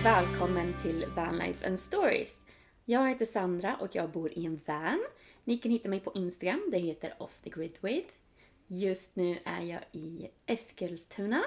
Och 0.00 0.06
välkommen 0.06 0.74
till 0.82 1.06
Vanlife 1.16 1.66
and 1.66 1.80
Stories. 1.80 2.34
Jag 2.84 3.08
heter 3.08 3.26
Sandra 3.26 3.76
och 3.80 3.88
jag 3.92 4.10
bor 4.10 4.38
i 4.38 4.46
en 4.46 4.60
van. 4.66 5.04
Ni 5.44 5.58
kan 5.58 5.72
hitta 5.72 5.88
mig 5.88 6.00
på 6.00 6.12
Instagram, 6.14 6.68
det 6.72 6.78
heter 6.78 7.14
Off 7.18 7.40
the 7.40 7.50
Grid 7.50 7.78
With. 7.80 8.08
Just 8.66 9.16
nu 9.16 9.38
är 9.44 9.62
jag 9.62 9.80
i 9.92 10.28
Eskilstuna 10.46 11.42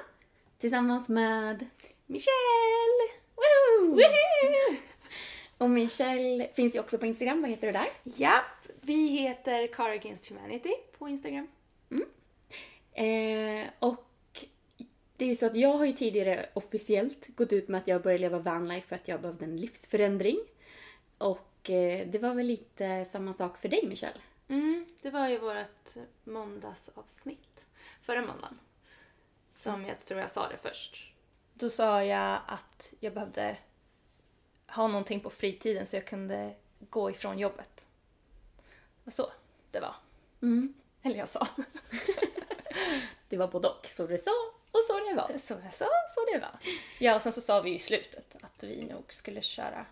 tillsammans 0.58 1.10
med 1.10 1.66
Michelle! 2.06 3.10
Woo! 3.36 3.88
Woohoo! 3.88 4.78
Och 5.58 5.70
Michelle 5.70 6.48
finns 6.54 6.76
ju 6.76 6.80
också 6.80 6.98
på 6.98 7.06
Instagram, 7.06 7.42
vad 7.42 7.50
heter 7.50 7.68
du 7.68 7.74
där? 7.74 7.90
Japp, 8.04 8.68
vi 8.82 9.08
heter 9.08 9.68
Car 9.68 9.90
Against 9.90 10.30
Humanity 10.30 10.74
på 10.98 11.10
Instagram. 11.10 11.48
Eh, 12.94 13.68
och 13.80 14.13
det 15.18 15.26
är 15.26 15.30
ju 15.30 15.36
så 15.36 15.46
att 15.46 15.56
jag 15.56 15.78
har 15.78 15.86
ju 15.86 15.94
tidigare 15.94 16.50
officiellt 16.54 17.28
gått 17.36 17.54
ut 17.54 17.68
med 17.68 17.82
att 17.82 17.88
jag 17.88 18.02
började 18.02 18.22
leva 18.22 18.40
vanlife 18.40 18.88
för 18.88 18.96
att 18.96 19.08
jag 19.08 19.22
behövde 19.22 19.46
en 19.46 19.58
livsförändring. 19.58 20.40
Och 21.18 21.70
eh, 21.70 22.08
det 22.08 22.20
var 22.20 22.34
väl 22.34 22.46
lite 22.46 23.06
samma 23.06 23.34
sak 23.34 23.58
för 23.58 23.70
dig 23.70 23.88
Michelle? 23.88 24.20
Mm, 24.48 24.86
det 25.02 25.10
var 25.10 25.28
ju 25.28 25.38
vårt 25.38 25.96
måndagsavsnitt 26.24 27.66
förra 28.02 28.22
måndagen. 28.22 28.60
Som 29.56 29.86
jag 29.86 30.00
tror 30.00 30.20
jag 30.20 30.32
sa 30.32 30.50
det 30.50 30.58
först. 30.58 31.14
Då 31.54 31.70
sa 31.70 32.04
jag 32.04 32.40
att 32.48 32.94
jag 33.00 33.14
behövde 33.14 33.58
ha 34.68 34.88
någonting 34.88 35.20
på 35.20 35.30
fritiden 35.30 35.86
så 35.86 35.96
jag 35.96 36.08
kunde 36.08 36.56
gå 36.90 37.12
ifrån 37.12 37.40
jobbet. 37.40 37.88
Och 39.04 39.14
så 39.14 39.32
det 39.72 39.80
var. 39.80 39.96
Mm. 40.42 40.74
Eller 41.02 41.16
jag 41.16 41.30
sa. 41.30 41.48
Det 43.30 43.38
var 43.38 43.48
både 43.48 43.68
och, 43.68 43.88
så 43.90 44.08
det 44.08 44.18
sa 44.18 44.32
och 44.74 44.84
så 44.88 45.00
det 45.10 45.16
var. 45.16 45.38
Så 45.38 45.56
sa, 45.72 45.86
så 46.10 46.26
det 46.34 46.40
var. 46.40 46.60
Ja, 47.00 47.16
och 47.16 47.22
sen 47.22 47.34
så 47.34 47.42
sa 47.42 47.62
vi 47.62 47.74
i 47.74 47.80
slutet 47.80 48.36
att 48.42 48.64
vi 48.64 48.86
nog 48.86 49.14
skulle 49.14 49.42
köra 49.42 49.86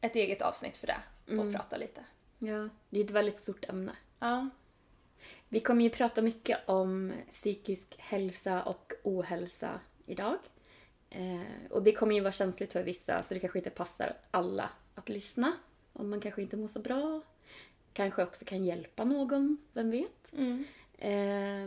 ett 0.00 0.16
eget 0.16 0.42
avsnitt 0.42 0.76
för 0.76 0.86
det 0.86 1.00
och 1.38 1.52
prata 1.52 1.76
lite. 1.76 2.04
Ja, 2.38 2.68
det 2.90 3.00
är 3.00 3.04
ett 3.04 3.10
väldigt 3.10 3.38
stort 3.38 3.64
ämne. 3.68 3.96
Ja. 4.18 4.48
Vi 5.48 5.60
kommer 5.60 5.84
ju 5.84 5.90
prata 5.90 6.22
mycket 6.22 6.58
om 6.66 7.12
psykisk 7.30 7.94
hälsa 7.98 8.62
och 8.62 8.92
ohälsa 9.02 9.80
idag. 10.06 10.38
Eh, 11.10 11.70
och 11.70 11.82
det 11.82 11.92
kommer 11.92 12.14
ju 12.14 12.20
vara 12.20 12.32
känsligt 12.32 12.72
för 12.72 12.82
vissa 12.82 13.22
så 13.22 13.34
det 13.34 13.40
kanske 13.40 13.58
inte 13.58 13.70
passar 13.70 14.16
alla 14.30 14.70
att 14.94 15.08
lyssna. 15.08 15.52
Om 15.92 16.10
man 16.10 16.20
kanske 16.20 16.42
inte 16.42 16.56
mår 16.56 16.68
så 16.68 16.78
bra. 16.78 17.20
Kanske 17.92 18.22
också 18.22 18.44
kan 18.44 18.64
hjälpa 18.64 19.04
någon, 19.04 19.56
vem 19.72 19.90
vet? 19.90 20.32
Eh, 20.32 20.56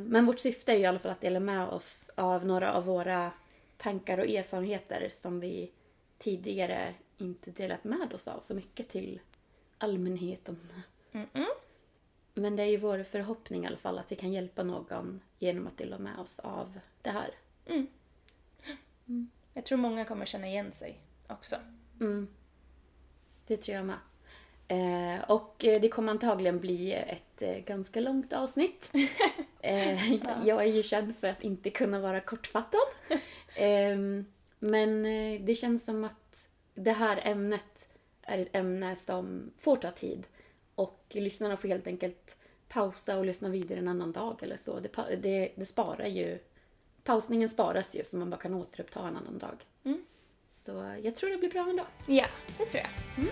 men 0.01 0.25
vårt 0.25 0.39
syfte 0.39 0.71
är 0.71 0.75
ju 0.75 0.81
i 0.81 0.85
alla 0.85 0.99
fall 0.99 1.11
att 1.11 1.21
dela 1.21 1.39
med 1.39 1.67
oss 1.67 2.05
av 2.15 2.45
några 2.45 2.73
av 2.73 2.85
våra 2.85 3.31
tankar 3.77 4.17
och 4.17 4.25
erfarenheter 4.25 5.09
som 5.13 5.39
vi 5.39 5.71
tidigare 6.17 6.93
inte 7.17 7.51
delat 7.51 7.83
med 7.83 8.13
oss 8.13 8.27
av 8.27 8.39
så 8.39 8.53
mycket 8.55 8.89
till 8.89 9.21
allmänheten. 9.77 10.59
Men 12.33 12.55
det 12.55 12.63
är 12.63 12.67
ju 12.67 12.77
vår 12.77 13.03
förhoppning 13.03 13.63
i 13.63 13.67
alla 13.67 13.77
fall 13.77 13.99
att 13.99 14.11
vi 14.11 14.15
kan 14.15 14.31
hjälpa 14.31 14.63
någon 14.63 15.21
genom 15.39 15.67
att 15.67 15.77
dela 15.77 15.97
med 15.97 16.19
oss 16.19 16.39
av 16.39 16.79
det 17.01 17.09
här. 17.09 17.31
Jag 19.53 19.65
tror 19.65 19.77
många 19.77 20.05
kommer 20.05 20.25
känna 20.25 20.47
igen 20.47 20.71
sig 20.71 20.99
också. 21.27 21.55
Det 23.47 23.57
tror 23.57 23.77
jag 23.77 23.85
med. 23.85 23.97
Eh, 24.67 25.23
och 25.27 25.65
eh, 25.65 25.81
det 25.81 25.89
kommer 25.89 26.11
antagligen 26.11 26.59
bli 26.59 26.93
ett 26.93 27.41
eh, 27.41 27.57
ganska 27.57 27.99
långt 27.99 28.33
avsnitt. 28.33 28.89
eh, 29.59 30.13
Jag 30.47 30.61
är 30.61 30.71
ju 30.73 30.83
känd 30.83 31.15
för 31.15 31.27
att 31.27 31.43
inte 31.43 31.69
kunna 31.69 31.99
vara 31.99 32.19
kortfattad. 32.19 32.79
Ehm, 33.55 34.25
men 34.59 35.03
det 35.45 35.55
känns 35.55 35.85
som 35.85 36.03
att 36.03 36.47
det 36.75 36.91
här 36.91 37.21
ämnet 37.23 37.89
är 38.21 38.37
ett 38.37 38.55
ämne 38.55 38.95
som 38.95 39.51
får 39.57 39.77
ta 39.77 39.91
tid. 39.91 40.27
Och 40.75 41.05
lyssnarna 41.09 41.57
får 41.57 41.67
helt 41.67 41.87
enkelt 41.87 42.35
pausa 42.67 43.17
och 43.17 43.25
lyssna 43.25 43.49
vidare 43.49 43.79
en 43.79 43.87
annan 43.87 44.11
dag 44.11 44.43
eller 44.43 44.57
så. 44.57 44.79
Det, 44.79 45.15
det, 45.21 45.51
det 45.55 45.65
sparar 45.65 46.07
ju... 46.07 46.39
Pausningen 47.03 47.49
sparas 47.49 47.95
ju 47.95 48.03
så 48.03 48.17
man 48.17 48.29
bara 48.29 48.37
kan 48.41 48.53
återuppta 48.53 48.99
en 49.07 49.17
annan 49.17 49.37
dag. 49.37 49.65
Så 50.47 50.95
jag 51.03 51.15
tror 51.15 51.29
det 51.29 51.37
blir 51.37 51.49
bra 51.49 51.69
ändå. 51.69 51.85
Ja, 52.07 52.25
det 52.57 52.65
tror 52.65 52.83
jag. 52.83 53.25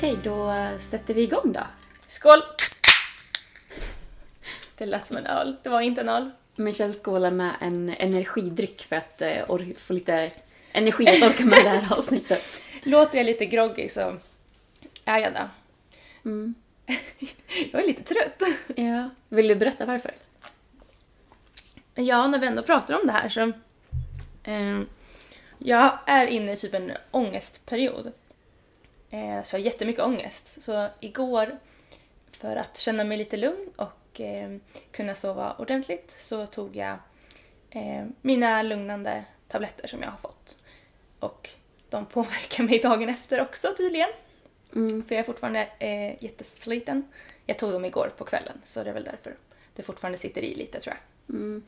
Okej, 0.00 0.18
då 0.24 0.52
sätter 0.80 1.14
vi 1.14 1.22
igång 1.22 1.52
då. 1.52 1.60
Skål! 2.06 2.42
Det 4.78 4.86
lät 4.86 5.06
som 5.06 5.16
en 5.16 5.26
öl. 5.26 5.56
Det 5.62 5.68
var 5.68 5.80
inte 5.80 6.00
en 6.00 6.08
öl. 6.08 6.30
Michelle 6.56 6.92
skålar 6.92 7.30
med 7.30 7.54
en 7.60 7.88
energidryck 7.88 8.82
för 8.82 8.96
att 8.96 9.22
eh, 9.22 9.28
or- 9.48 9.78
få 9.78 9.92
lite 9.92 10.30
energi 10.72 11.08
att 11.08 11.30
orka 11.30 11.44
med 11.44 11.58
det 11.64 11.68
här 11.68 11.92
avsnittet. 11.98 12.62
Låter 12.82 13.18
jag 13.18 13.26
lite 13.26 13.46
groggy 13.46 13.88
så 13.88 14.16
är 15.04 15.18
jag 15.18 15.32
det. 15.32 15.48
jag 17.72 17.82
är 17.82 17.86
lite 17.86 18.02
trött. 18.14 18.42
Ja. 18.76 19.10
Vill 19.28 19.48
du 19.48 19.54
berätta 19.54 19.86
varför? 19.86 20.14
Ja, 21.94 22.26
när 22.26 22.38
vi 22.38 22.46
ändå 22.46 22.62
pratar 22.62 23.00
om 23.00 23.06
det 23.06 23.12
här 23.12 23.28
så... 23.28 23.40
Eh, 24.50 24.80
jag 25.58 25.98
är 26.06 26.26
inne 26.26 26.52
i 26.52 26.56
typ 26.56 26.74
en 26.74 26.92
ångestperiod. 27.10 28.12
Eh, 29.10 29.42
så 29.42 29.56
jag 29.56 29.60
har 29.60 29.64
jättemycket 29.64 30.02
ångest. 30.02 30.62
Så 30.62 30.88
igår, 31.00 31.58
för 32.30 32.56
att 32.56 32.76
känna 32.76 33.04
mig 33.04 33.18
lite 33.18 33.36
lugn 33.36 33.70
och 33.76 34.20
eh, 34.20 34.56
kunna 34.90 35.14
sova 35.14 35.54
ordentligt, 35.58 36.10
så 36.10 36.46
tog 36.46 36.76
jag 36.76 36.96
eh, 37.70 38.06
mina 38.20 38.62
lugnande 38.62 39.24
tabletter 39.48 39.88
som 39.88 40.02
jag 40.02 40.10
har 40.10 40.18
fått. 40.18 40.56
Och 41.18 41.48
de 41.90 42.06
påverkar 42.12 42.64
mig 42.64 42.78
dagen 42.78 43.08
efter 43.08 43.40
också 43.40 43.74
tydligen. 43.76 44.10
För 44.72 45.14
jag 45.14 45.18
är 45.18 45.22
fortfarande 45.22 45.68
eh, 45.78 46.24
jättesliten. 46.24 47.08
Jag 47.46 47.58
tog 47.58 47.72
dem 47.72 47.84
igår 47.84 48.12
på 48.16 48.24
kvällen 48.24 48.60
så 48.64 48.84
det 48.84 48.90
är 48.90 48.94
väl 48.94 49.04
därför 49.04 49.36
det 49.74 49.82
fortfarande 49.82 50.18
sitter 50.18 50.42
i 50.42 50.54
lite 50.54 50.80
tror 50.80 50.96
jag. 50.96 51.62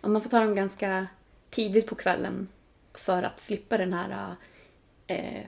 Ja, 0.00 0.08
man 0.08 0.22
får 0.22 0.30
ta 0.30 0.40
dem 0.40 0.54
ganska 0.54 1.06
tidigt 1.50 1.86
på 1.86 1.94
kvällen 1.94 2.48
för 2.94 3.22
att 3.22 3.40
slippa 3.40 3.78
den 3.78 3.92
här 3.92 4.34
eh, 5.06 5.42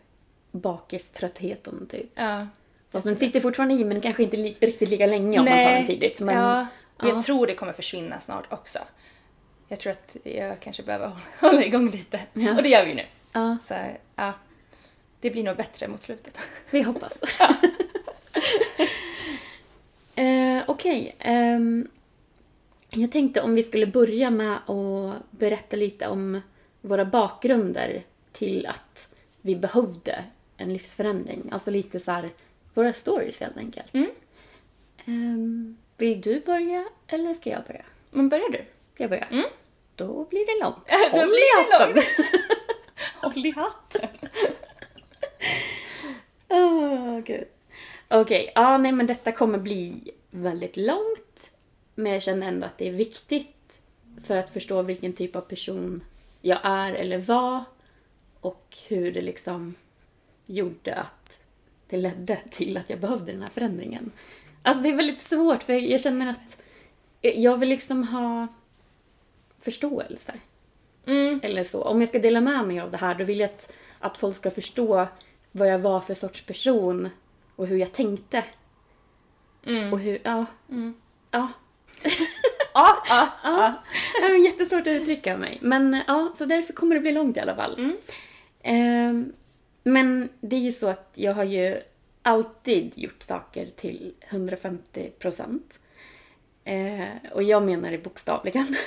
bakiströttheten 0.50 1.86
typ. 1.86 2.10
Ja. 2.14 2.46
Fast 2.90 3.06
den 3.06 3.16
sitter 3.16 3.40
fortfarande 3.40 3.74
i 3.74 3.84
men 3.84 4.00
kanske 4.00 4.22
inte 4.22 4.36
li- 4.36 4.56
riktigt 4.60 4.90
lika 4.90 5.06
länge 5.06 5.38
om 5.38 5.44
man 5.44 5.54
tar 5.64 5.70
den 5.70 5.86
tidigt. 5.86 6.20
Men, 6.20 6.36
ja, 6.36 6.66
ja. 6.98 7.08
jag 7.08 7.24
tror 7.24 7.46
det 7.46 7.54
kommer 7.54 7.72
försvinna 7.72 8.20
snart 8.20 8.52
också. 8.52 8.78
Jag 9.68 9.78
tror 9.78 9.92
att 9.92 10.16
jag 10.22 10.60
kanske 10.60 10.82
behöver 10.82 11.10
hålla 11.40 11.64
igång 11.64 11.90
lite. 11.90 12.20
Ja. 12.32 12.56
Och 12.56 12.62
det 12.62 12.68
gör 12.68 12.84
vi 12.84 12.90
ju 12.90 12.96
nu. 12.96 13.04
Ja, 13.32 13.56
Så 13.62 13.74
ja, 14.16 14.32
det 15.20 15.30
blir 15.30 15.44
nog 15.44 15.56
bättre 15.56 15.88
mot 15.88 16.02
slutet. 16.02 16.38
vi 16.70 16.82
hoppas. 16.82 17.18
eh, 20.14 20.62
Okej. 20.66 21.16
ehm, 21.18 21.88
jag 22.90 23.12
tänkte 23.12 23.42
om 23.42 23.54
vi 23.54 23.62
skulle 23.62 23.86
börja 23.86 24.30
med 24.30 24.56
att 24.56 25.30
berätta 25.30 25.76
lite 25.76 26.06
om 26.08 26.40
våra 26.80 27.04
bakgrunder 27.04 28.02
till 28.32 28.66
att 28.66 29.14
vi 29.40 29.56
behövde 29.56 30.24
en 30.60 30.72
livsförändring. 30.72 31.48
Alltså 31.52 31.70
lite 31.70 32.00
så 32.00 32.10
här, 32.10 32.30
våra 32.74 32.92
stories 32.92 33.40
helt 33.40 33.56
enkelt. 33.56 33.94
Mm. 33.94 34.10
Ehm, 35.06 35.76
vill 35.96 36.20
du 36.20 36.40
börja 36.40 36.88
eller 37.06 37.34
ska 37.34 37.50
jag 37.50 37.64
börja? 37.64 37.84
Men 38.10 38.28
börjar 38.28 38.50
du? 38.50 38.64
Ska 38.94 39.02
jag 39.02 39.10
börja? 39.10 39.24
Mm. 39.24 39.46
Då 39.96 40.24
blir 40.24 40.46
det 40.46 40.64
långt. 40.64 40.86
Då 41.12 41.18
Håll 41.18 41.28
blir 41.28 41.56
det 41.56 41.86
långt. 41.86 42.06
Håll 43.34 43.46
i 43.46 43.50
hatten. 43.50 44.08
Gud. 47.24 47.46
Okej, 48.08 48.52
ja 48.54 48.78
nej 48.78 48.92
men 48.92 49.06
detta 49.06 49.32
kommer 49.32 49.58
bli 49.58 50.12
väldigt 50.30 50.76
långt. 50.76 51.50
Men 51.94 52.12
jag 52.12 52.22
känner 52.22 52.48
ändå 52.48 52.66
att 52.66 52.78
det 52.78 52.88
är 52.88 52.92
viktigt 52.92 53.80
för 54.24 54.36
att 54.36 54.50
förstå 54.50 54.82
vilken 54.82 55.12
typ 55.12 55.36
av 55.36 55.40
person 55.40 56.04
jag 56.40 56.58
är 56.62 56.94
eller 56.94 57.18
var. 57.18 57.64
Och 58.40 58.76
hur 58.88 59.12
det 59.12 59.20
liksom 59.20 59.74
gjorde 60.50 60.94
att 60.94 61.40
det 61.86 61.96
ledde 61.96 62.38
till 62.50 62.76
att 62.76 62.90
jag 62.90 63.00
behövde 63.00 63.32
den 63.32 63.40
här 63.42 63.48
förändringen. 63.48 64.12
Alltså 64.62 64.82
det 64.82 64.88
är 64.88 64.96
väldigt 64.96 65.20
svårt 65.20 65.62
för 65.62 65.72
jag 65.72 66.00
känner 66.00 66.30
att 66.30 66.62
jag 67.20 67.56
vill 67.56 67.68
liksom 67.68 68.04
ha 68.04 68.46
förståelse. 69.60 70.34
Mm. 71.06 71.40
Eller 71.42 71.64
så. 71.64 71.82
Om 71.82 72.00
jag 72.00 72.08
ska 72.08 72.18
dela 72.18 72.40
med 72.40 72.66
mig 72.66 72.80
av 72.80 72.90
det 72.90 72.96
här 72.96 73.14
då 73.14 73.24
vill 73.24 73.40
jag 73.40 73.50
att, 73.50 73.72
att 73.98 74.18
folk 74.18 74.36
ska 74.36 74.50
förstå 74.50 75.06
vad 75.52 75.68
jag 75.68 75.78
var 75.78 76.00
för 76.00 76.14
sorts 76.14 76.46
person 76.46 77.08
och 77.56 77.66
hur 77.66 77.76
jag 77.76 77.92
tänkte. 77.92 78.44
Mm. 79.66 79.92
Och 79.92 79.98
hur, 79.98 80.20
ja. 80.22 80.46
Ja. 81.30 81.48
Ja, 82.74 83.02
ja, 83.08 83.28
ja. 83.42 83.74
Det 84.20 84.26
är 84.26 84.44
jättesvårt 84.44 84.80
att 84.80 84.86
uttrycka 84.86 85.36
mig. 85.36 85.58
Men 85.60 86.02
ja, 86.06 86.32
så 86.38 86.44
därför 86.44 86.72
kommer 86.72 86.94
det 86.94 87.00
bli 87.00 87.12
långt 87.12 87.36
i 87.36 87.40
alla 87.40 87.56
fall. 87.56 87.74
Mm. 87.78 87.96
Ehm, 88.62 89.32
men 89.82 90.28
det 90.40 90.56
är 90.56 90.60
ju 90.60 90.72
så 90.72 90.86
att 90.86 91.10
jag 91.14 91.34
har 91.34 91.44
ju 91.44 91.80
alltid 92.22 92.92
gjort 92.98 93.22
saker 93.22 93.66
till 93.76 94.14
150 94.20 95.10
procent. 95.18 95.78
Eh, 96.64 97.08
och 97.32 97.42
jag 97.42 97.62
menar 97.62 97.90
det 97.90 97.98
bokstavligen. 97.98 98.76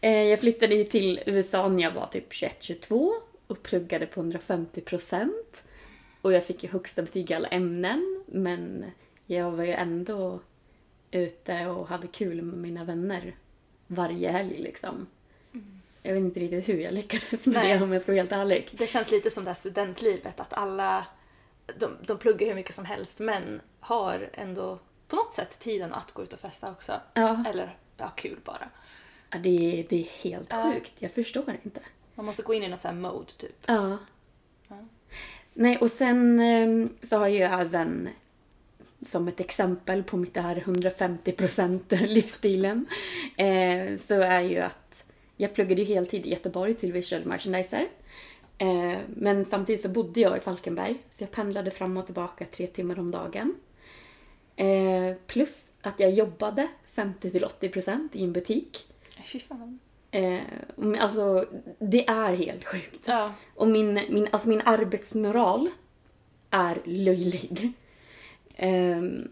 Eh, 0.00 0.22
jag 0.22 0.40
flyttade 0.40 0.74
ju 0.74 0.84
till 0.84 1.20
USA 1.26 1.68
när 1.68 1.82
jag 1.82 1.90
var 1.90 2.06
typ 2.06 2.32
21-22 2.32 3.12
och 3.46 3.62
pluggade 3.62 4.06
på 4.06 4.20
150 4.20 4.80
procent. 4.80 5.62
Och 6.22 6.32
jag 6.32 6.44
fick 6.44 6.62
ju 6.62 6.68
högsta 6.68 7.02
betyg 7.02 7.30
i 7.30 7.34
alla 7.34 7.48
ämnen, 7.48 8.24
men 8.26 8.84
jag 9.26 9.50
var 9.50 9.64
ju 9.64 9.72
ändå 9.72 10.40
ute 11.10 11.66
och 11.66 11.88
hade 11.88 12.06
kul 12.06 12.42
med 12.42 12.58
mina 12.58 12.84
vänner 12.84 13.34
varje 13.86 14.30
helg 14.30 14.58
liksom. 14.58 15.06
Jag 16.02 16.12
vet 16.12 16.20
inte 16.20 16.40
riktigt 16.40 16.68
hur 16.68 16.78
jag 16.78 16.94
lyckades 16.94 17.46
med 17.46 17.54
Nej. 17.54 17.78
det 17.78 17.84
om 17.84 17.92
jag 17.92 18.02
ska 18.02 18.12
vara 18.12 18.20
helt 18.20 18.32
ärlig. 18.32 18.68
Det 18.72 18.86
känns 18.86 19.10
lite 19.10 19.30
som 19.30 19.44
det 19.44 19.50
här 19.50 19.54
studentlivet, 19.54 20.40
att 20.40 20.52
alla 20.52 21.06
de, 21.78 21.96
de 22.06 22.18
pluggar 22.18 22.46
hur 22.48 22.54
mycket 22.54 22.74
som 22.74 22.84
helst 22.84 23.18
men 23.18 23.60
har 23.80 24.30
ändå 24.32 24.78
på 25.08 25.16
något 25.16 25.34
sätt 25.34 25.58
tiden 25.58 25.92
att 25.94 26.12
gå 26.12 26.22
ut 26.22 26.32
och 26.32 26.40
festa 26.40 26.70
också. 26.70 27.00
Ja. 27.14 27.44
Eller 27.48 27.76
ja, 27.96 28.08
kul 28.08 28.38
bara. 28.44 28.68
Ja, 29.30 29.38
det, 29.38 29.80
är, 29.80 29.86
det 29.88 29.96
är 29.96 30.22
helt 30.22 30.46
Ja. 30.50 30.72
sjukt, 30.72 30.92
jag 30.98 31.12
förstår 31.12 31.56
inte. 31.64 31.80
Man 32.14 32.26
måste 32.26 32.42
gå 32.42 32.54
in 32.54 32.62
i 32.62 32.68
något 32.68 32.82
så 32.82 32.88
här 32.88 32.94
mode 32.94 33.32
typ. 33.36 33.56
Ja. 33.66 33.98
Nej, 35.54 35.76
och 35.78 35.90
sen 35.90 36.40
eh, 36.40 36.88
så 37.08 37.16
har 37.18 37.28
jag 37.28 37.60
även 37.60 38.08
som 39.06 39.28
ett 39.28 39.40
exempel 39.40 40.02
på 40.02 40.16
mitt 40.16 40.34
det 40.34 40.40
här 40.40 40.56
150% 40.56 42.06
livsstilen 42.06 42.86
eh, 43.36 43.98
så 44.06 44.14
är 44.14 44.40
ju 44.40 44.58
att 44.58 44.87
jag 45.40 45.54
pluggade 45.54 45.82
ju 45.82 45.94
heltid 45.94 46.26
i 46.26 46.30
Göteborg 46.30 46.74
till 46.74 46.92
visual 46.92 47.24
merchandiser. 47.24 47.88
Eh, 48.58 48.98
men 49.08 49.44
samtidigt 49.44 49.82
så 49.82 49.88
bodde 49.88 50.20
jag 50.20 50.36
i 50.36 50.40
Falkenberg 50.40 50.98
så 51.10 51.22
jag 51.22 51.30
pendlade 51.30 51.70
fram 51.70 51.96
och 51.96 52.06
tillbaka 52.06 52.44
tre 52.44 52.66
timmar 52.66 52.98
om 52.98 53.10
dagen. 53.10 53.54
Eh, 54.56 55.16
plus 55.26 55.66
att 55.80 56.00
jag 56.00 56.10
jobbade 56.10 56.68
50-80% 56.94 58.08
i 58.12 58.24
en 58.24 58.32
butik. 58.32 58.86
Fy 59.24 59.40
fan. 59.40 59.78
Eh, 60.10 60.40
alltså, 60.98 61.46
det 61.78 62.08
är 62.08 62.34
helt 62.34 62.64
sjukt. 62.64 63.02
Ja. 63.04 63.32
Och 63.54 63.68
min, 63.68 63.94
min, 63.94 64.28
alltså 64.30 64.48
min 64.48 64.62
arbetsmoral 64.64 65.70
är 66.50 66.82
löjlig. 66.84 67.72
Ehm, 68.56 69.28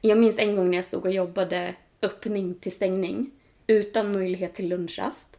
jag 0.00 0.18
minns 0.18 0.38
en 0.38 0.56
gång 0.56 0.70
när 0.70 0.78
jag 0.78 0.84
stod 0.84 1.04
och 1.04 1.12
jobbade 1.12 1.74
öppning 2.02 2.54
till 2.54 2.72
stängning 2.72 3.30
utan 3.66 4.12
möjlighet 4.12 4.54
till 4.54 4.68
lunchrast. 4.68 5.38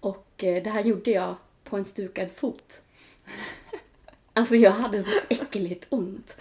Och 0.00 0.44
eh, 0.44 0.62
det 0.62 0.70
här 0.70 0.84
gjorde 0.84 1.10
jag 1.10 1.34
på 1.64 1.76
en 1.76 1.84
stukad 1.84 2.30
fot. 2.30 2.82
Alltså 4.34 4.56
jag 4.56 4.70
hade 4.70 5.02
så 5.02 5.10
äckligt 5.28 5.86
ont. 5.88 6.36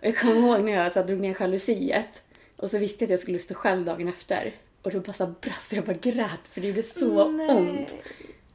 Jag 0.00 0.18
kommer 0.18 0.34
ihåg 0.34 0.64
när 0.64 0.72
jag 0.72 0.92
så 0.92 1.02
drog 1.02 1.20
ner 1.20 1.36
jalusiet 1.40 2.22
och 2.56 2.70
så 2.70 2.78
visste 2.78 3.04
jag 3.04 3.06
att 3.06 3.10
jag 3.10 3.20
skulle 3.20 3.38
stå 3.38 3.54
själv 3.54 3.84
dagen 3.84 4.08
efter. 4.08 4.54
Och 4.82 4.90
då 4.90 5.00
bara 5.00 5.12
så 5.12 5.26
brast 5.40 5.72
jag 5.72 5.84
bara 5.84 5.96
grät 5.96 6.40
för 6.44 6.60
det 6.60 6.68
gjorde 6.68 6.82
så 6.82 7.28
Nej. 7.28 7.50
ont. 7.50 7.98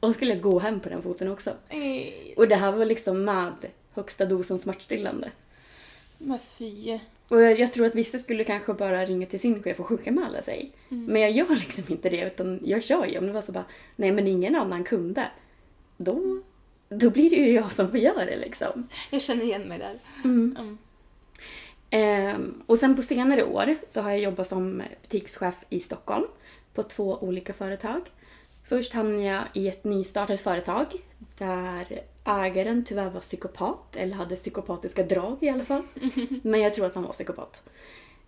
Och 0.00 0.08
så 0.08 0.12
skulle 0.12 0.32
jag 0.32 0.42
gå 0.42 0.58
hem 0.58 0.80
på 0.80 0.88
den 0.88 1.02
foten 1.02 1.28
också. 1.28 1.54
Nej. 1.70 2.34
Och 2.36 2.48
det 2.48 2.56
här 2.56 2.72
var 2.72 2.84
liksom 2.84 3.24
med 3.24 3.66
högsta 3.92 4.24
dosen 4.24 4.58
smärtstillande. 4.58 5.30
Men 6.18 6.38
fy. 6.38 6.98
Och 7.34 7.42
jag, 7.42 7.72
tror 7.72 7.86
att 7.86 7.94
vissa 7.94 8.18
skulle 8.18 8.44
kanske 8.44 8.74
bara 8.74 9.06
ringa 9.06 9.26
till 9.26 9.40
sin 9.40 9.62
chef 9.62 9.80
och 9.80 9.86
sjukanmäla 9.86 10.42
sig. 10.42 10.72
Men 10.88 11.22
jag 11.22 11.30
gör 11.30 11.48
liksom 11.48 11.84
inte 11.88 12.10
det 12.10 12.26
utan 12.26 12.60
jag 12.64 12.82
kör 12.82 13.06
ju. 13.06 13.18
Om 13.18 13.26
det 13.26 13.32
var 13.32 13.42
så 13.42 13.52
bara, 13.52 13.64
nej 13.96 14.12
men 14.12 14.28
ingen 14.28 14.56
annan 14.56 14.84
kunde. 14.84 15.30
Då, 15.96 16.42
då 16.88 17.10
blir 17.10 17.30
det 17.30 17.36
ju 17.36 17.52
jag 17.52 17.72
som 17.72 17.90
får 17.90 18.00
göra 18.00 18.24
det 18.24 18.36
liksom. 18.36 18.88
Jag 19.10 19.22
känner 19.22 19.44
igen 19.44 19.68
mig 19.68 19.78
där. 19.78 19.98
Mm. 20.24 20.78
Ehm, 21.90 22.62
och 22.66 22.78
sen 22.78 22.96
på 22.96 23.02
senare 23.02 23.44
år 23.44 23.76
så 23.86 24.00
har 24.00 24.10
jag 24.10 24.20
jobbat 24.20 24.46
som 24.46 24.82
butikschef 25.02 25.64
i 25.68 25.80
Stockholm 25.80 26.26
på 26.74 26.82
två 26.82 27.18
olika 27.20 27.52
företag. 27.52 28.00
Först 28.68 28.92
hamnade 28.92 29.22
jag 29.22 29.44
i 29.52 29.68
ett 29.68 29.84
nystartat 29.84 30.40
företag 30.40 30.86
där 31.38 32.02
ägaren 32.24 32.84
tyvärr 32.84 33.10
var 33.10 33.20
psykopat, 33.20 33.96
eller 33.96 34.14
hade 34.14 34.36
psykopatiska 34.36 35.02
drag 35.02 35.36
i 35.40 35.48
alla 35.48 35.64
fall. 35.64 35.82
Men 36.42 36.60
jag 36.60 36.74
tror 36.74 36.86
att 36.86 36.94
han 36.94 37.04
var 37.04 37.12
psykopat. 37.12 37.62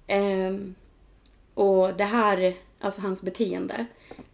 Ehm, 0.07 0.75
och 1.55 1.95
det 1.97 2.05
här, 2.05 2.55
alltså 2.81 3.01
hans 3.01 3.23
beteende, 3.23 3.87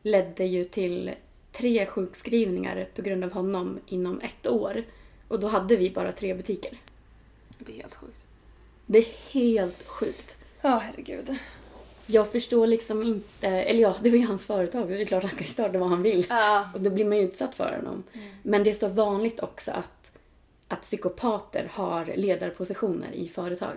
ledde 0.03 0.45
ju 0.45 0.65
till 0.65 1.15
tre 1.53 1.87
sjukskrivningar 1.87 2.89
på 2.95 3.03
grund 3.03 3.25
av 3.25 3.33
honom 3.33 3.81
inom 3.87 4.21
ett 4.21 4.47
år. 4.47 4.85
Och 5.29 5.41
då 5.41 5.49
hade 5.49 5.77
vi 5.77 5.91
bara 5.91 6.13
tre 6.13 6.35
butiker. 6.35 6.79
Det 7.59 7.73
är 7.73 7.77
helt 7.77 7.95
sjukt. 7.95 8.27
Det 8.87 8.99
är 8.99 9.33
helt 9.33 9.87
sjukt. 9.87 10.37
Ja, 10.61 10.79
herregud. 10.79 11.37
Jag 12.07 12.33
förstår 12.33 12.67
liksom 12.67 13.03
inte, 13.03 13.49
eller 13.49 13.81
ja, 13.81 13.97
det 14.03 14.11
var 14.11 14.17
ju 14.17 14.27
hans 14.27 14.47
företag 14.47 14.83
så 14.83 14.89
det 14.89 15.03
är 15.03 15.05
klart 15.05 15.23
han 15.25 15.37
kan 15.37 15.47
starta 15.47 15.79
vad 15.79 15.89
han 15.89 16.03
vill. 16.03 16.27
Ja. 16.29 16.69
Och 16.75 16.81
då 16.81 16.91
blir 16.91 17.05
man 17.05 17.19
ju 17.19 17.25
utsatt 17.25 17.55
för 17.55 17.77
honom. 17.77 18.03
Men 18.43 18.65
det 18.65 18.71
är 18.71 18.75
så 18.75 18.89
vanligt 18.89 19.41
också 19.41 19.71
att, 19.71 20.13
att 20.69 20.81
psykopater 20.83 21.71
har 21.75 22.05
ledarpositioner 22.17 23.13
i 23.13 23.29
företag. 23.29 23.77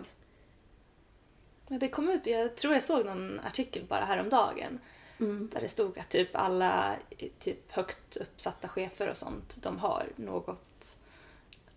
Ja, 1.67 1.77
Det 1.77 1.87
kom 1.87 2.09
ut, 2.09 2.27
jag 2.27 2.55
tror 2.55 2.73
jag 2.73 2.83
såg 2.83 3.05
någon 3.05 3.39
artikel 3.39 3.83
bara 3.89 4.05
häromdagen. 4.05 4.79
Där 5.17 5.61
det 5.61 5.67
stod 5.69 5.99
att 5.99 6.09
typ 6.09 6.29
alla 6.35 6.95
typ 7.39 7.71
högt 7.71 8.17
uppsatta 8.17 8.67
chefer 8.67 9.09
och 9.09 9.17
sånt, 9.17 9.57
de 9.63 9.77
har 9.77 10.03
något, 10.15 10.95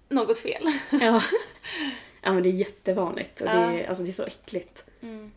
något 0.08 0.38
fel. 0.38 0.62
Ja. 0.90 1.22
ja 2.22 2.32
men 2.32 2.42
det 2.42 2.48
är 2.48 2.52
jättevanligt 2.52 3.40
och 3.40 3.46
det 3.46 3.52
är, 3.52 3.72
Ja. 3.80 3.88
alltså, 3.88 4.04
det 4.04 4.10
är 4.10 4.12
så 4.12 4.24
äckligt. 4.24 4.84
Mm. 5.00 5.32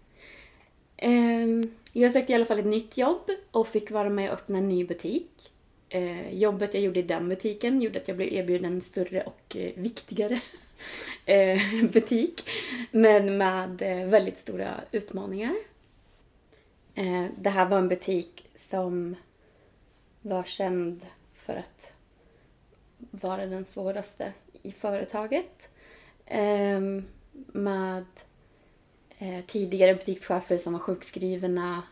Ehm, 1.04 1.64
jag 1.94 2.12
sökte 2.12 2.32
i 2.32 2.36
alla 2.36 2.46
fall 2.46 2.60
ett 2.60 2.66
nytt 2.66 2.98
jobb 2.98 3.32
och 3.52 3.68
fick 3.68 3.92
vara 3.92 4.10
med 4.10 4.30
och 4.30 4.34
öppna 4.34 4.58
en 4.58 4.70
ny 4.70 4.86
butik. 4.86 5.52
Ehm, 5.90 6.38
jobbet 6.38 6.74
jag 6.74 6.84
gjorde 6.84 7.00
i 7.00 7.04
den 7.04 7.30
butiken 7.30 7.82
gjorde 7.82 8.00
att 8.00 8.08
jag 8.08 8.18
blev 8.18 8.34
erbjuden 8.34 8.74
en 8.74 8.82
större 8.82 9.24
och 9.24 9.56
eh, 9.56 9.72
viktigare 9.76 10.42
eh, 11.26 11.60
butik. 11.94 12.50
Men 12.92 13.38
med 13.38 13.82
eh, 13.82 14.08
väldigt 14.08 14.38
stora 14.38 14.82
utmaningar. 14.92 15.56
Ehm, 16.96 17.30
det 17.38 17.50
här 17.50 17.66
var 17.66 17.78
en 17.78 17.88
butik 17.88 18.50
som 18.56 19.16
var 20.22 20.44
känd 20.44 21.08
för 21.36 21.56
att 21.56 21.94
vara 22.98 23.46
den 23.46 23.66
svåraste 23.66 24.34
i 24.64 24.72
företaget. 24.72 25.70
Med 27.54 28.06
eh, 29.22 29.46
tidigare 29.48 29.96
butikschefer 29.96 30.58
som 30.58 30.74
var 30.74 30.80
sjukskrivna, 30.80 31.84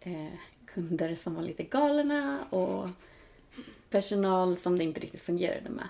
eh, 0.00 0.32
kunder 0.66 1.14
som 1.14 1.34
var 1.34 1.42
lite 1.42 1.62
galna 1.62 2.44
och 2.50 2.88
personal 3.90 4.56
som 4.56 4.78
det 4.78 4.84
inte 4.84 5.00
riktigt 5.00 5.20
fungerade 5.20 5.70
med. 5.70 5.88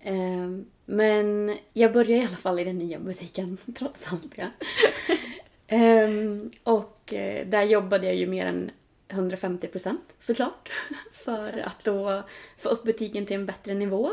Ehm, 0.00 0.66
men 0.84 1.56
jag 1.72 1.92
började 1.92 2.22
i 2.22 2.26
alla 2.26 2.36
fall 2.36 2.58
i 2.58 2.64
den 2.64 2.78
nya 2.78 2.98
butiken 2.98 3.58
trots 3.78 4.12
allt 4.12 4.36
det. 4.36 4.50
Ehm, 5.68 6.50
och 6.62 7.12
eh, 7.12 7.46
där 7.46 7.62
jobbade 7.62 8.06
jag 8.06 8.16
ju 8.16 8.26
mer 8.26 8.46
än 8.46 8.70
150 9.08 9.66
procent 9.66 10.14
såklart. 10.18 10.70
För 11.12 11.58
att 11.58 11.84
då 11.84 12.22
få 12.58 12.68
upp 12.68 12.84
butiken 12.84 13.26
till 13.26 13.36
en 13.36 13.46
bättre 13.46 13.74
nivå. 13.74 14.10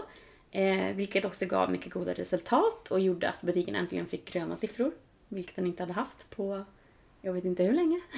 Eh, 0.51 0.95
vilket 0.95 1.25
också 1.25 1.45
gav 1.45 1.71
mycket 1.71 1.93
goda 1.93 2.13
resultat 2.13 2.91
och 2.91 2.99
gjorde 2.99 3.29
att 3.29 3.41
butiken 3.41 3.75
äntligen 3.75 4.05
fick 4.05 4.33
gröna 4.33 4.55
siffror. 4.55 4.91
Vilket 5.33 5.55
den 5.55 5.65
inte 5.65 5.83
hade 5.83 5.93
haft 5.93 6.29
på 6.29 6.65
jag 7.25 7.33
vet 7.33 7.45
inte 7.45 7.63
hur 7.63 7.73
länge. 7.73 8.01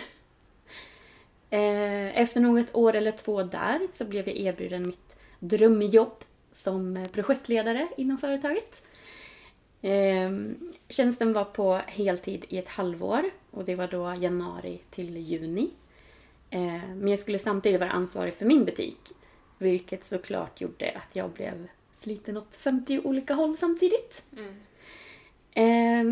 Eh, 1.49 2.19
efter 2.19 2.39
något 2.39 2.75
år 2.75 2.95
eller 2.95 3.11
två 3.11 3.43
där 3.43 3.87
så 3.93 4.05
blev 4.05 4.27
jag 4.27 4.37
erbjuden 4.37 4.87
mitt 4.87 5.15
drömjobb 5.39 6.23
som 6.53 7.07
projektledare 7.11 7.87
inom 7.97 8.17
företaget. 8.17 8.81
Eh, 9.81 10.31
tjänsten 10.89 11.33
var 11.33 11.43
på 11.43 11.81
heltid 11.87 12.45
i 12.49 12.57
ett 12.57 12.67
halvår 12.67 13.23
och 13.51 13.65
det 13.65 13.75
var 13.75 13.87
då 13.87 14.15
januari 14.21 14.79
till 14.89 15.17
juni. 15.17 15.69
Eh, 16.49 16.89
men 16.95 17.07
jag 17.07 17.19
skulle 17.19 17.39
samtidigt 17.39 17.79
vara 17.79 17.91
ansvarig 17.91 18.33
för 18.33 18.45
min 18.45 18.65
butik. 18.65 18.99
Vilket 19.57 20.05
såklart 20.05 20.61
gjorde 20.61 20.91
att 20.91 21.15
jag 21.15 21.29
blev 21.29 21.67
sliten 21.99 22.37
åt 22.37 22.55
50 22.55 23.01
olika 23.03 23.33
håll 23.33 23.57
samtidigt. 23.57 24.23
Eh, 25.51 26.03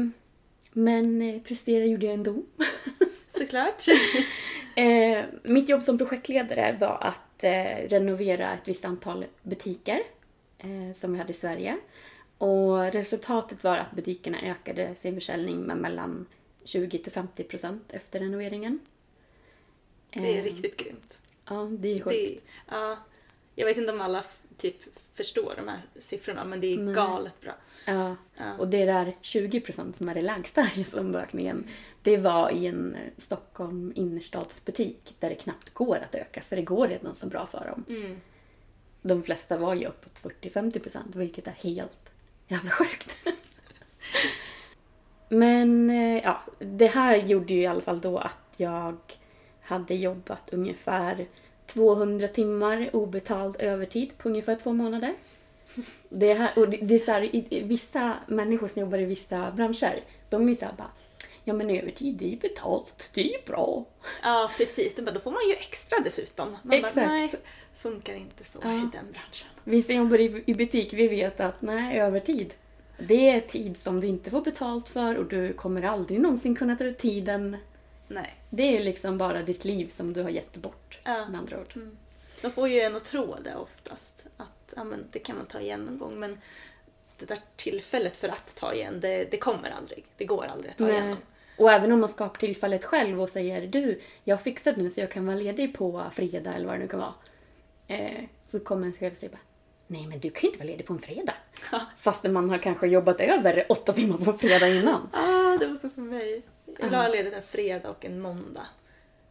men 0.73 1.21
eh, 1.21 1.41
prestera 1.41 1.85
gjorde 1.85 2.05
jag 2.05 2.13
ändå. 2.13 2.43
Såklart. 3.27 3.85
Eh, 4.75 5.25
mitt 5.43 5.69
jobb 5.69 5.83
som 5.83 5.97
projektledare 5.97 6.77
var 6.79 6.97
att 7.01 7.43
eh, 7.43 7.89
renovera 7.89 8.53
ett 8.53 8.67
visst 8.67 8.85
antal 8.85 9.25
butiker 9.43 10.03
eh, 10.57 10.93
som 10.95 11.11
vi 11.13 11.17
hade 11.17 11.31
i 11.31 11.35
Sverige. 11.35 11.77
Och 12.37 12.91
resultatet 12.91 13.63
var 13.63 13.77
att 13.77 13.91
butikerna 13.91 14.41
ökade 14.41 14.95
sin 15.01 15.15
försäljning 15.15 15.61
med 15.61 15.77
mellan 15.77 16.25
20 16.63 16.97
till 16.99 17.11
50 17.11 17.43
procent 17.43 17.91
efter 17.93 18.19
renoveringen. 18.19 18.79
Det 20.09 20.19
är 20.19 20.39
Eh, 20.39 20.43
riktigt 20.43 20.77
grymt. 20.77 21.21
Ja, 21.45 21.69
det 21.71 21.87
är 21.87 22.01
sjukt. 22.01 22.15
Det, 22.15 22.39
ja, 22.75 22.97
jag 23.55 23.65
vet 23.65 23.77
inte 23.77 23.91
om 23.93 24.01
alla 24.01 24.23
typ 24.57 24.77
förstår 25.13 25.53
de 25.57 25.67
här 25.67 25.79
siffrorna 25.99 26.43
men 26.43 26.61
det 26.61 26.73
är 26.73 26.77
Nej. 26.77 26.93
galet 26.93 27.41
bra. 27.41 27.53
Ja. 27.85 28.15
Ja. 28.37 28.53
Och 28.57 28.67
det 28.67 28.85
där 28.85 29.15
20 29.21 29.61
procent 29.61 29.95
som 29.95 30.09
är 30.09 30.15
det 30.15 30.21
lägsta 30.21 30.61
i 30.75 30.85
omökningen, 30.99 31.67
det 32.01 32.17
var 32.17 32.51
i 32.51 32.65
en 32.65 32.95
eh, 32.95 33.11
Stockholm 33.17 33.93
innerstadsbutik 33.95 35.15
där 35.19 35.29
det 35.29 35.35
knappt 35.35 35.73
går 35.73 35.97
att 35.97 36.15
öka 36.15 36.41
för 36.41 36.55
det 36.55 36.61
går 36.61 36.87
redan 36.87 37.15
så 37.15 37.27
bra 37.27 37.47
för 37.47 37.65
dem. 37.65 37.85
Mm. 37.89 38.21
De 39.01 39.23
flesta 39.23 39.57
var 39.57 39.73
ju 39.73 39.85
uppåt 39.85 40.21
40-50 40.41 40.79
procent 40.79 41.15
vilket 41.15 41.47
är 41.47 41.51
helt 41.51 42.11
jävla 42.47 42.69
sjukt. 42.69 43.15
Men 45.29 45.89
eh, 45.89 46.17
ja, 46.23 46.41
det 46.59 46.87
här 46.87 47.15
gjorde 47.15 47.53
ju 47.53 47.61
i 47.61 47.65
alla 47.65 47.81
fall 47.81 48.01
då 48.01 48.17
att 48.17 48.53
jag 48.57 48.97
hade 49.61 49.95
jobbat 49.95 50.49
ungefär 50.53 51.27
200 51.65 52.27
timmar 52.27 52.89
obetald 52.93 53.55
övertid 53.59 54.17
på 54.17 54.29
ungefär 54.29 54.55
två 54.55 54.73
månader. 54.73 55.13
Det, 56.09 56.33
här, 56.33 56.51
och 56.55 56.69
det, 56.69 56.77
det 56.77 56.95
är 56.95 56.99
så 56.99 57.11
här, 57.11 57.35
i, 57.35 57.63
vissa 57.63 58.17
människor 58.27 58.67
som 58.67 58.79
jobbar 58.81 58.97
i 58.97 59.05
vissa 59.05 59.51
branscher, 59.51 60.03
de 60.29 60.45
är 60.45 60.49
ju 60.49 60.55
såhär 60.55 60.73
bara 60.77 60.91
Ja 61.45 61.53
men 61.53 61.69
övertid, 61.69 62.15
det 62.15 62.25
är 62.25 62.29
ju 62.29 62.37
betalt, 62.37 63.11
det 63.15 63.21
är 63.21 63.39
ju 63.39 63.45
bra. 63.45 63.85
Ja 64.23 64.51
precis, 64.57 64.95
bara, 64.95 65.11
då 65.11 65.19
får 65.19 65.31
man 65.31 65.47
ju 65.47 65.53
extra 65.53 65.99
dessutom. 66.03 66.57
Man 66.63 66.73
Exakt. 66.73 66.95
Bara, 66.95 67.05
nej, 67.07 67.33
funkar 67.75 68.13
inte 68.13 68.43
så 68.43 68.59
Ja. 68.63 68.69
i 68.69 68.77
den 68.77 69.11
branschen. 69.11 69.47
Vi 69.63 69.83
som 69.83 69.95
jobbar 69.95 70.19
i, 70.19 70.43
i 70.45 70.53
butik, 70.53 70.93
vi 70.93 71.07
vet 71.07 71.39
att 71.39 71.61
nej, 71.61 71.99
övertid. 71.99 72.53
Det 72.99 73.29
är 73.29 73.41
tid 73.41 73.77
som 73.77 74.01
du 74.01 74.07
inte 74.07 74.29
får 74.29 74.41
betalt 74.41 74.89
för 74.89 75.15
och 75.15 75.25
du 75.25 75.53
kommer 75.53 75.83
aldrig 75.83 76.19
någonsin 76.19 76.55
kunna 76.55 76.75
ta 76.75 76.83
ut 76.83 76.97
tiden. 76.97 77.57
Nej. 78.07 78.33
Det 78.55 78.63
är 78.63 78.71
ju 78.71 78.79
liksom 78.83 79.17
bara 79.17 79.41
ditt 79.41 79.65
liv 79.65 79.91
som 79.95 80.13
du 80.13 80.21
har 80.23 80.29
gett 80.29 80.57
bort, 80.57 80.99
Ja. 81.03 81.27
med 81.29 81.39
andra 81.39 81.59
ord. 81.59 81.73
De 82.41 82.51
får 82.51 82.67
ju 82.67 82.79
en 82.79 82.95
att 82.95 83.05
tro 83.05 83.35
det 83.43 83.55
oftast. 83.55 84.25
Att 84.37 84.73
ja, 84.75 84.83
men 84.83 85.05
det 85.11 85.19
kan 85.19 85.37
man 85.37 85.45
ta 85.45 85.59
igen 85.59 85.81
någon 85.81 85.97
gång 85.97 86.19
men 86.19 86.37
det 87.17 87.25
där 87.25 87.37
tillfället 87.55 88.17
för 88.17 88.29
att 88.29 88.55
ta 88.55 88.73
igen, 88.73 88.99
det, 88.99 89.31
det 89.31 89.37
kommer 89.37 89.69
aldrig. 89.69 90.05
Det 90.17 90.25
går 90.25 90.45
aldrig 90.45 90.71
att 90.71 90.77
ta 90.77 90.83
Nej. 90.83 90.93
igen. 90.93 91.17
Och 91.57 91.71
även 91.71 91.91
om 91.91 91.99
man 91.99 92.09
skapar 92.09 92.39
tillfället 92.39 92.83
själv 92.83 93.21
och 93.21 93.29
säger 93.29 93.67
du, 93.67 94.01
jag 94.23 94.35
har 94.35 94.41
fixat 94.43 94.77
nu 94.77 94.89
så 94.89 94.99
jag 94.99 95.11
kan 95.11 95.25
vara 95.25 95.35
ledig 95.35 95.73
på 95.77 96.03
fredag 96.11 96.53
eller 96.53 96.65
vad 96.65 96.75
det 96.75 96.79
nu 96.79 96.87
kan 96.87 96.99
vara. 96.99 97.13
Eh, 97.87 98.23
så 98.45 98.59
kommer 98.59 98.87
en 98.87 98.93
chef 98.93 99.13
och 99.13 99.19
säger 99.19 99.31
bara, 99.33 99.41
nej 99.87 100.07
men 100.07 100.19
du 100.19 100.29
kan 100.29 100.41
ju 100.41 100.47
inte 100.47 100.59
vara 100.59 100.67
ledig 100.69 100.85
på 100.85 100.93
en 100.93 100.99
fredag. 100.99 101.33
Fast 101.97 102.23
man 102.23 102.49
har 102.49 102.57
kanske 102.57 102.87
jobbat 102.87 103.21
över 103.21 103.65
åtta 103.69 103.93
timmar 103.93 104.17
på 104.17 104.33
fredag 104.33 104.67
innan. 104.67 105.09
Ah, 105.13 105.57
det 105.57 105.67
var 105.67 105.75
så 105.75 105.89
för 105.89 106.01
mig. 106.01 106.41
Jag 106.79 106.89
ha 106.89 107.07
ledigt 107.07 107.33
en 107.33 107.43
fredag 107.43 107.89
och 107.89 108.05
en 108.05 108.19
måndag. 108.21 108.67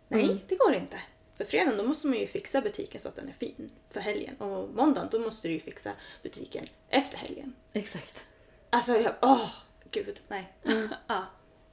Nej, 0.08 0.24
Mm. 0.24 0.38
det 0.48 0.56
går 0.56 0.74
inte. 0.74 1.00
För 1.36 1.44
fredagen 1.44 1.78
då 1.78 1.84
måste 1.84 2.06
man 2.06 2.18
ju 2.18 2.26
fixa 2.26 2.60
butiken 2.60 3.00
så 3.00 3.08
att 3.08 3.16
den 3.16 3.28
är 3.28 3.32
fin 3.32 3.70
för 3.88 4.00
helgen. 4.00 4.36
Och 4.36 4.68
måndagen 4.74 5.08
då 5.12 5.18
måste 5.18 5.48
du 5.48 5.54
ju 5.54 5.60
fixa 5.60 5.92
butiken 6.22 6.64
efter 6.88 7.16
helgen. 7.18 7.54
Exakt. 7.72 8.22
Alltså, 8.70 8.96
jag, 8.96 9.14
åh, 9.22 9.50
gud, 9.90 10.20
nej. 10.28 10.52
Mm. 10.64 10.88
ah, 11.06 11.22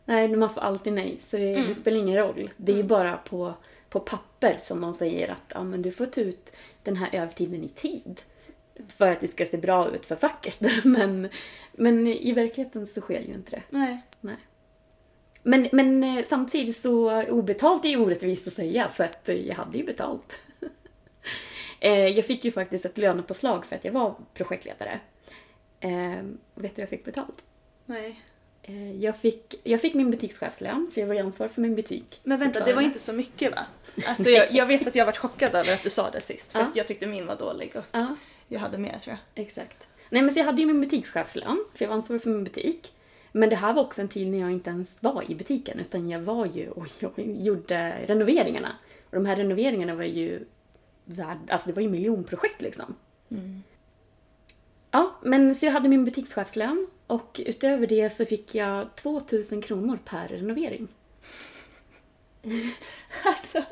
Nej, 0.06 0.28
man 0.28 0.50
får 0.54 0.62
alltid 0.62 0.94
nej. 0.94 1.20
Så 1.28 1.38
det, 1.38 1.56
det 1.56 1.76
spelar 1.76 1.98
ingen 1.98 2.18
roll. 2.18 2.50
Det 2.58 2.72
är 2.72 2.76
ju 2.78 2.84
bara 2.84 3.18
på, 3.18 3.54
på 3.90 4.00
papper 4.00 4.58
som 4.62 4.82
de 4.82 4.94
säger 4.94 5.28
att 5.32 5.52
ja, 5.54 5.64
men 5.64 5.82
du 5.82 5.92
får 5.92 6.06
ta 6.06 6.22
ut 6.22 6.54
den 6.84 6.96
här 6.96 7.10
övertiden 7.16 7.64
i 7.64 7.70
tid. 7.70 8.22
För 8.88 9.12
att 9.12 9.22
det 9.22 9.28
ska 9.28 9.46
se 9.46 9.58
bra 9.58 9.90
ut 9.92 10.06
för 10.06 10.16
facket. 10.16 10.58
Men, 10.84 11.30
men 11.72 12.08
i 12.08 12.32
verkligheten 12.32 12.88
så 12.88 13.02
sker 13.02 13.20
ju 13.22 13.34
inte 13.34 13.52
det. 13.52 13.64
nej. 13.70 14.02
Nej. 14.22 14.38
Men, 15.44 15.70
men 15.72 16.04
eh, 16.04 16.26
samtidigt 16.26 16.78
så 16.78 17.24
obetalt 17.24 17.86
är 17.86 17.90
ju 17.90 17.98
orättvist 17.98 18.48
att 18.48 18.54
säga 18.54 18.88
för 18.90 19.04
att 19.04 19.30
eh, 19.30 19.48
jag 19.48 19.56
hade 19.56 19.78
ju 19.78 19.84
betalt. 19.84 20.36
Eh, 21.82 22.08
jag 22.08 22.26
fick 22.26 22.46
ju 22.46 22.52
faktiskt 22.52 22.86
ett 22.86 22.98
lönepåslag 22.98 23.66
för 23.66 23.76
att 23.76 23.86
jag 23.86 23.92
var 23.92 24.16
projektledare. 24.34 25.00
Eh, 25.80 25.90
vet 26.56 26.56
du 26.56 26.68
vad 26.76 26.80
jag 26.80 26.90
fick 26.90 27.06
betalt? 27.06 27.44
Nej. 27.86 28.22
Jag 29.00 29.18
fick, 29.18 29.56
jag 29.64 29.82
fick 29.82 29.94
min 29.94 30.12
butikschefslön 30.12 30.92
för 30.94 31.02
jag 31.02 31.08
var 31.08 31.14
ju 31.16 31.20
ansvarig 31.22 31.52
för 31.52 31.62
min 31.62 31.76
butik. 31.76 32.20
Men 32.24 32.40
vänta, 32.40 32.66
det 32.66 32.74
var 32.74 32.82
inte 32.82 33.00
så 33.00 33.14
mycket 33.14 33.52
va? 33.52 33.66
Alltså 34.08 34.30
jag, 34.30 34.52
jag 34.52 34.66
vet 34.66 34.88
att 34.88 34.96
jag 34.96 35.06
varit 35.06 35.18
chockad 35.18 35.56
över 35.56 35.74
att 35.74 35.84
du 35.84 35.90
sa 35.90 36.10
det 36.10 36.22
sist. 36.22 36.52
För 36.52 36.60
Ja. 36.60 36.66
att 36.66 36.76
jag 36.76 36.88
tyckte 36.88 37.08
min 37.08 37.26
var 37.26 37.36
dålig 37.36 37.72
och 37.76 37.84
Ja, 37.92 38.16
jag 38.48 38.60
hade 38.60 38.78
mer 38.78 39.00
tror 39.00 39.18
jag. 39.36 39.46
exakt. 39.46 39.88
Nej 40.10 40.22
men 40.22 40.34
så 40.34 40.40
jag 40.40 40.46
hade 40.46 40.62
ju 40.62 40.68
min 40.68 40.82
butikschefslön 40.82 41.66
för 41.76 41.86
jag 41.86 41.90
var 41.90 41.96
ansvarig 41.96 42.22
för 42.22 42.30
min 42.30 42.44
butik. 42.44 42.94
Men 43.32 43.50
det 43.50 43.56
här 43.56 43.74
var 43.74 43.84
också 43.84 44.02
en 44.02 44.08
tid 44.08 44.28
när 44.28 44.40
jag 44.40 44.52
inte 44.52 44.70
ens 44.70 44.98
var 45.04 45.32
i 45.32 45.36
butiken 45.36 45.80
utan 45.80 46.10
jag 46.10 46.20
var 46.20 46.46
ju 46.46 46.70
och 46.70 46.88
jag 47.00 47.12
gjorde 47.18 48.06
renoveringarna. 48.06 48.76
Och 49.10 49.16
de 49.16 49.26
här 49.26 49.36
renoveringarna 49.36 49.96
var 49.96 50.04
ju 50.04 50.46
värd, 51.06 51.38
alltså 51.50 51.68
det 51.68 51.76
var 51.76 51.82
ju 51.82 51.90
miljonprojekt 51.90 52.62
liksom. 52.62 52.96
Ja, 54.92 55.16
men 55.24 55.56
så 55.56 55.66
jag 55.66 55.72
hade 55.72 55.90
min 55.90 56.06
butikschefslön 56.06 56.88
och 57.08 57.42
utöver 57.46 57.88
det 57.88 58.10
så 58.10 58.26
fick 58.26 58.56
jag 58.56 58.96
2000 58.96 59.62
kronor 59.62 60.00
per 60.06 60.28
renovering. 60.28 60.88
alltså. 63.26 63.64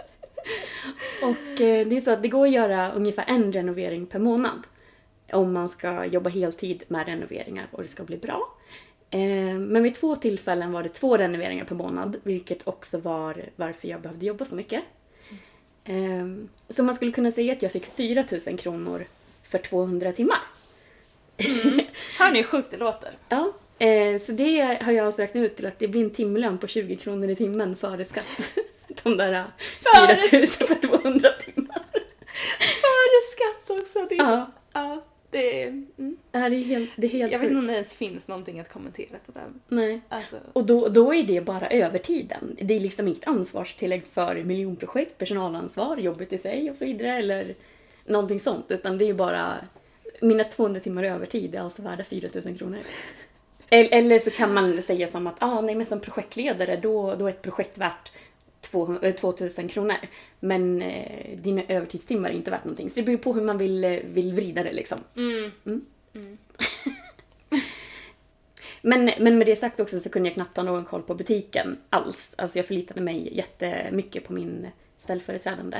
Och 1.22 1.62
eh, 1.62 1.88
det 1.88 1.98
är 1.98 2.02
så 2.02 2.12
att 2.12 2.22
det 2.22 2.28
går 2.28 2.48
att 2.48 2.54
göra 2.54 2.92
ungefär 2.92 3.26
en 3.28 3.54
renovering 3.54 4.06
per 4.06 4.20
månad. 4.20 4.68
Om 5.32 5.54
man 5.54 5.70
ska 5.70 6.06
jobba 6.06 6.30
heltid 6.30 6.84
med 6.88 7.06
renoveringar 7.06 7.68
och 7.72 7.82
det 7.82 7.88
ska 7.88 8.04
bli 8.04 8.18
bra. 8.18 8.57
Eh, 9.12 9.60
Men 9.60 9.84
vid 9.84 9.96
två 9.96 10.16
tillfällen 10.16 10.72
var 10.72 10.84
det 10.84 10.90
två 10.90 11.18
renoveringar 11.18 11.66
per 11.66 11.76
månad, 11.76 12.18
vilket 12.24 12.68
också 12.68 12.98
var 12.98 13.46
varför 13.56 13.88
jag 13.88 14.02
behövde 14.02 14.26
jobba 14.26 14.46
så 14.46 14.56
mycket. 14.56 14.84
Eh, 15.84 16.28
Så 16.70 16.84
man 16.84 16.96
skulle 16.96 17.12
kunna 17.12 17.32
säga 17.32 17.54
att 17.54 17.62
jag 17.62 17.72
fick 17.72 17.86
4 17.86 18.24
000 18.48 18.58
kronor 18.58 19.06
för 19.44 19.58
200 19.58 20.12
timmar. 20.12 20.40
Hör 22.20 22.32
ni 22.32 22.38
hur 22.40 22.44
sjukt 22.48 22.72
det 22.72 22.78
låter? 22.78 23.18
Ja, 23.30 23.54
Eh, 23.80 24.22
så 24.22 24.32
det 24.32 24.62
har 24.84 24.92
jag 24.92 25.06
alltså 25.06 25.22
räknat 25.22 25.42
ut 25.44 25.56
till 25.56 25.66
att 25.66 25.80
det 25.80 25.88
blir 25.88 26.04
en 26.04 26.10
timlön 26.10 26.58
på 26.58 26.68
20 26.68 26.96
kronor 26.96 27.30
i 27.30 27.36
timmen 27.36 27.76
före 27.76 28.06
skatt. 28.06 28.50
De 29.04 29.18
där 29.18 29.46
Före 29.96 30.16
4200 30.16 31.30
timmar. 31.46 31.84
Före 32.60 33.22
skatt 33.32 33.80
också! 33.82 34.06
Det, 34.10 34.16
Ja. 34.16 34.52
ja, 34.74 35.04
det 35.38 35.64
är... 35.64 35.68
Mm. 35.68 36.18
Det 36.32 36.38
är 36.38 36.50
helt, 36.50 36.90
det 36.96 37.08
är 37.08 37.12
helt 37.12 37.32
Jag 37.32 37.40
vet 37.40 37.48
inte 37.48 37.60
om 37.60 37.68
det 37.68 37.74
ens 37.74 37.96
finns 37.96 38.28
någonting 38.28 38.60
att 38.60 38.70
kommentera 38.70 39.18
på 39.26 39.32
den. 39.32 39.62
Nej. 39.68 40.02
Alltså, 40.10 40.38
Och 40.54 40.66
då, 40.66 40.88
då 40.88 41.14
är 41.14 41.24
det 41.24 41.42
bara 41.42 41.68
övertiden. 41.70 42.58
Det 42.62 42.74
är 42.74 42.80
liksom 42.80 43.08
inget 43.08 43.28
ansvarstillägg 43.28 44.08
för 44.08 44.44
miljonprojekt, 44.44 45.18
personalansvar, 45.18 45.98
jobbet 45.98 46.34
i 46.34 46.38
sig 46.38 46.72
och 46.72 46.78
så 46.78 46.86
vidare 46.86 47.18
eller 47.18 47.56
någonting 48.06 48.40
sånt. 48.40 48.66
Utan 48.72 48.98
det 48.98 49.10
är 49.10 49.14
bara 49.14 49.54
mina 50.22 50.44
200 50.44 50.80
timmar 50.80 51.04
övertid 51.04 51.56
är 51.56 51.60
alltså 51.60 51.82
värda 51.82 52.04
4000 52.04 52.58
kronor. 52.58 52.80
Eller, 53.70 53.90
eller 53.98 54.20
så 54.20 54.32
kan 54.32 54.54
man 54.54 54.82
säga 54.82 55.08
som 55.08 55.28
att 55.28 55.36
ah, 55.40 55.62
nej, 55.62 55.76
men 55.76 55.86
som 55.86 56.00
projektledare 56.00 56.76
då, 56.76 57.16
då 57.16 57.26
är 57.26 57.30
ett 57.30 57.42
projekt 57.42 57.78
värt 57.78 58.12
200, 58.72 59.08
eh, 59.08 59.16
2000 59.16 59.68
kronor. 59.68 59.96
Men 60.40 60.82
eh, 60.82 61.38
dina 61.38 61.64
övertidstimmar 61.68 62.30
är 62.30 62.34
inte 62.34 62.52
värt 62.52 62.64
någonting. 62.64 62.90
Så 62.90 62.96
det 62.96 63.04
beror 63.04 63.18
på 63.18 63.34
hur 63.34 63.42
man 63.42 63.58
vill, 63.58 63.84
eh, 63.84 64.00
vill 64.04 64.34
vrida 64.34 64.64
det 64.64 64.74
liksom. 64.74 65.00
mm. 65.66 65.86
Men, 68.82 69.12
men 69.20 69.38
med 69.38 69.48
det 69.48 69.56
sagt 69.56 69.80
också 69.80 70.00
så 70.00 70.10
kunde 70.10 70.30
jag 70.30 70.34
knappt 70.34 70.58
ha 70.58 70.64
någon 70.64 70.86
koll 70.86 71.02
på 71.02 71.16
butiken 71.16 71.78
alls. 71.90 72.34
Alltså 72.36 72.60
jag 72.60 72.66
förlitade 72.66 73.02
mig 73.02 73.36
jättemycket 73.38 74.24
på 74.24 74.34
min 74.34 74.68
ställföreträdande. 74.98 75.78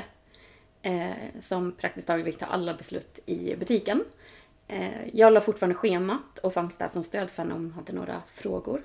Eh, 0.82 1.10
som 1.40 1.72
praktiskt 1.72 2.06
taget 2.06 2.24
fick 2.24 2.38
ta 2.38 2.46
alla 2.46 2.74
beslut 2.74 3.18
i 3.26 3.56
butiken. 3.56 4.04
Eh, 4.68 5.08
jag 5.12 5.32
la 5.32 5.40
fortfarande 5.40 5.74
schemat 5.74 6.38
och 6.42 6.54
fanns 6.54 6.76
där 6.78 6.88
som 6.88 7.04
stöd 7.04 7.30
för 7.30 7.42
henne 7.42 7.54
om 7.54 7.64
hon 7.64 7.72
hade 7.72 7.92
några 7.92 8.22
frågor. 8.26 8.82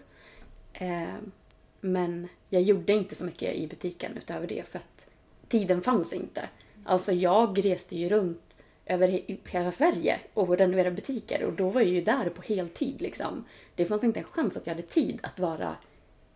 Men 1.85 2.27
jag 2.49 2.61
gjorde 2.61 2.93
inte 2.93 3.15
så 3.15 3.25
mycket 3.25 3.55
i 3.55 3.67
butiken 3.67 4.17
utöver 4.17 4.47
det 4.47 4.67
för 4.67 4.79
att 4.79 5.09
tiden 5.47 5.81
fanns 5.81 6.13
inte. 6.13 6.49
Alltså 6.85 7.11
jag 7.11 7.65
reste 7.65 7.95
ju 7.95 8.09
runt 8.09 8.55
över 8.85 9.07
he- 9.07 9.37
hela 9.45 9.71
Sverige 9.71 10.19
och 10.33 10.57
renoverade 10.57 10.95
butiker 10.95 11.43
och 11.43 11.53
då 11.53 11.69
var 11.69 11.81
jag 11.81 11.89
ju 11.89 12.01
där 12.01 12.29
på 12.29 12.41
heltid 12.41 13.01
liksom. 13.01 13.45
Det 13.75 13.85
fanns 13.85 14.03
inte 14.03 14.19
en 14.19 14.25
chans 14.25 14.57
att 14.57 14.67
jag 14.67 14.75
hade 14.75 14.87
tid 14.87 15.19
att 15.23 15.39
vara 15.39 15.75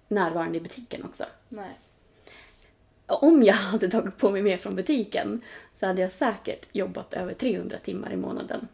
närvarande 0.07 0.57
i 0.57 0.61
butiken 0.61 1.03
också. 1.03 1.23
Nej. 1.49 1.77
Om 3.05 3.43
jag 3.43 3.53
hade 3.71 3.87
tagit 3.89 4.17
på 4.17 4.31
mig 4.31 4.41
mer 4.41 4.57
från 4.57 4.75
butiken 4.75 5.41
så 5.75 5.85
hade 5.85 6.01
jag 6.01 6.11
säkert 6.11 6.65
jobbat 6.71 7.13
över 7.13 7.33
300 7.33 7.77
timmar 7.77 8.13
i 8.13 8.17
månaden. 8.17 8.67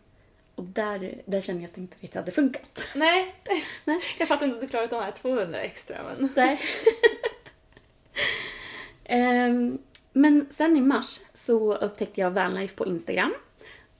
Och 0.55 0.63
där, 0.63 1.21
där 1.25 1.41
känner 1.41 1.61
jag 1.61 1.67
att 1.67 1.75
det 1.75 1.81
inte 1.81 1.95
riktigt 1.99 2.15
hade 2.15 2.31
funkat. 2.31 2.87
Nej. 2.95 3.35
Nej. 3.85 3.99
Jag 4.19 4.27
fattar 4.27 4.45
inte 4.45 4.55
att 4.55 4.61
du 4.61 4.67
klarat 4.67 4.89
de 4.89 5.03
här 5.03 5.11
200 5.11 5.59
extra 5.59 5.97
men... 6.03 6.29
Nej. 6.35 6.59
Ehm, 9.05 9.77
men 10.13 10.47
sen 10.49 10.77
i 10.77 10.81
mars 10.81 11.19
så 11.33 11.75
upptäckte 11.75 12.21
jag 12.21 12.31
Vanlife 12.31 12.75
på 12.75 12.85
Instagram. 12.85 13.33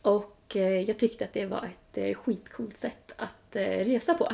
Och 0.02 0.56
eh, 0.56 0.82
jag 0.82 1.00
tyckte 1.00 1.26
att 1.26 1.34
det 1.34 1.46
var 1.46 1.66
ett 1.72 1.98
eh, 1.98 2.14
skitcoolt 2.14 2.78
sätt 2.78 3.14
att 3.18 3.56
eh, 3.56 3.62
resa 3.62 4.14
på. 4.14 4.28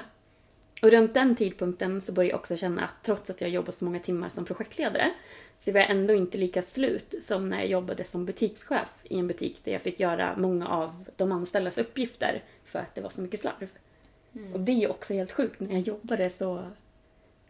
Och 0.82 0.92
runt 0.92 1.14
den 1.14 1.36
tidpunkten 1.36 2.02
så 2.02 2.12
började 2.12 2.32
jag 2.32 2.40
också 2.40 2.58
känna 2.58 2.84
att 2.84 3.04
trots 3.04 3.30
att 3.30 3.42
jag 3.42 3.50
jobbat 3.50 3.76
så 3.76 3.86
många 3.86 4.00
timmar 4.00 4.30
som 4.30 4.46
projektledare 4.46 5.12
så 5.60 5.72
var 5.72 5.80
jag 5.80 5.90
ändå 5.90 6.14
inte 6.14 6.38
lika 6.38 6.62
slut 6.62 7.16
som 7.22 7.50
när 7.50 7.58
jag 7.58 7.68
jobbade 7.68 8.04
som 8.04 8.26
butikschef 8.26 8.90
i 9.04 9.20
en 9.20 9.28
butik 9.28 9.62
där 9.64 9.72
jag 9.72 9.82
fick 9.82 10.00
göra 10.00 10.36
många 10.38 10.68
av 10.68 11.06
de 11.16 11.32
anställdas 11.32 11.78
uppgifter 11.78 12.44
för 12.66 12.80
att 12.80 12.96
det 12.96 13.02
var 13.02 13.10
så 13.10 13.22
mycket 13.22 13.40
slarv. 13.40 13.68
Och 14.54 14.60
det 14.60 14.84
är 14.84 14.92
också 14.92 15.14
helt 15.14 15.32
sjukt 15.32 15.60
när 15.60 15.72
jag 15.72 15.80
jobbade 15.80 16.30
så, 16.30 16.66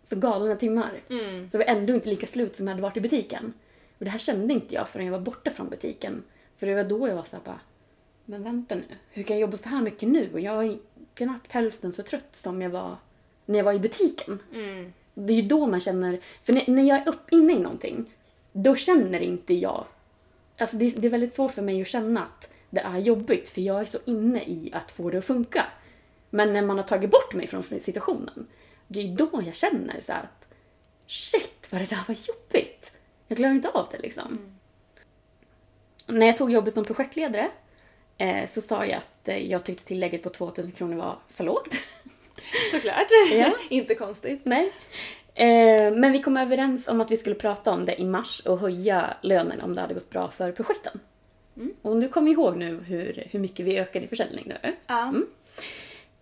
så 0.03 0.15
galna 0.15 0.55
timmar. 0.55 1.01
Mm. 1.09 1.49
Så 1.49 1.57
var 1.57 1.65
jag 1.65 1.77
ändå 1.77 1.93
inte 1.93 2.09
lika 2.09 2.27
slut 2.27 2.55
som 2.55 2.67
jag 2.67 2.71
hade 2.71 2.81
varit 2.81 2.97
i 2.97 3.01
butiken. 3.01 3.53
Och 3.97 4.05
det 4.05 4.11
här 4.11 4.19
kände 4.19 4.53
inte 4.53 4.75
jag 4.75 4.89
förrän 4.89 5.05
jag 5.05 5.11
var 5.13 5.19
borta 5.19 5.51
från 5.51 5.69
butiken. 5.69 6.23
För 6.57 6.67
det 6.67 6.75
var 6.75 6.83
då 6.83 7.07
jag 7.07 7.15
var 7.15 7.23
såhär 7.23 7.43
bara, 7.43 7.59
men 8.25 8.43
vänta 8.43 8.75
nu, 8.75 8.83
hur 9.09 9.23
kan 9.23 9.35
jag 9.35 9.41
jobba 9.41 9.57
så 9.57 9.69
här 9.69 9.81
mycket 9.81 10.09
nu? 10.09 10.29
Och 10.33 10.39
jag 10.39 10.65
är 10.65 10.77
knappt 11.13 11.51
hälften 11.51 11.93
så 11.93 12.03
trött 12.03 12.35
som 12.35 12.61
jag 12.61 12.69
var 12.69 12.95
när 13.45 13.59
jag 13.59 13.63
var 13.63 13.73
i 13.73 13.79
butiken. 13.79 14.39
Mm. 14.53 14.93
Det 15.25 15.33
är 15.33 15.41
ju 15.41 15.47
då 15.47 15.67
man 15.67 15.79
känner, 15.79 16.19
för 16.43 16.53
när, 16.53 16.63
när 16.67 16.83
jag 16.83 16.97
är 16.97 17.09
upp 17.09 17.31
inne 17.31 17.53
i 17.53 17.59
någonting, 17.59 18.13
då 18.51 18.75
känner 18.75 19.19
inte 19.19 19.53
jag, 19.53 19.85
alltså 20.57 20.77
det, 20.77 20.89
det 20.89 21.07
är 21.07 21.11
väldigt 21.11 21.33
svårt 21.33 21.51
för 21.51 21.61
mig 21.61 21.81
att 21.81 21.87
känna 21.87 22.23
att 22.23 22.49
det 22.69 22.81
är 22.81 22.97
jobbigt 22.97 23.49
för 23.49 23.61
jag 23.61 23.81
är 23.81 23.85
så 23.85 23.99
inne 24.05 24.43
i 24.43 24.69
att 24.73 24.91
få 24.91 25.09
det 25.09 25.17
att 25.17 25.25
funka. 25.25 25.65
Men 26.29 26.53
när 26.53 26.61
man 26.61 26.77
har 26.77 26.83
tagit 26.83 27.11
bort 27.11 27.33
mig 27.33 27.47
från 27.47 27.63
situationen, 27.63 28.47
det 28.87 28.99
är 28.99 29.15
då 29.15 29.29
jag 29.45 29.55
känner 29.55 30.01
så 30.01 30.13
att 30.13 30.47
shit 31.07 31.67
vad 31.69 31.81
det 31.81 31.89
där 31.89 32.03
var 32.07 32.15
jobbigt. 32.15 32.91
Jag 33.27 33.37
klarar 33.37 33.53
inte 33.53 33.69
av 33.69 33.87
det 33.91 33.97
liksom. 33.97 34.59
När 36.07 36.25
jag 36.25 36.37
tog 36.37 36.51
jobbet 36.51 36.73
som 36.73 36.85
projektledare 36.85 37.51
eh, 38.17 38.49
så 38.49 38.61
sa 38.61 38.85
jag 38.85 38.97
att 38.97 39.27
eh, 39.27 39.51
jag 39.51 39.63
tyckte 39.63 39.85
tillägget 39.85 40.23
på 40.23 40.29
2000 40.29 40.71
kronor 40.71 40.97
var 40.97 41.19
för 41.29 41.43
lågt. 41.43 41.75
Såklart. 42.71 43.07
Ja. 43.31 43.53
inte 43.69 43.95
konstigt. 43.95 44.41
Nej. 44.43 44.71
Eh, 45.33 45.91
men 45.93 46.11
vi 46.11 46.21
kom 46.21 46.37
överens 46.37 46.87
om 46.87 47.01
att 47.01 47.11
vi 47.11 47.17
skulle 47.17 47.35
prata 47.35 47.71
om 47.71 47.85
det 47.85 48.01
i 48.01 48.05
mars 48.05 48.39
och 48.39 48.59
höja 48.59 49.13
lönen 49.21 49.61
om 49.61 49.75
det 49.75 49.81
hade 49.81 49.93
gått 49.93 50.09
bra 50.09 50.31
för 50.31 50.51
projekten. 50.51 50.99
Och 51.81 52.01
du 52.01 52.09
kommer 52.09 52.31
ihåg 52.31 52.57
nu 52.57 52.79
hur, 52.87 53.23
hur 53.31 53.39
mycket 53.39 53.65
vi 53.65 53.79
ökade 53.79 54.05
i 54.05 54.07
försäljning 54.07 54.45
nu. 54.47 54.75
Ja. 54.87 55.13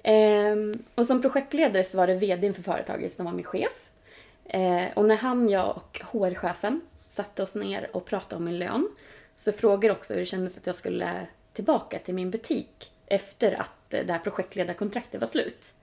Ehm, 0.03 0.83
och 0.95 1.07
som 1.07 1.21
projektledare 1.21 1.83
så 1.83 1.97
var 1.97 2.07
det 2.07 2.15
VDn 2.15 2.53
för 2.53 2.61
företaget 2.61 3.15
som 3.15 3.25
var 3.25 3.33
min 3.33 3.45
chef. 3.45 3.89
Eh, 4.45 4.85
och 4.93 5.05
när 5.05 5.15
han, 5.15 5.49
jag 5.49 5.75
och 5.75 6.01
HR-chefen 6.11 6.81
satte 7.07 7.43
oss 7.43 7.55
ner 7.55 7.89
och 7.93 8.05
pratade 8.05 8.35
om 8.35 8.45
min 8.45 8.59
lön 8.59 8.89
så 9.35 9.51
frågade 9.51 9.93
också 9.93 10.13
hur 10.13 10.19
det 10.19 10.25
kändes 10.25 10.57
att 10.57 10.67
jag 10.67 10.75
skulle 10.75 11.27
tillbaka 11.53 11.99
till 11.99 12.13
min 12.13 12.31
butik 12.31 12.91
efter 13.05 13.51
att 13.51 13.93
eh, 13.93 14.05
det 14.05 14.13
här 14.13 14.19
projektledarkontraktet 14.19 15.21
var 15.21 15.27
slut. 15.27 15.73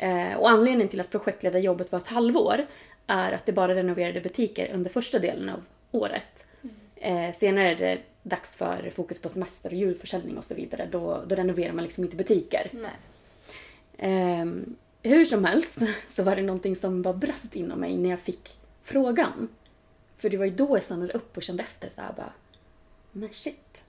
Eh, 0.00 0.34
och 0.34 0.50
anledningen 0.50 0.88
till 0.88 1.00
att 1.00 1.10
projektledarjobbet 1.10 1.92
var 1.92 1.98
ett 1.98 2.06
halvår 2.06 2.66
är 3.06 3.32
att 3.32 3.46
det 3.46 3.52
bara 3.52 3.74
renoverade 3.74 4.20
butiker 4.20 4.70
under 4.74 4.90
första 4.90 5.18
delen 5.18 5.48
av 5.48 5.62
året. 5.90 6.46
Eh, 6.96 7.34
senare 7.36 7.70
är 7.70 7.76
det 7.76 7.98
dags 8.22 8.56
för 8.56 8.90
fokus 8.94 9.18
på 9.18 9.28
semester 9.28 9.70
och 9.70 9.76
julförsäljning 9.76 10.38
och 10.38 10.44
så 10.44 10.54
vidare. 10.54 10.88
Då, 10.90 11.22
då 11.26 11.34
renoverar 11.34 11.72
man 11.72 11.84
liksom 11.84 12.04
inte 12.04 12.16
butiker. 12.16 12.70
Ehm, 13.98 14.76
hur 15.02 15.24
som 15.24 15.44
helst 15.44 15.78
så 16.08 16.22
var 16.22 16.36
det 16.36 16.42
någonting 16.42 16.76
som 16.76 17.02
bara 17.02 17.14
brast 17.14 17.56
inom 17.56 17.80
mig 17.80 17.96
när 17.96 18.10
jag 18.10 18.20
fick 18.20 18.58
frågan. 18.82 19.48
För 20.16 20.30
det 20.30 20.36
var 20.36 20.44
ju 20.44 20.50
då 20.50 20.76
jag 20.76 20.82
stannade 20.82 21.12
upp 21.12 21.36
och 21.36 21.42
kände 21.42 21.62
efter 21.62 21.90
så 21.94 22.00
här 22.00 22.12
bara, 22.16 22.32
men 23.12 23.28
shit. 23.32 23.84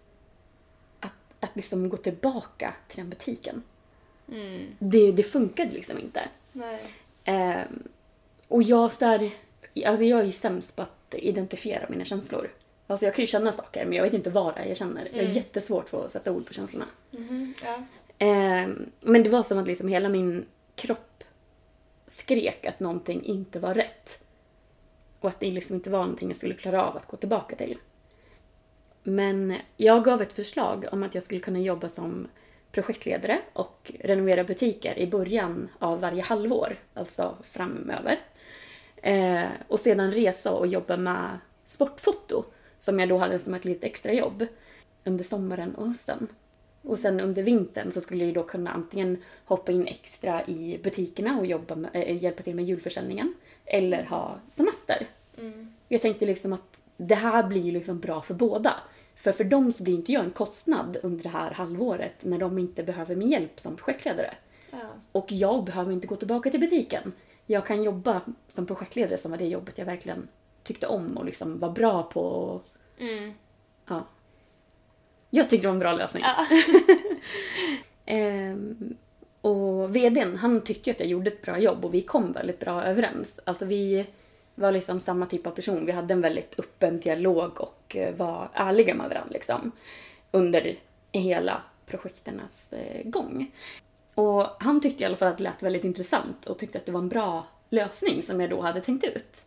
Att, 0.99 1.11
att 1.39 1.55
liksom 1.55 1.89
gå 1.89 1.97
tillbaka 1.97 2.73
till 2.87 2.97
den 2.97 3.09
butiken. 3.09 3.63
Mm. 4.31 4.67
Det, 4.79 5.11
det 5.11 5.23
funkade 5.23 5.71
liksom 5.71 5.99
inte. 5.99 6.21
Ehm, 7.23 7.83
och 8.47 8.63
jag 8.63 8.93
så 8.93 9.05
här, 9.05 9.29
alltså 9.85 10.03
jag 10.05 10.19
är 10.27 10.31
sämst 10.31 10.75
på 10.75 10.81
att 10.81 11.15
identifiera 11.17 11.85
mina 11.89 12.05
känslor. 12.05 12.49
Alltså 12.87 13.05
jag 13.05 13.15
kan 13.15 13.23
ju 13.23 13.27
känna 13.27 13.51
saker 13.51 13.85
men 13.85 13.93
jag 13.93 14.03
vet 14.03 14.13
inte 14.13 14.29
vad 14.29 14.55
det 14.55 14.61
är 14.61 14.65
jag 14.65 14.77
känner. 14.77 15.09
Jag 15.13 15.23
är 15.25 15.29
jättesvårt 15.29 15.89
för 15.89 16.05
att 16.05 16.11
sätta 16.11 16.31
ord 16.31 16.45
på 16.45 16.53
känslorna. 16.53 16.85
Mhm, 17.11 17.53
Ja. 17.63 17.83
Ehm, 18.17 18.85
men 18.99 19.23
det 19.23 19.29
var 19.29 19.43
som 19.43 19.57
att 19.57 19.67
liksom 19.67 19.87
hela 19.87 20.09
min 20.09 20.45
kropp 20.75 21.23
skrek 22.07 22.65
att 22.65 22.79
någonting 22.79 23.23
inte 23.23 23.59
var 23.59 23.73
rätt. 23.73 24.23
Och 25.19 25.29
att 25.29 25.39
det 25.39 25.51
liksom 25.51 25.75
inte 25.75 25.89
var 25.89 25.99
någonting 25.99 26.27
jag 26.27 26.37
skulle 26.37 26.53
klara 26.53 26.83
av 26.85 26.97
att 26.97 27.07
gå 27.07 27.17
tillbaka 27.17 27.55
till. 27.55 27.77
Men 29.03 29.55
jag 29.77 30.03
gav 30.03 30.21
ett 30.21 30.33
förslag 30.33 30.85
om 30.91 31.03
att 31.03 31.15
jag 31.15 31.23
skulle 31.23 31.39
kunna 31.41 31.59
jobba 31.59 31.89
som 31.89 32.27
projektledare 32.71 33.41
och 33.53 33.91
renovera 33.99 34.43
butiker 34.43 34.99
i 34.99 35.07
början 35.07 35.69
av 35.79 35.99
varje 35.99 36.21
halvår, 36.21 36.75
alltså 36.93 37.37
framöver. 37.43 38.19
Eh, 38.95 39.49
och 39.67 39.79
sedan 39.79 40.11
resa 40.11 40.51
och 40.51 40.67
jobba 40.67 40.97
med 40.97 41.39
sportfoto, 41.65 42.43
som 42.79 42.99
jag 42.99 43.09
då 43.09 43.17
hade 43.17 43.39
som 43.39 43.53
ett 43.53 43.65
litet 43.65 43.83
extrajobb 43.83 44.45
under 45.03 45.23
sommaren 45.23 45.75
och 45.75 45.87
hösten. 45.87 46.27
Och 46.81 46.99
sen 46.99 47.19
under 47.19 47.43
vintern 47.43 47.91
så 47.91 48.01
skulle 48.01 48.25
jag 48.25 48.33
då 48.33 48.43
kunna 48.43 48.71
antingen 48.71 49.23
hoppa 49.45 49.71
in 49.71 49.87
extra 49.87 50.45
i 50.45 50.79
butikerna 50.83 51.39
och 51.39 51.45
jobba 51.45 51.75
med, 51.75 51.91
äh, 51.93 52.23
hjälpa 52.23 52.43
till 52.43 52.55
med 52.55 52.65
julförsäljningen. 52.65 53.33
Eller 53.65 54.03
ha 54.03 54.39
semester. 54.49 55.07
Jag 55.87 56.01
tänkte 56.01 56.25
liksom 56.25 56.53
att 56.53 56.81
det 56.97 57.15
här 57.15 57.43
blir 57.43 57.61
ju 57.61 57.71
liksom 57.71 57.99
bra 57.99 58.21
för 58.21 58.33
båda. 58.33 58.73
För 59.21 59.31
för 59.31 59.43
dem 59.43 59.71
så 59.73 59.83
blir 59.83 59.93
inte 59.93 60.11
jag 60.11 60.23
en 60.25 60.31
kostnad 60.31 60.97
under 61.03 61.23
det 61.23 61.29
här 61.29 61.51
halvåret 61.51 62.13
när 62.19 62.37
de 62.37 62.57
inte 62.57 62.83
behöver 62.83 63.15
min 63.15 63.31
hjälp 63.31 63.59
som 63.59 63.75
projektledare. 63.75 64.33
Ja. 64.71 64.77
Och 65.11 65.31
jag 65.31 65.63
behöver 65.63 65.93
inte 65.93 66.07
gå 66.07 66.15
tillbaka 66.15 66.49
till 66.49 66.59
butiken. 66.59 67.11
Jag 67.45 67.65
kan 67.67 67.83
jobba 67.83 68.21
som 68.47 68.65
projektledare 68.65 69.17
som 69.17 69.31
var 69.31 69.37
det 69.37 69.47
jobbet 69.47 69.77
jag 69.77 69.85
verkligen 69.85 70.27
tyckte 70.63 70.87
om 70.87 71.17
och 71.17 71.25
liksom 71.25 71.59
var 71.59 71.69
bra 71.69 72.03
på. 72.03 72.61
Mm. 72.97 73.33
ja. 73.87 74.05
Jag 75.29 75.49
tyckte 75.49 75.67
det 75.67 75.69
var 75.69 75.73
en 75.75 75.79
bra 75.79 75.93
lösning. 75.93 76.23
Ja. 76.25 76.45
Ehm, 78.05 78.95
Och 79.41 79.95
vdn, 79.95 80.37
han 80.37 80.61
tyckte 80.61 80.91
att 80.91 80.99
jag 80.99 81.09
gjorde 81.09 81.31
ett 81.31 81.41
bra 81.41 81.59
jobb 81.59 81.85
och 81.85 81.93
vi 81.93 82.01
kom 82.01 82.31
väldigt 82.31 82.59
bra 82.59 82.83
överens. 82.83 83.39
Alltså 83.43 83.65
vi 83.65 84.05
var 84.55 84.71
liksom 84.71 84.99
samma 84.99 85.25
typ 85.25 85.47
av 85.47 85.51
person. 85.51 85.85
Vi 85.85 85.91
hade 85.91 86.13
en 86.13 86.21
väldigt 86.21 86.59
öppen 86.59 86.99
dialog 86.99 87.61
och 87.61 87.95
eh, 87.95 88.15
var 88.15 88.49
ärliga 88.53 88.95
med 88.95 89.09
varandra 89.09 89.33
liksom. 89.33 89.71
Under 90.31 90.75
hela 91.11 91.61
projekternas 91.85 92.73
eh, 92.73 93.09
gång. 93.09 93.51
Och 94.15 94.47
han 94.59 94.81
tyckte 94.81 95.03
i 95.03 95.05
alla 95.05 95.17
fall 95.17 95.27
att 95.27 95.37
det 95.37 95.43
lät 95.43 95.63
väldigt 95.63 95.83
intressant 95.83 96.45
och 96.45 96.57
tyckte 96.57 96.77
att 96.77 96.85
det 96.85 96.91
var 96.91 96.99
en 96.99 97.09
bra 97.09 97.47
lösning 97.69 98.23
som 98.23 98.41
jag 98.41 98.49
då 98.49 98.61
hade 98.61 98.81
tänkt 98.81 99.03
ut. 99.03 99.45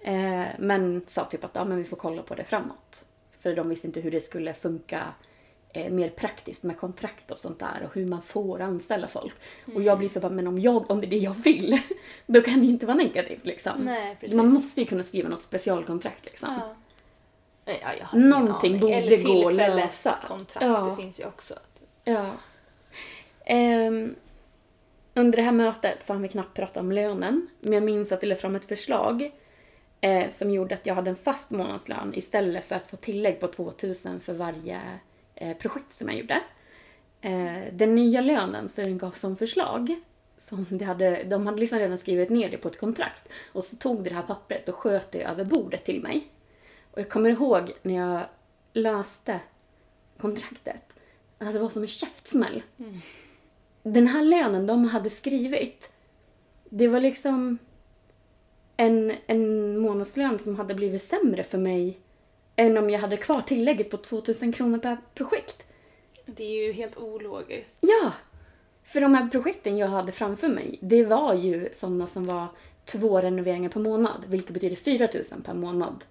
Eh, 0.00 0.46
men 0.58 1.02
sa 1.06 1.24
typ 1.24 1.44
att 1.44 1.50
ja, 1.54 1.64
men 1.64 1.78
vi 1.78 1.84
får 1.84 1.96
kolla 1.96 2.22
på 2.22 2.34
det 2.34 2.44
framåt. 2.44 3.04
För 3.40 3.56
de 3.56 3.68
visste 3.68 3.86
inte 3.86 4.00
hur 4.00 4.10
det 4.10 4.20
skulle 4.20 4.54
funka 4.54 5.14
eh, 5.76 5.90
mer 5.90 6.08
praktiskt 6.08 6.62
med 6.62 6.78
kontrakt 6.78 7.30
och 7.30 7.38
sånt 7.38 7.58
där 7.58 7.82
och 7.84 7.94
hur 7.94 8.06
man 8.06 8.22
får 8.22 8.60
anställa 8.60 9.08
folk. 9.08 9.34
Och 9.74 9.82
jag 9.82 9.98
blir 9.98 10.08
så 10.08 10.20
bara, 10.20 10.32
men 10.32 10.46
om, 10.46 10.58
jag, 10.58 10.90
om 10.90 11.00
det 11.00 11.06
är 11.06 11.10
det 11.10 11.16
jag 11.16 11.34
vill, 11.44 11.78
då 12.26 12.40
kan 12.42 12.54
det 12.60 12.64
ju 12.66 12.72
inte 12.72 12.86
vara 12.86 12.96
negativt 12.96 13.44
liksom. 13.44 13.72
Nej. 13.84 14.18
Man 14.34 14.48
måste 14.52 14.80
ju 14.80 14.86
kunna 14.86 15.02
skriva 15.02 15.28
något 15.28 15.42
specialkontrakt 15.42 16.24
liksom. 16.24 16.48
Ja. 16.60 16.74
Nej, 17.64 17.80
Ja, 17.82 17.88
jag 17.98 18.06
har 18.06 18.18
Någonting 18.18 18.78
borde 18.80 18.94
Eller 18.94 19.24
gå 19.24 19.48
att 19.48 19.54
lösa. 19.54 20.10
tillfälleskontrakt, 20.10 20.66
Ja. 20.66 20.94
det 20.96 21.02
finns 21.02 21.20
ju 21.20 21.24
också. 21.26 21.54
Ja. 22.04 22.30
Ehm, 23.44 24.14
under 25.14 25.36
det 25.36 25.42
här 25.42 25.52
mötet 25.52 26.04
så 26.04 26.12
har 26.12 26.20
vi 26.20 26.28
knappt 26.28 26.54
pratat 26.56 26.76
om 26.76 26.92
lönen. 26.92 27.48
Men 27.60 27.72
jag 27.72 27.82
minns 27.82 28.12
att 28.12 28.20
det 28.20 28.26
lade 28.26 28.40
fram 28.40 28.56
ett 28.56 28.64
förslag 28.64 29.30
eh, 30.00 30.30
som 30.30 30.50
gjorde 30.50 30.74
att 30.74 30.86
jag 30.86 30.94
hade 30.94 31.10
en 31.10 31.16
fast 31.16 31.50
månadslön 31.50 32.12
istället 32.14 32.64
för 32.64 32.74
att 32.76 32.86
få 32.86 32.96
tillägg 32.96 33.40
på 33.40 33.46
2000 33.48 34.20
för 34.20 34.32
varje 34.34 34.80
projekt 35.58 35.92
som 35.92 36.08
jag 36.08 36.18
gjorde. 36.18 36.42
Eh, 37.20 37.72
den 37.72 37.94
nya 37.94 38.20
lönen 38.20 38.68
som 38.68 38.84
den 38.84 38.98
gav 38.98 39.10
som 39.10 39.36
förslag, 39.36 39.94
som 40.38 40.66
det 40.70 40.84
hade, 40.84 41.24
de 41.24 41.46
hade 41.46 41.60
liksom 41.60 41.78
redan 41.78 41.98
skrivit 41.98 42.30
ner 42.30 42.50
det 42.50 42.56
på 42.56 42.68
ett 42.68 42.80
kontrakt. 42.80 43.28
Och 43.52 43.64
så 43.64 43.76
tog 43.76 44.04
det 44.04 44.14
här 44.14 44.22
pappret 44.22 44.68
och 44.68 44.74
sköt 44.74 45.12
det 45.12 45.22
över 45.22 45.44
bordet 45.44 45.84
till 45.84 46.02
mig. 46.02 46.26
Och 46.90 47.00
jag 47.00 47.08
kommer 47.08 47.30
ihåg 47.30 47.72
när 47.82 47.94
jag 47.94 48.22
läste 48.72 49.40
kontraktet. 50.18 50.82
Alltså 51.38 51.52
det 51.52 51.62
var 51.62 51.70
som 51.70 51.82
en 51.82 51.88
käftsmäll. 51.88 52.62
Den 53.82 54.06
här 54.06 54.22
lönen 54.22 54.66
de 54.66 54.84
hade 54.84 55.10
skrivit, 55.10 55.90
det 56.64 56.88
var 56.88 57.00
liksom 57.00 57.58
en, 58.76 59.12
en 59.26 59.78
månadslön 59.78 60.38
som 60.38 60.56
hade 60.56 60.74
blivit 60.74 61.02
sämre 61.02 61.42
för 61.42 61.58
mig 61.58 61.98
än 62.56 62.78
om 62.78 62.90
jag 62.90 63.00
hade 63.00 63.16
kvar 63.16 63.42
tillägget 63.42 63.90
på 63.90 63.96
2000 63.96 64.52
kronor 64.52 64.78
per 64.78 64.96
projekt. 65.14 65.62
Det 66.26 66.44
är 66.44 66.66
ju 66.66 66.72
helt 66.72 66.96
ologiskt. 66.96 67.78
Ja! 67.80 68.12
För 68.84 69.00
de 69.00 69.14
här 69.14 69.28
projekten 69.28 69.76
jag 69.76 69.88
hade 69.88 70.12
framför 70.12 70.48
mig, 70.48 70.78
det 70.82 71.04
var 71.04 71.34
ju 71.34 71.68
sådana 71.74 72.06
som 72.06 72.26
var 72.26 72.46
två 72.84 73.20
renoveringar 73.20 73.68
per 73.68 73.80
månad, 73.80 74.24
vilket 74.26 74.50
betyder 74.50 74.76
4000 74.76 75.42
per 75.42 75.54
månad 75.54 76.04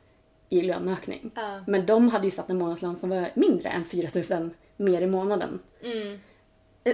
i 0.49 0.61
löneökning. 0.61 1.31
Ja. 1.35 1.63
Men 1.67 1.85
de 1.85 2.09
hade 2.09 2.25
ju 2.25 2.31
satt 2.31 2.49
en 2.49 2.57
månadslön 2.57 2.97
som 2.97 3.09
var 3.09 3.31
mindre 3.33 3.69
än 3.69 3.85
4000 3.85 4.53
mer 4.77 5.01
i 5.01 5.07
månaden. 5.07 5.59
Mm. 5.83 6.19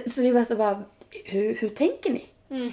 Så 0.06 0.20
det 0.20 0.32
var 0.32 0.44
så 0.44 0.56
bara, 0.56 0.82
hur, 1.24 1.54
hur 1.54 1.68
tänker 1.68 2.10
ni? 2.10 2.24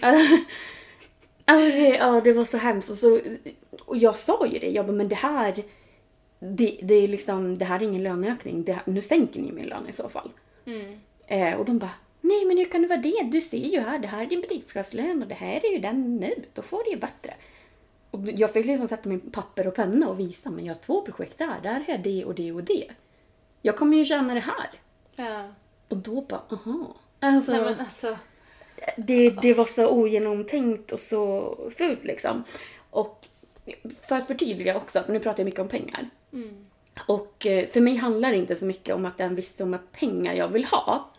Alltså, 1.46 1.72
det, 1.72 1.96
ja, 1.96 2.22
det 2.24 2.34
var 2.34 2.46
så 2.46 2.58
hemskt. 2.58 2.90
Och, 2.90 2.98
så, 2.98 3.20
och 3.86 3.98
jag 3.98 4.16
sa 4.16 4.48
ju 4.48 4.60
det, 4.60 4.70
jag 4.70 4.86
bara, 4.86 4.94
men 4.94 5.08
det 5.08 5.16
här, 5.16 5.64
det, 6.40 6.80
det, 6.82 6.94
är 6.94 7.08
liksom, 7.08 7.58
det 7.58 7.66
här 7.66 7.80
är 7.80 7.84
ingen 7.84 8.04
löneökning. 8.04 8.64
Det 8.64 8.74
här, 8.74 8.84
nu 8.86 9.02
sänker 9.02 9.42
ni 9.42 9.52
min 9.52 9.66
lön 9.66 9.90
i 9.90 9.94
så 9.94 10.10
fall. 10.10 10.32
Eh, 11.28 11.54
och 11.60 11.66
de 11.66 11.80
bara, 11.80 11.92
nej 12.22 12.46
men 12.46 12.58
hur 12.58 12.66
kan 12.66 12.82
det 12.82 12.88
vara 12.88 13.02
det? 13.02 13.30
Du 13.32 13.42
ser 13.42 13.58
ju 13.58 13.80
här, 13.80 14.00
det 14.00 14.08
här 14.08 14.22
är 14.22 14.26
din 14.26 14.42
butikschefslön 14.42 15.22
och 15.22 15.28
det 15.28 15.36
här 15.36 15.66
är 15.66 15.72
ju 15.72 15.80
den 15.80 16.18
nu. 16.18 16.44
Då 16.54 16.62
får 16.62 16.84
du 16.84 16.90
ju 16.90 16.98
bättre. 16.98 17.34
Och 18.12 18.20
jag 18.26 18.54
fick 18.54 18.66
liksom 18.66 18.88
sätta 18.88 19.10
min 19.10 19.20
papper 19.20 19.68
och 19.68 19.76
penna 19.76 20.10
och 20.10 20.20
visa, 20.20 20.50
men 20.50 20.66
jag 20.66 20.74
har 20.74 20.82
två 20.82 21.02
projekt 21.02 21.38
där. 21.38 21.60
Där 21.64 21.74
har 21.74 21.86
jag 21.88 22.04
det 22.04 22.26
och 22.26 22.36
det 22.36 22.52
och 22.52 22.64
det. 22.64 22.88
Jag 23.62 23.78
kommer 23.78 23.98
ju 23.98 24.06
tjäna 24.06 24.34
det 24.34 24.40
här. 24.40 24.70
Ja. 25.16 25.48
Och 25.88 25.98
då 25.98 26.22
bara, 26.22 26.42
aha. 26.50 26.96
Alltså, 27.20 27.52
Nej 27.52 27.62
men 27.62 27.80
alltså. 27.80 28.18
det, 28.98 29.30
det 29.30 29.54
var 29.54 29.66
så 29.66 29.88
ogenomtänkt 29.88 30.92
och 30.92 31.00
så 31.00 31.56
fult 31.78 32.04
liksom. 32.04 32.44
Och 32.90 33.28
för 34.02 34.16
att 34.16 34.28
förtydliga 34.28 34.78
också, 34.78 35.04
för 35.04 35.14
nu 35.14 35.20
pratar 35.20 35.40
jag 35.40 35.46
mycket 35.46 35.60
om 35.60 35.68
pengar. 35.68 36.10
Och 37.08 37.46
eh, 37.46 37.68
för 37.68 37.82
mig 37.82 37.96
handlar 37.96 38.32
det 38.32 38.38
inte 38.38 38.56
så 38.56 38.66
mycket 38.66 38.96
om 38.96 39.06
att 39.06 39.18
det 39.18 39.24
är 39.24 39.28
en 39.28 39.36
viss 39.36 39.56
summa 39.56 39.80
pengar 39.92 40.34
jag 40.34 40.48
vill 40.48 40.66
ha. 40.66 41.10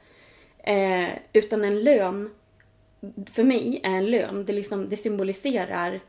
Eh, 0.58 1.08
utan 1.32 1.64
en 1.64 1.80
lön, 1.80 2.30
för 3.32 3.44
mig 3.44 3.80
är 3.84 3.90
en 3.90 4.06
lön, 4.06 4.44
det, 4.44 4.52
liksom, 4.52 4.88
det 4.88 4.96
symboliserar 4.96 6.00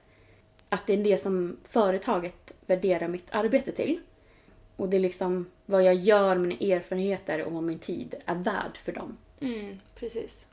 att 0.70 0.88
det 0.88 0.94
är 0.94 1.04
det 1.04 1.18
som 1.18 1.58
företaget 1.64 2.54
värderar 2.66 3.08
mitt 3.08 3.28
arbete 3.32 3.72
till. 3.72 4.00
Och 4.76 4.90
det 4.90 4.98
är 4.98 5.02
liksom 5.02 5.46
vad 5.66 5.84
jag 5.84 5.96
gör, 5.96 6.36
mina 6.36 6.56
erfarenheter 6.76 7.44
och 7.44 7.52
vad 7.52 7.64
min 7.64 7.80
tid 7.80 8.16
är 8.26 8.36
värd 8.36 8.78
för 8.78 8.92
dem. 8.92 9.18
Mm, 9.40 9.80
precis. 9.96 10.48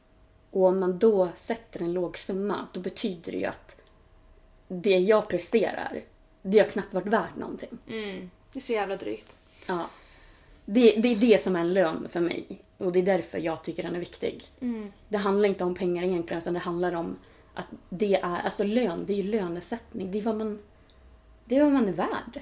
Och 0.50 0.62
om 0.62 0.78
man 0.78 0.98
då 0.98 1.28
sätter 1.36 1.82
en 1.82 1.92
låg 1.92 2.18
summa, 2.18 2.68
då 2.72 2.80
betyder 2.80 3.32
det 3.32 3.38
ju 3.38 3.44
att 3.44 3.76
det 4.68 4.98
jag 4.98 5.28
presterar, 5.28 6.02
det 6.42 6.58
har 6.58 6.66
knappt 6.66 6.94
varit 6.94 7.06
värt 7.06 7.36
någonting. 7.36 7.78
Mm. 7.88 8.30
Det 8.52 8.58
är 8.58 8.60
så 8.62 8.72
jävla 8.72 8.96
drygt. 8.96 9.36
Ja. 9.66 9.86
Det, 10.64 10.90
det 10.96 11.08
är 11.08 11.16
det 11.16 11.42
som 11.42 11.56
är 11.56 11.60
en 11.60 11.74
lön 11.74 12.08
för 12.10 12.20
mig. 12.20 12.44
Och 12.76 12.92
det 12.92 12.98
är 12.98 13.02
därför 13.02 13.38
jag 13.38 13.64
tycker 13.64 13.82
den 13.82 13.94
är 13.94 13.98
viktig. 14.00 14.44
Det 15.08 15.16
handlar 15.18 15.48
inte 15.48 15.64
om 15.64 15.74
pengar 15.74 16.04
egentligen, 16.04 16.42
utan 16.42 16.54
det 16.54 16.60
handlar 16.60 16.92
om 16.94 17.16
att 17.54 17.66
det 17.88 18.14
är, 18.14 18.22
alltså 18.44 18.64
lön, 18.64 19.04
det 19.06 19.12
är 19.12 19.16
ju 19.16 19.22
lönesättning. 19.22 20.10
Det 20.10 20.18
är 20.18 20.22
vad 20.22 20.36
man, 20.36 20.58
det 21.44 21.56
är 21.56 21.62
vad 21.64 21.72
man 21.72 21.88
är 21.88 21.92
värd. 21.92 22.40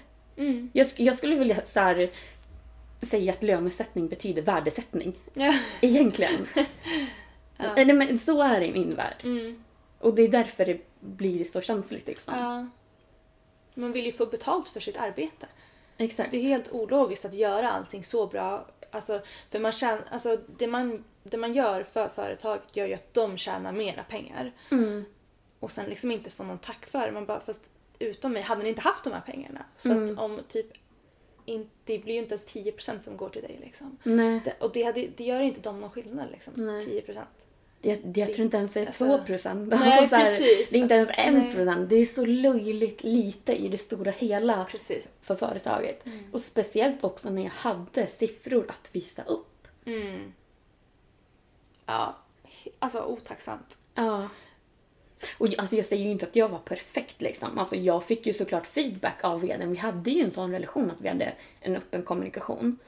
Jag, 0.72 0.86
sk- 0.86 1.02
jag 1.02 1.16
skulle 1.18 1.36
vilja 1.36 1.64
så 1.64 1.80
här, 1.80 2.10
säga 3.02 3.32
att 3.32 3.42
lönesättning 3.42 4.08
betyder 4.08 4.42
värdesättning. 4.42 5.14
Ja. 5.34 5.54
Egentligen. 5.80 6.46
Nej, 7.76 7.92
men 7.92 8.18
så 8.18 8.42
är 8.42 8.60
det 8.60 8.66
i 8.66 8.72
min 8.72 8.94
värld. 8.94 9.16
Och 9.98 10.14
det 10.14 10.22
är 10.22 10.28
därför 10.28 10.64
det 10.66 10.80
blir 11.00 11.44
så 11.44 11.60
känsligt 11.60 12.06
liksom. 12.06 12.34
Ja. 12.38 12.66
Man 13.74 13.92
vill 13.92 14.06
ju 14.06 14.12
få 14.12 14.26
betalt 14.26 14.68
för 14.68 14.80
sitt 14.80 14.96
arbete. 14.96 15.46
Exakt. 15.98 16.30
Det 16.30 16.36
är 16.36 16.42
helt 16.42 16.72
ologiskt 16.72 17.24
att 17.24 17.34
göra 17.34 17.70
allting 17.70 18.04
så 18.04 18.26
bra. 18.26 18.66
Alltså, 18.90 19.20
för 19.50 19.58
man 19.58 19.72
tjän, 19.72 19.98
alltså, 20.10 20.38
det, 20.58 20.66
man, 20.66 21.04
det 21.22 21.36
man 21.36 21.52
gör 21.54 21.82
för 21.82 22.08
företaget 22.08 22.76
gör 22.76 22.86
ju 22.86 22.94
att 22.94 23.14
de 23.14 23.36
tjänar 23.36 23.72
mera 23.72 24.02
pengar. 24.02 24.52
Och 25.60 25.70
sen 25.70 25.86
liksom 25.86 26.10
inte 26.10 26.30
få 26.30 26.44
någon 26.44 26.58
tack 26.58 26.86
för 26.86 27.06
det. 27.06 27.12
Man 27.12 27.26
bara, 27.26 27.40
fast 27.40 27.60
utan 27.98 28.32
mig 28.32 28.42
hade 28.42 28.62
ni 28.62 28.68
inte 28.68 28.80
haft 28.80 29.04
de 29.04 29.12
här 29.12 29.20
pengarna. 29.20 29.64
Så 29.76 29.92
att 30.04 30.18
om 30.18 30.40
typ 30.48 30.66
in, 31.44 31.70
det 31.84 31.98
blir 31.98 32.14
ju 32.14 32.20
inte 32.20 32.34
ens 32.34 32.46
10% 32.46 33.02
som 33.02 33.16
går 33.16 33.28
till 33.28 33.42
dig 33.42 33.58
liksom. 33.60 33.98
Det, 34.44 34.52
och 34.60 34.72
det, 34.72 34.82
hade, 34.82 35.06
det 35.16 35.24
gör 35.24 35.40
inte 35.40 35.60
de 35.60 35.80
någon 35.80 35.90
skillnad 35.90 36.30
liksom. 36.30 36.52
Nej. 36.56 37.02
10%. 37.06 37.20
Jag, 37.88 37.98
jag 38.14 38.34
tror 38.34 38.40
inte 38.44 38.56
ens 38.56 38.72
det 38.72 38.80
är 38.80 38.86
Alltså- 38.86 39.18
2 39.18 39.24
procent. 39.24 39.70
Precis. 40.10 40.70
Det 40.70 40.78
är 40.78 40.82
inte 40.82 40.94
ens 40.94 41.10
1 41.10 41.16
Nej. 41.32 41.54
procent. 41.54 41.88
Det 41.90 41.96
är 41.96 42.06
så 42.06 42.24
löjligt 42.24 43.04
lite 43.04 43.52
i 43.52 43.68
det 43.68 43.78
stora 43.78 44.10
hela 44.10 44.64
Precis. 44.70 45.08
för 45.22 45.34
företaget. 45.36 46.06
Mm. 46.06 46.24
Och 46.32 46.40
speciellt 46.40 47.04
också 47.04 47.30
när 47.30 47.42
jag 47.42 47.50
hade 47.50 48.06
siffror 48.06 48.66
att 48.68 48.90
visa 48.92 49.22
upp. 49.24 49.68
Mm. 49.86 50.32
Ja, 51.86 52.16
alltså 52.78 53.02
otacksamt. 53.04 53.78
Ja. 53.94 54.28
Och 55.38 55.46
jag- 55.48 55.60
alltså 55.60 55.76
jag 55.76 55.86
säger 55.86 56.04
ju 56.04 56.10
inte 56.10 56.26
att 56.26 56.36
jag 56.36 56.48
var 56.48 56.58
perfekt 56.58 57.20
liksom. 57.22 57.58
Alltså 57.58 57.76
jag 57.76 58.04
fick 58.04 58.26
ju 58.26 58.32
såklart 58.32 58.66
feedback 58.66 59.24
av 59.24 59.40
vdn. 59.40 59.70
Vi 59.70 59.76
hade 59.76 60.10
ju 60.10 60.24
en 60.24 60.32
sån 60.32 60.52
relation 60.52 60.90
att 60.90 61.00
vi 61.00 61.08
hade 61.08 61.32
en 61.60 61.76
öppen 61.76 62.02
kommunikation. 62.02 62.78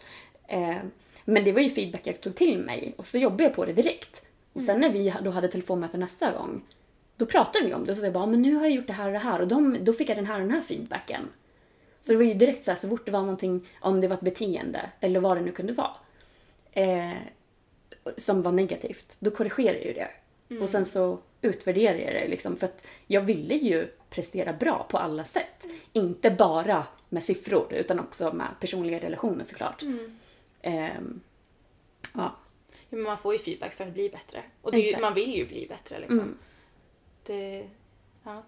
Eh, 0.49 0.77
men 1.25 1.45
det 1.45 1.53
var 1.53 1.61
ju 1.61 1.71
feedback 1.71 2.07
jag 2.07 2.21
tog 2.21 2.35
till 2.35 2.59
mig 2.59 2.95
och 2.97 3.07
så 3.07 3.19
jobbade 3.19 3.43
jag 3.45 3.55
på 3.55 3.65
det 3.65 3.73
direkt. 3.73 4.23
Och 4.59 4.65
sen 4.65 4.81
när 4.81 4.91
vi 4.91 5.15
då 5.23 5.31
hade 5.31 5.49
telefonmöte 5.49 5.99
nästa 5.99 6.33
gång, 6.33 6.63
då 7.17 7.27
pratade 7.27 7.67
vi 7.67 7.75
om 7.75 7.85
det 7.85 7.93
och 7.93 7.99
så 7.99 8.05
jag 8.05 8.13
bara, 8.13 8.27
men 8.27 8.43
nu 8.43 8.55
har 8.55 8.63
jag 8.63 8.73
gjort 8.73 8.87
det 8.87 8.93
här 8.93 9.07
och 9.07 9.13
det 9.13 9.19
här 9.19 9.41
och 9.41 9.49
de, 9.49 9.77
då 9.85 9.93
fick 9.93 10.09
jag 10.09 10.17
den 10.17 10.27
här 10.27 10.35
och 10.35 10.41
den 10.41 10.51
här 10.51 10.61
feedbacken. 10.61 11.29
Så 12.01 12.13
det 12.13 12.19
var 12.19 12.25
ju 12.25 12.35
direkt 12.35 12.65
så 12.65 12.71
här, 12.71 12.79
så 12.79 12.89
fort 12.89 13.05
det 13.05 13.11
var 13.11 13.21
någonting, 13.21 13.69
om 13.81 14.01
det 14.01 14.09
var 14.09 14.15
ett 14.15 14.21
beteende 14.21 14.91
eller 15.01 15.21
vad 15.21 15.37
det 15.37 15.41
nu 15.41 15.53
kunde 15.53 15.73
vara, 15.73 15.91
eh, 16.73 17.13
som 18.17 18.43
var 18.43 18.53
negativt, 18.53 19.17
då 19.21 19.31
korrigerade 19.31 19.79
jag 19.79 19.87
ju 19.87 19.93
det. 19.93 20.09
Och 20.63 20.69
sen 20.69 20.87
så 20.87 21.19
utvärderade 21.43 21.99
jag 22.03 22.15
det 22.15 22.29
liksom 22.29 22.57
för 22.57 22.67
att 22.67 22.87
jag 23.07 23.21
ville 23.21 23.55
ju 23.55 23.89
prestera 24.11 24.53
bra 24.53 24.87
på 24.91 24.99
alla 24.99 25.25
sätt. 25.25 25.67
Inte 25.93 26.31
bara 26.31 26.87
med 27.09 27.23
siffror 27.25 27.73
utan 27.73 28.01
också 28.01 28.33
med 28.33 28.49
personliga 28.61 28.99
relationer 29.01 29.45
såklart. 29.45 29.83
Ehm, 30.63 31.21
ja. 32.15 32.21
Ja, 32.25 32.37
men 32.89 33.03
man 33.03 33.19
får 33.19 33.33
ju 33.33 33.39
feedback 33.39 33.73
för 33.73 33.85
att 33.85 33.93
bli 33.93 34.09
bättre. 34.09 34.43
Och 34.63 34.75
ju, 34.75 35.01
man 35.01 35.15
vill 35.15 35.35
ju 35.35 35.47
bli 35.47 35.67
bättre 35.69 35.99
liksom. 35.99 36.19
Mm. 36.19 36.39
Det, 37.27 37.69
ja. 38.25 38.43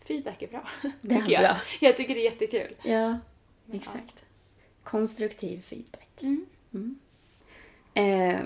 Feedback 0.00 0.42
är 0.42 0.48
bra. 0.48 0.68
Det 1.00 1.14
är 1.14 1.20
tycker 1.20 1.32
jag. 1.32 1.42
bra. 1.42 1.56
Jag 1.80 1.96
tycker 1.96 2.14
det 2.14 2.20
är 2.20 2.30
jättekul. 2.30 2.76
Ja, 2.82 3.18
exakt. 3.72 4.24
Konstruktiv 4.82 5.62
feedback. 5.62 6.22
Mm. 6.22 6.46
Mm. 6.74 6.98
Eh, 7.94 8.40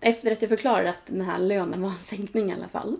efter 0.00 0.32
att 0.32 0.42
jag 0.42 0.48
förklarade 0.48 0.90
att 0.90 1.06
den 1.06 1.20
här 1.20 1.38
lönen 1.38 1.82
var 1.82 1.88
en 1.88 1.96
sänkning 1.96 2.50
i 2.50 2.54
alla 2.54 2.68
fall. 2.68 2.96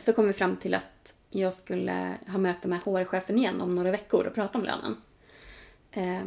Så 0.00 0.12
kom 0.12 0.26
vi 0.26 0.32
fram 0.32 0.56
till 0.56 0.74
att 0.74 1.14
jag 1.30 1.54
skulle 1.54 2.16
ha 2.28 2.38
möte 2.38 2.68
med 2.68 2.80
HR-chefen 2.82 3.38
igen 3.38 3.60
om 3.60 3.74
några 3.74 3.90
veckor 3.90 4.26
och 4.26 4.34
prata 4.34 4.58
om 4.58 4.64
lönen. 4.64 4.96
Eh, 5.90 6.22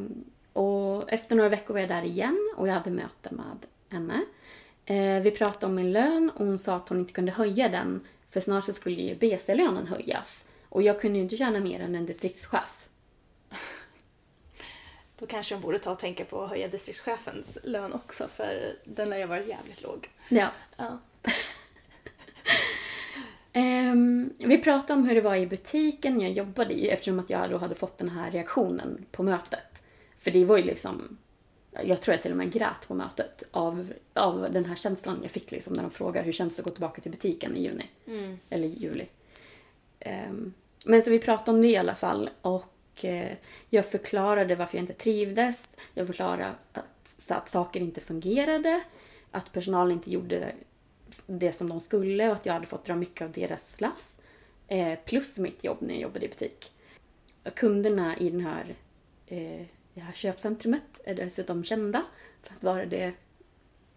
och 0.53 1.12
efter 1.12 1.36
några 1.36 1.49
veckor 1.49 1.73
var 1.73 1.81
jag 1.81 1.89
där 1.89 2.03
igen 2.03 2.53
och 2.58 2.67
jag 2.67 2.73
hade 2.73 2.91
möte 2.91 3.29
med 3.31 3.65
henne. 3.89 4.25
Eh, 4.85 5.21
vi 5.21 5.31
pratade 5.31 5.65
om 5.65 5.75
min 5.75 5.91
lön 5.91 6.31
och 6.35 6.45
hon 6.45 6.59
sa 6.59 6.75
att 6.75 6.89
hon 6.89 6.99
inte 6.99 7.13
kunde 7.13 7.31
höja 7.31 7.69
den 7.69 8.07
för 8.29 8.41
snart 8.41 8.65
så 8.65 8.73
skulle 8.73 9.01
ju 9.01 9.15
BC-lönen 9.15 9.87
höjas. 9.87 10.45
Och 10.69 10.81
jag 10.81 11.01
kunde 11.01 11.17
ju 11.17 11.23
inte 11.23 11.37
tjäna 11.37 11.59
mer 11.59 11.79
än 11.79 11.95
en 11.95 12.05
distriktschef. 12.05 12.87
Då 15.19 15.25
kanske 15.25 15.55
hon 15.55 15.61
borde 15.61 15.79
ta 15.79 15.91
och 15.91 15.99
tänka 15.99 16.25
på 16.25 16.43
att 16.43 16.49
höja 16.49 16.67
distriktschefens 16.67 17.57
lön 17.63 17.93
också 17.93 18.27
för 18.27 18.75
den 18.83 19.11
har 19.11 19.19
ju 19.19 19.25
varit 19.25 19.47
jävligt 19.47 19.83
låg. 19.83 20.09
Ja. 20.29 20.47
Ja. 20.77 20.99
Ehm, 23.57 24.33
vi 24.37 24.57
pratade 24.57 24.93
om 24.93 25.07
hur 25.07 25.15
det 25.15 25.21
var 25.21 25.35
i 25.35 25.47
butiken 25.47 26.21
jag 26.21 26.31
jobbade 26.31 26.73
i 26.73 26.89
eftersom 26.89 27.19
att 27.19 27.29
jag 27.29 27.49
då 27.49 27.57
hade 27.57 27.75
fått 27.75 27.97
den 27.97 28.09
här 28.09 28.31
reaktionen 28.31 29.05
på 29.11 29.23
mötet. 29.23 29.83
För 30.17 30.31
det 30.31 30.45
var 30.45 30.57
ju 30.57 30.63
liksom, 30.63 31.17
jag 31.83 32.01
tror 32.01 32.13
jag 32.13 32.21
till 32.21 32.31
och 32.31 32.38
med 32.38 32.51
grät 32.51 32.88
på 32.88 32.93
mötet 32.93 33.43
av, 33.51 33.93
av 34.13 34.51
den 34.51 34.65
här 34.65 34.75
känslan 34.75 35.19
jag 35.21 35.31
fick 35.31 35.51
liksom 35.51 35.73
när 35.73 35.81
de 35.81 35.91
frågade 35.91 36.25
hur 36.25 36.31
känns 36.31 36.55
det 36.55 36.61
att 36.61 36.65
gå 36.65 36.71
tillbaka 36.71 37.01
till 37.01 37.11
butiken 37.11 37.57
i 37.57 37.63
juni. 37.63 37.89
Eller 38.49 38.67
juli. 38.67 39.05
Ehm, 39.99 40.53
men 40.85 41.01
så 41.01 41.11
vi 41.11 41.19
pratade 41.19 41.51
om 41.51 41.61
det 41.61 41.67
i 41.67 41.77
alla 41.77 41.95
fall 41.95 42.29
och 42.41 43.05
eh, 43.05 43.31
jag 43.69 43.85
förklarade 43.85 44.55
varför 44.55 44.77
jag 44.77 44.83
inte 44.83 44.93
trivdes. 44.93 45.69
Jag 45.93 46.07
förklarade 46.07 46.53
att, 46.73 47.31
att 47.31 47.49
saker 47.49 47.79
inte 47.79 48.01
fungerade. 48.01 48.81
Att 49.31 49.51
personalen 49.51 49.91
inte 49.91 50.11
gjorde 50.11 50.51
det 51.27 51.53
som 51.53 51.69
de 51.69 51.79
skulle 51.79 52.29
och 52.29 52.35
att 52.35 52.45
jag 52.45 52.53
hade 52.53 52.65
fått 52.65 52.85
dra 52.85 52.95
mycket 52.95 53.25
av 53.25 53.31
deras 53.31 53.81
lass. 53.81 54.15
Eh, 54.67 54.99
plus 55.05 55.38
mitt 55.38 55.63
jobb 55.63 55.77
när 55.79 55.93
jag 55.93 56.01
jobbade 56.01 56.25
i 56.25 56.29
butik. 56.29 56.71
Kunderna 57.55 58.17
i 58.17 58.29
den 58.29 58.41
här, 58.41 58.75
eh, 59.27 59.65
det 59.95 60.01
här 60.01 60.13
köpcentrumet 60.13 61.01
är 61.05 61.15
dessutom 61.15 61.63
kända 61.63 62.03
för 62.41 62.55
att 62.55 62.63
vara 62.63 62.86
det, 62.86 63.13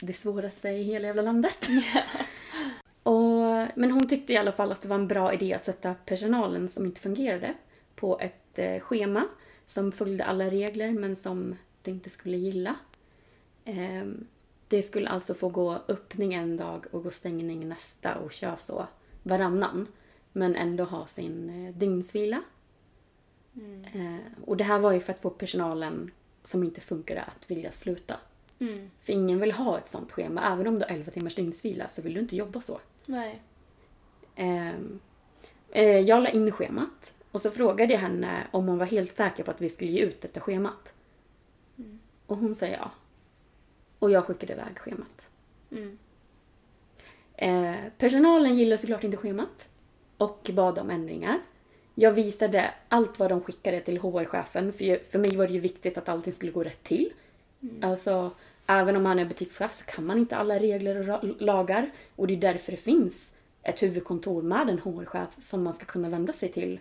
det 0.01 0.13
svåraste 0.13 0.69
i 0.69 0.83
hela 0.83 1.07
jävla 1.07 1.23
landet. 1.23 1.69
Och, 3.03 3.69
men 3.75 3.91
hon 3.91 4.09
tyckte 4.09 4.33
i 4.33 4.37
alla 4.37 4.53
fall 4.53 4.73
att 4.73 4.83
det 4.83 4.89
var 4.89 4.97
en 4.97 5.09
bra 5.09 5.35
idé 5.35 5.55
att 5.55 5.65
sätta 5.65 5.95
personalen 5.95 6.69
som 6.69 6.87
inte 6.87 7.01
fungerade 7.01 7.55
på 7.95 8.21
ett 8.21 8.59
eh, 8.59 8.81
schema 8.81 9.25
som 9.67 9.93
följde 9.93 10.25
alla 10.25 10.45
regler 10.45 10.91
men 10.91 11.17
som 11.17 11.57
de 11.83 11.91
inte 11.91 12.11
skulle 12.11 12.37
gilla. 12.37 12.77
Ehm, 13.65 14.27
det 14.69 14.83
skulle 14.83 15.09
alltså 15.09 15.35
få 15.35 15.49
gå 15.49 15.83
öppning 15.89 16.35
en 16.35 16.57
dag 16.57 16.87
och 16.91 17.03
gå 17.03 17.11
stängning 17.11 17.69
nästa 17.69 18.15
och 18.15 18.33
köra 18.33 18.57
så 18.57 18.87
varannan. 19.23 19.87
Men 20.33 20.57
ändå 20.57 20.85
ha 20.85 21.07
sin 21.07 21.67
eh, 21.67 21.75
dygnsvila. 21.75 22.43
Eh, 23.95 24.45
och 24.45 24.57
det 24.57 24.65
här 24.65 24.79
var 24.79 24.93
ju 24.93 25.01
för 25.01 25.13
att 25.13 25.21
få 25.21 25.31
personalen 25.31 26.11
som 26.45 26.65
inte 26.65 26.81
funkade 26.81 27.23
att 27.23 27.51
vilja 27.51 27.73
sluta. 27.73 28.17
För 29.03 29.13
ingen 29.13 29.41
vill 29.41 29.53
ha 29.53 29.79
ett 29.79 29.89
sånt 29.89 30.13
schema. 30.13 30.53
Även 30.53 30.67
om 30.67 30.79
du 30.79 30.85
har 30.85 30.93
11 30.93 31.11
timmars 31.11 31.35
dygnsvila 31.35 31.89
så 31.89 32.03
vill 32.03 32.15
du 32.15 32.21
inte 32.21 32.37
jobba 32.37 32.61
så. 32.61 32.81
Nej. 33.07 33.43
Ehm, 34.35 35.01
eh, 35.71 35.99
jag 36.01 36.23
la 36.23 36.31
in 36.31 36.51
schemat 36.51 37.15
och 37.31 37.43
så 37.43 37.51
frågade 37.51 37.93
jag 37.93 38.01
henne 38.01 38.47
om 38.51 38.69
hon 38.69 38.79
var 38.79 38.87
helt 38.87 39.17
säker 39.17 39.45
på 39.45 39.51
att 39.51 39.61
vi 39.61 39.69
skulle 39.69 39.91
ge 39.91 40.01
ut 40.01 40.21
detta 40.21 40.41
schemat. 40.41 40.95
Och 42.27 42.37
hon 42.37 42.55
sa 42.55 42.67
ja. 42.67 42.91
Och 43.99 44.11
jag 44.11 44.25
skickade 44.25 44.53
iväg 44.53 44.79
schemat. 44.79 45.29
Eh, 47.35 47.75
personalen 47.99 48.57
gillade 48.57 48.79
såklart 48.79 49.05
inte 49.05 49.17
schemat 49.17 49.69
och 50.17 50.51
bad 50.53 50.79
om 50.79 50.91
ändringar. 50.91 51.39
Jag 52.01 52.13
visade 52.13 52.75
allt 52.89 53.19
vad 53.19 53.31
de 53.31 53.41
skickade 53.41 53.81
till 53.81 53.99
HR-chefen 53.99 54.73
för, 54.73 55.11
för 55.11 55.19
mig 55.19 55.37
var 55.37 55.47
det 55.47 55.53
ju 55.53 55.61
viktigt 55.61 55.99
att 55.99 56.09
allting 56.09 56.33
skulle 56.33 56.53
gå 56.53 56.65
rätt 56.65 56.83
till. 56.83 57.13
Alltså, 57.83 58.31
även 58.67 58.97
om 58.97 59.03
man 59.03 59.19
är 59.19 59.25
butikschef 59.25 59.75
så 59.75 59.85
kan 59.85 60.07
man 60.07 60.19
inte 60.19 60.37
alla 60.37 60.59
regler 60.59 61.11
och 61.11 61.43
lagar 61.43 61.91
och 62.17 62.27
det 62.27 62.35
är 62.35 62.37
därför 62.37 62.73
det 62.73 62.79
finns 62.79 63.31
ett 63.63 63.83
huvudkontor 63.83 64.43
med 64.43 64.69
en 64.69 64.79
HR-chef 64.79 65.29
som 65.43 65.63
man 65.63 65.75
ska 65.75 65.85
kunna 65.85 66.09
vända 66.09 66.33
sig 66.33 66.49
till 66.49 66.81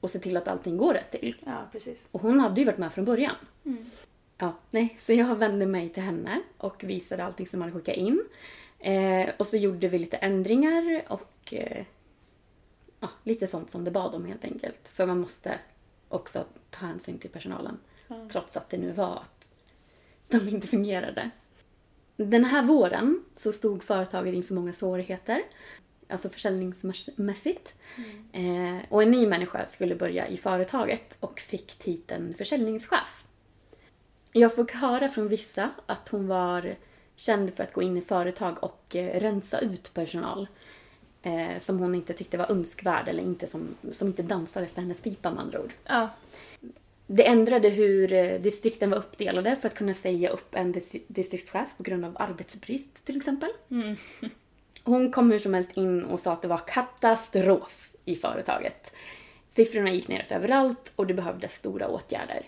och 0.00 0.10
se 0.10 0.18
till 0.18 0.36
att 0.36 0.48
allting 0.48 0.76
går 0.76 0.94
rätt 0.94 1.10
till. 1.10 1.36
Ja, 1.44 1.58
precis. 1.72 2.08
Och 2.12 2.22
hon 2.22 2.40
hade 2.40 2.60
ju 2.60 2.64
varit 2.64 2.78
med 2.78 2.92
från 2.92 3.04
början. 3.04 3.36
Ja, 4.38 4.52
nej, 4.70 4.96
så 4.98 5.12
jag 5.12 5.36
vände 5.36 5.66
mig 5.66 5.88
till 5.88 6.02
henne 6.02 6.40
och 6.56 6.84
visade 6.84 7.24
allting 7.24 7.46
som 7.46 7.60
hade 7.60 7.72
skickat 7.72 7.96
in. 7.96 8.24
Eh, 8.78 9.28
och 9.38 9.46
så 9.46 9.56
gjorde 9.56 9.88
vi 9.88 9.98
lite 9.98 10.16
ändringar 10.16 11.02
och 11.08 11.54
eh, 11.54 11.84
ja, 13.00 13.08
lite 13.24 13.46
sånt 13.46 13.70
som 13.70 13.84
det 13.84 13.90
bad 13.90 14.14
om 14.14 14.24
helt 14.24 14.44
enkelt. 14.44 14.88
För 14.88 15.06
man 15.06 15.20
måste 15.20 15.58
också 16.08 16.44
ta 16.70 16.86
hänsyn 16.86 17.18
till 17.18 17.30
personalen. 17.30 17.78
Trots 18.32 18.56
att 18.56 18.70
det 18.70 18.78
nu 18.78 18.92
var 18.92 19.16
att 19.16 19.52
de 20.28 20.48
inte 20.48 20.66
fungerade. 20.66 21.30
Den 22.16 22.44
här 22.44 22.62
våren 22.62 23.24
så 23.36 23.52
stod 23.52 23.82
företaget 23.82 24.34
inför 24.34 24.54
många 24.54 24.72
svårigheter. 24.72 25.42
Alltså 26.08 26.28
försäljningsmässigt. 26.28 27.74
Eh, 28.32 28.78
och 28.88 29.02
en 29.02 29.10
ny 29.10 29.26
människa 29.26 29.66
skulle 29.66 29.94
börja 29.94 30.28
i 30.28 30.36
företaget 30.36 31.16
och 31.20 31.40
fick 31.40 31.78
titeln 31.78 32.34
försäljningschef. 32.34 33.24
Jag 34.32 34.54
fick 34.54 34.74
höra 34.74 35.08
från 35.08 35.28
vissa 35.28 35.70
att 35.86 36.08
hon 36.08 36.28
var 36.28 36.74
känd 37.16 37.54
för 37.54 37.64
att 37.64 37.72
gå 37.72 37.82
in 37.82 37.96
i 37.96 38.00
företag 38.00 38.64
och 38.64 38.96
eh, 38.96 39.20
rensa 39.20 39.58
ut 39.58 39.94
personal. 39.94 40.48
Eh, 41.22 41.58
som 41.60 41.78
hon 41.78 41.94
inte 41.94 42.12
tyckte 42.12 42.38
var 42.38 42.50
önskvärd 42.50 43.08
eller 43.08 43.22
inte 43.22 43.46
som, 43.46 43.68
som 43.92 44.08
inte 44.08 44.22
dansade 44.22 44.66
efter 44.66 44.80
hennes 44.82 45.00
pipa 45.00 45.30
med 45.30 45.40
andra 45.40 45.60
ord. 45.60 45.72
Ja. 45.86 46.08
Det 47.06 47.26
ändrade 47.26 47.68
hur 47.68 48.12
eh, 48.12 48.40
distrikten 48.40 48.90
var 48.90 48.98
uppdelade 48.98 49.56
för 49.56 49.68
att 49.68 49.74
kunna 49.74 49.94
säga 49.94 50.30
upp 50.30 50.54
en 50.54 50.74
dis- 50.74 51.02
distriktschef 51.06 51.68
på 51.76 51.82
grund 51.82 52.04
av 52.04 52.16
arbetsbrist 52.18 53.04
till 53.04 53.16
exempel. 53.16 53.50
Hon 54.84 55.12
kom 55.12 55.30
hur 55.30 55.38
som 55.38 55.54
helst 55.54 55.70
in 55.74 56.04
och 56.04 56.20
sa 56.20 56.32
att 56.32 56.42
det 56.42 56.48
var 56.48 56.60
katastrof 56.66 57.90
i 58.04 58.16
företaget. 58.16 58.92
Siffrorna 59.48 59.90
gick 59.90 60.08
neråt 60.08 60.32
överallt 60.32 60.92
och 60.96 61.06
det 61.06 61.14
behövdes 61.14 61.54
stora 61.54 61.88
åtgärder. 61.88 62.46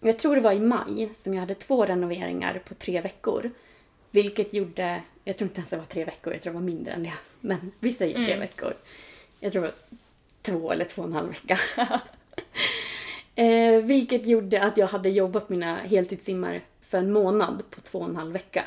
Jag 0.00 0.18
tror 0.18 0.34
det 0.34 0.40
var 0.40 0.52
i 0.52 0.60
maj 0.60 1.10
som 1.16 1.34
jag 1.34 1.40
hade 1.40 1.54
två 1.54 1.86
renoveringar 1.86 2.62
på 2.64 2.74
tre 2.74 3.00
veckor. 3.00 3.50
Vilket 4.10 4.54
gjorde, 4.54 5.02
jag 5.24 5.38
tror 5.38 5.48
inte 5.48 5.58
ens 5.58 5.70
det 5.70 5.76
var 5.76 5.84
tre 5.84 6.04
veckor, 6.04 6.32
jag 6.32 6.42
tror 6.42 6.52
det 6.52 6.58
var 6.58 6.66
mindre 6.66 6.92
än 6.92 7.02
det. 7.02 7.14
Men 7.40 7.72
vi 7.80 7.92
säger 7.92 8.24
tre 8.24 8.38
veckor. 8.38 8.74
Jag 9.40 9.52
tror 9.52 9.62
det 9.62 9.68
var 9.68 9.74
två 10.42 10.72
eller 10.72 10.84
två 10.84 11.02
och 11.02 11.08
en 11.08 11.14
halv 11.14 11.28
vecka. 11.28 11.58
eh, 13.34 13.84
vilket 13.84 14.26
gjorde 14.26 14.62
att 14.62 14.76
jag 14.76 14.86
hade 14.86 15.08
jobbat 15.08 15.48
mina 15.48 15.76
heltidssimmar 15.76 16.60
för 16.80 16.98
en 16.98 17.12
månad 17.12 17.62
på 17.70 17.80
två 17.80 17.98
och 17.98 18.08
en 18.08 18.16
halv 18.16 18.32
vecka. 18.32 18.64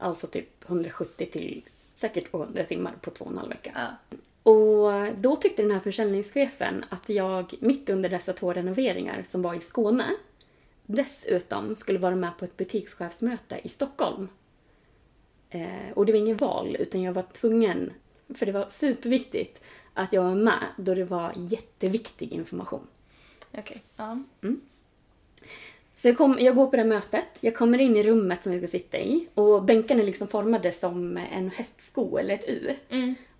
Alltså 0.00 0.26
typ 0.26 0.68
170 0.68 1.26
till 1.32 1.62
säkert 1.94 2.30
200 2.30 2.64
timmar 2.64 2.92
på 3.00 3.10
två 3.10 3.24
och 3.24 3.30
en 3.30 3.38
halv 3.38 3.48
vecka. 3.48 3.72
Ja. 3.74 4.16
Och 4.42 5.14
då 5.16 5.36
tyckte 5.36 5.62
den 5.62 5.70
här 5.70 5.80
försäljningschefen 5.80 6.84
att 6.88 7.08
jag 7.08 7.54
mitt 7.60 7.88
under 7.88 8.08
dessa 8.08 8.32
två 8.32 8.52
renoveringar 8.52 9.24
som 9.30 9.42
var 9.42 9.54
i 9.54 9.60
Skåne 9.60 10.06
dessutom 10.86 11.76
skulle 11.76 11.98
vara 11.98 12.16
med 12.16 12.38
på 12.38 12.44
ett 12.44 12.56
butikschefsmöte 12.56 13.60
i 13.64 13.68
Stockholm. 13.68 14.28
Eh, 15.52 15.92
och 15.94 16.06
det 16.06 16.12
var 16.12 16.18
ingen 16.18 16.36
val 16.36 16.76
utan 16.78 17.02
jag 17.02 17.12
var 17.12 17.22
tvungen, 17.22 17.92
för 18.34 18.46
det 18.46 18.52
var 18.52 18.66
superviktigt, 18.70 19.62
att 19.94 20.12
jag 20.12 20.22
var 20.22 20.34
med 20.34 20.64
då 20.76 20.94
det 20.94 21.04
var 21.04 21.32
jätteviktig 21.36 22.32
information. 22.32 22.86
Okej. 23.58 23.82
Ja. 23.96 24.22
Så 25.94 26.08
jag, 26.08 26.16
kom, 26.16 26.36
jag 26.40 26.54
går 26.54 26.66
på 26.66 26.76
det 26.76 26.82
här 26.82 26.88
mötet, 26.88 27.38
jag 27.40 27.54
kommer 27.56 27.80
in 27.80 27.96
i 27.96 28.02
rummet 28.02 28.42
som 28.42 28.52
vi 28.52 28.58
ska 28.58 28.66
sitta 28.66 28.98
i 28.98 29.28
och 29.34 29.62
bänkarna 29.62 30.02
är 30.02 30.06
liksom 30.06 30.28
formade 30.28 30.72
som 30.72 31.16
en 31.16 31.50
hästsko 31.50 32.16
eller 32.16 32.34
ett 32.34 32.48
U. 32.48 32.74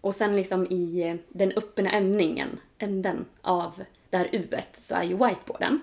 Och 0.01 0.15
sen 0.15 0.37
liksom 0.37 0.67
i 0.71 1.03
eh, 1.03 1.17
den 1.29 1.53
öppna 1.53 1.91
ändningen, 1.91 2.49
änden 2.79 3.25
av 3.43 3.83
det 4.11 4.17
här 4.17 4.29
U 4.33 4.49
så 4.79 4.95
är 4.95 5.03
ju 5.03 5.17
whiteboarden. 5.17 5.81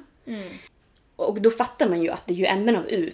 Och 1.15 1.41
då 1.41 1.51
fattar 1.51 1.89
man 1.89 2.03
ju 2.03 2.09
att 2.09 2.27
det 2.27 2.33
är 2.33 2.37
ju 2.37 2.45
änden 2.45 2.75
av 2.75 2.89
U 2.89 3.11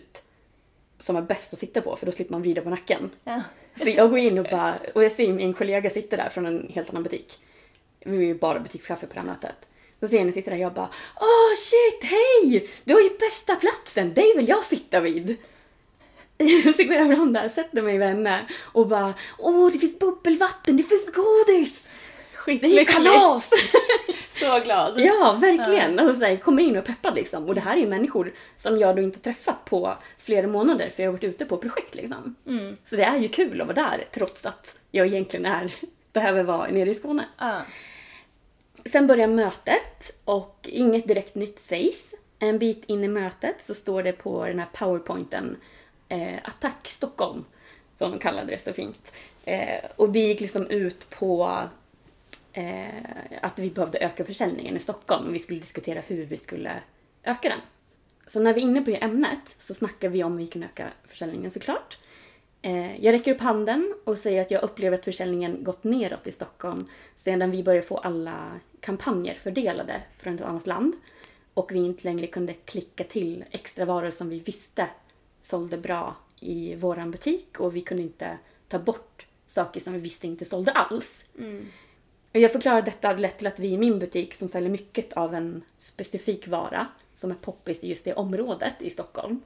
som 0.99 1.15
är 1.15 1.21
bäst 1.21 1.53
att 1.53 1.59
sitta 1.59 1.81
på 1.81 1.95
för 1.95 2.05
då 2.05 2.11
slipper 2.11 2.31
man 2.31 2.41
vrida 2.41 2.61
på 2.61 2.69
nacken. 2.69 3.11
Ja. 3.23 3.41
Så 3.75 3.89
jag 3.89 4.09
går 4.09 4.19
in 4.19 4.37
och 4.39 4.45
bara, 4.51 4.75
och 4.95 5.03
jag 5.03 5.11
ser 5.11 5.33
min 5.33 5.53
kollega 5.53 5.89
sitta 5.89 6.17
där 6.17 6.29
från 6.29 6.45
en 6.45 6.71
helt 6.73 6.89
annan 6.89 7.03
butik. 7.03 7.39
Vi 8.05 8.17
var 8.17 8.23
ju 8.23 8.35
bara 8.35 8.59
butikschefer 8.59 9.07
på 9.07 9.13
det 9.13 9.19
här 9.19 9.27
mötet. 9.27 9.55
Så 9.99 10.07
ser 10.07 10.13
jag 10.15 10.19
henne 10.21 10.33
sitta 10.33 10.49
där 10.49 10.57
och 10.57 10.63
jag 10.63 10.73
bara 10.73 10.89
Åh 11.21 11.55
shit, 11.57 12.03
hej! 12.11 12.69
Du 12.83 12.93
har 12.93 13.01
ju 13.01 13.09
bästa 13.17 13.55
platsen, 13.55 14.13
dig 14.13 14.33
vill 14.37 14.49
jag 14.49 14.63
sitta 14.63 14.99
vid. 14.99 15.37
Så 16.77 16.83
går 16.83 16.95
jag 16.95 17.15
fram 17.17 17.33
där, 17.33 17.49
sätter 17.49 17.81
mig 17.81 17.97
med 17.99 18.07
henne 18.07 18.45
och 18.61 18.87
bara 18.87 19.13
Åh, 19.37 19.71
det 19.71 19.79
finns 19.79 19.99
bubbelvatten, 19.99 20.77
det 20.77 20.83
finns 20.83 21.11
godis! 21.11 21.87
Det 22.45 22.51
är 22.51 22.53
ju 22.53 22.59
Skitlycklig. 22.59 22.87
kalas! 22.89 23.49
Så 24.39 24.59
glad. 24.59 24.93
Ja, 24.99 25.37
verkligen. 25.41 25.99
Och 25.99 26.15
så 26.15 26.25
här, 26.25 26.35
komma 26.35 26.61
in 26.61 26.77
och 26.77 26.85
peppad 26.85 27.15
liksom. 27.15 27.45
Och 27.47 27.55
det 27.55 27.61
här 27.61 27.77
är 27.77 27.87
människor 27.87 28.33
som 28.57 28.79
jag 28.79 28.95
då 28.95 29.01
inte 29.01 29.19
träffat 29.19 29.65
på 29.65 29.95
flera 30.17 30.47
månader 30.47 30.89
för 30.89 31.03
jag 31.03 31.09
har 31.09 31.13
varit 31.13 31.23
ute 31.23 31.45
på 31.45 31.57
projekt 31.57 31.95
liksom. 31.95 32.35
Så 32.83 32.95
det 32.95 33.03
är 33.03 33.17
ju 33.17 33.27
kul 33.27 33.61
att 33.61 33.67
vara 33.67 33.75
där 33.75 34.03
trots 34.11 34.45
att 34.45 34.79
jag 34.91 35.07
egentligen 35.07 35.45
är, 35.45 35.73
behöver 36.13 36.43
vara 36.43 36.67
nere 36.67 36.89
i 36.89 36.95
Skåne. 36.95 37.25
Ja. 37.37 37.61
Sen 38.91 39.07
börjar 39.07 39.27
mötet 39.27 40.19
och 40.25 40.69
inget 40.71 41.07
direkt 41.07 41.35
nytt 41.35 41.59
sägs. 41.59 42.13
En 42.39 42.59
bit 42.59 42.83
in 42.87 43.03
i 43.03 43.07
mötet 43.07 43.55
så 43.59 43.73
står 43.73 44.03
det 44.03 44.11
på 44.11 44.45
den 44.45 44.59
här 44.59 44.67
powerpointen 44.73 45.57
eh, 46.09 46.35
Attack 46.43 46.87
Stockholm, 46.87 47.45
som 47.95 48.11
de 48.11 48.19
kallade 48.19 48.51
det 48.51 48.63
så 48.63 48.73
fint. 48.73 49.11
Eh, 49.45 49.85
och 49.95 50.09
det 50.09 50.19
gick 50.19 50.41
liksom 50.41 50.67
ut 50.67 51.09
på 51.09 51.59
eh, 52.55 52.87
att 53.41 53.59
vi 53.59 53.69
behövde 53.69 53.97
öka 53.97 54.25
försäljningen 54.25 54.77
i 54.77 54.79
Stockholm 54.79 55.27
och 55.27 55.35
vi 55.35 55.39
skulle 55.39 55.59
diskutera 55.59 56.01
hur 56.01 56.25
vi 56.25 56.37
skulle 56.37 56.81
öka 57.23 57.49
den. 57.49 57.59
Så 58.27 58.39
när 58.39 58.53
vi 58.53 58.61
är 58.61 58.65
inne 58.65 58.81
på 58.81 58.89
det 58.89 59.03
ämnet 59.03 59.55
så 59.59 59.73
snackar 59.73 60.09
vi 60.09 60.23
om 60.23 60.31
hur 60.31 60.39
vi 60.39 60.47
kan 60.47 60.63
öka 60.63 60.87
försäljningen 61.05 61.51
såklart. 61.51 61.97
Eh, 62.61 63.03
Jag 63.05 63.13
räcker 63.13 63.35
upp 63.35 63.41
handen 63.41 63.93
och 64.03 64.17
säger 64.17 64.41
att 64.41 64.51
jag 64.51 64.63
upplever 64.63 64.97
att 64.97 65.05
försäljningen 65.05 65.63
gått 65.63 65.83
neråt 65.83 66.27
i 66.27 66.31
Stockholm 66.31 66.87
sedan 67.15 67.51
vi 67.51 67.63
började 67.63 67.87
få 67.87 67.97
alla 67.97 68.59
kampanjer 68.79 69.35
fördelade 69.35 70.01
från 70.17 70.35
ett 70.35 70.41
annat 70.41 70.67
land 70.67 70.93
och 71.53 71.71
vi 71.71 71.79
inte 71.79 72.03
längre 72.03 72.27
kunde 72.27 72.53
klicka 72.53 73.03
till 73.03 73.43
extra 73.51 73.85
varor 73.85 74.11
som 74.11 74.29
vi 74.29 74.39
visste 74.39 74.87
sålde 75.41 75.77
bra 75.77 76.15
i 76.41 76.75
våran 76.75 77.11
butik 77.11 77.59
och 77.59 77.75
vi 77.75 77.81
kunde 77.81 78.03
inte 78.03 78.37
ta 78.67 78.79
bort 78.79 79.25
saker 79.47 79.79
som 79.79 79.93
vi 79.93 79.99
visste 79.99 80.27
inte 80.27 80.45
sålde 80.45 80.71
alls. 80.71 81.23
Mm. 81.39 81.67
Jag 82.39 82.51
förklarar 82.51 82.81
detta 82.81 83.13
lett 83.13 83.37
till 83.37 83.47
att 83.47 83.59
vi 83.59 83.67
i 83.67 83.77
min 83.77 83.99
butik 83.99 84.35
som 84.35 84.47
säljer 84.47 84.69
mycket 84.69 85.13
av 85.13 85.35
en 85.35 85.63
specifik 85.77 86.47
vara 86.47 86.87
som 87.13 87.31
är 87.31 87.35
poppis 87.35 87.83
i 87.83 87.89
just 87.89 88.05
det 88.05 88.13
området 88.13 88.73
i 88.79 88.89
Stockholm 88.89 89.41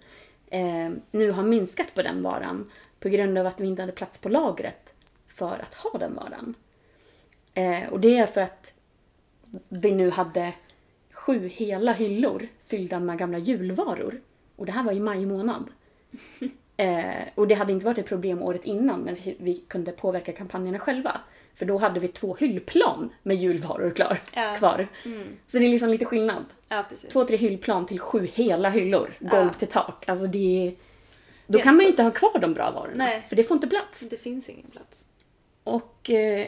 eh, 0.47 0.89
nu 1.11 1.31
har 1.31 1.43
minskat 1.43 1.93
på 1.95 2.01
den 2.01 2.23
varan 2.23 2.71
på 2.99 3.09
grund 3.09 3.37
av 3.37 3.45
att 3.45 3.59
vi 3.59 3.67
inte 3.67 3.81
hade 3.81 3.91
plats 3.91 4.17
på 4.17 4.29
lagret 4.29 4.93
för 5.27 5.59
att 5.59 5.73
ha 5.73 5.99
den 5.99 6.15
varan. 6.15 6.53
Eh, 7.53 7.89
och 7.89 7.99
det 7.99 8.17
är 8.17 8.27
för 8.27 8.41
att 8.41 8.73
vi 9.69 9.91
nu 9.91 10.09
hade 10.09 10.53
sju 11.11 11.47
hela 11.47 11.93
hyllor 11.93 12.47
fyllda 12.65 12.99
med 12.99 13.17
gamla 13.17 13.37
julvaror. 13.37 14.21
Och 14.55 14.65
det 14.65 14.71
här 14.71 14.83
var 14.83 14.91
i 14.91 14.99
maj 14.99 15.25
månad. 15.25 15.71
Eh, 16.79 17.27
och 17.35 17.47
det 17.47 17.55
hade 17.55 17.73
inte 17.73 17.85
varit 17.85 17.97
ett 17.97 18.05
problem 18.05 18.41
året 18.41 18.65
innan 18.65 19.01
när 19.01 19.17
vi 19.43 19.63
kunde 19.67 19.91
påverka 19.91 20.33
kampanjerna 20.33 20.79
själva. 20.79 21.21
För 21.59 21.65
då 21.65 21.77
hade 21.77 21.99
vi 21.99 22.07
två 22.07 22.35
hyllplan 22.39 23.09
med 23.23 23.37
julvaror 23.37 23.89
klar, 23.91 24.21
Ja. 24.35 24.55
kvar. 24.57 24.87
Så 25.47 25.57
det 25.57 25.65
är 25.65 25.69
liksom 25.69 25.89
lite 25.89 26.05
skillnad. 26.05 26.45
Ja. 26.69 26.85
Två, 27.11 27.23
tre 27.25 27.37
hyllplan 27.37 27.85
till 27.85 27.99
sju 27.99 28.27
hela 28.33 28.69
hyllor. 28.69 29.13
Golv 29.19 29.47
Ja. 29.47 29.53
till 29.59 29.67
tak. 29.67 30.09
Alltså 30.09 30.25
det. 30.27 30.75
Då 31.47 31.57
Helt 31.57 31.63
kan 31.63 31.75
man 31.75 31.85
ju 31.85 31.89
inte 31.91 32.03
ha 32.03 32.11
kvar 32.11 32.39
de 32.41 32.53
bra 32.53 32.71
varorna. 32.71 32.93
Nej. 32.95 33.25
För 33.29 33.35
det 33.35 33.43
får 33.43 33.55
inte 33.55 33.67
plats. 33.67 33.99
Det 34.09 34.17
finns 34.17 34.49
ingen 34.49 34.71
plats. 34.71 35.05
Och 35.63 36.09
eh, 36.09 36.47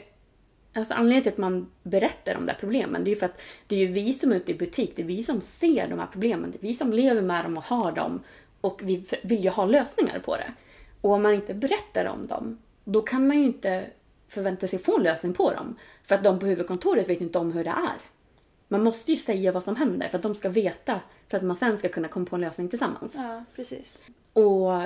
alltså 0.73 0.93
anledningen 0.93 1.23
till 1.23 1.31
att 1.31 1.37
man 1.37 1.71
berättar 1.83 2.35
om 2.37 2.45
de 2.45 2.51
här 2.51 2.59
problemen, 2.59 3.03
det 3.03 3.09
är 3.09 3.13
ju 3.13 3.19
för 3.19 3.25
att 3.25 3.41
det 3.67 3.75
är 3.75 3.79
ju 3.79 3.87
vi 3.87 4.13
som 4.13 4.31
är 4.31 4.35
ute 4.35 4.51
i 4.51 4.55
butik, 4.55 4.93
det 4.95 5.01
är 5.01 5.05
vi 5.05 5.23
som 5.23 5.41
ser 5.41 5.87
de 5.87 5.99
här 5.99 6.07
problemen, 6.11 6.51
det 6.51 6.57
är 6.57 6.67
vi 6.67 6.73
som 6.73 6.93
lever 6.93 7.21
med 7.21 7.45
dem 7.45 7.57
och 7.57 7.63
har 7.63 7.91
dem. 7.91 8.23
Och 8.61 8.81
vi 8.83 9.05
vill 9.23 9.43
ju 9.43 9.49
ha 9.49 9.65
lösningar 9.65 10.19
på 10.19 10.35
det. 10.37 10.53
Och 11.01 11.11
om 11.11 11.21
man 11.21 11.33
inte 11.33 11.53
berättar 11.53 12.05
om 12.05 12.27
dem, 12.27 12.57
då 12.83 13.01
kan 13.01 13.27
man 13.27 13.39
ju 13.39 13.45
inte 13.45 13.85
förvänta 14.33 14.67
sig 14.67 14.79
få 14.79 14.97
en 14.97 15.03
lösning 15.03 15.33
på 15.33 15.53
dem. 15.53 15.75
För 16.03 16.15
att 16.15 16.23
de 16.23 16.39
på 16.39 16.45
huvudkontoret 16.45 17.09
vet 17.09 17.21
inte 17.21 17.39
om 17.39 17.51
hur 17.51 17.63
det 17.63 17.69
är. 17.69 17.97
Man 18.67 18.83
måste 18.83 19.11
ju 19.11 19.17
säga 19.17 19.51
vad 19.51 19.63
som 19.63 19.75
händer 19.75 20.07
för 20.07 20.17
att 20.17 20.23
de 20.23 20.35
ska 20.35 20.49
veta, 20.49 20.99
för 21.27 21.37
att 21.37 21.43
man 21.43 21.55
sen 21.55 21.77
ska 21.77 21.89
kunna 21.89 22.07
komma 22.07 22.25
på 22.25 22.35
en 22.35 22.41
lösning 22.41 22.69
tillsammans. 22.69 23.11
Ja, 23.15 23.43
precis. 23.55 24.01
Och 24.33 24.81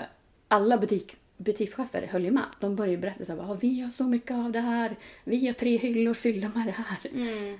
alla 0.47 0.77
butik, 0.77 1.15
butikschefer 1.37 2.07
höll 2.11 2.23
ju 2.25 2.31
med. 2.31 2.43
De 2.59 2.75
började 2.75 2.97
berätta 2.97 3.25
så 3.25 3.31
här, 3.35 3.51
"Ah, 3.51 3.57
vi 3.61 3.81
har 3.81 3.89
så 3.91 4.03
mycket 4.03 4.31
av 4.35 4.51
det 4.51 4.59
här. 4.59 4.95
Vi 5.23 5.45
har 5.45 5.53
tre 5.53 5.77
hyllor 5.77 6.13
fyllda 6.13 6.51
med 6.55 6.65
det 6.67 6.71
här. 6.71 7.11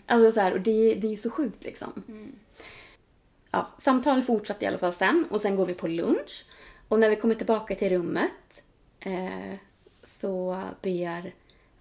Alltså 0.06 0.32
så 0.32 0.40
här, 0.40 0.54
och 0.54 0.62
det, 0.62 0.94
det 0.96 1.08
är 1.08 1.12
ju 1.12 1.18
så 1.18 1.30
sjukt 1.30 1.64
liksom. 1.64 2.04
Ja, 3.52 3.68
samtalet 3.78 4.26
fortsatte 4.26 4.66
i 4.66 4.68
alla 4.68 4.78
fall 4.78 4.94
sen 4.94 5.26
och 5.30 5.42
sen 5.42 5.56
går 5.56 5.66
vi 5.66 5.74
på 5.74 5.88
lunch. 5.88 6.46
Och 6.88 7.00
när 7.00 7.10
vi 7.10 7.16
kommer 7.16 7.36
tillbaka 7.36 7.76
till 7.76 7.90
rummet 7.90 8.62
eh, 9.00 9.56
så 10.04 10.62
ber 10.82 11.34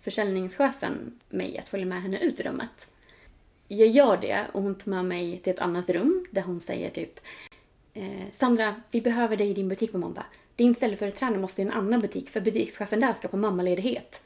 försäljningschefen 0.04 1.20
mig 1.28 1.58
att 1.58 1.68
följa 1.68 1.86
med 1.86 2.02
henne 2.02 2.18
ut 2.18 2.40
i 2.40 2.42
rummet. 2.42 2.88
Jag 3.68 3.88
gör 3.88 4.16
det 4.16 4.46
och 4.52 4.62
hon 4.62 4.74
tar 4.74 4.90
med 4.90 5.04
mig 5.04 5.38
till 5.38 5.52
ett 5.52 5.58
annat 5.58 5.90
rum 5.90 6.26
där 6.30 6.42
hon 6.42 6.60
säger 6.60 6.90
typ 6.90 7.20
eh, 7.94 8.30
Sandra, 8.32 8.82
vi 8.90 9.00
behöver 9.00 9.36
dig 9.36 9.50
i 9.50 9.54
din 9.54 9.68
butik 9.68 9.92
på 9.92 9.98
måndag. 9.98 10.26
Din 10.56 10.74
ställföreträdare 10.74 11.38
måste 11.38 11.62
i 11.62 11.64
en 11.64 11.72
annan 11.72 12.00
butik 12.00 12.30
för 12.30 12.40
butikschefen 12.40 13.00
där 13.00 13.12
ska 13.12 13.28
på 13.28 13.36
mammaledighet. 13.36 14.22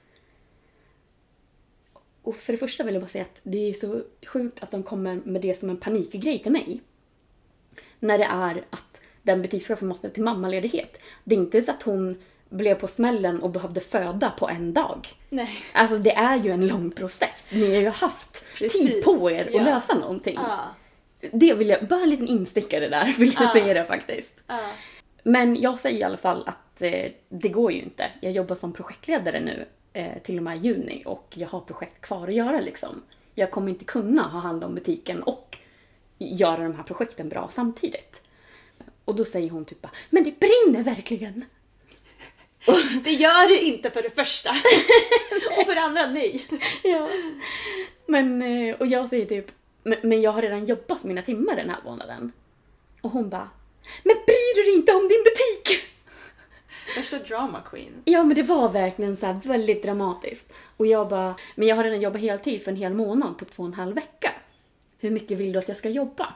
Och 2.23 2.37
för 2.37 2.53
det 2.53 2.59
första 2.59 2.85
vill 2.85 2.95
jag 2.95 3.03
bara 3.03 3.09
säga 3.09 3.25
att 3.25 3.41
det 3.43 3.71
är 3.71 3.73
så 3.73 4.03
sjukt 4.27 4.63
att 4.63 4.71
de 4.71 4.83
kommer 4.83 5.21
med 5.25 5.43
det 5.43 5.59
som 5.59 5.71
en 5.71 5.77
panikgrej 5.77 6.39
till 6.43 6.53
mig. 6.53 6.81
När 8.01 8.19
det 8.19 8.25
är 8.25 8.65
att 8.71 9.01
den 9.23 9.43
butikschefen 9.43 9.89
måste 9.89 10.11
till 10.11 10.23
mammaledighet. 10.23 10.99
Det 11.25 11.35
är 11.35 11.39
inte 11.39 11.63
så 11.63 11.71
att 11.71 11.83
hon 11.83 12.17
blev 12.49 12.75
på 12.75 12.89
smällen 12.89 13.43
och 13.43 13.51
behövde 13.51 13.81
föda 13.81 14.31
på 14.31 14.49
en 14.49 14.73
dag. 14.75 15.09
Nej. 15.29 15.51
Alltså 15.73 15.97
det 15.99 16.13
är 16.15 16.37
ju 16.37 16.51
en 16.51 16.67
lång 16.69 16.91
process. 16.91 17.49
Ni 17.53 17.75
har 17.75 17.83
ju 17.83 17.89
haft 17.89 18.45
Precis. 18.59 18.83
tid 18.87 19.05
på 19.05 19.31
er 19.31 19.45
att 19.47 19.55
Ja. 19.55 19.63
lösa 19.63 19.95
någonting. 19.95 20.35
Ja. 20.43 20.59
Det 21.33 21.55
vill 21.55 21.69
jag, 21.69 21.87
bara 21.89 22.03
en 22.03 22.11
liten 22.11 22.29
instickare 22.29 22.89
där 22.89 23.15
vill 23.19 23.33
jag 23.35 23.43
Ja. 23.43 23.53
säga 23.53 23.75
det 23.75 23.85
faktiskt. 23.85 24.41
Men 25.23 25.61
jag 25.61 25.79
säger 25.79 25.99
i 26.01 26.03
alla 26.03 26.17
fall 26.17 26.45
att 26.47 26.83
eh, 26.83 27.11
det 27.29 27.49
går 27.49 27.73
ju 27.73 27.79
inte. 27.83 28.11
Jag 28.21 28.33
jobbar 28.33 28.57
som 28.57 28.73
projektledare 28.73 29.41
nu 29.41 29.67
eh, 29.93 30.19
till 30.23 30.37
och 30.37 30.43
med 30.43 30.65
juni 30.65 31.03
och 31.07 31.35
jag 31.37 31.49
har 31.49 31.61
projekt 31.61 32.01
kvar 32.01 32.29
att 32.29 32.35
göra 32.35 32.61
liksom. 32.61 33.03
Jag 33.35 33.51
kommer 33.51 33.69
inte 33.69 33.85
kunna 33.85 34.23
ha 34.23 34.41
hand 34.41 34.65
om 34.65 34.75
butiken 34.75 35.23
och 35.23 35.59
göra 36.19 36.63
de 36.63 36.75
här 36.77 36.83
projekten 36.83 37.29
bra 37.29 37.49
samtidigt. 37.53 38.23
Och 39.05 39.15
då 39.17 39.25
säger 39.25 39.51
hon 39.51 39.65
typ 39.65 39.83
bara, 39.83 39.91
men 40.11 40.25
det 40.25 40.35
brinner 40.41 40.83
verkligen! 40.83 41.45
Det 43.05 43.11
gör 43.13 43.49
det 43.49 43.61
inte 43.65 43.91
för 43.91 44.03
det 44.03 44.11
första. 44.11 44.51
och 45.59 45.67
för 45.67 45.75
det 45.75 45.81
andra, 45.81 46.07
nej. 46.07 46.47
Ja. 46.83 47.09
Men, 48.07 48.43
eh, 48.43 48.75
och 48.77 48.87
jag 48.87 49.09
säger 49.09 49.27
typ, 49.27 49.47
men, 50.03 50.23
jag 50.23 50.33
har 50.33 50.43
redan 50.43 50.67
jobbat 50.67 51.05
mina 51.05 51.23
timmar 51.23 51.57
den 51.57 51.71
här 51.71 51.79
månaden. 51.85 52.33
Och 53.03 53.11
hon 53.11 53.29
bara, 53.31 53.51
men 54.05 54.17
bryr 54.27 54.55
du 54.57 54.63
dig 54.63 54.75
inte 54.75 54.93
om 54.93 55.09
din 55.09 55.25
butik? 55.25 55.85
Värsta 56.97 57.19
drama 57.19 57.61
queen. 57.71 58.03
Ja 58.05 58.25
men 58.25 58.37
det 58.37 58.43
var 58.43 58.69
verkligen 58.69 59.17
så 59.17 59.27
här 59.27 59.41
väldigt 59.45 59.83
dramatiskt. 59.83 60.53
Och 60.77 60.87
jag 60.87 61.09
bara, 61.09 61.35
men 61.57 61.69
jag 61.69 61.77
har 61.77 61.85
redan 61.85 62.01
jobbat 62.01 62.21
heltid 62.21 62.63
för 62.63 62.71
en 62.71 62.77
hel 62.77 62.95
månad 62.95 63.39
på 63.39 63.45
två 63.45 63.63
och 63.63 63.67
en 63.69 63.75
halv 63.75 63.95
vecka. 63.95 64.33
Hur 65.01 65.11
mycket 65.11 65.39
vill 65.39 65.53
du 65.53 65.59
att 65.59 65.69
jag 65.69 65.77
ska 65.77 65.89
jobba? 65.89 66.35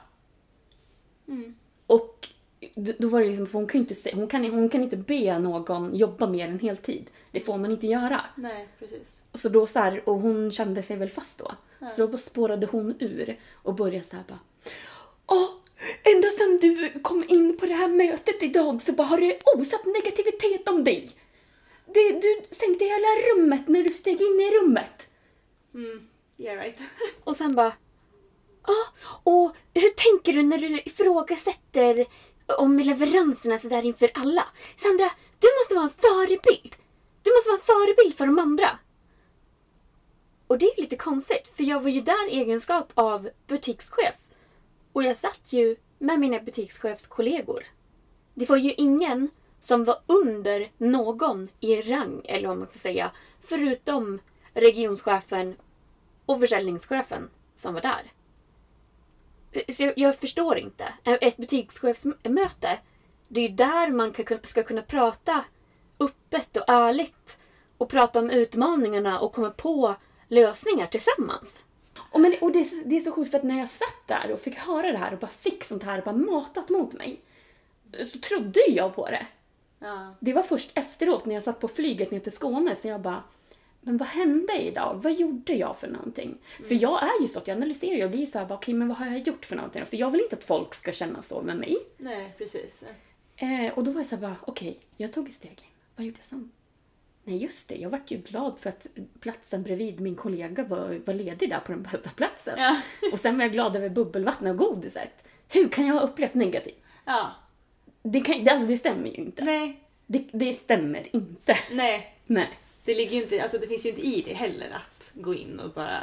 Och 1.87 2.28
d- 2.28 2.28
då 2.74 3.08
var 3.08 3.20
det 3.20 3.26
liksom, 3.26 3.46
för 3.46 3.58
hon 3.58 3.66
kan 3.68 3.80
inte, 3.80 4.11
hon 4.14 4.28
kan, 4.28 4.44
hon 4.44 4.68
kan 4.68 4.82
inte 4.82 4.96
be 4.96 5.38
någon 5.38 5.94
jobba 5.96 6.26
mer 6.26 6.48
än 6.48 6.58
heltid. 6.58 7.11
Det 7.30 7.40
får 7.40 7.58
man 7.58 7.70
inte 7.70 7.87
göra. 7.87 8.24
Nej, 8.37 8.68
precis. 8.78 9.20
Så 9.35 9.48
då 9.48 9.66
så 9.66 9.78
här, 9.78 10.08
och 10.08 10.14
hon 10.14 10.52
kände 10.52 10.82
sig 10.82 10.96
väl 10.96 11.11
fast 11.11 11.38
då. 11.38 11.52
Så 11.90 12.00
då 12.00 12.08
bara 12.08 12.18
spårade 12.18 12.66
hon 12.66 12.94
ur 12.98 13.37
och 13.52 13.74
började 13.74 14.04
så 14.04 14.16
här 14.16 14.24
bara. 14.28 14.38
Åh, 15.26 15.48
ända 16.14 16.28
sedan 16.28 16.58
du 16.61 17.00
kom 17.02 17.24
in 17.28 17.56
på 17.56 17.66
det 17.66 17.74
här 17.74 17.88
mötet 17.88 18.42
idag 18.42 18.82
så 18.82 18.92
bara 18.92 19.06
har 19.06 19.18
det 19.18 19.38
osat 19.56 19.85
negativitet 19.85 20.68
om 20.68 20.85
dig. 20.85 21.11
Det, 21.87 22.12
du 22.12 22.40
sänkte 22.50 22.85
hela 22.85 23.06
rummet 23.32 23.68
när 23.68 23.82
du 23.82 23.92
steg 23.92 24.20
in 24.20 24.40
i 24.40 24.50
rummet. 24.61 25.08
Yeah 26.38 26.58
right. 26.58 26.78
Och 27.24 27.37
sen 27.37 27.54
bara. 27.54 27.72
Ja, 28.66 28.87
och 29.32 29.56
hur 29.74 29.90
tänker 29.90 30.32
du 30.32 30.42
när 30.42 30.58
du 30.58 30.80
ifrågasätter 30.80 32.06
om 32.55 32.79
leveranserna 32.79 33.59
sådär 33.59 33.83
inför 33.83 34.11
alla? 34.15 34.45
Sandra, 34.77 35.11
du 35.38 35.49
måste 35.59 35.75
vara 35.75 35.85
en 35.85 35.91
förebild. 35.91 36.77
Du 37.23 37.31
måste 37.35 37.51
vara 37.51 37.61
en 37.61 37.67
förebild 37.67 38.17
för 38.17 38.27
de 38.27 38.38
andra. 38.38 38.79
Och 40.47 40.59
det 40.59 40.67
är 40.67 40.81
lite 40.81 40.97
konstigt, 40.97 41.49
för 41.57 41.65
jag 41.65 41.81
var 41.81 41.91
ju 41.91 42.01
där 42.01 42.31
i 42.31 42.41
egenskap 42.41 42.93
av 42.95 43.31
butikschef. 43.47 44.17
Och 44.92 45.03
jag 45.03 45.17
satt 45.17 45.53
ju 45.53 45.77
med 45.98 46.21
mina 46.21 46.40
butikschefskollegor. 46.40 47.65
Det 48.35 48.48
var 48.48 48.57
ju 48.57 48.73
ingen 48.73 49.31
som 49.61 49.85
var 49.85 49.98
under 50.07 50.71
någon 50.79 51.48
i 51.61 51.83
rang, 51.83 52.23
eller 52.25 52.48
vad 52.48 52.59
man 52.59 52.67
ska 52.71 52.79
säga, 52.79 53.13
förutom 53.42 54.21
regionschefen 54.55 55.57
och 56.27 56.40
försäljningschefen 56.40 57.31
som 57.55 57.75
var 57.75 57.81
där. 57.81 58.13
Så 59.53 59.83
jag, 59.83 59.92
jag 59.96 60.17
förstår 60.17 60.59
inte. 60.59 60.85
Ett 61.05 61.37
butikschefsmöte, 61.37 62.79
det 63.29 63.40
är 63.40 63.48
ju 63.48 63.55
där 63.55 63.90
man 63.90 64.13
kan, 64.13 64.38
ska 64.42 64.63
kunna 64.63 64.83
prata 64.83 65.44
öppet 66.00 66.57
och 66.57 66.69
ärligt 66.69 67.38
och 67.79 67.88
prata 67.88 68.19
om 68.19 68.31
utmaningarna 68.31 69.21
och 69.21 69.33
komma 69.33 69.50
på 69.50 69.94
lösningar 70.29 70.87
tillsammans. 70.87 71.55
Och, 72.11 72.21
men, 72.21 72.35
och 72.40 72.53
det, 72.53 72.69
det 72.85 72.96
är 72.96 73.00
så 73.00 73.13
sjukt 73.13 73.31
för 73.31 73.38
att 73.38 73.44
när 73.44 73.59
jag 73.59 73.71
satt 73.71 74.07
där 74.07 74.33
och 74.33 74.40
fick 74.40 74.59
höra 74.59 74.92
det 74.92 74.98
här 74.98 75.13
och 75.13 75.19
bara 75.19 75.31
fick 75.31 75.65
sånt 75.65 75.83
här 75.83 76.03
bara 76.03 76.17
matat 76.17 76.71
mot 76.71 76.92
mig. 76.92 77.21
Så 78.07 78.19
trodde 78.19 78.61
jag 78.69 78.94
på 78.94 79.07
det. 79.07 79.27
Ja. 79.79 80.15
Det 80.21 80.33
var 80.33 80.42
först 80.42 80.71
efteråt 80.75 81.27
när 81.27 81.35
jag 81.35 81.44
satt 81.44 81.61
på 81.61 81.69
flyget 81.69 82.11
ner 82.11 82.21
till 82.21 82.33
Skåne 82.33 82.77
så 82.77 82.88
jag 82.88 83.00
bara 83.00 83.23
men 83.85 83.96
vad 83.96 84.08
hände 84.08 84.52
idag? 84.52 85.00
Vad 85.02 85.12
gjorde 85.12 85.52
jag 85.52 85.76
för 85.76 85.88
någonting? 85.88 86.38
För 86.68 86.74
jag 86.74 87.02
är 87.02 87.22
ju 87.22 87.28
så 87.28 87.38
att 87.38 87.48
jag 87.48 87.56
analyserar, 87.56 87.96
jag 87.96 88.10
blir 88.10 88.20
ju 88.20 88.26
såhär, 88.26 88.46
okej 88.50 88.74
men 88.74 88.88
vad 88.88 88.96
har 88.96 89.06
jag 89.06 89.18
gjort 89.18 89.44
för 89.44 89.56
någonting? 89.56 89.87
För 89.87 89.96
jag 89.96 90.10
vill 90.10 90.20
inte 90.20 90.37
att 90.37 90.44
folk 90.44 90.74
ska 90.74 90.92
känna 90.92 91.22
så 91.22 91.42
med 91.42 91.56
mig. 91.56 91.76
Nej, 91.98 92.35
precis. 92.38 92.85
Eh, 93.37 93.72
och 93.74 93.85
då 93.85 93.90
var 93.90 94.00
jag 94.00 94.06
såhär 94.06 94.22
bara, 94.22 94.37
okej, 94.40 94.78
jag 94.96 95.12
tog 95.12 95.28
ett 95.28 95.35
steg 95.35 95.50
in. 95.50 95.72
Vad 95.96 96.06
gjorde 96.06 96.18
jag 96.18 96.26
sen? 96.26 96.50
Nej 97.24 97.37
just 97.37 97.68
det, 97.68 97.74
jag 97.74 97.90
vart 97.90 98.10
ju 98.10 98.16
glad 98.16 98.58
för 98.58 98.68
att 98.68 98.87
platsen 99.20 99.62
bredvid 99.62 100.00
min 100.00 100.14
kollega 100.14 100.64
var, 100.64 101.00
var 101.04 101.14
ledig 101.14 101.50
där 101.50 101.60
på 101.60 101.72
den 101.72 101.83
bästa 101.83 102.10
platsen. 102.10 102.54
Ja. 102.58 102.80
Och 103.12 103.20
sen 103.20 103.37
var 103.37 103.44
jag 103.44 103.52
glad 103.52 103.76
över 103.76 103.88
bubbelvattnet 103.88 104.50
och 104.50 104.58
godiset. 104.58 105.24
Hur 105.48 105.68
kan 105.68 105.87
jag 105.87 105.94
ha 105.94 106.00
upplevt 106.00 106.35
negativt? 106.35 106.83
Ja. 107.04 107.33
Det, 108.02 108.20
kan, 108.20 108.48
alltså, 108.48 108.68
det 108.68 108.76
stämmer 108.76 109.08
ju 109.08 109.14
inte. 109.14 109.44
Nej. 109.44 109.80
Det, 110.06 110.24
det 110.33 110.54
stämmer 110.54 111.16
inte. 111.16 111.56
Nej. 111.72 112.16
Nej. 112.26 112.50
Det 112.85 112.94
ligger 112.94 113.16
ju 113.16 113.22
inte, 113.22 113.42
alltså 113.42 113.58
det 113.58 113.66
finns 113.66 113.87
ju 113.87 113.90
inte 113.90 114.06
i 114.06 114.22
det 114.22 114.35
heller 114.35 114.70
att 114.70 115.12
gå 115.14 115.35
in 115.35 115.60
och 115.60 115.70
bara... 115.70 116.02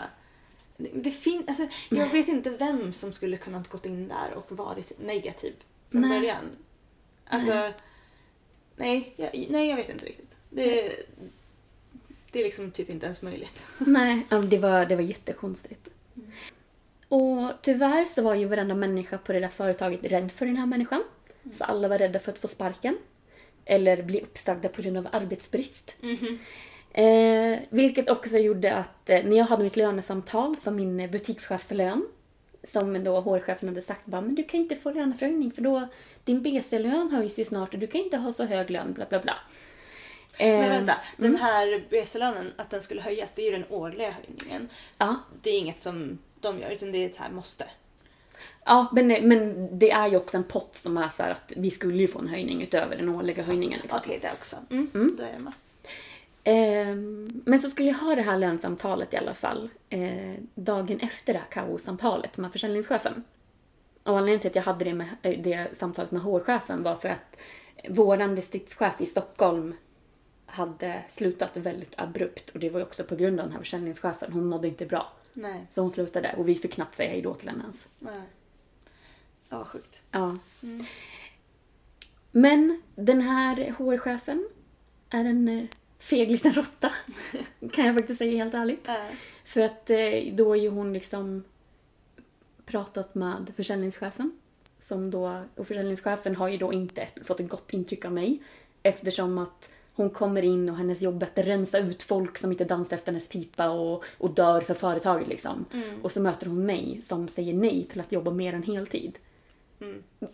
Det, 0.77 0.89
det 0.93 1.11
fin, 1.11 1.43
alltså, 1.47 1.67
jag 1.89 2.09
vet 2.09 2.27
inte 2.27 2.49
vem 2.49 2.93
som 2.93 3.13
skulle 3.13 3.37
kunnat 3.37 3.67
gått 3.67 3.85
in 3.85 4.07
där 4.07 4.33
och 4.33 4.57
varit 4.57 4.99
negativ 4.99 5.53
från 5.89 6.01
Nej. 6.01 6.19
början. 6.19 6.43
Alltså, 7.25 7.71
nej. 8.75 9.13
jag, 9.17 9.45
nej, 9.49 9.69
jag 9.69 9.75
vet 9.75 9.89
inte 9.89 10.05
riktigt. 10.05 10.35
Det, 10.49 10.93
det 12.31 12.39
är 12.39 12.43
liksom 12.43 12.71
typ 12.71 12.89
inte 12.89 13.05
ens 13.05 13.21
möjligt. 13.21 13.65
Nej, 13.77 14.27
det 14.49 14.57
var, 14.57 14.85
det 14.85 14.95
var 14.95 15.03
jättekonstigt. 15.03 15.89
Och 17.07 17.51
tyvärr 17.61 18.05
så 18.05 18.21
var 18.21 18.35
ju 18.35 18.45
varenda 18.45 18.75
människa 18.75 19.17
på 19.17 19.33
det 19.33 19.39
där 19.39 19.47
företaget 19.47 20.03
rädd 20.03 20.31
för 20.31 20.45
den 20.45 20.57
här 20.57 20.65
människan. 20.65 21.03
För 21.57 21.65
alla 21.65 21.87
var 21.87 21.97
rädda 21.97 22.19
för 22.19 22.31
att 22.31 22.37
få 22.37 22.47
sparken. 22.47 22.97
Eller 23.69 24.01
bli 24.03 24.21
uppsagda 24.21 24.69
på 24.69 24.81
grund 24.81 24.97
av 24.97 25.07
arbetsbrist. 25.11 25.95
Eh, 26.93 27.59
vilket 27.69 28.09
också 28.09 28.37
gjorde 28.37 28.73
att 28.75 29.09
eh, 29.09 29.23
när 29.23 29.37
jag 29.37 29.45
hade 29.45 29.63
mitt 29.63 29.75
lönesamtal 29.75 30.55
för 30.55 30.71
min 30.71 30.99
eh, 30.99 31.09
butikschefslön 31.09 32.07
som 32.63 33.03
då 33.03 33.19
HR-chefen 33.21 33.69
hade 33.69 33.81
sagt 33.81 34.05
bara, 34.05 34.21
men 34.21 34.35
du 34.35 34.43
kan 34.43 34.59
inte 34.59 34.75
få 34.75 34.91
löneförhöjning 34.91 35.51
för 35.51 35.61
då 35.61 35.87
din 36.23 36.41
BC-lön 36.43 37.09
höjs 37.11 37.39
ju 37.39 37.45
snart 37.45 37.73
och 37.73 37.79
du 37.79 37.87
kan 37.87 38.01
inte 38.01 38.17
ha 38.17 38.33
så 38.33 38.45
hög 38.45 38.69
lön 38.69 38.93
bla 38.93 39.05
bla 39.09 39.19
bla. 39.19 39.35
Men 40.39 40.63
Eh, 40.63 40.69
vänta, 40.69 40.95
den 41.17 41.35
här 41.35 41.83
BC-lönen, 41.89 42.53
att 42.57 42.69
den 42.69 42.81
skulle 42.81 43.01
höjas, 43.01 43.31
det 43.31 43.41
är 43.41 43.45
ju 43.45 43.51
den 43.51 43.65
årliga 43.69 44.11
höjningen. 44.11 44.69
Ja, 44.97 45.15
Det 45.41 45.49
är 45.49 45.59
inget 45.59 45.79
som 45.79 46.19
de 46.41 46.59
gör, 46.59 46.69
utan 46.69 46.91
det 46.91 46.97
är 46.97 47.09
ett 47.09 47.17
här 47.17 47.29
måste. 47.29 47.65
Ja, 48.65 48.87
men, 48.91 49.07
men 49.07 49.69
det 49.79 49.91
är 49.91 50.07
ju 50.07 50.17
också 50.17 50.37
en 50.37 50.43
pott 50.43 50.77
som 50.77 50.97
är 50.97 51.09
så 51.09 51.23
att 51.23 51.53
vi 51.55 51.71
skulle 51.71 51.97
ju 51.97 52.07
få 52.07 52.19
en 52.19 52.27
höjning 52.27 52.61
utöver 52.61 52.95
den 52.97 53.09
årliga 53.09 53.43
höjningen. 53.43 53.79
Liksom. 53.81 53.99
Okej, 54.03 54.19
det 54.21 54.31
också. 54.33 54.55
Mm, 54.69 55.15
Då 55.17 55.23
är 55.23 55.33
jag 55.33 55.41
med. 55.41 55.53
Ehm, 56.43 57.41
men 57.45 57.59
så 57.59 57.69
skulle 57.69 57.89
jag 57.89 57.97
ha 57.97 58.15
det 58.15 58.21
här 58.21 58.37
lönsamtalet 58.37 59.13
i 59.13 59.17
alla 59.17 59.33
fall 59.33 59.69
eh, 59.89 60.33
dagen 60.55 60.99
efter 60.99 61.33
det 61.33 61.39
här 61.39 61.49
kaossamtalet 61.49 62.37
med 62.37 62.51
försäljningschefen. 62.51 63.23
Och 64.03 64.17
anledningen 64.17 64.39
till 64.39 64.49
att 64.49 64.55
jag 64.55 64.63
hade 64.63 64.85
det, 64.85 64.93
med, 64.93 65.07
eh, 65.21 65.39
det 65.41 65.77
samtalet 65.77 66.11
med 66.11 66.21
HR-chefen 66.21 66.83
var 66.83 66.95
för 66.95 67.09
att 67.09 67.39
våran 67.89 68.35
distriktschef 68.35 69.01
i 69.01 69.05
Stockholm 69.05 69.75
hade 70.45 71.03
slutat 71.09 71.57
väldigt 71.57 71.93
abrupt 71.97 72.49
och 72.49 72.59
det 72.59 72.69
var 72.69 72.79
ju 72.79 72.85
också 72.85 73.03
på 73.03 73.15
grund 73.15 73.39
av 73.39 73.45
den 73.45 73.53
här 73.53 73.59
försäljningschefen. 73.59 74.33
Hon 74.33 74.45
mådde 74.45 74.67
inte 74.67 74.85
bra. 74.85 75.11
Nej. 75.41 75.67
Så 75.71 75.81
hon 75.81 75.91
slutade 75.91 76.35
och 76.37 76.49
vi 76.49 76.55
fick 76.55 76.73
knappt 76.73 76.95
säga 76.95 77.09
hejdå 77.09 77.33
till 77.33 77.49
henne 77.49 77.61
ens. 77.61 77.87
Nej. 77.99 78.21
Ja, 79.49 79.65
sjukt. 79.65 80.03
Ja. 80.11 80.37
Men 82.31 82.81
den 82.95 83.21
här 83.21 83.55
HR-chefen 83.55 84.49
är 85.09 85.25
en 85.25 85.47
eh, 85.47 85.63
feg 85.99 86.31
liten 86.31 86.53
råtta. 86.53 86.91
kan 87.71 87.85
jag 87.85 87.95
faktiskt 87.95 88.17
säga 88.17 88.37
helt 88.37 88.53
ärligt. 88.53 88.87
Ja. 88.87 89.05
För 89.45 89.61
att 89.61 89.89
eh, 89.89 90.33
då 90.33 90.53
är 90.53 90.59
ju 90.59 90.69
hon 90.69 90.93
liksom 90.93 91.43
pratat 92.65 93.15
med 93.15 93.51
försäljningschefen. 93.55 94.39
Som 94.79 95.11
då, 95.11 95.43
och 95.55 95.67
försäljningschefen 95.67 96.35
har 96.35 96.47
ju 96.47 96.57
då 96.57 96.73
inte 96.73 97.07
fått 97.23 97.39
ett 97.39 97.49
gott 97.49 97.73
intryck 97.73 98.05
av 98.05 98.11
mig. 98.11 98.43
Eftersom 98.83 99.37
att 99.37 99.69
hon 99.99 100.09
kommer 100.09 100.41
in 100.41 100.69
och 100.69 100.77
hennes 100.77 101.01
jobb 101.01 101.23
är 101.23 101.27
att 101.27 101.47
rensa 101.47 101.79
ut 101.79 102.03
folk 102.03 102.37
som 102.37 102.51
inte 102.51 102.63
dansar 102.63 102.95
efter 102.95 103.11
hennes 103.11 103.27
pipa 103.27 103.69
och, 103.69 104.03
och 104.17 104.31
dör 104.31 104.61
för 104.61 104.73
företaget 104.73 105.27
liksom. 105.27 105.65
Och 106.01 106.11
så 106.11 106.21
möter 106.21 106.45
hon 106.45 106.65
mig 106.65 107.01
som 107.03 107.27
säger 107.27 107.53
nej 107.53 107.87
till 107.91 107.99
att 107.99 108.11
jobba 108.11 108.31
mer 108.31 108.53
än 108.53 108.63
heltid. 108.63 109.17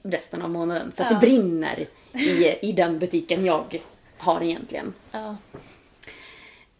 Resten 0.03 0.41
av 0.41 0.49
månaden. 0.49 0.91
För 0.91 1.03
att 1.03 1.09
det 1.09 1.28
brinner 1.28 1.88
i, 2.13 2.70
i 2.70 2.72
den 2.72 2.99
butiken 2.99 3.45
jag 3.45 3.82
har 4.18 4.43
egentligen. 4.43 4.93
Ja. 5.11 5.36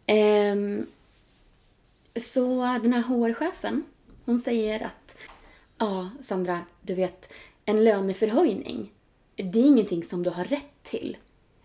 Ehm, 0.06 0.86
så 2.22 2.80
den 2.84 2.94
här 2.94 3.02
HR-chefen, 3.02 3.84
hon 4.26 4.40
säger 4.40 4.86
att 4.86 5.18
ja, 5.78 6.10
Sandra, 6.22 6.60
du 6.82 6.96
vet, 6.96 7.34
en 7.66 7.84
löneförhöjning, 7.84 8.92
det 9.36 9.60
är 9.60 9.66
ingenting 9.66 10.04
som 10.04 10.24
du 10.24 10.30
har 10.30 10.44
rätt 10.44 10.84
till. 10.84 11.18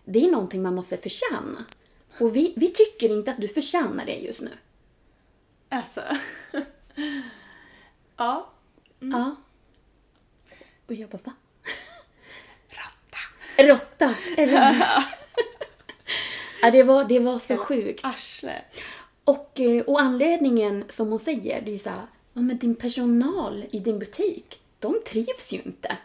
Det 0.03 0.25
är 0.25 0.31
någonting 0.31 0.61
man 0.61 0.75
måste 0.75 0.97
förtjäna. 0.97 1.65
Och 2.19 2.35
vi, 2.35 2.53
vi 2.55 2.67
tycker 2.67 3.09
inte 3.09 3.31
att 3.31 3.41
du 3.41 3.47
förtjänar 3.47 4.05
det 4.05 4.15
just 4.15 4.41
nu. 4.41 4.51
Alltså. 5.69 6.01
ja. 8.17 8.49
Ja. 8.99 9.35
Och 10.87 10.93
jag 10.93 11.09
bara, 11.09 11.19
va? 11.23 11.33
Råtta. 12.69 13.63
Råtta, 13.63 14.15
eller 14.37 14.85
ja, 16.61 16.71
det 16.71 16.83
var, 16.83 17.03
det 17.03 17.19
var 17.19 17.39
så 17.39 17.57
sjukt. 17.57 18.05
Arsle. 18.05 18.61
Och, 19.23 19.59
eh, 19.59 19.83
och 19.83 20.01
anledningen 20.01 20.85
som 20.89 21.09
hon 21.09 21.19
säger, 21.19 21.61
det 21.61 21.71
är 21.71 21.73
ju 21.73 21.79
så 21.79 21.89
här, 21.89 22.07
ja 22.33 22.41
men 22.41 22.57
din 22.57 22.75
personal 22.75 23.65
i 23.71 23.79
din 23.79 23.99
butik, 23.99 24.61
de 24.79 25.01
trivs 25.07 25.53
ju 25.53 25.61
inte. 25.61 25.97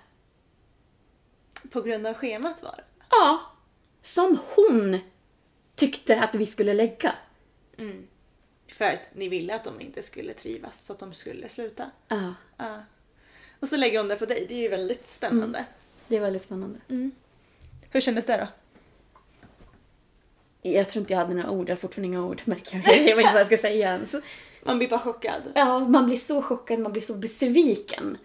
På 1.70 1.82
grund 1.82 2.07
av 2.07 2.14
schemat 2.14 2.62
var 2.62 2.74
det. 2.76 2.84
Ja, 3.11 3.56
som 4.07 4.39
hon 4.57 4.99
tyckte 5.75 6.21
att 6.21 6.35
vi 6.35 6.47
skulle 6.47 6.75
lägga. 6.75 7.15
För 8.69 8.85
att 8.85 9.15
ni 9.15 9.29
ville 9.29 9.55
att 9.55 9.65
de 9.65 9.81
inte 9.81 10.03
skulle 10.03 10.33
trivas 10.33 10.85
så 10.87 10.93
att 10.93 10.99
de 10.99 11.15
skulle 11.15 11.49
sluta. 11.49 11.91
Ja, 12.09 12.35
Ja. 12.57 12.83
Och 13.61 13.69
så 13.69 13.77
lägger 13.77 13.99
hon 13.99 14.09
det 14.09 14.17
på 14.17 14.27
dig. 14.27 14.47
Det 14.49 14.55
är 14.55 14.59
ju 14.59 14.69
väldigt 14.69 15.09
spännande. 15.09 15.65
det 16.09 16.17
är 16.17 16.21
väldigt 16.21 16.43
spännande. 16.43 16.79
Hur 17.91 18.01
kändes 18.01 18.27
det 18.27 18.37
då? 18.37 18.49
Jag 20.71 20.89
tror 20.89 21.01
inte 21.01 21.13
jag 21.13 21.21
hade 21.21 21.35
några 21.35 21.51
ord, 21.51 21.69
jag 21.69 21.75
har 21.75 21.81
fortfarande 21.81 22.07
inga 22.07 22.25
ord 22.25 22.43
märker 22.45 22.77
jag. 22.77 22.97
Jag 23.09 23.17
vet 23.17 23.23
inte 23.25 23.33
vad 23.33 23.41
jag 23.41 23.47
ska 23.47 23.57
säga 23.57 23.93
ens. 23.93 24.15
Man 24.65 24.79
blir 24.79 24.89
bara 24.89 25.01
chockad. 25.01 25.43
Ja, 25.55 25.79
man 25.79 26.07
blir 26.07 26.17
så 26.17 26.43
chockad, 26.43 26.79
man 26.79 26.93
blir 26.93 27.03
så 27.03 27.15
besviken. 27.15 28.19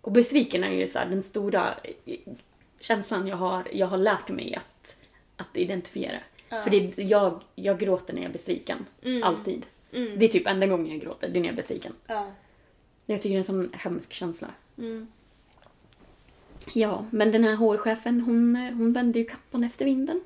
Och 0.00 0.12
besviken 0.12 0.64
är 0.64 0.70
ju 0.70 0.86
så 0.86 0.98
den 0.98 1.22
stora 1.22 1.74
eh, 2.04 2.18
känslan 2.80 3.26
jag 3.26 3.36
har, 3.36 3.68
jag 3.72 3.86
har 3.86 3.98
lärt 3.98 4.28
mig 4.28 4.54
att, 4.54 4.77
att 5.38 5.56
identifiera. 5.56 6.18
För 6.48 6.70
det, 6.70 7.02
jag, 7.02 7.42
jag 7.54 7.78
gråter 7.78 8.14
när 8.14 8.22
jag 8.22 8.28
är 8.28 8.32
besviken. 8.32 8.86
Alltid. 9.22 9.66
Det 9.90 10.24
är 10.24 10.28
typ 10.28 10.46
enda 10.46 10.66
gången 10.66 10.92
jag 10.92 11.00
gråter, 11.00 11.28
det 11.28 11.38
är 11.38 11.40
när 11.40 11.48
jag 11.48 11.52
är 11.52 11.56
besviken. 11.56 11.92
Ja. 12.06 12.32
Jag 13.06 13.22
tycker 13.22 13.30
det 13.30 13.36
är 13.36 13.38
en 13.38 13.44
sån 13.44 13.70
hemsk 13.72 14.12
känsla. 14.12 14.48
Ja, 16.72 17.04
men 17.10 17.32
den 17.32 17.44
här 17.44 17.54
hårchefen 17.54 18.20
hon, 18.20 18.56
hon 18.56 18.92
vände 18.92 19.18
ju 19.18 19.24
kappan 19.24 19.64
efter 19.64 19.84
vinden. 19.84 20.20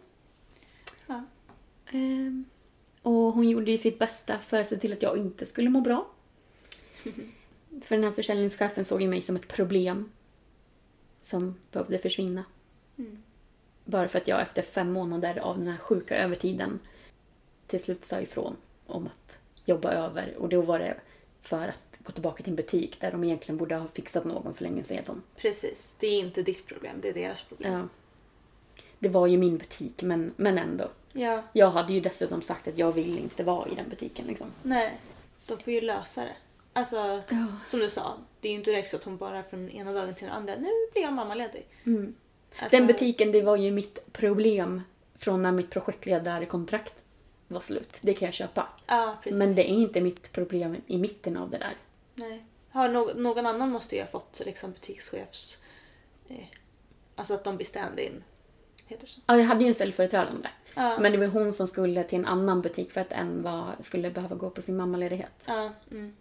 Ja. 1.07 1.25
Ehm, 1.91 2.45
och 3.03 3.13
hon 3.13 3.49
gjorde 3.49 3.71
ju 3.71 3.79
sitt 3.79 3.99
bästa 3.99 4.39
för 4.39 4.61
att 4.61 4.69
se 4.69 4.77
till 4.77 4.93
att 4.93 5.03
jag 5.03 5.19
inte 5.19 5.47
skulle 5.47 5.71
må 5.71 5.81
bra. 5.81 6.07
för 7.83 7.95
den 7.95 8.05
här 8.05 8.13
försäljningschefen 8.13 8.85
såg 8.85 9.03
ju 9.03 9.09
mig 9.09 9.23
som 9.23 9.37
ett 9.37 9.49
problem 9.49 10.11
som 11.23 11.55
behövde 11.73 11.99
försvinna. 11.99 12.45
Bara 13.85 14.09
för 14.09 14.18
att 14.18 14.28
jag 14.28 14.41
efter 14.41 14.62
fem 14.62 14.93
månader 14.93 15.39
av 15.39 15.59
den 15.59 15.68
här 15.68 15.78
sjuka 15.78 16.16
övertiden 16.16 16.78
till 17.66 17.83
slut 17.83 18.05
sa 18.05 18.20
ifrån 18.20 18.57
om 18.87 19.07
att 19.07 19.39
jobba 19.64 19.93
över. 19.93 20.35
Och 20.39 20.49
då 20.49 20.62
var 20.62 20.78
det 20.78 20.97
för 21.43 21.68
att 21.68 21.99
gå 22.03 22.12
tillbaka 22.12 22.43
till 22.43 22.53
en 22.53 22.57
butik 22.57 23.01
där 23.01 23.12
de 23.12 23.24
egentligen 23.24 23.57
borde 23.57 23.74
ha 23.74 23.89
fixat 23.89 24.24
någon 24.24 24.55
för 24.55 24.62
länge 24.62 24.83
sedan. 24.83 25.22
Precis. 25.37 25.97
Det 25.99 26.07
är 26.07 26.18
inte 26.18 26.43
ditt 26.43 26.66
problem, 26.66 26.97
det 27.03 27.09
är 27.09 27.14
deras 27.14 27.43
problem. 27.43 27.72
Ja. 27.72 27.89
Det 28.99 29.09
var 29.09 29.26
ju 29.26 29.39
min 29.39 29.59
butik, 29.59 30.03
men, 30.03 30.35
men 30.37 30.59
ändå. 30.59 30.89
Ja. 31.12 31.43
Jag 31.53 31.70
hade 31.70 31.93
ju 31.93 32.01
dessutom 32.01 32.43
sagt 32.43 32.68
att 32.68 32.78
jag 32.78 32.93
vill 32.93 33.18
inte 33.18 33.45
vara 33.45 33.68
i 33.68 33.74
den 33.74 33.89
butiken. 33.89 34.26
Liksom. 34.26 34.47
Nej. 34.62 35.01
De 35.47 35.59
får 35.59 35.72
ju 35.72 35.80
lösa 35.80 36.20
det. 36.24 36.37
Alltså, 36.72 37.22
som 37.66 37.80
du 37.80 37.89
sa. 37.89 38.14
Det 38.41 38.49
är 38.49 38.53
ju 38.53 38.59
inte 38.59 38.70
direkt 38.70 38.91
så 38.91 38.97
att 38.97 39.05
hon 39.05 39.16
bara 39.16 39.43
från 39.43 39.70
ena 39.70 39.93
dagen 39.93 40.14
till 40.14 40.26
den 40.26 40.37
andra, 40.37 40.55
nu 40.55 40.70
blir 40.93 41.03
jag 41.03 41.12
mammaledig. 41.12 41.66
Alltså, 42.59 42.76
Den 42.76 42.86
butiken, 42.86 43.32
det 43.32 43.42
var 43.42 43.57
ju 43.57 43.70
mitt 43.70 44.12
problem 44.12 44.82
från 45.14 45.42
när 45.42 45.53
mitt 45.53 45.70
projektledarkontrakt 45.70 47.05
var 47.48 47.61
slut. 47.61 47.98
Det 48.03 48.14
kan 48.14 48.26
jag 48.26 48.34
köpa. 48.34 48.68
Ja. 48.86 49.16
Men 49.24 49.55
det 49.55 49.62
är 49.70 49.74
inte 49.74 50.00
mitt 50.00 50.32
problem 50.32 50.76
i 50.86 50.98
mitten 50.98 51.36
av 51.36 51.50
det 51.50 51.59
där. 51.59 51.76
Nej. 52.14 52.44
Har 52.70 52.88
no- 52.88 53.18
någon 53.20 53.46
annan 53.46 53.70
måste 53.70 53.96
ju 53.96 54.03
ha 54.03 54.09
fått 54.09 54.40
liksom 54.44 54.72
butikschefs... 54.72 55.59
Eh, 56.28 56.36
alltså 57.16 57.34
att 57.34 57.44
de 57.44 57.57
blir 57.57 57.66
stand-in. 57.66 58.24
Heter 58.86 59.07
det 59.07 59.12
så? 59.12 59.20
Ja, 59.26 59.36
jag 59.36 59.44
hade 59.44 59.61
ju 59.64 59.68
en 59.68 59.74
ställföreträdande. 59.74 60.48
Ja. 60.74 60.98
Men 61.00 61.12
det 61.12 61.18
var 61.18 61.26
hon 61.26 61.53
som 61.53 61.66
skulle 61.66 62.05
till 62.05 62.18
en 62.18 62.26
annan 62.26 62.62
butik 62.62 62.92
för 62.92 63.00
att 63.00 63.12
en 63.12 63.42
var, 63.42 63.64
skulle 63.80 64.11
behöva 64.11 64.36
gå 64.36 64.50
på 64.50 64.62
sin 64.62 64.76
mammaledighet. 64.76 65.32
Ja. 65.46 65.70
Mm. 65.90 66.16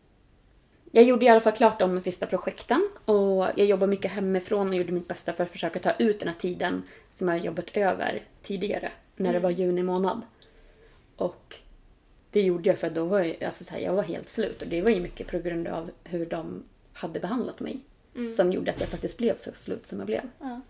Jag 0.92 1.04
gjorde 1.04 1.26
i 1.26 1.30
alla 1.30 1.42
fall 1.42 1.54
klart 1.54 1.80
de 1.80 2.00
sista 2.00 2.26
projekten 2.26 2.89
och 3.06 3.48
jag 3.56 3.66
jobbade 3.66 3.89
mycket 3.89 4.12
hemifrån 4.12 4.70
och 4.70 4.76
gjorde 4.76 4.92
mitt 4.92 5.08
bästa 5.08 5.34
för 5.34 5.44
att 5.44 5.52
försöka 5.52 5.80
ta 5.80 5.92
ut 5.92 6.20
den 6.20 6.28
här 6.28 6.36
tiden 6.36 6.84
som 7.12 7.28
jag 7.28 7.38
jobbat 7.38 7.78
över 7.78 8.24
tidigare 8.44 8.92
när 9.16 9.34
det 9.34 9.39
var 9.39 9.50
juni 9.50 9.84
månad. 9.84 10.22
Och 11.16 11.56
det 12.32 12.42
gjorde 12.42 12.70
jag 12.70 12.80
för 12.80 12.89
då 12.89 13.06
var 13.06 13.20
jag, 13.20 13.44
alltså 13.44 13.64
så 13.64 13.74
här, 13.74 13.82
jag 13.82 13.94
var 13.94 14.04
helt 14.04 14.30
slut 14.30 14.62
och 14.62 14.68
det 14.68 14.82
var 14.82 14.89
ju 14.89 15.02
mycket 15.02 15.28
på 15.28 15.39
grund 15.39 15.68
av 15.68 15.92
hur 16.04 16.26
de 16.26 16.64
hade 16.94 17.20
behandlat 17.20 17.60
mig 17.60 17.80
som 18.36 18.52
gjorde 18.52 18.72
att 18.72 18.80
jag 18.80 18.89
faktiskt 18.89 19.18
blev 19.18 19.38
så 19.38 19.52
slut 19.54 19.88
som 19.88 19.98
jag 19.98 20.08
blev. 20.08 20.22
Ja. 20.39 20.62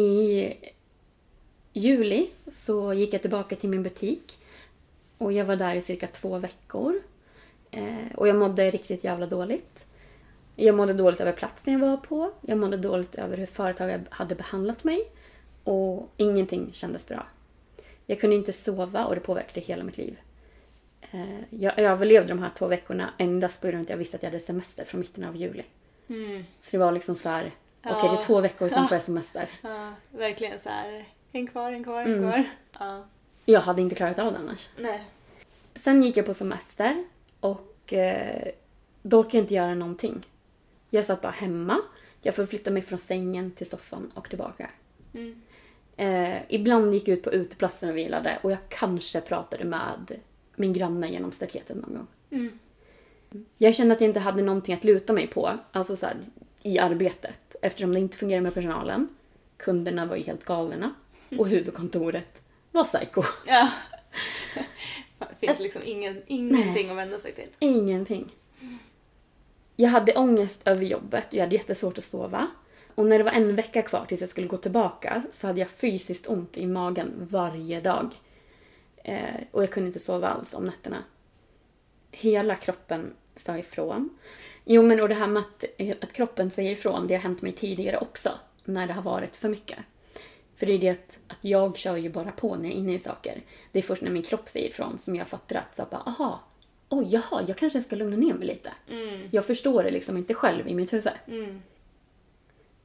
I 0.00 0.54
juli 1.72 2.30
så 2.52 2.92
gick 2.92 3.14
jag 3.14 3.22
tillbaka 3.22 3.56
till 3.56 3.68
min 3.68 3.82
butik 3.82 4.38
och 5.18 5.32
jag 5.32 5.44
var 5.44 5.56
där 5.56 5.74
i 5.74 5.82
cirka 5.82 6.06
två 6.06 6.38
veckor. 6.38 7.00
Eh, 7.72 8.14
och 8.16 8.28
jag 8.28 8.36
mådde 8.36 8.70
riktigt 8.70 9.04
jävla 9.04 9.26
dåligt. 9.26 9.84
Jag 10.56 10.74
mådde 10.74 10.92
dåligt 10.92 11.20
över 11.20 11.32
platsen 11.32 11.72
jag 11.72 11.80
var 11.80 11.96
på. 11.96 12.32
Jag 12.40 12.58
mådde 12.58 12.76
dåligt 12.76 13.14
över 13.14 13.36
hur 13.36 13.46
företaget 13.46 14.00
hade 14.10 14.34
behandlat 14.34 14.84
mig. 14.84 15.10
Och 15.64 16.12
ingenting 16.16 16.68
kändes 16.72 17.06
bra. 17.06 17.26
Jag 18.06 18.20
kunde 18.20 18.36
inte 18.36 18.52
sova 18.52 19.04
och 19.04 19.14
det 19.14 19.20
påverkade 19.20 19.60
hela 19.60 19.84
mitt 19.84 19.96
liv. 19.98 20.18
Eh, 21.10 21.40
jag 21.50 21.78
överlevde 21.78 22.28
de 22.28 22.38
här 22.38 22.50
två 22.54 22.66
veckorna 22.66 23.10
endast 23.18 23.60
på 23.60 23.66
grund 23.66 23.78
av 23.78 23.82
att 23.82 23.90
jag 23.90 23.96
visste 23.96 24.16
att 24.16 24.22
jag 24.22 24.30
hade 24.30 24.42
semester 24.44 24.84
från 24.84 25.00
mitten 25.00 25.24
av 25.24 25.36
juli. 25.36 25.62
Så 26.62 26.68
det 26.70 26.78
var 26.78 26.92
liksom 26.92 27.14
så 27.16 27.28
här, 27.28 27.50
okej 27.84 28.10
det 28.10 28.16
är 28.16 28.22
två 28.22 28.40
veckor 28.40 28.68
sen 28.68 28.88
får 28.88 28.94
jag 28.94 29.02
semester. 29.12 29.48
Ja, 29.62 29.92
verkligen 30.10 30.58
så 30.58 30.68
här. 30.68 31.04
En 31.32 31.46
kvar, 31.46 31.72
en 31.72 31.84
kvar, 31.84 32.00
en 32.02 32.14
Mm. 32.14 32.22
kvar. 32.32 32.44
Ja. 32.78 33.04
Jag 33.44 33.60
hade 33.60 33.82
inte 33.82 33.94
klarat 33.94 34.18
av 34.18 34.32
det 34.32 34.38
annars. 34.38 34.68
Nej. 34.78 35.04
Sen 35.74 36.02
gick 36.02 36.16
jag 36.16 36.26
på 36.26 36.34
semester 36.34 37.04
och 37.42 37.92
eh, 37.92 38.48
då 39.02 39.18
orkade 39.20 39.36
jag 39.36 39.44
inte 39.44 39.54
göra 39.54 39.74
någonting. 39.74 40.26
Jag 40.90 41.04
satt 41.04 41.20
bara 41.20 41.32
hemma. 41.32 41.80
Jag 42.20 42.34
förflyttade 42.34 42.74
mig 42.74 42.82
från 42.82 42.98
sängen 42.98 43.50
till 43.50 43.70
soffan 43.70 44.10
och 44.14 44.28
tillbaka. 44.28 44.70
Mm. 45.14 45.42
Eh, 45.96 46.42
ibland 46.48 46.94
gick 46.94 47.08
jag 47.08 47.18
ut 47.18 47.22
på 47.22 47.32
uteplatsen 47.32 47.88
och 47.88 47.96
vilade 47.96 48.38
och 48.42 48.52
jag 48.52 48.58
kanske 48.68 49.20
pratade 49.20 49.64
med 49.64 50.20
min 50.56 50.72
granne 50.72 51.08
genom 51.08 51.32
staketet 51.32 51.76
någon 51.76 51.94
gång. 51.94 52.06
Mm. 52.30 52.58
Jag 53.58 53.74
kände 53.74 53.94
att 53.94 54.00
jag 54.00 54.10
inte 54.10 54.20
hade 54.20 54.42
någonting 54.42 54.74
att 54.74 54.84
luta 54.84 55.12
mig 55.12 55.26
på, 55.26 55.58
alltså 55.72 55.96
så 55.96 56.06
här, 56.06 56.16
i 56.62 56.78
arbetet. 56.78 57.56
Eftersom 57.62 57.94
det 57.94 58.00
inte 58.00 58.16
fungerade 58.16 58.42
med 58.42 58.54
personalen. 58.54 59.08
Kunderna 59.56 60.06
var 60.06 60.16
ju 60.16 60.22
helt 60.22 60.44
galna. 60.44 60.94
Och 61.38 61.48
huvudkontoret 61.48 62.42
var 62.72 62.84
psycho. 62.84 63.22
Ja. 63.46 63.68
Det 65.30 65.46
finns 65.46 65.60
liksom 65.60 65.82
ingen, 65.84 66.22
ingenting 66.26 66.90
att 66.90 66.96
vända 66.96 67.18
sig 67.18 67.32
till. 67.32 67.48
Ingenting. 67.58 68.30
Jag 69.76 69.88
hade 69.88 70.14
ångest 70.14 70.62
över 70.64 70.84
jobbet 70.84 71.26
och 71.28 71.34
jag 71.34 71.40
hade 71.40 71.56
jättesvårt 71.56 71.98
att 71.98 72.04
sova. 72.04 72.48
Och 72.94 73.06
när 73.06 73.18
det 73.18 73.24
var 73.24 73.32
en 73.32 73.56
vecka 73.56 73.82
kvar 73.82 74.04
tills 74.08 74.20
jag 74.20 74.30
skulle 74.30 74.46
gå 74.46 74.56
tillbaka 74.56 75.22
så 75.32 75.46
hade 75.46 75.60
jag 75.60 75.70
fysiskt 75.70 76.28
ont 76.28 76.56
i 76.56 76.66
magen 76.66 77.28
varje 77.30 77.80
dag. 77.80 78.14
Eh, 79.04 79.18
och 79.50 79.62
jag 79.62 79.70
kunde 79.70 79.86
inte 79.86 80.00
sova 80.00 80.28
alls 80.28 80.54
om 80.54 80.64
nätterna. 80.64 81.04
Hela 82.10 82.56
kroppen 82.56 83.12
sa 83.36 83.58
ifrån. 83.58 84.10
Jo 84.64 84.82
men 84.82 85.00
och 85.00 85.08
det 85.08 85.14
här 85.14 85.26
med 85.26 85.40
att, 85.40 85.64
att 86.02 86.12
kroppen 86.12 86.50
säger 86.50 86.72
ifrån, 86.72 87.06
det 87.06 87.14
har 87.14 87.22
hänt 87.22 87.42
mig 87.42 87.52
tidigare 87.52 87.98
också. 87.98 88.30
När 88.64 88.86
det 88.86 88.92
har 88.92 89.02
varit 89.02 89.36
för 89.36 89.48
mycket. 89.48 89.78
För 90.62 90.66
det 90.66 90.72
är 90.72 90.78
det 90.78 90.88
att, 90.88 91.18
att 91.28 91.38
jag 91.40 91.76
kör 91.76 91.96
ju 91.96 92.10
bara 92.10 92.32
på 92.32 92.56
när 92.56 92.64
jag 92.64 92.72
är 92.72 92.78
inne 92.78 92.94
i 92.94 92.98
saker. 92.98 93.42
Det 93.72 93.78
är 93.78 93.82
först 93.82 94.02
när 94.02 94.10
min 94.10 94.22
kropp 94.22 94.48
säger 94.48 94.68
ifrån 94.68 94.98
som 94.98 95.16
jag 95.16 95.28
fattar 95.28 95.56
att 95.56 95.76
så 95.76 95.86
bara, 95.90 96.02
aha, 96.06 96.40
oj, 96.88 97.06
jaha, 97.10 97.44
jag 97.48 97.56
kanske 97.56 97.82
ska 97.82 97.96
lugna 97.96 98.16
ner 98.16 98.34
mig 98.34 98.46
lite. 98.46 98.72
Jag 99.30 99.44
förstår 99.44 99.82
det 99.82 99.90
liksom 99.90 100.16
inte 100.16 100.34
själv 100.34 100.68
i 100.68 100.74
mitt 100.74 100.92
huvud. 100.92 101.12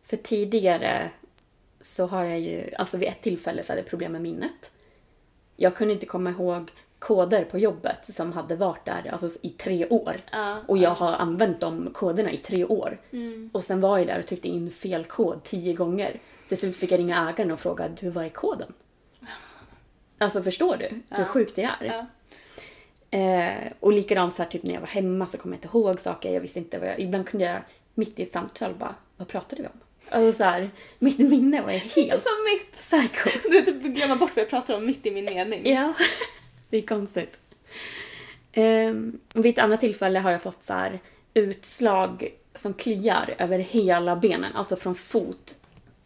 För 0.04 0.18
tidigare 0.18 1.10
så 1.82 2.06
har 2.06 2.24
jag 2.24 2.40
ju, 2.40 2.74
alltså 2.78 2.98
vid 2.98 3.10
ett 3.10 3.22
tillfälle 3.22 3.64
så 3.64 3.72
hade 3.72 3.82
jag 3.82 3.90
problem 3.90 4.12
med 4.12 4.22
minnet. 4.22 4.72
Jag 5.56 5.76
kunde 5.76 5.94
inte 5.94 6.06
komma 6.06 6.30
ihåg 6.30 6.72
koder 7.00 7.46
på 7.46 7.58
jobbet 7.60 8.16
som 8.16 8.34
hade 8.34 8.56
varit 8.56 8.86
där 8.86 9.10
alltså, 9.12 9.40
i 9.42 9.50
tre 9.50 9.88
år. 9.88 10.16
Ja, 10.32 10.58
och 10.68 10.78
jag 10.78 10.90
har 10.92 11.14
använt 11.14 11.60
de 11.60 11.90
koderna 11.94 12.32
i 12.32 12.38
tre 12.38 12.66
år. 12.66 12.98
Och 13.54 13.64
sen 13.64 13.82
var 13.82 13.98
jag 13.98 14.08
där 14.08 14.20
och 14.20 14.28
tryckte 14.28 14.48
in 14.48 14.72
fel 14.72 15.04
kod 15.04 15.44
tio 15.44 15.74
gånger. 15.74 16.20
Till 16.48 16.58
slut 16.58 16.76
fick 16.76 16.92
jag 16.92 17.00
ringa 17.00 17.30
ägaren 17.30 17.52
och 17.52 17.60
fråga, 17.60 17.88
du 17.88 18.10
vad 18.10 18.26
är 18.26 18.30
koden? 18.30 18.74
Alltså 20.20 20.44
förstår 20.44 20.78
du 20.78 20.90
hur 21.18 21.26
sjukt 21.26 21.56
det 21.56 21.64
är? 21.64 21.86
Ja. 21.86 22.06
Eh, 23.18 23.72
och 23.80 23.94
likadant 23.94 24.34
så 24.34 24.44
här, 24.44 24.50
typ 24.50 24.64
när 24.64 24.74
jag 24.74 24.82
var 24.82 24.88
hemma 24.88 25.28
så 25.28 25.38
kom 25.38 25.52
jag 25.52 25.58
inte 25.58 25.68
ihåg 25.68 26.00
saker. 26.00 26.34
Jag 26.34 26.42
visste 26.42 26.60
inte 26.60 26.80
vad 26.80 26.90
jag... 26.90 27.00
Ibland 27.00 27.28
kunde 27.28 27.46
jag 27.46 27.62
mitt 27.94 28.20
i 28.20 28.24
ett 28.24 28.32
samtal 28.32 28.74
bara, 28.76 28.96
vad 29.18 29.28
pratade 29.28 29.62
vi 29.62 29.68
om? 29.68 29.80
Alltså 30.10 30.38
så 30.38 30.44
här, 30.44 30.70
mitt 31.00 31.18
minne 31.18 31.62
var 31.62 31.72
helt 31.72 32.24
Som 32.24 32.44
mitt! 32.52 32.72
psycho. 32.72 33.30
Du 33.50 33.62
typ 33.62 33.84
glömma 33.84 34.16
bort 34.16 34.36
vad 34.36 34.42
jag 34.42 34.50
pratar 34.50 34.74
om 34.74 34.86
mitt 34.86 35.06
i 35.06 35.12
min 35.12 35.26
mening. 35.26 35.62
Ja, 35.66 35.94
det 36.70 36.78
är 36.78 36.82
konstigt. 36.82 37.38
Um, 38.56 39.20
vid 39.34 39.46
ett 39.46 39.64
annat 39.64 39.80
tillfälle 39.80 40.20
har 40.20 40.32
jag 40.32 40.42
fått 40.42 40.64
så 40.64 40.74
här 40.74 41.00
utslag 41.34 42.32
som 42.56 42.74
kliar 42.74 43.36
över 43.38 43.60
hela 43.60 44.16
benen, 44.16 44.56
alltså 44.56 44.76
från 44.76 44.96
fot 44.96 45.56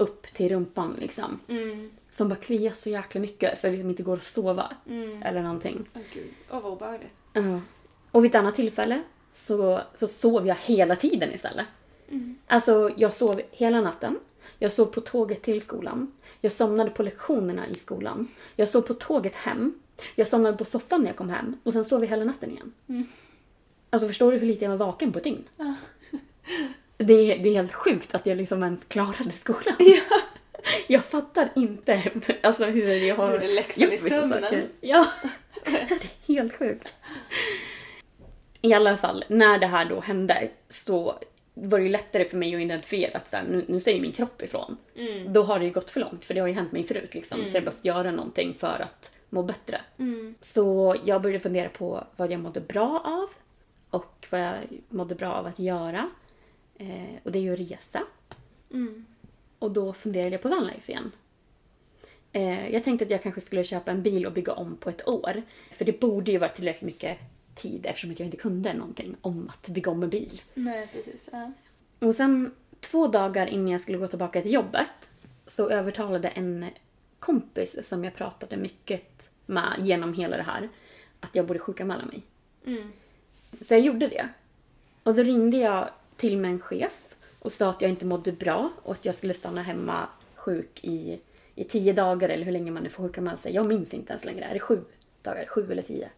upp 0.01 0.33
till 0.33 0.49
rumpan 0.49 0.95
liksom. 0.99 1.39
Mm. 1.47 1.91
Som 2.11 2.29
bara 2.29 2.35
kliar 2.35 2.73
så 2.73 2.89
jäkla 2.89 3.21
mycket 3.21 3.59
så 3.59 3.67
det 3.67 3.73
liksom 3.73 3.89
inte 3.89 4.03
går 4.03 4.17
att 4.17 4.23
sova. 4.23 4.75
Mm. 4.89 5.23
Eller 5.23 5.41
någonting. 5.41 5.85
Åh 5.93 6.01
gud, 6.13 6.29
åh 6.51 6.61
vad 6.61 6.73
obehagligt. 6.73 7.13
Ja. 7.33 7.59
Och 8.11 8.23
vid 8.23 8.31
ett 8.31 8.35
annat 8.35 8.55
tillfälle 8.55 9.01
så, 9.31 9.81
så 9.93 10.07
sov 10.07 10.47
jag 10.47 10.55
hela 10.55 10.95
tiden 10.95 11.33
istället. 11.33 11.65
Alltså 12.47 12.91
jag 12.97 13.13
sov 13.13 13.41
hela 13.51 13.81
natten. 13.81 14.19
Jag 14.59 14.71
sov 14.71 14.85
på 14.85 15.01
tåget 15.01 15.41
till 15.41 15.61
skolan. 15.61 16.11
Jag 16.41 16.51
somnade 16.51 16.89
på 16.89 17.03
lektionerna 17.03 17.67
i 17.67 17.75
skolan. 17.75 18.27
Jag 18.55 18.69
sov 18.69 18.81
på 18.81 18.93
tåget 18.93 19.35
hem. 19.35 19.73
Jag 20.15 20.27
somnade 20.27 20.57
på 20.57 20.65
soffan 20.65 21.01
när 21.01 21.07
jag 21.07 21.15
kom 21.15 21.29
hem. 21.29 21.57
Och 21.63 21.73
sen 21.73 21.85
sov 21.85 22.03
jag 22.03 22.09
hela 22.09 22.25
natten 22.25 22.51
igen. 22.51 22.73
Alltså 23.89 24.07
förstår 24.07 24.31
du 24.31 24.37
hur 24.37 24.47
lite 24.47 24.65
jag 24.65 24.69
var 24.69 24.85
vaken 24.85 25.11
på 25.11 25.17
ett 25.17 25.23
dygn? 25.23 25.43
Det, 27.01 27.13
är, 27.13 27.43
det 27.43 27.49
är 27.49 27.53
helt 27.53 27.73
sjukt 27.73 28.15
att 28.15 28.25
jag 28.25 28.37
liksom 28.37 28.63
ens 28.63 28.83
klarade 28.83 29.31
skolan. 29.31 29.75
Jag 30.87 31.05
fattar 31.05 31.49
inte 31.55 32.03
alltså, 32.43 32.65
hur 32.65 32.87
jag 32.87 33.15
har 33.15 33.33
Gjorde 33.33 33.47
läxan 33.47 33.81
i 33.81 33.85
gjort 33.85 33.93
vissa 33.93 34.07
sömnen. 34.09 34.41
saker. 34.41 34.67
Ja, 34.81 35.07
det 35.65 35.71
är 36.29 36.35
helt 36.35 36.55
sjukt. 36.55 36.93
I 38.61 38.73
alla 38.73 38.97
fall, 38.97 39.23
när 39.27 39.59
det 39.59 39.67
här 39.67 39.85
då 39.85 39.99
hände 39.99 40.49
så 40.69 41.19
var 41.53 41.77
det 41.79 41.83
ju 41.83 41.89
lättare 41.89 42.25
för 42.25 42.37
mig 42.37 42.55
att 42.55 42.61
identifiera 42.61 43.17
att 43.17 43.29
så 43.29 43.35
här, 43.37 43.43
nu, 43.49 43.65
nu 43.67 43.81
säger 43.81 44.01
min 44.01 44.11
kropp 44.11 44.41
ifrån. 44.41 44.77
Då 45.27 45.43
har 45.43 45.59
det 45.59 45.65
ju 45.65 45.71
gått 45.71 45.89
för 45.89 45.99
långt, 45.99 46.25
för 46.25 46.33
det 46.33 46.39
har 46.39 46.47
ju 46.47 46.53
hänt 46.53 46.71
mig 46.71 46.83
förut. 46.83 47.13
Liksom, 47.13 47.37
Så 47.45 47.57
jag 47.57 47.61
har 47.61 47.65
behövt 47.65 47.85
göra 47.85 48.11
någonting 48.11 48.53
för 48.59 48.79
att 48.89 49.11
må 49.29 49.43
bättre. 49.43 49.81
Så 50.41 50.95
jag 51.05 51.21
började 51.21 51.39
fundera 51.39 51.69
på 51.69 52.03
vad 52.15 52.31
jag 52.31 52.39
mådde 52.39 52.59
bra 52.61 53.01
av 53.05 53.29
och 53.89 54.27
vad 54.29 54.41
jag 54.41 54.53
mådde 54.89 55.15
bra 55.15 55.33
av 55.33 55.45
att 55.45 55.59
göra. 55.59 56.09
Eh, 56.81 57.15
och 57.23 57.31
det 57.31 57.39
är 57.39 57.41
ju 57.41 57.53
att 57.53 57.59
resa. 57.59 58.03
Och 59.59 59.71
då 59.71 59.93
funderade 59.93 60.31
jag 60.31 60.41
på 60.41 60.49
vanlife 60.49 60.91
igen. 60.91 61.11
Eh, 62.31 62.69
jag 62.69 62.83
tänkte 62.83 63.05
att 63.05 63.11
jag 63.11 63.23
kanske 63.23 63.41
skulle 63.41 63.63
köpa 63.63 63.91
en 63.91 64.01
bil 64.01 64.25
och 64.25 64.33
bygga 64.33 64.53
om 64.53 64.77
på 64.77 64.89
ett 64.89 65.07
år. 65.07 65.41
För 65.71 65.85
det 65.85 65.99
borde 65.99 66.31
ju 66.31 66.37
vara 66.37 66.49
tillräckligt 66.49 66.81
mycket 66.81 67.17
tid 67.55 67.85
eftersom 67.85 68.09
jag 68.09 68.19
inte 68.19 68.37
kunde 68.37 68.73
någonting 68.73 69.15
om 69.21 69.49
att 69.49 69.67
bygga 69.67 69.91
om 69.91 70.03
en 70.03 70.09
bil. 70.09 70.41
Nej, 70.53 70.87
precis. 70.93 71.29
Ja. 71.31 71.51
Och 71.99 72.15
sen 72.15 72.51
två 72.79 73.07
dagar 73.07 73.47
innan 73.47 73.67
jag 73.67 73.81
skulle 73.81 73.97
gå 73.97 74.07
tillbaka 74.07 74.41
till 74.41 74.53
jobbet 74.53 75.09
så 75.47 75.69
övertalade 75.69 76.27
en 76.27 76.65
kompis 77.19 77.87
som 77.87 78.03
jag 78.03 78.15
pratade 78.15 78.57
mycket 78.57 79.29
med 79.45 79.75
genom 79.79 80.13
hela 80.13 80.37
det 80.37 80.43
här 80.43 80.69
att 81.19 81.35
jag 81.35 81.47
borde 81.47 81.59
sjukanmäla 81.59 82.05
mig. 82.05 82.23
Så 83.61 83.73
jag 83.73 83.81
gjorde 83.81 84.07
det. 84.07 84.29
Och 85.03 85.15
då 85.15 85.23
ringde 85.23 85.57
jag 85.57 85.89
till 86.21 86.37
min 86.37 86.59
chef 86.59 87.15
och 87.39 87.51
sa 87.51 87.69
att 87.69 87.81
jag 87.81 87.91
inte 87.91 88.05
mådde 88.05 88.31
bra 88.31 88.71
och 88.83 88.91
att 88.91 89.05
jag 89.05 89.15
skulle 89.15 89.33
stanna 89.33 89.61
hemma 89.61 90.07
sjuk 90.35 90.79
i, 90.83 91.21
i 91.55 91.63
tio 91.63 91.93
dagar 91.93 92.29
eller 92.29 92.45
hur 92.45 92.51
länge 92.51 92.71
man 92.71 92.83
nu 92.83 92.89
får 92.89 93.03
sjukanmäla 93.03 93.37
sig. 93.37 93.55
Jag 93.55 93.65
minns 93.65 93.93
inte 93.93 94.13
ens 94.13 94.25
längre. 94.25 94.45
Är 94.45 94.53
det 94.53 94.59
sju 94.59 94.83
dagar? 95.21 95.45
Sju 95.45 95.71
eller 95.71 95.81
tio? 95.81 96.09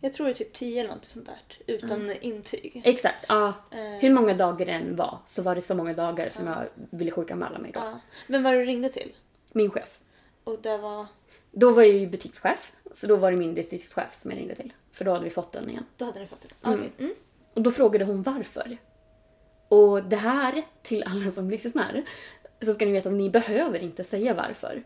Jag 0.00 0.12
tror 0.12 0.26
det 0.26 0.32
är 0.32 0.34
typ 0.34 0.52
10 0.52 0.80
eller 0.80 0.94
något 0.94 1.04
sånt 1.04 1.26
där. 1.26 1.74
Utan 1.74 2.12
intyg. 2.12 2.82
Exakt, 2.84 3.24
ja. 3.28 3.54
Eh. 3.70 3.78
Hur 3.80 4.10
många 4.10 4.34
dagar 4.34 4.66
det 4.66 4.72
än 4.72 4.96
var 4.96 5.18
så 5.26 5.42
var 5.42 5.54
det 5.54 5.62
så 5.62 5.74
många 5.74 5.94
dagar 5.94 6.30
som 6.30 6.46
jag 6.46 6.68
ville 6.74 7.10
sjukanmäla 7.10 7.58
mig 7.58 7.72
då. 7.72 7.80
Ja. 7.80 8.38
Var 8.38 8.52
det 8.52 8.58
du 8.58 8.64
ringde 8.64 8.88
till? 8.88 9.12
Min 9.52 9.70
chef. 9.70 9.98
Och 10.44 10.58
det 10.62 10.78
var... 10.78 11.06
Då 11.50 11.72
var 11.72 11.82
jag 11.82 11.92
ju 11.92 12.06
butikschef, 12.06 12.72
så 12.92 13.06
då 13.06 13.16
var 13.16 13.30
det 13.30 13.36
min 13.36 13.54
distriktschef 13.54 14.14
som 14.14 14.30
jag 14.30 14.40
ringde 14.40 14.54
till. 14.54 14.72
För 14.92 15.04
då 15.04 15.12
hade 15.12 15.24
vi 15.24 15.30
fått 15.30 15.52
den 15.52 15.70
igen. 15.70 15.84
Då 15.96 16.04
hade 16.04 16.20
ni 16.20 16.26
fått 16.26 16.40
det? 16.40 16.68
Mm. 16.68 16.80
Okej. 16.80 16.92
Mm. 16.98 17.14
Och 17.58 17.64
då 17.64 17.70
frågade 17.70 18.04
hon 18.04 18.22
varför. 18.22 18.76
Och 19.68 20.02
det 20.02 20.16
här, 20.16 20.62
till 20.82 21.02
alla 21.02 21.32
som 21.32 21.50
lyssnar, 21.50 22.04
så 22.60 22.72
ska 22.72 22.84
ni 22.84 22.92
veta 22.92 23.08
att 23.08 23.14
ni 23.14 23.30
behöver 23.30 23.78
inte 23.78 24.04
säga 24.04 24.34
varför. 24.34 24.82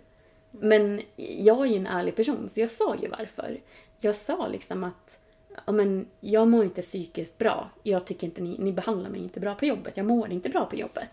Men 0.50 1.02
jag 1.16 1.66
är 1.66 1.70
ju 1.70 1.76
en 1.76 1.86
ärlig 1.86 2.16
person, 2.16 2.48
så 2.48 2.60
jag 2.60 2.70
sa 2.70 2.96
ju 3.02 3.08
varför. 3.08 3.60
Jag 4.00 4.16
sa 4.16 4.48
liksom 4.48 4.84
att 4.84 5.20
ja, 5.66 5.72
men 5.72 6.06
jag 6.20 6.48
mår 6.48 6.64
inte 6.64 6.82
psykiskt 6.82 7.38
bra. 7.38 7.70
Jag 7.82 8.04
tycker 8.04 8.26
inte 8.26 8.42
ni, 8.42 8.56
ni 8.58 8.72
behandlar 8.72 9.10
mig 9.10 9.22
inte 9.22 9.40
bra 9.40 9.54
på 9.54 9.66
jobbet. 9.66 9.96
Jag 9.96 10.06
mår 10.06 10.32
inte 10.32 10.48
bra 10.48 10.66
på 10.66 10.76
jobbet. 10.76 11.10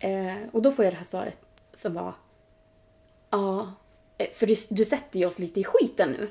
Eh, 0.00 0.48
och 0.52 0.62
då 0.62 0.72
får 0.72 0.84
jag 0.84 0.94
det 0.94 0.98
här 0.98 1.04
svaret 1.04 1.38
som 1.72 1.94
var 1.94 2.14
Ja, 3.30 3.72
eh, 4.18 4.30
för 4.34 4.46
du, 4.46 4.56
du 4.70 4.84
sätter 4.84 5.18
ju 5.18 5.26
oss 5.26 5.38
lite 5.38 5.60
i 5.60 5.64
skiten 5.64 6.10
nu. 6.10 6.28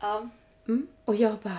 Ja. 0.00 0.28
Mm. 0.68 0.86
Och 1.04 1.14
jag 1.14 1.36
bara... 1.42 1.58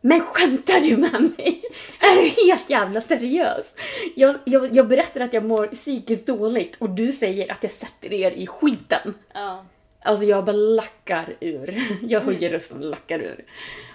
Men 0.00 0.20
skämtar 0.20 0.80
du 0.80 0.96
med 0.96 1.20
mig? 1.36 1.62
Är 2.00 2.22
du 2.22 2.28
helt 2.28 2.70
jävla 2.70 3.00
seriös? 3.00 3.72
Jag, 4.16 4.36
jag, 4.44 4.76
jag 4.76 4.88
berättar 4.88 5.20
att 5.20 5.32
jag 5.32 5.44
mår 5.44 5.66
psykiskt 5.66 6.26
dåligt 6.26 6.76
och 6.76 6.90
du 6.90 7.12
säger 7.12 7.52
att 7.52 7.62
jag 7.62 7.72
sätter 7.72 8.12
er 8.12 8.30
i 8.30 8.46
skiten. 8.46 9.14
Ja. 9.34 9.64
Alltså 10.02 10.24
jag 10.24 10.44
bara 10.44 10.52
lackar 10.56 11.36
ur. 11.40 11.82
Jag 12.02 12.20
höjer 12.20 12.50
rösten 12.50 12.78
och 12.78 12.90
lackar 12.90 13.18
ur. 13.18 13.44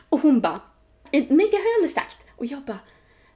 Och 0.10 0.20
hon 0.20 0.40
bara, 0.40 0.60
"Eh, 1.12 1.24
nej 1.30 1.48
det 1.52 1.58
har 1.58 1.64
jag 1.64 1.76
aldrig 1.78 1.94
sagt. 1.94 2.18
Och 2.36 2.46
jag 2.46 2.62
bara, 2.62 2.80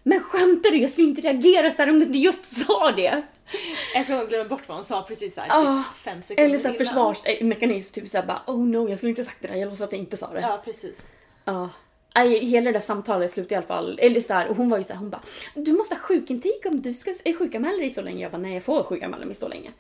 men 0.04 0.20
skämtar 0.20 0.72
du? 0.72 0.78
Jag 0.78 0.92
skulle 0.92 1.08
inte 1.08 1.22
reagera 1.22 1.72
så 1.72 1.78
här 1.78 1.90
om 1.90 2.00
du 2.00 2.06
inte 2.06 2.18
just 2.18 2.46
sa 2.66 2.92
det. 2.92 3.22
Jag 3.96 4.06
ska 4.06 4.24
glömma 4.26 4.50
bort 4.50 4.68
vad 4.68 4.78
hon 4.78 4.84
sa 4.86 5.02
precis 5.02 5.36
såhär 5.36 5.48
Ah, 5.52 5.84
typ 5.84 5.98
fem 5.98 6.22
sekunder 6.22 6.44
Eller 6.50 6.58
så 6.60 6.68
här 6.68 6.76
innan. 6.76 6.86
försvarsmekanism, 6.86 7.92
typ 7.94 8.08
såhär 8.08 8.26
bara, 8.26 8.42
oh 8.48 8.66
no 8.68 8.90
jag 8.90 8.98
skulle 8.98 9.10
inte 9.10 9.24
sagt 9.24 9.38
det 9.42 9.48
där, 9.48 9.56
jag 9.56 9.66
låtsas 9.70 9.82
att 9.82 9.92
jag 9.92 10.00
inte 10.00 10.18
sa 10.18 10.28
det. 10.34 10.42
Ja, 10.42 10.62
precis. 10.66 11.14
Ja. 11.46 11.70
Aj, 12.14 12.46
hela 12.46 12.72
det 12.72 12.80
där 12.80 12.86
samtalet 12.86 13.32
slutade 13.32 13.54
i 13.54 13.58
alla 13.58 13.68
fall, 13.68 14.00
eller 14.02 14.22
så 14.22 14.34
här, 14.34 14.48
och 14.48 14.56
hon 14.56 14.70
var 14.70 14.78
ju 14.78 14.84
så 14.84 14.94
här, 14.94 15.00
hon 15.00 15.10
bara 15.10 15.22
Du 15.54 15.74
måste 15.74 15.96
ha 15.96 16.00
sjukintyg 16.02 16.62
om 16.66 16.82
du 16.82 16.94
ska 16.94 17.12
sjukanmäla 17.40 17.78
dig 17.78 17.94
så 17.94 18.02
länge. 18.02 18.22
Jag 18.24 18.32
bara 18.32 18.38
nej 18.42 18.54
jag 18.54 18.64
får 18.64 18.84
sjukanmäla 18.84 19.26
mig 19.26 19.36
så 19.36 19.48
länge. 19.48 19.72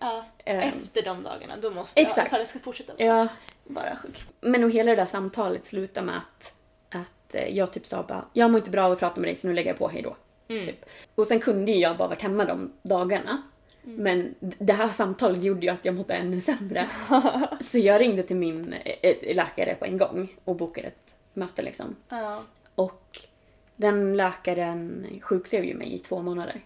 Ja. 0.00 0.24
Ehm. 0.44 0.60
Efter 0.60 1.02
de 1.02 1.22
dagarna, 1.22 1.54
då 1.62 1.70
måste 1.70 2.00
jag, 2.00 2.08
Exakt. 2.08 2.26
ifall 2.26 2.38
jag 2.40 2.48
ska 2.48 2.58
fortsätta 2.58 2.92
vara 2.98 3.04
Ja. 3.06 3.28
bara 3.64 3.96
sjuk. 4.02 4.24
Men 4.40 4.64
och 4.64 4.70
hela 4.70 4.90
det 4.90 4.96
där 4.96 5.06
samtalet 5.06 5.64
slutade 5.64 6.06
med 6.06 6.16
att, 6.16 6.52
att 6.94 7.34
eh, 7.34 7.56
jag 7.56 7.72
typ 7.72 7.86
sa 7.86 8.02
bara 8.02 8.24
jag 8.32 8.50
mår 8.50 8.58
inte 8.58 8.70
bra 8.70 8.84
av 8.84 8.92
att 8.92 8.98
prata 8.98 9.20
med 9.20 9.28
dig 9.28 9.36
så 9.36 9.46
nu 9.48 9.54
lägger 9.54 9.70
jag 9.70 9.78
på 9.78 9.88
hej 9.88 10.02
då. 10.48 10.64
Typ. 10.64 10.84
Och 11.14 11.26
sen 11.26 11.40
kunde 11.40 11.72
ju 11.72 11.78
jag 11.78 11.96
bara 11.96 12.08
varit 12.08 12.22
hemma 12.22 12.44
de 12.44 12.72
dagarna. 12.82 13.42
Men 13.82 14.34
det 14.40 14.72
här 14.72 14.88
samtalet 14.88 15.42
gjorde 15.42 15.66
ju 15.66 15.72
att 15.72 15.84
jag 15.84 15.94
mådde 15.94 16.14
ännu 16.14 16.40
sämre. 16.40 16.88
så 17.60 17.78
jag 17.78 18.00
ringde 18.00 18.22
till 18.22 18.36
min 18.36 18.74
eh, 19.02 19.36
läkare 19.36 19.74
på 19.74 19.84
en 19.84 19.98
gång 19.98 20.28
och 20.44 20.56
bokade 20.56 20.86
ett 20.86 21.16
möte 21.32 21.62
liksom. 21.62 21.96
Ja. 22.08 22.42
Och 22.74 23.20
den 23.76 24.16
läkaren 24.16 25.06
sjukskrev 25.22 25.64
ju 25.64 25.74
mig 25.74 25.94
i 25.94 25.98
två 25.98 26.22
månader. 26.22 26.60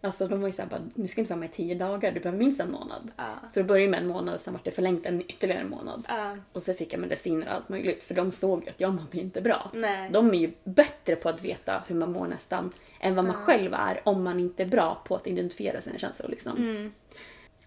Alltså 0.00 0.28
de 0.28 0.40
var 0.40 0.48
ju 0.48 0.52
såhär 0.52 0.68
bara, 0.68 0.80
du 0.94 1.08
ska 1.08 1.20
inte 1.20 1.30
vara 1.30 1.40
med 1.40 1.48
i 1.50 1.52
tio 1.52 1.74
dagar, 1.74 2.12
du 2.12 2.20
behöver 2.20 2.38
minst 2.38 2.60
en 2.60 2.70
månad. 2.70 3.10
Ja. 3.16 3.34
Så 3.50 3.60
det 3.60 3.64
började 3.64 3.90
med 3.90 4.00
en 4.00 4.06
månad, 4.06 4.40
sen 4.40 4.52
var 4.52 4.60
det 4.64 4.70
förlängt 4.70 5.06
en 5.06 5.20
ytterligare 5.20 5.60
en 5.60 5.70
månad. 5.70 6.04
Ja. 6.08 6.36
Och 6.52 6.62
så 6.62 6.74
fick 6.74 6.92
jag 6.92 7.00
mediciner 7.00 7.46
och 7.46 7.52
allt 7.52 7.68
möjligt, 7.68 8.04
för 8.04 8.14
de 8.14 8.32
såg 8.32 8.64
ju 8.64 8.70
att 8.70 8.80
jag 8.80 8.94
mådde 8.94 9.18
inte 9.18 9.40
bra. 9.40 9.70
Nej. 9.74 10.10
De 10.12 10.34
är 10.34 10.38
ju 10.38 10.52
bättre 10.64 11.16
på 11.16 11.28
att 11.28 11.42
veta 11.42 11.82
hur 11.88 11.96
man 11.96 12.12
mår 12.12 12.26
nästan, 12.26 12.72
än 13.00 13.14
vad 13.14 13.24
man 13.24 13.34
själv 13.34 13.74
är 13.74 14.00
om 14.04 14.24
man 14.24 14.40
inte 14.40 14.62
är 14.62 14.66
bra 14.66 15.02
på 15.04 15.16
att 15.16 15.26
identifiera 15.26 15.80
sina 15.80 15.98
känslor. 15.98 16.28
Liksom. 16.28 16.92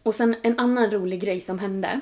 Och 0.04 0.16
sen 0.16 0.36
en 0.42 0.60
annan 0.60 0.92
rolig 0.92 1.22
grej 1.22 1.42
som 1.42 1.60
hände, 1.60 2.00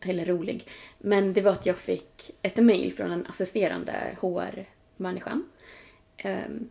eller 0.00 0.24
rolig, 0.24 0.68
men 0.98 1.32
det 1.32 1.40
var 1.40 1.52
att 1.52 1.66
jag 1.66 1.78
fick 1.78 2.30
ett 2.42 2.56
mail 2.56 2.92
från 2.92 3.10
en 3.10 3.26
assisterande 3.26 4.16
HR-människan. 4.20 5.44
Ehm, 6.16 6.68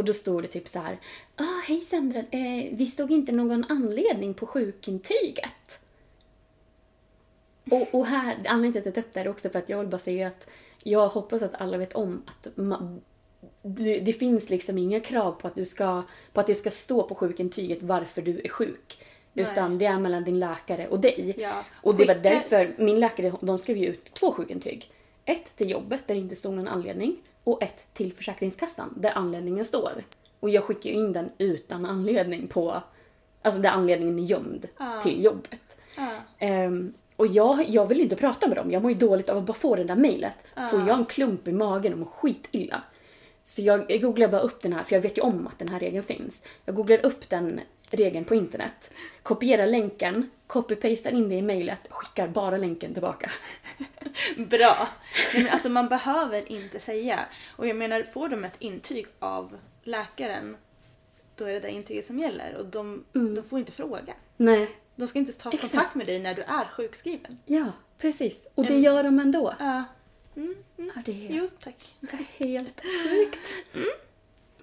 och 0.00 0.06
då 0.06 0.12
stod 0.12 0.42
det 0.42 0.48
typ 0.48 0.68
så 0.68 0.78
här. 0.78 0.98
Ah, 1.36 1.60
hej 1.66 1.80
Sandra, 1.80 2.18
eh, 2.18 2.68
vi 2.72 2.86
stod 2.86 3.10
inte 3.10 3.32
någon 3.32 3.64
anledning 3.68 4.34
på 4.34 4.46
sjukintyget. 4.46 5.82
Och, 7.70 7.94
och 7.94 8.06
här, 8.06 8.36
anledningen 8.46 8.72
till 8.72 8.80
att 8.80 8.86
jag 8.86 8.94
tar 8.94 9.00
upp 9.02 9.14
det 9.14 9.20
här 9.20 9.26
är 9.26 9.30
också 9.30 9.50
för 9.50 9.58
att 9.58 9.68
jag 9.68 9.78
vill 9.78 9.88
bara 9.88 9.98
säga 9.98 10.26
att 10.26 10.46
jag 10.82 11.08
hoppas 11.08 11.42
att 11.42 11.60
alla 11.60 11.78
vet 11.78 11.92
om 11.92 12.22
att 12.26 12.46
ma- 12.54 13.00
det, 13.62 14.00
det 14.00 14.12
finns 14.12 14.50
liksom 14.50 14.78
inga 14.78 15.00
krav 15.00 15.32
på 15.32 15.48
att, 15.48 15.54
du 15.54 15.64
ska, 15.64 16.02
på 16.32 16.40
att 16.40 16.46
det 16.46 16.54
ska 16.54 16.70
stå 16.70 17.02
på 17.02 17.14
sjukintyget 17.14 17.82
varför 17.82 18.22
du 18.22 18.40
är 18.44 18.48
sjuk. 18.48 19.04
Utan 19.34 19.78
det 19.78 19.86
är 19.86 19.98
mellan 19.98 20.24
din 20.24 20.38
läkare 20.38 20.88
och 20.88 21.00
dig. 21.00 21.34
Ja. 21.38 21.64
Och 21.82 21.94
det 21.94 22.04
var 22.04 22.14
därför 22.14 22.74
min 22.78 23.00
läkare 23.00 23.32
de 23.40 23.58
skrev 23.58 23.76
ut 23.76 24.14
två 24.14 24.32
sjukintyg. 24.32 24.90
Ett 25.24 25.56
till 25.56 25.70
jobbet 25.70 26.06
där 26.06 26.14
det 26.14 26.20
inte 26.20 26.36
stod 26.36 26.54
någon 26.54 26.68
anledning 26.68 27.16
och 27.44 27.62
ett 27.62 27.86
till 27.92 28.12
Försäkringskassan 28.12 28.94
där 28.96 29.12
anledningen 29.14 29.64
står. 29.64 29.92
Och 30.40 30.50
jag 30.50 30.64
skickar 30.64 30.90
ju 30.90 30.96
in 30.96 31.12
den 31.12 31.30
utan 31.38 31.86
anledning 31.86 32.46
på, 32.46 32.82
alltså 33.42 33.60
där 33.60 33.70
anledningen 33.70 34.18
är 34.18 34.22
gömd 34.22 34.66
till 35.02 35.24
jobbet. 35.24 35.76
Ja. 35.96 36.10
Ehm, 36.38 36.94
och 37.16 37.26
jag, 37.26 37.68
jag 37.68 37.86
vill 37.86 38.00
inte 38.00 38.16
prata 38.16 38.48
med 38.48 38.56
dem. 38.56 38.70
Jag 38.70 38.82
mår 38.82 38.90
ju 38.90 38.98
dåligt 38.98 39.28
av 39.28 39.36
att 39.36 39.44
bara 39.44 39.52
få 39.52 39.76
det 39.76 39.84
där 39.84 39.96
mejlet. 39.96 40.36
Får 40.70 40.80
jag 40.80 40.98
en 40.98 41.04
klump 41.04 41.48
i 41.48 41.52
magen 41.52 41.92
och 41.92 41.98
mår 41.98 42.06
skitilla. 42.06 42.82
Så 43.42 43.62
jag, 43.62 43.90
jag 43.90 44.00
googlar 44.00 44.28
bara 44.28 44.40
upp 44.40 44.62
den 44.62 44.72
här, 44.72 44.82
för 44.82 44.96
jag 44.96 45.02
vet 45.02 45.18
ju 45.18 45.22
om 45.22 45.46
att 45.46 45.58
den 45.58 45.68
här 45.68 45.80
regeln 45.80 46.04
finns. 46.04 46.44
Jag 46.64 46.74
googlar 46.74 47.06
upp 47.06 47.28
den 47.28 47.60
regeln 47.94 48.24
på 48.24 48.34
internet, 48.34 48.90
kopierar 49.22 49.66
länken, 49.66 50.30
copy-pastar 50.46 51.10
in 51.12 51.28
det 51.28 51.34
i 51.34 51.42
mejlet, 51.42 51.80
skickar 51.90 52.28
bara 52.28 52.56
länken 52.56 52.92
tillbaka. 52.92 53.30
Bra. 54.36 54.88
Nej, 55.34 55.42
men 55.42 55.52
alltså 55.52 55.68
man 55.68 55.88
behöver 55.88 56.52
inte 56.52 56.78
säga. 56.78 57.20
Och 57.56 57.66
jag 57.68 57.76
menar, 57.76 58.02
får 58.02 58.28
de 58.28 58.44
ett 58.44 58.56
intyg 58.58 59.06
av 59.18 59.58
läkaren, 59.82 60.56
då 61.36 61.44
är 61.44 61.52
det 61.52 61.60
det 61.60 61.70
intyget 61.70 62.06
som 62.06 62.18
gäller. 62.18 62.54
Och 62.56 62.66
de, 62.66 63.04
de 63.12 63.42
får 63.50 63.58
inte 63.58 63.72
fråga. 63.72 64.14
Nej. 64.36 64.68
De 64.96 65.08
ska 65.08 65.18
inte 65.18 65.32
ta 65.32 65.52
Exakt. 65.52 65.72
kontakt 65.72 65.94
med 65.94 66.06
dig 66.06 66.18
när 66.18 66.34
du 66.34 66.42
är 66.42 66.64
sjukskriven. 66.64 67.38
Ja, 67.46 67.72
precis. 67.98 68.48
Och 68.54 68.64
det 68.66 68.78
gör 68.78 69.02
de 69.02 69.18
ändå. 69.18 69.54
Ja. 69.58 69.84
Ja, 70.76 71.02
det 71.04 71.26
är 71.26 71.30
Jo, 71.30 71.48
tack. 71.64 71.94
helt 72.36 72.80
sjukt. 72.82 73.54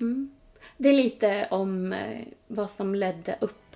Mm. 0.01 0.31
Det 0.77 0.89
är 0.89 0.93
lite 0.93 1.47
om 1.51 1.93
eh, 1.93 2.27
vad 2.47 2.71
som 2.71 2.95
ledde 2.95 3.37
upp 3.41 3.75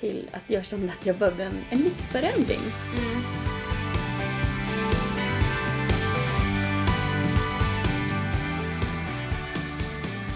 till 0.00 0.30
att 0.32 0.50
jag 0.50 0.64
kände 0.64 0.92
att 0.92 1.06
jag 1.06 1.16
behövde 1.16 1.44
en, 1.44 1.64
en 1.70 1.78
livsförändring. 1.78 2.60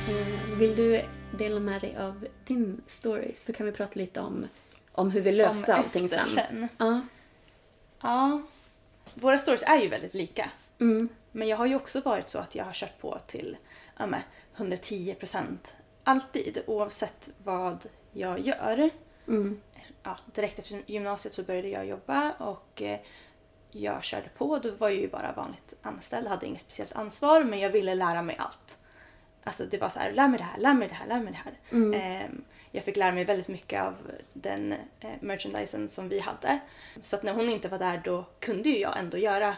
Eh, 0.09 0.59
Vill 0.59 0.77
du 0.77 1.03
dela 1.39 1.61
med 1.61 1.81
dig 1.81 1.97
av 1.97 2.27
din 2.45 2.81
story 2.87 3.35
så 3.41 3.53
kan 3.53 3.67
vi 3.67 3.73
prata 3.73 3.93
lite 3.95 4.21
om, 4.21 4.47
om 4.93 5.11
hur 5.11 5.21
vi 5.21 5.33
löste 5.33 5.73
Om 5.73 5.79
allting 5.79 6.09
sen. 6.09 6.27
sen. 6.27 6.69
Ja. 6.79 7.01
Ja. 8.03 8.43
Våra 9.15 9.39
stories 9.39 9.63
är 9.63 9.81
ju 9.83 9.89
väldigt 9.89 10.15
lika. 10.15 10.51
Mm. 10.81 11.09
Men 11.33 11.49
jag 11.49 11.57
har 11.57 11.67
ju 11.67 11.75
också 11.77 12.01
varit 12.01 12.29
så 12.29 12.39
att 12.39 12.55
jag 12.55 12.65
har 12.65 12.73
kört 12.73 13.01
på 13.01 13.19
till 13.27 13.57
ja, 13.99 14.07
men, 14.07 14.21
110 14.57 15.15
procent. 15.19 15.75
Alltid, 16.09 16.63
oavsett 16.67 17.31
vad 17.45 17.87
jag 18.13 18.39
gör. 18.39 18.91
Mm. 19.29 19.61
Ja, 20.03 20.19
direkt 20.35 20.59
efter 20.59 20.83
gymnasiet 20.87 21.35
så 21.35 21.43
började 21.43 21.69
jag 21.69 21.87
jobba 21.87 22.33
och 22.33 22.83
eh, 22.83 22.99
jag 23.71 24.05
körde 24.05 24.29
på. 24.29 24.59
Då 24.59 24.71
var 24.71 24.89
jag 24.89 24.99
ju 24.99 25.09
bara 25.09 25.33
vanligt 25.33 25.75
anställd, 25.83 26.27
hade 26.27 26.47
inget 26.47 26.61
speciellt 26.61 26.93
ansvar 26.93 27.45
men 27.45 27.59
jag 27.59 27.71
ville 27.71 27.95
lära 27.95 28.23
mig 28.23 28.37
allt. 28.39 28.79
Alltså 29.45 29.65
det 29.65 29.79
var 29.79 29.89
så 29.89 29.99
här, 29.99 30.13
lär 30.13 30.29
mig 30.29 30.39
det 30.39 30.45
här, 30.45 30.59
lär 30.59 30.75
mig 30.75 30.89
det 30.89 30.95
här, 30.95 31.07
lär 31.07 31.21
mig 31.21 31.33
det 31.33 31.39
här. 31.45 31.59
Ehm, 31.95 32.45
jag 32.71 32.85
fick 32.85 32.97
lära 32.97 33.13
mig 33.13 33.25
väldigt 33.25 33.49
mycket 33.49 33.83
av 33.83 33.97
den 34.33 34.73
eh, 35.01 35.11
merchandisen 35.21 35.89
som 35.89 36.09
vi 36.09 36.21
hade. 36.21 36.59
Så 37.03 37.17
att 37.17 37.23
när 37.23 37.35
hon 37.35 37.49
inte 37.49 37.69
var 37.69 37.79
där 37.79 38.01
då 38.05 38.25
kunde 38.41 38.69
ju 38.69 38.79
jag 38.79 38.99
ändå 38.99 39.19
göra 39.19 39.57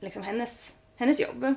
liksom 0.00 0.22
hennes, 0.22 0.74
hennes 0.96 1.20
jobb. 1.20 1.54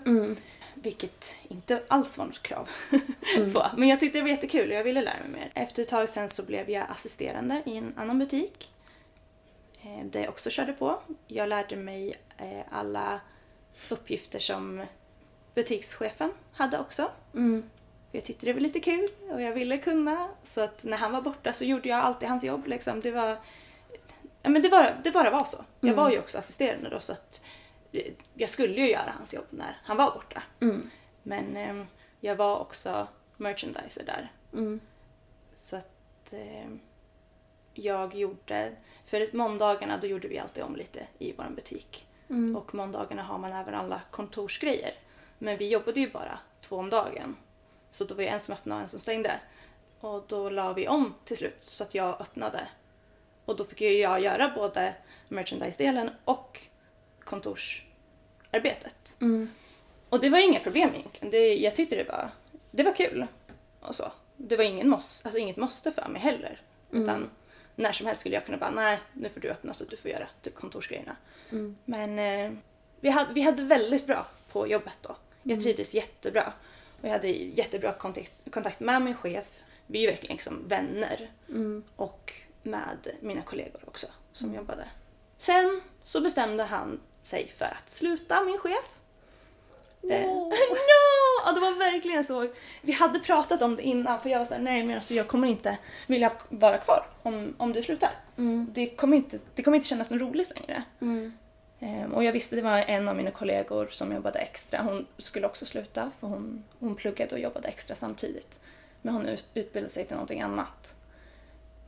Vilket 0.73 1.36
inte 1.47 1.83
alls 1.88 2.17
var 2.17 2.25
något 2.25 2.43
krav 2.43 2.69
på. 3.53 3.65
Men 3.77 3.89
jag 3.89 3.99
tyckte 3.99 4.17
det 4.17 4.21
var 4.21 4.29
jättekul 4.29 4.69
och 4.69 4.75
jag 4.75 4.83
ville 4.83 5.01
lära 5.01 5.19
mig 5.19 5.29
mer. 5.29 5.51
Efter 5.53 5.81
ett 5.81 5.89
tag 5.89 6.09
sen 6.09 6.29
så 6.29 6.43
blev 6.43 6.69
jag 6.69 6.86
assisterande 6.89 7.61
i 7.65 7.77
en 7.77 7.93
annan 7.97 8.19
butik. 8.19 8.71
Eh, 9.81 10.05
där 10.05 10.19
jag 10.19 10.29
också 10.29 10.49
körde 10.49 10.73
på. 10.73 10.99
Jag 11.27 11.49
lärde 11.49 11.75
mig 11.75 12.15
eh, 12.38 12.61
alla 12.71 13.19
uppgifter 13.89 14.39
som 14.39 14.86
butikschefen 15.55 16.31
hade 16.53 16.79
också. 16.79 17.11
För 18.11 18.17
jag 18.17 18.25
tyckte 18.25 18.45
det 18.45 18.53
var 18.53 18.59
lite 18.59 18.79
kul 18.79 19.09
och 19.31 19.41
jag 19.41 19.51
ville 19.53 19.77
kunna. 19.77 20.29
Så 20.43 20.61
att 20.61 20.83
när 20.83 20.97
han 20.97 21.11
var 21.11 21.21
borta 21.21 21.53
så 21.53 21.65
gjorde 21.65 21.89
jag 21.89 21.99
alltid 21.99 22.29
hans 22.29 22.43
jobb. 22.43 22.67
Liksom. 22.67 22.99
Det, 22.99 23.11
var, 23.11 23.38
ja, 24.41 24.49
men 24.49 24.61
det, 24.61 24.69
var, 24.69 24.95
det 25.03 25.11
bara 25.11 25.29
var 25.29 25.45
så. 25.45 25.57
Jag 25.79 25.93
var 25.93 26.11
ju 26.11 26.19
också 26.19 26.38
assisterande 26.38 26.89
då 26.89 26.99
så 26.99 27.13
att 27.13 27.41
jag 28.33 28.49
skulle 28.49 28.81
ju 28.81 28.89
göra 28.89 29.13
hans 29.17 29.33
jobb 29.33 29.45
när 29.49 29.77
han 29.83 29.97
var 29.97 30.11
borta. 30.11 30.43
Men 31.23 31.57
eh, 31.57 31.85
jag 32.19 32.35
var 32.35 32.59
också 32.59 33.07
merchandiser 33.37 34.05
där. 34.05 34.31
Så 35.55 35.75
att 35.75 36.33
eh, 36.33 36.69
jag 37.73 38.15
gjorde, 38.15 38.75
för 39.05 39.29
måndagarna 39.37 39.97
då 39.97 40.07
gjorde 40.07 40.27
vi 40.27 40.39
alltid 40.39 40.63
om 40.63 40.75
lite 40.75 41.07
i 41.19 41.33
vår 41.37 41.49
butik. 41.55 42.07
Och 42.57 42.75
måndagarna 42.75 43.23
har 43.23 43.37
man 43.37 43.51
även 43.53 43.73
alla 43.73 44.01
kontorsgrejer. 44.11 44.93
Men 45.37 45.57
vi 45.57 45.69
jobbade 45.69 45.99
ju 45.99 46.09
bara 46.11 46.39
två 46.61 46.75
om 46.75 46.89
dagen. 46.89 47.35
Så 47.91 48.03
då 48.03 48.15
var 48.15 48.23
det 48.23 48.29
en 48.29 48.39
som 48.39 48.53
öppnade 48.53 48.77
och 48.77 48.83
en 48.83 48.89
som 48.89 48.99
stängde. 48.99 49.39
Och 49.99 50.23
då 50.27 50.49
la 50.49 50.73
vi 50.73 50.87
om 50.87 51.13
till 51.25 51.37
slut 51.37 51.57
så 51.63 51.83
att 51.83 51.95
jag 51.95 52.21
öppnade. 52.21 52.67
Och 53.45 53.55
då 53.55 53.65
fick 53.65 53.81
ju 53.81 53.97
jag 53.97 54.21
göra 54.21 54.51
både 54.55 54.95
merchandise-delen 55.29 56.09
och 56.25 56.61
kontorsarbetet. 58.55 59.15
Och 60.09 60.19
det 60.19 60.29
var 60.29 60.39
inga 60.39 60.59
problem 60.59 60.89
egentligen. 60.89 61.31
Det, 61.31 61.55
jag 61.55 61.75
tyckte 61.75 61.95
det 61.95 62.03
var, 62.03 62.29
det 62.71 62.83
var 62.83 62.95
kul. 62.95 63.25
Och 63.79 63.95
så. 63.95 64.11
Det 64.37 64.57
var 64.57 64.63
ingen 64.63 64.89
måste, 64.89 65.27
alltså 65.27 65.39
inget 65.39 65.57
måste 65.57 65.91
för 65.91 66.07
mig 66.09 66.21
heller. 66.21 66.61
Utan 66.91 67.29
när 67.75 67.91
som 67.91 68.07
helst 68.07 68.19
skulle 68.19 68.35
jag 68.35 68.45
kunna 68.45 68.57
bara, 68.57 68.71
nej 68.71 68.99
nu 69.13 69.29
får 69.29 69.41
du 69.41 69.49
öppna 69.49 69.73
så 69.73 69.83
att 69.83 69.89
du 69.89 69.97
får 69.97 70.11
göra 70.11 70.27
typ 70.41 70.55
kontorsgrejerna. 70.55 71.15
Men 71.85 72.19
eh, 72.19 72.51
vi, 72.99 73.09
hade, 73.09 73.33
vi 73.33 73.41
hade 73.41 73.63
väldigt 73.63 74.07
bra 74.07 74.27
på 74.51 74.67
jobbet 74.67 74.97
då. 75.01 75.15
Jag 75.43 75.61
trivdes 75.61 75.93
jättebra. 75.93 76.53
Och 77.01 77.07
jag 77.07 77.11
hade 77.11 77.27
jättebra 77.27 77.93
kontakt, 77.93 78.51
kontakt 78.51 78.79
med 78.79 79.01
min 79.01 79.15
chef. 79.15 79.61
Vi 79.87 79.97
är 79.97 80.01
ju 80.01 80.07
verkligen 80.07 80.35
liksom 80.35 80.67
vänner. 80.67 81.31
Och 81.95 82.33
med 82.63 83.07
mina 83.21 83.41
kollegor 83.41 83.81
också 83.87 84.07
som 84.33 84.53
jobbade. 84.53 84.87
Sen 85.37 85.81
så 86.03 86.21
bestämde 86.21 86.63
han 86.63 86.99
sig 87.26 87.47
för 87.49 87.65
att 87.65 87.89
sluta, 87.89 88.43
min 88.43 88.59
chef. 88.59 88.95
Eh, 90.09 90.21
no! 90.28 90.45
Ja, 91.45 91.51
det 91.51 91.59
var 91.59 91.80
verkligen 91.80 92.23
så. 92.23 92.47
Vi 92.82 92.91
hade 92.91 93.19
pratat 93.19 93.61
om 93.61 93.76
det 93.76 93.84
innan 93.84 94.21
för 94.21 94.30
jag 94.30 94.39
var 94.39 94.45
såhär, 94.45 94.61
nej 94.61 94.84
men 94.84 94.95
alltså 94.95 95.13
jag 95.13 95.28
kommer 95.28 95.47
inte 95.47 95.78
vilja 96.07 96.32
vara 96.49 96.78
kvar 96.78 97.07
om, 97.23 97.55
om 97.57 97.73
du 97.73 97.84
slutar. 97.84 98.09
Det, 98.71 98.88
kommer 98.88 99.17
inte, 99.17 99.39
det 99.55 99.63
kommer 99.63 99.76
inte 99.76 99.88
kännas 99.88 100.09
något 100.09 100.21
roligt 100.21 100.51
längre. 100.59 100.84
Ehm, 101.80 102.13
och 102.13 102.23
jag 102.23 102.34
visste 102.34 102.55
det 102.55 102.61
var 102.61 102.78
en 102.78 103.07
av 103.07 103.15
mina 103.15 103.32
kollegor 103.32 103.88
som 103.91 104.13
jobbade 104.13 104.39
extra. 104.39 104.82
Hon 104.82 105.07
skulle 105.17 105.47
också 105.47 105.65
sluta 105.65 106.11
för 106.19 106.28
hon, 106.28 106.63
hon 106.80 106.95
pluggade 106.95 107.36
och 107.36 107.41
jobbade 107.41 107.67
extra 107.67 107.95
samtidigt. 107.95 108.59
Men 109.01 109.13
hon 109.13 109.26
ut, 109.26 109.45
utbildade 109.53 109.93
sig 109.93 110.05
till 110.05 110.15
någonting 110.15 110.41
annat. 110.41 110.95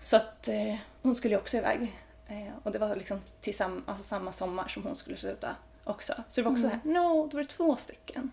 Så 0.01 0.15
att 0.15 0.47
eh, 0.47 0.75
hon 1.01 1.15
skulle 1.15 1.33
ju 1.33 1.39
också 1.39 1.57
iväg. 1.57 1.93
Eh, 2.27 2.53
och 2.63 2.71
det 2.71 2.79
var 2.79 2.95
liksom 2.95 3.21
till 3.41 3.55
sam, 3.55 3.83
alltså 3.87 4.03
samma 4.03 4.31
sommar 4.31 4.67
som 4.67 4.83
hon 4.83 4.95
skulle 4.95 5.17
sluta 5.17 5.55
också. 5.83 6.13
Så 6.29 6.41
det 6.41 6.45
var 6.45 6.51
också 6.51 6.63
så 6.63 6.69
här, 6.69 6.79
no, 6.83 7.27
då 7.27 7.37
var 7.37 7.43
det 7.43 7.49
två 7.49 7.75
stycken. 7.75 8.31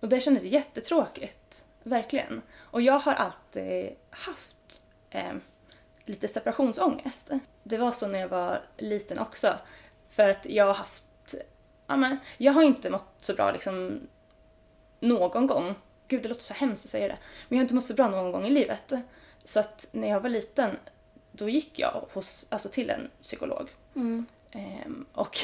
Och 0.00 0.08
det 0.08 0.20
kändes 0.20 0.44
jättetråkigt. 0.44 1.64
Verkligen. 1.82 2.42
Och 2.58 2.82
jag 2.82 2.98
har 2.98 3.12
alltid 3.12 3.90
haft 4.10 4.82
eh, 5.10 5.32
lite 6.04 6.28
separationsångest. 6.28 7.30
Det 7.62 7.78
var 7.78 7.92
så 7.92 8.06
när 8.06 8.18
jag 8.18 8.28
var 8.28 8.62
liten 8.76 9.18
också. 9.18 9.58
För 10.10 10.28
att 10.28 10.46
jag 10.46 10.66
har 10.66 10.74
haft... 10.74 11.04
Ja, 11.86 11.96
men, 11.96 12.16
jag 12.38 12.52
har 12.52 12.62
inte 12.62 12.90
mått 12.90 13.14
så 13.20 13.34
bra 13.34 13.52
liksom 13.52 14.00
någon 15.00 15.46
gång. 15.46 15.74
Gud, 16.08 16.22
det 16.22 16.28
låter 16.28 16.42
så 16.42 16.54
hemskt 16.54 16.84
att 16.84 16.90
säga 16.90 17.08
det. 17.08 17.18
Men 17.48 17.56
jag 17.56 17.60
har 17.60 17.62
inte 17.62 17.74
mått 17.74 17.86
så 17.86 17.94
bra 17.94 18.08
någon 18.08 18.32
gång 18.32 18.46
i 18.46 18.50
livet. 18.50 18.92
Så 19.44 19.60
att 19.60 19.88
när 19.92 20.08
jag 20.08 20.20
var 20.20 20.30
liten, 20.30 20.78
då 21.32 21.48
gick 21.48 21.78
jag 21.78 22.04
hos, 22.12 22.46
alltså 22.48 22.68
till 22.68 22.90
en 22.90 23.10
psykolog. 23.22 23.70
Ehm, 24.50 25.06
och 25.12 25.38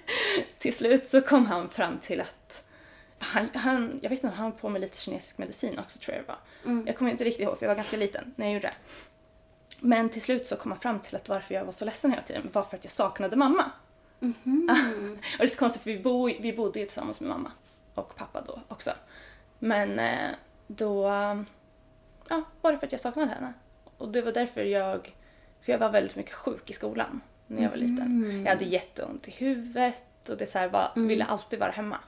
till 0.58 0.74
slut 0.74 1.08
så 1.08 1.20
kom 1.20 1.46
han 1.46 1.68
fram 1.68 1.98
till 1.98 2.20
att 2.20 2.64
han, 3.18 3.48
han, 3.54 3.98
jag 4.02 4.10
vet 4.10 4.24
inte, 4.24 4.36
han 4.36 4.52
på 4.52 4.68
med 4.68 4.80
lite 4.80 4.98
kinesisk 4.98 5.38
medicin 5.38 5.78
också 5.78 5.98
tror 5.98 6.16
jag 6.16 6.24
det 6.24 6.28
var. 6.28 6.38
Jag 6.86 6.96
kommer 6.96 7.10
inte 7.10 7.24
riktigt 7.24 7.42
ihåg 7.42 7.58
för 7.58 7.66
jag 7.66 7.70
var 7.70 7.76
ganska 7.76 7.96
liten 7.96 8.34
när 8.36 8.46
jag 8.46 8.54
gjorde 8.54 8.66
det. 8.66 8.74
Men 9.80 10.08
till 10.08 10.22
slut 10.22 10.46
så 10.46 10.56
kom 10.56 10.72
han 10.72 10.80
fram 10.80 11.00
till 11.00 11.16
att 11.16 11.28
varför 11.28 11.54
jag 11.54 11.64
var 11.64 11.72
så 11.72 11.84
ledsen 11.84 12.10
hela 12.10 12.22
tiden 12.22 12.50
var 12.52 12.62
för 12.62 12.76
att 12.76 12.84
jag 12.84 12.92
saknade 12.92 13.36
mamma. 13.36 13.70
och 14.20 15.38
det 15.38 15.44
är 15.44 15.46
så 15.46 15.58
konstigt 15.58 15.82
för 15.82 15.90
vi, 15.90 15.98
bo, 15.98 16.26
vi 16.40 16.52
bodde 16.52 16.80
ju 16.80 16.86
tillsammans 16.86 17.20
med 17.20 17.30
mamma 17.30 17.52
och 17.94 18.16
pappa 18.16 18.40
då 18.40 18.60
också. 18.68 18.90
Men 19.58 19.98
eh, 19.98 20.30
då 20.66 21.04
ja, 22.28 22.42
var 22.60 22.72
det 22.72 22.78
för 22.78 22.86
att 22.86 22.92
jag 22.92 23.00
saknade 23.00 23.30
henne. 23.30 23.52
Och 23.98 24.08
det 24.08 24.22
var 24.22 24.32
därför 24.32 24.64
jag, 24.64 25.14
för 25.64 25.72
jag 25.72 25.78
var 25.78 25.90
väldigt 25.90 26.16
mycket 26.16 26.32
sjuk 26.32 26.70
i 26.70 26.72
skolan 26.72 27.20
när 27.46 27.62
jag 27.62 27.70
var 27.70 27.76
liten. 27.76 28.42
Jag 28.44 28.52
hade 28.52 28.64
jätteont 28.64 29.28
i 29.28 29.30
huvudet 29.30 30.28
och 30.28 30.36
det 30.36 30.46
så 30.46 30.58
här 30.58 30.68
var, 30.68 30.92
ville 30.94 31.24
alltid 31.24 31.58
vara 31.58 31.70
hemma. 31.70 31.98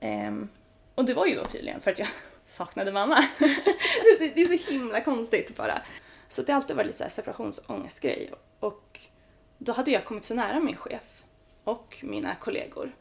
Ehm, 0.00 0.48
och 0.94 1.04
det 1.04 1.14
var 1.14 1.26
ju 1.26 1.34
då 1.34 1.44
tydligen 1.44 1.80
för 1.80 1.90
att 1.90 1.98
jag 1.98 2.08
saknade 2.46 2.92
mamma. 2.92 3.24
det, 3.38 3.44
är 3.44 4.28
så, 4.28 4.34
det 4.34 4.42
är 4.42 4.58
så 4.58 4.70
himla 4.72 5.00
konstigt 5.00 5.56
bara. 5.56 5.82
Så 6.28 6.42
det 6.42 6.52
har 6.52 6.60
alltid 6.60 6.76
varit 6.76 6.86
lite 6.86 6.98
så 6.98 7.04
här 7.04 7.10
separationsångestgrej. 7.10 8.30
Och 8.60 9.00
då 9.58 9.72
hade 9.72 9.90
jag 9.90 10.04
kommit 10.04 10.24
så 10.24 10.34
nära 10.34 10.60
min 10.60 10.76
chef 10.76 11.24
och 11.64 11.98
mina 12.02 12.34
kollegor. 12.34 12.92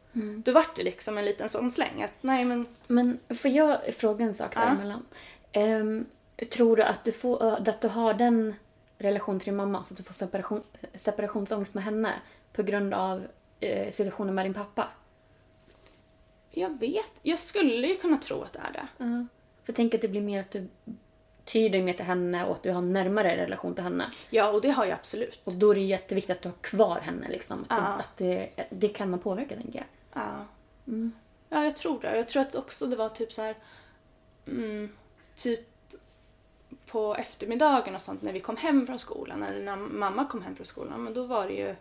Då 0.44 0.52
var 0.52 0.66
det 0.76 0.84
liksom 0.84 1.18
en 1.18 1.26
liten 1.26 1.50
sån 1.50 1.72
släng 1.72 2.04
att 2.04 2.14
nej 2.22 2.46
men 2.46 2.66
Men 2.88 3.20
får 3.30 3.52
jag 3.52 3.96
fråga 3.96 4.26
en 4.26 4.34
sak 4.34 4.56
däremellan? 4.56 5.06
Ehm, 5.52 6.06
tror 6.52 6.76
du 6.76 6.84
att 6.84 7.04
du, 7.04 7.12
får, 7.12 7.44
att 7.70 7.82
du 7.82 7.88
har 7.88 8.14
den 8.14 8.56
relation 8.98 9.40
till 9.40 9.46
din 9.46 9.56
mamma, 9.56 9.86
så 9.86 9.94
att 9.94 9.98
du 9.98 10.04
får 10.04 10.14
separation, 10.14 10.64
separationsångest 10.96 11.74
med 11.74 11.84
henne 11.84 12.14
på 12.54 12.64
grund 12.64 12.94
av 12.94 13.28
eh, 13.60 13.92
situationen 13.92 14.36
med 14.36 14.46
din 14.46 14.54
pappa? 14.54 14.88
jag 16.60 16.80
vet, 16.80 17.12
jag 17.22 17.40
skulle 17.40 17.88
ju 17.88 17.98
kunna 17.98 18.18
tro 18.18 18.42
att 18.42 18.54
det 18.54 18.60
är 18.60 18.72
det. 18.74 18.88
För 19.64 19.74
tänk 19.74 19.96
att 19.96 20.02
det 20.02 20.08
blir 20.08 20.22
mer 20.22 20.40
att 20.40 20.52
du 20.52 20.68
tyr 21.46 21.70
dig 21.70 21.82
mer 21.82 21.94
till 21.94 22.06
henne 22.06 22.46
och 22.46 22.56
att 22.56 22.64
du 22.64 22.72
har 22.72 22.78
en 22.78 22.94
närmare 22.94 23.38
relation 23.38 23.76
till 23.76 23.84
henne. 23.84 24.12
Ja, 24.30 24.50
och 24.52 24.62
det 24.62 24.70
har 24.70 24.86
jag 24.86 24.94
absolut. 24.94 25.40
Och 25.44 25.54
då 25.54 25.72
är 25.72 25.76
det 25.76 25.82
jätteviktigt 25.82 26.38
att 26.38 26.42
du 26.42 26.50
har 26.50 26.56
kvar 26.56 27.00
henne. 27.00 27.28
Liksom. 27.30 27.66
Att, 27.68 27.80
Ja. 27.80 27.84
det, 27.86 28.04
att 28.04 28.18
det, 28.18 28.68
det 28.70 28.88
kan 28.88 29.10
man 29.10 29.20
påverka, 29.20 29.56
tänker 29.56 29.80
jag. 29.80 29.88
Ja. 30.24 30.46
ja, 31.50 31.64
jag 31.64 31.76
tror 31.76 32.02
det. 32.02 32.18
Jag 32.18 32.30
tror 32.30 32.42
att 32.42 32.56
också 32.56 32.86
det 32.86 32.96
var 32.96 33.10
typ 33.10 33.34
så 33.34 33.42
här... 33.42 33.56
Mm, 34.48 34.90
typ 35.36 35.68
på 36.88 37.16
eftermiddagen 37.16 37.96
och 37.96 38.02
sånt 38.02 38.22
när 38.22 38.34
vi 38.34 38.40
kom 38.40 38.58
hem 38.58 38.86
från 38.88 39.00
skolan, 39.00 39.44
eller 39.44 39.62
när 39.66 39.76
mamma 39.76 40.26
kom 40.26 40.42
hem 40.42 40.56
från 40.56 40.66
skolan, 40.66 41.04
men 41.04 41.14
då 41.14 41.24
var 41.26 41.48
det 41.48 41.54
ju... 41.54 41.76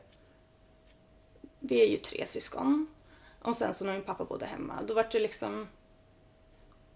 Vi 1.60 1.80
är 1.80 1.86
ju 1.86 1.96
tre 1.96 2.26
syskon. 2.26 2.86
Och 3.42 3.56
sen 3.56 3.74
så 3.74 3.84
när 3.84 3.92
min 3.92 4.02
pappa 4.02 4.24
bodde 4.24 4.46
hemma, 4.46 4.82
då 4.82 4.94
var 4.94 5.06
det 5.12 5.20
liksom... 5.20 5.68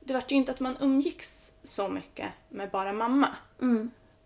Det 0.01 0.13
var 0.13 0.23
ju 0.29 0.37
inte 0.37 0.53
att 0.53 0.61
man 0.61 0.77
umgicks 0.81 1.53
så 1.63 1.89
mycket 1.89 2.31
med 2.49 2.71
bara 2.71 2.93
mamma. 2.93 3.29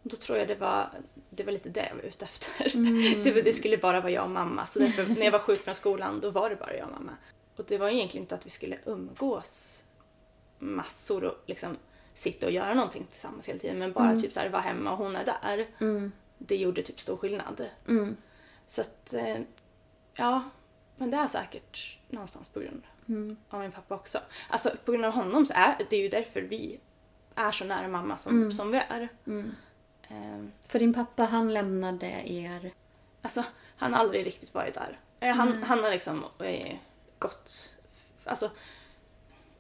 Då 0.03 0.17
tror 0.17 0.39
jag 0.39 0.49
det 0.49 0.55
var, 0.55 0.91
det 1.31 1.45
var 1.45 1.53
lite 1.53 1.69
det 1.69 1.87
jag 1.89 1.95
var 1.97 2.03
ute 2.03 2.25
efter. 2.25 2.71
Det, 3.25 3.33
var- 3.33 3.41
det 3.43 3.53
skulle 3.53 3.77
bara 3.79 4.01
vara 4.01 4.11
jag 4.13 4.25
och 4.25 4.31
mamma. 4.31 4.67
Så 4.67 4.79
därför, 4.79 5.07
när 5.07 5.25
jag 5.25 5.33
var 5.33 5.39
sjuk 5.39 5.63
från 5.65 5.75
skolan, 5.75 6.21
då 6.21 6.31
var 6.31 6.51
det 6.51 6.57
bara 6.57 6.77
jag 6.77 6.87
och 6.87 6.93
mamma. 6.93 7.13
Och 7.57 7.65
det 7.69 7.79
var 7.79 7.89
egentligen 7.89 8.25
inte 8.25 8.35
att 8.35 8.47
vi 8.47 8.51
skulle 8.51 8.79
umgås 8.85 9.85
massor 10.59 11.25
och 11.25 11.37
liksom 11.47 11.77
sitta 12.15 12.47
och 12.47 12.53
göra 12.53 12.75
någonting 12.75 13.05
tillsammans 13.11 13.49
hela 13.49 13.59
tiden. 13.59 13.79
Men 13.79 13.93
bara 13.93 14.17
typ 14.21 14.33
så 14.33 14.41
här, 14.41 14.49
vara 14.49 14.63
hemma 14.63 14.93
och 14.93 14.99
hon 14.99 15.17
är 15.17 15.25
där. 15.25 15.67
Det 16.39 16.57
gjorde 16.57 16.83
typ 16.83 17.01
stor 17.01 17.17
skillnad. 17.17 17.65
Så 18.67 18.81
att, 18.81 19.15
eh, 19.15 19.39
ja. 20.17 20.43
Men 20.97 21.11
det 21.11 21.17
är 21.17 21.27
säkert 21.27 21.99
någonstans 22.09 22.49
på 22.49 22.61
grund 22.61 22.83
av 23.49 23.61
min 23.61 23.73
pappa 23.73 23.95
också. 23.95 24.19
Alltså 24.49 24.71
på 24.85 24.93
grund 24.93 25.05
av 25.05 25.13
honom 25.13 25.47
så 25.47 25.53
är 25.57 25.87
det 25.91 25.97
är 25.97 26.01
ju 26.03 26.09
därför 26.09 26.43
vi 26.43 26.81
är 27.35 27.51
så 27.53 27.65
nära 27.65 27.89
mamma 27.89 28.17
som, 28.17 28.53
som 28.53 28.71
vi 28.71 28.79
är. 28.79 29.09
Ehm, 30.09 30.53
För 30.67 30.79
din 30.79 30.95
pappa, 30.95 31.25
han 31.25 31.55
lämnade 31.55 32.07
er... 32.27 32.73
Alltså, 33.23 33.45
han 33.77 33.93
har 33.93 34.01
aldrig 34.01 34.27
riktigt 34.27 34.55
varit 34.55 34.75
där. 34.75 34.99
Eh, 35.21 35.35
Han, 35.35 35.63
han 35.63 35.83
har 35.85 35.91
liksom 35.91 36.25
eh, 36.39 36.77
gått... 37.19 37.75
Alltså, 38.25 38.51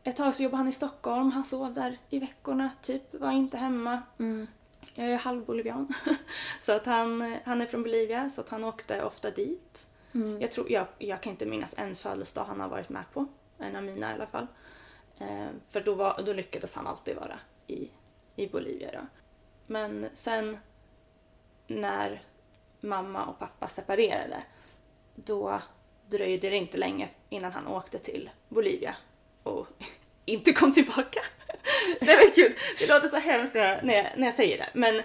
ett 0.04 0.16
tag 0.16 0.34
så 0.34 0.42
jobbade 0.42 0.56
han 0.56 0.68
i 0.68 0.72
Stockholm, 0.72 1.30
han 1.30 1.44
sov 1.44 1.74
där 1.74 1.98
i 2.08 2.18
veckorna, 2.18 2.70
typ, 2.82 3.14
var 3.14 3.32
inte 3.32 3.56
hemma. 3.56 4.02
Jag 4.94 5.06
är 5.06 5.16
halvbolivian. 5.16 5.94
så 6.60 6.72
att 6.72 6.86
han, 6.86 7.36
han 7.44 7.60
är 7.60 7.66
från 7.66 7.82
Bolivia, 7.82 8.30
så 8.30 8.40
att 8.40 8.48
han 8.48 8.64
åkte 8.64 9.04
ofta 9.04 9.30
dit. 9.30 9.86
Jag, 10.40 10.52
tror, 10.52 10.72
jag, 10.72 10.86
jag 10.98 11.20
kan 11.20 11.30
inte 11.30 11.46
minnas 11.46 11.74
en 11.78 11.96
födelsedag 11.96 12.44
han 12.44 12.60
har 12.60 12.68
varit 12.68 12.88
med 12.88 13.04
på. 13.12 13.26
En 13.58 13.76
av 13.76 13.82
mina 13.82 14.10
i 14.10 14.14
alla 14.14 14.26
fall. 14.26 14.46
Eh, 15.18 15.48
för 15.70 15.80
då, 15.80 15.94
var, 15.94 16.22
då 16.26 16.32
lyckades 16.32 16.74
han 16.74 16.86
alltid 16.86 17.16
vara 17.16 17.38
i, 17.66 17.90
i 18.36 18.46
Bolivia. 18.46 18.92
Då. 18.92 19.06
Men 19.66 20.08
sen 20.14 20.58
när 21.66 22.22
mamma 22.80 23.24
och 23.24 23.38
pappa 23.38 23.68
separerade 23.68 24.42
då 25.14 25.62
dröjde 26.06 26.50
det 26.50 26.56
inte 26.56 26.78
länge 26.78 27.08
innan 27.28 27.52
han 27.52 27.66
åkte 27.66 27.98
till 27.98 28.30
Bolivia 28.48 28.96
och 29.44 29.66
inte 30.24 30.52
kom 30.52 30.72
tillbaka. 30.72 31.20
Nej 32.00 32.16
men 32.16 32.32
gud, 32.34 32.54
det 32.78 32.86
låter 32.86 33.08
så 33.08 33.16
hemskt 33.16 33.54
när 33.54 33.60
jag, 33.74 33.84
när 33.84 33.94
jag, 33.94 34.06
när 34.16 34.26
jag 34.26 34.34
säger 34.34 34.58
det. 34.58 34.68
Men 34.74 35.02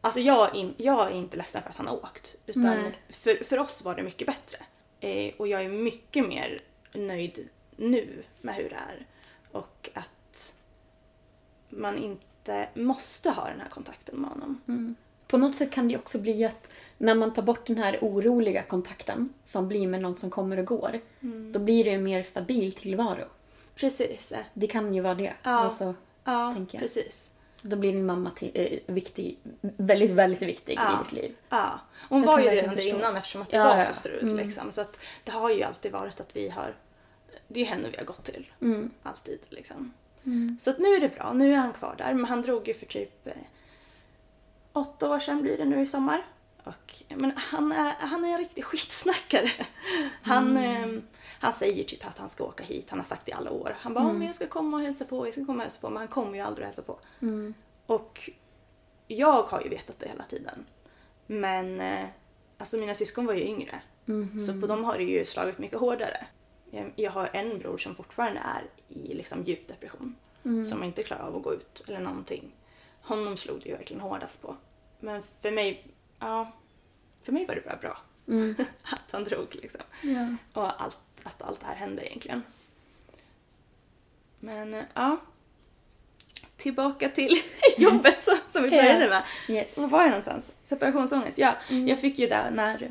alltså 0.00 0.20
jag, 0.20 0.48
är 0.56 0.60
in, 0.60 0.74
jag 0.76 1.06
är 1.06 1.14
inte 1.14 1.36
ledsen 1.36 1.62
för 1.62 1.70
att 1.70 1.76
han 1.76 1.86
har 1.86 1.94
åkt. 2.04 2.36
Utan 2.46 2.62
Nej. 2.62 2.92
för, 3.08 3.44
för 3.44 3.58
oss 3.58 3.84
var 3.84 3.94
det 3.94 4.02
mycket 4.02 4.26
bättre. 4.26 4.58
Eh, 5.00 5.34
och 5.36 5.48
jag 5.48 5.62
är 5.62 5.68
mycket 5.68 6.28
mer 6.28 6.58
nöjd 6.92 7.48
nu 7.76 8.22
med 8.40 8.54
hur 8.54 8.68
det 8.68 8.76
är. 8.76 9.06
Och 9.52 9.90
att 9.94 10.54
man 11.68 11.98
inte 11.98 12.68
måste 12.74 13.30
ha 13.30 13.48
den 13.48 13.60
här 13.60 13.68
kontakten 13.68 14.16
med 14.16 14.30
honom. 14.30 14.94
På 15.28 15.36
något 15.38 15.54
sätt 15.54 15.70
kan 15.72 15.88
det 15.88 15.96
också 15.96 16.18
bli 16.18 16.44
att 16.44 16.70
när 16.98 17.14
man 17.14 17.34
tar 17.34 17.42
bort 17.42 17.66
den 17.66 17.78
här 17.78 17.98
oroliga 18.00 18.62
kontakten 18.62 19.32
som 19.44 19.68
blir 19.68 19.86
med 19.86 20.00
någon 20.02 20.16
som 20.16 20.30
kommer 20.30 20.56
och 20.58 20.64
går, 20.66 21.00
Mm. 21.20 21.52
då 21.52 21.58
blir 21.58 21.84
det 21.84 21.90
en 21.90 22.02
mer 22.02 22.22
stabil 22.22 22.72
tillvaro. 22.72 23.24
Precis. 23.76 24.32
Det 24.54 24.66
kan 24.66 24.94
ju 24.94 25.00
vara 25.00 25.14
det. 25.14 25.34
Ja. 25.42 25.50
Alltså, 25.50 25.94
Ja, 26.24 26.52
tänker 26.54 26.78
jag. 26.78 26.82
precis. 26.82 27.30
då 27.62 27.76
blir 27.76 27.92
din 27.92 28.06
mamma 28.06 28.30
till, 28.30 28.50
eh, 28.54 28.94
viktig, 28.94 29.38
väldigt, 29.60 30.10
väldigt 30.10 30.42
viktig 30.42 30.72
i 30.72 30.76
Ja. 30.76 30.98
ditt 31.04 31.12
liv. 31.12 31.34
Ja, 31.48 31.80
hon 32.08 32.20
Jag 32.20 32.26
var 32.26 32.38
ju 32.40 32.48
redan 32.50 32.76
det 32.76 32.82
innan 32.84 33.16
eftersom 33.16 33.42
att 33.42 33.50
det 33.50 33.56
Ja, 33.56 33.64
var 33.76 33.82
så 33.82 33.92
strul. 33.92 34.22
Mm. 34.22 34.36
Liksom. 34.36 34.72
Så 34.72 34.80
att 34.80 34.98
det 35.24 35.30
har 35.32 35.50
ju 35.50 35.62
alltid 35.62 35.92
varit 35.92 36.20
att 36.20 36.36
vi 36.36 36.48
har... 36.48 36.74
Det 37.48 37.60
är 37.60 37.64
ju 37.64 37.70
henne 37.70 37.88
vi 37.90 37.96
har 37.96 38.04
gått 38.04 38.24
till. 38.24 38.46
Mm. 38.62 38.90
Alltid 39.02 39.38
liksom. 39.48 39.92
Så 40.60 40.70
att 40.70 40.78
nu 40.78 40.88
är 40.94 41.00
det 41.00 41.08
bra. 41.08 41.32
Nu 41.32 41.52
är 41.52 41.56
han 41.56 41.72
kvar 41.72 41.94
där. 41.98 42.14
Men 42.14 42.24
han 42.24 42.42
drog 42.42 42.68
ju 42.68 42.74
för 42.74 42.86
typ 42.86 43.26
eh, 43.26 43.32
åtta 44.72 45.10
år 45.10 45.20
sedan 45.20 45.42
blir 45.42 45.58
det 45.58 45.64
nu 45.64 45.80
i 45.82 45.86
sommar. 45.86 46.26
Och, 46.64 46.94
men 47.08 47.32
han 47.36 47.72
är, 47.72 47.92
han 47.98 48.24
är 48.24 48.28
en 48.32 48.38
riktig 48.38 48.64
skitsnackare. 48.64 49.50
Han, 50.22 50.56
eh, 50.56 50.86
han 51.40 51.54
säger 51.54 51.84
typ 51.84 52.06
att 52.06 52.18
han 52.18 52.28
ska 52.28 52.44
åka 52.44 52.64
hit. 52.64 52.90
Han 52.90 52.98
har 52.98 53.06
sagt 53.06 53.26
det 53.26 53.30
i 53.30 53.34
alla 53.34 53.50
år. 53.50 53.76
Han 53.80 53.94
bara 53.94 54.04
mm. 54.04 54.18
men 54.18 54.26
jag 54.26 54.36
ska 54.36 54.46
komma 54.46 54.76
och 54.76 54.82
hälsa 54.82 55.04
på, 55.04 55.26
jag 55.26 55.34
ska 55.34 55.44
komma 55.44 55.56
och 55.56 55.62
hälsa 55.62 55.80
på. 55.80 55.90
Men 55.90 55.98
han 55.98 56.08
kommer 56.08 56.34
ju 56.34 56.40
aldrig 56.40 56.62
och 56.62 56.66
hälsa 56.66 56.82
på. 56.82 56.98
Och 57.86 58.30
jag 59.06 59.42
har 59.42 59.62
ju 59.62 59.68
vetat 59.68 59.98
det 59.98 60.08
hela 60.08 60.24
tiden. 60.24 60.66
Men 61.26 61.80
eh, 61.80 62.06
alltså 62.58 62.76
mina 62.76 62.94
syskon 62.94 63.26
var 63.26 63.34
ju 63.34 63.44
yngre. 63.44 63.80
Så 64.46 64.60
på 64.60 64.66
dem 64.66 64.84
har 64.84 64.98
det 64.98 65.04
ju 65.04 65.24
slagit 65.24 65.58
mycket 65.58 65.78
hårdare. 65.78 66.26
Jag, 66.70 66.92
jag 66.96 67.10
har 67.10 67.30
en 67.32 67.58
bror 67.58 67.78
som 67.78 67.94
fortfarande 67.94 68.40
är 68.40 68.64
i 68.88 69.14
liksom 69.14 69.44
djup 69.44 69.68
depression. 69.68 70.16
Som 70.64 70.82
inte 70.82 71.02
klarar 71.02 71.22
av 71.22 71.36
att 71.36 71.42
gå 71.42 71.54
ut 71.54 71.82
eller 71.88 72.00
någonting. 72.00 72.54
Honom 73.00 73.36
slog 73.36 73.60
det 73.62 73.68
ju 73.68 73.76
verkligen 73.76 74.00
hårdast 74.00 74.42
på. 74.42 74.56
Men 75.00 75.22
för 75.40 75.50
mig, 75.50 75.86
ja. 76.18 76.52
För 77.22 77.32
mig 77.32 77.46
var 77.46 77.54
det 77.54 77.60
bara 77.60 77.76
bra. 77.76 77.98
att 78.82 79.10
han 79.10 79.24
drog 79.24 79.54
liksom. 79.54 79.80
Och 80.52 80.82
allt, 80.82 80.98
att 81.22 81.42
allt 81.42 81.60
det 81.60 81.66
här 81.66 81.74
hände 81.74 82.06
egentligen. 82.06 82.42
Men 84.40 84.74
eh, 84.74 84.84
ja. 84.94 85.16
Tillbaka 86.56 87.08
till 87.08 87.36
jobbet 87.78 88.24
som, 88.24 88.38
som 88.50 88.62
vi 88.62 88.70
började 88.70 89.08
med. 89.08 89.22
Yes. 89.48 89.76
Var 89.76 89.86
var 89.88 90.00
jag 90.00 90.08
någonstans? 90.08 90.50
Separationsångest. 90.64 91.38
Ja, 91.38 91.54
jag 91.68 92.00
fick 92.00 92.18
ju 92.18 92.26
det 92.26 92.50
när, 92.50 92.90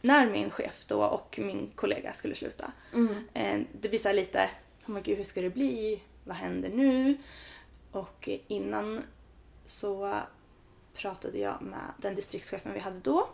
när 0.00 0.26
min 0.30 0.50
chef 0.50 0.84
då 0.86 1.02
och 1.04 1.38
min 1.42 1.70
kollega 1.74 2.12
skulle 2.12 2.34
sluta. 2.34 2.72
Eh, 3.34 3.60
Det 3.80 3.88
blir 3.88 3.98
så 3.98 4.12
lite, 4.12 4.50
oh 4.86 4.90
my 4.90 5.00
gud 5.00 5.16
hur 5.16 5.24
ska 5.24 5.40
det 5.40 5.50
bli? 5.50 6.00
Vad 6.24 6.36
händer 6.36 6.68
nu? 6.68 7.16
Och 7.92 8.28
innan 8.48 9.02
så 9.66 10.20
pratade 10.94 11.38
jag 11.38 11.62
med 11.62 11.80
den 11.98 12.14
distriktschefen 12.14 12.72
vi 12.72 12.78
hade 12.80 13.00
då. 13.00 13.28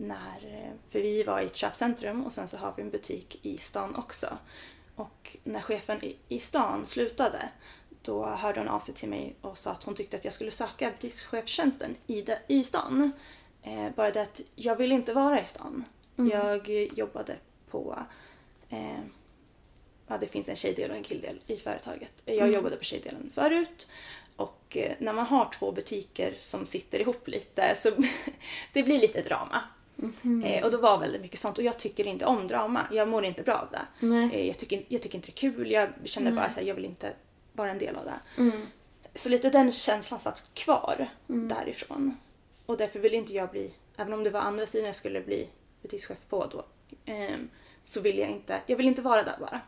När, 0.00 0.64
eh, 0.64 0.72
för 0.90 1.00
vi 1.00 1.22
var 1.22 1.40
i 1.40 1.46
ett 1.46 1.56
köpcentrum 1.56 2.24
och 2.26 2.32
sen 2.32 2.48
så 2.48 2.56
har 2.56 2.74
vi 2.76 2.82
en 2.82 2.90
butik 2.90 3.38
i 3.42 3.58
stan 3.58 3.96
också. 3.96 4.38
Och 4.94 5.36
när 5.44 5.60
chefen 5.60 6.00
i, 6.28 6.40
stan 6.40 6.86
slutade 6.86 7.48
då 8.02 8.26
hörde 8.26 8.60
hon 8.60 8.68
av 8.68 8.80
sig 8.80 8.94
till 8.94 9.08
mig 9.08 9.34
och 9.40 9.58
sa 9.58 9.70
att 9.70 9.84
hon 9.84 9.94
tyckte 9.94 10.16
att 10.16 10.24
jag 10.24 10.34
skulle 10.34 10.50
söka 10.50 10.90
butikschefstjänsten 10.90 11.96
i, 12.06 12.22
de, 12.22 12.36
i 12.46 12.64
stan. 12.64 13.12
Eh, 13.62 13.90
bara 13.96 14.10
det 14.10 14.22
att 14.22 14.40
jag 14.54 14.76
vill 14.76 14.92
inte 14.92 15.14
vara 15.14 15.40
i 15.40 15.44
stan. 15.44 15.84
Jag 16.16 16.70
eh, 16.70 16.94
jobbade 16.94 17.36
på 17.70 17.98
eh, 18.68 19.00
ja, 20.06 20.18
det 20.18 20.26
finns 20.26 20.48
en 20.48 20.56
tjejdel 20.56 20.90
och 20.90 20.96
en 20.96 21.02
killdel 21.02 21.40
i 21.46 21.56
företaget. 21.56 22.12
Jag 22.24 22.52
jobbade 22.52 22.76
på 22.76 22.84
tjejdelen 22.84 23.30
förut 23.34 23.88
och 24.36 24.76
eh, 24.76 24.92
när 24.98 25.12
man 25.12 25.26
har 25.26 25.52
två 25.58 25.72
butiker 25.72 26.36
som 26.40 26.66
sitter 26.66 27.00
ihop 27.00 27.28
lite 27.28 27.74
så 27.76 27.90
det 28.72 28.82
blir 28.82 28.98
lite 28.98 29.22
drama. 29.22 29.62
Eh, 30.44 30.64
och 30.64 30.70
då 30.70 30.78
var 30.78 30.98
väldigt 30.98 31.20
mycket 31.20 31.40
sånt 31.40 31.58
och 31.58 31.64
jag 31.64 31.78
tycker 31.78 32.06
inte 32.06 32.24
om 32.24 32.46
drama. 32.48 32.86
Jag 32.92 33.08
mår 33.08 33.24
inte 33.24 33.42
bra 33.42 33.54
av 33.54 33.68
det. 33.70 34.06
Eh, 34.32 34.46
jag, 34.46 34.58
tycker, 34.58 34.84
jag 34.88 35.02
tycker 35.02 35.16
inte 35.16 35.28
det 35.28 35.32
är 35.32 35.50
kul. 35.52 35.70
Jag 35.70 35.88
känner 36.04 36.30
bara 36.32 36.44
att 36.44 36.66
jag 36.66 36.74
vill 36.74 36.84
inte 36.84 37.12
vara 37.52 37.70
en 37.70 37.78
del 37.78 37.96
av 37.96 38.04
det. 38.04 38.20
Så 39.14 39.28
lite 39.28 39.50
den 39.50 39.72
känslan 39.72 40.20
satt 40.20 40.50
kvar 40.54 41.08
därifrån. 41.26 42.16
Och 42.66 42.76
därför 42.76 42.98
ville 42.98 43.16
inte 43.16 43.32
jag 43.34 43.50
bli, 43.50 43.70
även 43.96 44.12
om 44.12 44.24
det 44.24 44.30
var 44.30 44.40
andra 44.40 44.66
sidan 44.66 44.86
jag 44.86 44.96
skulle 44.96 45.20
bli 45.20 45.48
butikschef 45.82 46.18
på 46.28 46.46
då, 46.46 46.64
ehm, 47.04 47.48
så 47.84 48.00
ville 48.00 48.20
jag 48.20 48.30
inte, 48.30 48.60
jag 48.66 48.76
vill 48.76 48.88
inte 48.88 49.02
vara 49.02 49.22
där 49.22 49.36
bara. 49.40 49.60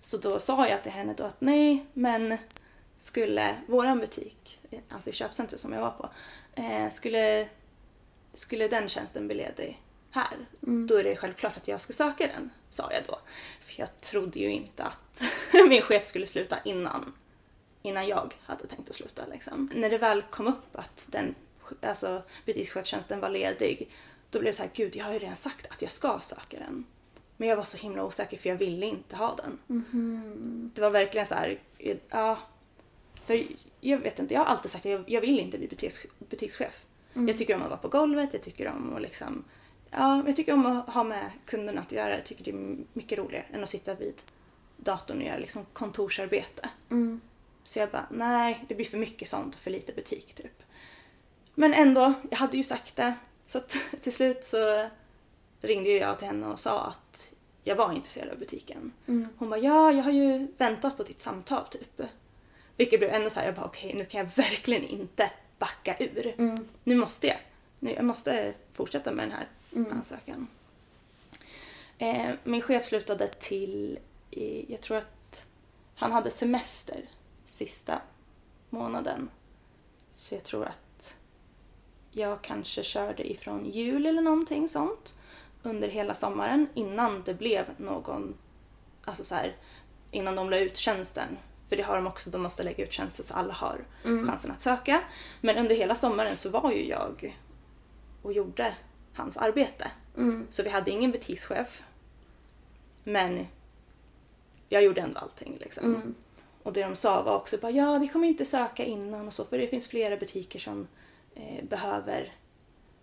Så 0.00 0.16
då 0.16 0.38
sa 0.38 0.68
jag 0.68 0.82
till 0.82 0.92
henne 0.92 1.14
då 1.16 1.24
att 1.24 1.40
nej, 1.40 1.86
men 1.92 2.38
skulle 2.98 3.54
våran 3.68 3.98
butik, 3.98 4.58
alltså 4.88 5.10
i 5.10 5.12
köpcentret 5.12 5.60
som 5.60 5.72
jag 5.72 5.80
var 5.80 5.90
på, 5.90 6.08
eh, 6.54 6.90
skulle, 6.90 7.48
skulle 8.36 8.68
den 8.68 8.88
tjänsten 8.88 9.26
bli 9.26 9.36
ledig 9.36 9.82
här, 10.10 10.46
då 10.60 10.96
är 10.96 11.04
det 11.04 11.16
självklart 11.16 11.56
att 11.56 11.68
jag 11.68 11.80
ska 11.80 11.92
söka 11.92 12.26
den, 12.26 12.50
sa 12.70 12.92
jag 12.92 13.02
då. 13.06 13.18
För 13.60 13.80
jag 13.80 14.00
trodde 14.00 14.38
ju 14.38 14.50
inte 14.50 14.84
att 14.84 15.22
min 15.68 15.82
chef 15.82 16.04
skulle 16.04 16.26
sluta 16.26 16.58
innan, 16.64 17.12
innan 17.82 18.08
jag 18.08 18.34
hade 18.42 18.66
tänkt 18.66 18.90
att 18.90 18.96
sluta. 18.96 19.26
Liksom. 19.26 19.70
När 19.74 19.90
det 19.90 19.98
väl 19.98 20.22
kom 20.22 20.46
upp 20.46 20.76
att 20.76 21.08
den 21.10 21.34
alltså, 21.82 22.22
butikschefstjänsten 22.46 23.20
var 23.20 23.30
ledig, 23.30 23.90
då 24.30 24.38
blev 24.38 24.52
det 24.52 24.56
så 24.56 24.62
här, 24.62 24.70
gud 24.74 24.96
jag 24.96 25.04
har 25.04 25.12
ju 25.12 25.18
redan 25.18 25.36
sagt 25.36 25.66
att 25.70 25.82
jag 25.82 25.90
ska 25.90 26.20
söka 26.22 26.58
den. 26.58 26.84
Men 27.36 27.48
jag 27.48 27.56
var 27.56 27.64
så 27.64 27.76
himla 27.76 28.04
osäker 28.04 28.36
för 28.36 28.48
jag 28.48 28.56
ville 28.56 28.86
inte 28.86 29.16
ha 29.16 29.34
den. 29.34 29.58
Det 30.74 30.80
var 30.80 30.90
verkligen 30.90 31.26
så 31.26 31.34
här, 31.34 31.60
ja. 32.08 32.38
För 33.24 33.46
jag 33.80 33.98
vet 33.98 34.18
inte, 34.18 34.34
jag 34.34 34.40
har 34.40 34.46
alltid 34.46 34.70
sagt 34.70 34.86
att 34.86 34.92
jag, 34.92 35.04
jag 35.10 35.20
vill 35.20 35.40
inte 35.40 35.58
bli 35.58 35.68
butiks, 35.68 36.00
butikschef. 36.18 36.85
Jag 37.28 37.36
tycker 37.36 37.54
om 37.54 37.62
att 37.62 37.68
vara 37.68 37.78
på 37.78 37.88
golvet, 37.88 38.32
jag 38.32 38.42
tycker 38.42 38.68
om 38.68 38.96
att 38.96 39.02
liksom, 39.02 39.44
ja, 39.90 40.22
jag 40.26 40.36
tycker 40.36 40.52
om 40.52 40.66
att 40.66 40.88
ha 40.88 41.04
med 41.04 41.30
kunderna 41.44 41.80
att 41.80 41.92
göra. 41.92 42.16
Jag 42.16 42.24
tycker 42.24 42.44
det 42.44 42.50
är 42.50 42.76
mycket 42.92 43.18
roligare 43.18 43.44
än 43.52 43.62
att 43.62 43.70
sitta 43.70 43.94
vid 43.94 44.14
datorn 44.76 45.18
och 45.18 45.24
göra 45.24 45.38
liksom 45.38 45.64
kontorsarbete. 45.72 46.68
Så 47.64 47.78
jag 47.78 47.90
bara, 47.90 48.06
nej, 48.10 48.64
det 48.68 48.74
blir 48.74 48.86
för 48.86 48.98
mycket 48.98 49.28
sånt 49.28 49.54
och 49.54 49.60
för 49.60 49.70
lite 49.70 49.92
butik 49.92 50.34
typ. 50.34 50.62
Men 51.54 51.74
ändå, 51.74 52.12
jag 52.30 52.38
hade 52.38 52.56
ju 52.56 52.62
sagt 52.62 52.96
det. 52.96 53.14
Så 53.46 53.58
att 53.58 53.76
till 54.00 54.12
slut 54.12 54.44
så 54.44 54.88
ringde 55.60 55.90
jag 55.90 56.18
till 56.18 56.26
henne 56.26 56.46
och 56.46 56.60
sa 56.60 56.80
att 56.86 57.32
jag 57.64 57.76
var 57.76 57.92
intresserad 57.92 58.30
av 58.30 58.38
butiken. 58.38 58.92
Hon 59.36 59.50
bara, 59.50 59.60
ja, 59.60 59.92
jag 59.92 60.02
har 60.02 60.10
ju 60.10 60.46
väntat 60.56 60.96
på 60.96 61.02
ditt 61.02 61.20
samtal 61.20 61.66
typ. 61.66 62.00
Vilket 62.76 63.00
blev 63.00 63.10
ännu 63.10 63.30
så 63.30 63.40
här, 63.40 63.46
jag 63.46 63.54
bara 63.54 63.66
okej, 63.66 63.94
nu 63.94 64.04
kan 64.04 64.18
jag 64.18 64.26
verkligen 64.36 64.84
inte 64.84 65.30
backa 65.58 65.96
ur. 65.98 66.34
Nu 66.84 66.94
måste 66.94 67.26
jag. 67.26 67.38
Nu, 67.78 67.94
jag 67.94 68.04
måste 68.04 68.54
fortsätta 68.72 69.12
med 69.12 69.28
den 69.28 69.32
här 69.32 69.48
ansökan. 69.90 70.46
Eh, 71.98 72.34
min 72.44 72.62
chef 72.62 72.84
slutade 72.84 73.28
till, 73.28 73.98
i, 74.30 74.72
jag 74.72 74.80
tror 74.80 74.96
att 74.96 75.46
han 75.94 76.12
hade 76.12 76.30
semester 76.30 77.08
sista 77.46 78.02
månaden. 78.70 79.30
Så 80.14 80.34
jag 80.34 80.44
tror 80.44 80.64
att 80.64 81.16
jag 82.12 82.42
kanske 82.42 82.82
körde 82.82 83.30
ifrån 83.30 83.70
jul 83.70 84.06
eller 84.06 84.22
någonting 84.22 84.68
sånt 84.68 85.14
under 85.62 85.88
hela 85.88 86.14
sommaren 86.14 86.68
innan 86.74 87.22
det 87.22 87.34
blev 87.34 87.66
någon, 87.76 88.34
alltså 89.04 89.24
så 89.24 89.34
här, 89.34 89.56
innan 90.10 90.36
de 90.36 90.50
la 90.50 90.58
ut 90.58 90.76
tjänsten. 90.76 91.38
För 91.68 91.76
det 91.76 91.82
har 91.82 91.96
de 91.96 92.06
också, 92.06 92.30
de 92.30 92.42
måste 92.42 92.62
lägga 92.62 92.84
ut 92.84 92.92
tjänster 92.92 93.22
så 93.22 93.34
alla 93.34 93.54
har 93.54 93.84
chansen 94.26 94.50
att 94.50 94.60
söka. 94.60 95.02
Men 95.40 95.56
under 95.56 95.76
hela 95.76 95.94
sommaren 95.94 96.36
så 96.36 96.48
var 96.50 96.72
ju 96.72 96.86
jag 96.86 97.36
och 98.22 98.32
gjorde 98.32 98.74
hans 99.14 99.36
arbete. 99.36 99.90
Så 100.50 100.62
vi 100.62 100.68
hade 100.68 100.90
ingen 100.90 101.10
butikschef. 101.10 101.82
Men 103.04 103.46
jag 104.68 104.82
gjorde 104.84 105.00
ändå 105.00 105.20
allting 105.20 105.56
liksom. 105.60 105.84
Och 106.62 106.72
det 106.72 106.82
de 106.82 106.96
sa 106.96 107.22
var 107.22 107.36
också 107.36 107.56
bara 107.58 107.70
ja, 107.70 107.98
vi 107.98 108.08
kommer 108.08 108.28
inte 108.28 108.44
söka 108.44 108.84
innan 108.84 109.26
och 109.26 109.34
så 109.34 109.44
för 109.44 109.58
det 109.58 109.68
finns 109.68 109.86
flera 109.88 110.16
butiker 110.16 110.58
som 110.58 110.86
eh, 111.34 111.64
behöver 111.64 112.32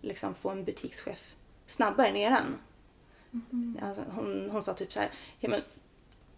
liksom 0.00 0.34
få 0.34 0.50
en 0.50 0.64
butikschef 0.64 1.34
snabbare 1.66 2.08
än 2.08 2.16
eran. 2.16 2.58
Alltså, 3.82 4.04
hon, 4.14 4.50
hon 4.50 4.62
sa 4.62 4.74
typ 4.74 4.92
så 4.92 5.00
här, 5.00 5.10
ja 5.40 5.48
men 5.48 5.60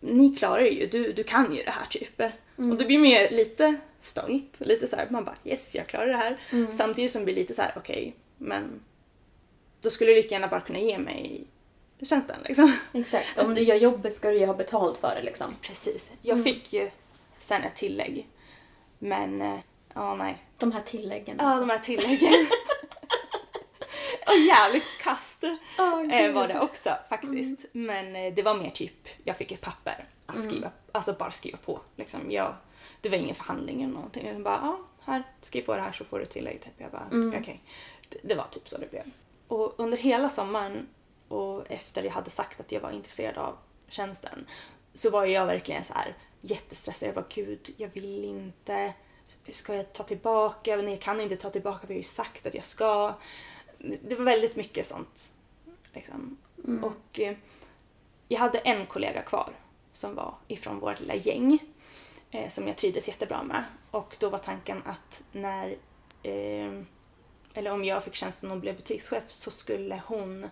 ni 0.01 0.36
klarar 0.36 0.62
det 0.62 0.68
ju, 0.68 0.86
du, 0.86 1.12
du 1.12 1.22
kan 1.22 1.55
ju 1.55 1.62
det 1.62 1.70
här 1.70 1.86
typ. 1.86 2.20
Och 2.57 2.76
då 2.76 2.86
blir 2.86 2.99
man 2.99 3.09
ju 3.09 3.28
lite 3.30 3.76
stolt, 4.01 4.61
lite 4.61 4.86
så 4.86 4.97
här, 4.97 5.07
man 5.11 5.24
bara 5.24 5.36
yes 5.44 5.74
jag 5.74 5.86
klarar 5.86 6.07
det 6.07 6.16
här. 6.16 6.36
Samtidigt 6.72 7.11
som 7.11 7.20
det 7.20 7.24
blir 7.24 7.34
lite 7.34 7.55
så 7.55 7.62
här, 7.62 7.72
okej 7.76 8.14
men 8.38 8.80
då 9.80 9.90
skulle 9.90 10.11
du 10.11 10.16
lika 10.16 10.34
gärna 10.34 10.49
bara 10.49 10.61
kunna 10.61 10.78
ge 10.78 10.99
mig 10.99 11.47
tjänsten 12.03 12.36
liksom. 12.44 12.72
Exakt. 12.92 13.38
Om 13.38 13.55
du 13.55 13.61
gör 13.61 13.76
jobbet 13.76 14.14
ska 14.14 14.30
du 14.30 14.38
ju 14.38 14.47
ha 14.47 14.55
betalt 14.55 14.99
för 14.99 15.14
det 15.14 15.22
liksom. 15.22 15.55
Precis. 15.62 16.12
Jag 16.22 16.44
fick 16.44 16.72
ju 16.72 16.90
sen 17.38 17.62
ett 17.62 17.76
tillägg. 17.76 18.26
Men, 18.99 19.42
eh, 19.42 19.59
ja 19.94 20.14
nej. 20.14 20.42
De 20.59 20.72
här 20.72 20.82
tilläggen. 20.82 21.36
Ja, 21.38 21.44
alltså. 21.44 21.61
de 21.61 21.70
här 21.70 21.78
tilläggen. 21.78 22.47
Och 24.27 24.39
jävligt 24.39 24.85
kast 25.01 25.45
eh, 25.45 26.33
var 26.33 26.49
det 26.49 26.61
också 26.61 26.97
faktiskt. 27.09 27.61
Men 27.72 28.16
eh, 28.16 28.35
det 28.35 28.43
var 28.43 28.55
mer 28.55 28.70
typ, 28.70 29.09
jag 29.24 29.37
fick 29.37 29.53
ett 29.53 29.61
papper 29.61 30.05
att 30.27 30.45
skriva, 30.45 30.70
alltså 30.93 31.12
bara 31.12 31.31
skriva 31.31 31.59
på. 31.59 31.81
Liksom. 31.97 32.31
Jag, 32.31 32.55
det 33.01 33.09
var 33.09 33.16
ingen 33.16 33.35
förhandling 33.35 33.83
eller 33.83 33.95
någonting. 33.95 34.27
Jag 34.27 34.43
bara, 34.43 34.61
ja, 34.62 34.79
här, 35.12 35.22
skriv 35.43 35.62
på 35.62 35.74
det 35.74 35.81
här 35.81 35.93
så 35.93 36.05
får 36.05 36.18
du 36.18 36.27
tillägg. 36.27 36.62
Typ. 36.62 36.72
Jag 36.79 36.91
bara, 36.91 37.07
Mm. 37.12 37.41
okej. 37.41 37.62
Det, 38.09 38.18
det 38.22 38.35
var 38.35 38.47
typ 38.51 38.68
så 38.68 38.79
det 38.79 38.91
blev. 38.91 39.05
Och 39.49 39.74
under 39.81 39.99
hela 39.99 40.29
sommaren 40.29 40.89
och 41.29 41.70
efter 41.70 42.03
jag 42.03 42.12
hade 42.12 42.31
sagt 42.31 42.61
att 42.61 42.72
jag 42.72 42.81
var 42.81 42.91
intresserad 42.91 43.39
av 43.39 43.57
tjänsten 43.89 44.47
så 44.95 45.11
var 45.11 45.24
jag 45.24 45.47
verkligen 45.47 45.85
så 45.85 45.95
här 45.95 46.16
jättestressad. 46.41 47.09
Jag 47.09 47.14
bara, 47.14 47.27
gud, 47.35 47.74
jag 47.77 47.89
vill 47.89 48.24
inte. 48.24 48.93
Ska 49.51 49.74
jag 49.74 49.93
ta 49.93 50.03
tillbaka? 50.03 50.77
Nej, 50.77 50.91
jag 50.91 51.01
kan 51.01 51.20
inte 51.20 51.37
ta 51.37 51.51
tillbaka. 51.51 51.87
Vi 51.87 51.95
har 51.95 51.99
ju 51.99 52.03
sagt 52.05 52.47
att 52.47 52.55
jag 52.55 52.64
ska. 52.64 53.14
Det 53.79 54.14
var 54.14 54.24
väldigt 54.24 54.57
mycket 54.57 54.87
sånt. 54.87 55.33
Liksom. 55.93 56.37
Och 56.83 57.20
eh, 57.20 57.37
jag 58.29 58.39
hade 58.39 58.59
en 58.59 58.87
kollega 58.87 59.22
kvar 59.22 59.53
som 59.93 60.14
var 60.14 60.35
ifrån 60.49 60.79
vårt 60.79 61.01
lilla 61.01 61.14
gäng 61.14 61.59
eh, 62.31 62.49
som 62.49 62.66
jag 62.66 62.77
trivdes 62.77 63.09
jättebra 63.09 63.43
med. 63.43 63.64
Och 63.91 64.16
då 64.18 64.29
var 64.29 64.39
tanken 64.39 64.83
att 64.85 65.22
när, 65.33 65.77
eh, 66.22 66.83
eller 67.55 67.72
om 67.72 67.85
jag 67.85 68.05
fick 68.05 68.14
tjänsten 68.14 68.51
och 68.51 68.59
blev 68.59 68.77
butikschef 68.77 69.24
så 69.29 69.51
skulle 69.51 70.03
hon 70.07 70.47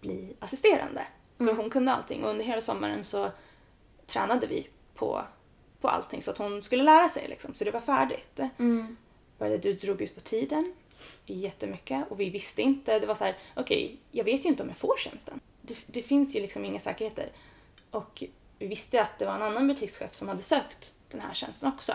bli 0.00 0.36
assisterande. 0.38 1.06
För 1.38 1.54
hon 1.54 1.70
kunde 1.70 1.92
allting 1.92 2.24
och 2.24 2.30
under 2.30 2.44
hela 2.44 2.60
sommaren 2.60 3.04
så 3.04 3.30
tränade 4.06 4.46
vi 4.46 4.68
på, 4.94 5.24
på 5.80 5.88
allting 5.88 6.22
så 6.22 6.30
att 6.30 6.38
hon 6.38 6.62
skulle 6.62 6.82
lära 6.82 7.08
sig 7.08 7.28
liksom. 7.28 7.54
Så 7.54 7.64
det 7.64 7.70
var 7.70 7.80
färdigt. 7.80 8.40
Mm. 8.58 8.96
Bara 9.38 9.48
Det 9.48 9.72
drog 9.72 10.02
ut 10.02 10.14
på 10.14 10.20
tiden 10.20 10.74
jättemycket 11.26 12.10
och 12.10 12.20
vi 12.20 12.30
visste 12.30 12.62
inte. 12.62 12.98
Det 12.98 13.06
var 13.06 13.14
så 13.14 13.24
här, 13.24 13.38
okej, 13.54 13.96
jag 14.10 14.24
vet 14.24 14.44
ju 14.44 14.48
inte 14.48 14.62
om 14.62 14.68
jag 14.68 14.78
får 14.78 14.96
tjänsten. 14.98 15.40
Det, 15.62 15.76
det 15.86 16.02
finns 16.02 16.36
ju 16.36 16.40
liksom 16.40 16.64
inga 16.64 16.80
säkerheter. 16.80 17.32
Och 17.90 18.24
vi 18.58 18.66
visste 18.66 19.02
att 19.02 19.18
det 19.18 19.24
var 19.24 19.34
en 19.34 19.42
annan 19.42 19.68
butikschef 19.68 20.14
som 20.14 20.28
hade 20.28 20.42
sökt 20.42 20.92
den 21.10 21.20
här 21.20 21.34
tjänsten 21.34 21.72
också. 21.72 21.92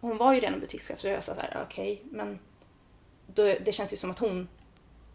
Och 0.00 0.08
Hon 0.08 0.16
var 0.16 0.32
ju 0.32 0.40
redan 0.40 0.60
butikschef 0.60 1.00
så 1.00 1.08
jag 1.08 1.24
sa 1.24 1.34
så 1.34 1.40
här, 1.40 1.66
okej, 1.68 2.02
men 2.04 2.38
då, 3.26 3.42
det 3.42 3.72
känns 3.72 3.92
ju 3.92 3.96
som 3.96 4.10
att 4.10 4.18
hon 4.18 4.48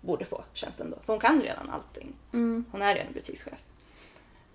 borde 0.01 0.25
få 0.25 0.43
tjänsten 0.53 0.91
då. 0.91 0.99
För 0.99 1.13
hon 1.13 1.19
kan 1.19 1.41
redan 1.41 1.69
allting. 1.69 2.13
Mm. 2.33 2.65
Hon 2.71 2.81
är 2.81 2.95
redan 2.95 3.13
butikschef. 3.13 3.59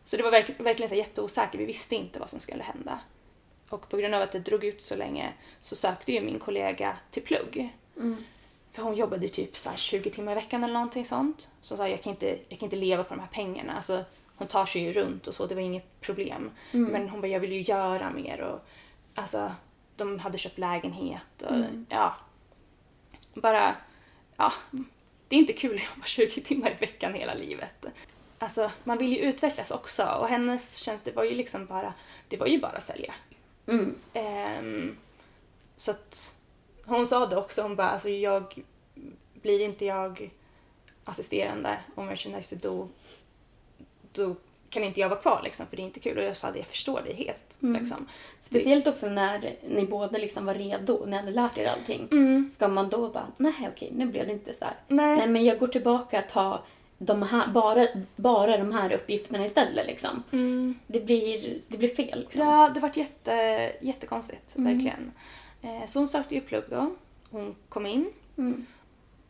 Så 0.05 0.17
det 0.17 0.23
var 0.23 0.31
verk, 0.31 0.61
verkligen 0.61 0.89
så 0.89 0.95
här 0.95 1.03
jätteosäkert. 1.03 1.61
Vi 1.61 1.65
visste 1.65 1.97
inte 1.97 2.19
vad 2.19 2.31
som 2.31 2.41
skulle 2.41 2.63
hända. 2.63 3.01
Och 3.69 3.89
på 3.89 3.97
grund 3.97 4.15
av 4.15 4.23
att 4.23 4.33
det 4.33 4.39
drog 4.39 4.65
ut 4.65 4.83
så 4.83 4.97
länge 4.97 5.33
så 5.61 5.77
sökte 5.77 6.13
ju 6.13 6.21
min 6.21 6.39
kollega 6.39 6.97
till 7.11 7.23
plugg. 7.23 7.77
Mm. 7.97 8.25
För 8.79 8.85
hon 8.85 8.97
jobbade 8.97 9.29
typ 9.29 9.57
så 9.57 9.71
här 9.71 9.77
20 9.77 10.11
timmar 10.11 10.33
i 10.33 10.35
veckan 10.35 10.65
eller 10.65 10.75
någonting 10.75 11.05
sånt. 11.05 11.49
Så 11.61 11.77
sa 11.77 11.89
jag 11.89 12.03
kan 12.03 12.11
inte, 12.11 12.39
jag 12.49 12.59
kan 12.59 12.67
inte 12.67 12.77
leva 12.77 13.05
på 13.05 13.15
de 13.15 13.21
här 13.21 13.29
pengarna. 13.33 13.77
Alltså, 13.77 14.05
hon 14.37 14.49
tar 14.49 14.67
sig 14.67 14.83
ju 14.83 14.93
runt 14.93 15.27
och 15.27 15.35
så, 15.35 15.47
det 15.47 15.55
var 15.55 15.63
inget 15.63 16.01
problem. 16.01 16.51
Men 16.93 17.09
hon 17.09 17.21
bara, 17.21 17.27
jag 17.27 17.41
vill 17.41 17.53
ju 17.53 17.61
göra 17.61 18.11
mer 18.11 18.41
och 18.41 18.61
alltså, 19.15 19.53
de 19.97 20.19
hade 20.19 20.39
köpt 20.39 20.59
lägenhet 20.59 21.43
och 21.43 21.55
ja. 21.89 22.15
Bara, 23.35 23.75
ja. 24.37 24.53
Det 25.29 25.37
är 25.37 25.41
inte 25.41 25.53
kul 25.53 25.75
att 25.75 25.97
jobba 25.97 26.07
20 26.07 26.41
timmar 26.41 26.71
i 26.71 26.75
veckan 26.75 27.15
hela 27.15 27.35
livet. 27.35 27.87
Alltså, 28.39 28.71
man 28.85 28.99
vill 28.99 29.13
ju 29.13 29.19
utvecklas 29.19 29.71
också 29.71 30.05
och 30.05 30.29
hennes 30.29 30.77
tjänster 30.77 31.13
var 31.13 31.25
ju 31.25 31.35
liksom 31.35 31.67
bara, 31.67 31.95
det 32.29 32.37
var 32.37 32.47
ju 32.47 32.59
bara 32.59 32.77
att 32.77 32.83
sälja. 32.83 33.15
Mm. 33.67 33.99
Ehm, 34.13 34.97
så 35.77 35.91
att 35.91 36.38
hon 36.89 37.07
sa 37.07 37.27
det 37.27 37.37
också, 37.37 37.63
hon 37.63 37.77
bara 37.77 37.89
alltså 37.91 38.09
jag 38.09 38.65
blir 39.43 39.61
inte 39.61 39.85
jag 39.85 40.31
assisterande 41.05 41.79
och 41.95 42.05
merchandiser 42.05 42.59
då, 42.63 42.89
då 44.13 44.35
kan 44.71 44.85
inte 44.85 45.01
jag 45.01 45.09
vara 45.09 45.21
kvar 45.21 45.41
liksom 45.45 45.67
för 45.67 45.77
det 45.77 45.83
är 45.83 45.85
inte 45.85 46.01
kul 46.01 46.19
och 46.19 46.25
jag 46.25 46.37
sa 46.37 46.51
det, 46.51 46.59
jag 46.59 46.67
förstår 46.67 47.03
dig 47.03 47.15
helt. 47.15 47.63
Mm. 47.63 47.83
Liksom. 47.83 48.09
Speciellt 48.41 48.87
också 48.87 49.07
när 49.07 49.57
ni 49.69 49.87
båda 49.87 50.19
liksom 50.19 50.47
var 50.47 50.55
redo, 50.55 51.05
ni 51.07 51.17
hade 51.17 51.31
lärt 51.31 51.59
er 51.59 51.67
allting. 51.67 52.09
Mm. 52.11 52.51
Ska 52.51 52.69
man 52.69 52.89
då 52.89 53.09
bara, 53.09 53.27
nej 53.37 53.69
okej, 53.73 53.91
nu 53.95 54.07
blev 54.07 54.27
det 54.27 54.33
inte 54.33 54.55
så 54.55 54.65
här. 54.65 54.75
Nej. 54.89 55.17
Nej 55.17 55.29
men 55.29 55.45
jag 55.45 55.59
går 55.59 55.69
tillbaka 55.69 56.19
och 56.19 56.29
tar 56.33 56.63
de 56.99 57.23
här, 57.23 57.49
bara, 57.49 57.87
bara 58.17 58.59
de 58.59 58.73
här 58.73 58.93
uppgifterna 58.93 59.47
istället 59.47 59.87
liksom. 59.87 60.23
Mm. 60.33 60.79
Det 60.87 61.01
blir, 61.01 61.61
det 61.69 61.79
blir 61.79 61.89
fel 61.95 62.21
liksom. 62.21 62.41
Ja, 62.47 62.71
det 62.75 62.81
vart 62.81 62.97
jätte, 62.97 63.33
jättekonstigt, 63.81 64.57
Mm. 64.57 64.73
verkligen. 64.73 65.13
Eh, 65.63 65.87
så 65.87 65.99
hon 65.99 66.09
sökte 66.09 66.35
ju 66.35 66.41
plugg 66.41 66.65
då. 66.71 66.95
Hon 67.31 67.57
kom 67.69 67.87
in. 67.87 68.13
Mm. 68.39 68.67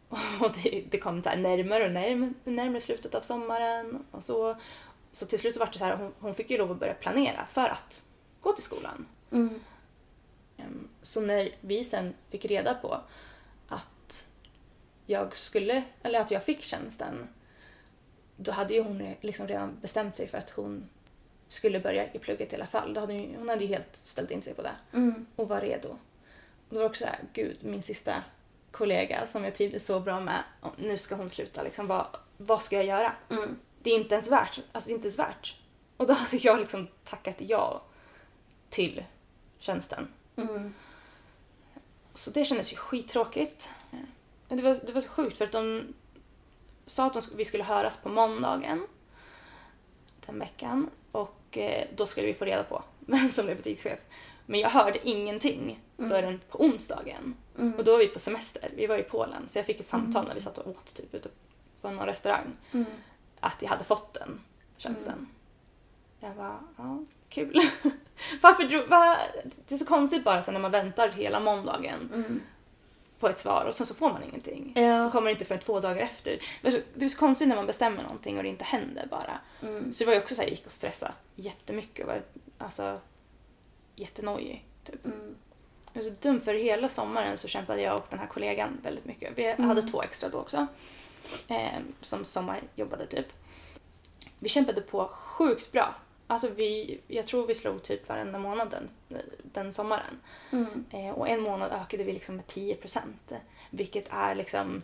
Och 0.40 0.52
det, 0.62 0.84
det 0.90 0.98
kom 0.98 1.22
så 1.22 1.30
närmare 1.36 1.84
och 1.86 1.92
närmare, 1.92 2.32
närmare 2.44 2.80
slutet 2.80 3.14
av 3.14 3.20
sommaren. 3.20 4.04
Och 4.10 4.24
så, 4.24 4.56
så 5.12 5.26
till 5.26 5.38
slut 5.38 5.56
var 5.56 5.66
det 5.72 5.78
så 5.78 5.84
här, 5.84 5.96
hon, 5.96 6.12
hon 6.20 6.34
fick 6.34 6.50
ju 6.50 6.58
lov 6.58 6.70
att 6.72 6.78
börja 6.80 6.94
planera 6.94 7.46
för 7.46 7.68
att 7.68 8.02
gå 8.40 8.52
till 8.52 8.64
skolan. 8.64 9.06
Mm. 9.32 9.60
Ehm, 10.56 10.88
Så 11.02 11.20
när 11.20 11.50
vi 11.60 11.84
sen 11.84 12.14
fick 12.30 12.44
reda 12.44 12.74
på 12.74 13.00
att 13.68 14.26
jag 15.06 15.36
skulle, 15.36 15.82
eller 16.02 16.20
att 16.20 16.30
jag 16.30 16.44
fick 16.44 16.62
tjänsten, 16.62 17.28
då 18.36 18.52
hade 18.52 18.74
ju 18.74 18.82
hon 18.82 19.14
liksom 19.20 19.46
redan 19.48 19.76
bestämt 19.80 20.16
sig 20.16 20.26
för 20.28 20.38
att 20.38 20.50
hon 20.50 20.88
skulle 21.48 21.80
börja 21.80 22.12
i 22.12 22.18
plugget 22.18 22.52
i 22.52 22.56
alla 22.56 22.66
fall. 22.66 22.94
Då 22.94 23.00
hade 23.00 23.12
hon, 23.12 23.34
hon 23.38 23.48
hade 23.48 23.64
ju 23.64 23.68
helt 23.68 23.96
ställt 23.96 24.30
in 24.30 24.42
sig 24.42 24.54
på 24.54 24.62
det 24.62 24.74
Mm. 24.92 25.26
och 25.36 25.48
var 25.48 25.60
redo. 25.60 25.96
Då 26.70 26.76
var 26.76 26.82
det 26.82 26.88
också 26.88 27.04
så 27.04 27.10
här, 27.10 27.20
gud, 27.32 27.56
min 27.60 27.82
sista 27.82 28.22
kollega 28.70 29.26
som 29.26 29.44
jag 29.44 29.54
trivdes 29.54 29.86
så 29.86 30.00
bra 30.00 30.20
med, 30.20 30.42
nu 30.76 30.96
ska 30.96 31.14
hon 31.14 31.30
sluta. 31.30 31.62
Liksom, 31.62 31.86
vad, 31.86 32.06
vad 32.36 32.62
ska 32.62 32.76
jag 32.76 32.84
göra? 32.84 33.12
Mm. 33.30 33.58
Det 33.82 33.90
är 33.90 33.94
inte 33.94 34.14
ens 34.14 34.30
värt. 34.30 34.58
Alltså, 34.72 34.88
det 34.88 34.92
är 34.92 34.94
inte 34.94 35.06
ens 35.06 35.18
värt. 35.18 35.56
Och 35.96 36.06
då 36.06 36.12
hade 36.14 36.36
jag 36.36 36.60
liksom 36.60 36.88
tackat 37.04 37.36
ja 37.38 37.82
till 38.70 39.04
tjänsten. 39.58 40.08
Mm. 40.36 40.74
Så 42.14 42.30
det 42.30 42.44
kändes 42.44 42.72
ju 42.72 42.76
skittråkigt. 42.76 43.70
Det 44.48 44.62
var, 44.62 44.78
det 44.86 44.92
var 44.92 45.00
så 45.00 45.08
sjukt 45.08 45.36
för 45.36 45.44
att 45.44 45.52
de 45.52 45.94
sa 46.86 47.06
att 47.06 47.14
de, 47.14 47.22
vi 47.36 47.44
skulle 47.44 47.64
höras 47.64 47.96
på 47.96 48.08
måndagen 48.08 48.86
den 50.26 50.38
veckan 50.38 50.90
och 51.12 51.58
eh, 51.58 51.86
då 51.96 52.06
skulle 52.06 52.26
vi 52.26 52.34
få 52.34 52.44
reda 52.44 52.62
på 52.62 52.82
vem 53.00 53.28
som 53.30 53.44
blev 53.44 53.56
butikschef. 53.56 53.98
Men 54.46 54.60
jag 54.60 54.70
hörde 54.70 55.08
ingenting 55.08 55.80
förrän 55.98 56.40
på 56.50 56.64
onsdagen. 56.64 57.34
Och 57.78 57.84
då 57.84 57.92
var 57.92 57.98
vi 57.98 58.08
på 58.08 58.18
semester, 58.18 58.70
vi 58.76 58.86
var 58.86 58.96
i 58.96 59.02
Polen. 59.02 59.48
Så 59.48 59.58
jag 59.58 59.66
fick 59.66 59.80
ett 59.80 59.86
samtal 59.86 60.26
när 60.28 60.34
vi 60.34 60.40
satt 60.40 60.58
och 60.58 60.66
åt 60.68 60.94
typ 60.94 61.14
ute 61.14 61.28
på 61.80 61.90
någon 61.90 62.06
restaurang. 62.06 62.56
Mm. 62.72 62.86
Att 63.40 63.62
jag 63.62 63.68
hade 63.68 63.84
fått 63.84 64.14
den 64.14 64.40
tjänsten. 64.76 65.28
Jag 66.20 66.36
bara, 66.36 66.60
ja, 66.76 66.98
kul. 67.28 67.60
Varför 68.42 68.64
drog, 68.64 68.88
va? 68.88 69.18
Det 69.68 69.74
är 69.74 69.78
så 69.78 69.84
konstigt 69.86 70.24
bara 70.24 70.42
så 70.42 70.52
när 70.52 70.60
man 70.60 70.70
väntar 70.70 71.08
hela 71.08 71.40
måndagen 71.40 72.10
Mm. 72.14 72.40
på 73.18 73.28
ett 73.28 73.38
svar 73.38 73.64
och 73.68 73.74
sen 73.74 73.86
så 73.86 73.94
får 73.94 74.10
man 74.10 74.22
ingenting. 74.22 74.72
Ja. 74.76 74.98
Så 74.98 75.10
kommer 75.10 75.26
det 75.26 75.32
inte 75.32 75.44
förrän 75.44 75.60
två 75.60 75.80
dagar 75.80 76.02
efter. 76.02 76.38
Det 76.62 76.68
är, 76.68 76.72
så, 76.72 76.78
det 76.94 77.04
är 77.04 77.08
så 77.08 77.18
konstigt 77.18 77.48
när 77.48 77.56
man 77.56 77.66
bestämmer 77.66 78.02
någonting 78.02 78.36
och 78.36 78.42
det 78.42 78.48
inte 78.48 78.64
händer 78.64 79.06
bara. 79.10 79.38
Mm. 79.62 79.92
Så 79.92 79.98
det 79.98 80.06
var 80.06 80.14
ju 80.14 80.20
också 80.20 80.34
så 80.34 80.40
här, 80.40 80.48
jag 80.48 80.56
gick 80.56 80.66
och 80.66 80.72
stressade 80.72 81.12
jättemycket 81.34 82.06
och 82.06 82.12
var 82.12 82.22
alltså 82.58 83.00
jättenojig. 83.96 84.64
Typ. 84.84 85.04
Mm. 85.06 85.34
Det 85.98 86.04
var 86.04 86.10
så 86.10 86.20
dumt 86.20 86.40
för 86.40 86.54
hela 86.54 86.88
sommaren 86.88 87.38
så 87.38 87.48
kämpade 87.48 87.82
jag 87.82 87.96
och 87.96 88.06
den 88.10 88.18
här 88.18 88.26
kollegan 88.26 88.80
väldigt 88.82 89.04
mycket. 89.04 89.32
Vi 89.38 89.52
hade 89.62 89.82
två 89.82 90.02
extra 90.02 90.28
då 90.28 90.38
också. 90.38 90.66
Eh, 91.48 91.78
som 92.00 92.24
sommarjobbade 92.24 93.06
typ. 93.06 93.26
Vi 94.38 94.48
kämpade 94.48 94.80
på 94.80 95.08
sjukt 95.12 95.72
bra. 95.72 95.94
Alltså 96.26 96.48
vi, 96.48 97.00
jag 97.08 97.26
tror 97.26 97.46
vi 97.46 97.54
slog 97.54 97.82
typ 97.82 98.08
varenda 98.08 98.38
månad 98.38 98.70
den, 98.70 98.88
den 99.42 99.72
sommaren. 99.72 100.20
Mm. 100.52 100.84
Eh, 100.90 101.10
och 101.10 101.28
en 101.28 101.40
månad 101.40 101.72
ökade 101.72 102.04
vi 102.04 102.12
liksom 102.12 102.36
med 102.36 102.46
10 102.46 102.74
procent. 102.74 103.32
Vilket 103.70 104.08
är 104.10 104.34
liksom... 104.34 104.82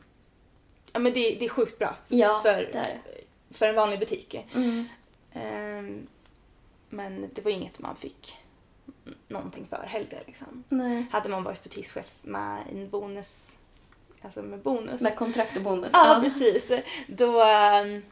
Ja 0.92 0.98
men 1.00 1.12
det, 1.12 1.36
det 1.38 1.44
är 1.44 1.48
sjukt 1.48 1.78
bra 1.78 1.88
f- 1.98 2.04
Ja, 2.08 2.40
för, 2.42 2.62
är 2.76 3.00
för 3.50 3.68
en 3.68 3.74
vanlig 3.74 3.98
butik. 3.98 4.34
Mm. 4.54 4.88
Ehm, 5.32 6.06
men 6.88 7.30
det 7.34 7.44
var 7.44 7.50
inget 7.50 7.78
man 7.78 7.96
fick 7.96 8.36
någonting 9.28 9.66
för 9.70 9.86
heller. 9.86 10.22
Liksom. 10.26 10.64
Nej. 10.68 11.06
Hade 11.10 11.28
man 11.28 11.42
varit 11.42 11.62
butikschef 11.62 12.20
med 12.22 12.62
en 12.70 12.90
bonus, 12.90 13.58
alltså 14.22 14.42
med 14.42 14.58
bonus. 14.58 15.02
Med 15.02 15.16
kontrakt 15.16 15.56
och 15.56 15.62
bonus. 15.62 15.90
Ja, 15.92 16.20
precis. 16.22 16.72
Då, 17.08 17.42
ehm, 17.42 18.02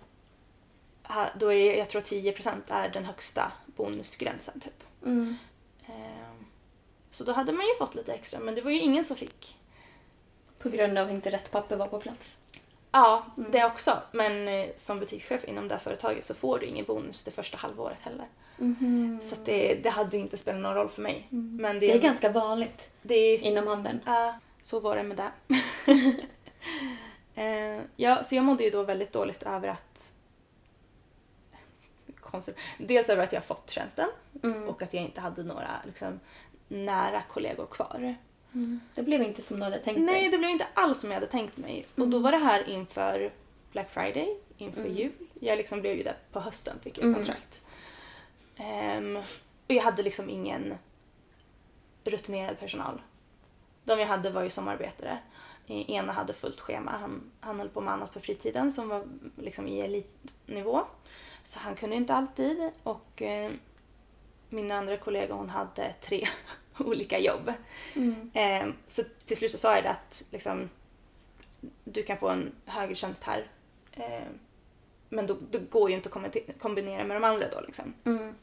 då 1.38 1.52
är 1.52 1.78
jag 1.78 1.88
tror 1.88 2.00
10 2.00 2.32
procent 2.32 2.70
är 2.70 2.88
den 2.88 3.04
högsta 3.04 3.52
bonusgränsen 3.66 4.60
typ. 4.60 4.84
Mm. 5.04 5.36
Ehm, 5.86 6.46
så 7.10 7.24
då 7.24 7.32
hade 7.32 7.52
man 7.52 7.66
ju 7.66 7.74
fått 7.78 7.94
lite 7.94 8.12
extra 8.12 8.40
men 8.40 8.54
det 8.54 8.60
var 8.60 8.70
ju 8.70 8.80
ingen 8.80 9.04
som 9.04 9.16
fick. 9.16 9.58
På 10.58 10.68
grund 10.68 10.98
av 10.98 11.06
att 11.06 11.12
inte 11.12 11.30
rätt 11.30 11.50
papper 11.50 11.76
var 11.76 11.86
på 11.86 12.00
plats. 12.00 12.36
Ja, 12.92 13.24
det 13.36 13.64
också. 13.64 14.02
Men 14.12 14.48
eh, 14.48 14.66
som 14.76 14.98
butikschef 14.98 15.44
inom 15.44 15.68
det 15.68 15.74
här 15.74 15.80
företaget 15.80 16.24
så 16.24 16.34
får 16.34 16.58
du 16.58 16.66
ingen 16.66 16.84
bonus 16.84 17.24
det 17.24 17.30
första 17.30 17.56
halvåret 17.56 17.98
heller. 18.00 18.26
Så 19.22 19.34
att 19.34 19.44
det, 19.44 19.74
det 19.82 19.90
hade 19.90 20.16
inte 20.16 20.36
spelat 20.36 20.60
någon 20.60 20.74
roll 20.74 20.88
för 20.88 21.02
mig. 21.02 21.26
Men 21.30 21.80
det, 21.80 21.86
Det 21.86 21.92
är 21.92 21.98
ganska 21.98 22.28
vanligt 22.28 22.90
det 23.02 23.14
är, 23.14 23.38
inom 23.42 23.66
handeln. 23.66 24.00
Ja, 24.06 24.34
så 24.62 24.80
var 24.80 24.96
det 24.96 25.02
med 25.02 25.16
det. 25.16 25.30
Eh, 27.34 27.80
ja, 27.96 28.24
så 28.24 28.34
jag 28.34 28.44
mådde 28.44 28.64
ju 28.64 28.70
då 28.70 28.82
väldigt 28.82 29.12
dåligt 29.12 29.42
över 29.42 29.68
att... 29.68 30.12
Konstigt. 32.20 32.56
Dels 32.78 33.08
över 33.08 33.24
att 33.24 33.32
jag 33.32 33.44
fått 33.44 33.70
tjänsten 33.70 34.08
Mm. 34.42 34.68
och 34.68 34.82
att 34.82 34.94
jag 34.94 35.02
inte 35.02 35.20
hade 35.20 35.42
några 35.42 35.70
liksom, 35.86 36.20
nära 36.68 37.22
kollegor 37.22 37.66
kvar. 37.66 38.14
Det 38.94 39.02
blev 39.02 39.22
inte 39.22 39.42
som 39.42 39.56
du 39.56 39.64
hade 39.64 39.78
tänkt 39.78 40.00
Nej, 40.00 40.20
dig. 40.20 40.30
det 40.30 40.38
blev 40.38 40.50
inte 40.50 40.66
alls 40.74 41.00
som 41.00 41.10
jag 41.10 41.14
hade 41.14 41.26
tänkt 41.26 41.56
mig. 41.56 41.86
Och 41.96 42.08
då 42.08 42.18
var 42.18 42.32
det 42.32 42.38
här 42.38 42.68
inför 42.68 43.32
Black 43.72 43.90
Friday, 43.90 44.36
inför 44.58 44.86
jul. 44.86 45.12
Jag 45.40 45.56
liksom 45.58 45.80
blev 45.80 45.96
ju 45.96 46.02
där 46.02 46.16
på 46.32 46.40
hösten, 46.40 46.76
fick 46.82 46.98
jag 46.98 47.14
kontrakt. 47.14 47.62
Ehm, 48.56 49.16
och 49.66 49.74
jag 49.74 49.82
hade 49.82 50.02
liksom 50.02 50.30
ingen 50.30 50.74
rutinerad 52.04 52.58
personal. 52.58 53.02
De 53.84 53.98
jag 53.98 54.06
hade 54.06 54.30
var 54.30 54.42
ju 54.42 54.50
sommararbetare. 54.50 55.18
Eh, 55.66 55.90
Ena 55.90 56.12
hade 56.12 56.32
fullt 56.32 56.60
schema. 56.60 56.90
Han, 56.90 57.30
han 57.40 57.58
höll 57.58 57.68
på 57.68 57.80
med 57.80 57.94
annat 57.94 58.12
på 58.14 58.20
fritiden 58.20 58.72
som 58.72 58.88
var 58.88 59.04
liksom 59.36 59.68
i 59.68 59.80
elitnivå. 59.80 60.80
Så 61.44 61.58
han 61.58 61.74
kunde 61.74 61.96
inte 61.96 62.14
alltid. 62.14 62.70
Och 62.82 63.22
eh, 63.22 63.52
min 64.48 64.70
andra 64.70 64.96
kollega 64.96 65.34
hon 65.34 65.50
hade 65.50 65.94
tre 66.00 66.28
olika 66.78 67.18
jobb. 67.18 67.52
Eh, 68.34 68.66
så 68.88 69.02
till 69.26 69.36
slut 69.36 69.50
så 69.50 69.58
sa 69.58 69.74
jag 69.74 69.84
det 69.84 69.90
att 69.90 70.24
liksom, 70.30 70.70
du 71.84 72.02
kan 72.02 72.16
få 72.18 72.28
en 72.28 72.52
högre 72.66 72.94
tjänst 72.94 73.22
här. 73.24 73.46
Eh, 73.92 74.22
men 75.08 75.26
då, 75.26 75.36
då 75.50 75.58
går 75.70 75.90
ju 75.90 75.96
inte 75.96 76.08
att 76.08 76.58
kombinera- 76.58 77.04
med 77.04 77.16
de 77.16 77.24
andra 77.24 77.48
då 77.48 77.60
liksom. 77.60 77.94
Mm. 78.04 78.34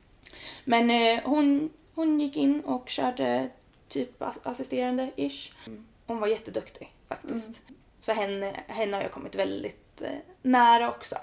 Men 0.65 0.89
eh, 0.91 1.23
hon, 1.23 1.69
hon 1.95 2.19
gick 2.19 2.35
in 2.35 2.61
och 2.61 2.89
körde 2.89 3.49
typ 3.87 4.21
as- 4.21 4.39
assisterande-ish. 4.43 5.51
Hon 6.07 6.19
var 6.19 6.27
jätteduktig 6.27 6.93
faktiskt. 7.07 7.61
Så 8.01 8.13
henne, 8.13 8.63
henne 8.67 8.97
har 8.97 9.03
jag 9.03 9.11
kommit 9.11 9.35
väldigt 9.35 10.01
eh, 10.01 10.09
nära 10.41 10.89
också. 10.89 11.15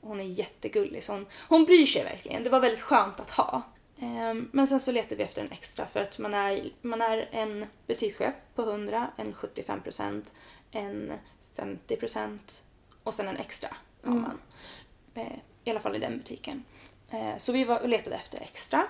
Hon 0.00 0.20
är 0.20 0.24
jättegullig 0.24 1.04
så 1.04 1.12
hon, 1.12 1.26
hon 1.48 1.64
bryr 1.64 1.86
sig 1.86 2.04
verkligen. 2.04 2.44
Det 2.44 2.50
var 2.50 2.60
väldigt 2.60 2.80
skönt 2.80 3.20
att 3.20 3.30
ha. 3.30 3.62
Ehm, 4.00 4.48
Men 4.52 4.66
sen 4.66 4.80
så 4.80 4.92
letade 4.92 5.16
vi 5.16 5.22
efter 5.22 5.42
en 5.44 5.52
extra 5.52 5.86
för 5.86 6.00
att 6.02 6.18
man 6.18 6.34
är, 6.34 6.70
man 6.82 7.00
är 7.02 7.28
en 7.32 7.66
butikschef 7.86 8.34
på 8.54 8.62
100, 8.62 9.10
en 9.16 9.34
75%, 9.34 10.22
en 10.70 11.12
50% 11.56 12.38
och 13.02 13.14
sen 13.14 13.28
en 13.28 13.36
extra 13.36 13.76
har 14.02 14.14
man. 14.14 14.38
Eh, 15.14 15.38
I 15.64 15.70
alla 15.70 15.80
fall 15.80 15.96
i 15.96 15.98
den 15.98 16.18
butiken. 16.18 16.64
Eh, 17.10 17.36
Så 17.36 17.52
vi 17.52 17.64
var 17.64 17.80
och 17.82 17.88
letade 17.88 18.16
efter 18.16 18.40
extra. 18.40 18.86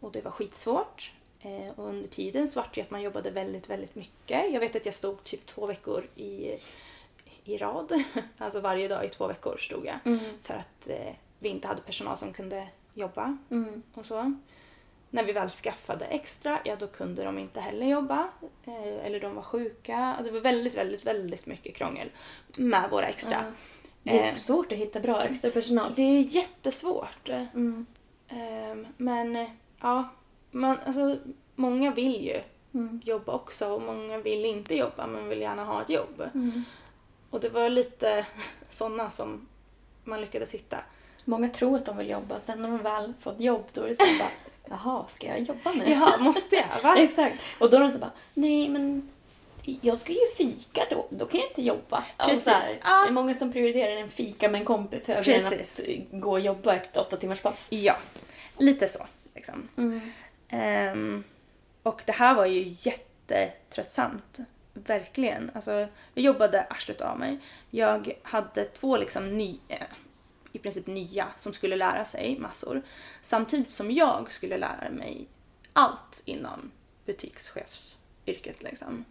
Och 0.00 0.12
det 0.12 0.20
var 0.24 0.30
skitsvårt. 0.30 1.12
Eh, 1.40 1.68
Och 1.78 1.86
under 1.88 2.08
tiden 2.08 2.48
så 2.48 2.60
var 2.60 2.68
det 2.74 2.80
att 2.82 2.90
man 2.90 3.02
jobbade 3.02 3.30
väldigt, 3.30 3.70
väldigt 3.70 3.94
mycket. 3.94 4.52
Jag 4.52 4.60
vet 4.60 4.76
att 4.76 4.86
jag 4.86 4.94
stod 4.94 5.24
typ 5.24 5.46
två 5.46 5.66
veckor 5.66 6.06
i, 6.16 6.56
i 7.44 7.58
rad. 7.58 7.92
Alltså 8.38 8.60
varje 8.60 8.88
dag 8.88 9.04
i 9.04 9.08
två 9.08 9.26
veckor 9.26 9.56
stod 9.56 9.86
jag. 9.86 10.18
För 10.42 10.54
att 10.54 10.88
vi 11.38 11.48
inte 11.48 11.68
hade 11.68 11.82
personal 11.82 12.16
som 12.18 12.32
kunde 12.32 12.68
jobba 12.98 13.36
och 13.94 14.06
så. 14.06 14.34
När 15.10 15.24
vi 15.24 15.32
väl 15.32 15.48
skaffade 15.50 16.04
extra, 16.04 16.58
ja 16.64 16.76
då 16.76 16.86
kunde 16.86 17.24
de 17.24 17.38
inte 17.38 17.60
heller 17.60 17.86
jobba. 17.86 18.28
Eh, 18.64 19.06
eller 19.06 19.20
de 19.20 19.34
var 19.34 19.42
sjuka. 19.42 20.16
Det 20.24 20.30
var 20.30 20.40
väldigt, 20.40 20.76
väldigt, 20.76 21.04
väldigt 21.06 21.46
mycket 21.46 21.74
krångel 21.76 22.10
med 22.58 22.90
våra 22.90 23.06
extra. 23.06 23.44
Det 24.02 24.18
är 24.20 24.28
Eh, 24.28 24.34
svårt 24.34 24.72
att 24.72 24.78
hitta 24.78 25.00
bra 25.00 25.24
extra 25.24 25.50
personal. 25.50 25.92
det 25.96 26.02
är 26.02 26.20
jättesvårt. 26.20 27.28
Mm. 27.28 27.86
Ehm, 28.28 28.86
men 28.96 29.46
ja, 29.80 30.08
man, 30.50 30.78
alltså, 30.86 31.18
många 31.54 31.90
vill 31.90 32.24
ju 32.24 32.40
Mm. 32.74 33.00
jobba 33.04 33.32
också 33.32 33.68
och 33.72 33.82
många 33.82 34.18
vill 34.18 34.44
inte 34.44 34.74
jobba 34.74 35.06
men 35.06 35.28
vill 35.28 35.40
gärna 35.40 35.64
ha 35.64 35.82
ett 35.82 35.90
jobb. 35.90 36.22
Mm. 36.34 36.64
Och 37.30 37.40
det 37.40 37.48
var 37.48 37.68
lite 37.70 38.26
sådana 38.70 39.10
som 39.10 39.46
man 40.04 40.20
lyckades 40.20 40.54
hitta. 40.54 40.78
Många 41.28 41.48
tror 41.48 41.76
att 41.76 41.84
de 41.84 41.96
vill 41.96 42.10
jobba, 42.10 42.40
sen 42.40 42.62
när 42.62 42.68
de 42.68 42.78
väl 42.82 43.12
fått 43.20 43.40
jobb 43.40 43.64
då 43.72 43.82
är 43.82 43.88
det 43.88 43.94
så 43.94 44.02
här 44.04 44.18
bara 44.18 44.30
Jaha, 44.70 45.04
ska 45.08 45.26
jag 45.26 45.40
jobba 45.40 45.72
nu? 45.72 45.90
Jaha, 45.90 46.18
måste 46.18 46.56
jag? 46.56 46.82
Va? 46.82 46.96
Exakt. 46.98 47.36
Och 47.58 47.70
då 47.70 47.76
är 47.76 47.80
de 47.80 47.90
så 47.90 47.98
bara, 47.98 48.10
nej 48.34 48.68
men 48.68 49.08
jag 49.80 49.98
ska 49.98 50.12
ju 50.12 50.26
fika 50.36 50.82
då, 50.90 51.06
då 51.10 51.26
kan 51.26 51.40
jag 51.40 51.50
inte 51.50 51.62
jobba. 51.62 52.04
Precis. 52.18 52.46
Här, 52.46 52.78
Ja. 52.82 53.02
Det 53.02 53.08
är 53.08 53.12
många 53.12 53.34
som 53.34 53.52
prioriterar 53.52 53.96
en 53.96 54.08
fika 54.08 54.48
med 54.48 54.58
en 54.58 54.64
kompis 54.64 55.08
högre 55.08 55.22
Precis. 55.22 55.80
än 55.80 56.06
att 56.14 56.20
gå 56.20 56.30
och 56.30 56.40
jobba 56.40 56.74
ett 56.74 56.96
åtta 56.96 57.16
timmars 57.16 57.40
pass. 57.40 57.66
Ja, 57.70 57.96
lite 58.58 58.88
så. 58.88 59.06
Liksom. 59.34 59.68
Ehm, 60.48 61.24
och 61.82 62.02
det 62.06 62.12
här 62.12 62.34
var 62.34 62.46
ju 62.46 62.64
jättetröttsamt. 62.68 64.38
Verkligen. 64.74 65.50
Alltså, 65.54 65.72
jag 66.14 66.24
jobbade 66.24 66.62
arslet 66.70 67.00
av 67.00 67.18
mig. 67.18 67.38
Jag 67.70 68.12
hade 68.22 68.64
två 68.64 68.96
liksom 68.96 69.36
ny, 69.38 69.58
eh, 69.68 69.78
i 70.52 70.58
princip 70.58 70.86
nya 70.86 71.28
som 71.36 71.52
skulle 71.52 71.76
lära 71.76 72.04
sig 72.04 72.38
massor. 72.38 72.82
Samtidigt 73.22 73.70
som 73.70 73.90
jag 73.90 74.32
skulle 74.32 74.58
lära 74.58 74.90
mig 74.90 75.28
allt 75.72 76.22
inom 76.24 76.70
butikschefsyrket. 77.06 78.62
Liksom. 78.62 79.04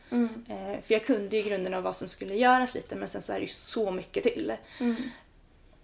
Eh, 0.48 0.82
för 0.82 0.94
jag 0.94 1.06
kunde 1.06 1.38
ju 1.38 1.50
grunden 1.50 1.74
av 1.74 1.84
vad 1.84 1.96
som 1.96 2.08
skulle 2.08 2.36
göras 2.36 2.76
lite 2.76 2.96
men 2.96 3.08
sen 3.08 3.22
så 3.22 3.34
är 3.34 3.40
det 3.40 3.46
ju 3.46 3.52
så 3.52 3.92
mycket 3.92 4.24
till. 4.24 4.54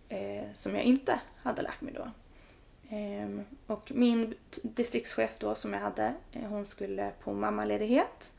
Eh, 0.10 0.46
som 0.54 0.76
jag 0.76 0.84
inte 0.84 1.20
hade 1.44 1.62
lärt 1.62 1.82
mig 1.82 1.94
då. 1.94 2.12
Ehm, 2.90 3.44
och 3.68 3.92
min 3.96 4.36
distriktschef 4.62 5.32
då 5.40 5.56
som 5.56 5.74
jag 5.74 5.80
hade, 5.80 6.14
eh, 6.32 6.42
hon 6.42 6.66
skulle 6.66 7.12
på 7.24 7.34
mammaledighet. 7.34 8.34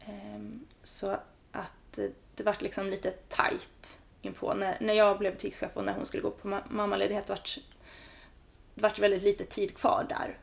Ehm, 0.00 0.66
så 0.82 1.16
att 1.52 1.98
eh, 1.98 2.06
det 2.34 2.42
vart 2.42 2.62
liksom 2.62 2.90
lite 2.90 3.10
tight 3.10 4.00
inpå. 4.22 4.54
När, 4.54 4.76
när 4.80 4.94
jag 4.94 5.18
blev 5.18 5.32
butikschef 5.32 5.76
och 5.76 5.84
när 5.84 5.92
hon 5.94 6.06
skulle 6.06 6.22
gå 6.22 6.30
på 6.30 6.48
ma- 6.48 6.62
mammaledighet 6.70 7.28
vart 7.28 7.58
vart 8.74 8.98
väldigt 8.98 9.22
lite 9.22 9.44
tid 9.44 9.76
kvar 9.76 10.06
där. 10.08 10.38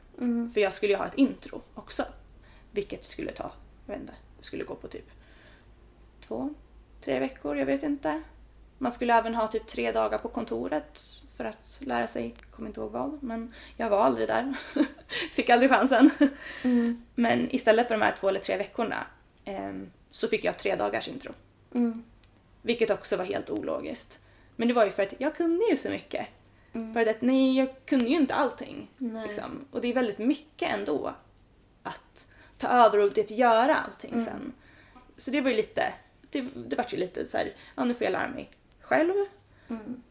För 0.53 0.61
jag 0.61 0.73
skulle 0.73 0.93
ju 0.93 0.97
ha 0.97 1.05
ett 1.05 1.15
intro 1.15 1.61
också. 1.73 2.03
Vilket 2.71 3.03
skulle 3.03 3.32
ta, 3.32 3.51
jag 3.86 3.93
vet 3.93 4.01
inte, 4.01 4.13
det 4.38 4.43
skulle 4.43 4.63
gå 4.63 4.75
på 4.75 4.88
typ 4.88 5.05
två, 6.21 6.53
tre 7.03 7.19
veckor, 7.19 7.57
jag 7.57 7.65
vet 7.65 7.84
inte. 7.84 8.21
Man 8.78 8.91
skulle 8.91 9.13
även 9.13 9.36
ha 9.36 9.47
typ 9.47 9.67
tre 9.67 9.91
dagar 9.91 10.17
på 10.17 10.30
kontoret 10.30 11.01
för 11.36 11.45
att 11.45 11.80
lära 11.82 12.07
sig, 12.07 12.36
kommer 12.51 12.69
inte 12.69 12.80
ihåg 12.82 12.91
vad, 12.91 13.23
men 13.23 13.53
jag 13.78 13.89
var 13.89 14.03
aldrig 14.03 14.28
där. 14.28 14.53
fick 15.32 15.49
aldrig 15.49 15.71
chansen. 15.71 16.09
Men 17.15 17.55
istället 17.55 17.88
för 17.88 17.95
de 17.97 18.01
här 18.01 18.15
två 18.19 18.30
eller 18.30 18.39
tre 18.39 18.57
veckorna 18.57 19.07
ehm, 19.45 19.91
så 20.11 20.28
fick 20.28 20.45
jag 20.45 20.57
tre 20.59 20.75
dagars 20.75 21.07
intro. 21.07 21.32
Vilket 22.68 22.89
också 22.89 23.18
var 23.18 23.26
helt 23.26 23.49
ologiskt. 23.49 24.20
Men 24.55 24.68
det 24.68 24.74
var 24.74 24.86
ju 24.86 24.91
för 24.91 25.03
att 25.03 25.13
jag 25.18 25.36
kunde 25.36 25.65
ju 25.70 25.78
så 25.78 25.89
mycket. 25.89 26.28
Bara 26.72 27.05
det 27.05 27.11
att 27.11 27.22
nej, 27.22 27.57
jag 27.57 27.70
kunde 27.86 28.05
ju 28.05 28.15
inte 28.15 28.36
allting. 28.36 28.91
Liksom. 28.97 29.65
Och 29.72 29.82
det 29.82 29.88
är 29.88 29.93
väldigt 29.93 30.18
mycket 30.18 30.72
ändå 30.72 31.13
att 31.84 32.28
ta 32.57 32.68
över 32.68 32.99
och 32.99 33.13
det 33.13 33.32
göra 33.32 33.76
allting 33.76 34.26
sen. 34.26 34.53
Så 35.18 35.32
det 35.32 35.41
var 35.41 35.49
ju 35.49 35.55
lite, 35.55 35.93
det, 36.30 36.41
det 36.41 36.76
var 36.76 36.86
ju 36.89 36.97
lite 36.97 37.28
så 37.28 37.38
här, 37.38 37.53
ja 37.76 37.86
nu 37.86 37.93
får 37.93 38.03
jag 38.03 38.11
lära 38.11 38.30
mig 38.30 38.49
själv. 38.82 39.13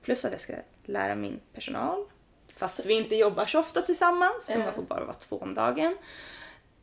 Plus 0.02 0.24
att 0.24 0.32
jag 0.32 0.40
ska 0.40 0.54
lära 0.84 1.14
min 1.14 1.40
personal. 1.52 2.04
Fast 2.48 2.86
vi 2.86 2.94
inte 2.94 3.16
jobbar 3.16 3.46
så 3.46 3.60
ofta 3.60 3.82
tillsammans, 3.82 4.46
för 4.46 4.58
man 4.58 4.74
får 4.74 4.82
bara 4.82 5.04
vara 5.04 5.14
två 5.14 5.38
om 5.38 5.54
dagen. 5.54 5.96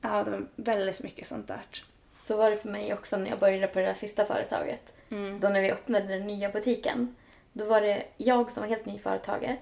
Ja, 0.01 0.24
det 0.24 0.32
var 0.32 0.47
väldigt 0.55 1.03
mycket 1.03 1.28
sånt 1.28 1.47
där. 1.47 1.61
Så 2.28 2.38
var 2.38 2.49
det 2.51 2.57
för 2.57 2.69
mig 2.69 2.93
också 2.93 3.17
när 3.17 3.30
jag 3.30 3.39
började 3.39 3.67
på 3.67 3.80
det 3.80 3.86
där 3.86 3.93
sista 3.93 4.26
företaget. 4.26 4.93
Då 5.39 5.49
när 5.49 5.61
vi 5.61 5.72
öppnade 5.72 6.07
den 6.07 6.27
nya 6.27 6.49
butiken. 6.49 7.15
Då 7.53 7.65
var 7.65 7.81
det 7.81 8.03
jag 8.18 8.52
som 8.52 8.61
var 8.61 8.68
helt 8.68 8.85
ny 8.85 8.95
i 8.95 8.99
företaget. 8.99 9.60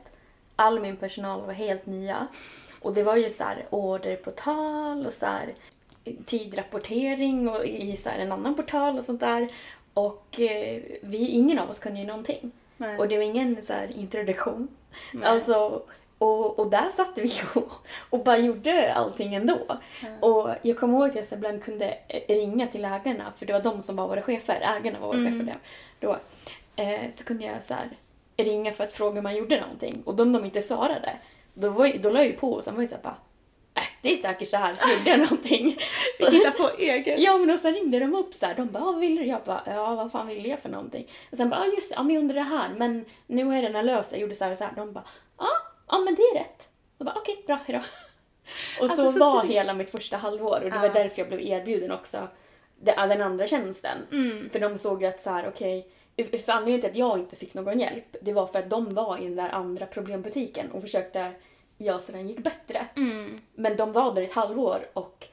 All 0.55 0.79
min 0.79 0.97
personal 0.97 1.45
var 1.45 1.53
helt 1.53 1.85
nya. 1.85 2.27
Och 2.81 2.93
det 2.93 3.03
var 3.03 3.15
ju 3.15 3.29
så 3.29 3.43
här 3.43 3.65
orderportal 3.69 5.05
och 5.07 5.13
så 5.13 5.25
här 5.25 5.49
tidrapportering 6.25 7.49
och 7.49 7.65
i 7.65 7.95
så 7.97 8.09
en 8.09 8.31
annan 8.31 8.55
portal 8.55 8.97
och 8.97 9.03
sånt 9.03 9.19
där. 9.19 9.51
Och 9.93 10.39
eh, 10.39 10.81
vi, 11.01 11.27
ingen 11.27 11.59
av 11.59 11.69
oss 11.69 11.79
kunde 11.79 11.99
ju 11.99 12.05
någonting. 12.05 12.51
Nej. 12.77 12.97
Och 12.97 13.07
det 13.07 13.17
var 13.17 13.23
ingen 13.23 13.61
så 13.61 13.73
här 13.73 13.91
introduktion. 13.97 14.67
Alltså, 15.23 15.83
och, 16.21 16.59
och 16.59 16.69
där 16.69 16.89
satt 16.95 17.17
vi 17.17 17.33
och, 17.55 17.71
och 18.09 18.23
bara 18.23 18.37
gjorde 18.37 18.93
allting 18.93 19.35
ändå. 19.35 19.57
Och 20.19 20.49
jag 20.61 20.77
kommer 20.77 20.97
ihåg 20.97 21.09
att 21.09 21.15
jag 21.15 21.25
så 21.25 21.35
ibland 21.35 21.63
kunde 21.63 21.97
ringa 22.27 22.67
till 22.67 22.85
ägarna, 22.85 23.33
för 23.37 23.45
det 23.45 23.53
var 23.53 23.59
de 23.61 23.81
som 23.81 23.95
var 23.95 24.07
våra 24.07 24.21
chefer. 24.21 24.61
Ägarna 24.77 24.99
var 24.99 25.07
våra 25.07 25.17
chefer 25.31 25.55
då. 25.99 26.17
Eh, 26.75 27.01
så 27.15 27.23
kunde 27.23 27.43
jag 27.43 27.63
så 27.63 27.73
här, 27.73 27.89
ringa 28.37 28.71
för 28.73 28.83
att 28.83 28.91
fråga 28.91 29.17
om 29.17 29.23
man 29.23 29.35
gjorde 29.35 29.61
någonting. 29.61 30.01
Och 30.05 30.19
om 30.19 30.33
de 30.33 30.45
inte 30.45 30.61
svarade, 30.61 31.13
då, 31.53 31.69
var, 31.69 31.93
då 31.99 32.09
la 32.09 32.19
jag 32.19 32.27
ju 32.27 32.33
på 32.33 32.53
och 32.53 32.63
sen 32.63 32.75
var 32.75 32.81
jag 32.83 32.89
så 32.89 32.95
här 32.95 33.03
bara 33.03 33.17
Äh, 33.73 33.83
det 34.01 34.13
är 34.13 34.17
säkert 34.21 34.49
så 34.49 34.57
här, 34.57 34.75
så 34.75 34.89
gjorde 34.89 35.09
jag 35.09 35.19
någonting. 35.19 35.77
Fick 36.17 36.29
hitta 36.33 36.51
på 36.51 36.69
eget. 36.77 37.19
Ja 37.19 37.37
men 37.37 37.49
och 37.51 37.59
sen 37.59 37.73
ringde 37.73 37.99
de 37.99 38.15
upp 38.15 38.33
så 38.33 38.45
här. 38.45 38.55
De 38.55 38.67
bara, 38.67 38.83
"Ah, 38.83 38.85
vad 38.85 38.99
vill 38.99 39.15
du? 39.15 39.25
Jag 39.25 39.41
bara, 39.45 39.63
ja 39.65 39.95
vad 39.95 40.11
fan 40.11 40.27
vill 40.27 40.45
jag 40.45 40.59
för 40.59 40.69
någonting? 40.69 41.07
Och 41.31 41.37
sen 41.37 41.49
bara, 41.49 41.65
ja 41.65 41.71
just 41.75 41.89
det, 41.89 41.95
ja 41.95 42.03
men 42.03 42.15
jag 42.15 42.21
undrar 42.21 42.35
det 42.35 42.41
här. 42.41 42.69
Men 42.77 43.05
nu 43.27 43.57
är 43.57 43.61
den 43.61 43.75
här 43.75 43.83
lös. 43.83 44.11
Jag 44.11 44.21
gjorde 44.21 44.35
så 44.35 44.43
här 44.43 44.51
och 44.51 44.57
så 44.57 44.63
här. 44.63 44.71
De 44.75 44.93
bara, 44.93 45.03
ja, 45.37 45.47
ja 45.91 45.99
men 45.99 46.15
det 46.15 46.21
är 46.21 46.39
rätt. 46.39 46.69
Jag 46.97 47.05
bara, 47.05 47.15
okej, 47.15 47.43
bra, 47.47 47.59
hejdå. 47.65 47.83
Och 48.81 48.89
så, 48.89 49.01
Alltså, 49.01 49.11
så 49.11 49.19
var 49.19 49.41
det- 49.41 49.47
hela 49.47 49.73
mitt 49.73 49.89
första 49.89 50.17
halvår 50.17 50.61
och 50.63 50.71
det 50.71 50.79
var 50.79 50.89
därför 50.89 51.19
jag 51.19 51.27
blev 51.27 51.41
erbjuden 51.41 51.91
också 51.91 52.27
den 52.81 53.21
andra 53.21 53.47
tjänsten. 53.47 53.97
För 54.51 54.59
de 54.59 54.77
såg 54.77 55.01
ju 55.01 55.07
att 55.07 55.21
så 55.21 55.29
här, 55.29 55.47
okej, 55.47 55.87
för 56.45 56.51
anledningen 56.51 56.81
till 56.81 56.89
att 56.89 56.95
jag 56.97 57.19
inte 57.19 57.35
fick 57.35 57.53
någon 57.53 57.79
hjälp, 57.79 58.15
det 58.21 58.33
var 58.33 58.47
för 58.47 58.59
att 58.59 58.69
de 58.69 58.93
var 58.93 59.17
i 59.17 59.23
den 59.23 59.35
där 59.35 59.49
andra 59.49 59.85
problembutiken 59.85 60.71
och 60.71 60.81
försökte 60.81 61.31
göra 61.77 61.99
så 61.99 62.11
den 62.11 62.27
gick 62.27 62.39
bättre. 62.39 62.85
Men 63.55 63.77
de 63.77 63.91
var 63.91 64.13
där 64.15 64.21
ett 64.21 64.31
halvår 64.31 64.85
och 64.93 65.27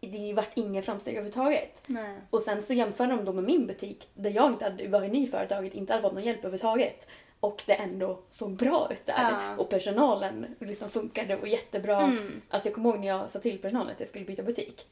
det 0.00 0.32
vart 0.32 0.50
inga 0.54 0.82
framsteg 0.82 1.14
överhuvudtaget. 1.14 1.82
Nej. 1.86 2.14
Och 2.30 2.42
sen 2.42 2.62
så 2.62 2.74
jämför 2.74 3.06
de 3.06 3.24
då 3.24 3.32
med 3.32 3.44
min 3.44 3.66
butik 3.66 4.08
där 4.14 4.30
jag 4.30 4.46
inte 4.50 4.64
hade, 4.64 4.88
var 4.88 5.00
ny 5.00 5.24
i 5.24 5.26
företaget, 5.26 5.74
inte 5.74 5.92
hade 5.92 6.02
fått 6.02 6.14
någon 6.14 6.24
hjälp 6.24 6.38
överhuvudtaget. 6.38 7.06
Och 7.44 7.62
det 7.66 7.72
ändå 7.74 8.18
såg 8.28 8.50
bra 8.56 8.88
ut 8.92 9.06
där. 9.06 9.30
Ja. 9.30 9.56
Och 9.56 9.68
personalen 9.70 10.46
liksom 10.58 10.88
funkade 10.88 11.36
och 11.36 11.48
jättebra. 11.48 12.00
Mm. 12.00 12.42
Alltså 12.48 12.68
jag 12.68 12.74
kommer 12.74 12.90
ihåg 12.90 12.98
när 13.00 13.06
jag 13.08 13.30
sa 13.30 13.38
till 13.38 13.58
personalen 13.58 13.92
att 13.92 14.00
jag 14.00 14.08
skulle 14.08 14.24
byta 14.24 14.42
butik. 14.42 14.86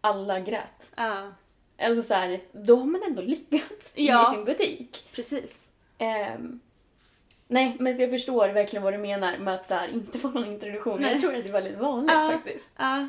Alla 0.00 0.40
grät. 0.40 0.90
Ja, 0.96 1.32
Alltså 1.82 2.02
så 2.02 2.14
här, 2.14 2.40
då 2.52 2.76
har 2.76 2.84
man 2.84 3.02
ändå 3.02 3.22
lyckats 3.22 3.92
Ja. 3.94 4.32
i 4.32 4.34
sin 4.34 4.44
butik. 4.44 5.08
precis. 5.14 5.66
Ehm, 5.98 6.60
nej, 7.48 7.76
men 7.80 7.98
jag 7.98 8.10
förstår 8.10 8.48
verkligen 8.48 8.82
vad 8.82 8.92
du 8.92 8.98
menar 8.98 9.38
med 9.38 9.54
att 9.54 9.66
så 9.66 9.74
här, 9.74 9.88
inte 9.88 10.18
få 10.18 10.28
någon 10.28 10.46
introduktion. 10.46 11.00
Nej. 11.00 11.12
Jag 11.12 11.20
tror 11.20 11.34
att 11.34 11.42
det 11.42 11.48
är 11.48 11.52
väldigt 11.52 11.78
vanligt 11.78 12.12
Ja. 12.14 12.30
faktiskt. 12.32 12.70
Ja. 12.76 13.08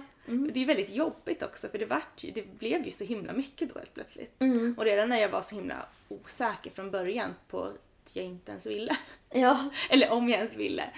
Det 0.54 0.60
är 0.62 0.66
väldigt 0.66 0.90
jobbigt 0.90 1.44
också 1.44 1.68
för 1.68 1.78
det, 1.78 1.86
vart 1.86 2.22
det 2.34 2.48
blev 2.60 2.86
ju 2.86 2.92
så 2.92 3.04
himla 3.04 3.34
mycket 3.34 3.74
då 3.74 3.80
helt 3.80 3.94
plötsligt. 3.94 4.42
Mm. 4.42 4.76
Och 4.78 4.86
redan 4.86 5.10
när 5.10 5.22
jag 5.22 5.30
var 5.30 5.42
så 5.42 5.56
himla 5.56 5.86
osäker 6.10 6.72
från 6.72 6.92
början 6.92 7.36
på 7.48 7.68
jag 8.14 8.26
inte 8.26 8.52
ens 8.52 8.66
ville, 8.66 8.98
Ja. 9.30 9.70
eller 9.90 10.12
om 10.12 10.30
jag 10.30 10.40
ens 10.40 10.56
ville, 10.56 10.90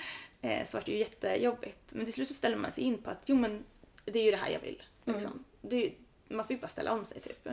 eh, 0.41 0.65
så 0.65 0.77
var 0.77 0.83
det 0.85 0.91
ju 0.91 0.97
jättejobbigt. 0.97 1.93
Men 1.93 2.05
till 2.05 2.13
slut 2.13 2.27
så 2.27 2.33
ställer 2.33 2.57
man 2.57 2.71
sig 2.71 2.83
in 2.83 2.97
på 2.97 3.09
att 3.09 3.21
jo 3.25 3.35
men 3.35 3.63
det 4.05 4.19
är 4.19 4.23
ju 4.23 4.31
det 4.31 4.37
här 4.37 4.49
jag 4.49 4.59
vill. 4.59 4.83
Liksom. 5.05 5.43
Det 5.61 5.75
är, 5.75 5.81
ju- 5.81 5.93
man 6.29 6.45
får 6.45 6.53
ju 6.55 6.61
bara 6.61 6.67
ställa 6.67 6.93
om 6.93 7.05
sig 7.05 7.19
typ. 7.21 7.47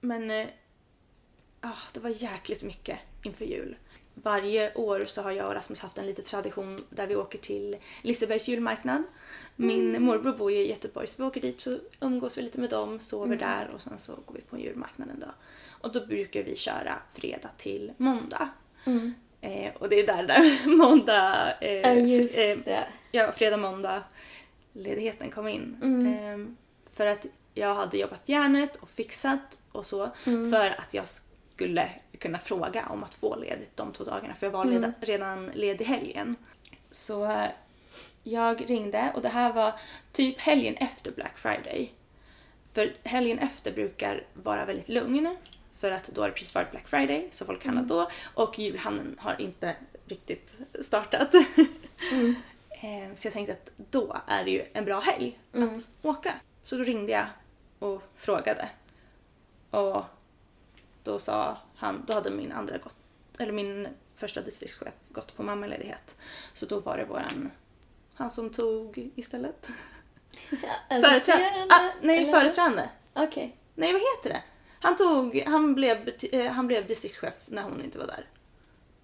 Men 0.00 0.30
eh, 0.30 0.46
ah, 1.60 1.78
det 1.92 2.00
var 2.00 2.10
jäkligt 2.10 2.62
mycket 2.62 2.98
inför 3.22 3.44
jul. 3.44 3.76
Varje 4.14 4.74
år 4.74 5.04
så 5.06 5.22
har 5.22 5.30
jag 5.30 5.46
och 5.46 5.54
Rasmus 5.54 5.78
haft 5.80 5.98
en 5.98 6.06
liten 6.06 6.24
tradition 6.24 6.78
där 6.90 7.06
vi 7.06 7.16
åker 7.16 7.38
till 7.38 7.76
Lisebergs 8.02 8.48
julmarknad. 8.48 9.02
Min 9.56 10.02
morbror 10.02 10.32
bor 10.32 10.52
ju 10.52 10.58
i 10.58 10.70
Göteborg 10.70 11.06
så 11.06 11.22
vi 11.22 11.28
åker 11.28 11.40
dit 11.40 11.60
så 11.60 11.78
umgås 12.00 12.38
vi 12.38 12.42
lite 12.42 12.60
med 12.60 12.70
dem, 12.70 13.00
sover 13.00 13.36
där 13.36 13.68
och 13.74 13.82
sen 13.82 13.98
så 13.98 14.12
går 14.26 14.34
vi 14.34 14.40
på 14.40 14.58
julmarknaden 14.58 15.14
en 15.14 15.20
dag. 15.20 15.32
Och 15.68 15.92
då 15.92 16.06
brukar 16.06 16.42
vi 16.42 16.56
köra 16.56 17.02
fredag 17.10 17.50
till 17.56 17.92
måndag. 17.96 18.48
Eh, 19.40 19.72
och 19.78 19.88
det 19.88 20.00
är 20.00 20.06
där, 20.06 20.22
där 20.22 20.66
måndag, 20.76 21.54
eh, 21.60 21.90
eh, 22.66 22.82
ja, 23.12 23.32
fredag, 23.32 23.56
måndag 23.56 24.02
ledigheten 24.72 25.30
kom 25.30 25.48
in. 25.48 25.76
Ehm, 25.82 26.56
för 26.94 27.06
att 27.06 27.26
jag 27.54 27.74
hade 27.74 27.98
jobbat 27.98 28.28
järnet 28.28 28.76
och 28.76 28.88
fixat 28.88 29.58
och 29.72 29.86
så 29.86 30.10
för 30.24 30.74
att 30.78 30.94
jag 30.94 31.04
skulle 31.54 31.90
kunna 32.18 32.38
fråga 32.38 32.86
om 32.86 33.04
att 33.04 33.14
få 33.14 33.36
ledigt 33.36 33.76
de 33.76 33.92
två 33.92 34.04
dagarna 34.04 34.34
för 34.34 34.46
jag 34.46 34.52
var 34.52 34.64
leda, 34.64 34.92
redan 35.00 35.46
ledig 35.46 35.84
helgen. 35.84 36.36
Så 36.90 37.24
eh, 37.24 37.48
jag 38.22 38.70
ringde 38.70 39.12
och 39.14 39.22
det 39.22 39.28
här 39.28 39.52
var 39.52 39.72
typ 40.12 40.40
helgen 40.40 40.74
efter 40.74 41.12
Black 41.12 41.38
Friday. 41.38 41.92
För 42.72 42.96
helgen 43.02 43.38
efter 43.38 43.72
brukar 43.72 44.26
vara 44.34 44.64
väldigt 44.64 44.88
lugn 44.88 45.36
för 45.86 45.92
att 45.92 46.04
då 46.14 46.20
har 46.20 46.28
det 46.28 46.34
precis 46.34 46.54
varit 46.54 46.70
Black 46.70 46.88
Friday 46.88 47.28
så 47.32 47.44
folk 47.44 47.64
handlar 47.64 47.84
då 47.84 48.10
och 48.34 48.58
julhandeln 48.58 49.16
har 49.18 49.40
inte 49.40 49.76
riktigt 50.06 50.56
startat. 50.80 51.34
Eh, 52.70 53.14
Så 53.14 53.26
jag 53.26 53.32
tänkte 53.32 53.52
att 53.52 53.70
då 53.90 54.16
är 54.26 54.44
det 54.44 54.50
ju 54.50 54.64
en 54.72 54.84
bra 54.84 55.00
helg 55.00 55.38
att 55.52 55.88
åka. 56.02 56.34
Så 56.64 56.76
då 56.76 56.84
ringde 56.84 57.12
jag 57.12 57.26
och 57.78 58.02
frågade. 58.14 58.68
Och 59.70 60.04
då 61.02 61.18
sa 61.18 61.58
han, 61.76 62.04
då 62.06 62.12
hade 62.14 62.30
min 62.30 62.52
andra 62.52 62.78
gått, 62.78 62.96
eller 63.38 63.52
min 63.52 63.88
första 64.14 64.40
distriktschef 64.40 64.94
gått 65.10 65.36
på 65.36 65.42
mammaledighet. 65.42 66.16
Så 66.54 66.66
då 66.66 66.80
var 66.80 66.96
det 66.96 67.04
våran, 67.04 67.50
han 68.14 68.30
som 68.30 68.50
tog 68.50 69.10
istället. 69.14 69.68
Företrädande? 70.88 71.08
Assisterande, 71.08 71.74
Ah, 71.74 71.90
nej, 72.02 72.22
eller? 72.22 72.32
företrädande. 72.40 72.88
Okej. 73.14 73.56
Nej, 73.74 73.92
vad 73.92 74.02
heter 74.02 74.30
det? 74.30 74.42
Han 74.80 74.96
tog, 74.96 75.42
han 75.46 75.74
blev, 75.74 76.10
eh, 76.32 76.46
han 76.52 76.66
blev 76.66 76.86
distriktschef 76.86 77.34
när 77.46 77.62
hon 77.62 77.82
inte 77.84 77.98
var 77.98 78.06
där. 78.06 78.26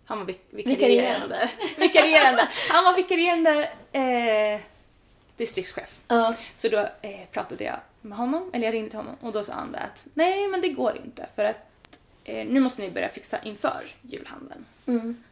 Han 0.05 0.19
var 0.19 0.25
vik- 0.27 0.41
vikarierande. 0.51 1.51
vikarierande. 1.79 2.49
Han 2.71 2.85
var 2.85 2.97
vikarierande 2.97 3.71
eh, 3.93 4.61
distriktschef. 5.37 6.01
Ja. 6.09 6.35
Så 6.57 6.69
då 6.69 6.79
eh, 6.79 7.27
pratade 7.33 7.65
jag 7.65 7.77
med 8.01 8.19
honom, 8.19 8.51
eller 8.53 8.65
jag 8.67 8.75
ringde 8.75 8.91
till 8.91 8.99
honom 8.99 9.17
och 9.21 9.33
då 9.33 9.43
sa 9.45 9.53
han 9.53 9.73
det 9.73 9.79
att 9.79 10.07
nej 10.15 10.49
men 10.49 10.61
det 10.61 10.69
går 10.69 10.97
inte 11.05 11.27
för 11.37 11.45
att 11.45 11.69
eh, 12.25 12.47
nu 12.47 12.61
måste 12.61 12.83
ni 12.83 12.91
börja 12.91 13.09
fixa 13.09 13.39
inför 13.43 13.81
julhandeln. 14.03 14.65
Mm. 14.87 15.23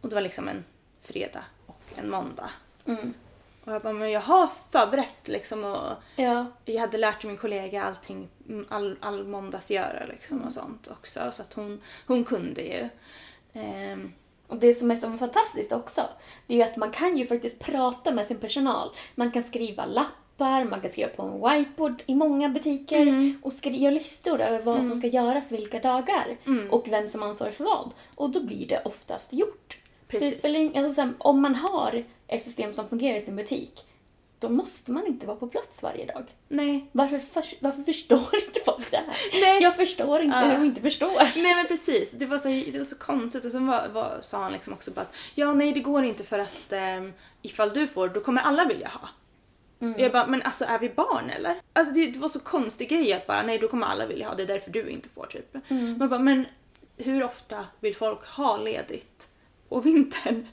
Och 0.00 0.08
det 0.08 0.14
var 0.14 0.22
liksom 0.22 0.48
en 0.48 0.64
fredag 1.02 1.44
och 1.66 1.80
en 1.96 2.10
måndag. 2.10 2.50
Mm. 2.86 3.14
Och 3.68 3.74
jag 3.74 3.82
bara, 3.82 3.92
men 3.92 4.10
jag 4.10 4.20
har 4.20 4.46
förberett 4.70 5.28
liksom 5.28 5.64
och 5.64 5.92
Ja. 6.16 6.46
jag 6.64 6.80
hade 6.80 6.98
lärt 6.98 7.24
min 7.24 7.36
kollega 7.36 7.82
allting, 7.84 8.28
mm, 8.48 8.66
all, 8.68 8.96
all 9.00 9.26
måndagsgöra 9.26 10.04
liksom 10.08 10.42
och 10.42 10.52
sånt 10.52 10.88
också. 10.90 11.20
Så 11.32 11.42
att 11.42 11.54
hon, 11.54 11.80
hon 12.06 12.24
kunde 12.24 12.62
ju. 12.62 12.88
Ehm, 13.52 14.12
Och 14.48 14.56
det 14.56 14.74
som 14.74 14.90
är 14.90 14.96
så 14.96 15.12
fantastiskt 15.12 15.72
också, 15.72 16.02
det 16.46 16.54
är 16.54 16.58
ju 16.58 16.62
att 16.64 16.76
man 16.76 16.90
kan 16.90 17.16
ju 17.16 17.26
faktiskt 17.26 17.58
prata 17.58 18.10
med 18.10 18.26
sin 18.26 18.38
personal. 18.38 18.90
Man 19.14 19.30
kan 19.30 19.42
skriva 19.42 19.86
lappar, 19.86 20.64
man 20.64 20.80
kan 20.80 20.90
skriva 20.90 21.08
på 21.08 21.22
en 21.22 21.32
whiteboard 21.58 22.02
i 22.06 22.14
många 22.14 22.48
butiker 22.48 23.02
Mm. 23.02 23.38
och 23.42 23.52
skri- 23.52 23.76
göra 23.82 23.94
listor 23.94 24.40
över 24.40 24.58
vad 24.62 24.86
som 24.86 24.96
ska 24.96 25.06
göras 25.06 25.52
vilka 25.52 25.78
dagar 25.78 26.36
Mm. 26.46 26.70
och 26.70 26.84
vem 26.88 27.08
som 27.08 27.22
ansvarar 27.22 27.52
för 27.52 27.64
vad. 27.64 27.90
Och 28.14 28.30
då 28.30 28.42
blir 28.42 28.66
det 28.68 28.82
oftast 28.84 29.32
gjort. 29.32 29.78
Så 30.10 30.12
det 30.12 30.18
Precis. 30.20 30.38
spelar 30.38 30.60
in, 30.60 30.84
alltså, 30.84 31.08
om 31.18 31.40
man 31.42 31.54
har 31.54 32.04
ett 32.28 32.42
system 32.42 32.72
som 32.72 32.88
fungerar 32.88 33.16
i 33.18 33.22
sin 33.22 33.36
butik, 33.36 33.84
då 34.38 34.48
måste 34.48 34.92
man 34.92 35.06
inte 35.06 35.26
vara 35.26 35.36
på 35.36 35.46
plats 35.48 35.82
varje 35.82 36.06
dag. 36.06 36.24
nej. 36.48 36.86
Varför, 36.92 37.18
för, 37.18 37.44
varför 37.60 37.82
förstår 37.82 38.28
inte 38.46 38.60
folk 38.64 38.90
det 38.90 38.96
här? 38.96 39.06
Nej. 39.40 39.62
Jag 39.62 39.76
förstår 39.76 40.20
inte 40.20 40.36
Ja. 40.38 40.44
hur 40.44 40.52
de 40.58 40.64
inte 40.64 40.80
förstår. 40.80 41.42
Nej 41.42 41.54
men 41.54 41.66
precis, 41.66 42.10
det 42.12 42.26
var 42.26 42.38
så, 42.38 42.48
det 42.48 42.78
var 42.78 42.84
så 42.84 42.98
konstigt 42.98 43.44
och 43.44 43.52
sen 43.52 43.66
var, 43.66 43.88
var, 43.88 44.18
sa 44.20 44.42
han 44.42 44.52
liksom 44.52 44.72
också 44.72 44.90
bara 44.90 45.00
att 45.00 45.14
ja 45.34 45.52
nej 45.52 45.72
det 45.72 45.80
går 45.80 46.04
inte 46.04 46.24
för 46.24 46.38
att 46.38 46.72
um, 46.98 47.12
ifall 47.42 47.70
du 47.74 47.88
får 47.88 48.08
då 48.08 48.20
kommer 48.20 48.40
alla 48.42 48.64
vilja 48.64 48.88
ha. 48.88 49.08
Och 49.94 50.00
Jag 50.00 50.12
bara, 50.12 50.26
men 50.26 50.42
alltså 50.42 50.64
är 50.64 50.78
vi 50.78 50.88
barn 50.88 51.30
eller? 51.30 51.54
Alltså 51.72 51.94
det, 51.94 52.06
det 52.06 52.18
var 52.18 52.28
så 52.28 52.40
konstig 52.40 52.88
grej 52.88 53.12
att 53.12 53.26
bara 53.26 53.42
nej 53.42 53.58
då 53.58 53.68
kommer 53.68 53.86
alla 53.86 54.06
vilja 54.06 54.28
ha, 54.28 54.34
det 54.34 54.42
är 54.42 54.46
därför 54.46 54.70
du 54.70 54.88
inte 54.88 55.08
får 55.08 55.26
typ. 55.26 55.54
Man 55.98 56.08
bara, 56.08 56.20
men 56.20 56.46
hur 56.96 57.24
ofta 57.24 57.66
vill 57.80 57.96
folk 57.96 58.26
ha 58.26 58.56
ledigt 58.56 59.27
på 59.68 59.80
vintern? 59.80 60.46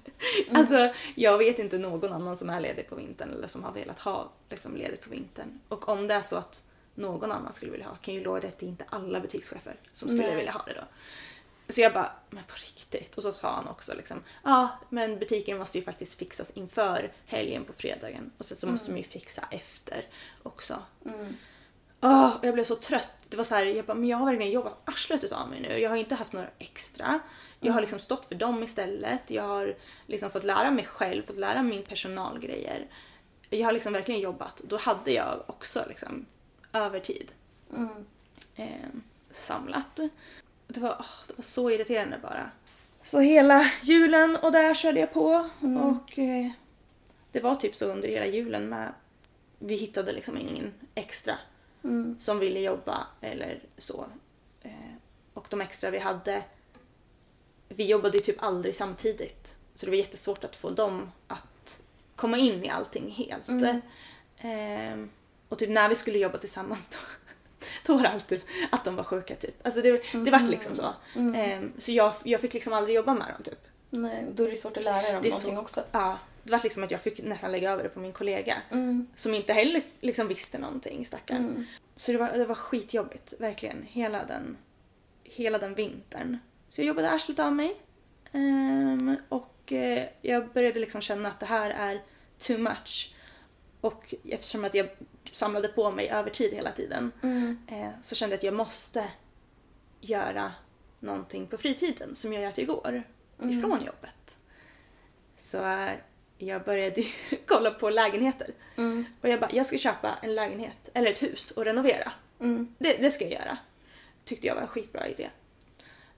Alltså 0.52 0.94
jag 1.16 1.38
vet 1.38 1.60
inte 1.60 1.78
någon 1.78 2.14
annan 2.14 2.38
som 2.38 2.50
är 2.50 2.62
ledig 2.62 2.90
på 2.90 2.96
vintern 2.96 3.34
eller 3.34 3.48
som 3.48 3.64
har 3.64 3.72
velat 3.72 4.00
ha 4.00 4.32
liksom, 4.50 4.76
ledigt 4.76 5.02
på 5.02 5.10
vintern. 5.10 5.60
Och 5.68 5.90
om 5.90 6.08
det 6.08 6.14
är 6.14 6.22
så 6.22 6.36
att 6.36 6.64
någon 6.96 7.32
annan 7.32 7.54
skulle 7.54 7.72
vilja 7.72 7.88
ha 7.88 7.96
kan 7.96 8.14
ju 8.14 8.38
att 8.38 8.42
det 8.42 8.66
är 8.66 8.68
inte 8.68 8.86
alla 8.90 9.20
butikschefer 9.20 9.76
som 9.94 10.10
skulle 10.10 10.28
Nej. 10.28 10.36
vilja 10.36 10.52
ha 10.52 10.64
det 10.66 10.74
då. 10.74 10.84
Så 11.70 11.82
jag 11.82 11.94
bara, 11.94 12.12
men 12.30 12.44
på 12.44 12.56
riktigt? 12.56 13.16
Och 13.16 13.24
så 13.24 13.34
sa 13.34 13.52
han 13.52 13.68
också 13.68 13.94
liksom, 13.94 14.24
ja 14.44 14.70
men 14.90 15.20
butiken 15.20 15.58
måste 15.58 15.78
ju 15.78 15.84
faktiskt 15.84 16.20
fixas 16.20 16.52
inför 16.52 17.14
helgen 17.26 17.66
på 17.66 17.74
fredagen 17.74 18.32
och 18.38 18.46
sen 18.46 18.58
så 18.58 18.68
måste 18.68 18.92
de 18.92 18.98
ju 18.98 19.04
fixa 19.04 19.48
efter 19.52 20.06
också. 20.44 20.84
Åh, 22.02 22.36
och 22.36 22.46
jag 22.46 22.54
blev 22.54 22.64
så 22.64 22.76
trött. 22.76 23.10
Det 23.30 23.38
var 23.38 23.44
så 23.44 23.56
här, 23.56 23.66
jag 23.66 23.86
bara, 23.86 23.94
men 23.94 24.10
jag 24.10 24.18
har 24.18 24.26
verkligen 24.26 24.52
jobbat 24.52 24.82
arslet 24.86 25.24
utav 25.24 25.50
mig 25.50 25.62
nu. 25.62 25.80
Jag 25.80 25.90
har 25.90 25.98
inte 25.98 26.16
haft 26.16 26.34
några 26.34 26.48
extra. 26.58 27.20
Jag 27.60 27.74
har 27.74 27.82
liksom 27.82 28.00
stått 28.00 28.26
för 28.26 28.36
dem 28.36 28.64
istället. 28.64 29.32
Jag 29.32 29.44
har 29.44 29.76
liksom 30.06 30.32
fått 30.32 30.44
lära 30.44 30.72
mig 30.72 30.86
själv, 30.86 31.24
fått 31.24 31.38
lära 31.38 31.64
min 31.64 31.84
personalgrejer. 31.84 32.88
Jag 33.50 33.66
har 33.66 33.72
liksom 33.72 33.94
verkligen 33.94 34.22
jobbat. 34.22 34.62
Då 34.64 34.78
hade 34.78 35.12
jag 35.12 35.44
också 35.48 35.86
liksom 35.88 36.26
övertid 36.74 37.32
eh, 38.56 38.90
samlat. 39.32 40.00
Det 40.68 40.80
var, 40.80 40.96
åh, 41.00 41.06
det 41.28 41.34
var 41.36 41.44
så 41.44 41.72
irriterande 41.72 42.20
bara. 42.22 42.52
Så 43.04 43.20
hela 43.20 43.72
julen 43.84 44.36
och 44.36 44.52
där 44.52 44.74
körde 44.74 45.00
jag 45.00 45.14
på. 45.14 45.50
Och 45.82 46.20
eh, 46.20 46.52
det 47.32 47.40
var 47.40 47.56
typ 47.56 47.76
så 47.76 47.86
under 47.86 48.08
hela 48.08 48.26
julen 48.26 48.70
med. 48.70 48.94
Vi 49.60 49.76
hittade 49.76 50.14
liksom 50.14 50.38
ingen 50.38 50.74
extra 50.96 51.36
som 52.20 52.40
ville 52.40 52.60
jobba 52.60 53.08
eller 53.22 53.60
så. 53.78 54.06
Eh, 54.62 54.72
och 55.34 55.48
de 55.50 55.62
extra 55.62 55.90
vi 55.90 56.00
hade, 56.00 56.44
vi 57.68 57.86
jobbade 57.86 58.18
ju 58.18 58.24
typ 58.24 58.44
aldrig 58.44 58.76
samtidigt. 58.76 59.56
Så 59.76 59.86
det 59.86 59.90
var 59.90 59.98
jättesvårt 59.98 60.44
att 60.44 60.56
få 60.56 60.70
dem 60.70 61.12
att 61.28 61.82
komma 62.16 62.38
in 62.38 62.64
i 62.64 62.70
allting 62.70 63.12
helt. 63.12 63.50
Ehm, 64.38 65.10
och 65.50 65.60
typ 65.60 65.70
när 65.70 65.90
vi 65.90 65.96
skulle 65.96 66.18
jobba 66.20 66.38
tillsammans 66.38 66.90
då, 66.90 66.98
då 67.86 67.94
var 67.96 68.04
det 68.04 68.10
alltid 68.10 68.42
att 68.72 68.86
de 68.86 68.96
var 68.96 69.04
sjuka 69.04 69.36
typ. 69.36 69.66
Alltså 69.66 69.82
det, 69.82 70.04
det 70.26 70.32
vart 70.32 70.50
liksom 70.50 70.76
så. 70.76 70.94
Ehm, 71.16 71.74
så 71.78 71.92
jag, 71.92 72.14
jag 72.24 72.42
fick 72.42 72.54
liksom 72.54 72.74
aldrig 72.74 72.96
jobba 72.96 73.14
med 73.14 73.28
dem 73.28 73.44
typ. 73.44 73.68
Nej, 73.90 74.26
då 74.34 74.44
är 74.44 74.50
det 74.50 74.56
svårt 74.56 74.78
att 74.78 74.84
lära 74.84 75.12
dem 75.14 75.22
Det 75.22 75.30
någonting 75.30 75.56
så, 75.56 75.62
också. 75.62 75.84
Ja, 75.92 76.18
det 76.46 76.52
var 76.52 76.60
liksom 76.64 76.84
att 76.84 76.92
jag 76.92 77.02
fick 77.02 77.24
nästan 77.24 77.52
lägga 77.52 77.72
över 77.72 77.84
det 77.84 77.90
på 77.90 78.00
min 78.00 78.14
kollega. 78.14 78.62
Mm. 78.72 79.08
Som 79.16 79.34
inte 79.34 79.54
heller 79.54 79.82
liksom 80.00 80.28
visste 80.28 80.58
någonting, 80.58 81.06
stackarn. 81.06 81.66
Så 81.96 82.12
det 82.12 82.18
var, 82.18 82.32
det 82.32 82.46
var 82.46 82.56
skitjobbigt, 82.56 83.34
verkligen. 83.40 83.84
Hela 83.84 84.26
den, 84.26 84.58
hela 85.24 85.58
den 85.58 85.76
vintern. 85.76 86.38
Så 86.70 86.82
jag 86.82 86.88
jobbade 86.88 87.12
arslet 87.12 87.40
av 87.40 87.54
mig. 87.54 87.76
Ehm, 88.32 89.16
och 89.30 89.72
eh, 89.72 90.06
jag 90.22 90.50
började 90.50 90.80
liksom 90.80 91.02
känna 91.02 91.30
att 91.30 91.40
det 91.40 91.46
här 91.46 91.70
är 91.70 92.02
too 92.38 92.58
much. 92.58 93.16
Och 93.82 94.14
eftersom 94.30 94.66
att 94.66 94.76
jag 94.76 94.90
samlade 95.32 95.68
på 95.68 95.92
mig 95.92 96.10
övertid 96.10 96.54
hela 96.54 96.72
tiden 96.72 97.12
eh, 97.68 97.90
så 98.04 98.16
kände 98.16 98.34
jag 98.34 98.38
att 98.38 98.44
jag 98.44 98.54
måste 98.54 99.06
göra 100.02 100.52
någonting 101.00 101.48
på 101.48 101.58
fritiden 101.58 102.16
som 102.16 102.34
jag 102.34 102.44
gör 102.44 102.52
till 102.52 102.66
går 102.66 103.04
ifrån 103.42 103.86
jobbet. 103.86 104.38
Så 105.38 105.66
eh, 105.66 105.92
jag 106.38 106.64
började 106.64 107.04
kolla 107.46 107.72
på 107.72 107.90
lägenheter. 107.90 108.48
Och 109.22 109.30
jag 109.30 109.40
bara, 109.40 109.50
jag 109.54 109.66
ska 109.66 109.78
köpa 109.78 110.16
en 110.22 110.36
lägenhet 110.36 110.90
eller 110.94 111.12
ett 111.12 111.24
hus 111.24 111.52
och 111.52 111.66
renovera. 111.66 112.12
Det, 112.78 112.94
det 112.94 113.12
ska 113.12 113.24
jag 113.24 113.34
göra. 113.34 113.58
Tyckte 114.26 114.48
jag 114.48 114.56
var 114.56 114.62
en 114.62 114.68
skitbra 114.68 115.08
idé. 115.08 115.30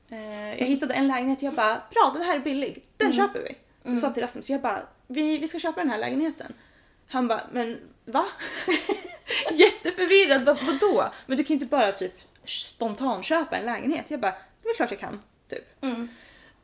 Eh, 0.09 0.59
jag 0.59 0.65
hittade 0.65 0.93
en 0.93 1.07
lägenhet 1.07 1.37
och 1.37 1.43
jag 1.43 1.53
bara, 1.53 1.81
bra 1.91 2.11
den 2.13 2.21
här 2.21 2.35
är 2.35 2.39
billig, 2.39 2.83
den 2.97 3.13
köper 3.13 3.39
vi. 3.39 3.49
Så 3.83 3.89
jag 3.89 3.97
sa 3.99 4.09
till 4.09 4.23
Rasmus, 4.23 4.49
jag 4.49 4.61
bara, 4.61 4.81
vi, 5.07 5.37
vi 5.37 5.47
ska 5.47 5.59
köpa 5.59 5.81
den 5.81 5.89
här 5.89 5.97
lägenheten. 5.97 6.53
Han 7.07 7.27
bara, 7.27 7.41
men 7.51 7.79
va? 8.05 8.25
Jätteförvirrad, 9.53 10.45
vad, 10.45 10.57
vadå? 10.65 11.11
Men 11.25 11.37
du 11.37 11.43
kan 11.43 11.47
ju 11.47 11.53
inte 11.53 11.65
bara 11.65 11.91
typ 11.91 12.13
spontant 12.45 13.25
köpa 13.25 13.57
en 13.57 13.65
lägenhet. 13.65 14.05
Jag 14.07 14.19
bara, 14.19 14.35
det 14.63 14.69
är 14.69 14.75
klart 14.75 14.91
jag 14.91 14.99
kan. 14.99 15.19
Typ. 15.49 15.65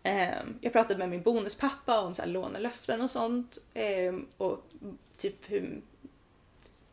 Ehm, 0.04 0.58
jag 0.62 0.74
pratade 0.74 1.00
med 1.00 1.10
min 1.10 1.22
bonuspappa 1.22 2.02
om 2.02 2.16
så 2.16 2.22
här 2.22 2.30
lånelöften 2.30 3.02
och 3.02 3.12
sånt. 3.12 3.58
ehm, 3.74 4.28
och 4.38 4.60
typ 5.18 5.52
hur, 5.52 5.82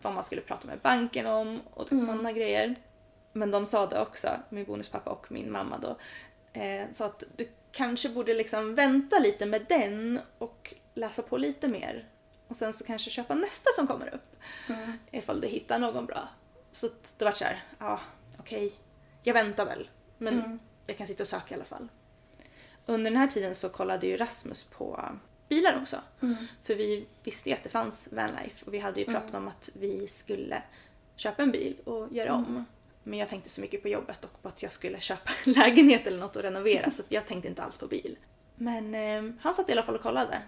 vad 0.03 0.15
man 0.15 0.25
skulle 0.25 0.41
prata 0.43 0.67
med 0.67 0.79
banken 0.79 1.27
om 1.27 1.61
och 1.75 1.93
mm. 1.93 2.07
sådana 2.07 2.33
grejer. 2.33 2.75
Men 3.33 3.51
de 3.51 3.67
sa 3.67 3.87
det 3.87 4.01
också, 4.01 4.29
min 4.51 4.65
bonuspappa 4.65 5.11
och 5.11 5.33
min 5.33 5.51
mamma 5.53 5.79
då, 5.79 5.97
eh, 6.61 6.91
sa 6.93 7.07
att 7.07 7.25
du 7.37 7.49
kanske 7.73 8.09
borde 8.09 8.35
liksom 8.35 8.75
vänta 8.75 9.19
lite 9.19 9.47
med 9.47 9.67
den 9.69 10.21
och 10.39 10.75
läsa 10.95 11.23
på 11.23 11.37
lite 11.37 11.69
mer. 11.69 12.09
Och 12.49 12.57
sen 12.57 12.73
så 12.73 12.85
kanske 12.85 13.11
köpa 13.11 13.35
nästa 13.35 13.71
som 13.77 13.87
kommer 13.87 14.15
upp. 14.15 14.37
Mm. 14.69 14.93
Ifall 15.11 15.41
du 15.41 15.49
hittar 15.49 15.79
någon 15.79 16.07
bra. 16.07 16.29
Så 16.73 16.89
det 17.19 17.25
var 17.25 17.33
så 17.33 17.45
här, 17.45 17.63
ja 17.79 18.01
okej, 18.39 18.73
jag 19.23 19.35
väntar 19.35 19.65
väl. 19.67 19.89
Men 20.19 20.39
Mm. 20.39 20.59
jag 20.87 20.97
kan 20.97 21.07
sitta 21.07 21.23
och 21.23 21.29
söka 21.29 21.55
i 21.55 21.55
alla 21.55 21.65
fall. 21.65 21.89
Under 22.87 23.11
den 23.11 23.21
här 23.21 23.27
tiden 23.27 23.55
så 23.55 23.69
kollade 23.69 24.07
ju 24.07 24.17
Rasmus 24.17 24.65
på 24.65 25.05
bilar 25.49 25.81
också. 25.81 25.97
Mm. 26.23 26.37
För 26.63 26.75
vi 26.75 27.07
visste 27.25 27.51
ju 27.51 27.57
att 27.57 27.63
det 27.63 27.69
fanns 27.69 28.09
vanlife 28.13 28.67
och 28.67 28.75
vi 28.75 28.79
hade 28.79 29.01
ju 29.01 29.07
pratat 29.07 29.35
om 29.35 29.49
att 29.49 29.71
vi 29.75 30.09
skulle 30.09 30.63
köpa 31.17 31.43
en 31.43 31.51
bil 31.51 31.77
och 31.85 32.13
göra 32.13 32.35
om. 32.35 32.65
Men 33.03 33.19
jag 33.19 33.29
tänkte 33.29 33.51
så 33.51 33.61
mycket 33.61 33.83
på 33.83 33.89
jobbet 33.89 34.25
och 34.25 34.43
på 34.43 34.49
att 34.49 34.63
jag 34.63 34.73
skulle 34.73 35.01
köpa 35.01 35.31
en 35.45 35.53
lägenhet 35.53 36.07
eller 36.07 36.19
något 36.19 36.37
och 36.37 36.43
renovera 36.43 36.91
så 36.91 37.03
jag 37.09 37.27
tänkte 37.27 37.49
inte 37.49 37.63
alls 37.63 37.79
på 37.79 37.87
bil. 37.87 38.19
Men 38.55 38.95
eh, 38.95 39.35
han 39.41 39.55
satt 39.55 39.69
i 39.69 39.73
alla 39.73 39.83
fall 39.83 39.95
och 39.95 40.03
kollade. 40.03 40.43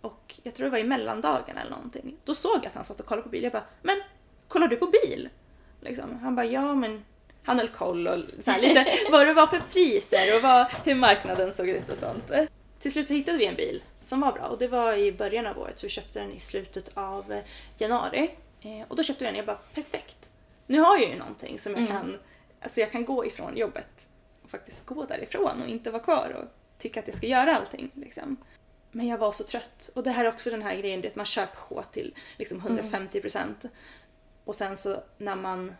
Och 0.00 0.34
jag 0.42 0.54
tror 0.54 0.64
det 0.64 0.70
var 0.70 0.78
i 0.78 0.84
mellandagen 0.84 1.56
eller 1.56 1.70
någonting. 1.70 2.16
Då 2.24 2.34
såg 2.34 2.56
jag 2.56 2.66
att 2.66 2.74
han 2.74 2.84
satt 2.84 3.00
och 3.00 3.06
kollade 3.06 3.22
på 3.22 3.28
bil. 3.28 3.42
Jag 3.42 3.52
bara, 3.52 3.66
men 3.82 3.96
kollar 4.48 4.68
du 4.68 4.76
på 4.76 4.86
bil? 4.86 5.28
Liksom. 5.80 6.18
Han 6.18 6.36
bara, 6.36 6.46
ja 6.46 6.74
men 6.74 7.04
han 7.46 7.58
höll 7.58 7.68
koll 7.68 8.08
och 8.08 8.20
så 8.40 8.52
lite 8.60 8.86
vad 9.10 9.26
det 9.26 9.34
var 9.34 9.46
för 9.46 9.62
priser 9.72 10.36
och 10.36 10.42
vad, 10.42 10.66
hur 10.84 10.94
marknaden 10.94 11.52
såg 11.52 11.68
ut 11.68 11.90
och 11.90 11.98
sånt. 11.98 12.32
Till 12.78 12.92
slut 12.92 13.08
så 13.08 13.14
hittade 13.14 13.38
vi 13.38 13.46
en 13.46 13.54
bil 13.54 13.82
som 14.00 14.20
var 14.20 14.32
bra 14.32 14.46
och 14.46 14.58
det 14.58 14.68
var 14.68 14.92
i 14.92 15.12
början 15.12 15.46
av 15.46 15.58
året 15.58 15.78
så 15.78 15.86
vi 15.86 15.90
köpte 15.90 16.18
den 16.18 16.32
i 16.32 16.40
slutet 16.40 16.90
av 16.94 17.42
januari. 17.78 18.30
Eh, 18.62 18.86
och 18.88 18.96
då 18.96 19.02
köpte 19.02 19.24
vi 19.24 19.26
den 19.26 19.34
och 19.34 19.38
jag 19.38 19.46
bara 19.46 19.58
perfekt. 19.74 20.30
Nu 20.66 20.80
har 20.80 20.98
jag 20.98 21.10
ju 21.10 21.18
någonting 21.18 21.58
som 21.58 21.76
jag 21.76 21.88
kan, 21.88 22.18
alltså 22.60 22.80
jag 22.80 22.92
kan 22.92 23.04
gå 23.04 23.26
ifrån 23.26 23.56
jobbet 23.56 24.08
och 24.42 24.50
faktiskt 24.50 24.86
gå 24.86 25.04
därifrån 25.04 25.62
och 25.62 25.68
inte 25.68 25.90
vara 25.90 26.02
kvar 26.02 26.36
och 26.38 26.48
tycka 26.78 27.00
att 27.00 27.06
jag 27.06 27.16
ska 27.16 27.26
göra 27.26 27.56
allting. 27.56 27.90
Liksom. 27.94 28.36
Men 28.90 29.06
jag 29.06 29.18
var 29.18 29.32
så 29.32 29.44
trött. 29.44 29.90
Och 29.94 30.02
det 30.02 30.10
här 30.10 30.24
är 30.24 30.28
också 30.28 30.50
den 30.50 30.62
här 30.62 30.76
grejen, 30.76 31.06
att 31.06 31.16
man 31.16 31.26
kör 31.26 31.46
på 31.46 31.82
till 31.92 32.14
liksom 32.36 32.60
150% 32.60 33.68
och 34.44 34.54
sen 34.54 34.76
så 34.76 35.02
när 35.18 35.36
man 35.36 35.74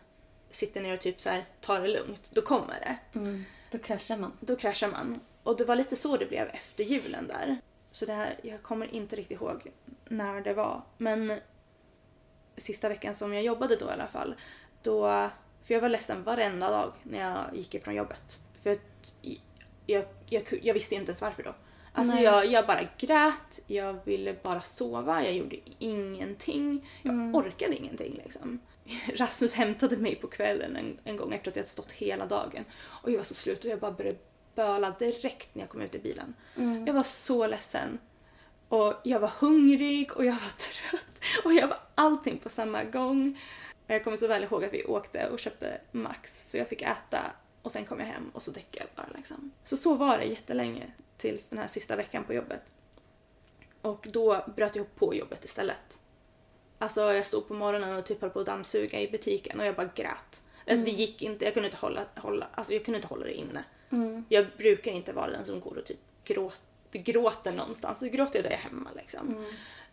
sitter 0.51 0.81
ner 0.81 0.95
och 0.95 1.01
typ 1.01 1.21
så 1.21 1.31
här 1.31 1.45
tar 1.61 1.81
det 1.81 1.89
lugnt, 1.89 2.31
då 2.33 2.43
kommer 2.43 2.75
det. 2.81 3.19
Mm. 3.19 3.45
Då 3.71 3.79
kraschar 3.79 4.17
man. 4.17 4.33
Då 4.41 4.57
kraschar 4.57 4.89
man. 4.89 5.21
Och 5.43 5.57
det 5.57 5.65
var 5.65 5.77
lite 5.77 5.97
så 5.97 6.17
det 6.17 6.27
blev 6.27 6.49
efter 6.49 6.85
julen 6.85 7.27
där. 7.29 7.59
Så 7.91 8.07
det 8.07 8.13
här, 8.13 8.41
jag 8.43 8.63
kommer 8.63 8.95
inte 8.95 9.17
riktigt 9.17 9.41
ihåg 9.41 9.73
när 10.05 10.41
det 10.41 10.55
var. 10.55 10.83
Men 10.97 11.33
sista 12.57 12.89
veckan 12.89 13.15
som 13.15 13.35
jag 13.35 13.43
jobbade 13.43 13.77
då 13.77 13.87
i 13.87 13.91
alla 13.91 14.09
fall. 14.09 14.35
Då, 14.83 15.31
för 15.65 15.75
jag 15.75 15.81
var 15.81 15.89
ledsen 15.89 16.23
varenda 16.23 16.71
dag 16.71 16.93
när 17.03 17.19
jag 17.19 17.57
gick 17.57 17.75
ifrån 17.75 17.95
jobbet. 17.95 18.39
För 18.63 18.73
att 18.73 19.15
jag, 19.87 20.05
jag, 20.27 20.43
jag 20.63 20.75
visste 20.75 20.95
inte 20.95 21.11
ens 21.11 21.23
varför 21.23 21.43
då. 21.43 21.55
Alltså 21.93 22.15
Nej. 22.15 22.25
jag, 22.25 22.47
jag 22.47 22.67
bara 22.67 22.89
grät, 22.99 23.61
jag 23.67 23.97
ville 24.05 24.37
bara 24.43 24.63
sova, 24.63 25.25
jag 25.25 25.33
gjorde 25.33 25.57
ingenting. 25.79 26.89
Jag 27.03 27.35
orkade 27.35 27.77
ingenting 27.77 28.21
liksom. 28.25 28.61
Rasmus 29.15 29.55
hämtade 29.55 29.97
mig 29.97 30.15
på 30.15 30.27
kvällen 30.27 30.77
en, 30.77 30.99
en 31.05 31.17
gång 31.17 31.35
efter 31.35 31.51
att 31.51 31.57
jag 31.57 31.63
hade 31.63 31.69
stått 31.69 31.93
hela 31.93 32.27
dagen. 32.27 32.65
Och 33.03 33.11
jag 33.11 33.17
var 33.17 33.25
så 33.25 33.35
slut 33.35 33.65
och 33.65 33.71
jag 33.71 33.81
bara 33.81 33.93
började 33.93 34.19
böla 34.55 34.91
direkt 34.91 35.55
när 35.55 35.63
jag 35.63 35.71
kom 35.71 35.81
ut 35.81 35.95
i 35.95 35.99
bilen. 35.99 36.35
Jag 36.87 36.95
var 36.95 37.03
så 37.03 37.47
ledsen. 37.47 37.99
Och 38.69 38.95
jag 39.05 39.21
var 39.21 39.33
hungrig 39.39 40.13
och 40.13 40.25
jag 40.25 40.33
var 40.33 40.41
trött 40.57 41.45
och 41.45 41.53
jag 41.53 41.69
var 41.69 41.79
allting 41.95 42.39
på 42.39 42.49
samma 42.49 42.85
gång. 42.85 43.39
Och 43.87 43.95
jag 43.95 44.05
kommer 44.05 44.17
så 44.17 44.27
väl 44.27 44.45
ihåg 44.45 44.65
att 44.65 44.73
vi 44.73 44.85
åkte 44.85 45.29
och 45.29 45.39
köpte 45.39 45.81
Max 45.93 46.51
så 46.51 46.57
jag 46.57 46.69
fick 46.69 46.83
äta 46.83 47.21
och 47.63 47.73
sen 47.73 47.85
kom 47.85 48.01
jag 48.01 48.07
hem 48.07 48.31
och 48.33 48.43
så 48.43 48.51
däckade 48.51 48.85
jag 48.85 49.05
bara 49.07 49.17
liksom. 49.17 49.51
Så 49.65 49.77
så 49.77 49.95
var 49.95 50.19
det 50.19 50.25
jättelänge 50.25 50.93
tills 51.17 51.49
den 51.49 51.59
här 51.59 51.67
sista 51.67 51.97
veckan 51.97 52.25
på 52.25 52.35
jobbet. 52.35 52.65
Och 53.83 54.07
då 54.11 54.45
bröt 54.57 54.77
jag 54.77 54.77
ihop 54.77 54.97
på 54.97 55.15
jobbet 55.15 55.45
istället. 55.45 56.01
Alltså 56.79 57.13
jag 57.13 57.27
stod 57.27 57.49
på 57.49 57.55
morgonen 57.55 57.99
och 57.99 58.05
typ 58.05 58.21
höll 58.21 58.31
på 58.31 58.41
att 58.41 58.47
dammsuga 58.47 59.01
i 59.01 59.09
butiken 59.11 59.61
och 59.61 59.67
jag 59.67 59.75
bara 59.77 59.91
grät. 59.95 60.43
Alltså 60.71 60.85
det 60.85 60.91
gick 60.91 61.23
inte, 61.23 61.45
jag 61.45 61.55
kunde 61.55 61.67
inte 61.69 61.79
hålla, 61.79 62.05
hålla, 62.17 62.47
alltså 62.55 62.73
jag 62.73 62.85
kunde 62.85 62.97
inte 62.97 63.09
hålla 63.09 63.25
det 63.25 63.35
inne. 63.35 63.65
Jag 64.29 64.47
brukar 64.59 64.93
inte 64.93 65.13
vara 65.13 65.31
den 65.31 65.47
som 65.47 65.61
går 65.61 65.79
och 65.79 65.85
typ 65.85 65.99
gråt, 66.25 66.61
gråter 66.93 67.53
någonstans. 67.53 68.01
Då 68.01 68.07
gråter 68.07 68.37
jag 68.37 68.45
där 68.45 68.51
jag 68.51 68.59
är 68.59 68.63
hemma 68.63 68.91
liksom. 68.97 69.29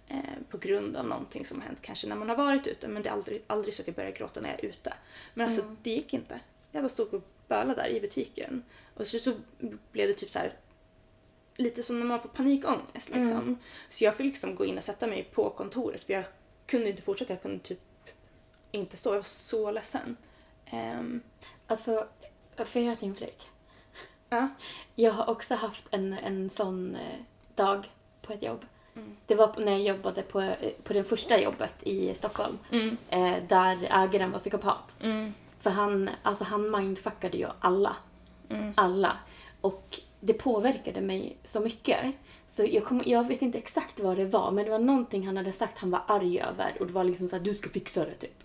Eh, 0.07 0.17
på 0.49 0.57
grund 0.57 0.95
av 0.97 1.05
någonting 1.07 1.45
som 1.45 1.59
har 1.61 1.67
hänt 1.67 1.81
kanske 1.81 2.07
när 2.07 2.15
man 2.15 2.29
har 2.29 2.35
varit 2.35 2.67
ute. 2.67 2.87
Men 2.87 3.03
det 3.03 3.09
är 3.09 3.13
aldrig, 3.13 3.43
aldrig 3.47 3.73
så 3.73 3.81
att 3.81 3.87
jag 3.87 3.95
börjar 3.95 4.11
gråta 4.11 4.41
när 4.41 4.49
jag 4.49 4.63
är 4.63 4.67
ute. 4.67 4.93
Men 5.33 5.45
alltså 5.45 5.61
det 5.83 5.89
gick 5.89 6.13
inte. 6.13 6.39
Jag 6.71 6.83
bara 6.83 6.89
stod 6.89 7.13
och 7.13 7.23
bölade 7.47 7.81
där 7.81 7.89
i 7.89 8.01
butiken. 8.01 8.63
Och 8.93 9.07
så, 9.07 9.19
så 9.19 9.33
blev 9.91 10.07
det 10.07 10.13
typ 10.13 10.29
så 10.29 10.39
här 10.39 10.53
lite 11.55 11.83
som 11.83 11.99
när 11.99 12.05
man 12.05 12.21
får 12.21 12.29
panikångest 12.29 13.09
liksom. 13.09 13.57
Så 13.89 14.03
jag 14.03 14.15
fick 14.15 14.25
liksom 14.25 14.55
gå 14.55 14.65
in 14.65 14.77
och 14.77 14.83
sätta 14.83 15.07
mig 15.07 15.29
på 15.33 15.49
kontoret 15.49 16.03
för 16.03 16.13
jag 16.13 16.23
kunde 16.65 16.89
inte 16.89 17.01
fortsätta. 17.01 17.33
Jag 17.33 17.41
kunde 17.41 17.59
typ 17.59 17.79
inte 18.71 18.97
stå. 18.97 19.09
Jag 19.09 19.15
var 19.17 19.23
så 19.23 19.71
ledsen. 19.71 20.17
Ehm, 20.65 21.21
Alltså, 21.67 22.07
får 22.57 22.67
jag 22.73 22.83
göra 22.83 22.93
ett 22.93 23.03
inflik? 23.03 23.47
ja. 24.29 24.49
Jag 24.95 25.11
har 25.11 25.29
också 25.29 25.55
haft 25.55 25.85
en, 25.91 26.13
en 26.13 26.49
sån 26.49 26.95
eh, 26.95 27.19
dag 27.55 27.91
på 28.21 28.33
ett 28.33 28.41
jobb. 28.41 28.65
Det 29.25 29.35
var 29.35 29.53
när 29.57 29.71
jag 29.71 29.81
jobbade 29.81 30.21
på, 30.21 30.41
eh, 30.41 30.69
på 30.83 30.93
det 30.93 31.03
första 31.03 31.41
jobbet 31.41 31.75
i 31.83 32.15
Stockholm. 32.15 32.59
Eh, 33.09 33.35
där 33.47 33.87
ägaren 33.91 34.31
var 34.31 34.39
psykopat. 34.39 34.95
För 35.59 35.69
han, 35.69 36.09
alltså 36.23 36.43
han 36.43 36.71
mindfuckade 36.71 37.37
ju 37.37 37.47
alla. 37.59 37.95
Alla. 38.75 39.17
Och 39.61 39.99
det 40.19 40.33
påverkade 40.33 41.01
mig 41.01 41.37
så 41.43 41.59
mycket. 41.59 42.15
Så 42.53 42.65
jag, 42.65 42.85
kom, 42.85 43.01
jag 43.05 43.27
vet 43.27 43.41
inte 43.41 43.57
exakt 43.57 43.99
vad 43.99 44.17
det 44.17 44.25
var, 44.25 44.51
men 44.51 44.65
det 44.65 44.71
var 44.71 44.79
någonting 44.79 45.25
han 45.25 45.37
hade 45.37 45.51
sagt 45.51 45.77
han 45.77 45.91
var 45.91 46.01
arg 46.07 46.41
över. 46.41 46.77
Och 46.79 46.87
det 46.87 46.93
var 46.93 47.03
liksom 47.03 47.27
så 47.27 47.35
här, 47.35 47.43
du 47.43 47.55
ska 47.55 47.69
fixa 47.69 48.05
det 48.05 48.15
typ. 48.15 48.43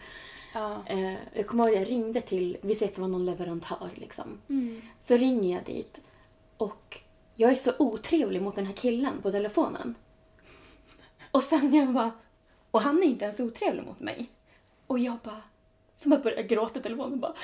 Ja. 0.54 0.82
Eh, 0.86 1.14
jag 1.32 1.46
kommer 1.46 1.64
ihåg 1.64 1.74
att 1.74 1.80
jag 1.80 1.90
ringde 1.90 2.20
till, 2.20 2.56
vi 2.62 2.74
säger 2.74 2.90
att 2.90 2.94
det 2.94 3.00
var 3.00 3.08
någon 3.08 3.26
leverantör 3.26 3.90
liksom. 3.94 4.40
Så 5.00 5.16
ringer 5.16 5.54
jag 5.56 5.64
dit 5.64 6.00
och 6.56 7.00
jag 7.34 7.50
är 7.50 7.54
så 7.54 7.72
otrevlig 7.78 8.42
mot 8.42 8.56
den 8.56 8.66
här 8.66 8.74
killen 8.74 9.22
på 9.22 9.30
telefonen. 9.30 9.94
Och 11.30 11.42
sen 11.42 11.74
jag 11.74 11.92
bara, 11.92 12.12
och 12.70 12.80
han 12.80 13.02
är 13.02 13.06
inte 13.06 13.24
ens 13.24 13.40
otrevlig 13.40 13.84
mot 13.84 14.00
mig. 14.00 14.30
Och 14.86 14.98
jag 14.98 15.18
bara, 15.24 15.42
som 15.94 16.12
jag 16.12 16.22
börjar 16.22 16.42
gråta 16.42 16.80
i 16.80 16.82
telefonen 16.82 17.12
och 17.12 17.18
bara 17.18 17.34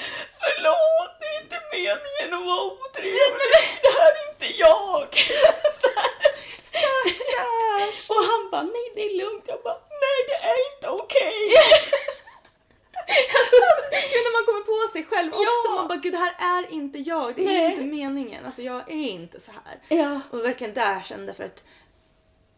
Förlåt, 0.40 1.20
det 1.20 1.26
är 1.26 1.42
inte 1.42 1.60
meningen 1.72 2.40
att 2.40 2.46
vara 2.46 2.72
otrevlig. 2.72 3.52
Det 3.82 3.92
här 3.98 4.12
är 4.20 4.32
inte 4.32 4.58
jag. 4.58 5.08
Så 6.74 7.40
här. 7.40 7.88
Och 8.08 8.24
han 8.30 8.50
bara, 8.50 8.62
nej 8.62 8.92
det 8.94 9.00
är 9.10 9.16
lugnt. 9.24 9.44
Jag 9.46 9.62
bara, 9.62 9.78
nej 10.04 10.18
det 10.28 10.34
är 10.52 10.74
inte 10.74 10.88
okej. 10.88 11.52
Alltså, 13.06 13.56
gud, 14.12 14.22
när 14.24 14.32
man 14.40 14.46
kommer 14.46 14.60
på 14.86 14.92
sig 14.92 15.04
själv 15.04 15.28
också. 15.32 15.68
Ja. 15.68 15.74
Man 15.74 15.88
bara, 15.88 15.98
gud 15.98 16.12
det 16.12 16.18
här 16.18 16.34
är 16.38 16.72
inte 16.72 16.98
jag. 16.98 17.36
Det 17.36 17.42
är 17.42 17.46
Nej. 17.46 17.70
inte 17.70 17.82
meningen. 17.84 18.44
Alltså 18.46 18.62
jag 18.62 18.90
är 18.90 19.08
inte 19.08 19.40
så 19.40 19.52
här. 19.64 19.80
Ja. 19.88 20.20
Och 20.30 20.44
verkligen 20.44 20.74
där 20.74 21.02
kände 21.02 21.34
för 21.34 21.44
att 21.44 21.64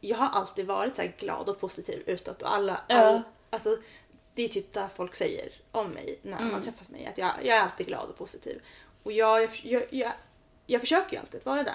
jag 0.01 0.17
har 0.17 0.29
alltid 0.29 0.67
varit 0.67 0.97
så 0.97 1.03
här 1.03 1.15
glad 1.19 1.49
och 1.49 1.61
positiv 1.61 2.03
utåt 2.07 2.43
och 2.43 2.55
alla, 2.55 2.81
Ja. 2.89 2.97
all, 2.97 3.23
alltså 3.51 3.77
det 4.35 4.43
är 4.45 4.49
typ 4.49 4.73
där 4.73 4.89
folk 4.97 5.15
säger 5.15 5.53
om 5.73 5.89
mig 5.91 6.19
när 6.23 6.39
Mm. 6.39 6.53
man 6.53 6.63
träffat 6.63 6.89
mig 6.89 7.07
att 7.07 7.19
jag, 7.19 7.31
jag 7.43 7.57
är 7.57 7.61
alltid 7.61 7.87
glad 7.87 8.09
och 8.11 8.19
positiv. 8.19 8.63
Och 9.03 9.13
jag, 9.13 9.43
jag, 9.43 9.51
jag, 9.63 9.85
jag, 9.91 10.13
jag 10.67 10.81
försöker 10.81 11.13
ju 11.13 11.19
alltid 11.19 11.45
vara 11.45 11.63
det. 11.63 11.75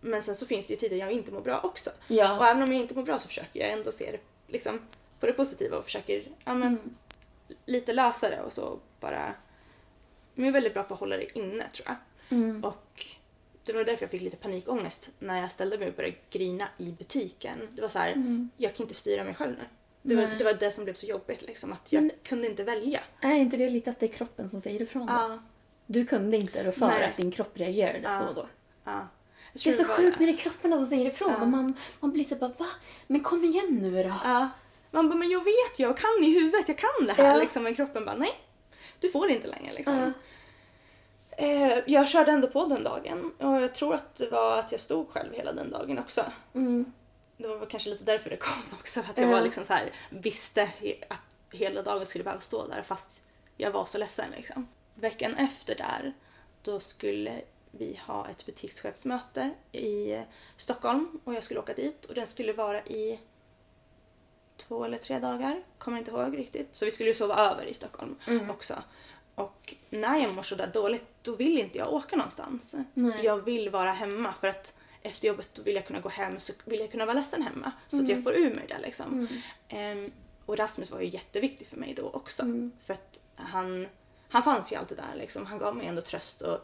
Men 0.00 0.22
sen 0.22 0.34
så 0.34 0.46
finns 0.46 0.66
det 0.66 0.72
ju 0.74 0.80
tider 0.80 0.96
jag 0.96 1.12
inte 1.12 1.30
mår 1.32 1.40
bra 1.40 1.60
också. 1.60 1.90
Ja. 2.08 2.38
Och 2.38 2.46
även 2.46 2.62
om 2.62 2.72
jag 2.72 2.80
inte 2.82 2.94
mår 2.94 3.02
bra 3.02 3.18
så 3.18 3.28
försöker 3.28 3.60
jag 3.60 3.70
ändå 3.70 3.92
se 3.92 4.10
det 4.12 4.18
liksom 4.52 4.80
på 5.20 5.26
det 5.26 5.32
positiva 5.32 5.76
och 5.76 5.84
försöker 5.84 6.22
ja, 6.44 6.54
men, 6.54 6.68
Mm. 6.68 6.94
lite 7.64 7.92
lösa 7.92 8.30
det 8.30 8.42
och 8.42 8.52
så 8.52 8.78
bara... 9.00 9.34
Men 10.34 10.44
jag 10.44 10.48
är 10.48 10.52
väldigt 10.52 10.74
bra 10.74 10.82
på 10.82 10.94
att 10.94 11.00
hålla 11.00 11.16
det 11.16 11.38
inne 11.38 11.64
tror 11.72 11.86
jag. 11.88 11.96
Mm. 12.38 12.64
Och 12.64 13.06
det 13.64 13.72
var 13.72 13.84
därför 13.84 14.02
jag 14.02 14.10
fick 14.10 14.22
lite 14.22 14.36
panikångest 14.36 15.10
när 15.18 15.40
jag 15.40 15.52
ställde 15.52 15.78
mig 15.78 15.88
och 15.88 15.94
började 15.94 16.16
grina 16.30 16.68
i 16.78 16.92
butiken. 16.92 17.58
Det 17.72 17.82
var 17.82 17.88
så 17.88 17.98
här, 17.98 18.14
jag 18.56 18.74
kan 18.74 18.84
inte 18.84 18.94
styra 18.94 19.24
mig 19.24 19.34
själv 19.34 19.52
nu. 19.58 19.64
Det 20.02 20.14
var, 20.16 20.22
Mm. 20.22 20.38
Det 20.38 20.44
var 20.44 20.52
det 20.54 20.70
som 20.70 20.84
blev 20.84 20.94
så 20.94 21.06
jobbigt 21.06 21.42
liksom, 21.42 21.72
att 21.72 21.92
jag 21.92 22.02
Men- 22.02 22.12
kunde 22.22 22.46
inte 22.46 22.64
välja. 22.64 23.00
Är 23.20 23.34
inte 23.34 23.56
det 23.56 23.70
lite 23.70 23.90
att 23.90 24.00
det 24.00 24.06
är 24.06 24.12
kroppen 24.12 24.48
som 24.48 24.60
säger 24.60 24.82
ifrån 24.82 25.06
då? 25.06 25.12
Ja, 25.12 25.38
Du 25.86 26.06
kunde 26.06 26.36
inte 26.36 26.64
rå 26.64 26.72
för 26.72 27.00
att 27.02 27.16
din 27.16 27.30
kropp 27.30 27.50
reagerade 27.58 28.00
Ja. 28.02 28.18
så 28.18 28.32
då? 28.40 28.46
ja. 28.84 29.08
Jag 29.52 29.62
Det 29.64 29.70
är 29.70 29.72
så 29.82 29.88
var 29.88 29.96
sjukt 29.96 30.18
när 30.18 30.26
det 30.26 30.32
är 30.32 30.36
kroppen 30.36 30.70
som 30.70 30.86
säger 30.86 31.06
ifrån 31.06 31.30
Ja. 31.36 31.40
och 31.42 31.48
man, 31.48 31.74
man 32.00 32.10
blir 32.12 32.24
så 32.24 32.34
bara 32.34 32.50
va? 32.58 32.66
Men 33.06 33.20
kom 33.20 33.44
igen 33.44 33.78
nu 33.82 34.02
då! 34.02 34.14
Ja. 34.24 34.48
Man 34.90 35.08
bara, 35.08 35.14
men 35.18 35.30
jag 35.30 35.44
vet 35.44 35.78
ju, 35.78 35.84
jag 35.84 35.96
kan 35.96 36.24
i 36.24 36.30
huvudet, 36.30 36.68
jag 36.68 36.78
kan 36.78 37.06
det 37.06 37.12
här. 37.12 37.24
Ja. 37.24 37.36
Liksom, 37.40 37.62
men 37.62 37.74
kroppen 37.74 38.04
bara, 38.04 38.16
nej. 38.16 38.40
Du 39.00 39.08
får 39.08 39.26
det 39.28 39.32
inte 39.34 39.46
längre 39.48 39.72
liksom. 39.72 39.94
Ja. 39.98 40.12
Eh, 41.44 41.78
jag 41.86 42.08
körde 42.08 42.32
ändå 42.32 42.48
på 42.48 42.66
den 42.66 42.84
dagen 42.84 43.32
och 43.38 43.62
jag 43.62 43.74
tror 43.74 43.94
att 43.94 44.14
det 44.14 44.30
var 44.30 44.58
att 44.58 44.72
jag 44.72 44.80
stod 44.80 45.08
själv 45.10 45.34
hela 45.34 45.52
den 45.52 45.70
dagen 45.70 45.98
också. 45.98 46.24
Mm. 46.54 46.92
Det 47.36 47.48
var 47.48 47.66
kanske 47.66 47.90
lite 47.90 48.04
därför 48.04 48.30
det 48.30 48.36
kom 48.36 48.62
också. 48.80 49.00
Att 49.00 49.18
jag 49.18 49.26
Ja. 49.28 49.32
var 49.32 49.40
liksom 49.40 49.64
så 49.64 49.72
här, 49.72 49.92
visste 50.10 50.70
att 51.08 51.20
hela 51.52 51.82
dagen 51.82 52.06
skulle 52.06 52.24
behöva 52.24 52.40
stå 52.40 52.66
där 52.66 52.82
fast 52.82 53.20
jag 53.56 53.70
var 53.70 53.84
så 53.84 53.98
ledsen 53.98 54.30
liksom. 54.36 54.68
Veckan 54.94 55.34
efter 55.36 55.74
där, 55.74 56.12
då 56.62 56.80
skulle 56.80 57.40
vi 57.70 58.00
ha 58.06 58.28
ett 58.28 58.46
butikschefsmöte 58.46 59.50
i 59.72 60.22
Stockholm 60.56 61.20
och 61.24 61.34
jag 61.34 61.44
skulle 61.44 61.60
åka 61.60 61.74
dit 61.74 62.04
och 62.04 62.14
den 62.14 62.26
skulle 62.26 62.52
vara 62.52 62.84
i 62.84 63.20
två 64.56 64.84
eller 64.84 64.98
tre 64.98 65.18
dagar, 65.18 65.62
kommer 65.78 65.98
inte 65.98 66.10
ihåg 66.10 66.38
riktigt. 66.38 66.68
Så 66.76 66.84
vi 66.84 66.90
skulle 66.90 67.08
ju 67.08 67.14
sova 67.14 67.34
över 67.34 67.64
i 67.64 67.74
Stockholm 67.74 68.16
också. 68.50 68.82
Och 69.34 69.74
när 69.90 70.16
jag 70.16 70.34
mår 70.34 70.42
sådär 70.42 70.70
dåligt 70.74 71.04
då 71.22 71.36
vill 71.36 71.58
inte 71.58 71.78
jag 71.78 71.92
åka 71.92 72.16
någonstans. 72.16 72.74
Nej. 72.94 73.24
Jag 73.24 73.36
vill 73.44 73.70
vara 73.70 73.92
hemma 73.92 74.32
för 74.32 74.48
att 74.48 74.72
efter 75.02 75.28
jobbet 75.28 75.48
då 75.52 75.62
vill 75.62 75.74
jag 75.74 75.86
kunna 75.86 76.00
gå 76.00 76.08
hem 76.08 76.40
så 76.40 76.52
vill 76.64 76.80
jag 76.80 76.90
kunna 76.90 77.06
vara 77.06 77.14
ledsen 77.14 77.42
hemma. 77.42 77.72
Så 77.88 78.02
att 78.02 78.08
jag 78.08 78.24
får 78.24 78.32
ur 78.32 78.54
mig 78.54 78.64
det 78.68 78.78
liksom. 78.78 79.28
Ehm, 79.68 80.12
och 80.46 80.58
Rasmus 80.58 80.90
var 80.90 81.00
ju 81.00 81.08
jätteviktig 81.08 81.66
för 81.66 81.76
mig 81.76 81.94
då 81.94 82.10
också. 82.10 82.44
För 82.86 82.94
att 82.94 83.20
han, 83.34 83.88
han 84.28 84.42
fanns 84.42 84.72
ju 84.72 84.76
alltid 84.76 84.96
där 84.96 85.18
liksom. 85.18 85.46
Han 85.46 85.58
gav 85.58 85.76
mig 85.76 85.86
ändå 85.86 86.02
tröst 86.02 86.42
och 86.42 86.58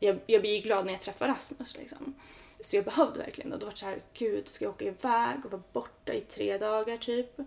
jag, 0.00 0.18
jag 0.26 0.40
blir 0.40 0.62
glad 0.62 0.86
när 0.86 0.92
jag 0.92 1.00
träffar 1.00 1.28
Rasmus 1.28 1.76
liksom. 1.76 2.14
Så 2.60 2.76
jag 2.76 2.84
behövde 2.84 3.18
verkligen 3.18 3.50
det. 3.50 3.56
Då 3.56 3.66
var 3.66 3.72
det 3.72 3.78
så 3.78 3.86
här, 3.86 4.02
gud 4.14 4.48
ska 4.48 4.64
jag 4.64 4.74
åka 4.74 4.84
iväg 4.84 5.44
och 5.44 5.50
vara 5.50 5.62
borta 5.72 6.12
i 6.12 6.20
tre 6.20 6.58
dagar 6.58 6.96
typ. 6.96 7.40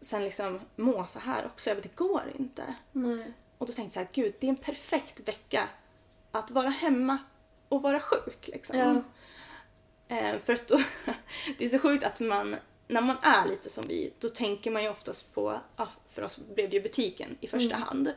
Sen 0.00 0.24
liksom 0.24 0.60
må 0.76 1.06
så 1.06 1.18
här 1.18 1.46
också. 1.46 1.70
Jag 1.70 1.76
bara, 1.76 1.82
det 1.82 1.96
går 1.96 2.22
inte. 2.38 2.74
Nej. 2.92 3.32
Och 3.58 3.66
då 3.66 3.72
tänkte 3.72 4.00
jag 4.00 4.08
så 4.08 4.12
här, 4.20 4.24
gud 4.24 4.34
det 4.40 4.46
är 4.46 4.48
en 4.48 4.56
perfekt 4.56 5.28
vecka 5.28 5.68
att 6.30 6.50
vara 6.50 6.68
hemma 6.68 7.18
och 7.68 7.82
vara 7.82 8.00
sjuk 8.00 8.48
liksom. 8.48 8.78
Ja. 8.78 9.02
Eh, 10.16 10.38
för 10.38 10.52
att 10.52 10.68
då, 10.68 10.82
det 11.58 11.64
är 11.64 11.68
så 11.68 11.78
sjukt 11.78 12.04
att 12.04 12.20
man, 12.20 12.56
när 12.88 13.00
man 13.00 13.16
är 13.22 13.46
lite 13.46 13.70
som 13.70 13.84
vi, 13.88 14.12
då 14.18 14.28
tänker 14.28 14.70
man 14.70 14.82
ju 14.82 14.88
oftast 14.88 15.34
på, 15.34 15.60
ja, 15.76 15.88
för 16.08 16.22
oss 16.22 16.38
blev 16.54 16.70
det 16.70 16.76
ju 16.76 16.82
butiken 16.82 17.36
i 17.40 17.46
första 17.46 17.76
hand. 17.76 18.12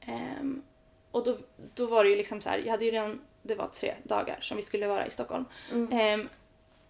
Ehm, 0.00 0.62
och 1.10 1.24
då, 1.24 1.38
då 1.74 1.86
var 1.86 2.04
det 2.04 2.10
ju 2.10 2.16
liksom 2.16 2.40
så 2.40 2.48
här, 2.48 2.58
jag 2.58 2.70
hade 2.70 2.84
ju 2.84 2.90
redan, 2.90 3.20
det 3.42 3.54
var 3.54 3.68
tre 3.68 3.94
dagar 4.02 4.38
som 4.40 4.56
vi 4.56 4.62
skulle 4.62 4.86
vara 4.86 5.06
i 5.06 5.10
Stockholm. 5.10 5.44
Ehm, 5.92 6.28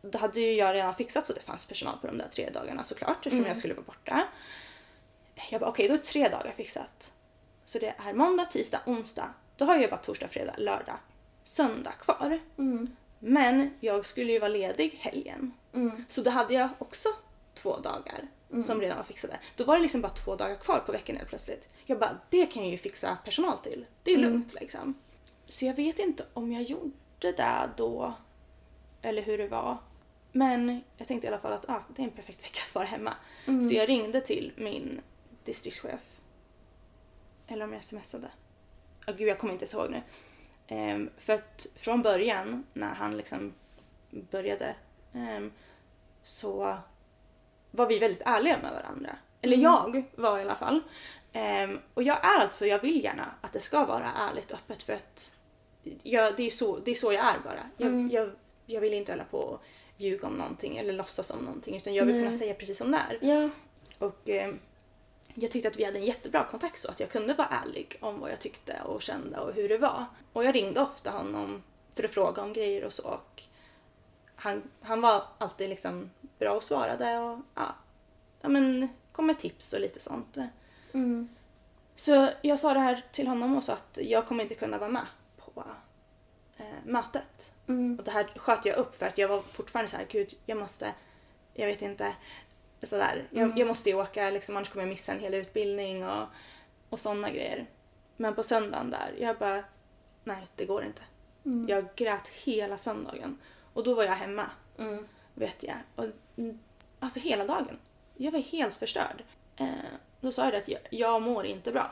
då 0.02 0.18
hade 0.18 0.40
ju 0.40 0.52
jag 0.52 0.74
redan 0.74 0.94
fixat 0.94 1.26
så 1.26 1.32
det 1.32 1.40
fanns 1.40 1.64
personal 1.66 1.98
på 2.00 2.06
de 2.06 2.18
där 2.18 2.28
tre 2.32 2.50
dagarna 2.50 2.82
såklart 2.82 3.16
eftersom 3.26 3.46
jag 3.46 3.56
skulle 3.56 3.74
vara 3.74 3.84
borta. 3.84 4.28
Jag 5.50 5.60
bara 5.60 5.70
okej, 5.70 5.88
då 5.88 5.94
är 5.94 5.98
tre 5.98 6.28
dagar 6.28 6.52
fixat. 6.56 7.12
Så 7.64 7.78
det 7.78 7.94
är 7.98 8.12
måndag, 8.12 8.44
tisdag, 8.44 8.80
onsdag. 8.86 9.34
Då 9.56 9.64
har 9.64 9.76
jag 9.76 9.90
bara 9.90 10.00
torsdag, 10.00 10.28
fredag, 10.28 10.54
lördag, 10.58 10.96
söndag 11.44 11.92
kvar. 11.92 12.38
Men 13.18 13.74
jag 13.80 14.04
skulle 14.04 14.32
ju 14.32 14.38
vara 14.38 14.48
ledig 14.48 14.98
helgen. 15.00 15.52
Så 16.08 16.22
då 16.22 16.30
hade 16.30 16.54
jag 16.54 16.68
också 16.78 17.08
två 17.54 17.78
dagar 17.78 18.28
som 18.62 18.80
redan 18.80 18.96
var 18.96 19.04
fixade. 19.04 19.40
Då 19.56 19.64
var 19.64 19.76
det 19.76 19.82
liksom 19.82 20.00
bara 20.00 20.12
två 20.12 20.36
dagar 20.36 20.56
kvar 20.56 20.78
på 20.78 20.92
veckan 20.92 21.16
helt 21.16 21.28
plötsligt. 21.28 21.68
Jag 21.86 21.98
bara, 21.98 22.18
det 22.30 22.46
kan 22.46 22.62
jag 22.62 22.72
ju 22.72 22.78
fixa 22.78 23.18
personal 23.24 23.58
till. 23.58 23.86
Det 24.02 24.12
är 24.12 24.18
lugnt 24.18 24.54
liksom. 24.54 24.94
Så 25.48 25.64
jag 25.64 25.74
vet 25.74 25.98
inte 25.98 26.26
om 26.32 26.52
jag 26.52 26.62
gjorde 26.62 26.92
det 27.20 27.70
då 27.76 28.14
eller 29.02 29.22
hur 29.22 29.38
det 29.38 29.48
var. 29.48 29.78
Men 30.32 30.80
jag 30.96 31.06
tänkte 31.08 31.26
i 31.26 31.28
alla 31.28 31.38
fall 31.38 31.52
att 31.52 31.68
ah, 31.68 31.82
det 31.96 32.02
är 32.02 32.06
en 32.06 32.12
perfekt 32.12 32.44
vecka 32.44 32.60
att 32.66 32.74
vara 32.74 32.84
hemma. 32.84 33.14
Så 33.68 33.74
jag 33.74 33.88
ringde 33.88 34.20
till 34.20 34.52
min 34.56 35.00
distriktschef. 35.44 36.20
Eller 37.46 37.64
om 37.64 37.72
jag 37.72 37.84
smsade. 37.84 38.30
Oh, 39.06 39.16
gud, 39.16 39.28
jag 39.28 39.38
kommer 39.38 39.52
inte 39.52 39.76
ihåg 39.76 39.90
nu. 39.90 40.02
Ehm, 40.66 41.10
för 41.18 41.32
att 41.32 41.66
från 41.76 42.02
början 42.02 42.64
när 42.72 42.94
han 42.94 43.16
liksom 43.16 43.52
började 44.10 44.74
ehm, 45.12 45.52
så 46.22 46.78
var 47.70 47.86
vi 47.86 47.98
väldigt 47.98 48.22
ärliga 48.24 48.58
med 48.62 48.72
varandra. 48.72 49.16
Eller 49.42 49.56
jag 49.56 50.04
var 50.14 50.38
i 50.38 50.42
alla 50.42 50.54
fall. 50.54 50.80
Ehm, 51.32 51.78
och 51.94 52.02
jag 52.02 52.24
är 52.24 52.40
alltså, 52.40 52.66
jag 52.66 52.78
vill 52.78 53.04
gärna 53.04 53.34
att 53.40 53.52
det 53.52 53.60
ska 53.60 53.84
vara 53.84 54.12
ärligt 54.12 54.50
och 54.50 54.58
öppet 54.58 54.82
för 54.82 54.92
att 54.92 55.32
jag, 56.02 56.36
det, 56.36 56.46
är 56.46 56.50
så, 56.50 56.78
det 56.78 56.90
är 56.90 56.94
så 56.94 57.12
jag 57.12 57.24
är 57.24 57.38
bara. 57.44 57.70
Jag, 57.76 58.12
jag, 58.12 58.30
jag 58.66 58.80
vill 58.80 58.94
inte 58.94 59.12
hålla 59.12 59.24
på 59.24 59.38
och 59.38 59.62
ljuga 59.96 60.26
om 60.26 60.34
någonting 60.34 60.76
eller 60.76 60.92
låtsas 60.92 61.30
om 61.30 61.38
någonting 61.38 61.76
utan 61.76 61.94
jag 61.94 62.04
vill 62.04 62.14
kunna 62.14 62.38
säga 62.38 62.54
precis 62.54 62.78
som 62.78 62.90
det 62.90 62.98
är. 62.98 63.18
Ja. 63.20 63.50
Och 63.98 64.28
eh, 64.28 64.54
jag 65.34 65.50
tyckte 65.50 65.68
att 65.68 65.76
vi 65.76 65.84
hade 65.84 65.98
en 65.98 66.04
jättebra 66.04 66.44
kontakt 66.44 66.80
så 66.80 66.88
att 66.88 67.00
jag 67.00 67.10
kunde 67.10 67.34
vara 67.34 67.48
ärlig 67.48 67.98
om 68.00 68.20
vad 68.20 68.30
jag 68.30 68.40
tyckte 68.40 68.80
och 68.84 69.02
kände 69.02 69.38
och 69.38 69.54
hur 69.54 69.68
det 69.68 69.78
var. 69.78 70.04
Och 70.32 70.44
jag 70.44 70.54
ringde 70.54 70.80
ofta 70.80 71.10
honom 71.10 71.62
för 71.94 72.04
att 72.04 72.10
fråga 72.10 72.42
om 72.42 72.52
grejer 72.52 72.84
och 72.84 72.92
så 72.92 73.02
och 73.02 73.42
han, 74.40 74.62
han 74.80 75.00
var 75.00 75.22
alltid 75.38 75.68
liksom 75.68 76.10
bra 76.38 76.50
och 76.56 76.64
svarade 76.64 77.18
och 77.18 77.38
ja, 77.54 77.74
ja 78.40 78.48
men 78.48 78.88
kom 79.12 79.26
med 79.26 79.38
tips 79.38 79.72
och 79.72 79.80
lite 79.80 80.00
sånt. 80.00 80.36
Så 81.96 82.30
jag 82.42 82.58
sa 82.58 82.74
det 82.74 82.80
här 82.80 83.04
till 83.12 83.26
honom 83.28 83.56
och 83.56 83.64
sa 83.64 83.72
att 83.72 83.98
jag 84.02 84.26
kommer 84.26 84.42
inte 84.42 84.54
kunna 84.54 84.78
vara 84.78 84.90
med 84.90 85.06
på 85.36 85.64
eh, 86.56 86.64
mötet. 86.84 87.52
Och 87.98 88.04
det 88.04 88.10
här 88.10 88.32
sköt 88.36 88.66
jag 88.66 88.76
upp 88.76 88.94
för 88.96 89.06
att 89.06 89.18
jag 89.18 89.28
var 89.28 89.42
fortfarande 89.42 89.90
så 89.90 89.96
här, 89.96 90.06
gud 90.10 90.34
jag 90.46 90.58
måste, 90.58 90.94
jag 91.54 91.66
vet 91.66 91.82
inte, 91.82 92.14
sådär. 92.82 93.28
Jag, 93.30 93.58
jag 93.58 93.68
måste 93.68 93.90
ju 93.90 93.96
åka 93.96 94.30
liksom, 94.30 94.56
annars 94.56 94.68
kommer 94.68 94.82
jag 94.82 94.90
missa 94.90 95.12
en 95.12 95.20
hel 95.20 95.34
utbildning 95.34 96.06
och, 96.06 96.26
och 96.88 97.00
sådana 97.00 97.30
grejer. 97.30 97.66
Men 98.16 98.34
på 98.34 98.42
söndagen 98.42 98.90
där, 98.90 99.14
jag 99.18 99.38
bara, 99.38 99.64
nej 100.24 100.46
det 100.56 100.64
går 100.64 100.84
inte. 100.84 101.02
Jag 101.68 101.94
grät 101.96 102.28
hela 102.28 102.76
söndagen. 102.78 103.38
Och 103.72 103.84
då 103.84 103.94
var 103.94 104.04
jag 104.04 104.12
hemma, 104.12 104.50
vet 105.34 105.62
jag. 105.62 105.76
Och, 105.96 106.04
mm, 106.36 106.58
alltså 106.98 107.20
hela 107.20 107.46
dagen. 107.46 107.78
Jag 108.16 108.32
var 108.32 108.38
helt 108.38 108.74
förstörd. 108.74 109.22
Eh, 109.56 109.68
då 110.20 110.32
sa 110.32 110.44
jag 110.44 110.54
att 110.54 110.68
jag, 110.68 110.80
jag 110.90 111.22
mår 111.22 111.46
inte 111.46 111.72
bra. 111.72 111.90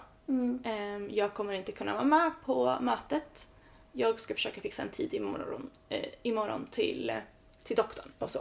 Eh, 0.64 1.16
jag 1.16 1.34
kommer 1.34 1.52
inte 1.52 1.72
kunna 1.72 1.92
vara 1.92 2.04
med 2.04 2.32
på 2.44 2.78
mötet. 2.80 3.48
Jag 3.92 4.18
ska 4.18 4.34
försöka 4.34 4.60
fixa 4.60 4.82
en 4.82 4.88
tid 4.88 5.14
imorgon, 5.14 5.70
eh, 5.88 6.08
imorgon 6.22 6.66
till, 6.70 7.10
eh, 7.10 7.16
till 7.62 7.76
doktorn 7.76 8.12
och 8.18 8.30
så. 8.30 8.38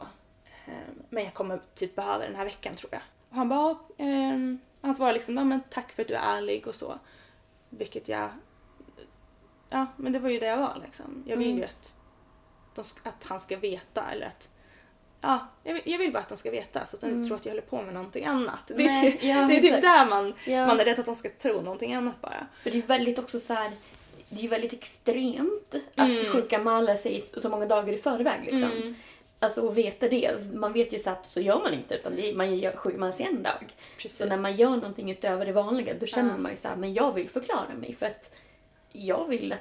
Eh, 0.65 0.73
men 1.09 1.23
jag 1.23 1.33
kommer 1.33 1.59
typ 1.73 1.95
behöva 1.95 2.25
den 2.25 2.35
här 2.35 2.45
veckan 2.45 2.75
tror 2.75 2.89
jag. 2.91 3.01
Och 3.29 3.35
han 3.35 3.49
bara, 3.49 3.71
eh, 3.97 4.57
han 4.81 4.93
svarade 4.93 5.13
liksom, 5.13 5.37
ja, 5.37 5.43
men 5.43 5.61
tack 5.69 5.91
för 5.91 6.01
att 6.01 6.07
du 6.07 6.13
är 6.13 6.37
ärlig 6.37 6.67
och 6.67 6.75
så. 6.75 6.99
Vilket 7.69 8.07
jag, 8.07 8.29
ja 9.69 9.85
men 9.97 10.13
det 10.13 10.19
var 10.19 10.29
ju 10.29 10.39
det 10.39 10.45
jag 10.45 10.57
var 10.57 10.81
liksom. 10.85 11.23
Jag 11.27 11.37
vill 11.37 11.57
ju 11.57 11.63
att, 11.63 11.95
de, 12.77 13.09
att 13.09 13.23
han 13.23 13.39
ska 13.39 13.57
veta 13.57 14.11
eller 14.11 14.25
att 14.27 14.51
Ja, 15.21 15.47
jag 15.63 15.73
vill, 15.73 15.83
jag 15.85 15.97
vill 15.97 16.13
bara 16.13 16.19
att 16.19 16.29
de 16.29 16.37
ska 16.37 16.51
veta 16.51 16.85
så 16.85 16.97
att 16.97 17.01
de 17.01 17.07
inte 17.09 17.27
tror 17.27 17.37
att 17.37 17.45
jag 17.45 17.51
håller 17.51 17.61
på 17.61 17.81
med 17.81 17.93
någonting 17.93 18.25
annat. 18.25 18.59
Det 18.67 18.73
är, 18.73 19.01
Nej, 19.01 19.19
ja, 19.21 19.35
det 19.35 19.57
är 19.57 19.61
typ 19.61 19.81
där 19.81 20.05
man, 20.05 20.33
Ja. 20.45 20.67
man 20.67 20.79
är 20.79 20.85
rädd 20.85 20.99
att 20.99 21.05
de 21.05 21.15
ska 21.15 21.29
tro 21.29 21.61
någonting 21.61 21.93
annat 21.93 22.21
bara. 22.21 22.47
För 22.63 22.71
det 22.71 22.77
är 22.77 22.81
väldigt 22.81 23.19
också 23.19 23.39
så 23.39 23.53
här, 23.53 23.71
det 24.29 24.45
är 24.45 24.49
väldigt 24.49 24.73
extremt 24.73 25.75
att 25.95 26.27
sjukanmäla 26.27 26.95
sig 26.95 27.21
så 27.37 27.49
många 27.49 27.65
dagar 27.65 27.93
i 27.93 27.97
förväg 27.97 28.39
liksom. 28.51 28.95
Alltså 29.39 29.69
att 29.69 29.75
veta 29.75 30.09
det. 30.09 30.53
Man 30.53 30.73
vet 30.73 30.93
ju 30.93 30.99
så 30.99 31.09
att 31.09 31.29
så 31.29 31.39
gör 31.39 31.59
man 31.59 31.73
inte 31.73 31.95
utan 31.95 32.15
det 32.15 32.29
är, 32.29 32.33
man 32.33 32.71
sjukman 32.77 33.13
sig 33.13 33.25
en 33.25 33.43
dag. 33.43 33.65
Precis. 33.97 34.17
Så 34.17 34.25
när 34.25 34.37
man 34.37 34.55
gör 34.55 34.69
någonting 34.69 35.11
utöver 35.11 35.45
det 35.45 35.51
vanliga 35.51 35.93
då 35.99 36.05
känner 36.05 36.37
man 36.37 36.51
ju 36.51 36.57
så 36.57 36.67
här, 36.67 36.75
men 36.75 36.93
jag 36.93 37.13
vill 37.13 37.29
förklara 37.29 37.73
mig 37.79 37.95
för 37.95 38.05
att 38.05 38.35
jag 38.91 39.25
vill 39.27 39.53
att 39.53 39.59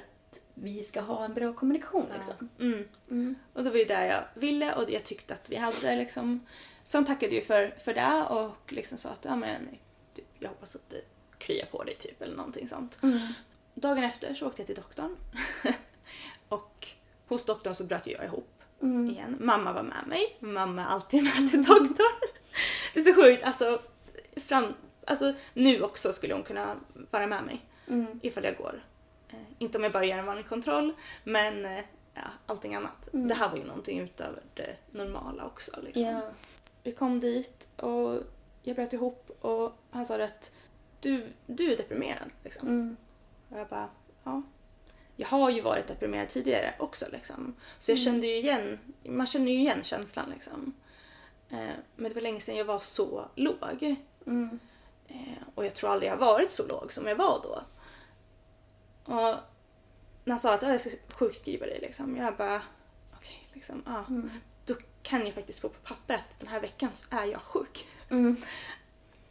vi 0.61 0.83
ska 0.83 1.01
ha 1.01 1.25
en 1.25 1.33
bra 1.33 1.53
kommunikation 1.53 2.05
liksom. 2.15 2.49
Mm. 3.09 3.35
Och 3.53 3.63
det 3.63 3.69
var 3.69 3.77
ju 3.77 3.85
det 3.85 4.07
jag 4.07 4.23
ville 4.33 4.75
och 4.75 4.89
jag 4.89 5.03
tyckte 5.03 5.33
att 5.33 5.49
vi 5.49 5.55
hade 5.55 5.95
liksom. 5.95 6.45
Så 6.83 6.97
han 6.97 7.05
tackade 7.05 7.35
ju 7.35 7.41
för, 7.41 7.75
för 7.79 7.93
det 7.93 8.23
och 8.29 8.73
liksom 8.73 8.97
sa 8.97 9.09
att 9.09 9.25
ja, 9.25 9.35
men, 9.35 9.69
jag 10.39 10.49
hoppas 10.49 10.75
att 10.75 10.89
det 10.89 11.01
kryar 11.37 11.65
på 11.65 11.83
dig 11.83 11.95
typ 11.95 12.21
eller 12.21 12.35
någonting 12.35 12.67
sånt. 12.67 12.97
Dagen 13.73 14.03
efter 14.03 14.33
så 14.33 14.47
åkte 14.47 14.61
jag 14.61 14.67
till 14.67 14.75
doktorn. 14.75 15.15
och 16.49 16.87
hos 17.27 17.45
doktorn 17.45 17.75
så 17.75 17.83
bröt 17.83 18.07
jag 18.07 18.25
ihop 18.25 18.63
igen. 19.11 19.37
Mamma 19.39 19.73
var 19.73 19.83
med 19.83 20.07
mig. 20.07 20.37
Mamma 20.39 20.81
är 20.81 20.85
alltid 20.85 21.23
med 21.23 21.49
till 21.51 21.63
doktorn. 21.63 22.19
det 22.93 22.99
är 22.99 23.03
så 23.03 23.13
sjukt. 23.13 23.43
Alltså, 23.43 23.81
fram, 24.35 24.73
alltså 25.07 25.33
nu 25.53 25.81
också 25.81 26.13
skulle 26.13 26.33
hon 26.33 26.43
kunna 26.43 26.75
vara 27.11 27.27
med 27.27 27.43
mig 27.43 27.61
Mm. 27.89 28.19
ifall 28.23 28.43
jag 28.43 28.57
går. 28.57 28.83
Inte 29.59 29.77
om 29.77 29.83
jag 29.83 29.93
bara 29.93 30.05
gör 30.05 30.17
en 30.17 30.25
vanlig 30.25 30.49
kontroll, 30.49 30.93
men 31.23 31.65
eh, 31.65 31.83
ja, 32.13 32.21
allting 32.45 32.75
annat. 32.75 33.13
Mm. 33.13 33.27
Det 33.27 33.33
här 33.33 33.49
var 33.49 33.57
ju 33.57 33.63
någonting 33.63 33.99
utöver 33.99 34.43
det 34.53 34.75
normala 34.91 35.45
också. 35.45 35.81
Liksom. 35.81 36.03
Ja. 36.03 36.21
Vi 36.83 36.91
kom 36.91 37.19
dit 37.19 37.67
och 37.75 38.23
jag 38.63 38.75
bröt 38.75 38.93
ihop 38.93 39.37
och 39.41 39.73
han 39.91 40.05
sa 40.05 40.23
att 40.23 40.51
du, 40.99 41.27
du 41.45 41.73
är 41.73 41.77
deprimerad. 41.77 42.29
Liksom. 42.43 42.67
Mm. 42.67 42.97
Och 43.49 43.59
jag 43.59 43.67
bara, 43.67 43.89
ja. 44.23 44.41
Jag 45.15 45.27
har 45.27 45.49
ju 45.49 45.61
varit 45.61 45.87
deprimerad 45.87 46.29
tidigare 46.29 46.75
också 46.79 47.05
liksom. 47.11 47.55
Så 47.79 47.91
jag 47.91 47.99
kände 47.99 48.27
ju 48.27 48.35
igen, 48.35 48.79
man 49.03 49.27
känner 49.27 49.51
ju 49.51 49.57
igen 49.57 49.83
känslan 49.83 50.29
liksom. 50.29 50.73
Eh, 51.49 51.75
men 51.95 52.09
det 52.09 52.15
var 52.15 52.21
länge 52.21 52.39
sedan 52.39 52.55
jag 52.55 52.65
var 52.65 52.79
så 52.79 53.25
låg. 53.35 53.95
Mm. 54.25 54.59
Eh, 55.07 55.43
och 55.55 55.65
jag 55.65 55.73
tror 55.73 55.89
aldrig 55.89 56.11
jag 56.11 56.17
har 56.17 56.25
varit 56.25 56.51
så 56.51 56.67
låg 56.67 56.93
som 56.93 57.07
jag 57.07 57.15
var 57.15 57.39
då. 57.43 57.61
Och 59.07 59.35
när 60.23 60.31
han 60.31 60.39
sa 60.39 60.53
att 60.53 60.61
"Ja, 60.61 60.71
jag 60.71 60.81
ska 60.81 60.89
sjukskriva 61.13 61.65
dig 61.65 61.79
liksom, 61.81 62.17
jag 62.17 62.37
bara 62.37 62.61
okej 63.17 63.47
liksom, 63.53 63.83
ja. 63.85 64.05
Då 64.65 64.75
kan 65.03 65.25
jag 65.25 65.33
faktiskt 65.35 65.59
få 65.59 65.69
på 65.69 65.79
papper 65.79 66.13
att 66.13 66.39
den 66.39 66.49
här 66.49 66.59
veckan 66.59 66.89
så 66.93 67.17
är 67.17 67.25
jag 67.25 67.41
sjuk. 67.41 67.87
Mm. 68.09 68.35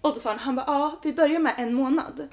Och 0.00 0.14
då 0.14 0.20
sa 0.20 0.30
han, 0.30 0.38
han 0.38 0.56
bara 0.56 0.66
ja 0.66 1.00
vi 1.02 1.12
börjar 1.12 1.40
med 1.40 1.54
en 1.58 1.74
månad. 1.74 2.28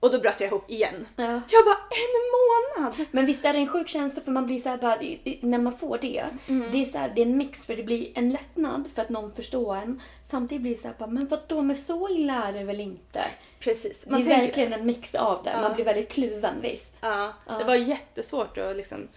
Och 0.00 0.10
då 0.10 0.18
bröt 0.18 0.40
jag 0.40 0.46
ihop 0.46 0.70
igen. 0.70 1.06
Ja. 1.16 1.24
Jag 1.24 1.64
bara 1.64 1.78
en 1.90 2.22
månad! 2.36 3.06
Men 3.10 3.26
visst 3.26 3.44
är 3.44 3.52
det 3.52 3.58
en 3.58 3.68
sjuk 3.68 3.88
känsla 3.88 4.22
för 4.22 4.32
man 4.32 4.46
blir 4.46 4.60
så 4.60 4.68
här 4.68 4.76
bara, 4.76 4.98
när 5.40 5.58
man 5.58 5.78
får 5.78 5.98
det. 5.98 6.24
Det 6.46 6.80
är 6.80 6.84
så 6.84 6.98
här, 6.98 7.12
det 7.14 7.22
är 7.22 7.26
en 7.26 7.36
mix 7.36 7.64
för 7.66 7.76
det 7.76 7.82
blir 7.82 8.08
en 8.14 8.30
lättnad 8.30 8.88
för 8.94 9.02
att 9.02 9.08
någon 9.08 9.34
förstår 9.34 9.76
en. 9.76 10.02
Samtidigt 10.22 10.62
blir 10.62 10.74
det 10.74 10.80
så 10.80 10.88
här 10.88 10.94
bara, 10.98 11.10
men 11.10 11.26
vadå, 11.26 11.62
men 11.62 11.76
så 11.76 12.08
illa 12.08 12.44
är 12.44 12.52
det 12.52 12.64
väl 12.64 12.80
inte? 12.80 13.24
Precis. 13.60 14.04
det 14.04 14.14
är 14.16 14.24
verkligen 14.24 14.72
en 14.72 14.86
mix 14.86 15.14
av 15.14 15.44
det. 15.44 15.58
Man 15.62 15.74
blir 15.74 15.84
väldigt 15.84 16.08
kluven 16.12 16.60
visst. 16.62 16.98
Ja, 17.00 17.32
det 17.58 17.64
var 17.64 17.74
jättesvårt 17.74 18.58
att 18.58 18.76
liksom 18.76 19.08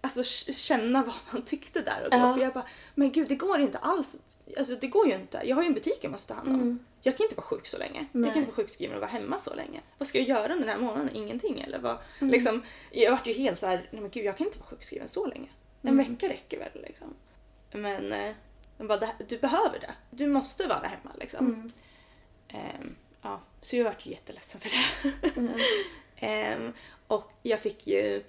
alltså 0.00 0.22
känna 0.52 1.02
vad 1.02 1.14
man 1.30 1.42
tyckte 1.42 1.80
där 1.80 2.04
och 2.04 2.10
då. 2.10 2.16
Ja. 2.16 2.34
För 2.34 2.40
jag 2.40 2.52
bara, 2.52 2.66
men 2.94 3.12
gud 3.12 3.28
det 3.28 3.34
går 3.34 3.60
inte 3.60 3.78
alls. 3.78 4.16
Alltså 4.58 4.76
det 4.76 4.86
går 4.86 5.06
ju 5.08 5.14
inte. 5.14 5.40
Jag 5.44 5.56
har 5.56 5.62
ju 5.62 5.66
en 5.66 5.74
butik 5.74 5.98
jag 6.00 6.10
måste 6.12 6.28
ta 6.28 6.34
hand 6.34 6.48
om. 6.48 6.78
Jag 7.02 7.16
kan 7.16 7.24
inte 7.24 7.36
vara 7.36 7.46
sjuk 7.46 7.66
så 7.66 7.78
länge. 7.78 8.06
Jag 8.12 8.20
Nej. 8.20 8.30
kan 8.30 8.38
inte 8.38 8.50
vara 8.50 8.56
sjukskriven 8.56 8.94
och 8.94 9.00
vara 9.00 9.10
hemma 9.10 9.38
så 9.38 9.54
länge. 9.54 9.80
Vad 9.98 10.08
ska 10.08 10.18
jag 10.18 10.28
göra 10.28 10.52
under 10.54 10.66
den 10.66 10.76
här 10.76 10.84
månaden? 10.86 11.10
Ingenting 11.14 11.60
eller 11.60 11.78
vad? 11.78 11.98
Liksom, 12.20 12.62
jag 12.92 13.10
vart 13.10 13.26
ju 13.26 13.32
helt 13.32 13.60
så 13.60 13.66
här, 13.66 13.88
nej 13.92 14.00
men 14.02 14.10
gud 14.10 14.24
jag 14.24 14.36
kan 14.36 14.46
inte 14.46 14.58
vara 14.58 14.68
sjukskriven 14.68 15.08
så 15.08 15.26
länge. 15.26 15.48
En 15.82 15.96
vecka 15.96 16.28
räcker 16.28 16.58
väl 16.58 16.82
liksom. 16.82 17.14
Men 17.72 18.12
eh, 18.12 18.34
bara, 18.78 18.98
"Det- 18.98 19.14
du 19.28 19.38
behöver 19.38 19.78
det. 19.80 19.94
Du 20.10 20.26
måste 20.26 20.66
vara 20.66 20.86
hemma 20.88 21.12
liksom. 21.20 21.70
Ehm, 22.48 22.94
ja, 23.22 23.40
så 23.62 23.76
jag 23.76 23.84
vart 23.84 24.06
ju 24.06 24.10
jätteledsen 24.10 24.60
för 24.60 24.70
det. 24.70 25.52
Ehm, 26.16 26.72
och 27.06 27.32
jag 27.42 27.60
fick 27.60 27.86
ju 27.86 28.22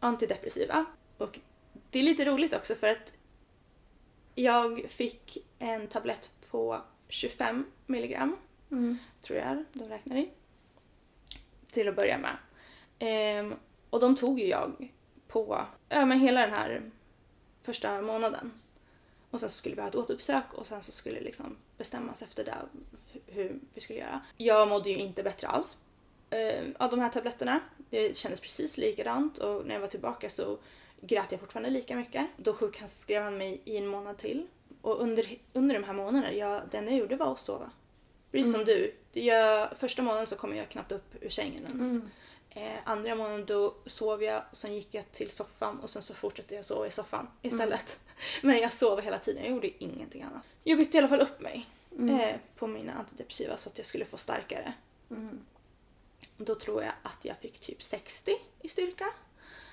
antidepressiva. 0.00 0.84
Och 1.18 1.38
det 1.90 1.98
är 1.98 2.02
lite 2.02 2.24
roligt 2.24 2.54
också 2.54 2.74
för 2.74 2.86
att 2.88 3.12
jag 4.34 4.84
fick 4.88 5.38
en 5.58 5.86
tablett 5.86 6.30
på 6.50 6.80
25 7.08 7.66
milligram, 7.86 8.36
tror 9.22 9.38
jag 9.38 9.64
de 9.72 9.88
räknar 9.88 10.16
i. 10.16 10.30
Till 11.70 11.88
att 11.88 11.96
börja 11.96 12.18
med. 12.18 12.36
Ehm, 12.98 13.54
och 13.90 14.00
de 14.00 14.16
tog 14.16 14.40
ju 14.40 14.46
jag 14.46 14.92
på 15.28 15.66
ja, 15.88 16.04
men 16.06 16.20
hela 16.20 16.40
den 16.40 16.50
här 16.50 16.90
första 17.62 18.02
månaden. 18.02 18.52
Och 19.30 19.40
sen 19.40 19.48
så 19.48 19.54
skulle 19.56 19.74
vi 19.74 19.80
ha 19.80 19.88
ett 19.88 19.94
återbesök 19.94 20.54
och 20.54 20.66
sen 20.66 20.82
så 20.82 20.92
skulle 20.92 21.18
det 21.18 21.24
liksom 21.24 21.56
bestämmas 21.78 22.22
efter 22.22 22.44
det 22.44 22.54
hu- 23.12 23.20
hur 23.26 23.58
vi 23.74 23.80
skulle 23.80 23.98
göra. 23.98 24.20
Jag 24.36 24.68
mådde 24.68 24.90
ju 24.90 24.96
inte 24.96 25.22
bättre 25.22 25.46
alls 25.46 25.78
eh, 26.30 26.64
av 26.78 26.90
de 26.90 27.00
här 27.00 27.08
tabletterna. 27.08 27.60
Det 27.90 28.16
kändes 28.16 28.40
precis 28.40 28.76
likadant 28.78 29.38
och 29.38 29.66
när 29.66 29.74
jag 29.74 29.80
var 29.80 29.88
tillbaka 29.88 30.30
så 30.30 30.58
grät 31.02 31.32
jag 31.32 31.40
fortfarande 31.40 31.70
lika 31.70 31.96
mycket. 31.96 32.26
Då 32.36 32.54
sjukskrev 32.54 33.22
han 33.22 33.38
mig 33.38 33.60
i 33.64 33.76
en 33.76 33.86
månad 33.86 34.18
till. 34.18 34.46
Och 34.82 35.00
under, 35.00 35.38
under 35.52 35.74
de 35.74 35.84
här 35.84 35.92
månaderna, 35.92 36.32
jag, 36.32 36.62
det 36.70 36.78
enda 36.78 36.90
jag 36.90 37.00
gjorde 37.00 37.16
var 37.16 37.32
att 37.32 37.40
sova. 37.40 37.70
Precis 38.30 38.52
som 38.52 38.64
du. 38.64 38.94
Jag, 39.12 39.78
första 39.78 40.02
månaden 40.02 40.26
så 40.26 40.36
kom 40.36 40.56
jag 40.56 40.68
knappt 40.68 40.92
upp 40.92 41.14
ur 41.20 41.28
sängen 41.28 41.66
ens. 41.66 42.04
Eh, 42.50 42.78
andra 42.84 43.14
månaden 43.14 43.46
då 43.46 43.74
sov 43.86 44.22
jag, 44.22 44.42
sen 44.52 44.74
gick 44.74 44.94
jag 44.94 45.12
till 45.12 45.30
soffan 45.30 45.80
och 45.80 45.90
sen 45.90 46.02
så 46.02 46.14
fortsatte 46.14 46.54
jag 46.54 46.64
sova 46.64 46.86
i 46.86 46.90
soffan 46.90 47.26
istället. 47.42 48.00
Men 48.42 48.58
jag 48.58 48.72
sov 48.72 49.00
hela 49.00 49.18
tiden, 49.18 49.42
jag 49.44 49.52
gjorde 49.52 49.84
ingenting 49.84 50.22
annat. 50.22 50.42
Jag 50.64 50.78
bytte 50.78 50.96
i 50.96 50.98
alla 50.98 51.08
fall 51.08 51.20
upp 51.20 51.40
mig 51.40 51.66
eh, 52.10 52.36
på 52.56 52.66
mina 52.66 52.92
antidepressiva 52.92 53.56
så 53.56 53.68
att 53.68 53.78
jag 53.78 53.86
skulle 53.86 54.04
få 54.04 54.16
starkare. 54.16 54.72
Då 56.36 56.54
tror 56.54 56.82
jag 56.82 56.92
att 57.02 57.24
jag 57.24 57.38
fick 57.38 57.60
typ 57.60 57.82
60 57.82 58.36
i 58.60 58.68
styrka. 58.68 59.06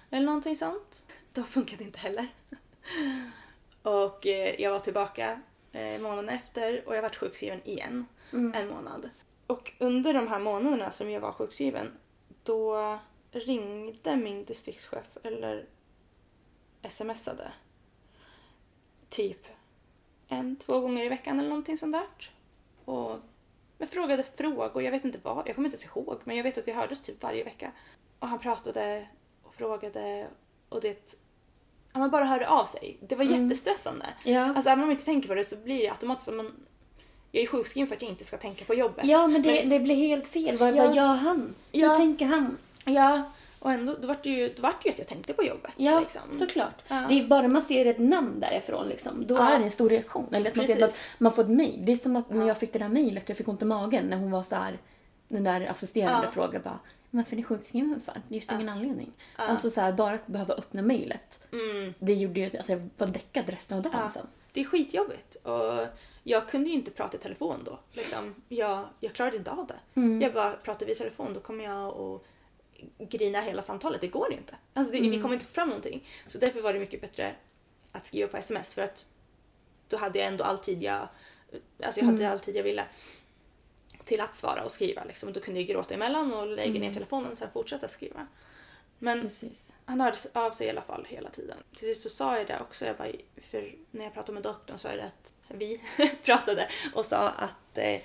Eller 0.10 0.26
någonting 0.26 0.56
sånt. 0.56 1.06
Då 1.34 1.44
funkade 1.44 1.78
det 1.78 1.84
inte 1.84 2.00
heller. 2.00 2.28
Och 3.82 4.28
eh, 4.28 4.62
jag 4.62 4.72
var 4.72 4.80
tillbaka 4.80 5.42
eh, 5.72 6.02
månaden 6.02 6.30
efter 6.30 6.88
och 6.88 6.96
jag 6.96 7.02
varit 7.02 7.16
sjukskriven 7.16 7.68
igen. 7.68 8.06
En 8.32 8.70
månad. 8.70 9.10
Och 9.48 9.74
under 9.80 10.14
de 10.14 10.28
här 10.28 10.40
månaderna 10.40 10.92
som 10.92 11.12
jag 11.12 11.22
var 11.22 11.32
sjukskriven 11.32 11.98
då 12.44 13.00
ringde 13.32 14.16
min 14.16 14.46
distriktschef 14.46 15.18
eller 15.24 15.66
smsade 16.90 17.52
typ 19.10 19.48
en, 20.28 20.56
två 20.56 20.80
gånger 20.80 21.06
i 21.06 21.10
veckan 21.10 21.40
eller 21.40 21.50
någonting 21.50 21.78
sånt 21.78 21.94
där. 21.94 22.32
Och 22.86 23.20
jag 23.78 23.90
frågade 23.90 24.24
frågor, 24.24 24.84
jag 24.84 24.92
vet 24.92 25.06
inte 25.06 25.20
vad, 25.24 25.48
jag 25.48 25.56
kommer 25.56 25.68
inte 25.68 25.78
ens 25.78 25.98
ihåg 25.98 26.20
men 26.24 26.38
jag 26.38 26.44
vet 26.44 26.58
att 26.58 26.68
vi 26.68 26.72
hördes 26.72 27.04
typ 27.04 27.24
varje 27.24 27.44
vecka. 27.44 27.72
Och 28.20 28.28
han 28.28 28.40
pratade 28.40 29.08
och 29.44 29.54
frågade 29.54 30.28
och 30.70 30.82
det 30.82 31.16
Ja, 31.94 32.00
man 32.00 32.10
bara 32.10 32.26
hörde 32.26 32.48
av 32.50 32.66
sig. 32.66 32.98
Det 33.02 33.16
var 33.16 33.24
jättestressande. 33.24 34.06
Ja. 34.24 34.42
Alltså 34.56 34.70
även 34.70 34.80
om 34.80 34.88
man 34.88 34.92
inte 34.92 35.06
tänker 35.06 35.28
på 35.28 35.36
det 35.36 35.44
så 35.44 35.56
blir 35.56 35.82
det 35.82 35.90
automatiskt 35.90 36.28
att 36.30 36.36
man... 36.36 36.52
Jag 37.32 37.44
är 37.44 37.48
sjukskriven 37.48 37.88
för 37.88 37.96
att 37.96 38.02
jag 38.02 38.12
inte 38.12 38.24
ska 38.24 38.38
tänka 38.38 38.66
på 38.66 38.74
jobbet. 38.74 39.06
Ja, 39.06 39.28
men 39.28 39.42
det, 39.42 39.62
det 39.62 39.80
blir 39.80 39.96
helt 39.96 40.28
fel. 40.28 40.58
Vad, 40.58 40.76
Ja. 40.76 40.86
vad 40.86 40.96
gör 40.96 41.06
han? 41.14 41.56
Ja. 41.72 41.88
Hur 41.90 41.96
tänker 41.96 42.26
han? 42.26 42.58
Ja, 42.86 43.24
och 43.60 43.72
ändå 43.72 43.96
då 44.02 44.08
vart 44.08 44.24
det 44.24 44.30
ju, 44.30 44.54
då 44.56 44.62
vart 44.62 44.84
det 44.84 44.90
ju 44.90 44.94
att 44.94 45.00
jag 45.00 45.08
tänkte 45.08 45.34
på 45.34 45.44
jobbet. 45.44 45.72
Ja, 45.78 46.00
liksom. 46.00 46.22
såklart. 46.32 46.82
Ja. 46.88 47.06
Det 47.10 47.20
är 47.20 47.28
bara 47.28 47.48
man 47.48 47.62
ser 47.62 47.86
ett 47.86 48.00
namn 48.00 48.40
därifrån 48.40 48.88
liksom, 48.88 49.28
då 49.28 49.36
Ja. 49.36 49.50
är 49.50 49.60
det 49.60 49.66
en 49.66 49.72
stor 49.72 49.90
reaktion. 49.90 50.34
Eller 50.34 50.50
att 50.50 50.56
man 50.56 50.68
ser 50.68 50.84
att 50.84 50.98
man 51.18 51.32
får 51.34 51.42
ett 51.44 51.50
mejl. 51.50 51.86
Det 51.86 51.92
är 51.92 51.98
som 51.98 52.16
att 52.16 52.30
när 52.30 52.48
jag 52.48 52.58
fick 52.58 52.74
det 52.74 52.80
där 52.80 52.90
mejlet, 52.90 53.30
jag 53.30 53.38
fick 53.38 53.48
ont 53.48 53.62
i 53.62 53.66
magen 53.66 54.06
när 54.06 54.18
hon 54.18 54.32
var 54.32 54.44
så 54.44 54.56
här, 54.56 54.78
den 55.28 55.44
där 55.44 55.66
assisterande 55.72 56.28
Ja. 56.28 56.32
frågade 56.32 56.60
bara 56.60 56.80
varför 57.12 57.32
är 57.32 57.38
ni 57.38 57.44
sjukskrivna 57.44 58.00
för? 58.00 58.14
Det 58.28 58.34
är 58.34 58.36
just 58.36 58.52
ingen 58.52 58.70
anledning. 58.70 59.12
Alltså 59.36 59.70
så 59.70 59.82
här, 59.82 59.94
bara 59.94 60.16
att 60.16 60.28
behöva 60.28 60.54
öppna 60.54 60.82
mejlet. 60.82 61.44
Det 62.00 62.14
gjorde 62.14 62.40
ju 62.40 62.46
att 62.48 62.56
alltså, 62.56 62.72
jag 62.72 62.90
var 62.98 63.08
däckad 63.08 63.50
resten 63.50 63.78
av 63.78 63.84
dagen 63.84 63.94
Mm. 63.94 64.04
Ja. 64.06 64.10
sen. 64.12 64.28
Det 64.54 64.62
är 64.62 64.66
skitjobbigt. 64.66 65.36
Och 65.36 65.88
jag 66.24 66.48
kunde 66.50 66.70
ju 66.70 66.76
inte 66.76 66.92
prata 66.92 67.18
i 67.18 67.20
telefon 67.20 67.56
då. 67.66 67.80
Liksom. 67.92 68.36
Jag, 68.50 68.86
jag 69.00 69.14
klarade 69.14 69.38
inte 69.38 69.52
av 69.52 69.68
det. 69.68 70.00
Mm. 70.00 70.22
Jag 70.22 70.34
bara 70.34 70.54
pratar 70.54 70.86
vi 70.86 70.92
i 70.92 70.96
telefon 70.96 71.34
då 71.34 71.40
kommer 71.40 71.64
jag 71.64 71.88
att 71.88 72.22
grina 73.10 73.42
hela 73.42 73.62
samtalet. 73.62 74.02
Det 74.02 74.08
går 74.08 74.34
inte. 74.34 74.56
Alltså 74.74 74.94
det, 74.94 75.00
Vi 75.02 75.22
kommer 75.22 75.34
inte 75.34 75.46
fram 75.46 75.68
någonting. 75.70 76.08
Så 76.28 76.38
därför 76.38 76.62
var 76.62 76.74
det 76.74 76.80
mycket 76.80 77.02
bättre 77.02 77.36
att 77.92 78.06
skriva 78.06 78.28
på 78.28 78.38
sms 78.38 78.74
för 78.74 78.82
att 78.82 79.08
då 79.88 79.98
hade 79.98 80.20
jag 80.20 80.28
ändå 80.28 80.44
all 80.44 80.60
tid 80.60 80.84
jag, 80.84 81.08
alltså 81.84 82.00
jag 82.00 82.06
hade 82.06 82.30
all 82.32 82.40
tid 82.40 82.56
jag 82.56 82.64
ville 82.64 82.84
till 84.10 84.22
att 84.22 84.36
svara 84.36 84.64
och 84.64 84.72
skriva. 84.72 85.04
Liksom. 85.04 85.34
Då 85.34 85.40
kunde 85.40 85.60
jag 85.60 85.70
gråta 85.70 85.94
emellan 85.94 86.34
och 86.34 86.48
lägga 86.48 86.80
ner 86.80 86.94
telefonen 86.94 87.32
och 87.32 87.38
sen 87.38 87.52
fortsätta 87.52 87.88
skriva. 87.88 88.28
Men 89.00 89.22
Precis. 89.22 89.72
han 89.86 90.02
hörde 90.02 90.18
av 90.34 90.52
sig 90.52 90.68
i 90.68 90.70
alla 90.70 90.82
fall 90.82 91.06
hela 91.10 91.30
tiden. 91.30 91.58
Till 91.76 91.88
sist 91.88 92.02
så 92.02 92.10
sa 92.10 92.38
jag 92.38 92.48
det 92.48 92.60
också, 92.62 92.86
jag 92.86 92.98
bara, 92.98 93.12
för 93.42 93.76
när 93.92 94.04
jag 94.04 94.14
pratade 94.14 94.34
med 94.34 94.44
doktorn 94.44 94.78
så 94.78 94.88
är 94.88 94.98
det 94.98 95.04
att 95.04 95.34
vi 95.48 95.82
pratade 96.24 96.70
och 96.94 97.06
sa 97.06 97.30
att 97.30 97.78
eh, 97.78 98.02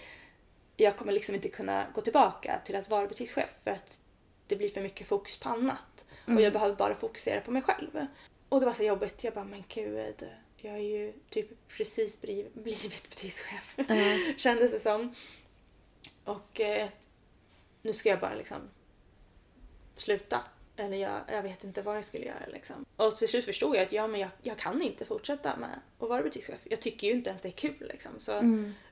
jag 0.76 0.97
kommer 0.97 1.12
liksom 1.12 1.35
inte 1.35 1.48
kunna 1.48 1.86
gå 1.94 2.01
tillbaka 2.01 2.60
till 2.64 2.76
att 2.76 2.90
vara 2.90 3.06
butikschef 3.06 3.51
för 3.64 3.70
att 3.70 4.01
det 4.47 4.56
blir 4.56 4.68
för 4.68 4.81
mycket 4.81 5.06
fokus 5.06 5.39
på 5.40 5.48
annat. 5.48 6.05
Och 6.26 6.40
jag 6.40 6.52
behöver 6.52 6.74
bara 6.74 6.94
fokusera 6.94 7.40
på 7.40 7.51
mig 7.51 7.62
själv. 7.62 8.06
Och 8.48 8.60
det 8.60 8.66
var 8.66 8.72
så 8.72 8.85
jobbigt. 8.85 9.24
Jag 9.24 9.35
bara, 9.35 9.44
men 9.44 9.64
gud. 9.68 10.28
Jag 10.56 10.72
har 10.72 10.78
ju 10.78 11.12
typ 11.31 11.68
precis 11.68 12.20
bliv, 12.20 12.47
blivit 12.55 13.10
butikschef. 13.10 13.76
Kändes 14.36 14.72
det 14.72 14.81
som. 14.81 15.14
Och 16.24 16.60
eh, 16.60 16.88
nu 17.82 17.92
ska 17.92 18.09
jag 18.09 18.20
bara 18.20 18.34
liksom 18.34 18.59
sluta. 19.96 20.40
Eller 20.76 20.96
jag, 20.96 21.20
jag 21.28 21.42
vet 21.42 21.64
inte 21.64 21.82
vad 21.82 21.96
jag 21.96 22.05
skulle 22.05 22.24
göra 22.24 22.46
liksom. 22.52 22.84
Och 22.96 23.16
till 23.16 23.28
slut 23.28 23.44
förstod 23.44 23.76
jag 23.76 23.82
att 23.82 23.92
ja, 23.92 24.06
men 24.06 24.20
jag, 24.20 24.30
jag 24.42 24.59
kan 24.59 24.82
inte 24.82 25.05
fortsätta 25.05 25.56
med 25.56 25.80
att 25.98 26.09
vara 26.09 26.22
butikschef. 26.22 26.60
Jag 26.64 26.80
tycker 26.80 27.06
ju 27.06 27.12
inte 27.12 27.30
ens 27.30 27.42
det 27.42 27.48
är 27.48 27.52
kul 27.52 27.86
liksom. 27.88 28.12
Så 28.18 28.32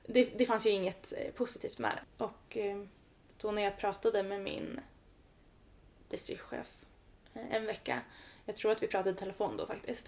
det, 0.05 0.37
det 0.37 0.45
fanns 0.45 0.65
ju 0.65 0.69
inget 0.69 1.13
eh, 1.17 1.31
positivt 1.31 1.77
med 1.77 1.91
det. 2.17 2.23
Och 2.23 2.57
eh, 2.57 2.83
då 3.37 3.51
när 3.51 3.61
jag 3.61 3.77
pratade 3.77 4.23
med 4.23 4.41
min 4.41 4.79
distriktschef 6.09 6.85
eh, 7.33 7.55
en 7.55 7.65
vecka, 7.65 8.01
jag 8.45 8.55
tror 8.55 8.71
att 8.71 8.83
vi 8.83 8.87
pratade 8.87 9.09
i 9.09 9.13
telefon 9.13 9.57
då 9.57 9.65
faktiskt. 9.65 10.07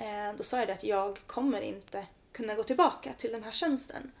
Eh, 0.00 0.36
då 0.36 0.42
sa 0.42 0.58
jag 0.58 0.68
det 0.68 0.72
att 0.72 0.84
jag 0.84 1.18
kommer 1.26 1.60
inte 1.60 2.06
kunna 2.32 2.54
gå 2.54 2.62
tillbaka 2.62 3.12
till 3.12 3.32
den 3.32 3.44
här 3.44 3.52
tjänsten. 3.52 4.12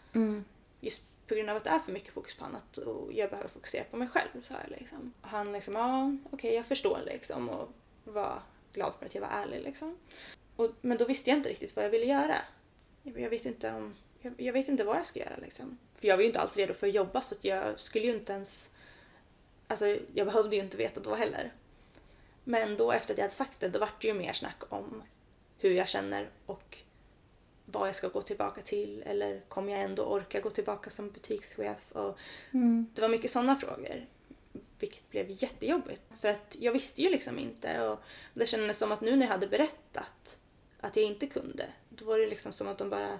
Just 0.80 1.02
på 1.28 1.34
grund 1.34 1.50
av 1.50 1.56
att 1.56 1.64
det 1.64 1.70
är 1.70 1.78
för 1.78 1.92
mycket 1.92 2.12
fokus 2.14 2.34
på 2.34 2.44
annat 2.44 2.76
och 2.76 3.12
jag 3.12 3.30
behöver 3.30 3.48
fokusera 3.48 3.84
på 3.84 3.96
mig 3.96 4.08
själv. 4.08 4.42
Så 4.42 4.54
här, 4.54 4.76
liksom. 4.80 5.12
Och 5.20 5.28
han 5.28 5.52
liksom, 5.52 5.74
ja 5.74 6.16
okej 6.30 6.54
jag 6.54 6.66
förstår 6.66 7.00
liksom 7.06 7.48
och 7.48 7.68
var 8.04 8.42
glad 8.72 8.94
för 8.94 9.06
att 9.06 9.14
jag 9.14 9.22
var 9.22 9.28
ärlig 9.28 9.62
liksom. 9.62 9.98
Och, 10.56 10.70
men 10.80 10.98
då 10.98 11.04
visste 11.04 11.30
jag 11.30 11.38
inte 11.38 11.48
riktigt 11.48 11.76
vad 11.76 11.84
jag 11.84 11.90
ville 11.90 12.06
göra. 12.06 12.36
Jag, 13.02 13.20
jag 13.20 13.30
vet 13.30 13.46
inte 13.46 13.72
om 13.72 13.94
jag, 14.20 14.34
jag, 14.36 14.52
vet 14.52 14.68
inte 14.68 14.84
vad 14.84 14.96
jag 14.96 15.06
ska 15.06 15.20
göra 15.20 15.36
liksom. 15.36 15.78
För 15.96 16.08
jag 16.08 16.16
var 16.16 16.22
ju 16.22 16.26
inte 16.26 16.40
alls 16.40 16.56
redo 16.56 16.74
för 16.74 16.86
att 16.86 16.94
jobba 16.94 17.20
så 17.20 17.34
att 17.34 17.44
jag 17.44 17.80
skulle 17.80 18.06
ju 18.06 18.14
inte 18.14 18.32
ens... 18.32 18.70
Alltså 19.66 19.98
jag 20.14 20.26
behövde 20.26 20.56
ju 20.56 20.62
inte 20.62 20.76
veta 20.76 21.00
då 21.00 21.14
heller. 21.14 21.52
Men 22.44 22.76
då 22.76 22.92
efter 22.92 23.14
att 23.14 23.18
jag 23.18 23.24
hade 23.24 23.34
sagt 23.34 23.60
det, 23.60 23.68
då 23.68 23.78
vart 23.78 24.02
det 24.02 24.08
ju 24.08 24.14
mer 24.14 24.32
snack 24.32 24.62
om 24.68 25.02
hur 25.58 25.70
jag 25.70 25.88
känner 25.88 26.30
och 26.46 26.78
vad 27.72 27.88
jag 27.88 27.94
ska 27.96 28.08
gå 28.08 28.22
tillbaka 28.22 28.60
till 28.62 29.02
eller 29.06 29.40
kommer 29.48 29.72
jag 29.72 29.80
ändå 29.80 30.02
orka 30.04 30.40
gå 30.40 30.50
tillbaka 30.50 30.90
som 30.90 31.10
butikschef? 31.10 31.92
Och 31.92 32.18
Mm. 32.50 32.86
Det 32.94 33.00
var 33.02 33.08
mycket 33.08 33.30
sådana 33.30 33.56
frågor. 33.56 34.06
Vilket 34.78 35.10
blev 35.10 35.26
jättejobbigt. 35.30 36.02
För 36.20 36.28
att 36.28 36.56
jag 36.60 36.72
visste 36.72 37.02
ju 37.02 37.10
liksom 37.10 37.38
inte 37.38 37.80
och 37.88 38.00
det 38.34 38.46
kändes 38.46 38.78
som 38.78 38.92
att 38.92 39.00
nu 39.00 39.16
när 39.16 39.26
jag 39.26 39.32
hade 39.32 39.46
berättat 39.46 40.38
att 40.80 40.96
jag 40.96 41.04
inte 41.04 41.26
kunde, 41.26 41.66
då 41.88 42.04
var 42.04 42.18
det 42.18 42.26
liksom 42.26 42.52
som 42.52 42.68
att 42.68 42.78
de 42.78 42.90
bara 42.90 43.18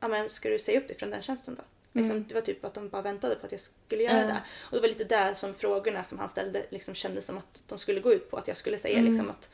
ja 0.00 0.08
men 0.08 0.28
ska 0.30 0.48
du 0.48 0.58
säga 0.58 0.80
upp 0.80 0.88
dig 0.88 0.96
från 0.96 1.10
den 1.10 1.22
tjänsten 1.22 1.54
då? 1.54 1.62
Liksom, 1.92 2.16
Mm. 2.16 2.28
Det 2.28 2.34
var 2.34 2.40
typ 2.40 2.64
att 2.64 2.74
de 2.74 2.88
bara 2.88 3.02
väntade 3.02 3.34
på 3.34 3.46
att 3.46 3.52
jag 3.52 3.60
skulle 3.60 4.02
göra 4.02 4.20
Ja. 4.20 4.26
det. 4.26 4.42
Och 4.60 4.74
det 4.76 4.80
var 4.80 4.88
lite 4.88 5.04
där 5.04 5.34
som 5.34 5.54
frågorna 5.54 6.04
som 6.04 6.18
han 6.18 6.28
ställde 6.28 6.66
liksom 6.70 6.94
kändes 6.94 7.26
som 7.26 7.38
att 7.38 7.62
de 7.68 7.78
skulle 7.78 8.00
gå 8.00 8.12
ut 8.12 8.30
på. 8.30 8.36
Att 8.36 8.48
jag 8.48 8.56
skulle 8.56 8.78
säga 8.78 8.98
Mm. 8.98 9.10
liksom 9.10 9.30
att 9.30 9.48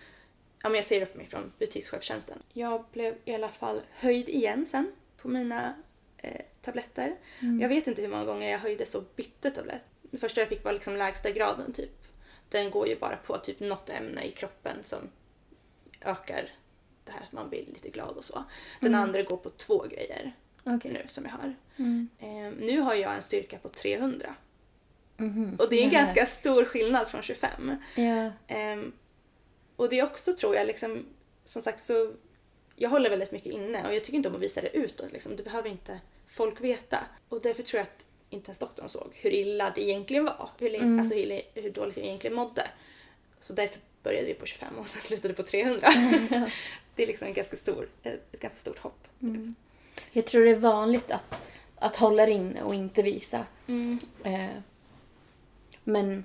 ja, 0.63 0.69
men 0.69 0.75
jag 0.75 0.85
säger 0.85 1.03
upp 1.03 1.15
mig 1.17 1.27
från 1.27 1.53
butikschefstjänsten. 1.59 2.39
Jag 2.53 2.85
blev 2.93 3.15
i 3.25 3.35
alla 3.35 3.49
fall 3.49 3.81
höjd 3.93 4.29
igen 4.29 4.67
sen 4.67 4.93
på 5.17 5.29
mina 5.29 5.75
eh, 6.17 6.41
tabletter. 6.63 7.17
Mm. 7.41 7.61
Jag 7.61 7.69
vet 7.69 7.87
inte 7.87 8.03
hur 8.03 8.09
många 8.09 8.25
gånger 8.25 8.51
jag 8.51 8.59
höjdes 8.59 8.95
och 8.95 9.05
bytte 9.17 9.51
tablett. 9.51 9.83
Det 10.03 10.19
första 10.19 10.41
jag 10.41 10.49
fick 10.49 10.65
var 10.65 10.73
liksom 10.73 10.97
lägsta 10.97 11.31
graden 11.31 11.73
typ. 11.73 11.91
Den 12.49 12.71
går 12.71 12.89
ju 12.89 12.97
bara 12.99 13.17
på 13.17 13.39
typ 13.39 13.61
något 13.61 13.91
ämne 13.91 14.25
i 14.25 14.31
kroppen 14.31 14.77
som 14.83 14.99
ökar 16.01 16.51
det 17.05 17.13
här 17.13 17.21
att 17.23 17.33
man 17.33 17.49
blir 17.49 17.67
lite 17.67 17.89
glad 17.89 18.17
och 18.17 18.25
så. 18.25 18.45
Den 18.81 18.95
Mm. 18.95 19.01
andra 19.09 19.23
går 19.23 19.37
på 19.37 19.51
två 19.51 19.85
grejer 19.91 20.33
Okej. 20.65 20.93
nu 20.93 21.03
som 21.09 21.25
jag 21.25 21.33
har. 21.33 21.55
Mm. 21.77 22.09
Eh, 22.19 22.65
nu 22.67 22.81
har 22.81 22.95
jag 22.95 23.15
en 23.15 23.23
styrka 23.23 23.59
på 23.59 23.69
300. 23.69 24.35
Mhm. 25.17 25.57
Och 25.59 25.69
det 25.71 25.77
är 25.77 25.85
en 25.85 25.93
Ja. 25.93 25.99
ganska 25.99 26.27
stor 26.27 26.65
skillnad 26.65 27.09
från 27.09 27.23
25. 27.23 27.77
Ja. 27.97 28.31
Ehm, 28.49 28.93
och 29.81 29.89
det 29.89 29.99
är 29.99 30.05
också 30.05 30.33
tror 30.33 30.57
jag 30.57 30.67
liksom, 30.67 31.07
som 31.45 31.63
sagt 31.63 31.83
så, 31.83 32.13
jag 32.77 32.91
håller 32.91 33.11
väldigt 33.11 33.33
mycket 33.33 33.53
inne 33.53 33.87
och 33.89 33.95
jag 33.95 34.05
tycker 34.05 34.17
inte 34.17 34.29
om 34.29 34.35
att 34.35 34.41
visa 34.41 34.61
det 34.61 34.77
utåt 34.77 35.13
liksom. 35.13 35.37
Det 35.37 35.43
behöver 35.43 35.71
inte 35.71 36.01
folk 36.27 36.61
veta. 36.61 36.99
Och 37.29 37.43
därför 37.43 37.63
tror 37.63 37.79
jag 37.79 37.83
att 37.83 38.05
inte 38.31 38.49
ens 38.49 38.59
doktorn 38.59 38.89
såg 38.89 39.13
hur 39.15 39.31
illa 39.31 39.73
det 39.75 39.83
egentligen 39.83 40.25
var. 40.25 40.51
Hur, 40.59 40.75
Mm. 40.75 40.99
alltså 40.99 41.15
hur, 41.15 41.43
hur 41.55 41.71
dåligt 41.71 41.97
jag 41.97 42.07
egentligen 42.07 42.37
mådde. 42.37 42.69
Så 43.41 43.53
därför 43.53 43.81
började 44.03 44.27
vi 44.27 44.35
på 44.35 44.47
25 44.47 44.79
och 44.79 44.89
sen 44.89 45.01
slutade 45.03 45.35
på 45.35 45.43
300. 45.43 45.89
det 46.95 47.03
är 47.03 47.07
liksom 47.07 47.29
en 47.29 47.35
ganska 47.35 47.57
stor, 47.57 47.89
ett 48.03 48.41
ganska 48.41 48.61
stort 48.61 48.79
hopp. 48.79 49.09
Mm. 49.23 49.55
Jag 50.13 50.27
tror 50.27 50.45
det 50.45 50.51
är 50.51 50.57
vanligt 50.57 51.11
att, 51.11 51.49
att 51.77 51.97
hålla 51.97 52.29
inne 52.29 52.63
och 52.63 52.75
inte 52.75 53.03
visa. 53.03 53.47
Mm. 53.67 53.99
Eh, 54.25 54.63
men 55.85 56.25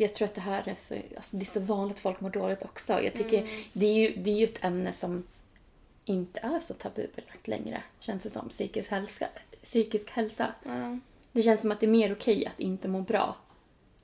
jag 0.00 0.14
tror 0.14 0.28
att 0.28 0.34
det 0.34 0.40
här 0.40 0.68
är 0.68 0.74
så, 0.74 0.94
alltså 1.16 1.36
det 1.36 1.42
är 1.42 1.50
så 1.50 1.60
vanligt 1.60 1.96
att 1.96 2.02
folk 2.02 2.20
mår 2.20 2.30
dåligt 2.30 2.62
också. 2.64 3.02
Jag 3.02 3.14
tycker 3.14 3.38
Mm. 3.38 3.50
det, 3.72 3.86
är 3.86 3.92
ju, 3.94 4.14
det 4.16 4.30
är 4.30 4.36
ju 4.36 4.44
ett 4.44 4.64
ämne 4.64 4.92
som 4.92 5.24
inte 6.04 6.40
är 6.40 6.60
så 6.60 6.74
tabubelagt 6.74 7.48
längre, 7.48 7.82
känns 8.00 8.22
det 8.22 8.30
som. 8.30 8.48
Psykisk 8.48 8.90
hälsa. 8.90 9.26
Psykisk 9.62 10.10
hälsa. 10.10 10.46
Ja. 10.62 10.98
Det 11.32 11.42
känns 11.42 11.60
som 11.60 11.70
att 11.72 11.80
det 11.80 11.86
är 11.86 11.90
mer 11.90 12.12
okej 12.12 12.46
att 12.46 12.60
inte 12.60 12.88
må 12.88 13.00
bra. 13.00 13.36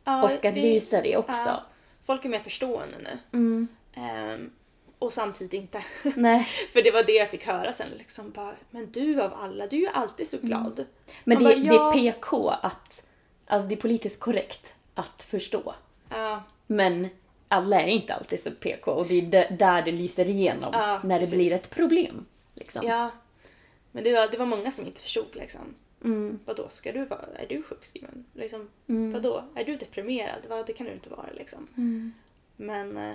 Ja, 0.04 0.22
och 0.22 0.30
att 0.30 0.42
det- 0.42 0.50
visa 0.50 1.00
det 1.02 1.16
också. 1.16 1.38
ja. 1.46 1.64
Folk 2.04 2.24
är 2.24 2.28
mer 2.28 2.38
förstående 2.40 2.96
nu. 2.98 3.18
Mm. 3.38 3.68
Ehm, 3.94 4.50
och 4.98 5.12
samtidigt 5.12 5.54
inte. 5.54 5.84
Nej. 6.16 6.44
För 6.72 6.82
det 6.82 6.90
var 6.90 7.02
det 7.02 7.12
jag 7.12 7.30
fick 7.30 7.46
höra 7.46 7.72
sen. 7.72 7.88
Liksom 7.98 8.30
bara, 8.30 8.54
men 8.70 8.90
du 8.92 9.22
av 9.22 9.34
alla, 9.34 9.66
du 9.66 9.76
är 9.76 9.80
ju 9.80 9.88
alltid 9.88 10.28
så 10.28 10.38
glad. 10.38 10.84
Men 11.24 11.38
det, 11.38 11.44
bara, 11.44 11.54
det 11.54 11.60
ja. 11.74 11.88
är 11.88 11.92
PK 11.92 12.48
att... 12.50 13.06
Alltså 13.46 13.68
det 13.68 13.74
är 13.74 13.80
politiskt 13.80 14.20
korrekt 14.20 14.74
att 14.94 15.22
förstå. 15.22 15.74
Ja, 16.08 16.42
Men 16.66 17.08
alla 17.48 17.80
är 17.80 17.86
inte 17.86 18.14
alltid 18.14 18.40
så 18.42 18.50
PK 18.50 18.90
och 18.92 19.06
det 19.06 19.34
är 19.34 19.50
där 19.56 19.82
det 19.82 19.92
lyser 19.92 20.28
igenom 20.28 20.70
Ja, 20.72 21.00
när 21.04 21.14
det 21.14 21.20
precis. 21.20 21.34
blir 21.34 21.52
ett 21.52 21.70
problem. 21.70 22.26
Liksom. 22.54 22.86
ja. 22.86 23.10
Men 23.92 24.04
det 24.04 24.12
var, 24.12 24.28
det 24.28 24.36
var 24.36 24.46
många 24.46 24.70
som 24.70 24.86
inte 24.86 25.00
förstod 25.00 25.26
liksom. 25.32 25.74
Mm. 26.04 26.38
Vadå, 26.44 26.68
ska 26.68 26.92
du 26.92 27.04
vara, 27.04 27.24
är 27.36 27.46
du 27.48 27.62
sjukskriven? 27.62 28.24
Liksom, 28.34 28.68
Mm. 28.88 29.12
Vadå, 29.12 29.44
är 29.54 29.64
du 29.64 29.76
deprimerad? 29.76 30.46
Vad, 30.48 30.66
det 30.66 30.72
kan 30.72 30.86
du 30.86 30.92
inte 30.92 31.10
vara 31.10 31.28
liksom. 31.34 31.68
Men, 32.56 32.96
eh, 32.96 33.14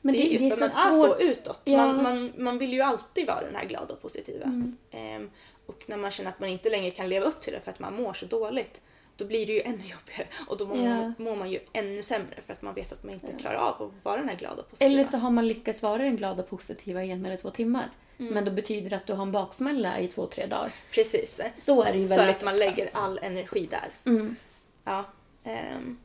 Men 0.00 0.14
det, 0.14 0.22
är 0.22 0.40
just 0.40 0.58
för 0.58 0.64
att 0.64 0.74
man 0.74 0.88
är 0.88 0.92
så 0.92 1.18
utåt. 1.18 1.60
Ja. 1.64 1.76
Man, 1.76 2.02
man, 2.02 2.32
man 2.36 2.58
vill 2.58 2.72
ju 2.72 2.80
alltid 2.80 3.26
vara 3.26 3.40
den 3.40 3.54
här 3.54 3.64
glada 3.64 3.94
och 3.94 4.02
positiva. 4.02 4.44
Mm. 4.44 4.76
Ehm, 4.90 5.30
och 5.66 5.84
när 5.86 5.96
man 5.96 6.10
känner 6.10 6.30
att 6.30 6.40
man 6.40 6.48
inte 6.48 6.70
längre 6.70 6.90
kan 6.90 7.08
leva 7.08 7.26
upp 7.26 7.40
till 7.40 7.52
det 7.52 7.60
för 7.60 7.70
att 7.70 7.78
man 7.78 7.94
mår 7.96 8.12
så 8.12 8.26
dåligt, 8.26 8.80
då 9.22 9.28
blir 9.28 9.46
det 9.46 9.52
ju 9.52 9.60
ännu 9.60 9.76
jobbigare. 9.82 10.26
Och 10.48 10.56
då 10.58 10.66
mår, 10.66 10.78
Ja. 10.78 11.12
mår 11.18 11.36
man 11.36 11.50
ju 11.50 11.58
ännu 11.72 12.02
sämre 12.02 12.40
för 12.46 12.52
att 12.52 12.62
man 12.62 12.74
vet 12.74 12.92
att 12.92 13.02
man 13.04 13.14
inte 13.14 13.32
klarar 13.32 13.56
av 13.56 13.82
att 13.82 14.04
vara 14.04 14.16
den 14.16 14.28
här 14.28 14.36
glada 14.36 14.62
och 14.62 14.70
positiva. 14.70 14.90
Eller 14.90 15.04
så 15.04 15.16
har 15.18 15.30
man 15.30 15.48
lyckats 15.48 15.82
vara 15.82 16.02
den 16.02 16.16
glada 16.16 16.42
och 16.42 16.48
positiva 16.48 17.04
i 17.04 17.10
en 17.10 17.26
eller 17.26 17.36
två 17.36 17.50
timmar. 17.50 17.90
Mm. 18.18 18.34
Men 18.34 18.44
då 18.44 18.50
betyder 18.50 18.90
det 18.90 18.96
att 18.96 19.06
du 19.06 19.12
har 19.12 19.22
en 19.22 19.32
baksmälla 19.32 19.98
i 20.00 20.08
två, 20.08 20.26
tre 20.26 20.46
dagar. 20.46 20.72
Precis. 20.90 21.40
Så 21.58 21.82
är 21.82 21.92
det 21.92 21.98
ju 21.98 22.08
För 22.08 22.16
väldigt 22.16 22.36
att 22.36 22.44
man 22.44 22.54
ofta. 22.54 22.64
lägger 22.66 22.90
all 22.92 23.18
energi 23.22 23.66
där. 23.70 23.88
Mm. 24.12 24.36
Ja. 24.84 25.04
ehm, 25.44 25.98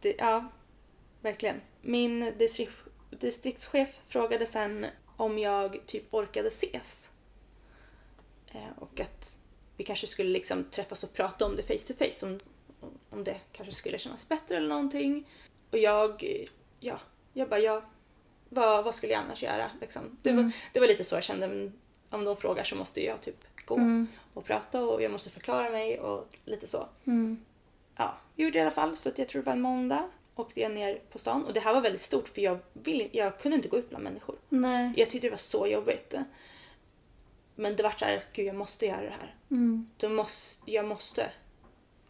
det, 0.00 0.14
ja, 0.18 0.44
verkligen. 1.20 1.60
Min 1.82 2.32
distrikt, 2.38 2.72
distriktschef 3.10 3.98
frågade 4.06 4.46
sen 4.46 4.86
om 5.16 5.38
jag 5.38 5.86
typ 5.86 6.14
orkade 6.14 6.48
ses. 6.48 7.10
Eh, 8.46 8.60
och 8.78 9.00
att 9.00 9.38
vi 9.76 9.84
kanske 9.84 10.06
skulle 10.06 10.30
liksom 10.30 10.64
träffas 10.64 11.04
och 11.04 11.12
prata 11.12 11.44
om 11.46 11.56
det 11.56 11.62
face 11.62 11.94
to 11.94 12.04
face. 12.04 12.26
Om, 12.26 12.38
om 13.10 13.24
det 13.24 13.36
kanske 13.52 13.74
skulle 13.74 13.98
kännas 13.98 14.28
bättre 14.28 14.56
eller 14.56 14.68
någonting. 14.68 15.28
Och 15.70 15.78
jag, 15.78 16.24
ja, 16.80 17.00
jag 17.32 17.48
bara 17.48 17.60
ja. 17.60 17.82
Vad, 18.48 18.84
vad 18.84 18.94
skulle 18.94 19.12
jag 19.12 19.22
annars 19.22 19.42
göra? 19.42 19.70
Liksom. 19.80 20.18
Det, 20.22 20.32
var, 20.32 20.50
det 20.72 20.80
var 20.80 20.86
lite 20.86 21.04
så 21.04 21.14
jag 21.14 21.24
kände. 21.24 21.72
Om 22.10 22.24
de 22.24 22.36
frågar 22.36 22.64
så 22.64 22.76
måste 22.76 23.04
jag 23.04 23.20
typ 23.20 23.44
gå 23.64 23.74
Mm. 23.74 24.06
och 24.34 24.44
prata 24.44 24.80
och 24.84 25.02
jag 25.02 25.12
måste 25.12 25.30
förklara 25.30 25.70
mig 25.70 26.00
och 26.00 26.28
lite 26.44 26.66
så. 26.66 26.88
Mm. 27.06 27.44
Ja, 27.96 28.14
gjorde 28.36 28.52
det 28.52 28.58
i 28.58 28.62
alla 28.62 28.70
fall. 28.70 28.96
Så 28.96 29.08
att 29.08 29.18
jag 29.18 29.28
tror 29.28 29.42
det 29.42 29.46
var 29.46 29.52
en 29.52 29.60
måndag. 29.60 30.08
Åkte 30.34 30.60
jag 30.60 30.72
ner 30.72 31.00
på 31.10 31.18
stan 31.18 31.44
och 31.44 31.52
det 31.52 31.60
här 31.60 31.74
var 31.74 31.80
väldigt 31.80 32.02
stort 32.02 32.28
för 32.28 32.40
jag, 32.42 32.58
vill, 32.72 33.08
jag 33.12 33.38
kunde 33.38 33.56
inte 33.56 33.68
gå 33.68 33.76
ut 33.78 33.88
bland 33.88 34.04
människor. 34.04 34.36
Nej. 34.48 34.92
Jag 34.96 35.10
tyckte 35.10 35.26
det 35.26 35.30
var 35.30 35.38
så 35.38 35.66
jobbigt. 35.66 36.14
Men 37.56 37.76
det 37.76 37.82
var 37.82 37.90
så 37.90 38.04
här, 38.04 38.22
gud 38.32 38.46
jag 38.46 38.54
måste 38.54 38.86
göra 38.86 39.02
det 39.02 39.10
här. 39.20 39.34
Mm. 39.50 39.90
Då 39.96 40.08
måste, 40.08 40.70
jag 40.70 40.84
måste 40.84 41.30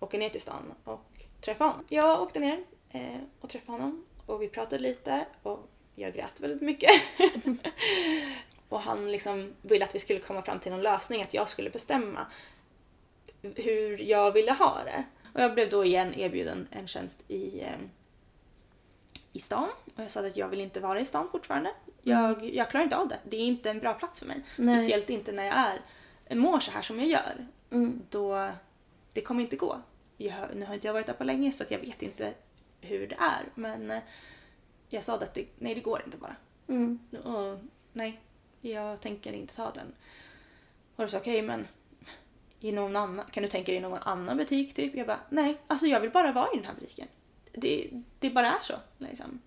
åka 0.00 0.18
ner 0.18 0.28
till 0.28 0.40
stan 0.40 0.74
och 0.84 1.26
träffa 1.40 1.64
honom. 1.64 1.84
Jag 1.88 2.22
åkte 2.22 2.38
ner 2.38 2.64
eh, 2.90 3.18
och 3.40 3.48
träffade 3.50 3.78
honom 3.78 4.04
och 4.26 4.42
vi 4.42 4.48
pratade 4.48 4.78
lite 4.78 5.26
och 5.42 5.68
jag 5.94 6.14
grät 6.14 6.40
väldigt 6.40 6.62
mycket. 6.62 6.90
och 8.68 8.80
han 8.80 9.12
liksom 9.12 9.54
ville 9.62 9.84
att 9.84 9.94
vi 9.94 9.98
skulle 9.98 10.20
komma 10.20 10.42
fram 10.42 10.60
till 10.60 10.72
någon 10.72 10.82
lösning, 10.82 11.22
att 11.22 11.34
jag 11.34 11.48
skulle 11.48 11.70
bestämma 11.70 12.26
hur 13.42 14.02
jag 14.02 14.32
ville 14.32 14.52
ha 14.52 14.82
det. 14.84 15.04
Och 15.34 15.40
jag 15.40 15.54
blev 15.54 15.70
då 15.70 15.84
igen 15.84 16.14
erbjuden 16.16 16.68
en 16.70 16.86
tjänst 16.86 17.24
i, 17.28 17.60
eh, 17.60 17.78
i 19.36 19.38
stan. 19.38 19.68
Och 19.94 20.02
jag 20.02 20.10
sa 20.10 20.26
att 20.26 20.36
jag 20.36 20.48
vill 20.48 20.60
inte 20.60 20.80
vara 20.80 21.00
i 21.00 21.04
stan 21.04 21.28
fortfarande. 21.32 21.70
Jag, 22.02 22.54
jag 22.54 22.70
klarar 22.70 22.84
inte 22.84 22.96
av 22.96 23.08
det. 23.08 23.18
Det 23.24 23.36
är 23.36 23.40
inte 23.40 23.70
en 23.70 23.78
bra 23.78 23.94
plats 23.94 24.18
för 24.18 24.26
mig. 24.26 24.42
Nej. 24.56 24.76
Speciellt 24.76 25.10
inte 25.10 25.32
när 25.32 25.44
jag 25.44 25.54
är, 25.54 26.36
mår 26.36 26.60
så 26.60 26.70
här 26.70 26.82
som 26.82 26.98
jag 26.98 27.08
gör. 27.08 27.46
Mm. 27.70 28.02
Då, 28.10 28.50
det 29.12 29.20
kommer 29.20 29.42
inte 29.42 29.56
gå. 29.56 29.80
Jag, 30.16 30.34
nu 30.54 30.66
har 30.66 30.74
inte 30.74 30.86
jag 30.86 30.94
varit 30.94 31.06
där 31.06 31.12
på 31.12 31.24
länge 31.24 31.52
så 31.52 31.62
att 31.62 31.70
jag 31.70 31.78
vet 31.78 32.02
inte 32.02 32.34
hur 32.80 33.06
det 33.06 33.16
är. 33.18 33.44
Men 33.54 33.90
eh, 33.90 34.02
jag 34.88 35.04
sa 35.04 35.14
att 35.14 35.34
det, 35.34 35.46
nej 35.58 35.74
det 35.74 35.80
går 35.80 36.02
inte 36.04 36.16
bara. 36.16 36.36
Mm. 36.68 36.98
Och, 37.24 37.58
nej, 37.92 38.20
jag 38.60 39.00
tänker 39.00 39.32
inte 39.32 39.56
ta 39.56 39.70
den. 39.70 39.94
Och 40.96 41.02
då 41.02 41.08
sa 41.08 41.18
okej 41.18 41.42
men 41.42 41.66
i 42.60 42.72
någon 42.72 42.96
annan, 42.96 43.24
kan 43.30 43.42
du 43.42 43.48
tänka 43.48 43.72
dig 43.72 43.80
någon 43.80 43.98
annan 43.98 44.36
butik 44.36 44.74
typ? 44.74 44.94
Jag 44.94 45.06
bara 45.06 45.20
nej, 45.30 45.60
alltså 45.66 45.86
jag 45.86 46.00
vill 46.00 46.10
bara 46.10 46.32
vara 46.32 46.52
i 46.52 46.56
den 46.56 46.64
här 46.64 46.74
butiken. 46.74 47.08
Det, 47.56 47.90
det 48.18 48.30
bara 48.30 48.46
är 48.46 48.60
så. 48.60 48.74
Liksom. 48.98 49.40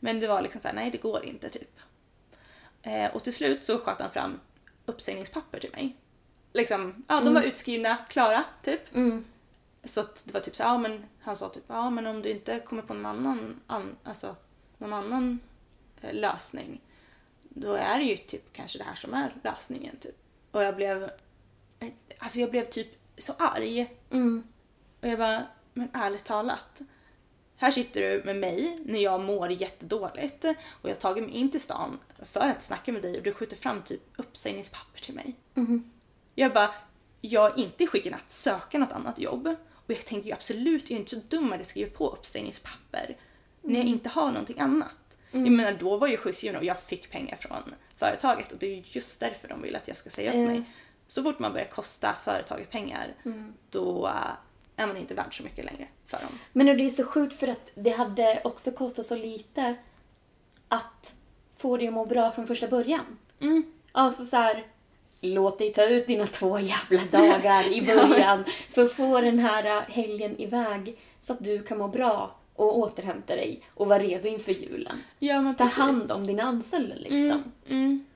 Men 0.00 0.20
det 0.20 0.26
var 0.26 0.42
liksom 0.42 0.60
så 0.60 0.68
här, 0.68 0.74
nej 0.74 0.90
det 0.90 0.98
går 0.98 1.24
inte 1.24 1.48
typ. 1.48 1.80
Eh, 2.82 3.14
och 3.14 3.24
till 3.24 3.34
slut 3.34 3.64
så 3.64 3.78
sköt 3.78 4.00
han 4.00 4.10
fram 4.10 4.40
uppsägningspapper 4.86 5.60
till 5.60 5.70
mig. 5.72 5.96
Liksom, 6.52 7.04
ja 7.08 7.20
de 7.20 7.34
var 7.34 7.42
utskrivna, 7.42 7.96
klara 8.08 8.44
typ. 8.62 8.94
Mm. 8.94 9.24
Så 9.84 10.00
att 10.00 10.22
det 10.24 10.34
var 10.34 10.40
typ 10.40 10.56
så 10.56 10.62
ja 10.62 10.78
men 10.78 11.04
han 11.20 11.36
sa 11.36 11.48
typ 11.48 11.64
ja 11.66 11.90
men 11.90 12.06
om 12.06 12.22
du 12.22 12.30
inte 12.30 12.60
kommer 12.60 12.82
på 12.82 12.94
någon 12.94 13.06
annan, 13.06 13.60
an, 13.66 13.96
alltså 14.04 14.36
någon 14.78 14.92
annan 14.92 15.40
eh, 16.00 16.14
lösning 16.14 16.80
då 17.54 17.72
är 17.72 17.98
det 17.98 18.04
ju 18.04 18.16
typ 18.16 18.52
kanske 18.52 18.78
det 18.78 18.84
här 18.84 18.94
som 18.94 19.14
är 19.14 19.34
lösningen 19.44 19.96
typ. 19.96 20.16
Och 20.50 20.62
jag 20.62 20.76
blev, 20.76 21.02
eh, 21.80 21.88
alltså 22.18 22.38
jag 22.38 22.50
blev 22.50 22.64
typ 22.64 22.88
så 23.18 23.32
arg. 23.38 23.96
Mm. 24.10 24.44
Och 25.00 25.08
jag 25.08 25.18
bara, 25.18 25.46
men 25.72 25.88
ärligt 25.92 26.24
talat. 26.24 26.82
Här 27.64 27.70
sitter 27.70 28.00
du 28.00 28.22
med 28.24 28.36
mig 28.36 28.78
när 28.84 28.98
jag 28.98 29.20
mår 29.20 29.50
jättedåligt 29.50 30.44
och 30.44 30.88
jag 30.88 30.94
har 30.94 31.00
tagit 31.00 31.24
mig 31.24 31.34
in 31.34 31.50
till 31.50 31.60
stan 31.60 31.98
för 32.22 32.40
att 32.40 32.62
snacka 32.62 32.92
med 32.92 33.02
dig 33.02 33.16
och 33.16 33.22
du 33.22 33.32
skjuter 33.32 33.56
fram 33.56 33.82
typ 33.82 34.00
uppsägningspapper 34.16 35.00
till 35.00 35.14
mig. 35.14 35.36
Jag 36.34 36.52
bara, 36.52 36.70
jag 37.20 37.58
är 37.58 37.62
inte 37.62 37.86
skickad 37.86 38.14
att 38.14 38.30
söka 38.30 38.78
något 38.78 38.92
annat 38.92 39.18
jobb. 39.18 39.46
Och 39.72 39.90
jag 39.90 40.04
tänker 40.04 40.26
ju 40.26 40.32
absolut, 40.32 40.90
jag 40.90 40.96
är 40.96 41.00
inte 41.00 41.10
så 41.10 41.22
dum 41.28 41.52
att 41.52 41.58
jag 41.58 41.66
skriver 41.66 41.90
på 41.90 42.08
uppsägningspapper 42.08 43.16
när 43.62 43.78
jag 43.78 43.88
inte 43.88 44.08
har 44.08 44.26
någonting 44.28 44.60
annat. 44.60 45.16
Jag 45.30 45.52
menar 45.52 45.72
då 45.72 45.96
var 45.96 46.08
jag 46.08 46.20
sjukskriven 46.20 46.56
och 46.56 46.64
jag 46.64 46.80
fick 46.82 47.10
pengar 47.10 47.36
från 47.36 47.74
företaget 47.96 48.52
och 48.52 48.58
det 48.58 48.66
är 48.66 48.76
ju 48.76 48.82
just 48.86 49.20
därför 49.20 49.48
de 49.48 49.62
vill 49.62 49.76
att 49.76 49.88
jag 49.88 49.96
ska 49.96 50.10
säga 50.10 50.30
upp 50.30 50.48
mig. 50.48 50.62
Så 51.08 51.22
fort 51.22 51.38
man 51.38 51.52
börjar 51.52 51.68
kosta 51.68 52.14
företaget 52.24 52.70
pengar 52.70 53.14
då 53.70 54.06
äh, 54.06 54.12
är 54.76 54.86
man 54.86 54.96
inte 54.96 55.14
värd 55.14 55.36
så 55.36 55.42
mycket 55.42 55.64
längre 55.64 55.86
för 56.06 56.16
dem. 56.16 56.38
Men 56.52 56.66
det 56.66 56.84
är 56.84 56.90
så 56.90 57.04
sjukt 57.04 57.40
för 57.40 57.48
att 57.48 57.70
det 57.74 57.90
hade 57.90 58.40
också 58.44 58.70
kostat 58.70 59.06
så 59.06 59.14
lite 59.16 59.74
att 60.68 61.14
få 61.56 61.76
dig 61.76 61.88
att 61.88 61.94
må 61.94 62.04
bra 62.04 62.30
från 62.30 62.46
första 62.46 62.68
början. 62.68 63.18
Mm. 63.40 63.64
Alltså 63.92 64.24
så 64.24 64.36
här, 64.36 64.66
låt 65.20 65.58
dig 65.58 65.72
ta 65.72 65.84
ut 65.84 66.06
dina 66.06 66.26
två 66.26 66.58
jävla 66.58 67.00
dagar 67.10 67.72
i 67.72 67.82
början 67.86 68.44
för 68.70 68.84
att 68.84 68.92
få 68.92 69.20
den 69.20 69.38
här 69.38 69.80
helgen 69.80 70.40
iväg 70.40 70.98
så 71.20 71.32
att 71.32 71.44
du 71.44 71.62
kan 71.62 71.78
må 71.78 71.88
bra 71.88 72.36
och 72.54 72.78
återhämta 72.78 73.36
dig 73.36 73.60
och 73.74 73.86
vara 73.88 73.98
redo 73.98 74.28
inför 74.28 74.52
julen. 74.52 75.02
Ja 75.18 75.40
men 75.40 75.54
Ta 75.56 75.64
hand 75.64 76.12
om 76.12 76.26
dina 76.26 76.42
anställda 76.42 76.94
liksom. 76.94 77.52
Mm. 77.68 78.06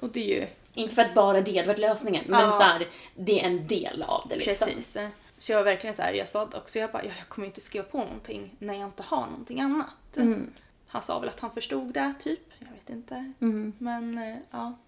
Och 0.00 0.08
det 0.08 0.20
är 0.20 0.40
ju 0.40 0.46
Inte 0.74 0.94
för 0.94 1.02
att 1.02 1.14
bara 1.14 1.40
det 1.40 1.56
hade 1.56 1.68
varit 1.68 1.78
lösningen, 1.78 2.24
men 2.28 2.40
Ja. 2.40 2.50
så 2.50 2.62
här, 2.62 2.88
det 3.14 3.40
är 3.40 3.44
en 3.46 3.66
del 3.66 4.02
av 4.02 4.26
det 4.28 4.36
liksom. 4.36 4.68
Precis. 4.68 4.96
Så 5.42 5.52
jag 5.52 5.58
var 5.58 5.64
verkligen 5.64 5.94
så 5.94 6.02
här, 6.02 6.12
jag 6.12 6.28
sa 6.28 6.48
också, 6.54 6.78
jag 6.78 6.90
bara, 6.90 7.04
jag 7.04 7.14
kommer 7.28 7.46
inte 7.46 7.60
skriva 7.60 7.84
på 7.84 7.98
någonting 7.98 8.56
när 8.58 8.74
jag 8.74 8.88
inte 8.88 9.02
har 9.02 9.26
någonting 9.26 9.60
annat. 9.60 10.16
Mm. 10.16 10.50
Han 10.86 11.02
sa 11.02 11.18
väl 11.18 11.28
att 11.28 11.40
han 11.40 11.50
förstod 11.50 11.92
det, 11.92 12.14
typ. 12.20 12.40
Jag 12.58 12.68
vet 12.72 12.90
inte. 12.90 13.32
Mm. 13.40 13.72
Men 13.78 14.18
eh, 14.18 14.38
ja. 14.50 14.78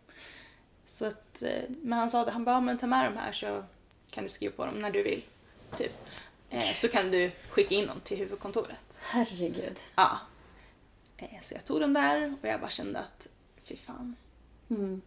Så 0.86 1.06
att, 1.06 1.42
eh, 1.42 1.62
men 1.68 1.98
han 1.98 2.10
sa 2.10 2.24
det, 2.24 2.30
han 2.30 2.44
bara, 2.44 2.60
men 2.60 2.78
ta 2.78 2.86
med 2.86 3.12
de 3.12 3.18
här 3.18 3.32
så 3.32 3.64
kan 4.10 4.24
du 4.24 4.30
skriva 4.30 4.56
på 4.56 4.66
dem 4.66 4.78
när 4.78 4.90
du 4.90 5.02
vill. 5.02 5.24
Typ. 5.76 6.08
Eh, 6.50 6.74
så 6.74 6.88
kan 6.88 7.10
du 7.10 7.30
skicka 7.50 7.74
in 7.74 7.86
dem 7.86 8.00
till 8.04 8.18
huvudkontoret. 8.18 9.00
Herregud. 9.02 9.78
Ja. 9.94 10.18
Så 11.42 11.54
jag 11.54 11.64
tog 11.64 11.80
den 11.80 11.92
där 11.92 12.34
och 12.42 12.48
jag 12.48 12.60
bara 12.60 12.70
kände 12.70 12.98
att, 12.98 13.28
fy 13.62 13.76
fan. 13.76 14.16
Mm. 14.70 15.02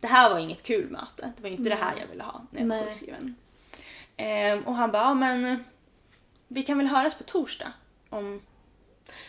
Det 0.00 0.06
här 0.06 0.30
var 0.30 0.38
inget 0.38 0.62
kul 0.62 0.90
möte. 0.90 1.32
Det 1.36 1.42
var 1.42 1.50
inte 1.50 1.68
det 1.68 1.74
här 1.74 1.96
jag 2.00 2.06
ville 2.06 2.22
ha 2.22 2.46
när 2.50 2.60
jag 2.60 2.68
var 2.68 2.76
Nej. 2.76 2.86
sjukskriven. 2.86 3.36
Ehm, 4.16 4.62
och 4.62 4.74
han 4.74 4.90
bara, 4.90 5.02
ja 5.02 5.14
men 5.14 5.64
vi 6.48 6.62
kan 6.62 6.78
väl 6.78 6.86
höras 6.86 7.14
på 7.14 7.24
torsdag 7.24 7.72
om 8.10 8.40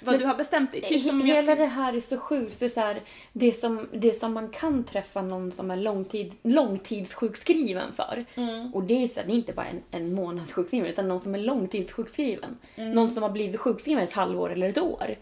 vad 0.02 0.14
Men- 0.14 0.22
du 0.22 0.28
har 0.28 0.36
bestämt 0.36 0.72
dig. 0.72 0.82
Typ 0.82 1.04
som 1.04 1.22
Hela 1.22 1.56
det 1.56 1.66
här 1.66 1.94
är 1.94 2.02
så 2.02 2.18
sjukt 2.18 2.60
för 2.60 2.70
så 2.70 2.80
här, 2.80 3.00
det, 3.34 3.54
som, 3.54 3.88
det 3.94 4.14
som 4.20 4.34
man 4.34 4.50
kan 4.50 4.84
träffa 4.84 5.22
någon 5.22 5.52
som 5.52 5.72
är 5.72 5.76
långtid, 5.76 6.34
långtidssjukskriven 6.44 7.94
för. 7.94 8.26
Mm. 8.36 8.74
Och 8.74 8.84
det 8.84 9.04
är, 9.04 9.08
så 9.08 9.20
här, 9.20 9.28
det 9.28 9.34
är 9.34 9.36
inte 9.36 9.54
bara 9.54 9.66
en, 9.66 9.82
en 9.92 10.14
månads 10.14 10.54
sjukskriven 10.54 10.88
utan 10.88 11.08
någon 11.08 11.20
som 11.20 11.36
är 11.36 11.40
långtidssjukskriven. 11.40 12.58
Mm. 12.76 12.92
Någon 12.92 13.10
som 13.10 13.24
har 13.24 13.30
blivit 13.30 13.60
sjukskriven 13.60 14.04
ett 14.04 14.14
halvår 14.14 14.52
eller 14.52 14.70
ett 14.70 14.78
år. 14.78 15.16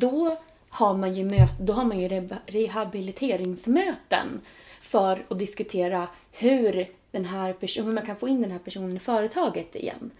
Då 0.00 0.36
har 0.68 0.94
man 0.94 1.14
ju, 1.14 1.24
möt, 1.24 1.58
då 1.60 1.72
har 1.72 1.84
man 1.84 2.00
ju 2.00 2.08
re- 2.08 2.36
rehabiliteringsmöten 2.46 4.40
för 4.80 5.24
att 5.30 5.38
diskutera 5.38 6.08
hur, 6.32 6.86
den 7.14 7.24
här 7.24 7.52
person, 7.52 7.84
hur 7.86 7.92
man 7.92 8.06
kan 8.06 8.16
få 8.16 8.28
in 8.28 8.42
den 8.42 8.50
här 8.50 8.58
personen 8.58 8.96
i 8.96 9.00
företaget 9.00 9.74
igen. 9.74 10.10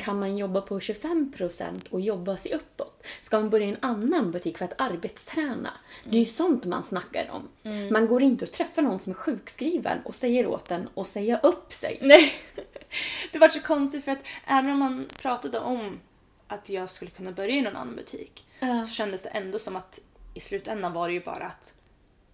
Kan 0.00 0.18
man 0.18 0.36
jobba 0.36 0.60
på 0.60 0.78
25% 0.78 1.90
och 1.90 2.00
jobba 2.00 2.36
sig 2.36 2.52
uppåt? 2.54 3.06
Ska 3.22 3.40
man 3.40 3.50
börja 3.50 3.66
i 3.66 3.68
en 3.68 3.76
annan 3.80 4.30
butik 4.30 4.58
för 4.58 4.64
att 4.64 4.80
arbetsträna? 4.80 5.70
Det 6.04 6.16
är 6.16 6.20
ju 6.20 6.26
sånt 6.26 6.64
man 6.64 6.82
snackar 6.84 7.30
om. 7.30 7.48
Man 7.92 8.06
går 8.06 8.22
inte 8.22 8.44
och 8.44 8.50
träffar 8.52 8.82
någon 8.82 8.98
som 8.98 9.10
är 9.12 9.14
sjukskriven 9.14 9.98
och 10.04 10.14
säger 10.14 10.46
åt 10.46 10.64
den 10.68 10.88
att 10.94 11.06
säga 11.06 11.38
upp 11.42 11.72
sig. 11.72 11.98
Nej. 12.02 12.32
Det 13.32 13.38
var 13.38 13.48
så 13.48 13.60
konstigt 13.60 14.04
för 14.04 14.12
att 14.12 14.22
även 14.46 14.70
om 14.70 14.78
man 14.78 15.06
pratade 15.22 15.58
om 15.58 16.00
att 16.48 16.68
jag 16.68 16.90
skulle 16.90 17.10
kunna 17.10 17.32
börja 17.32 17.54
i 17.54 17.62
någon 17.62 17.76
annan 17.76 17.96
butik 17.96 18.46
Ja. 18.60 18.84
så 18.84 18.94
kändes 18.94 19.22
det 19.22 19.28
ändå 19.28 19.58
som 19.58 19.76
att 19.76 20.00
i 20.34 20.40
slutändan 20.40 20.92
var 20.92 21.08
det 21.08 21.14
ju 21.14 21.20
bara 21.24 21.46
att 21.46 21.72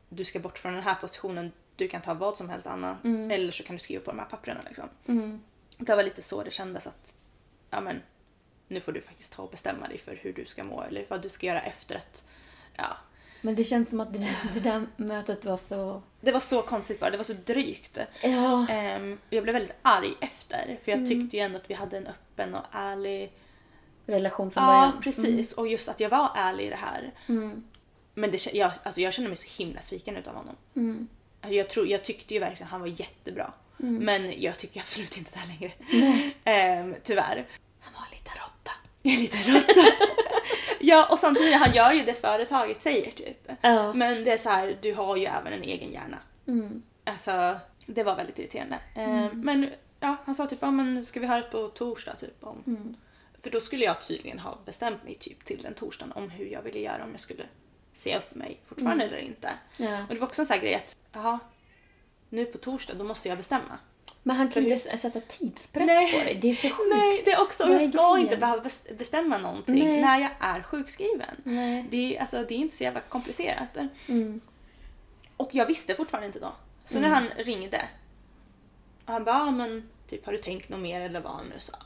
du 0.08 0.24
ska 0.24 0.38
bort 0.38 0.58
från 0.58 0.74
den 0.74 0.82
här 0.82 0.94
positionen, 0.94 1.52
du 1.80 1.88
kan 1.88 2.02
ta 2.02 2.14
vad 2.14 2.36
som 2.36 2.48
helst 2.48 2.66
Anna 2.66 2.98
eller 3.04 3.50
så 3.52 3.62
kan 3.62 3.76
du 3.76 3.80
skriva 3.82 4.04
på 4.04 4.10
de 4.10 4.18
här 4.18 4.26
papperna 4.26 4.60
liksom. 4.64 4.88
Det 5.78 5.94
var 5.96 6.02
lite 6.02 6.22
så 6.22 6.42
det 6.42 6.50
kändes 6.50 6.86
att 6.86 7.14
ja 7.70 7.80
men 7.80 8.02
nu 8.68 8.80
får 8.80 8.92
du 8.92 9.00
faktiskt 9.00 9.32
ta 9.32 9.42
och 9.42 9.50
bestämma 9.50 9.88
dig 9.88 9.98
för 9.98 10.14
hur 10.22 10.32
du 10.32 10.44
ska 10.44 10.64
må 10.64 10.82
eller 10.82 11.04
vad 11.08 11.22
du 11.22 11.28
ska 11.28 11.46
göra 11.46 11.62
efter 11.62 11.94
att 11.94 12.24
ja. 12.76 12.96
Men 13.42 13.54
det 13.54 13.64
känns 13.64 13.90
som 13.90 14.00
att 14.00 14.12
det 14.12 14.18
där, 14.18 14.36
det 14.54 14.60
där 14.60 14.86
mötet 14.96 15.44
var 15.44 15.56
så... 15.56 16.02
Det 16.20 16.32
var 16.32 16.40
så 16.40 16.62
konstigt 16.62 17.00
bara, 17.00 17.10
det 17.10 17.16
var 17.16 17.24
så 17.24 17.32
drygt. 17.32 17.98
Ja. 18.22 18.66
Ehm, 18.70 19.18
jag 19.30 19.42
blev 19.42 19.52
väldigt 19.54 19.76
arg 19.82 20.14
efter 20.20 20.78
för 20.82 20.92
jag 20.92 21.08
tyckte 21.08 21.36
ju 21.36 21.42
ändå 21.42 21.56
att 21.58 21.70
vi 21.70 21.74
hade 21.74 21.96
en 21.98 22.06
öppen 22.06 22.54
och 22.54 22.64
ärlig 22.72 23.32
Relation 24.06 24.50
från 24.50 24.64
Ja, 24.64 24.68
början. 24.70 25.02
precis. 25.02 25.52
Och 25.52 25.68
just 25.68 25.88
att 25.88 26.00
jag 26.00 26.10
var 26.10 26.30
ärlig 26.36 26.64
i 26.66 26.68
det 26.68 26.76
här. 26.76 27.12
Mm. 27.26 27.64
Men 28.14 28.30
det, 28.30 28.54
jag, 28.54 28.72
alltså 28.82 29.00
jag 29.00 29.12
känner 29.12 29.28
mig 29.28 29.36
så 29.36 29.62
himla 29.62 29.80
sviken 29.82 30.16
utav 30.16 30.34
honom. 30.34 30.56
Mm. 30.76 31.08
Alltså 31.40 31.54
jag, 31.54 31.68
tror, 31.68 31.86
jag 31.86 32.04
tyckte 32.04 32.34
ju 32.34 32.40
verkligen 32.40 32.66
att 32.66 32.70
han 32.70 32.80
var 32.80 32.88
jättebra. 32.88 33.52
Mm. 33.80 34.04
Men 34.04 34.42
jag 34.42 34.58
tycker 34.58 34.80
absolut 34.80 35.16
inte 35.16 35.30
det 35.34 35.46
längre. 35.46 35.72
Ehm, 36.44 36.94
tyvärr. 37.02 37.46
Han 37.80 37.92
var 37.92 38.10
lite 38.10 38.30
råtta. 38.30 38.70
Jag 39.02 39.14
är 39.14 39.18
lite 39.18 39.38
råtta. 39.38 39.92
ja, 40.80 41.08
och 41.10 41.18
samtidigt, 41.18 41.54
han 41.54 41.74
gör 41.74 41.92
ju 41.92 42.04
det 42.04 42.14
företaget 42.14 42.80
säger 42.82 43.10
typ. 43.10 43.50
Ja. 43.60 43.92
Men 43.92 44.24
det 44.24 44.32
är 44.32 44.38
så 44.38 44.48
här, 44.48 44.78
du 44.82 44.94
har 44.94 45.16
ju 45.16 45.24
även 45.24 45.52
en 45.52 45.62
egen 45.62 45.92
hjärna. 45.92 46.18
Mm. 46.46 46.82
Alltså, 47.04 47.58
det 47.86 48.02
var 48.02 48.16
väldigt 48.16 48.38
irriterande. 48.38 48.78
Ehm, 48.94 49.40
Men 49.40 49.70
ja, 50.00 50.16
han 50.24 50.34
sa 50.34 50.46
typ, 50.46 50.58
ja 50.62 50.70
men 50.70 51.06
ska 51.06 51.20
vi 51.20 51.26
höra 51.26 51.42
på 51.42 51.68
torsdag 51.68 52.14
typ 52.14 52.44
om... 52.44 52.62
Mm. 52.66 52.96
För 53.42 53.50
då 53.50 53.60
skulle 53.60 53.84
jag 53.84 54.00
tydligen 54.00 54.38
ha 54.38 54.58
bestämt 54.64 55.04
mig 55.04 55.14
typ 55.14 55.44
till 55.44 55.62
den 55.62 55.74
torsdagen 55.74 56.12
om 56.12 56.30
hur 56.30 56.46
jag 56.46 56.62
ville 56.62 56.78
göra 56.78 57.04
om 57.04 57.10
jag 57.10 57.20
skulle 57.20 57.42
se 57.92 58.16
upp 58.18 58.34
mig 58.34 58.60
fortfarande 58.68 59.04
eller 59.04 59.18
inte. 59.18 59.50
Ja. 59.76 60.02
Och 60.08 60.14
det 60.14 60.20
var 60.20 60.26
också 60.26 60.42
en 60.42 60.46
sån 60.46 60.54
här 60.54 60.62
grej 60.62 60.74
att, 60.74 60.96
jaha, 61.12 61.38
nu 62.28 62.44
på 62.44 62.58
torsdag 62.58 62.94
då 62.94 63.04
måste 63.04 63.28
jag 63.28 63.38
bestämma. 63.38 63.78
Men 64.22 64.36
han 64.36 64.48
hur- 64.48 64.72
s- 64.72 65.00
sätta 65.00 65.20
tidspress 65.20 65.86
Nej. 65.86 66.12
på 66.12 66.18
dig. 66.24 66.38
Det 66.42 66.50
är 66.50 66.54
så 66.54 66.68
sjukt. 66.68 66.90
Nej, 66.94 67.22
det 67.24 67.30
är 67.32 67.40
också, 67.40 67.64
och 67.64 67.70
jag 67.74 67.88
ska 67.88 68.12
grejen? 68.12 68.26
inte 68.26 68.36
behöva 68.36 68.62
bes- 68.62 68.96
bestämma 68.96 69.38
någonting 69.38 69.84
Nej. 69.84 70.00
när 70.00 70.18
jag 70.20 70.30
är 70.40 70.62
sjukskriven. 70.62 71.36
Nej. 71.44 71.86
Det 71.90 72.16
är, 72.16 72.20
alltså, 72.20 72.44
det 72.48 72.54
är 72.54 72.58
inte 72.58 72.76
så 72.76 72.82
jävla 72.84 73.00
komplicerat. 73.00 73.76
Mm. 74.08 74.40
Och 75.36 75.50
jag 75.54 75.66
visste 75.66 75.94
fortfarande 75.94 76.26
inte 76.26 76.40
då. 76.40 76.52
Så 76.86 77.00
när 77.00 77.08
han 77.08 77.28
ringde 77.36 77.88
och 79.04 79.12
han 79.12 79.24
bara, 79.24 79.38
"Ja, 79.38 79.50
men 79.50 79.88
typ 80.08 80.26
har 80.26 80.32
du 80.32 80.38
tänkt 80.38 80.68
något 80.68 80.80
mer 80.80 81.00
eller 81.00 81.20
vad 81.20 81.32
han 81.32 81.46
nu 81.46 81.60
sa. 81.60 81.76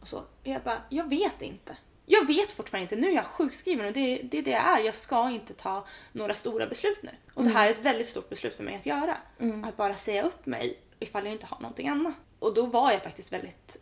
Och 0.00 0.08
så. 0.08 0.16
Och 0.18 0.24
jag 0.42 0.62
bara, 0.62 0.82
jag 0.88 1.08
vet 1.08 1.42
inte. 1.42 1.76
Jag 2.12 2.26
vet 2.26 2.52
fortfarande 2.52 2.82
inte. 2.82 2.96
Nu 2.96 3.10
är 3.10 3.14
jag 3.14 3.26
sjukskriven 3.26 3.86
och 3.86 3.92
det, 3.92 4.20
det 4.22 4.38
är 4.38 4.42
det 4.42 4.50
jag 4.50 4.78
är. 4.80 4.84
Jag 4.84 4.94
ska 4.94 5.30
inte 5.30 5.54
ta 5.54 5.86
några 6.12 6.34
stora 6.34 6.66
beslut 6.66 7.02
nu. 7.02 7.10
Och 7.34 7.44
det 7.44 7.50
här 7.50 7.66
är 7.66 7.70
ett 7.70 7.84
väldigt 7.84 8.08
stort 8.08 8.28
beslut 8.28 8.54
för 8.54 8.64
mig 8.64 8.74
att 8.76 8.86
göra. 8.86 9.16
Att 9.64 9.76
bara 9.76 9.96
säga 9.96 10.22
upp 10.22 10.46
mig 10.46 10.78
ifall 11.00 11.24
jag 11.24 11.32
inte 11.32 11.46
har 11.46 11.60
någonting 11.60 11.88
annat. 11.88 12.14
Och 12.38 12.54
då 12.54 12.66
var 12.66 12.92
jag 12.92 13.02
faktiskt 13.02 13.32
väldigt 13.32 13.76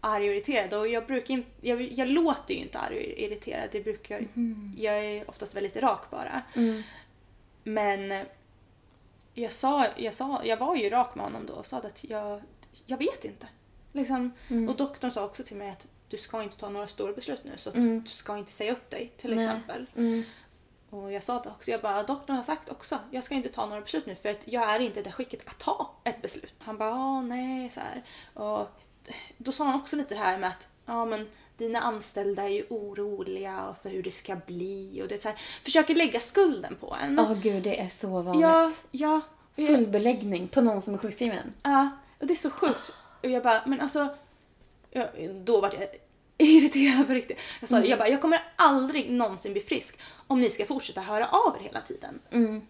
arg 0.00 0.28
och 0.28 0.34
irriterad. 0.34 0.74
Och 0.74 0.88
jag, 0.88 1.06
brukar 1.06 1.34
inte, 1.34 1.50
jag, 1.60 1.82
jag 1.82 2.08
låter 2.08 2.54
ju 2.54 2.60
inte 2.60 2.78
arg 2.78 2.96
och 2.96 3.18
irriterad. 3.18 3.68
Det 3.72 3.80
brukar, 3.80 4.26
Jag 4.76 5.04
är 5.04 5.30
oftast 5.30 5.54
väldigt 5.54 5.76
rak 5.76 6.10
bara. 6.10 6.42
Men 7.62 8.24
jag, 9.34 9.52
sa, 9.52 9.86
jag, 9.96 10.14
sa, 10.14 10.40
jag 10.44 10.56
var 10.56 10.76
ju 10.76 10.90
rak 10.90 11.14
med 11.14 11.24
honom 11.24 11.46
då 11.46 11.52
och 11.52 11.66
sa 11.66 11.76
att 11.76 12.04
jag, 12.04 12.42
jag 12.86 12.98
vet 12.98 13.24
inte. 13.24 13.46
Liksom, 13.92 14.32
Och 14.68 14.76
doktorn 14.76 15.10
sa 15.10 15.24
också 15.24 15.42
till 15.42 15.56
mig 15.56 15.70
att 15.70 15.86
du 16.08 16.16
ska 16.18 16.42
inte 16.42 16.56
ta 16.56 16.68
några 16.68 16.88
stora 16.88 17.12
beslut 17.12 17.44
nu 17.44 17.52
så 17.56 17.68
att 17.68 17.74
du 17.74 18.02
ska 18.06 18.38
inte 18.38 18.52
säga 18.52 18.72
upp 18.72 18.90
dig 18.90 19.12
till 19.16 19.36
Nej. 19.36 19.44
exempel. 19.44 19.86
Mm. 19.96 20.24
Och 20.90 21.12
jag 21.12 21.22
sa 21.22 21.42
det 21.42 21.48
också, 21.48 21.70
jag 21.70 21.80
bara 21.80 22.02
doktorn 22.02 22.36
har 22.36 22.42
sagt 22.42 22.68
också 22.68 22.98
jag 23.10 23.24
ska 23.24 23.34
inte 23.34 23.48
ta 23.48 23.66
några 23.66 23.80
beslut 23.80 24.06
nu 24.06 24.14
för 24.14 24.28
att 24.28 24.40
jag 24.44 24.70
är 24.74 24.80
inte 24.80 25.00
i 25.00 25.02
det 25.02 25.12
skicket 25.12 25.48
att 25.48 25.58
ta 25.58 25.90
ett 26.04 26.22
beslut. 26.22 26.52
Han 26.58 26.78
bara 26.78 26.90
"Åh, 26.94 27.22
nej 27.22 27.70
så 27.70 27.80
här. 27.80 28.02
Och 28.34 28.68
då 29.38 29.52
sa 29.52 29.64
han 29.64 29.80
också 29.80 29.96
lite 29.96 30.14
det 30.14 30.20
här 30.20 30.38
med 30.38 30.48
att 30.48 30.66
ja 30.86 31.04
men 31.04 31.28
dina 31.56 31.80
anställda 31.80 32.42
är 32.42 32.48
ju 32.48 32.64
oroliga 32.68 33.74
för 33.82 33.90
hur 33.90 34.02
det 34.02 34.10
ska 34.10 34.36
bli 34.36 35.02
och 35.02 35.08
det 35.08 35.22
så 35.22 35.28
här, 35.28 35.38
försöker 35.62 35.94
lägga 35.94 36.20
skulden 36.20 36.76
på 36.80 36.96
en. 37.02 37.18
Åh 37.18 37.34
gud, 37.34 37.62
det 37.62 37.80
är 37.80 37.88
så 37.88 38.22
vanligt. 38.22 38.42
ja, 38.42 38.72
ja. 38.90 39.20
Skuldbeläggning 39.52 40.48
på 40.48 40.60
någon 40.60 40.82
som 40.82 40.94
är 40.94 40.98
sjukskriven. 40.98 41.52
Ja, 41.62 41.88
och 42.20 42.26
det 42.26 42.34
är 42.34 42.36
så 42.36 42.50
sjukt. 42.50 42.92
Och 43.22 43.28
jag 43.30 43.42
bara, 43.42 43.62
men 43.66 43.80
alltså... 43.80 44.08
Jag, 44.96 45.34
då 45.44 45.60
var 45.60 45.74
jag 45.80 45.88
irriterad 46.38 47.06
på 47.06 47.12
riktigt. 47.12 47.38
Jag 47.60 47.68
sa 47.70 47.80
det, 47.80 47.86
jag 47.86 47.98
bara, 47.98 48.08
jag 48.08 48.20
kommer 48.20 48.42
aldrig 48.56 49.10
någonsin 49.10 49.52
bli 49.52 49.62
frisk 49.62 49.98
om 50.26 50.40
ni 50.40 50.50
ska 50.50 50.64
fortsätta 50.64 51.00
höra 51.00 51.28
av 51.28 51.56
er 51.60 51.64
hela 51.64 51.80
tiden. 51.80 52.18
Mm. 52.30 52.62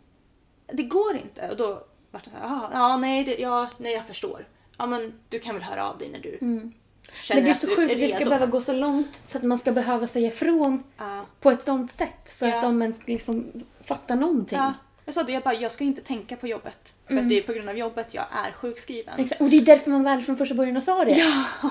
Det 0.66 0.82
går 0.82 1.14
inte. 1.16 1.50
Och 1.50 1.56
då 1.56 1.66
var 2.10 2.20
det 2.24 2.30
så 2.30 2.36
här, 2.36 2.40
"Jaha, 2.48 2.70
ja, 2.72 2.96
nej, 2.96 3.24
det, 3.24 3.36
ja, 3.38 3.68
nej, 3.76 3.92
jag 3.92 4.06
förstår. 4.06 4.46
ja 4.78 4.86
men 4.86 5.20
du 5.28 5.38
kan 5.38 5.54
väl 5.54 5.64
höra 5.64 5.90
av 5.90 5.98
dig 5.98 6.08
när 6.08 6.18
du 6.20 6.30
känner 6.30 6.52
Mm. 6.52 6.72
Men 7.34 7.44
det 7.44 7.50
är 7.50 7.54
så 7.54 7.66
sjukt 7.76 7.92
att 7.92 7.98
det 8.00 8.08
ska 8.08 8.24
behöva 8.24 8.46
gå 8.46 8.60
så 8.60 8.72
långt 8.72 9.20
så 9.24 9.38
att 9.38 9.44
man 9.44 9.58
ska 9.58 9.72
behöva 9.72 10.06
säga 10.06 10.28
ifrån 10.28 10.82
Ja. 10.98 11.24
på 11.40 11.50
ett 11.50 11.64
sånt 11.64 11.92
sätt 11.92 12.30
för 12.30 12.46
Ja. 12.46 12.56
att 12.56 12.62
de 12.62 12.82
ens 12.82 13.06
liksom 13.08 13.52
fattar 13.84 14.16
någonting. 14.16 14.58
Ja. 14.58 14.72
Jag 15.04 15.14
sa 15.14 15.22
det, 15.22 15.32
jag 15.32 15.42
bara, 15.42 15.54
jag 15.54 15.72
ska 15.72 15.84
inte 15.84 16.00
tänka 16.02 16.36
på 16.36 16.46
jobbet. 16.48 16.92
För 17.06 17.16
att 17.16 17.28
det 17.28 17.38
är 17.38 17.42
på 17.42 17.52
grund 17.52 17.68
av 17.68 17.78
jobbet 17.78 18.14
jag 18.14 18.24
är 18.46 18.52
sjukskriven. 18.52 19.14
Mm. 19.14 19.24
Exakt. 19.24 19.40
Och 19.40 19.50
det 19.50 19.56
är 19.56 19.60
därför 19.64 19.90
man 19.90 20.04
väl 20.04 20.22
från 20.22 20.36
första 20.36 20.54
början 20.54 20.80
sa 20.80 21.04
det. 21.04 21.10
Ja. 21.10 21.44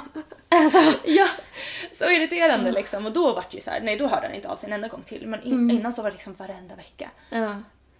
Alltså, 0.49 0.77
ja, 1.05 1.27
så 1.91 2.05
irriterande 2.11 2.71
liksom. 2.71 3.05
Och 3.05 3.11
då 3.11 3.33
var 3.33 3.45
det 3.51 3.57
ju 3.57 3.61
så 3.61 3.71
här, 3.71 3.81
nej 3.81 3.97
då 3.97 4.07
hörde 4.07 4.27
han 4.27 4.35
inte 4.35 4.49
av 4.49 4.55
sig 4.55 4.67
en 4.67 4.73
enda 4.73 4.87
gång 4.87 5.01
till. 5.05 5.27
Men 5.27 5.43
in, 5.43 5.71
innan 5.71 5.93
så 5.93 6.01
var 6.01 6.09
det 6.09 6.15
liksom 6.15 6.33
varenda 6.37 6.75
vecka. 6.75 7.09
ja. 7.29 7.55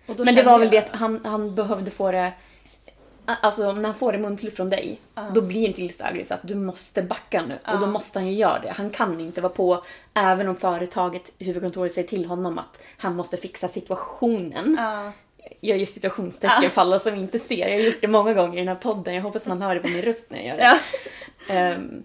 Och 0.08 0.20
Men 0.20 0.36
det 0.36 0.44
var 0.44 0.60
väl 0.60 0.70
det 0.70 0.78
att 0.78 0.90
han, 1.00 1.26
han 1.26 1.56
behövde 1.56 1.92
få 1.92 2.12
det... 2.12 2.34
Alltså 3.26 3.72
när 3.72 3.84
han 3.84 3.96
får 3.96 4.12
det 4.12 4.18
muntligt 4.18 4.56
från 4.56 4.70
dig, 4.70 5.00
då 5.34 5.42
blir 5.42 5.62
det 5.62 5.68
en 5.68 5.74
tillsagelse 5.74 6.34
att 6.34 6.48
du 6.48 6.56
måste 6.56 7.02
backa 7.02 7.44
nu. 7.48 7.74
Och 7.74 7.80
då 7.80 7.88
måste 7.88 8.20
han 8.20 8.28
ju 8.28 8.34
göra 8.34 8.60
det. 8.60 8.72
Han 8.72 8.90
kan 8.90 9.20
inte 9.20 9.42
vara 9.42 9.54
på, 9.54 9.84
även 10.14 10.48
om 10.48 10.56
företaget, 10.56 11.32
huvudkontoret 11.40 11.94
säger 11.94 12.08
till 12.08 12.26
honom 12.26 12.60
att 12.60 12.82
han 12.98 13.16
måste 13.16 13.38
fixa 13.38 13.68
situationen. 13.68 14.76
Ja. 14.80 15.12
Jag 15.60 15.78
gör 15.78 15.86
situationstecken 15.86 16.72
för 16.72 16.82
alla 16.82 17.00
som 17.00 17.16
inte 17.16 17.40
ser. 17.40 17.68
Jag 17.68 17.78
har 17.78 17.86
gjort 17.86 18.02
det 18.02 18.08
många 18.08 18.34
gånger 18.34 18.54
i 18.56 18.60
den 18.60 18.68
här 18.68 18.76
podden. 18.76 19.16
Jag 19.16 19.22
hoppas 19.22 19.48
man 19.48 19.62
hör 19.62 19.76
det 19.76 19.82
på 19.82 19.88
min 19.88 20.02
röst 20.02 20.26
när 20.30 20.38
jag 20.38 20.48
gör 20.48 20.58
det. 20.58 20.64
Ja. 21.48 21.56
Ehm, 21.56 22.04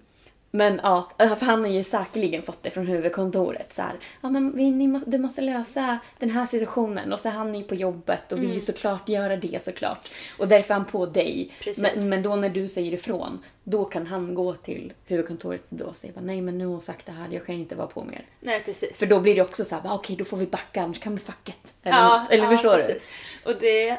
men 0.51 0.81
ja, 0.83 1.11
för 1.19 1.47
han 1.47 1.61
har 1.61 1.71
ju 1.71 1.85
säkerligen 1.85 2.43
fått 2.43 2.63
det 2.63 2.71
från 2.71 2.87
huvudkontoret. 2.87 3.73
Så 3.75 3.83
här, 3.83 3.95
ja, 4.21 4.31
men 4.31 4.57
vi, 4.57 4.71
ni, 4.71 4.87
må- 4.87 5.03
du 5.07 5.19
måste 5.19 5.41
lösa 5.41 5.99
den 6.19 6.31
här 6.31 6.47
situationen. 6.47 7.13
Och 7.13 7.21
så 7.21 7.29
är 7.29 7.33
han 7.33 7.55
ju 7.55 7.63
på 7.63 7.75
jobbet 7.75 8.33
och 8.33 8.39
vill 8.39 8.45
Mm. 8.45 8.55
ju 8.55 8.61
såklart 8.61 9.09
göra 9.09 9.37
det 9.37 9.63
såklart. 9.63 10.09
Och 10.39 10.49
därför 10.49 10.75
är 10.75 10.79
han 10.79 10.85
på 10.85 11.07
dig. 11.07 11.53
Men, 11.79 12.09
men 12.09 12.23
då 12.23 12.37
när 12.37 12.49
du 12.49 12.69
säger 12.69 12.93
ifrån, 12.95 13.39
då 13.65 13.85
kan 13.85 14.07
han 14.07 14.35
gå 14.35 14.53
till 14.55 14.93
huvudkontoret 15.07 15.63
då 15.69 15.85
och 15.85 15.97
säga 15.97 16.13
nej 16.21 16.41
men 16.41 16.59
nu 16.59 16.65
har 16.65 16.73
hon 16.73 16.81
sagt 16.81 17.07
det 17.07 17.13
här, 17.13 17.29
jag 17.31 17.47
kan 17.47 17.55
inte 17.55 17.75
vara 17.75 17.87
på 17.87 18.05
mer. 18.05 18.27
Nej 18.41 18.63
precis. 18.65 18.99
För 18.99 19.07
då 19.07 19.21
blir 19.21 19.35
det 19.35 19.43
också 19.43 19.65
så 19.65 19.75
här, 19.75 19.83
okej 19.95 20.17
då 20.17 20.25
får 20.25 20.37
vi 20.37 20.47
backa 20.47 20.83
annars 20.83 21.01
kan 21.01 21.15
vi 21.15 21.21
facket. 21.21 21.75
Eller, 21.83 21.97
ja, 21.99 22.19
något. 22.19 22.31
eller 22.33 22.45
ja, 22.45 22.51
förstår 22.51 22.77
precis. 22.77 23.03
Och 23.45 23.53
det, 23.61 23.97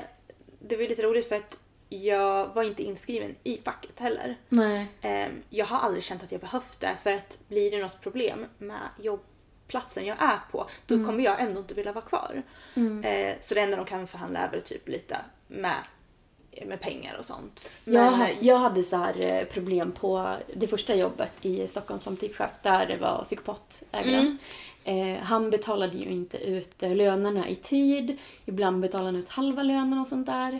det 0.60 0.76
var 0.78 0.84
lite 0.84 1.02
roligt 1.02 1.30
för 1.30 1.36
att 1.36 1.58
jag 1.94 2.48
var 2.56 2.64
inte 2.64 2.84
inskriven 2.84 3.36
i 3.44 3.58
facket 3.58 4.00
heller. 4.00 4.38
Nej. 4.50 4.88
Ehm, 5.02 5.32
Jag 5.50 5.66
har 5.66 5.80
aldrig 5.80 6.04
känt 6.04 6.24
att 6.24 6.32
jag 6.32 6.42
behövt 6.42 6.80
det 6.80 6.98
för 7.04 7.12
att 7.12 7.40
blir 7.48 7.72
det 7.72 7.78
något 7.82 8.02
problem 8.02 8.46
med 8.58 8.90
jobbplatsen 9.02 10.06
jag 10.06 10.22
är 10.24 10.40
på 10.52 10.68
då 10.86 10.96
Mm. 10.96 11.08
kommer 11.08 11.24
jag 11.24 11.40
ändå 11.42 11.60
inte 11.60 11.74
vilja 11.74 11.92
vara 11.92 12.06
kvar. 12.06 12.44
Eh, 13.04 13.36
Så 13.40 13.54
det 13.56 13.62
enda 13.62 13.78
de 13.78 13.86
kan 13.86 14.08
förhandla 14.08 14.40
är 14.40 14.52
väl 14.52 14.62
typ 14.62 14.88
lite 14.88 15.18
med, 15.48 15.76
med 16.66 16.80
pengar 16.82 17.16
och 17.18 17.26
sånt. 17.26 17.70
Jag, 17.86 18.02
har 18.02 18.12
Men, 18.12 18.20
haft, 18.20 18.42
jag 18.42 18.58
hade 18.58 18.84
så 18.84 18.98
här 18.98 19.20
eh, 19.22 19.44
problem 19.46 19.92
på 19.92 20.36
det 20.56 20.68
första 20.68 20.96
jobbet 20.96 21.34
i 21.42 21.68
Stockholm 21.68 22.02
som 22.02 22.18
typchef 22.18 22.52
där 22.62 22.86
det 22.86 22.98
var 22.98 23.24
psykopatägaren. 23.24 24.38
Eh, 24.84 25.18
han 25.18 25.50
betalade 25.50 25.98
ju 25.98 26.06
inte 26.10 26.38
ut 26.38 26.84
eh, 26.84 26.96
lönerna 26.96 27.50
i 27.50 27.56
tid. 27.56 28.18
Ibland 28.46 28.82
betalade 28.82 29.08
han 29.08 29.16
ut 29.16 29.30
halva 29.30 29.64
lönen 29.64 30.00
och 30.00 30.08
sånt 30.08 30.26
där. 30.26 30.60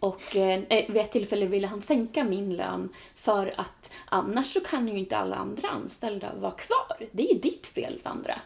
Och 0.00 0.36
eh, 0.36 0.60
vid 0.68 0.96
ett 0.96 1.12
tillfälle 1.12 1.46
ville 1.46 1.66
han 1.66 1.82
sänka 1.82 2.24
min 2.24 2.56
lön 2.56 2.88
för 3.14 3.54
att 3.56 3.90
annars 4.04 4.52
så 4.52 4.60
kan 4.60 4.88
ju 4.88 4.98
inte 4.98 5.16
alla 5.16 5.36
andra 5.36 5.68
anställda 5.68 6.32
vara 6.40 6.52
kvar. 6.52 7.08
Det 7.12 7.30
är 7.30 7.34
ju 7.34 7.40
ditt 7.40 7.66
fel 7.66 8.00
Sandra. 8.00 8.40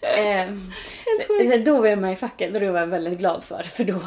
eh, 0.00 0.50
då 1.64 1.80
var 1.80 1.86
jag 1.86 1.98
med 1.98 2.12
i 2.12 2.16
facket 2.16 2.54
och 2.54 2.60
det 2.60 2.70
var 2.70 2.80
jag 2.80 2.86
väldigt 2.86 3.18
glad 3.18 3.44
för. 3.44 3.62
För 3.62 3.84
då, 3.84 4.00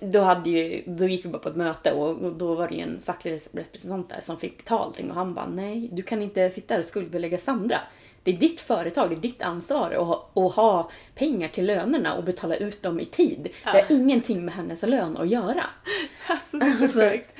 då, 0.00 0.20
hade 0.20 0.50
ju, 0.50 0.82
då 0.86 1.06
gick 1.06 1.24
vi 1.24 1.28
bara 1.28 1.38
på 1.38 1.48
ett 1.48 1.56
möte 1.56 1.92
och, 1.92 2.24
och 2.24 2.32
då 2.32 2.54
var 2.54 2.68
det 2.68 2.74
ju 2.74 2.80
en 2.80 3.00
facklig 3.04 3.42
representant 3.52 4.08
där 4.08 4.20
som 4.22 4.36
fick 4.36 4.64
ta 4.64 4.78
allting 4.78 5.10
och 5.10 5.16
han 5.16 5.34
bara 5.34 5.46
nej, 5.46 5.88
du 5.92 6.02
kan 6.02 6.22
inte 6.22 6.50
sitta 6.50 6.74
här 6.74 6.80
och 6.80 6.86
skuldbelägga 6.86 7.38
Sandra. 7.38 7.78
Det 8.22 8.30
är 8.30 8.36
ditt 8.36 8.60
företag, 8.60 9.10
det 9.10 9.14
är 9.16 9.20
ditt 9.20 9.42
ansvar 9.42 9.90
att 9.90 10.06
ha, 10.06 10.30
att 10.34 10.54
ha 10.54 10.90
pengar 11.14 11.48
till 11.48 11.66
lönerna 11.66 12.14
och 12.14 12.24
betala 12.24 12.56
ut 12.56 12.82
dem 12.82 13.00
i 13.00 13.06
tid. 13.06 13.48
Det 13.64 13.70
har 13.70 13.86
ingenting 13.88 14.44
med 14.44 14.54
hennes 14.54 14.82
lön 14.82 15.16
att 15.16 15.28
göra. 15.28 15.64
Alltså 16.26 16.58
det 16.58 16.66
är 16.66 16.72
så 16.76 16.82
Alltså. 16.82 17.00
sjukt. 17.00 17.34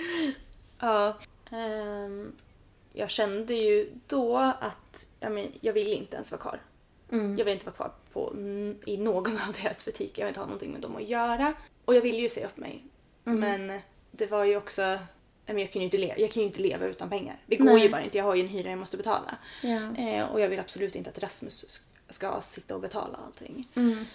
Ja. 0.78 1.16
ehm, 1.51 2.32
jag 2.93 3.11
kände 3.11 3.55
ju 3.55 3.90
då 4.07 4.36
att 4.61 5.09
jag, 5.20 5.32
men, 5.32 5.47
jag 5.61 5.73
ville 5.73 5.90
inte 5.90 6.16
ens 6.16 6.31
vara 6.31 6.40
kvar. 6.40 6.61
Mm. 7.12 7.31
Jag 7.31 7.44
ville 7.44 7.52
inte 7.52 7.66
vara 7.66 7.77
kvar 7.77 7.93
på, 8.12 8.32
i 8.86 8.97
någon 8.97 9.32
av 9.48 9.52
deras 9.62 9.85
butiker. 9.85 10.23
Jag 10.23 10.27
vill 10.27 10.31
inte 10.31 10.40
ha 10.40 10.47
någonting 10.47 10.73
med 10.73 10.81
dem 10.81 10.97
att 10.97 11.09
göra. 11.09 11.55
Och 11.85 11.94
jag 11.94 12.02
ville 12.02 12.19
ju 12.19 12.28
säga 12.28 12.47
upp 12.47 12.57
mig. 12.57 12.85
Mm. 13.27 13.40
Men 13.40 13.81
det 14.11 14.27
var 14.27 14.44
ju 14.44 14.57
också... 14.57 14.98
men 15.53 15.63
Jag 15.63 15.73
kan 15.73 15.81
ju 15.83 15.85
inte 15.85 15.99
leva, 15.99 16.19
jag 16.19 16.31
kan 16.31 16.43
inte 16.43 16.61
leva 16.61 16.87
utan 16.87 17.11
pengar. 17.11 17.37
Det 17.47 17.57
går 17.57 17.65
Nej. 17.65 17.83
ju 17.83 17.89
bara 17.89 18.03
inte. 18.03 18.19
Jag 18.19 18.25
har 18.25 18.35
ju 18.35 18.43
en 18.43 18.49
hyra 18.49 18.71
jag 18.71 18.79
måste 18.79 18.97
betala. 18.97 19.39
Ja. 19.63 19.97
Eh, 19.97 20.25
och 20.25 20.41
jag 20.41 20.49
vill 20.49 20.61
absolut 20.61 20.97
inte 20.97 21.11
att 21.11 21.19
Rasmus 21.19 21.65
sk- 21.65 22.13
ska 22.13 22.41
sitta 22.41 22.75
och 22.75 22.81
betala 22.81 23.19
allting. 23.27 23.69
Mm. 23.77 24.07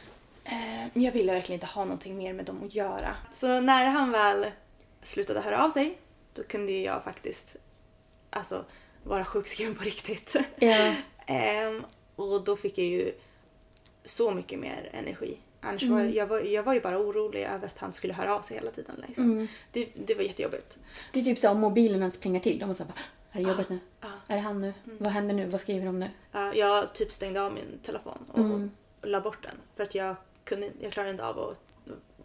Eh, 0.44 0.88
men 0.94 1.04
jag 1.04 1.12
ville 1.12 1.34
verkligen 1.34 1.56
inte 1.62 1.74
ha 1.74 1.86
någonting 1.86 2.18
mer 2.18 2.34
med 2.34 2.46
dem 2.46 2.64
att 2.66 2.76
göra. 2.76 3.16
Så 3.34 3.60
när 3.60 3.86
han 3.86 4.12
väl 4.12 4.46
slutade 5.04 5.42
höra 5.42 5.64
av 5.66 5.70
sig, 5.70 5.98
då 6.34 6.44
kunde 6.44 6.72
ju 6.72 6.82
jag 6.82 7.04
faktiskt 7.04 7.56
alltså, 8.30 8.66
vara 9.04 9.26
sjukskriven 9.26 9.76
på 9.76 9.84
riktigt. 9.84 10.36
Ja. 10.60 10.96
Ehm, 11.28 11.86
och 12.16 12.44
då 12.44 12.56
fick 12.56 12.78
jag 12.78 12.86
ju 12.88 13.12
så 14.06 14.32
mycket 14.32 14.60
mer 14.60 14.90
energi. 14.94 15.38
Annars 15.66 15.84
var 15.84 16.02
jag, 16.02 16.28
var, 16.28 16.40
jag 16.40 16.64
var 16.64 16.74
ju 16.74 16.82
bara 16.82 17.00
orolig 17.00 17.44
över 17.44 17.68
att 17.68 17.78
han 17.78 17.94
skulle 17.94 18.14
höra 18.14 18.36
av 18.36 18.42
sig 18.42 18.58
hela 18.58 18.72
tiden. 18.72 18.96
Liksom. 19.08 19.48
Det, 19.72 19.88
det 20.06 20.16
var 20.16 20.22
jättejobbigt. 20.22 20.78
Det 21.12 21.20
är 21.20 21.24
typ 21.24 21.38
så 21.38 21.50
om 21.50 21.60
mobilen 21.60 22.00
ens 22.00 22.20
plingar 22.20 22.40
till. 22.40 22.60
De 22.60 22.66
var 22.66 22.74
såhär, 22.74 22.94
är 23.32 23.44
det 23.44 23.50
jobbet 23.50 23.70
nu? 23.70 23.80
Ja. 24.02 24.08
Är 24.28 24.36
det 24.36 24.42
han 24.42 24.62
nu? 24.62 24.74
Vad 24.84 25.12
händer 25.12 25.36
nu? 25.36 25.46
Vad 25.46 25.62
skriver 25.62 25.86
de 25.86 26.00
nu? 26.00 26.10
Ja, 26.32 26.54
jag 26.54 26.94
typ 26.94 27.12
stängde 27.12 27.42
av 27.42 27.54
min 27.54 27.80
telefon 27.84 28.18
och 28.32 29.08
la 29.08 29.22
bort 29.22 29.44
den. 29.44 29.56
För 29.76 29.84
att 29.84 29.96
jag, 29.96 30.16
kunde, 30.44 30.70
jag, 30.80 30.92
klarade 30.92 31.12
inte 31.12 31.26
av 31.26 31.40
att, 31.40 31.60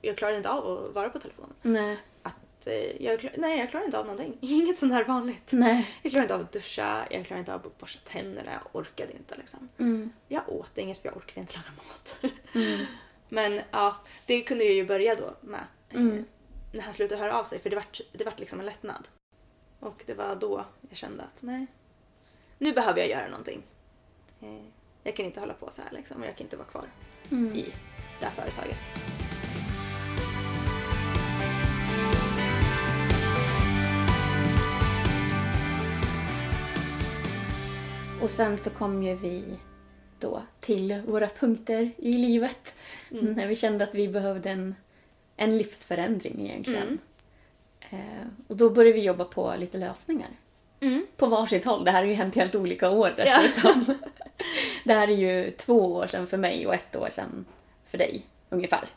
jag 0.00 0.16
klarade 0.16 0.36
inte 0.36 0.50
av 0.50 0.68
att 0.68 0.94
vara 0.94 1.10
på 1.10 1.18
telefonen. 1.18 1.54
Nej. 1.62 1.98
Att, 2.22 2.66
eh, 2.66 3.02
jag, 3.04 3.30
nej, 3.36 3.58
jag 3.58 3.70
klarade 3.70 3.86
inte 3.86 3.98
av 3.98 4.06
någonting. 4.06 4.38
Inget 4.40 4.78
sånt 4.78 4.92
här 4.92 5.04
vanligt. 5.04 5.52
Nej. 5.52 5.94
Jag 6.02 6.12
klarade 6.12 6.24
inte 6.24 6.34
av 6.34 6.40
att 6.40 6.52
duscha, 6.52 7.06
jag 7.10 7.26
klarade 7.26 7.40
inte 7.40 7.54
av 7.54 7.66
att 7.66 7.78
borsta 7.78 8.00
tänderna, 8.10 8.52
jag 8.52 8.80
orkade 8.80 9.12
inte 9.12 9.36
liksom. 9.36 9.68
Mm. 9.78 10.12
Jag 10.28 10.48
åt 10.48 10.78
inget 10.78 10.98
för 10.98 11.08
jag 11.08 11.16
orkade 11.16 11.40
inte 11.40 11.54
laga 11.56 11.70
mat. 11.76 12.18
Men 13.32 13.60
ja, 13.70 13.96
det 14.26 14.42
kunde 14.42 14.64
jag 14.64 14.74
ju 14.74 14.86
börja 14.86 15.14
då 15.14 15.34
med. 15.40 15.64
Mm. 15.90 16.24
När 16.72 16.80
han 16.82 16.94
slutade 16.94 17.20
höra 17.20 17.38
av 17.38 17.44
sig 17.44 17.58
för 17.58 17.70
det 17.70 17.76
vart, 17.76 18.00
det 18.12 18.24
vart 18.24 18.38
liksom 18.40 18.60
en 18.60 18.66
lättnad. 18.66 19.08
Och 19.80 20.02
det 20.06 20.14
var 20.14 20.36
då 20.36 20.64
jag 20.88 20.98
kände 20.98 21.22
att 21.22 21.42
nej, 21.42 21.66
nu 22.58 22.72
behöver 22.72 23.00
jag 23.00 23.08
göra 23.08 23.28
någonting. 23.28 23.62
Eh, 24.40 24.64
Jag 25.02 25.16
kan 25.16 25.26
inte 25.26 25.40
hålla 25.40 25.54
på 25.54 25.70
så 25.70 25.82
här 25.82 25.90
liksom 25.92 26.20
och 26.22 26.28
jag 26.28 26.36
kan 26.36 26.46
inte 26.46 26.56
vara 26.56 26.68
kvar 26.68 26.84
Mm. 27.30 27.54
i 27.56 27.72
det 28.20 28.24
här 28.26 28.32
företaget. 28.32 28.78
Och 38.22 38.30
sen 38.30 38.58
så 38.58 38.70
kom 38.70 39.02
ju 39.02 39.14
vi 39.14 39.44
då 40.20 40.42
till 40.60 41.02
våra 41.06 41.28
punkter 41.28 41.90
i 41.96 42.12
livet. 42.12 42.74
När 43.08 43.46
vi 43.46 43.56
kände 43.56 43.84
att 43.84 43.94
vi 43.94 44.08
behövde 44.08 44.50
en, 44.50 44.74
en 45.36 45.58
livsförändring 45.58 46.46
egentligen. 46.46 46.98
Eh, 47.90 48.26
och 48.48 48.56
då 48.56 48.70
började 48.70 48.98
vi 48.98 49.04
jobba 49.04 49.24
på 49.24 49.54
lite 49.58 49.78
lösningar. 49.78 50.30
Mm. 50.80 51.06
På 51.16 51.26
varsitt 51.26 51.64
håll. 51.64 51.84
Det 51.84 51.90
här 51.90 51.98
har 51.98 52.08
ju 52.08 52.14
hänt 52.14 52.34
helt 52.34 52.54
olika 52.54 52.90
år 52.90 53.14
dessutom. 53.16 53.98
det 54.84 54.94
här 54.94 55.08
är 55.08 55.16
ju 55.16 55.50
två 55.50 55.94
år 55.94 56.06
sedan 56.06 56.26
för 56.26 56.36
mig 56.36 56.66
och 56.66 56.74
ett 56.74 56.96
år 56.96 57.08
sedan 57.10 57.44
för 57.86 57.98
dig 57.98 58.26
ungefär. 58.48 58.88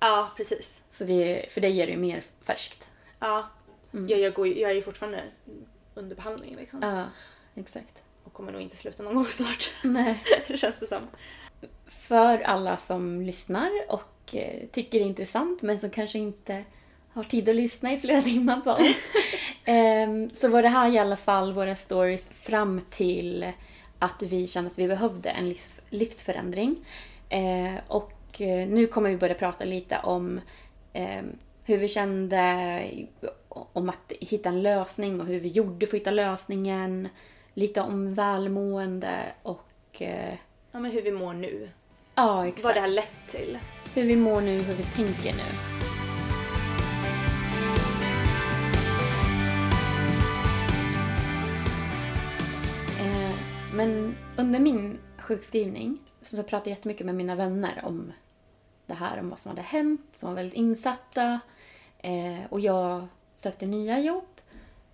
Ja, 0.00 0.30
precis. 0.36 0.82
Så 0.90 1.04
det, 1.04 1.46
för 1.50 1.60
dig 1.60 1.80
är 1.80 1.86
det 1.86 1.92
ju 1.92 1.98
mer 1.98 2.22
färskt. 2.42 2.90
Ja. 3.18 3.48
Jag, 3.90 4.20
jag, 4.20 4.34
går, 4.34 4.46
jag 4.46 4.70
är 4.70 4.74
ju 4.74 4.82
fortfarande 4.82 5.22
under 5.94 6.16
behandling 6.16 6.56
liksom. 6.56 6.82
Ja, 6.82 7.04
exakt. 7.54 8.02
Och 8.32 8.36
kommer 8.36 8.52
nog 8.52 8.60
inte 8.62 8.76
sluta 8.76 9.02
någon 9.02 9.14
gång 9.14 9.26
snart. 9.30 9.70
Nej. 9.82 10.22
Känns 10.54 10.80
det 10.80 10.86
som. 10.86 11.02
för 11.86 12.38
alla 12.38 12.76
som 12.76 13.22
lyssnar 13.22 13.70
och 13.88 14.34
eh, 14.34 14.66
tycker 14.72 14.98
det 14.98 15.04
är 15.04 15.08
intressant 15.08 15.62
men 15.62 15.80
som 15.80 15.90
kanske 15.90 16.18
inte 16.18 16.64
har 17.12 17.24
tid 17.24 17.48
att 17.48 17.54
lyssna 17.56 17.92
i 17.92 17.98
flera 17.98 18.22
timmar 18.32 18.60
på 18.60 18.70
oss. 18.70 18.96
Ehm, 19.64 20.30
så 20.30 20.48
var 20.48 20.62
det 20.62 20.68
här 20.68 20.94
i 20.94 20.98
alla 20.98 21.16
fall 21.16 21.52
våra 21.52 21.76
stories 21.76 22.30
fram 22.30 22.80
till 22.90 23.52
att 23.98 24.22
vi 24.22 24.46
kände 24.46 24.70
att 24.70 24.78
vi 24.78 24.88
behövde 24.88 25.30
en 25.30 25.48
livs, 25.48 25.80
livsförändring. 25.90 26.76
Eh, 27.28 27.74
och 27.88 28.40
eh, 28.40 28.68
nu 28.68 28.86
kommer 28.86 29.10
vi 29.10 29.16
börja 29.16 29.34
prata 29.34 29.64
lite 29.64 29.98
om 30.02 30.40
eh, 30.92 31.22
hur 31.64 31.78
vi 31.78 31.88
kände 31.88 32.82
om 33.48 33.88
att 33.88 34.12
hitta 34.20 34.48
en 34.48 34.62
lösning 34.62 35.20
och 35.20 35.26
hur 35.26 35.40
vi 35.40 35.48
gjorde 35.48 35.86
för 35.86 35.96
att 35.96 36.00
hitta 36.00 36.10
lösningen 36.10 37.08
lite 37.54 37.80
om 37.80 38.14
välmående 38.14 39.32
och... 39.42 40.02
Eh, 40.02 40.34
ja, 40.72 40.80
men 40.80 40.90
hur 40.90 41.02
vi 41.02 41.12
mår 41.12 41.32
nu. 41.32 41.70
Ja, 42.14 42.46
exakt. 42.46 42.64
Vad 42.64 42.74
det 42.74 42.80
har 42.80 42.88
lett 42.88 43.28
till. 43.28 43.58
Hur 43.94 44.04
vi 44.04 44.16
mår 44.16 44.40
nu, 44.40 44.58
hur 44.58 44.74
vi 44.74 44.82
tänker 44.82 45.32
nu. 45.32 45.42
Eh, 53.00 53.36
men 53.74 54.16
under 54.36 54.60
min 54.60 54.98
sjukskrivning 55.18 55.98
så, 56.22 56.42
pratade 56.42 56.70
jag 56.70 56.76
jättemycket 56.76 57.06
med 57.06 57.14
mina 57.14 57.34
vänner 57.34 57.82
om 57.84 58.12
det 58.86 58.94
här, 58.94 59.20
om 59.20 59.30
vad 59.30 59.40
som 59.40 59.50
hade 59.50 59.62
hänt, 59.62 60.10
som 60.14 60.28
var 60.28 60.36
väldigt 60.36 60.58
insatta. 60.58 61.40
Eh, 61.98 62.40
och 62.48 62.60
jag 62.60 63.06
sökte 63.34 63.66
nya 63.66 63.98
jobb 64.00 64.31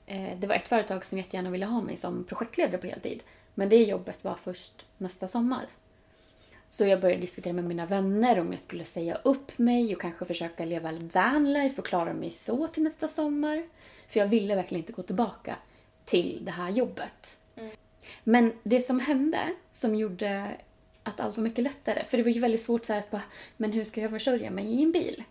Eh, 0.08 0.38
det 0.38 0.46
var 0.46 0.54
ett 0.54 0.68
företag 0.68 1.04
som 1.04 1.18
jättegärna 1.18 1.50
ville 1.50 1.66
ha 1.66 1.80
mig 1.80 1.96
som 1.96 2.24
projektledare 2.24 2.78
på 2.80 2.86
heltid. 2.86 3.22
Men 3.54 3.68
det 3.68 3.76
jobbet 3.76 4.24
var 4.24 4.34
först 4.34 4.86
nästa 4.98 5.28
sommar. 5.28 5.66
Så 6.68 6.84
jag 6.84 7.00
började 7.00 7.20
diskutera 7.20 7.52
med 7.52 7.64
mina 7.64 7.86
vänner 7.86 8.40
om 8.40 8.52
jag 8.52 8.60
skulle 8.60 8.84
säga 8.84 9.14
upp 9.14 9.58
mig 9.58 9.94
och 9.94 10.00
kanske 10.00 10.24
försöka 10.24 10.64
leva 10.64 10.92
vanlife 10.92 11.80
och 11.80 11.86
klara 11.86 12.12
mig 12.12 12.30
så 12.30 12.68
till 12.68 12.82
nästa 12.82 13.08
sommar. 13.08 13.68
För 14.08 14.20
jag 14.20 14.26
ville 14.26 14.54
verkligen 14.54 14.82
inte 14.82 14.92
gå 14.92 15.02
tillbaka 15.02 15.56
till 16.04 16.40
det 16.44 16.50
här 16.50 16.70
jobbet. 16.70 17.38
Men 18.24 18.52
det 18.62 18.80
som 18.80 19.00
hände, 19.00 19.40
som 19.72 19.94
gjorde 19.94 20.56
att 21.02 21.20
allt 21.20 21.36
var 21.36 21.44
mycket 21.44 21.64
lättare, 21.64 22.04
för 22.04 22.16
det 22.16 22.22
var 22.22 22.30
ju 22.30 22.40
väldigt 22.40 22.64
svårt 22.64 22.84
så 22.84 22.92
att 22.92 23.10
bara, 23.10 23.22
men 23.56 23.72
hur 23.72 23.84
ska 23.84 24.00
jag 24.00 24.10
försörja 24.10 24.50
mig 24.50 24.64
i 24.64 24.82
en 24.82 24.92
bil? 24.92 25.24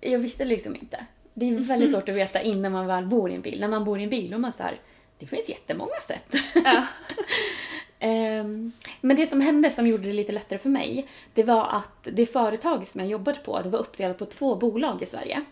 Jag 0.00 0.18
visste 0.18 0.44
liksom 0.44 0.76
inte. 0.76 1.06
Det 1.38 1.48
är 1.48 1.52
väldigt 1.52 1.90
svårt 1.90 2.08
att 2.08 2.16
veta 2.16 2.40
innan 2.40 2.72
man 2.72 2.86
väl 2.86 3.06
bor 3.06 3.30
i 3.30 3.34
en 3.34 3.40
bil. 3.40 3.60
När 3.60 3.68
man 3.68 3.84
bor 3.84 3.98
i 4.00 4.02
en 4.02 4.10
bil 4.10 4.30
då 4.30 4.36
är 4.36 4.38
man 4.40 4.52
så 4.52 4.62
här, 4.62 4.80
det 5.18 5.26
finns 5.26 5.48
jättemånga 5.48 6.00
sätt. 6.02 6.34
Ja. 6.64 6.86
Ehm, 7.98 8.72
Men 9.00 9.16
det 9.16 9.26
som 9.26 9.40
hände 9.40 9.70
som 9.70 9.86
gjorde 9.86 10.02
det 10.06 10.12
lite 10.12 10.32
lättare 10.32 10.58
för 10.58 10.68
mig, 10.68 11.06
det 11.34 11.42
var 11.42 11.66
att 11.68 12.08
det 12.12 12.26
företag 12.26 12.88
som 12.88 13.00
jag 13.00 13.10
jobbade 13.10 13.38
på, 13.38 13.60
det 13.62 13.68
var 13.68 13.78
uppdelat 13.78 14.18
på 14.18 14.26
två 14.26 14.54
bolag 14.56 15.02
i 15.02 15.06
Sverige. 15.06 15.44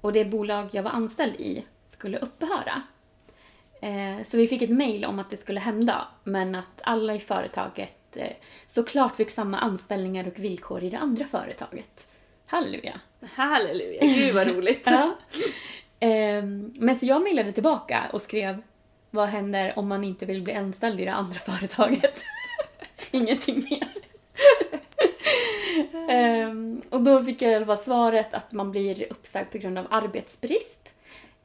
Och 0.00 0.12
det 0.12 0.24
bolag 0.24 0.68
jag 0.72 0.82
var 0.82 0.90
anställd 0.90 1.34
i 1.34 1.64
skulle 1.88 2.18
upphöra. 2.18 2.82
Eh, 3.82 4.24
Så 4.26 4.36
vi 4.36 4.46
fick 4.46 4.62
ett 4.62 4.70
mail 4.70 5.04
om 5.04 5.18
att 5.18 5.30
det 5.30 5.36
skulle 5.36 5.60
hända, 5.60 6.08
men 6.24 6.54
att 6.54 6.80
alla 6.82 7.14
i 7.14 7.20
företaget 7.20 8.16
eh, 8.16 8.32
såklart 8.66 9.16
fick 9.16 9.30
samma 9.30 9.58
anställningar 9.58 10.26
och 10.26 10.38
villkor 10.38 10.82
i 10.82 10.90
det 10.90 10.98
andra 10.98 11.24
företaget. 11.24 12.06
Halleluja! 12.50 13.00
Halleluja, 13.34 14.00
gud 14.00 14.34
vad 14.34 14.46
roligt. 14.48 14.82
Ja. 14.86 15.16
Ehm, 16.00 16.72
Men 16.76 16.96
så 16.96 17.06
jag 17.06 17.22
mejlade 17.22 17.52
tillbaka 17.52 18.02
och 18.12 18.22
skrev 18.22 18.62
vad 19.10 19.28
händer 19.28 19.72
om 19.76 19.88
man 19.88 20.04
inte 20.04 20.26
vill 20.26 20.42
bli 20.42 20.52
anställd 20.52 21.00
i 21.00 21.04
det 21.04 21.12
andra 21.12 21.38
företaget? 21.38 22.24
Ingenting 23.10 23.66
mer. 23.70 23.88
Ehm, 26.10 26.82
och 26.90 27.02
då 27.02 27.24
fick 27.24 27.42
jag 27.42 27.52
i 27.52 27.54
alla 27.54 27.66
fall 27.66 27.78
svaret 27.78 28.34
att 28.34 28.52
man 28.52 28.70
blir 28.70 29.06
uppsagd 29.12 29.50
på 29.52 29.58
grund 29.58 29.78
av 29.78 29.86
arbetsbrist. 29.90 30.92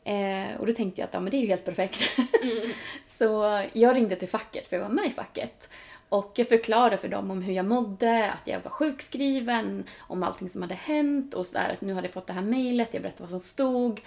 Eh, 0.04 0.60
och 0.60 0.66
då 0.66 0.74
tänkte 0.74 1.02
jag 1.02 1.08
att 1.08 1.14
ja, 1.14 1.20
men 1.20 1.32
det 1.32 1.38
är 1.38 1.42
ju 1.42 1.48
helt 1.48 1.66
perfekt. 1.66 2.04
så 3.08 3.62
jag 3.74 3.96
ringde 3.96 4.16
till 4.16 4.30
facket, 4.30 4.68
för 4.68 4.76
jag 4.76 4.84
var 4.84 4.90
med 4.90 5.06
i 5.08 5.12
facket. 5.12 5.70
Och 6.10 6.32
jag 6.36 6.50
förklarade 6.50 6.98
för 6.98 7.08
dem 7.08 7.32
om 7.32 7.42
hur 7.42 7.54
jag 7.54 7.66
mådde, 7.66 8.32
att 8.32 8.48
jag 8.48 8.60
var 8.60 8.72
sjukskriven, 8.72 9.84
om 10.00 10.24
allting 10.24 10.50
som 10.50 10.62
hade 10.62 10.76
hänt 10.76 11.34
och 11.34 11.46
så 11.46 11.58
där, 11.58 11.70
att 11.70 11.82
nu 11.82 11.94
hade 11.94 12.08
jag 12.08 12.14
fått 12.14 12.28
det 12.28 12.34
här 12.34 12.42
mejlet, 12.42 12.90
jag 12.92 13.02
berättade 13.02 13.24
vad 13.24 13.30
som 13.30 13.50
stod. 13.50 14.02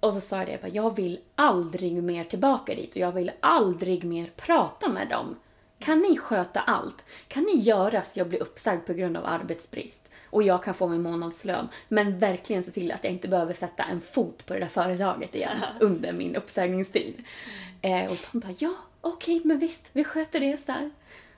Och 0.00 0.12
så 0.12 0.20
sa 0.20 0.36
jag 0.36 0.46
det, 0.46 0.52
jag, 0.52 0.60
bara, 0.60 0.68
jag 0.68 0.96
vill 0.96 1.18
aldrig 1.34 2.02
mer 2.02 2.24
tillbaka 2.24 2.74
dit 2.74 2.90
och 2.90 2.96
jag 2.96 3.12
vill 3.12 3.32
aldrig 3.40 4.04
mer 4.04 4.30
prata 4.36 4.88
med 4.88 5.08
dem. 5.08 5.36
Kan 5.78 5.98
ni 5.98 6.16
sköta 6.16 6.60
allt? 6.60 7.04
Kan 7.28 7.42
ni 7.42 7.60
göra 7.60 8.02
så 8.02 8.18
jag 8.18 8.28
blir 8.28 8.42
uppsagd 8.42 8.86
på 8.86 8.92
grund 8.92 9.16
av 9.16 9.26
arbetsbrist? 9.26 10.10
Och 10.30 10.42
jag 10.42 10.64
kan 10.64 10.74
få 10.74 10.88
min 10.88 11.02
månadslön. 11.02 11.68
Men 11.88 12.18
verkligen 12.18 12.62
se 12.62 12.70
till 12.70 12.92
att 12.92 13.04
jag 13.04 13.12
inte 13.12 13.28
behöver 13.28 13.54
sätta 13.54 13.84
en 13.84 14.00
fot 14.00 14.46
på 14.46 14.54
det 14.54 14.60
där 14.60 14.66
företaget 14.66 15.34
igen 15.34 15.58
under 15.80 16.12
min 16.12 16.36
uppsägningstid. 16.36 17.24
Eh, 17.82 18.10
och 18.10 18.16
de 18.32 18.38
bara, 18.38 18.54
ja, 18.58 18.74
okej, 19.00 19.40
men 19.44 19.58
visst, 19.58 19.82
vi 19.92 20.04
sköter 20.04 20.40
det 20.40 20.60
så 20.60 20.72
här. 20.72 20.90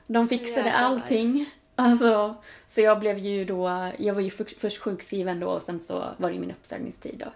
De 0.07 0.29
fixade 0.29 0.73
allting. 0.73 1.51
Alltså, 1.75 2.35
så 2.69 2.81
jag 2.81 2.99
blev 2.99 3.19
ju 3.19 3.45
då, 3.45 3.93
jag 3.99 4.15
var 4.15 4.21
ju 4.21 4.31
för, 4.31 4.45
först 4.59 4.79
sjukskriven 4.79 5.41
då 5.41 5.49
och 5.49 5.63
sen 5.63 5.81
så 5.81 6.05
var 6.17 6.31
det 6.31 6.39
min 6.39 6.51
uppsägningstid 6.51 7.19
då. 7.19 7.33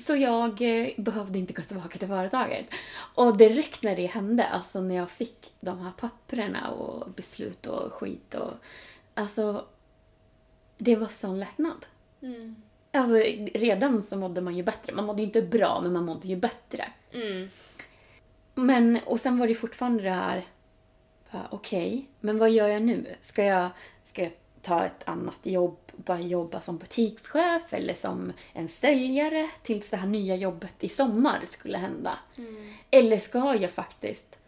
Så 0.00 0.16
jag 0.16 0.62
eh, 0.62 0.88
behövde 0.96 1.38
inte 1.38 1.52
gå 1.52 1.62
tillbaka 1.62 1.98
till 1.98 2.08
företaget. 2.08 2.66
Och 3.14 3.36
direkt 3.36 3.82
när 3.82 3.96
det 3.96 4.06
hände, 4.06 4.48
alltså 4.48 4.80
när 4.80 4.94
jag 4.94 5.10
fick 5.10 5.52
de 5.60 5.80
här 5.80 5.92
papperna 5.98 6.70
och 6.70 7.10
beslut 7.10 7.66
och 7.66 7.92
skit 7.92 8.34
och... 8.34 8.52
Alltså, 9.14 9.64
det 10.78 10.96
var 10.96 11.06
sån 11.06 11.40
lättnad. 11.40 11.86
Mm. 12.22 12.56
Alltså 12.92 13.16
redan 13.54 14.02
så 14.02 14.16
mådde 14.16 14.40
man 14.40 14.56
ju 14.56 14.62
bättre. 14.62 14.92
Man 14.92 15.04
mådde 15.04 15.22
ju 15.22 15.26
inte 15.26 15.42
bra, 15.42 15.80
men 15.82 15.92
man 15.92 16.04
mådde 16.04 16.28
ju 16.28 16.36
bättre. 16.36 16.88
Mm. 17.12 17.48
Men, 18.54 18.98
och 19.06 19.20
sen 19.20 19.38
var 19.38 19.48
det 19.48 19.54
fortfarande 19.54 20.02
det 20.02 20.10
här, 20.10 20.44
okej, 21.50 22.08
men 22.20 22.38
vad 22.38 22.50
gör 22.50 22.68
jag 22.68 22.82
nu? 22.82 23.16
Ska 23.20 23.44
jag, 23.44 23.68
ska 24.02 24.22
jag 24.22 24.32
ta 24.62 24.84
ett 24.84 25.08
annat 25.08 25.38
jobb, 25.42 25.78
bara 25.96 26.20
jobba 26.20 26.60
som 26.60 26.78
butikschef 26.78 27.72
eller 27.72 27.94
som 27.94 28.32
en 28.52 28.68
säljare 28.68 29.50
tills 29.62 29.90
det 29.90 29.96
här 29.96 30.08
nya 30.08 30.36
jobbet 30.36 30.74
i 30.80 30.88
sommar 30.88 31.40
skulle 31.44 31.78
hända? 31.78 32.18
Eller 32.90 33.16
ska 33.16 33.54
jag 33.54 33.70
faktiskt 33.70 34.38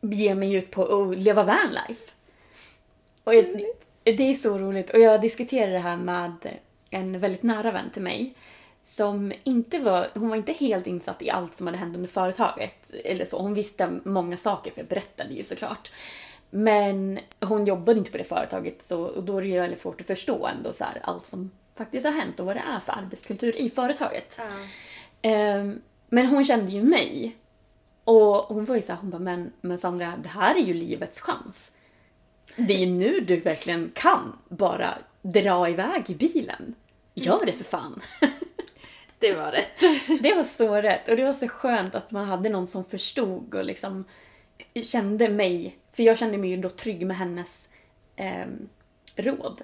ge 0.00 0.34
mig 0.34 0.54
ut 0.54 0.70
på 0.70 0.82
att 0.82 1.18
leva 1.18 1.42
vanlife? 1.42 2.12
Och 3.24 3.34
jag, 3.34 3.60
det 4.04 4.30
är 4.30 4.34
så 4.34 4.58
roligt. 4.58 4.90
Och 4.90 5.00
jag 5.00 5.20
diskuterade 5.20 5.72
det 5.72 5.78
här 5.78 5.96
med 5.96 6.58
en 6.90 7.20
väldigt 7.20 7.42
nära 7.42 7.72
vän 7.72 7.90
till 7.90 8.02
mig. 8.02 8.34
Som 8.84 9.32
inte 9.44 9.78
var, 9.78 10.08
hon 10.14 10.28
var 10.28 10.36
inte 10.36 10.52
helt 10.52 10.86
insatt 10.86 11.22
i 11.22 11.30
allt 11.30 11.56
som 11.56 11.66
hade 11.66 11.78
hänt 11.78 11.96
under 11.96 12.08
företaget. 12.08 12.94
Eller 13.04 13.24
så. 13.24 13.38
Hon 13.38 13.54
visste 13.54 14.00
många 14.04 14.36
saker, 14.36 14.70
för 14.70 14.80
jag 14.80 14.88
berättade 14.88 15.34
ju 15.34 15.44
såklart. 15.44 15.92
Men 16.50 17.18
hon 17.40 17.66
jobbade 17.66 17.98
inte 17.98 18.10
på 18.10 18.18
det 18.18 18.24
företaget 18.24 18.82
så 18.82 19.02
och 19.02 19.24
då 19.24 19.36
är 19.36 19.42
det 19.42 19.48
ju 19.48 19.58
väldigt 19.58 19.80
svårt 19.80 20.00
att 20.00 20.06
förstå 20.06 20.46
ändå 20.46 20.72
så 20.72 20.84
här, 20.84 21.00
allt 21.02 21.26
som 21.26 21.50
faktiskt 21.74 22.04
har 22.04 22.12
hänt 22.12 22.40
och 22.40 22.46
vad 22.46 22.56
det 22.56 22.62
är 22.68 22.80
för 22.80 22.92
arbetskultur 22.92 23.56
i 23.56 23.70
företaget. 23.70 24.38
Ehm, 25.22 25.80
men 26.08 26.26
hon 26.26 26.44
kände 26.44 26.72
ju 26.72 26.82
mig. 26.82 27.36
Och 28.04 28.36
hon 28.54 28.64
var 28.64 28.76
ju 28.76 28.82
såhär, 28.82 29.00
hon 29.00 29.10
bara, 29.10 29.18
men, 29.18 29.52
men 29.60 29.78
Sandra, 29.78 30.14
det 30.22 30.28
här 30.28 30.54
är 30.54 30.64
ju 30.64 30.74
livets 30.74 31.20
chans. 31.20 31.72
Det 32.56 32.74
är 32.74 32.78
ju 32.78 32.86
nu 32.86 33.20
du 33.20 33.40
verkligen 33.40 33.90
kan 33.94 34.38
bara 34.48 34.98
dra 35.22 35.68
iväg 35.68 36.10
i 36.10 36.14
bilen. 36.14 36.74
Gör 37.14 37.46
det 37.46 37.52
för 37.52 37.64
fan. 37.64 38.00
Det 39.24 39.34
var 39.34 39.52
rätt. 39.52 39.80
Det 40.22 40.34
var 40.34 40.44
så 40.44 40.74
rätt 40.74 41.08
och 41.08 41.16
det 41.16 41.24
var 41.24 41.34
så 41.34 41.48
skönt 41.48 41.94
att 41.94 42.10
man 42.10 42.24
hade 42.24 42.48
någon 42.48 42.66
som 42.66 42.84
förstod 42.84 43.54
och 43.54 43.64
liksom 43.64 44.04
kände 44.82 45.28
mig. 45.28 45.78
För 45.92 46.02
jag 46.02 46.18
kände 46.18 46.38
mig 46.38 46.50
ju 46.50 46.56
då 46.56 46.68
trygg 46.68 47.06
med 47.06 47.16
hennes 47.16 47.68
ehm, 48.16 48.68
råd. 49.16 49.60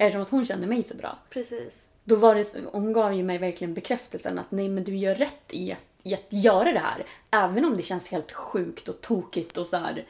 Eftersom 0.00 0.22
att 0.22 0.30
hon 0.30 0.46
kände 0.46 0.66
mig 0.66 0.82
så 0.82 0.96
bra. 0.96 1.18
Precis. 1.30 1.88
Då 2.04 2.16
var 2.16 2.34
det, 2.34 2.54
hon 2.72 2.92
gav 2.92 3.14
ju 3.14 3.22
mig 3.22 3.38
verkligen 3.38 3.74
bekräftelsen 3.74 4.38
att 4.38 4.50
nej 4.50 4.68
men 4.68 4.84
du 4.84 4.96
gör 4.96 5.14
rätt 5.14 5.50
i 5.50 5.72
att, 5.72 5.84
i 6.02 6.14
att 6.14 6.26
göra 6.28 6.72
det 6.72 6.78
här. 6.78 7.04
Även 7.30 7.64
om 7.64 7.76
det 7.76 7.82
känns 7.82 8.08
helt 8.08 8.32
sjukt 8.32 8.88
och 8.88 9.00
tokigt 9.00 9.56
och 9.56 9.66
så 9.66 9.76
här. 9.76 10.04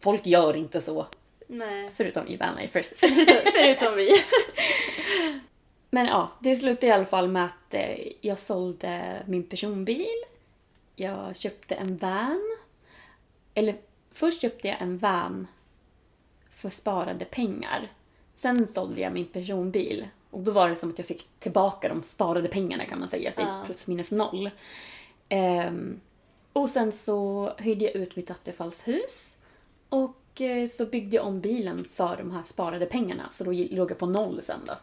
Folk 0.00 0.26
gör 0.26 0.56
inte 0.56 0.80
så. 0.80 1.06
Nej. 1.46 1.90
Förutom 1.94 2.26
i 2.26 2.36
Vanlifers. 2.36 2.86
Förutom 2.96 3.96
vi. 3.96 4.10
Men 5.90 6.06
ja, 6.06 6.30
det 6.40 6.56
slutade 6.56 6.86
i 6.86 6.90
alla 6.90 7.04
fall 7.04 7.28
med 7.28 7.44
att 7.44 7.74
eh, 7.74 7.98
jag 8.20 8.38
sålde 8.38 9.22
min 9.26 9.42
personbil. 9.42 10.06
Jag 10.96 11.36
köpte 11.36 11.74
en 11.74 11.96
van. 11.96 12.56
Eller 13.54 13.74
först 14.12 14.40
köpte 14.42 14.68
jag 14.68 14.82
en 14.82 14.98
van 14.98 15.46
för 16.50 16.70
sparade 16.70 17.24
pengar. 17.24 17.88
Sen 18.34 18.68
sålde 18.68 19.00
jag 19.00 19.12
min 19.12 19.26
personbil. 19.26 20.08
Och 20.30 20.40
då 20.40 20.50
var 20.50 20.68
det 20.68 20.76
som 20.76 20.90
att 20.90 20.98
jag 20.98 21.06
fick 21.06 21.26
tillbaka 21.38 21.88
de 21.88 22.02
sparade 22.02 22.48
pengarna 22.48 22.84
kan 22.84 22.98
man 23.00 23.08
säga. 23.08 23.32
Så 23.32 23.40
Ja. 23.40 23.62
plus 23.66 23.86
minus 23.86 24.10
noll. 24.10 24.50
Ehm, 25.28 26.00
och 26.52 26.70
sen 26.70 26.92
så 26.92 27.50
hyrde 27.58 27.84
jag 27.84 27.94
ut 27.94 28.16
mitt 28.16 28.30
attefallshus. 28.30 29.36
Och 29.88 30.16
så 30.70 30.86
byggde 30.86 31.16
jag 31.16 31.26
om 31.26 31.40
bilen 31.40 31.84
för 31.92 32.16
de 32.16 32.30
här 32.30 32.42
sparade 32.42 32.86
pengarna. 32.86 33.28
Så 33.30 33.44
då 33.44 33.52
låg 33.52 33.90
jag 33.90 33.98
på 33.98 34.06
noll 34.06 34.42
sen 34.42 34.60
då, 34.66 34.74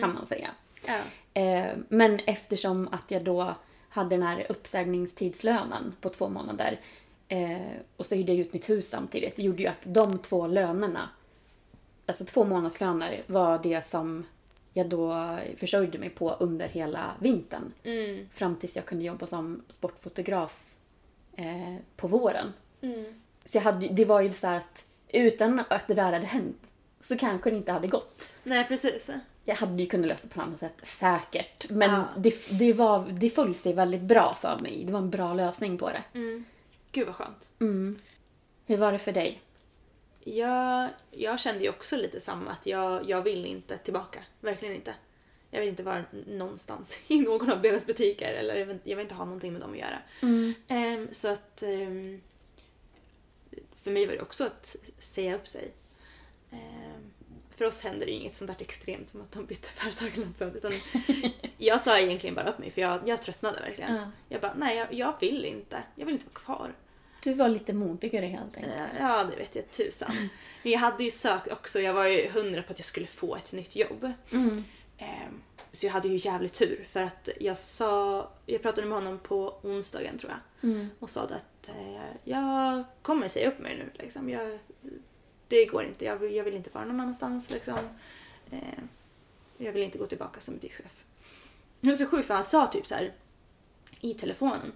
kan 0.00 0.14
man 0.14 0.26
säga. 0.26 0.50
Ja. 0.86 1.00
Eh, 1.40 1.76
men 1.88 2.20
eftersom 2.26 2.88
att 2.92 3.10
jag 3.10 3.24
då 3.24 3.54
hade 3.88 4.16
den 4.16 4.22
här 4.22 4.46
uppsägningstidslönen 4.48 5.94
på 6.00 6.08
två 6.08 6.28
månader 6.28 6.80
eh, 7.28 7.58
och 7.96 8.06
så 8.06 8.14
hyrde 8.14 8.32
jag 8.32 8.40
ut 8.40 8.52
mitt 8.52 8.68
hus 8.68 8.88
samtidigt. 8.88 9.36
Det 9.36 9.42
gjorde 9.42 9.62
ju 9.62 9.68
att 9.68 9.82
de 9.82 10.18
två 10.18 10.46
lönerna, 10.46 11.08
alltså 12.06 12.24
två 12.24 12.44
månadslöner, 12.44 13.22
var 13.26 13.58
det 13.62 13.86
som 13.86 14.24
jag 14.72 14.88
då 14.88 15.38
försörjde 15.56 15.98
mig 15.98 16.10
på 16.10 16.30
under 16.30 16.68
hela 16.68 17.10
vintern. 17.20 17.72
Mm. 17.82 18.28
Fram 18.32 18.56
tills 18.56 18.76
jag 18.76 18.86
kunde 18.86 19.04
jobba 19.04 19.26
som 19.26 19.62
sportfotograf 19.68 20.74
eh, 21.36 21.76
på 21.96 22.08
våren. 22.08 22.52
Mm. 22.80 23.20
Så 23.44 23.58
jag 23.58 23.62
hade, 23.62 23.88
det 23.88 24.04
var 24.04 24.20
ju 24.20 24.32
så 24.32 24.46
att 24.46 24.84
utan 25.14 25.62
att 25.68 25.86
det 25.88 25.94
där 25.94 26.12
hade 26.12 26.26
hänt 26.26 26.60
så 27.00 27.16
kanske 27.18 27.50
det 27.50 27.56
inte 27.56 27.72
hade 27.72 27.88
gått. 27.88 28.32
Nej, 28.42 28.64
precis. 28.68 29.10
Jag 29.44 29.54
hade 29.54 29.82
ju 29.82 29.88
kunnat 29.88 30.06
lösa 30.06 30.26
det 30.28 30.34
på 30.34 30.40
ett 30.40 30.46
annat 30.46 30.58
sätt, 30.58 30.74
säkert. 30.82 31.70
Men 31.70 31.90
Ja. 31.90 32.04
det, 32.16 32.58
det, 32.58 32.72
var, 32.72 33.06
det 33.08 33.30
föll 33.30 33.54
sig 33.54 33.72
väldigt 33.72 34.00
bra 34.00 34.34
för 34.40 34.58
mig. 34.58 34.84
Det 34.86 34.92
var 34.92 35.00
en 35.00 35.10
bra 35.10 35.34
lösning 35.34 35.78
på 35.78 35.90
det. 35.90 36.02
Mm. 36.18 36.44
Gud 36.92 37.06
vad 37.06 37.14
skönt. 37.16 37.50
Hur 38.66 38.76
var 38.76 38.92
det 38.92 38.98
för 38.98 39.12
dig? 39.12 39.40
Jag, 40.24 40.88
jag 41.10 41.40
kände 41.40 41.62
ju 41.64 41.68
också 41.68 41.96
lite 41.96 42.20
samma, 42.20 42.50
att 42.50 42.66
jag, 42.66 43.10
jag 43.10 43.22
vill 43.22 43.46
inte 43.46 43.78
tillbaka. 43.78 44.18
Verkligen 44.40 44.74
inte. 44.74 44.94
Jag 45.50 45.60
vill 45.60 45.68
inte 45.68 45.82
vara 45.82 46.04
någonstans 46.26 46.98
i 47.08 47.20
någon 47.20 47.50
av 47.50 47.62
deras 47.62 47.86
butiker 47.86 48.32
eller 48.32 48.56
jag 48.56 48.66
vill, 48.66 48.78
jag 48.84 48.96
vill 48.96 49.02
inte 49.04 49.14
ha 49.14 49.24
någonting 49.24 49.52
med 49.52 49.62
dem 49.62 49.72
att 49.72 49.78
göra. 49.78 49.98
Ehm, 50.68 51.08
så 51.12 51.28
att 51.28 51.62
ehm, 51.62 52.20
för 53.84 53.90
mig 53.90 54.06
var 54.06 54.14
det 54.14 54.20
också 54.22 54.44
att 54.44 54.76
säga 54.98 55.34
upp 55.34 55.48
sig. 55.48 55.70
Ehm, 56.52 57.10
för 57.56 57.64
oss 57.64 57.80
hände 57.80 58.04
det 58.04 58.10
inget 58.10 58.36
sånt 58.36 58.48
där 58.58 58.64
extremt 58.64 59.08
som 59.08 59.20
att 59.20 59.32
de 59.32 59.46
bytte 59.46 59.68
företag 59.74 60.10
eller 60.14 60.26
något 60.26 60.38
sånt. 60.38 60.54
Utan 60.56 60.72
jag 61.58 61.80
sa 61.80 61.98
egentligen 61.98 62.34
bara 62.34 62.48
upp 62.50 62.58
mig 62.58 62.70
för 62.70 62.80
jag, 62.80 63.08
jag 63.08 63.22
tröttnade 63.22 63.60
verkligen. 63.60 63.94
Ja. 63.94 64.10
Jag 64.28 64.40
bara, 64.40 64.54
nej 64.56 64.76
jag, 64.76 64.92
jag 64.94 65.14
vill 65.20 65.44
inte. 65.44 65.82
Jag 65.96 66.06
vill 66.06 66.14
inte 66.14 66.26
vara 66.26 66.34
kvar. 66.44 66.74
Du 67.22 67.34
var 67.34 67.48
lite 67.48 67.72
modigare 67.72 68.26
helt 68.26 68.56
enkelt. 68.56 68.74
Eh, 68.74 69.00
Ja, 69.00 69.24
det 69.24 69.36
vet 69.36 69.56
jag 69.56 69.70
tusan. 69.70 70.28
Men 70.62 70.72
jag 70.72 70.78
hade 70.80 71.04
ju 71.04 71.10
sökt 71.10 71.52
också, 71.52 71.80
jag 71.80 71.94
var 71.94 72.04
ju 72.04 72.28
hundra 72.30 72.62
på 72.62 72.72
att 72.72 72.78
jag 72.78 72.86
skulle 72.86 73.06
få 73.06 73.36
ett 73.36 73.52
nytt 73.52 73.76
jobb. 73.76 74.12
Ehm, 74.98 75.40
Så 75.74 75.86
jag 75.86 75.92
hade 75.92 76.08
ju 76.08 76.16
jävligt 76.16 76.52
tur 76.52 76.84
för 76.88 77.00
att 77.00 77.28
jag 77.40 77.58
sa, 77.58 78.28
jag 78.46 78.62
pratade 78.62 78.86
med 78.86 78.98
honom 78.98 79.18
på 79.18 79.54
onsdagen 79.62 80.18
tror 80.18 80.32
jag. 80.32 80.40
Och 80.98 81.10
sa 81.10 81.22
att 81.22 81.68
eh, 81.68 82.02
jag 82.24 82.84
kommer 83.02 83.28
säga 83.28 83.48
upp 83.48 83.58
mig 83.58 83.76
nu 83.76 84.02
liksom. 84.04 84.30
Jag, 84.30 84.58
det 85.48 85.64
går 85.64 85.84
inte, 85.84 86.04
jag, 86.04 86.16
vill- 86.16 86.34
jag 86.34 86.44
vill 86.44 86.54
inte 86.54 86.70
vara 86.72 86.84
någon 86.84 87.00
annanstans 87.00 87.50
liksom. 87.50 87.78
Ehm, 88.50 88.88
Jag 89.58 89.72
vill 89.72 89.82
inte 89.82 89.98
gå 89.98 90.06
tillbaka 90.06 90.40
som 90.40 90.54
butikschef. 90.54 91.04
Det 91.80 91.88
var 91.88 91.94
så 91.96 92.06
sjukt 92.06 92.26
för 92.26 92.34
han 92.34 92.44
sa 92.44 92.66
typ 92.66 92.86
så 92.86 92.94
här 92.94 93.12
i 94.00 94.14
telefonen. 94.14 94.72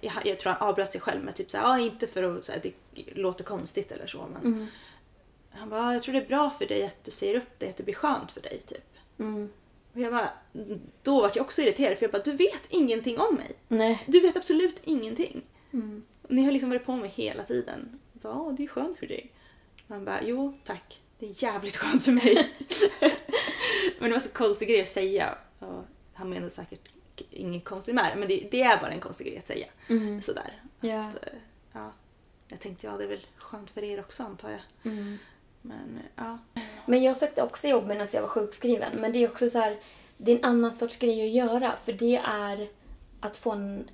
Jag, 0.00 0.12
jag 0.26 0.38
tror 0.38 0.52
han 0.52 0.68
avbröt 0.68 0.92
sig 0.92 1.00
själv 1.00 1.24
med 1.24 1.34
typ 1.34 1.50
så 1.50 1.56
här, 1.58 1.64
ja 1.68 1.78
inte 1.78 2.06
för 2.06 2.22
att 2.22 2.44
så 2.44 2.52
här, 2.52 2.60
det 2.94 3.14
låter 3.14 3.44
konstigt 3.44 3.92
eller 3.92 4.06
så 4.06 4.26
men. 4.32 4.68
Han 5.52 5.70
bara, 5.70 5.80
"Ja, 5.80 5.92
jag 5.92 6.02
tror 6.02 6.12
det 6.12 6.20
är 6.20 6.26
bra 6.28 6.50
för 6.50 6.66
dig 6.66 6.84
att 6.86 7.04
du 7.04 7.10
säger 7.10 7.34
upp 7.34 7.58
dig, 7.58 7.70
att 7.70 7.76
det 7.76 7.82
blir 7.82 7.94
skönt 7.94 8.32
för 8.32 8.40
dig 8.40 8.62
typ. 8.66 8.84
Och 9.92 10.00
jag 10.00 10.12
bara, 10.12 10.30
då 11.02 11.20
var 11.20 11.32
jag 11.34 11.44
också 11.44 11.62
irriterad 11.62 11.98
för 11.98 12.04
jag 12.04 12.12
bara, 12.12 12.22
du 12.22 12.32
vet 12.32 12.66
ingenting 12.68 13.18
om 13.18 13.34
mig. 13.34 13.52
Nej. 13.68 14.04
Du 14.06 14.20
vet 14.20 14.36
absolut 14.36 14.80
ingenting. 14.84 15.42
Ni 16.28 16.44
har 16.44 16.52
liksom 16.52 16.70
varit 16.70 16.86
på 16.86 16.96
mig 16.96 17.08
hela 17.08 17.42
tiden. 17.42 18.00
Ja, 18.22 18.54
det 18.56 18.62
är 18.64 18.68
skönt 18.68 18.98
för 18.98 19.06
dig. 19.06 19.32
Han 19.88 20.04
bara, 20.04 20.22
jo 20.22 20.58
tack. 20.64 21.00
Det 21.18 21.26
är 21.26 21.42
jävligt 21.42 21.76
skönt 21.76 22.04
för 22.04 22.12
mig. 22.12 22.54
men 23.98 24.08
det 24.08 24.14
var 24.14 24.18
så 24.18 24.32
konstig 24.32 24.68
grej 24.68 24.82
att 24.82 24.88
säga. 24.88 25.38
Och 25.58 25.84
han 26.12 26.28
menade 26.28 26.50
säkert 26.50 26.92
inget 27.30 27.64
konstigt 27.64 27.94
med 27.94 28.04
det, 28.04 28.16
men 28.18 28.28
det, 28.28 28.48
det 28.50 28.62
är 28.62 28.80
bara 28.80 28.90
en 28.90 29.00
konstig 29.00 29.26
grej 29.26 29.38
att 29.38 29.46
säga. 29.46 29.66
Sådär. 30.22 30.62
Ja. 30.80 31.08
Att, 31.08 31.14
eh, 31.14 31.32
ja. 31.72 31.92
Jag 32.48 32.60
tänkte, 32.60 32.86
ja 32.86 32.96
det 32.96 33.04
är 33.04 33.08
väl 33.08 33.26
skönt 33.36 33.70
för 33.70 33.84
er 33.84 34.00
också 34.00 34.22
antar 34.22 34.50
jag. 34.50 34.60
Men 35.62 35.98
ja. 36.16 36.38
Men 36.86 37.02
jag 37.02 37.16
sökte 37.16 37.42
också 37.42 37.68
jobb 37.68 37.86
medan 37.86 38.08
jag 38.12 38.20
var 38.20 38.28
sjukskriven. 38.28 38.92
Men 38.94 39.12
det 39.12 39.18
är 39.18 39.28
också 39.28 39.50
så 39.50 39.58
här, 39.58 39.76
det 40.16 40.32
är 40.32 40.36
en 40.38 40.44
annan 40.44 40.74
sorts 40.74 40.96
grej 40.98 41.22
att 41.26 41.30
göra. 41.34 41.76
För 41.84 41.92
det 41.92 42.16
är 42.16 42.68
att, 43.20 43.36
få 43.36 43.50
en, 43.50 43.88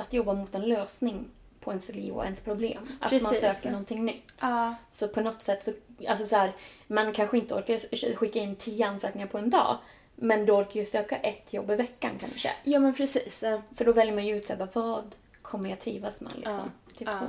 att 0.00 0.12
jobba 0.12 0.32
mot 0.32 0.54
en 0.54 0.68
lösning 0.68 1.24
på 1.60 1.70
ens 1.70 1.88
liv 1.88 2.14
och 2.14 2.24
ens 2.24 2.40
problem. 2.40 2.88
Att 3.00 3.10
man 3.12 3.20
Precis. 3.20 3.40
söker 3.40 3.70
någonting 3.70 4.04
nytt. 4.04 4.32
Ja. 4.40 4.74
Så 4.90 5.08
på 5.08 5.20
något 5.20 5.42
sätt 5.42 5.64
så, 5.64 5.72
alltså 6.08 6.26
så 6.26 6.36
här, 6.36 6.52
man 6.86 7.12
kanske 7.12 7.38
inte 7.38 7.54
orkar 7.54 8.14
skicka 8.16 8.38
in 8.38 8.56
tio 8.56 8.86
ansökningar 8.86 9.26
på 9.28 9.38
en 9.38 9.50
dag. 9.50 9.78
Men 10.16 10.46
du 10.46 10.52
orkar 10.52 10.80
ju 10.80 10.86
söka 10.86 11.16
ett 11.16 11.52
jobb 11.52 11.70
i 11.70 11.74
veckan 11.76 12.10
kanske. 12.20 12.50
Ja 12.64 12.78
men 12.78 12.94
precis. 12.94 13.44
För 13.74 13.84
då 13.84 13.92
väljer 13.92 14.14
man 14.14 14.26
ju 14.26 14.36
ut 14.36 14.46
så 14.46 14.54
här, 14.54 14.68
vad 14.72 15.14
kommer 15.42 15.70
jag 15.70 15.80
trivas 15.80 16.20
med 16.20 16.32
liksom. 16.36 16.70
Typ 16.98 17.08
Ja. 17.08 17.18
så. 17.18 17.24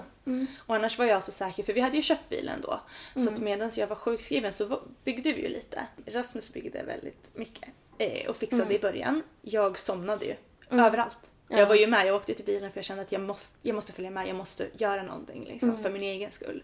Och 0.58 0.76
annars 0.76 0.98
var 0.98 1.06
jag 1.06 1.24
så 1.24 1.32
säker, 1.32 1.64
för 1.64 1.74
vi 1.74 1.82
hade 1.82 1.96
ju 1.98 2.04
köpt 2.04 2.30
bilen 2.30 2.62
då. 2.62 2.80
Så 3.16 3.30
att 3.30 3.38
medan 3.40 3.72
jag 3.76 3.88
var 3.88 3.96
sjukskriven 3.96 4.54
så 4.54 4.82
byggde 5.04 5.34
vi 5.34 5.42
ju 5.42 5.48
lite. 5.50 5.88
Rasmus 6.06 6.54
byggde 6.54 6.84
väldigt 6.84 7.30
mycket 7.36 7.70
eh, 7.98 8.30
och 8.30 8.36
fixade 8.38 8.76
i 8.76 8.80
början. 8.80 9.24
Jag 9.42 9.80
somnade 9.80 10.26
ju 10.26 10.36
överallt. 10.72 11.32
Jag 11.50 11.68
var 11.68 11.76
ju 11.76 11.88
med, 11.88 12.08
jag 12.08 12.16
åkte 12.16 12.34
till 12.34 12.46
bilen 12.46 12.72
för 12.72 12.78
jag 12.78 12.86
kände 12.86 13.04
att 13.04 13.12
jag 13.12 13.22
måste, 13.22 13.58
jag 13.62 13.76
måste 13.76 13.92
följa 13.94 14.12
med, 14.12 14.28
jag 14.28 14.36
måste 14.36 14.68
göra 14.78 15.04
någonting 15.04 15.44
liksom, 15.46 15.78
för 15.84 15.90
min 15.90 16.02
egen 16.02 16.32
skull. 16.32 16.64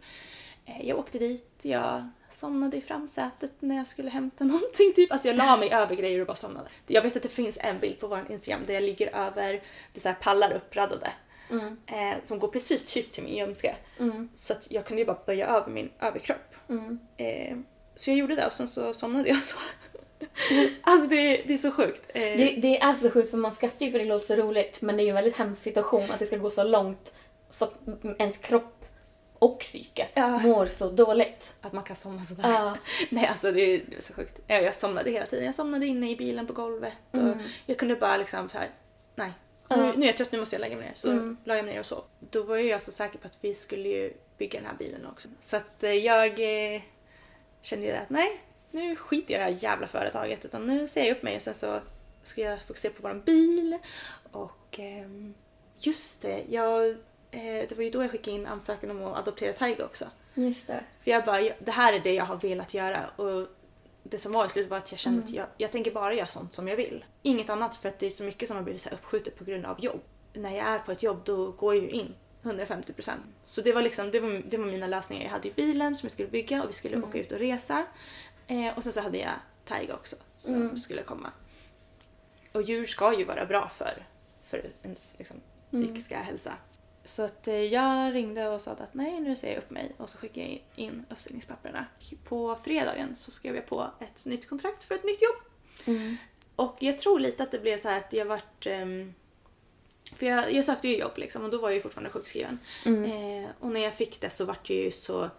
Eh, 0.66 0.88
Jag 0.88 1.00
åkte 1.00 1.20
dit, 1.20 1.60
jag 1.62 2.10
somnade 2.32 2.78
i 2.78 2.82
framsätet 2.82 3.52
när 3.60 3.76
jag 3.76 3.88
skulle 3.88 4.10
hämta 4.10 4.44
någonting. 4.44 4.94
Typ. 4.96 5.12
Alltså 5.12 5.28
jag 5.28 5.38
la 5.38 5.58
mig 5.58 5.70
över 5.74 5.96
grejer 5.96 6.20
och 6.22 6.28
bara 6.28 6.36
somnade. 6.36 6.70
Jag 6.88 7.02
vet 7.02 7.16
att 7.16 7.24
det 7.24 7.30
finns 7.30 7.58
en 7.62 7.80
bild 7.80 8.00
på 8.00 8.08
vår 8.08 8.26
Instagram 8.30 8.62
där 8.68 8.74
jag 8.74 8.84
ligger 8.84 9.16
över 9.28 9.62
det 9.94 10.00
så 10.00 10.10
här 10.10 10.16
pallar 10.16 10.54
uppradade. 10.54 11.12
Eh, 11.88 12.18
som 12.24 12.40
går 12.40 12.48
precis 12.48 12.86
typ 12.86 13.12
till 13.12 13.24
min 13.24 13.36
ljumske. 13.36 13.76
Så 14.34 14.54
att 14.54 14.68
jag 14.72 14.86
kunde 14.86 15.02
ju 15.02 15.06
bara 15.06 15.20
böja 15.26 15.48
över 15.48 15.70
min 15.72 15.90
överkropp. 16.02 16.56
Eh, 17.18 17.58
så 17.96 18.10
jag 18.12 18.18
gjorde 18.18 18.36
det 18.36 18.46
och 18.48 18.54
sen 18.54 18.68
så 18.68 18.94
somnade 18.94 19.30
jag 19.30 19.44
så. 19.44 19.58
alltså 20.82 21.08
det, 21.10 21.44
det 21.48 21.54
är 21.54 21.58
så 21.58 21.72
sjukt. 21.72 22.10
Eh, 22.14 22.22
Det, 22.22 22.56
det 22.62 22.80
är 22.82 22.94
så 22.94 23.10
sjukt 23.12 23.30
för 23.30 23.38
man 23.38 23.52
skrattar 23.52 23.86
ju 23.86 23.92
för 23.92 24.00
det 24.00 24.06
låter 24.06 24.26
så 24.26 24.36
roligt. 24.36 24.82
Men 24.82 24.98
det 24.98 25.04
är 25.04 25.06
ju 25.06 25.10
en 25.10 25.16
väldigt 25.16 25.38
hemsk 25.38 25.62
situation 25.62 26.12
att 26.12 26.20
det 26.20 26.26
ska 26.26 26.38
gå 26.38 26.50
så 26.52 26.64
långt 26.64 27.14
så 27.50 27.66
att 27.66 27.74
ens 28.20 28.38
kropp 28.38 28.86
och 29.40 29.60
psyke 29.60 30.08
Ja. 30.14 30.40
mår 30.40 30.66
så 30.66 30.90
dåligt. 30.90 31.54
Att 31.62 31.74
man 31.74 31.84
kan 31.84 31.96
somna 31.96 32.24
sådär. 32.26 32.50
Ja. 32.50 32.78
Nej 33.10 33.28
alltså 33.28 33.52
det 33.52 33.62
är, 33.62 33.84
det 33.90 33.96
är 33.96 34.02
så 34.02 34.14
sjukt. 34.14 34.40
Ja, 34.48 34.56
Jag 34.56 34.74
somnade 34.74 35.12
hela 35.12 35.26
tiden. 35.26 35.46
Jag 35.46 35.56
somnade 35.56 35.86
inne 35.86 36.12
i 36.12 36.16
bilen 36.16 36.48
på 36.48 36.54
golvet. 36.54 36.94
Och 37.12 37.20
jag 37.66 37.78
kunde 37.78 37.96
bara 37.96 38.18
liksom 38.18 38.50
så 38.50 38.58
här. 38.58 38.70
nej. 39.16 39.32
Nu, 39.70 39.94
nu 39.96 40.04
är 40.04 40.08
jag 40.08 40.18
trött, 40.18 40.32
nu 40.32 40.40
måste 40.40 40.56
jag 40.56 40.62
lägga 40.62 40.76
mig 40.76 40.86
ner. 40.86 40.96
Så 40.96 41.36
la 41.44 41.56
jag 41.56 41.66
mig 41.66 41.74
ner 41.74 41.80
och 41.80 41.86
sov. 41.86 42.04
Då 42.20 42.44
var 42.44 42.56
ju 42.56 42.70
jag 42.70 42.82
så 42.82 42.92
säker 42.92 43.20
på 43.20 43.28
att 43.28 43.38
vi 43.42 43.54
skulle 43.54 43.90
ju 43.90 44.14
bygga 44.38 44.60
den 44.60 44.70
här 44.70 44.78
bilen 44.78 45.06
också. 45.06 45.28
Så 45.40 45.58
att 45.58 45.84
eh, 45.84 45.94
jag 45.94 46.28
eh, 46.76 46.82
kände 47.62 47.86
ju 47.86 47.92
att 47.92 48.10
nej, 48.10 48.42
nu 48.72 48.96
skiter 48.96 49.34
jag 49.34 49.42
i 49.42 49.44
det 49.44 49.58
här 49.58 49.64
jävla 49.64 49.88
företaget. 49.88 50.46
Utan 50.46 50.68
nu 50.68 50.88
säger 50.88 51.08
jag 51.08 51.18
upp 51.18 51.24
mig 51.24 51.36
och 51.36 51.42
sen 51.42 51.54
så 51.54 51.80
ska 52.24 52.42
jag 52.42 52.62
fokusera 52.62 52.94
på 52.94 53.02
våran 53.02 53.22
bil. 53.22 53.78
Och 54.32 54.80
ehm, 54.80 55.34
just 55.80 56.22
det, 56.22 56.44
jag, 56.50 56.90
eh, 57.32 57.66
det 57.70 57.72
var 57.76 57.84
ju 57.84 57.90
då 57.90 58.04
jag 58.04 58.12
skickade 58.12 58.38
in 58.38 58.46
ansökan 58.46 58.92
om 58.92 59.04
att 59.04 59.18
adoptera 59.18 59.54
Tiger 59.54 59.86
också. 59.86 60.06
Just 60.34 60.68
det. 60.68 60.84
För 61.02 61.12
jag 61.12 61.26
bara, 61.26 61.42
det 61.60 61.72
här 61.72 61.94
är 61.94 62.00
det 62.00 62.14
jag 62.14 62.26
har 62.26 62.38
velat 62.38 62.74
göra. 62.74 63.10
Och 63.16 63.48
det 64.10 64.20
som 64.20 64.32
var 64.32 64.46
i 64.46 64.50
slutet 64.50 64.72
var 64.72 64.78
att 64.78 64.92
jag 64.92 65.00
kände 65.00 65.24
att 65.24 65.30
jag, 65.30 65.48
jag 65.58 65.72
tänker 65.72 65.92
bara 65.92 66.14
göra 66.14 66.28
sånt 66.28 66.54
som 66.54 66.68
jag 66.68 66.76
vill. 66.76 67.06
Inget 67.22 67.50
annat 67.50 67.76
för 67.76 67.90
att 67.90 68.00
det 68.00 68.06
är 68.06 68.10
så 68.10 68.24
mycket 68.24 68.48
som 68.48 68.58
har 68.58 68.64
blivit 68.64 68.82
så 68.82 68.90
uppskjutet 68.90 69.38
på 69.38 69.44
grund 69.44 69.66
av 69.66 69.84
jobb. 69.84 70.02
När 70.34 70.56
jag 70.56 70.68
är 70.68 70.80
på 70.80 70.92
ett 70.92 71.04
jobb 71.04 71.22
då 71.26 71.52
går 71.52 71.76
jag 71.76 71.84
ju 71.84 71.90
in 71.90 72.16
150%. 72.44 73.12
Så 73.46 73.62
det 73.62 73.74
var 73.74 73.82
liksom, 73.82 74.12
det 74.12 74.20
var, 74.20 74.44
det 74.50 74.58
var 74.58 74.66
mina 74.66 74.88
lösningar. 74.88 75.24
Jag 75.24 75.32
hade 75.32 75.48
ju 75.48 75.54
bilen 75.54 75.96
som 75.96 76.06
jag 76.06 76.12
skulle 76.12 76.30
bygga 76.30 76.64
och 76.64 76.70
vi 76.70 76.74
skulle 76.74 76.98
åka 76.98 77.20
ut 77.20 77.32
och 77.32 77.40
resa. 77.40 77.86
Eh, 78.48 78.78
och 78.78 78.84
sen 78.84 78.92
så 78.92 79.02
hade 79.02 79.18
jag 79.18 79.34
Taiga 79.66 79.94
också 79.94 80.16
som 80.36 80.80
skulle 80.80 81.04
komma. 81.04 81.32
Och 82.52 82.62
djur 82.62 82.86
ska 82.86 83.20
ju 83.20 83.26
vara 83.26 83.46
bra 83.46 83.70
för, 83.70 84.08
för 84.44 84.70
ens 84.84 85.16
liksom, 85.18 85.38
psykiska 85.72 86.20
hälsa. 86.20 86.54
Så 87.06 87.24
att 87.24 87.48
eh, 87.48 87.56
jag 87.56 88.16
ringde 88.16 88.48
och 88.48 88.62
sa 88.62 88.72
att 88.72 88.94
nej, 88.94 89.20
nu 89.20 89.36
säger 89.36 89.54
jag 89.54 89.64
upp 89.64 89.70
mig 89.70 89.92
och 89.98 90.10
så 90.10 90.18
skickade 90.18 90.48
jag 90.48 90.62
in 90.76 91.06
uppsägningspapperna. 91.10 91.86
På 92.24 92.58
fredagen 92.64 93.16
så 93.16 93.32
skrev 93.32 93.56
jag 93.56 93.66
på 93.66 93.92
ett 94.00 94.26
nytt 94.26 94.50
kontrakt 94.50 94.84
för 94.84 94.96
ett 94.96 95.04
nytt 95.04 95.22
jobb. 95.22 95.36
Och 96.56 96.78
jag 96.80 96.98
tror 96.98 97.20
lite 97.20 97.44
att 97.44 97.52
det 97.52 97.60
blev 97.60 97.78
så 97.78 97.90
här 97.90 97.98
att 97.98 98.14
jag 98.14 98.26
vart... 98.26 98.66
ehm, 98.66 99.14
för 100.14 100.26
jag, 100.26 100.54
jag 100.54 100.66
sökte 100.66 100.88
ju 100.88 100.98
jobb 100.98 101.18
liksom 101.18 101.44
och 101.44 101.50
då 101.50 101.58
var 101.58 101.70
jag 101.70 101.76
ju 101.76 101.82
fortfarande 101.82 102.10
sjukskriven. 102.10 102.60
Eh, 103.06 103.50
och 103.60 103.72
när 103.72 103.80
jag 103.80 103.94
fick 103.94 104.22
det 104.22 104.30
så 104.30 104.46
vart 104.46 104.70
jag 104.70 104.80
ju 104.80 104.92
så 104.92 105.30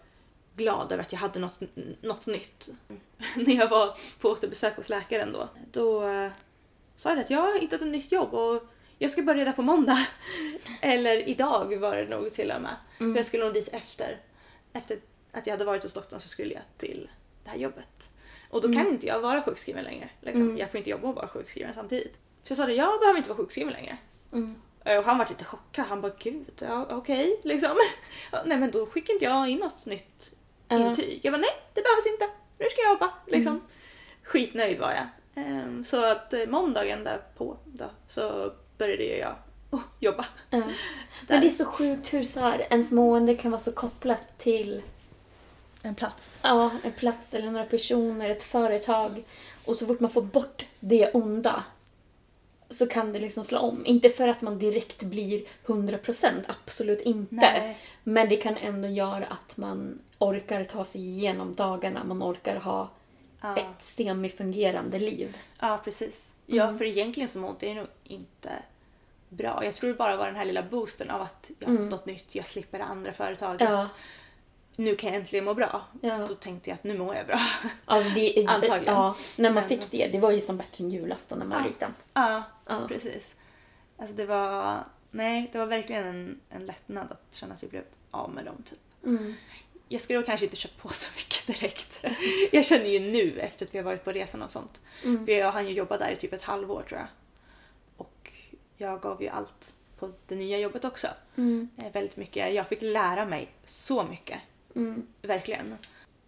glad 0.56 0.93
över 0.93 1.02
att 1.02 1.12
jag 1.12 1.18
hade 1.18 1.38
något, 1.38 1.60
något 2.01 2.26
nytt. 2.26 2.68
när 3.36 3.55
jag 3.55 3.68
var 3.68 3.98
på 4.20 4.28
återbesök 4.28 4.76
hos 4.76 4.88
läkaren 4.88 5.32
då, 5.32 5.48
då 5.72 6.09
eh, 6.09 6.30
sa 6.97 7.10
jag 7.10 7.18
att 7.18 7.30
jag 7.30 7.40
har 7.40 7.60
hittat 7.60 7.80
ett 7.80 7.88
nytt 7.88 8.12
jobb 8.12 8.34
och 8.34 8.62
jag 8.98 9.10
ska 9.10 9.23
börja 9.23 9.44
där 9.44 9.52
på 9.52 9.62
måndag. 9.62 10.06
Eller 10.81 11.28
idag 11.28 11.77
var 11.77 11.97
det 11.97 12.09
nog 12.09 12.32
till 12.32 12.51
och 12.51 12.62
med. 12.62 12.77
För 12.98 13.16
jag 13.16 13.27
skulle 13.27 13.44
nog 13.44 13.52
dit 13.55 13.68
efter. 13.73 14.20
Efter 14.73 14.98
att 15.32 15.47
jag 15.47 15.55
hade 15.55 15.64
varit 15.64 15.82
hos 15.82 15.93
doktorn 15.93 16.20
så 16.20 16.28
skulle 16.28 16.55
jag 16.55 16.62
till 16.77 17.10
det 17.44 17.51
här 17.51 17.59
jobbet. 17.59 18.10
Och 18.51 18.60
då 18.62 18.73
kan 18.73 18.89
inte 18.89 19.06
jag 19.06 19.20
vara 19.20 19.43
sjukskriven 19.43 19.85
längre. 19.85 20.09
Liksom. 20.20 20.59
Jag 20.59 20.70
får 20.70 20.78
inte 20.78 20.90
jobba 20.90 21.09
och 21.09 21.14
vara 21.14 21.28
sjukskriven 21.28 21.74
samtidigt. 21.74 22.18
Så 22.43 22.51
jag 22.51 22.56
sa 22.56 22.66
det, 22.66 22.74
jag 22.74 23.01
behöver 23.01 23.18
inte 23.18 23.28
vara 23.31 23.36
sjukskriven 23.39 23.73
längre. 23.73 23.97
Och 24.98 25.05
han 25.05 25.18
var 25.18 25.27
lite 25.28 25.44
chockad. 25.44 25.85
Han 25.86 26.01
bara 26.01 26.12
gud, 26.18 26.52
ja, 26.59 26.86
okej 26.90 27.40
liksom. 27.44 27.77
Ja, 28.32 28.43
Nej 28.47 28.59
men 28.59 28.70
då 28.70 28.86
skickar 28.86 29.12
inte 29.14 29.24
jag 29.24 29.48
in 29.48 29.59
något 29.59 29.86
nytt 29.86 30.31
intyg. 30.70 31.20
Jag 31.23 31.32
bara 31.32 31.40
nej, 31.40 31.51
det 31.74 31.82
behövs 31.82 32.06
inte. 32.06 32.28
Nu 32.59 32.66
ska 32.70 32.82
jag 32.82 32.93
jobba. 32.93 33.14
Liksom. 33.27 33.60
Skitnöjd 34.23 34.78
var 34.78 34.93
jag. 34.93 35.06
Ehm, 35.44 35.85
så 35.85 36.05
att 36.05 36.32
eh, 36.32 36.47
måndagen 36.47 37.05
därpå 37.05 37.56
då, 37.64 37.90
så 38.06 38.52
började 38.78 39.05
jag 39.05 39.35
oh, 39.70 39.81
jobba. 40.01 40.27
Men 40.51 41.40
det 41.40 41.47
är 41.47 41.51
så 41.51 41.65
sjukt 41.65 42.12
hur 42.12 42.23
så 42.23 42.40
här, 42.40 42.66
ens 42.70 42.90
mående 42.90 43.35
kan 43.35 43.51
vara 43.51 43.61
så 43.61 43.73
kopplat 43.73 44.39
till 44.39 44.82
En 45.82 45.94
plats. 45.94 46.39
ja, 46.43 46.70
en 46.82 46.93
plats 46.93 47.35
eller 47.35 47.51
några 47.51 47.66
personer, 47.66 48.31
ett 48.31 48.43
företag. 48.43 49.24
Och 49.65 49.77
så 49.77 49.86
fort 49.86 50.01
man 50.01 50.11
får 50.11 50.23
bort 50.23 50.65
det 50.81 51.11
onda 51.11 51.65
så 52.70 52.86
kan 52.86 53.12
det 53.12 53.19
liksom 53.19 53.44
slå 53.44 53.59
om. 53.59 53.86
Inte 53.86 54.09
för 54.09 54.28
att 54.28 54.40
man 54.40 54.59
direkt 54.59 55.03
blir 55.03 55.43
100%, 55.66 56.32
absolut 56.47 57.01
inte. 57.01 57.35
Nej. 57.35 57.78
Men 58.03 58.28
det 58.28 58.36
kan 58.36 58.57
ändå 58.57 58.89
göra 58.89 59.27
att 59.27 59.57
man 59.57 59.98
orkar 60.19 60.65
ta 60.65 60.85
sig 60.85 61.01
igenom 61.01 61.55
dagarna. 61.55 62.05
Man 62.05 62.23
orkar 62.23 62.57
ha 62.57 62.90
Ja. 63.40 63.56
ett 63.56 63.82
semifungerande 63.82 64.98
liv. 64.98 65.36
Ja, 65.60 65.80
precis. 65.84 66.34
Ja, 66.46 66.64
Mm. 66.64 66.78
för 66.78 66.84
egentligen 66.84 67.28
så 67.28 67.38
mådde 67.38 67.66
jag 67.66 67.76
nog 67.76 67.86
inte 68.04 68.50
bra. 69.28 69.64
Jag 69.64 69.74
tror 69.74 69.88
det 69.90 69.96
bara 69.96 70.16
var 70.16 70.26
den 70.26 70.36
här 70.36 70.44
lilla 70.44 70.62
boosten 70.62 71.10
av 71.10 71.22
att 71.22 71.50
jag 71.58 71.68
har 71.68 71.76
fått 71.76 71.90
något 71.90 72.06
nytt, 72.06 72.34
jag 72.34 72.46
slipper 72.46 72.78
det 72.78 72.84
andra 72.84 73.12
företaget. 73.12 73.60
Mm. 73.60 73.72
Ja. 73.72 73.88
Nu 74.76 74.96
kan 74.96 75.10
jag 75.12 75.20
äntligen 75.20 75.44
må 75.44 75.54
bra. 75.54 75.82
Ja. 76.00 76.26
Då 76.28 76.34
tänkte 76.34 76.70
jag 76.70 76.74
att 76.74 76.84
nu 76.84 76.98
mår 76.98 77.14
jag 77.14 77.26
bra. 77.26 77.40
Alltså 77.84 78.10
det, 78.10 78.44
Antagligen. 78.48 78.94
Ja, 78.94 79.16
när 79.36 79.50
man 79.50 79.64
fick 79.64 79.90
det. 79.90 80.08
Det 80.12 80.18
var 80.18 80.30
ju 80.30 80.40
som 80.40 80.56
bättre 80.56 80.84
än 80.84 80.90
julafton 80.90 81.38
när 81.38 81.46
man 81.46 81.58
var 81.58 81.64
Ja. 81.64 81.68
liten. 81.68 81.94
Ja, 82.14 82.42
Ja. 82.66 82.80
precis. 82.88 83.34
Alltså 83.98 84.16
det 84.16 84.26
var... 84.26 84.84
Nej, 85.10 85.48
det 85.52 85.58
var 85.58 85.66
verkligen 85.66 86.06
en, 86.06 86.40
en 86.50 86.66
lättnad 86.66 87.12
att 87.12 87.34
känna 87.34 87.54
att 87.54 87.62
vi 87.62 87.66
blev 87.68 87.82
av 88.10 88.30
med 88.30 88.44
dem. 88.44 88.62
Typ. 88.70 88.78
Mm. 89.04 89.34
Jag 89.88 90.00
skulle 90.00 90.22
kanske 90.22 90.46
inte 90.46 90.56
köpt 90.56 90.78
på 90.78 90.88
så 90.88 91.10
mycket 91.16 91.46
direkt. 91.46 92.00
Jag 92.52 92.64
känner 92.64 92.86
ju 92.86 93.00
nu 93.00 93.40
efter 93.40 93.66
att 93.66 93.74
vi 93.74 93.78
har 93.78 93.84
varit 93.84 94.04
på 94.04 94.12
resan 94.12 94.42
och 94.42 94.50
sånt. 94.50 94.80
Mm. 95.04 95.24
För 95.26 95.32
jag 95.32 95.52
hann 95.52 95.66
ju 95.66 95.72
jobba 95.72 95.98
där 95.98 96.10
i 96.10 96.16
typ 96.16 96.32
ett 96.32 96.42
halvår 96.42 96.82
tror 96.88 97.00
jag. 97.00 97.08
Och 97.96 98.32
jag 98.76 99.00
gav 99.00 99.22
ju 99.22 99.28
allt 99.28 99.74
på 99.98 100.12
det 100.26 100.34
nya 100.34 100.58
jobbet 100.58 100.84
också. 100.84 101.06
Mm. 101.36 101.68
Eh, 101.78 101.92
väldigt 101.92 102.16
mycket. 102.16 102.54
Jag 102.54 102.68
fick 102.68 102.82
lära 102.82 103.24
mig 103.24 103.48
så 103.64 104.04
mycket. 104.04 104.38
Mm. 104.76 105.06
Verkligen. 105.22 105.76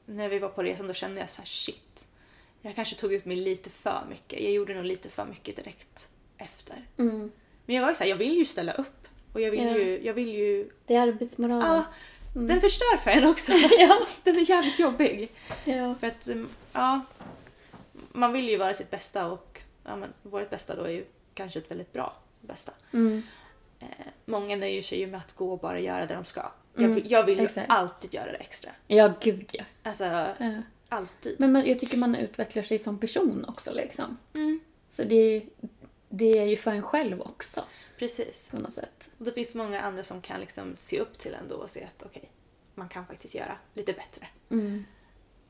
När 0.06 0.28
vi 0.28 0.38
var 0.38 0.48
på 0.48 0.62
resan 0.62 0.86
då 0.86 0.94
kände 0.94 1.20
jag 1.20 1.30
så 1.30 1.40
här: 1.40 1.46
shit. 1.46 2.06
Jag 2.62 2.74
kanske 2.74 2.96
tog 2.96 3.12
ut 3.12 3.24
mig 3.24 3.36
lite 3.36 3.70
för 3.70 4.06
mycket. 4.08 4.40
Jag 4.42 4.52
gjorde 4.52 4.74
nog 4.74 4.84
lite 4.84 5.08
för 5.08 5.24
mycket 5.26 5.56
direkt 5.56 6.08
efter. 6.38 6.86
Mm. 6.96 7.32
Men 7.66 7.76
jag 7.76 7.82
var 7.82 7.90
ju 7.90 7.94
såhär, 7.94 8.10
jag 8.10 8.16
vill 8.16 8.36
ju 8.36 8.44
ställa 8.44 8.72
upp. 8.72 9.08
Och 9.32 9.40
jag 9.40 9.50
vill 9.50 9.64
Ja. 9.64 9.78
ju, 9.78 10.04
jag 10.04 10.14
vill 10.14 10.28
ju... 10.28 10.70
Det 10.86 10.94
är 10.94 11.00
arbetsmoral. 11.00 11.82
Ja, 12.34 12.40
den 12.40 12.60
förstör 12.60 12.96
för 12.96 13.10
en 13.10 13.24
också. 13.24 13.52
Ja. 13.78 14.00
Den 14.22 14.36
är 14.36 14.50
jävligt 14.50 14.78
jobbig. 14.78 15.32
ja. 15.64 15.94
För 15.94 16.06
att, 16.06 16.28
um, 16.28 16.48
ja. 16.72 17.00
Man 18.12 18.32
vill 18.32 18.48
ju 18.48 18.56
vara 18.56 18.74
sitt 18.74 18.90
bästa 18.90 19.26
och 19.26 19.60
ja, 19.84 19.96
men, 19.96 20.12
vårt 20.22 20.50
bästa 20.50 20.74
då 20.76 20.82
är 20.82 20.90
ju 20.90 21.04
kanske 21.34 21.58
ett 21.58 21.70
väldigt 21.70 21.92
bra 21.92 22.16
bästa. 22.40 22.72
Mm. 22.92 23.22
Eh, 23.80 23.86
många 24.24 24.56
nöjer 24.56 24.82
sig 24.82 24.98
ju 25.00 25.06
med 25.06 25.20
att 25.20 25.32
gå 25.36 25.52
och 25.52 25.58
bara 25.58 25.80
göra 25.80 26.06
det 26.06 26.14
de 26.14 26.24
ska. 26.24 26.40
Jag 26.74 26.84
Mm, 26.84 26.94
vill, 26.94 27.10
jag 27.10 27.24
vill 27.24 27.38
ju 27.38 27.48
alltid 27.68 28.14
göra 28.14 28.32
det 28.32 28.38
extra. 28.38 28.70
ja, 28.86 29.12
gud 29.20 29.50
ja. 29.52 29.64
Alltså, 29.82 30.04
Ja. 30.04 30.34
alltid. 30.88 31.36
Men 31.38 31.52
man, 31.52 31.66
jag 31.66 31.80
tycker 31.80 31.96
man 31.98 32.14
utvecklar 32.14 32.62
sig 32.62 32.78
som 32.78 32.98
person 32.98 33.44
också 33.48 33.72
liksom. 33.72 34.16
Mm. 34.34 34.60
Så 34.90 35.04
det, 35.04 35.42
det 36.08 36.38
är 36.38 36.44
ju 36.44 36.56
för 36.56 36.70
en 36.70 36.82
själv 36.82 37.20
också 37.20 37.64
Precis. 37.98 38.48
på 38.50 38.56
något 38.56 38.72
sätt. 38.74 39.08
Och 39.18 39.24
det 39.24 39.32
finns 39.32 39.54
många 39.54 39.80
andra 39.80 40.02
som 40.02 40.20
kan 40.20 40.40
liksom 40.40 40.76
se 40.76 41.00
upp 41.00 41.18
till 41.18 41.34
en 41.34 41.48
då 41.48 41.54
och 41.56 41.70
se 41.70 41.84
att 41.84 42.02
okej, 42.06 42.30
man 42.74 42.88
kan 42.88 43.06
faktiskt 43.06 43.34
göra 43.34 43.56
lite 43.74 43.92
bättre. 43.92 44.26
Mm. 44.50 44.84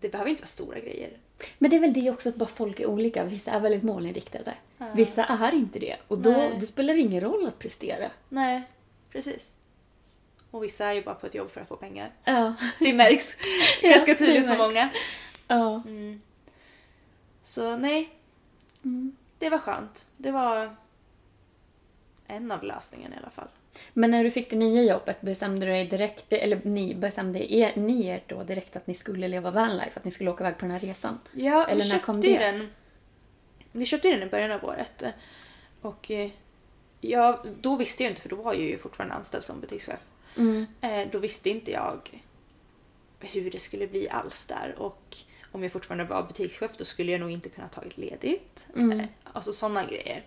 Det 0.01 0.09
behöver 0.09 0.31
inte 0.31 0.43
vara 0.43 0.49
stora 0.49 0.79
grejer. 0.81 1.19
Men 1.59 1.71
det 1.71 1.77
är 1.77 1.81
väl 1.81 1.93
det 1.93 2.11
också 2.11 2.29
att 2.29 2.35
bara 2.37 2.49
folk 2.49 2.81
är 2.81 2.87
olika. 2.87 3.25
Vissa 3.25 3.51
är 3.51 3.61
väldigt 3.61 3.83
målinriktade. 3.83 4.55
Vissa 4.95 5.25
är 5.25 5.55
inte 5.55 5.79
det. 5.79 5.97
Och 6.09 6.19
då, 6.19 6.31
Nej. 6.31 6.57
då 6.61 6.67
spelar 6.67 6.95
det 6.95 7.01
ingen 7.01 7.21
roll 7.21 7.47
att 7.47 7.59
prestera. 7.59 8.11
Nej, 8.29 8.63
precis. 9.13 9.57
Och 10.51 10.65
vissa 10.65 10.87
är 10.87 10.93
ju 10.93 11.03
bara 11.03 11.15
på 11.15 11.27
ett 11.27 11.35
jobb 11.35 11.51
för 11.51 11.61
att 11.61 11.69
få 11.69 11.77
pengar. 11.77 12.13
Ja. 12.25 12.55
Det 12.79 12.93
märks 12.97 13.37
Ja, 13.83 13.91
ganska 13.91 14.15
tydligt 14.15 14.43
på 14.43 14.49
märks. 14.49 14.59
många. 14.59 14.91
ja. 15.49 15.83
Mm. 15.87 16.21
Så 17.43 17.77
nej, 17.77 18.15
Mm. 18.85 19.17
det 19.39 19.51
var 19.51 19.59
skönt. 19.59 20.07
Det 20.17 20.31
var 20.31 20.77
en 22.29 22.53
av 22.53 22.65
lösningarna 22.65 23.15
i 23.15 23.19
alla 23.19 23.31
fall. 23.31 23.49
Men 23.93 24.11
när 24.11 24.25
du 24.25 24.31
fick 24.31 24.51
det 24.51 24.57
nya 24.57 24.83
jobbet 24.83 25.21
bestämde 25.21 25.67
du 25.67 25.73
dig 25.73 25.87
direkt, 25.87 26.33
eller 26.33 26.61
ni 26.65 26.95
bestämde 26.95 27.53
er, 27.53 27.73
ni 27.77 28.07
er 28.07 28.23
då 28.27 28.43
direkt 28.43 28.77
att 28.77 28.87
ni 28.87 28.95
skulle 28.95 29.29
leva 29.29 29.51
vanlife, 29.51 29.93
att 29.95 30.05
ni 30.05 30.11
skulle 30.11 30.31
åka 30.31 30.45
iväg 30.45 30.59
på 30.59 30.65
den 30.65 30.71
här 30.71 30.81
resan? 30.81 31.19
Ja, 31.33 31.67
Eller 31.67 31.83
vi 31.83 31.89
när 31.89 31.99
köpte 31.99 32.29
ju 32.29 32.39
den. 32.39 32.71
Vi 33.73 33.87
köpte 33.87 34.09
den 34.09 34.23
i 34.23 34.27
början 34.27 34.53
av 34.53 34.65
året. 34.65 35.05
Och 35.81 36.11
eh, 36.11 36.31
ja, 37.01 37.45
då 37.61 37.77
visste 37.77 38.03
jag 38.03 38.13
inte, 38.13 38.23
för 38.23 38.29
då 38.29 38.37
var 38.37 38.53
jag 38.53 38.63
ju 38.63 38.79
fortfarande 38.79 39.15
anställd 39.15 39.45
som 39.45 39.61
butikschef. 39.61 40.01
Mm. 40.37 40.67
Eh, 40.81 41.09
då 41.13 41.19
visste 41.19 41.51
inte 41.51 41.71
jag 41.71 42.23
hur 43.21 43.51
det 43.51 43.59
skulle 43.59 43.87
bli 43.87 44.09
alls 44.09 44.47
där. 44.47 44.75
Och 44.79 45.17
om 45.53 45.63
jag 45.63 45.73
fortfarande 45.73 46.05
var 46.05 46.23
butikschef 46.23 46.77
då 46.77 46.85
skulle 46.85 47.13
jag 47.13 47.21
nog 47.21 47.31
inte 47.31 47.49
kunna 47.49 47.69
tagit 47.69 47.99
ledigt. 47.99 48.67
Mm. 48.77 49.01
Eh, 49.01 49.07
alltså 49.33 49.53
sådana 49.53 49.85
grejer. 49.85 50.23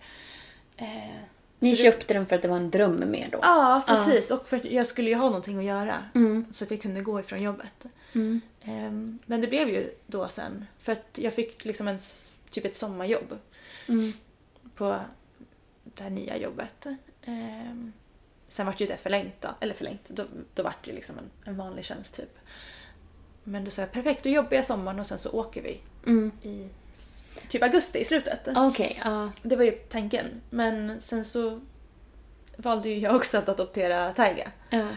Ni 1.61 1.75
så 1.75 1.83
det- 1.83 1.91
köpte 1.91 2.13
den 2.13 2.25
för 2.25 2.35
att 2.35 2.41
det 2.41 2.47
var 2.47 2.57
en 2.57 2.71
dröm 2.71 2.95
med 3.11 3.29
då? 3.31 3.39
Ja, 3.41 3.81
precis. 3.87 4.31
Och 4.31 4.47
för 4.47 4.57
att 4.57 4.65
jag 4.65 4.87
skulle 4.87 5.09
ju 5.09 5.15
ha 5.15 5.25
någonting 5.25 5.57
att 5.57 5.63
göra. 5.63 6.03
Mm. 6.15 6.45
Så 6.51 6.63
att 6.63 6.71
jag 6.71 6.81
kunde 6.81 7.01
gå 7.01 7.19
ifrån 7.19 7.41
jobbet. 7.41 7.85
Mm. 8.13 8.41
Ehm, 8.61 9.19
men 9.25 9.41
det 9.41 9.47
blev 9.47 9.69
ju 9.69 9.89
då 10.07 10.27
sen. 10.29 10.65
För 10.79 10.91
att 10.91 11.09
jag 11.17 11.33
fick 11.33 11.65
liksom 11.65 11.87
en, 11.87 11.99
typ 12.49 12.65
ett 12.65 12.75
sommarjobb 12.75 13.37
Mm. 13.87 14.13
på 14.75 14.99
det 15.83 16.03
här 16.03 16.09
nya 16.09 16.37
jobbet. 16.37 16.85
Ehm, 17.25 17.93
sen 18.47 18.65
vart 18.65 18.81
ju 18.81 18.85
det 18.87 18.97
förlängt 18.97 19.41
då. 19.41 19.49
Eller 19.59 19.73
förlängt, 19.73 20.09
då, 20.09 20.23
då 20.55 20.63
vart 20.63 20.85
det 20.85 20.91
liksom 20.93 21.17
en, 21.17 21.29
en 21.45 21.57
vanlig 21.57 21.85
tjänst 21.85 22.15
typ. 22.15 22.37
Men 23.43 23.63
då 23.63 23.71
sa 23.71 23.81
jag 23.81 23.91
perfekt, 23.91 24.23
då 24.23 24.29
jobbar 24.29 24.53
jag 24.55 24.65
sommaren 24.65 24.99
och 24.99 25.07
sen 25.07 25.17
så 25.19 25.29
åker 25.31 25.61
vi 25.61 25.79
Mm. 26.07 26.31
i 26.41 26.69
typ 27.49 27.63
augusti 27.63 27.99
i 27.99 28.05
slutet. 28.05 28.47
Okej, 28.55 29.01
ja. 29.05 29.31
Det 29.41 29.55
var 29.55 29.63
ju 29.63 29.71
tanken. 29.71 30.25
Men 30.49 31.01
sen 31.01 31.25
så 31.25 31.61
valde 32.57 32.89
ju 32.89 32.97
jag 32.99 33.15
också 33.15 33.37
att 33.37 33.49
adoptera 33.49 34.13
Taiga. 34.13 34.51
ja. 34.69 34.87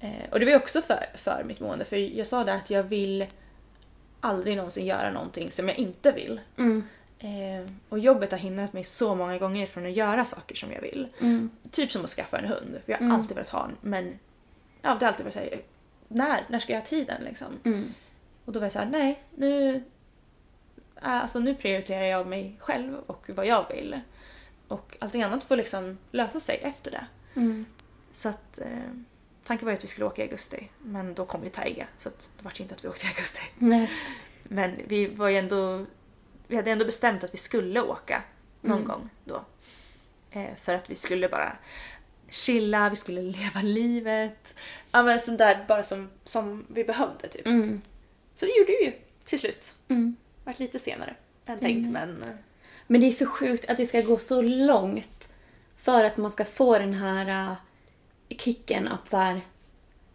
Eh, 0.00 0.30
och 0.30 0.38
det 0.40 0.44
var 0.46 0.50
ju 0.52 0.58
också 0.58 0.82
för, 0.82 1.06
för 1.14 1.44
mitt 1.44 1.60
mående. 1.60 1.84
För 1.84 1.96
jag 1.96 2.26
sa 2.26 2.44
det 2.44 2.54
att 2.54 2.70
jag 2.70 2.82
vill 2.82 3.26
aldrig 4.20 4.56
någonsin 4.56 4.86
göra 4.86 5.10
någonting 5.12 5.50
som 5.50 5.68
jag 5.68 5.78
inte 5.78 6.12
vill. 6.12 6.40
Mm. 6.58 6.84
Eh, 7.18 7.70
och 7.88 7.98
jobbet 7.98 8.30
har 8.30 8.38
hindrat 8.38 8.72
mig 8.72 8.84
så 8.84 9.14
många 9.14 9.38
gånger 9.38 9.66
från 9.66 9.86
att 9.86 9.92
göra 9.92 10.24
saker 10.24 10.54
som 10.54 10.72
jag 10.72 10.80
vill. 10.80 11.08
Mm. 11.20 11.50
Typ 11.70 11.92
som 11.92 12.04
att 12.04 12.10
skaffa 12.10 12.38
en 12.38 12.44
hund. 12.44 12.78
För 12.84 12.92
jag 12.92 12.98
har 12.98 13.04
Mm. 13.04 13.16
alltid 13.20 13.36
velat 13.36 13.50
ha 13.50 13.64
en. 13.64 13.76
Men 13.80 14.18
ja, 14.82 14.96
det 15.00 15.04
har 15.04 15.12
alltid 15.12 15.24
varit 15.24 15.34
såhär, 15.34 15.60
när? 16.08 16.44
När 16.48 16.58
ska 16.58 16.72
jag 16.72 16.80
ha 16.80 16.86
tiden 16.86 17.22
liksom? 17.24 17.46
Mm. 17.64 17.94
Och 18.44 18.52
då 18.52 18.58
var 18.60 18.64
jag 18.64 18.72
såhär, 18.72 18.86
nej 18.86 19.22
nu, 19.34 19.82
alltså, 21.10 21.38
nu 21.40 21.54
prioriterar 21.54 22.04
jag 22.04 22.26
mig 22.26 22.56
själv 22.58 22.96
och 23.06 23.30
vad 23.34 23.46
jag 23.46 23.68
vill. 23.74 24.00
Och 24.68 24.96
allting 25.00 25.22
annat 25.22 25.44
får 25.44 25.56
liksom 25.56 25.98
lösa 26.10 26.40
sig 26.40 26.60
efter 26.62 26.90
det. 26.90 27.06
Mm. 27.34 27.66
Så 28.12 28.28
att 28.28 28.58
eh, 28.58 28.66
tanken 29.44 29.66
var 29.66 29.72
ju 29.72 29.76
att 29.78 29.84
vi 29.84 29.88
skulle 29.88 30.06
åka 30.06 30.22
i 30.22 30.24
augusti. 30.24 30.68
Men 30.78 31.14
då 31.14 31.24
kom 31.26 31.44
ju 31.44 31.50
Taiga 31.50 31.86
så 31.96 32.08
att 32.08 32.28
det 32.38 32.44
var 32.44 32.60
inte 32.60 32.74
att 32.74 32.84
vi 32.84 32.88
åkte 32.88 33.06
i 33.06 33.08
augusti. 33.08 33.40
Nej. 33.58 33.90
Men 34.42 34.76
vi 34.86 35.06
var 35.06 35.28
ju 35.28 35.36
ändå, 35.38 35.84
vi 36.46 36.56
hade 36.56 36.70
ändå 36.70 36.84
bestämt 36.84 37.24
att 37.24 37.34
vi 37.34 37.38
skulle 37.38 37.80
åka 37.80 38.22
någon 38.60 38.76
Mm. 38.78 38.88
gång 38.88 39.10
då. 39.24 39.44
Eh, 40.30 40.54
för 40.56 40.74
att 40.74 40.90
vi 40.90 40.94
skulle 40.94 41.28
bara 41.28 41.56
chilla, 42.30 42.90
vi 42.90 42.96
skulle 42.96 43.22
leva 43.22 43.62
livet. 43.62 44.54
Ja 44.92 45.02
men 45.02 45.20
sånt 45.20 45.38
där 45.38 45.64
bara 45.68 45.82
som, 45.82 46.10
som 46.24 46.64
vi 46.68 46.84
behövde 46.84 47.28
typ. 47.28 47.46
Mm. 47.46 47.82
Så 48.34 48.46
det 48.46 48.52
gjorde 48.58 48.72
vi 48.72 48.84
ju 48.84 48.92
till 49.24 49.38
slut. 49.38 49.74
Mm. 49.88 50.16
Vart 50.44 50.58
lite 50.58 50.78
senare 50.78 51.14
än 51.46 51.58
tänkt 51.58 51.90
men 51.90 52.22
eh, 52.22 52.28
Men 52.86 53.00
det 53.00 53.06
är 53.06 53.12
så 53.12 53.26
sjukt 53.26 53.70
att 53.70 53.76
det 53.76 53.86
ska 53.86 54.00
gå 54.00 54.18
så 54.18 54.42
långt 54.42 55.28
för 55.76 56.04
att 56.04 56.16
man 56.16 56.30
ska 56.30 56.44
få 56.44 56.78
den 56.78 56.94
här 56.94 57.50
uh, 57.50 57.56
kicken 58.38 58.88
att 58.88 59.10
så 59.10 59.16
här, 59.16 59.40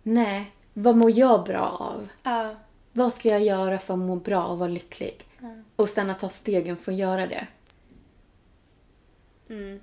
nej, 0.04 0.52
vad 0.74 0.96
mår 0.96 1.12
jag 1.12 1.44
bra 1.44 1.68
av? 1.70 2.08
ja. 2.24 2.56
Vad 2.92 3.14
ska 3.14 3.30
jag 3.30 3.44
göra 3.44 3.80
för 3.80 3.94
att 3.94 4.00
må 4.00 4.16
bra 4.16 4.46
och 4.46 4.58
vara 4.60 4.70
lycklig? 4.70 5.26
Mm. 5.40 5.64
Och 5.76 5.90
sen 5.90 6.10
att 6.10 6.20
ta 6.20 6.30
stegen 6.30 6.78
för 6.78 6.92
att 6.92 6.98
göra 6.98 7.28
det. 7.28 7.48
Mm. 9.50 9.80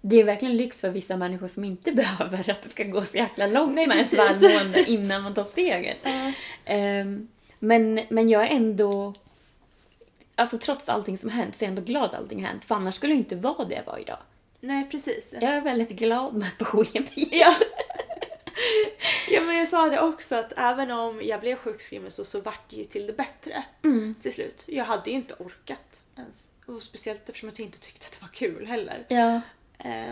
Det 0.00 0.20
är 0.20 0.24
verkligen 0.24 0.56
lyx 0.56 0.80
för 0.80 0.90
vissa 0.90 1.16
människor 1.16 1.48
som 1.48 1.64
inte 1.64 1.92
behöver 1.92 2.50
att 2.50 2.62
det 2.62 2.68
ska 2.68 2.84
gå 2.84 3.02
så 3.02 3.16
jäkla 3.16 3.46
långt 3.46 3.74
Nej, 3.74 3.86
med 3.86 3.96
ens 3.96 4.10
precis. 4.10 4.42
välmående 4.42 4.90
innan 4.90 5.22
man 5.22 5.34
tar 5.34 5.44
steget. 5.44 5.98
Ja. 6.04 6.32
Ehm, 6.64 7.28
men, 7.58 8.00
men 8.08 8.28
jag 8.28 8.42
är 8.42 8.56
ändå... 8.56 9.14
Alltså 10.40 10.58
trots 10.58 10.88
allting 10.88 11.18
som 11.18 11.30
hänt 11.30 11.56
så 11.56 11.64
är 11.64 11.66
jag 11.66 11.70
ändå 11.70 11.82
glad 11.82 12.04
att 12.04 12.14
allting 12.14 12.44
hänt. 12.44 12.64
För 12.64 12.74
annars 12.74 12.94
skulle 12.94 13.12
jag 13.12 13.18
inte 13.20 13.36
vara 13.36 13.64
det 13.64 13.74
jag 13.74 13.84
var 13.84 13.98
idag. 13.98 14.18
Nej 14.60 14.88
precis. 14.90 15.34
Jag 15.40 15.42
är 15.42 15.60
väldigt 15.60 15.90
glad 15.90 16.34
med 16.34 16.48
att 16.48 16.72
bo 16.72 16.84
i 16.84 16.88
en 16.92 17.06
bil. 17.14 17.28
Ja. 17.32 17.54
ja 19.30 19.40
men 19.40 19.56
jag 19.56 19.68
sa 19.68 19.88
det 19.88 20.00
också 20.00 20.34
att 20.36 20.52
även 20.56 20.90
om 20.90 21.20
jag 21.24 21.40
blev 21.40 21.56
sjukskriven 21.56 22.10
så, 22.10 22.24
så 22.24 22.40
vart 22.40 22.70
det 22.70 22.76
ju 22.76 22.84
till 22.84 23.06
det 23.06 23.12
bättre 23.12 23.64
Mm. 23.82 24.14
till 24.20 24.32
slut. 24.32 24.62
Jag 24.66 24.84
hade 24.84 25.10
ju 25.10 25.16
inte 25.16 25.34
orkat 25.34 26.02
ens. 26.16 26.48
Och 26.66 26.82
speciellt 26.82 27.28
eftersom 27.28 27.48
jag 27.48 27.60
inte 27.60 27.78
tyckte 27.78 28.06
att 28.06 28.12
det 28.12 28.20
var 28.22 28.28
kul 28.28 28.66
heller. 28.66 29.06
Ja. 29.08 29.40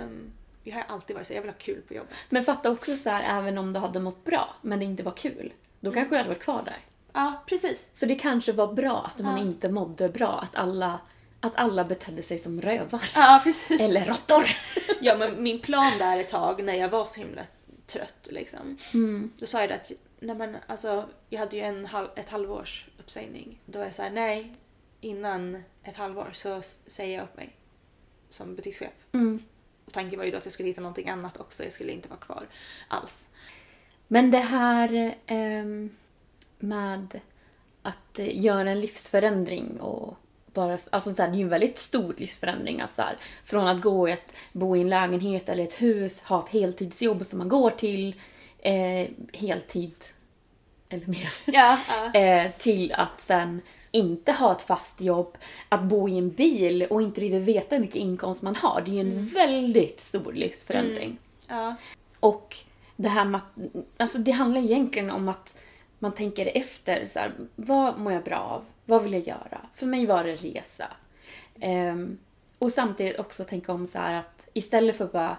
Um, 0.03 0.33
jag 0.65 0.75
har 0.75 0.85
alltid 0.89 1.17
varit 1.17 1.27
så 1.27 1.33
jag 1.35 1.41
vill 1.43 1.51
ha 1.51 1.59
kul 1.59 1.83
på 1.89 1.95
jobbet. 1.95 2.15
Men 2.29 2.45
fatta 2.45 2.71
också 2.71 2.97
så 2.97 3.11
här, 3.11 3.39
även 3.39 3.59
om 3.59 3.73
du 3.73 3.79
hade 3.79 4.01
mått 4.01 4.25
bra 4.25 4.55
men 4.63 4.79
det 4.79 4.85
inte 4.85 5.03
var 5.03 5.13
kul. 5.13 5.53
Då 5.81 5.93
kanske 5.93 6.15
du 6.15 6.17
hade 6.17 6.29
varit 6.29 6.43
kvar 6.43 6.63
där. 6.65 6.79
Ja 7.13 7.43
precis. 7.47 7.91
Så 7.93 8.07
det 8.07 8.15
kanske 8.15 8.53
var 8.53 8.73
bra 8.73 9.03
att 9.15 9.19
man 9.19 9.37
Ja. 9.37 9.43
inte 9.43 9.71
mådde 9.71 10.09
bra. 10.09 10.41
Att 10.41 10.57
alla, 10.57 11.01
att 11.41 11.57
alla 11.57 11.85
betedde 11.85 12.23
sig 12.23 12.39
som 12.39 12.61
rövar. 12.61 13.05
Ja, 13.15 13.41
precis. 13.45 13.81
Eller 13.81 14.05
råttor. 14.05 14.45
Ja, 15.01 15.17
men 15.17 15.43
min 15.43 15.61
plan 15.61 15.93
där 15.99 16.21
ett 16.21 16.29
tag 16.29 16.65
när 16.65 16.75
jag 16.75 16.89
var 16.89 17.05
så 17.05 17.21
himla 17.21 17.43
trött 17.87 18.29
liksom. 18.31 18.79
Mm. 18.95 19.33
Då 19.39 19.47
sa 19.47 19.61
jag 19.61 19.69
det 19.69 19.75
att, 19.75 19.93
nej 20.21 20.37
men 20.37 20.57
alltså, 20.67 21.09
jag 21.29 21.39
hade 21.41 21.57
ju 21.57 21.63
en 21.63 21.87
halv, 21.87 22.09
ett 22.17 22.29
halvårs 22.29 22.87
uppsägning. 22.99 23.61
Då 23.67 23.79
var 23.79 23.87
jag 23.87 23.95
såhär, 23.95 24.11
nej, 24.11 24.55
innan 25.01 25.63
ett 25.83 25.97
halvår 25.97 26.31
så 26.33 26.63
säger 26.87 27.17
jag 27.17 27.25
upp 27.25 27.37
mig 27.37 27.57
som 28.29 28.55
butikschef. 28.57 29.07
Mm. 29.13 29.43
Och 29.85 29.93
tanken 29.93 30.19
var 30.19 30.25
ju 30.27 30.31
då 30.31 30.37
att 30.39 30.45
jag 30.45 30.53
skulle 30.53 30.69
hitta 30.69 30.81
någonting 30.81 31.09
annat 31.09 31.41
också, 31.41 31.63
jag 31.65 31.73
skulle 31.73 31.93
inte 31.93 32.09
vara 32.09 32.21
kvar 32.21 32.47
alls. 32.89 33.29
Men 34.09 34.31
det 34.31 34.39
här 34.39 35.15
ehm, 35.27 35.91
med 36.63 37.21
att 37.83 38.19
eh, 38.19 38.45
göra 38.45 38.71
en 38.71 38.81
livsförändring 38.81 39.81
och 39.81 40.17
bara, 40.55 40.79
alltså 40.91 41.15
så 41.15 41.23
här, 41.23 41.29
det 41.31 41.35
är 41.35 41.39
ju 41.39 41.43
en 41.43 41.49
väldigt 41.49 41.79
stor 41.79 42.15
livsförändring 42.19 42.81
att 42.81 42.95
så 42.95 43.03
här, 43.03 43.17
från 43.45 43.67
att 43.69 43.81
gå 43.81 44.09
i 44.09 44.13
ett, 44.13 44.33
bo 44.53 44.77
i 44.77 44.81
en 44.81 44.89
lägenhet 44.91 45.49
eller 45.49 45.65
ett 45.65 45.83
hus, 45.83 46.23
ha 46.23 46.45
ett 46.45 46.53
heltidsjobb 46.53 47.27
som 47.27 47.39
man 47.39 47.49
går 47.49 47.71
till, 47.71 48.15
eh, 48.59 49.09
heltid 49.33 49.95
eller 50.89 51.07
mer, 51.07 51.33
Ja, 51.45 51.79
ja. 51.89 52.21
eh, 52.21 52.51
till 52.59 52.93
att 52.93 53.21
sen 53.21 53.61
inte 53.91 54.33
ha 54.33 54.53
ett 54.53 54.63
fast 54.63 55.01
jobb, 55.01 55.39
att 55.69 55.83
bo 55.83 56.09
i 56.09 56.19
en 56.19 56.31
bil 56.31 56.87
och 56.91 57.03
inte 57.03 57.21
riktigt 57.21 57.43
veta 57.43 57.75
hur 57.77 57.81
mycket 57.81 57.97
inkomst 57.97 58.43
man 58.43 58.57
har. 58.57 58.83
Det 58.85 58.91
är 58.91 58.95
ju 58.95 59.01
en 59.01 59.27
väldigt 59.27 60.01
stor 60.01 60.33
livsförändring. 60.33 61.19
ja. 61.49 61.75
Och 62.21 62.57
det 62.97 63.09
här 63.09 63.25
med 63.25 63.41
att, 63.41 63.65
alltså 63.97 64.19
det 64.19 64.31
handlar 64.31 64.61
egentligen 64.61 65.11
om 65.11 65.29
att 65.29 65.59
man 65.99 66.13
tänker 66.13 66.57
efter 66.57 67.07
så 67.07 67.19
här, 67.19 67.33
vad 67.57 67.99
mår 67.99 68.13
jag 68.13 68.25
bra 68.25 68.37
av? 68.39 68.65
Vad 68.85 69.03
vill 69.03 69.13
jag 69.13 69.23
göra? 69.27 69.61
För 69.75 69.87
mig 69.87 70.07
var 70.07 70.25
det 70.25 70.37
resa. 70.37 70.87
Ehm, 71.61 72.19
och 72.59 72.73
samtidigt 72.73 73.19
också 73.19 73.45
tänka 73.45 73.73
om 73.73 73.87
så 73.87 73.99
att 73.99 74.49
istället 74.53 74.97
för 74.97 75.05
att 75.05 75.13
bara 75.13 75.37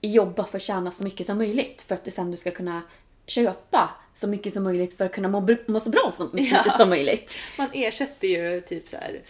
jobba 0.00 0.44
för 0.44 0.56
att 0.58 0.62
tjäna 0.62 0.92
så 0.92 1.04
mycket 1.04 1.26
som 1.26 1.38
möjligt 1.38 1.82
för 1.82 1.94
att 1.94 2.04
du 2.04 2.10
sen 2.10 2.30
du 2.30 2.36
ska 2.36 2.50
kunna 2.50 2.82
köpa 3.26 3.90
så 4.14 4.28
mycket 4.28 4.52
som 4.54 4.62
möjligt 4.64 4.96
för 4.96 5.04
att 5.04 5.12
kunna 5.12 5.28
må, 5.28 5.48
må 5.66 5.80
så 5.80 5.90
bra 5.90 6.12
som, 6.16 6.30
Ja. 6.32 6.64
som 6.76 6.88
möjligt. 6.88 7.34
Man 7.58 7.68
ersätter 7.72 8.28
ju 8.28 8.60
typ 8.60 8.88
så 8.88 8.96
här. 8.96 9.20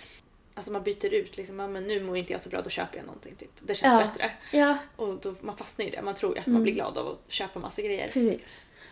Alltså 0.55 0.73
man 0.73 0.83
byter 0.83 1.15
ut 1.15 1.37
liksom, 1.37 1.59
ja, 1.59 1.69
men 1.69 1.87
nu 1.87 2.03
mår 2.03 2.17
inte 2.17 2.33
jag 2.33 2.41
så 2.41 2.49
bra, 2.49 2.61
då 2.63 2.71
köper 2.71 2.97
jag 2.97 3.07
någonting. 3.07 3.35
Typ. 3.35 3.51
Det 3.61 3.75
känns 3.75 3.93
Ja. 4.03 4.07
bättre. 4.09 4.31
Ja, 4.59 4.79
Och 4.97 5.15
då, 5.23 5.35
man 5.41 5.57
fastnar 5.57 5.87
i 5.87 5.91
det. 5.91 6.03
Man 6.03 6.15
tror 6.15 6.35
ju 6.35 6.41
att 6.41 6.47
man 6.47 6.63
blir 6.63 6.73
glad 6.73 6.99
av 6.99 7.07
att 7.07 7.33
köpa 7.33 7.59
massa 7.59 7.83
grejer. 7.83 8.09
Precis. 8.09 8.43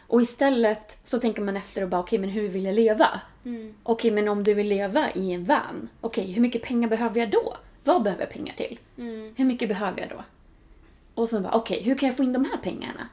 Och 0.07 0.23
istället 0.23 0.99
så 1.05 1.19
tänker 1.19 1.43
man 1.43 1.57
efter 1.57 1.83
och 1.83 1.89
bara 1.89 2.01
okej 2.01 2.19
men 2.19 2.31
hur 2.31 2.49
vill 2.49 2.65
jag 2.65 2.75
leva? 2.75 3.21
Okej 3.83 4.11
men 4.11 4.29
om 4.29 4.45
du 4.45 4.55
vill 4.55 4.69
leva 4.69 5.11
i 5.15 5.33
en 5.33 5.45
van, 5.45 5.89
okej 6.01 6.33
hur 6.33 6.43
mycket 6.43 6.63
pengar 6.63 6.89
behöver 6.89 7.21
jag 7.21 7.31
då? 7.31 7.57
Vad 7.85 8.03
behöver 8.03 8.23
jag 8.23 8.31
pengar 8.31 8.55
till? 8.55 8.79
Hur 9.37 9.45
mycket 9.45 9.69
behöver 9.69 10.01
jag 10.01 10.11
då? 10.11 10.25
Och 11.15 11.29
sen 11.29 11.43
bara 11.43 11.53
okej 11.55 11.83
hur 11.83 11.95
kan 11.95 12.07
jag 12.07 12.17
få 12.17 12.23
in 12.23 12.33
de 12.33 12.45
här 12.45 12.57
pengarna? 12.57 13.09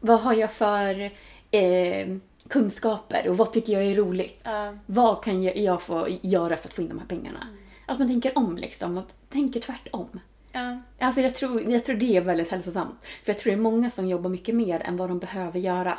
Vad 0.00 0.20
har 0.20 0.34
jag 0.34 0.52
för 0.52 1.10
eh, 1.50 2.16
kunskaper 2.48 3.28
och 3.28 3.36
vad 3.36 3.52
tycker 3.52 3.72
jag 3.72 3.82
är 3.84 3.94
roligt? 3.94 4.42
Ja. 4.44 4.74
Vad 4.86 5.24
kan 5.24 5.42
jag, 5.42 5.56
jag 5.56 5.82
få 5.82 6.06
göra 6.22 6.56
för 6.56 6.68
att 6.68 6.74
få 6.74 6.82
in 6.82 6.88
de 6.88 6.98
här 6.98 7.06
pengarna? 7.06 7.46
Att 7.86 7.98
man 7.98 8.08
tänker 8.08 8.38
om 8.38 8.56
liksom 8.56 8.98
och 8.98 9.04
tänker 9.28 9.60
tvärtom. 9.60 10.20
Ja. 10.52 10.78
Alltså 10.98 11.20
jag 11.20 11.34
tror, 11.34 11.62
jag 11.62 11.84
tror 11.84 11.96
det 11.96 12.16
är 12.16 12.20
väldigt 12.20 12.50
hälsosamt. 12.50 12.96
För 13.02 13.32
jag 13.32 13.38
tror 13.38 13.52
det 13.52 13.58
är 13.58 13.62
många 13.62 13.90
som 13.90 14.06
jobbar 14.06 14.30
mycket 14.30 14.54
mer 14.54 14.80
än 14.80 14.96
vad 14.96 15.10
de 15.10 15.18
behöver 15.18 15.60
göra 15.60 15.98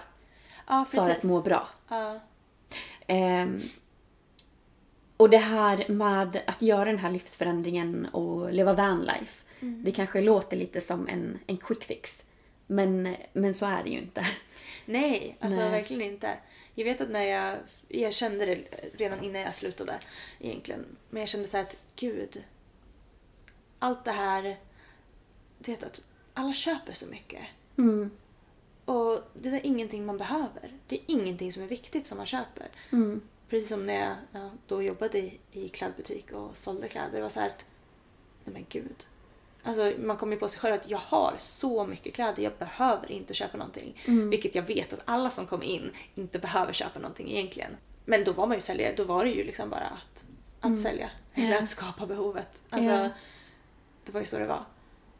ja, 0.67 0.85
för 0.91 1.09
att 1.09 1.23
må 1.23 1.41
bra. 1.41 1.67
Ja. 1.89 2.19
Ehm, 3.07 3.61
och 5.17 5.29
det 5.29 5.37
här 5.37 5.85
med 5.89 6.43
att 6.47 6.61
göra 6.61 6.85
den 6.85 6.99
här 6.99 7.11
livsförändringen 7.11 8.05
och 8.05 8.53
leva 8.53 8.73
vanlife. 8.73 9.45
Det 9.59 9.91
kanske 9.91 10.21
låter 10.21 10.57
lite 10.57 10.81
som 10.81 11.07
en, 11.07 11.39
en 11.47 11.57
quick 11.57 11.83
fix. 11.83 12.23
Men, 12.67 13.15
men 13.33 13.53
så 13.53 13.65
är 13.65 13.83
det 13.83 13.89
ju 13.89 13.97
inte. 13.97 14.25
Nej, 14.85 15.37
alltså 15.39 15.59
Nej. 15.59 15.71
verkligen 15.71 16.01
inte. 16.01 16.37
Jag 16.75 16.85
vet 16.85 17.01
att 17.01 17.09
när 17.09 17.23
jag, 17.23 17.57
jag 17.87 18.13
kände 18.13 18.45
det 18.45 18.55
redan 18.97 19.23
innan 19.23 19.41
jag 19.41 19.55
slutade 19.55 19.93
egentligen. 20.39 20.85
Men 21.09 21.19
jag 21.19 21.29
kände 21.29 21.47
så 21.47 21.57
här 21.57 21.63
att 21.63 21.77
gud. 21.95 22.43
Allt 23.79 24.05
det 24.05 24.11
här, 24.11 24.57
du 25.59 25.71
vet 25.71 25.83
att 25.83 26.01
alla 26.33 26.53
köper 26.53 26.93
så 26.93 27.05
mycket. 27.05 27.41
Mm. 27.77 28.11
Och 28.85 29.19
det 29.33 29.49
är 29.49 29.65
ingenting 29.65 30.05
man 30.05 30.17
behöver. 30.17 30.73
Det 30.87 30.95
är 30.95 31.01
ingenting 31.07 31.53
som 31.53 31.63
är 31.63 31.67
viktigt 31.67 32.05
som 32.05 32.17
man 32.17 32.25
köper. 32.25 32.67
Mm. 32.91 33.21
Precis 33.49 33.69
som 33.69 33.85
när 33.85 33.93
jag 34.05 34.15
ja, 34.31 34.49
då 34.67 34.81
jobbade 34.83 35.19
i, 35.19 35.39
i 35.51 35.69
klädbutik 35.69 36.31
och 36.31 36.57
sålde 36.57 36.87
kläder. 36.87 37.11
Det 37.11 37.21
var 37.21 37.29
så 37.29 37.39
här 37.39 37.47
att, 37.49 37.65
nej 38.43 38.53
men 38.53 38.65
gud. 38.69 39.05
Alltså 39.63 39.93
man 39.99 40.17
kommer 40.17 40.33
ju 40.33 40.39
på 40.39 40.47
sig 40.47 40.59
själv 40.59 40.73
att 40.75 40.89
jag 40.89 40.97
har 40.97 41.33
så 41.37 41.85
mycket 41.85 42.13
kläder, 42.13 42.43
jag 42.43 42.53
behöver 42.59 43.11
inte 43.11 43.33
köpa 43.33 43.57
någonting. 43.57 44.01
Vilket 44.29 44.55
jag 44.55 44.63
vet 44.63 44.93
att 44.93 45.01
alla 45.05 45.29
som 45.29 45.47
kommer 45.47 45.65
in 45.65 45.91
inte 46.15 46.39
behöver 46.39 46.73
köpa 46.73 46.99
någonting 46.99 47.31
egentligen. 47.31 47.77
Men 48.05 48.23
då 48.23 48.31
var 48.31 48.47
man 48.47 48.57
ju 48.57 48.61
säljare, 48.61 48.93
då 48.97 49.03
var 49.03 49.23
det 49.25 49.31
ju 49.31 49.43
liksom 49.43 49.69
bara 49.69 49.85
att, 49.87 50.25
att 50.59 50.79
sälja. 50.81 51.09
Eller 51.33 51.51
Ja. 51.51 51.59
att 51.59 51.69
skapa 51.69 52.05
behovet. 52.05 52.63
Alltså, 52.69 52.89
Ja. 52.91 53.09
Det 54.05 54.11
var 54.11 54.19
ju 54.19 54.25
så 54.25 54.37
det 54.39 54.45
var. 54.45 54.65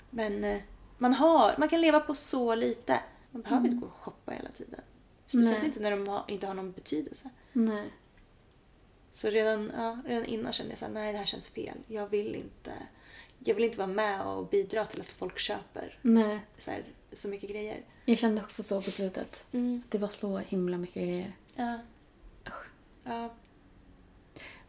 Men 0.10 0.44
eh, 0.44 0.58
man, 0.98 1.14
har, 1.14 1.56
man 1.58 1.70
kan 1.70 1.82
leva 1.82 2.00
på 2.00 2.14
så 2.16 2.56
lite. 2.56 3.00
Man 3.36 3.41
behöver 3.41 3.68
inte 3.68 3.80
gå 3.80 3.86
och 3.86 3.94
shoppa 3.94 4.32
hela 4.32 4.49
tiden. 4.49 4.82
Speciellt 5.26 5.57
Nej. 5.57 5.66
inte 5.66 5.80
när 5.80 5.91
de 5.91 6.07
har, 6.07 6.24
inte 6.28 6.48
har 6.48 6.53
någon 6.53 6.72
betydelse. 6.72 7.30
Nej. 7.53 7.90
Så 9.12 9.30
redan, 9.30 9.72
ja, 9.78 9.99
redan 10.06 10.26
innan 10.26 10.53
kände 10.53 10.72
jag 10.72 10.80
så 10.80 10.86
här, 10.86 10.91
nej 10.91 11.12
det 11.12 11.18
här 11.18 11.26
känns 11.26 11.49
fel. 11.49 11.78
Jag 11.88 12.07
vill 12.07 12.36
inte, 12.36 12.72
jag 13.40 13.56
vill 13.56 13.64
inte 13.64 13.78
vara 13.78 13.88
med 13.88 14.22
och 14.22 14.48
bidra 14.48 14.86
till 14.86 14.99
att 14.99 15.07
folk 15.07 15.40
köper 15.40 15.99
Nej. 16.02 16.40
så, 16.57 16.72
här, 16.72 16.84
så 17.14 17.28
mycket 17.28 17.49
grejer. 17.49 17.82
Jag 18.06 18.18
kände 18.18 18.41
också 18.41 18.64
så 18.64 18.82
på 18.82 18.91
slutet. 18.91 19.45
Mm. 19.52 19.84
Det 19.90 19.98
var 19.98 20.10
så 20.10 20.38
himla 20.38 20.78
mycket 20.78 21.03
grejer. 21.03 21.34
Ja. 21.56 21.80
Ja. 23.03 23.34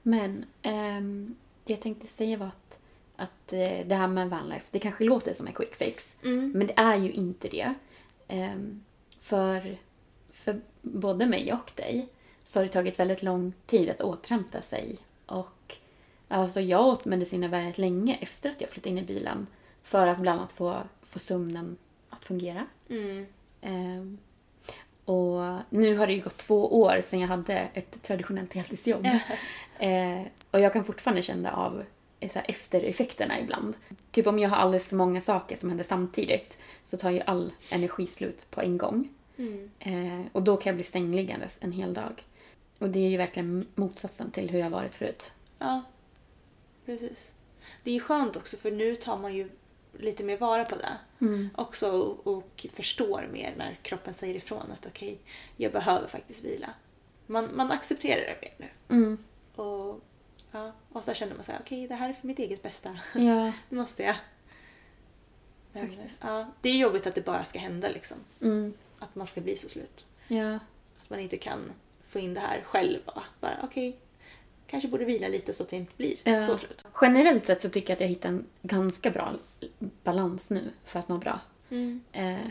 Men 0.03 0.45
ehm, 0.63 1.37
det 1.65 1.73
jag 1.73 1.83
tänkte 1.83 2.07
säga 2.07 2.37
var 2.37 2.47
att, 2.47 2.79
att 3.17 3.53
eh, 3.53 3.87
det 3.87 3.95
här 3.95 4.09
med 4.09 4.31
vanlife, 4.31 4.67
det 4.71 4.79
kanske 4.79 5.05
låter 5.05 5.35
som 5.35 5.47
en 5.47 5.53
quick 5.53 5.75
fix. 5.75 6.15
Mm. 6.23 6.53
Men 6.55 6.67
det 6.67 6.75
är 6.77 6.97
ju 6.97 7.13
inte 7.13 7.49
det. 7.49 7.75
Ehm, 8.29 8.85
för, 9.21 9.77
för 10.31 10.61
både 10.83 11.27
mig 11.27 11.53
och 11.53 11.73
dig 11.75 12.09
så 12.45 12.59
har 12.59 12.65
det 12.65 12.73
tagit 12.73 12.99
väldigt 12.99 13.23
lång 13.23 13.53
tid 13.67 13.91
att 13.91 14.01
återhämta 14.01 14.63
sig. 14.63 14.99
Och 15.27 15.77
alltså 16.29 16.61
jag 16.61 16.87
åt 16.87 17.05
mediciner 17.05 17.49
väldigt 17.49 17.79
länge 17.79 18.19
efter 18.21 18.51
att 18.51 18.61
jag 18.61 18.71
flyttade 18.71 18.91
in 18.91 18.99
i 18.99 19.03
bilen. 19.03 19.47
För 19.83 20.07
att 20.07 20.19
bland 20.19 20.41
annat 20.41 20.53
få, 20.53 20.83
få 21.03 21.19
sömnen 21.19 21.77
att 22.11 22.25
fungera. 22.25 22.67
Mm. 22.89 23.27
Ehm, 23.61 24.19
och 25.05 25.59
nu 25.71 25.97
har 25.97 26.07
det 26.07 26.13
ju 26.13 26.21
gått 26.21 26.37
två 26.37 26.81
år 26.81 27.03
sedan 27.05 27.21
jag 27.21 27.29
hade 27.29 27.55
ett 27.55 28.03
traditionellt 28.03 28.55
heltidsjobb. 28.55 29.07
eh, 29.79 30.23
och 30.51 30.61
jag 30.61 30.73
kan 30.73 30.85
fortfarande 30.85 31.23
känna 31.23 31.53
av 31.53 31.85
så 32.21 32.39
här, 32.39 32.51
eftereffekterna 32.51 33.41
ibland. 33.41 33.75
Typ 34.11 34.27
om 34.27 34.39
jag 34.39 34.51
har 34.51 34.57
alldeles 34.57 34.89
för 34.89 34.97
många 34.97 35.21
saker 35.21 35.57
som 35.57 35.69
händer 35.69 35.85
samtidigt 35.85 36.59
så 36.85 36.97
tar 36.97 37.11
ju 37.11 37.21
all 37.21 37.53
energi 37.71 38.07
slut 38.07 38.47
på 38.51 38.61
en 38.61 38.79
gång. 38.79 39.09
Mm. 39.37 39.71
Eh, 39.79 40.27
och 40.33 40.43
då 40.43 40.57
kan 40.57 40.71
jag 40.71 40.77
bli 40.77 40.85
sängliggandes 40.85 41.59
en 41.61 41.73
hel 41.73 41.95
dag. 41.95 42.25
Och 42.79 42.91
det 42.91 42.99
är 42.99 43.09
ju 43.09 43.17
verkligen 43.17 43.67
motsatsen 43.75 44.31
till 44.31 44.51
hur 44.51 44.59
jag 44.59 44.71
varit 44.71 44.95
förut. 44.95 45.33
ja, 45.59 45.83
precis. 46.87 47.33
Det 47.85 47.91
är 47.91 47.95
ju 47.95 48.01
skönt 48.01 48.37
också 48.37 48.57
för 48.57 48.71
nu 48.71 48.95
tar 48.95 49.19
man 49.19 49.35
ju 49.35 49.51
lite 49.99 50.25
mer 50.25 50.37
vara 50.37 50.65
på 50.65 50.77
det. 50.77 50.99
Också 51.55 51.91
och, 51.91 52.27
och 52.27 52.67
förstår 52.73 53.29
mer 53.33 53.55
när 53.57 53.79
kroppen 53.83 54.15
säger 54.15 54.35
ifrån 54.35 54.73
att 54.73 54.87
okej, 54.87 55.19
jag 55.57 55.73
behöver 55.73 56.09
faktiskt 56.09 56.45
vila. 56.45 56.71
Man, 57.27 57.49
man 57.55 57.73
accepterar 57.73 58.21
det 58.21 58.39
mer 58.41 58.55
nu. 58.59 58.97
Mm. 58.97 59.19
Och, 59.55 60.01
ja, 60.57 60.73
och 60.93 61.05
så 61.05 61.15
känner 61.15 61.35
man 61.35 61.45
så 61.45 61.53
här, 61.53 61.61
okej 61.65 61.89
det 61.89 61.95
här 61.95 62.09
är 62.09 62.13
för 62.13 62.27
mitt 62.27 62.39
eget 62.39 62.63
bästa. 62.63 62.99
Ja. 63.15 63.53
Det 63.69 63.77
måste 63.77 64.03
jag. 64.03 64.17
Men, 65.73 65.89
Faktiskt. 65.89 66.23
ja, 66.25 66.47
det 66.61 66.69
är 66.69 66.77
jobbigt 66.77 67.07
att 67.07 67.15
det 67.15 67.25
bara 67.25 67.45
ska 67.45 67.59
hända 67.59 67.89
liksom. 67.89 68.17
Mm. 68.43 68.75
Att 68.99 69.15
man 69.15 69.27
ska 69.27 69.41
bli 69.41 69.57
så 69.57 69.69
slut. 69.69 70.07
Ja. 70.29 70.55
Att 71.03 71.11
man 71.11 71.21
inte 71.21 71.37
kan 71.37 71.73
få 72.03 72.19
in 72.19 72.35
det 72.35 72.41
här 72.41 72.61
själv. 72.67 72.99
Att 73.07 73.41
bara 73.41 73.59
okej, 73.63 73.97
kanske 74.67 74.89
borde 74.89 75.05
vila 75.05 75.29
lite 75.29 75.53
så 75.53 75.63
att 75.63 75.69
det 75.69 75.77
inte 75.77 75.93
blir 75.97 76.17
Ja. 76.25 76.47
så 76.47 76.59
slut. 76.59 76.85
Generellt 77.03 77.47
sett 77.47 77.61
så 77.61 77.69
tycker 77.69 77.91
jag 77.91 77.95
att 77.97 78.01
jag 78.01 78.09
hittar 78.09 78.29
en 78.29 78.47
ganska 78.63 79.11
bra 79.11 79.35
balans 80.03 80.51
nu 80.51 80.71
för 80.85 80.99
att 80.99 81.09
må 81.09 81.17
bra. 81.17 81.41
Mm. 81.71 82.01
Eh, 82.13 82.51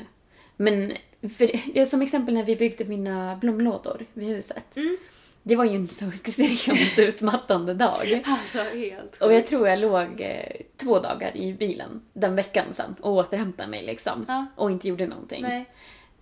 men 0.57 0.93
för, 1.21 1.85
som 1.89 2.01
exempel 2.01 2.33
när 2.33 2.43
vi 2.43 2.55
byggde 2.55 2.85
mina 2.85 3.35
blomlådor 3.35 4.05
vid 4.13 4.27
huset. 4.27 4.75
Mm. 4.77 4.97
Det 5.47 5.55
var 5.55 5.65
ju 5.65 5.75
en 5.75 5.87
så 5.87 6.05
extremt 6.05 6.97
utmattande 6.99 7.73
dag. 7.73 8.23
Alltså 8.25 8.59
helt 8.59 9.21
Och 9.21 9.33
jag 9.33 9.47
tror 9.47 9.67
jag 9.67 9.79
låg 9.79 10.21
eh, 10.21 10.61
två 10.77 10.99
dagar 10.99 11.37
i 11.37 11.53
bilen 11.53 12.01
den 12.13 12.35
veckan 12.35 12.65
sen 12.71 12.95
och 13.01 13.13
återhämtade 13.13 13.69
mig 13.69 13.83
liksom. 13.83 14.25
Ja. 14.27 14.45
Och 14.55 14.71
inte 14.71 14.87
gjorde 14.87 15.07
någonting. 15.07 15.41
Nej. 15.41 15.65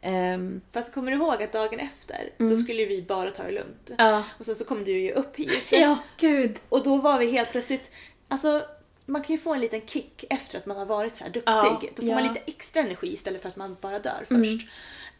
Ehm, 0.01 0.61
Fast 0.71 0.93
kommer 0.93 1.11
du 1.11 1.17
ihåg 1.17 1.43
att 1.43 1.51
dagen 1.51 1.79
efter, 1.79 2.29
då 2.37 2.57
skulle 2.57 2.85
vi 2.85 3.01
bara 3.01 3.31
ta 3.31 3.43
det 3.43 3.51
lugnt. 3.51 3.91
ja. 3.97 4.23
Och 4.39 4.45
sen 4.45 4.55
så 4.55 4.65
kom 4.65 4.83
du 4.83 4.91
ju 4.91 5.11
upp 5.11 5.35
hit. 5.35 5.67
ja, 5.71 5.97
gud. 6.17 6.59
Och 6.69 6.83
då 6.83 6.97
var 6.97 7.19
vi 7.19 7.31
helt 7.31 7.51
plötsligt, 7.51 7.91
Alltså, 8.27 8.61
man 9.05 9.21
kan 9.23 9.35
ju 9.35 9.41
få 9.41 9.53
en 9.53 9.59
liten 9.59 9.81
kick 9.85 10.25
efter 10.29 10.57
att 10.57 10.65
man 10.65 10.77
har 10.77 10.85
varit 10.85 11.15
så 11.15 11.23
här 11.23 11.31
duktig. 11.31 11.51
Ja, 11.51 11.81
då 11.95 12.01
får 12.01 12.09
ja. 12.09 12.15
man 12.15 12.23
lite 12.23 12.41
extra 12.47 12.81
energi 12.81 13.13
istället 13.13 13.41
för 13.41 13.49
att 13.49 13.55
man 13.55 13.77
bara 13.81 13.99
dör 13.99 14.25
först. 14.27 14.67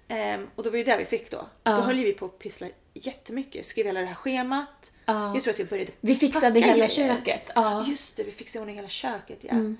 Ehm, 0.07 0.47
och 0.55 0.63
det 0.63 0.69
var 0.69 0.77
ju 0.77 0.83
det 0.83 0.97
vi 0.97 1.05
fick 1.05 1.31
då. 1.31 1.47
Då 1.63 1.71
höll 1.71 1.97
ju 1.97 2.03
vi 2.05 2.13
på 2.13 2.25
att 2.25 2.39
pyssla 2.39 2.67
jättemycket. 2.93 3.65
Skrev 3.65 3.85
hela 3.85 3.99
det 3.99 4.05
här 4.05 4.15
schemat. 4.15 4.91
Ja. 5.05 5.33
Jag 5.33 5.43
tror 5.43 5.53
att 5.53 5.59
jag 5.59 5.67
började 5.67 5.91
Vi 6.01 6.15
fixade 6.15 6.59
hela 6.59 6.73
grejer. 6.73 6.87
köket. 6.89 7.51
Ja. 7.55 7.85
Just 7.87 8.15
det, 8.17 8.23
vi 8.23 8.31
fixade 8.31 8.61
ordning 8.61 8.75
hela 8.75 8.87
köket 8.89 9.39
ja. 9.41 9.49
Mm. 9.51 9.77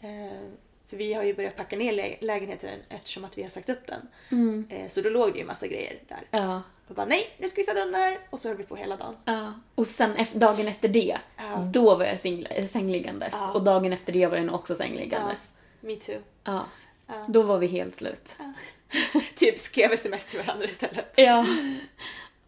Ehm, 0.00 0.56
för 0.88 0.96
vi 0.96 1.14
har 1.14 1.22
ju 1.22 1.34
börjat 1.34 1.56
packa 1.56 1.76
ner 1.76 1.92
lä- 1.92 2.16
lägenheten 2.20 2.78
eftersom 2.88 3.24
att 3.24 3.38
vi 3.38 3.42
har 3.42 3.50
sagt 3.50 3.68
upp 3.68 3.86
den. 3.86 4.08
Mm. 4.30 4.66
Ehm, 4.70 4.88
så 4.90 5.00
då 5.00 5.08
låg 5.10 5.32
det 5.32 5.38
ju 5.38 5.44
massa 5.44 5.66
grejer 5.66 5.98
där. 6.08 6.22
Ja. 6.30 6.62
Och 6.88 6.94
bara 6.94 7.06
nej, 7.06 7.30
nu 7.38 7.48
ska 7.48 7.56
vi 7.56 7.62
städa 7.62 7.82
undan 7.82 8.00
här. 8.00 8.18
Och 8.30 8.40
så 8.40 8.48
höll 8.48 8.56
vi 8.56 8.64
på 8.64 8.76
hela 8.76 8.96
dagen. 8.96 9.16
Ja. 9.24 9.52
Och 9.74 9.86
sen 9.86 10.16
dagen 10.32 10.68
efter 10.68 10.88
det, 10.88 11.18
Ja. 11.36 11.56
då 11.72 11.96
var 11.96 12.04
jag 12.04 12.16
singl- 12.16 12.66
sängliggandes. 12.66 13.28
Ja. 13.32 13.52
Och 13.52 13.62
dagen 13.64 13.92
efter 13.92 14.12
det 14.12 14.26
var 14.26 14.36
jag 14.36 14.46
nog 14.46 14.54
också 14.54 14.74
sängliggandes. 14.74 15.52
Me 15.80 15.96
too. 15.96 16.18
Ja. 16.44 16.64
Ja. 17.06 17.24
Då 17.28 17.42
var 17.42 17.58
vi 17.58 17.66
helt 17.66 17.96
slut. 17.96 18.36
typ 19.34 19.58
skrev 19.58 19.92
sms 19.92 20.26
till 20.26 20.40
varandra 20.40 20.66
istället. 20.66 21.12
Ja. 21.16 21.46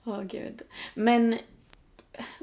Åh 0.07 0.23
gud. 0.23 0.63
Men, 0.95 1.39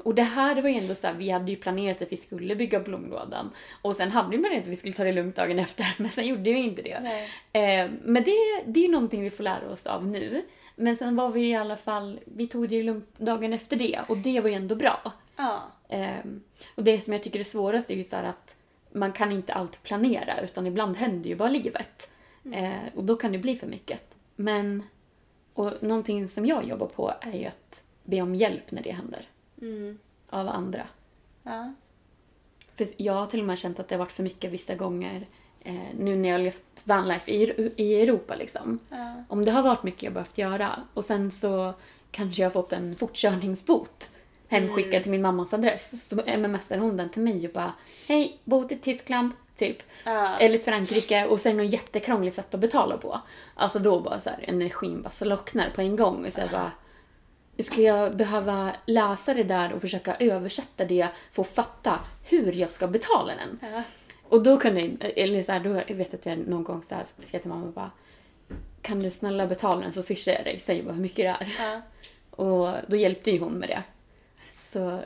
och 0.04 0.14
det 0.14 0.22
här 0.22 0.62
var 0.62 0.68
ju 0.68 0.76
ändå 0.76 0.94
så 0.94 1.06
här, 1.06 1.14
vi 1.14 1.30
hade 1.30 1.50
ju 1.50 1.56
planerat 1.56 2.02
att 2.02 2.12
vi 2.12 2.16
skulle 2.16 2.56
bygga 2.56 2.80
blomlådan. 2.80 3.50
Och 3.82 3.96
sen 3.96 4.10
hade 4.10 4.36
vi 4.36 4.38
planerat 4.38 4.62
att 4.62 4.68
vi 4.68 4.76
skulle 4.76 4.94
ta 4.94 5.04
det 5.04 5.12
lugnt 5.12 5.36
dagen 5.36 5.58
efter, 5.58 5.94
men 6.02 6.10
sen 6.10 6.26
gjorde 6.26 6.42
vi 6.42 6.58
inte 6.58 6.82
det. 6.82 7.28
Eh, 7.52 7.90
men 8.02 8.24
det, 8.24 8.62
det 8.66 8.84
är 8.84 8.88
någonting 8.88 9.22
vi 9.22 9.30
får 9.30 9.44
lära 9.44 9.70
oss 9.70 9.86
av 9.86 10.06
nu. 10.06 10.44
Men 10.76 10.96
sen 10.96 11.16
var 11.16 11.30
vi 11.30 11.48
i 11.48 11.54
alla 11.54 11.76
fall, 11.76 12.20
vi 12.24 12.48
tog 12.48 12.68
det 12.68 12.74
ju 12.74 12.82
lugnt 12.82 13.18
dagen 13.18 13.52
efter 13.52 13.76
det 13.76 14.00
och 14.06 14.16
det 14.16 14.40
var 14.40 14.48
ju 14.48 14.54
ändå 14.54 14.74
bra. 14.74 15.12
Ja. 15.36 15.62
Ehm, 15.88 16.42
och 16.74 16.84
det 16.84 17.00
som 17.00 17.12
jag 17.12 17.22
tycker 17.22 17.40
är 17.40 17.44
svårast 17.44 17.90
är 17.90 17.94
ju 17.94 18.04
så 18.04 18.16
att 18.16 18.56
man 18.92 19.12
kan 19.12 19.32
inte 19.32 19.54
alltid 19.54 19.82
planera 19.82 20.40
utan 20.40 20.66
ibland 20.66 20.96
händer 20.96 21.30
ju 21.30 21.36
bara 21.36 21.48
livet. 21.48 22.10
Eh, 22.52 22.94
och 22.94 23.04
då 23.04 23.16
kan 23.16 23.32
det 23.32 23.38
bli 23.38 23.56
för 23.56 23.66
mycket. 23.66 24.14
Men, 24.36 24.82
och 25.54 25.72
någonting 25.80 26.28
som 26.28 26.46
jag 26.46 26.64
jobbar 26.64 26.86
på 26.86 27.14
är 27.20 27.38
ju 27.38 27.44
att 27.44 27.84
be 28.04 28.22
om 28.22 28.34
hjälp 28.34 28.70
när 28.70 28.82
det 28.82 28.92
händer. 28.92 29.28
Mm. 29.60 29.98
Av 30.30 30.48
andra. 30.48 30.86
Ja. 31.42 31.72
För 32.74 32.86
jag 32.96 33.12
har 33.12 33.26
till 33.26 33.40
och 33.40 33.46
med 33.46 33.58
känt 33.58 33.80
att 33.80 33.88
det 33.88 33.94
har 33.94 33.98
varit 33.98 34.12
för 34.12 34.22
mycket 34.22 34.52
vissa 34.52 34.74
gånger 34.74 35.26
eh, 35.60 35.74
nu 35.98 36.16
när 36.16 36.28
jag 36.28 36.38
har 36.38 36.44
levt 36.44 36.82
vanlife 36.84 37.30
i, 37.30 37.72
i 37.76 38.02
Europa 38.02 38.34
liksom. 38.34 38.78
Ja. 38.88 39.24
Om 39.28 39.44
det 39.44 39.50
har 39.50 39.62
varit 39.62 39.82
mycket 39.82 40.02
jag 40.02 40.12
behövt 40.12 40.38
göra 40.38 40.80
och 40.94 41.04
sen 41.04 41.30
så 41.30 41.74
kanske 42.10 42.42
jag 42.42 42.46
har 42.46 42.52
fått 42.52 42.72
en 42.72 42.96
fortkörningsbot 42.96 44.10
hemskickad 44.48 45.02
till 45.02 45.10
min 45.10 45.22
mammas 45.22 45.54
adress. 45.54 46.08
Så 46.08 46.16
mmsar 46.16 46.78
hon 46.78 46.96
den 46.96 47.08
till 47.08 47.22
mig 47.22 47.46
och 47.46 47.52
bara 47.52 47.72
Hej, 48.08 48.38
bot 48.44 48.72
i 48.72 48.76
Tyskland, 48.76 49.32
typ. 49.56 49.82
Ja. 50.04 50.38
Eller 50.38 50.58
Frankrike 50.58 51.26
och 51.26 51.40
sen 51.40 51.56
något 51.56 51.72
jättekrångligt 51.72 52.36
sätt 52.36 52.54
att 52.54 52.60
betala 52.60 52.96
på. 52.96 53.20
Alltså 53.54 53.78
då 53.78 54.00
bara 54.00 54.20
så 54.20 54.30
här, 54.30 54.44
energin 54.48 55.02
bara 55.02 55.10
slocknar 55.10 55.70
på 55.70 55.80
en 55.80 55.96
gång. 55.96 56.26
Och 56.26 56.32
så 56.32 56.40
här 56.40 56.48
bara, 56.48 56.72
ska 57.62 57.82
jag 57.82 58.16
behöva 58.16 58.72
läsa 58.86 59.34
det 59.34 59.42
där 59.42 59.72
och 59.72 59.80
försöka 59.80 60.16
översätta 60.20 60.84
det 60.84 61.08
för 61.32 61.42
att 61.42 61.48
fatta 61.48 61.98
hur 62.24 62.52
jag 62.52 62.72
ska 62.72 62.86
betala 62.86 63.32
den? 63.34 63.72
Ja. 63.72 63.82
Och 64.28 64.42
då 64.42 64.56
kunde 64.56 64.80
jag, 64.80 65.12
eller 65.16 65.42
så 65.42 65.52
här, 65.52 65.60
då 65.60 65.82
jag 65.86 65.96
vet 65.96 66.14
att 66.14 66.26
jag 66.26 66.38
någon 66.38 66.64
gång 66.64 66.82
så 66.82 66.94
här 66.94 67.04
skrev 67.04 67.40
till 67.40 67.50
mamma 67.50 67.66
och 67.66 67.72
bara 67.72 67.90
Kan 68.82 69.02
du 69.02 69.10
snälla 69.10 69.46
betala 69.46 69.80
den 69.80 69.92
så 69.92 70.02
swishar 70.02 70.32
jag 70.32 70.44
dig, 70.44 70.58
säg 70.58 70.82
bara 70.82 70.92
hur 70.92 71.02
mycket 71.02 71.16
det 71.16 71.44
är. 71.44 71.54
Ja. 71.58 71.80
Och 72.30 72.74
då 72.86 72.96
hjälpte 72.96 73.30
ju 73.30 73.38
hon 73.38 73.52
med 73.52 73.68
det. 73.68 73.82
Så 74.74 75.00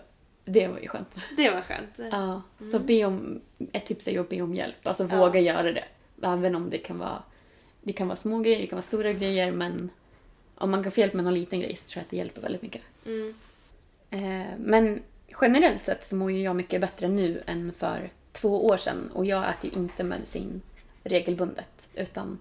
det 0.44 0.68
var 0.68 0.78
ju 0.78 0.88
skönt. 0.88 1.14
Det 1.36 1.50
var 1.50 1.60
skönt. 1.60 1.98
Ja, 2.12 2.42
så 2.72 2.78
be 2.78 3.04
om, 3.04 3.40
ett 3.72 3.86
tips 3.86 4.08
är 4.08 4.12
ju 4.12 4.18
att 4.18 4.28
be 4.28 4.42
om 4.42 4.54
hjälp. 4.54 4.86
Alltså 4.86 5.08
Ja. 5.10 5.18
våga 5.18 5.40
göra 5.40 5.72
det. 5.72 5.84
Även 6.22 6.54
om 6.54 6.70
det 6.70 6.78
kan 6.78 6.98
vara, 6.98 7.22
det 7.82 7.92
kan 7.92 8.08
vara 8.08 8.16
små 8.16 8.38
grejer, 8.38 8.58
det 8.60 8.66
kan 8.66 8.76
vara 8.76 8.82
stora 8.82 9.12
grejer 9.12 9.52
men 9.52 9.90
om 10.54 10.70
man 10.70 10.82
kan 10.82 10.92
få 10.92 11.00
hjälp 11.00 11.14
med 11.14 11.24
någon 11.24 11.34
liten 11.34 11.60
grej 11.60 11.76
så 11.76 11.88
tror 11.88 12.00
jag 12.00 12.04
att 12.04 12.10
det 12.10 12.16
hjälper 12.16 12.40
väldigt 12.42 12.62
mycket. 12.62 12.82
Mm. 13.06 13.34
Eh, 14.10 14.46
men 14.58 15.02
generellt 15.40 15.84
sett 15.84 16.06
så 16.06 16.16
mår 16.16 16.30
ju 16.32 16.42
jag 16.42 16.56
mycket 16.56 16.80
bättre 16.80 17.08
nu 17.08 17.42
än 17.46 17.72
för 17.72 18.10
två 18.32 18.66
år 18.66 18.76
sedan 18.76 19.10
och 19.14 19.26
jag 19.26 19.50
äter 19.50 19.70
ju 19.70 19.76
inte 19.80 20.04
medicin 20.04 20.62
regelbundet 21.04 21.88
utan 21.94 22.38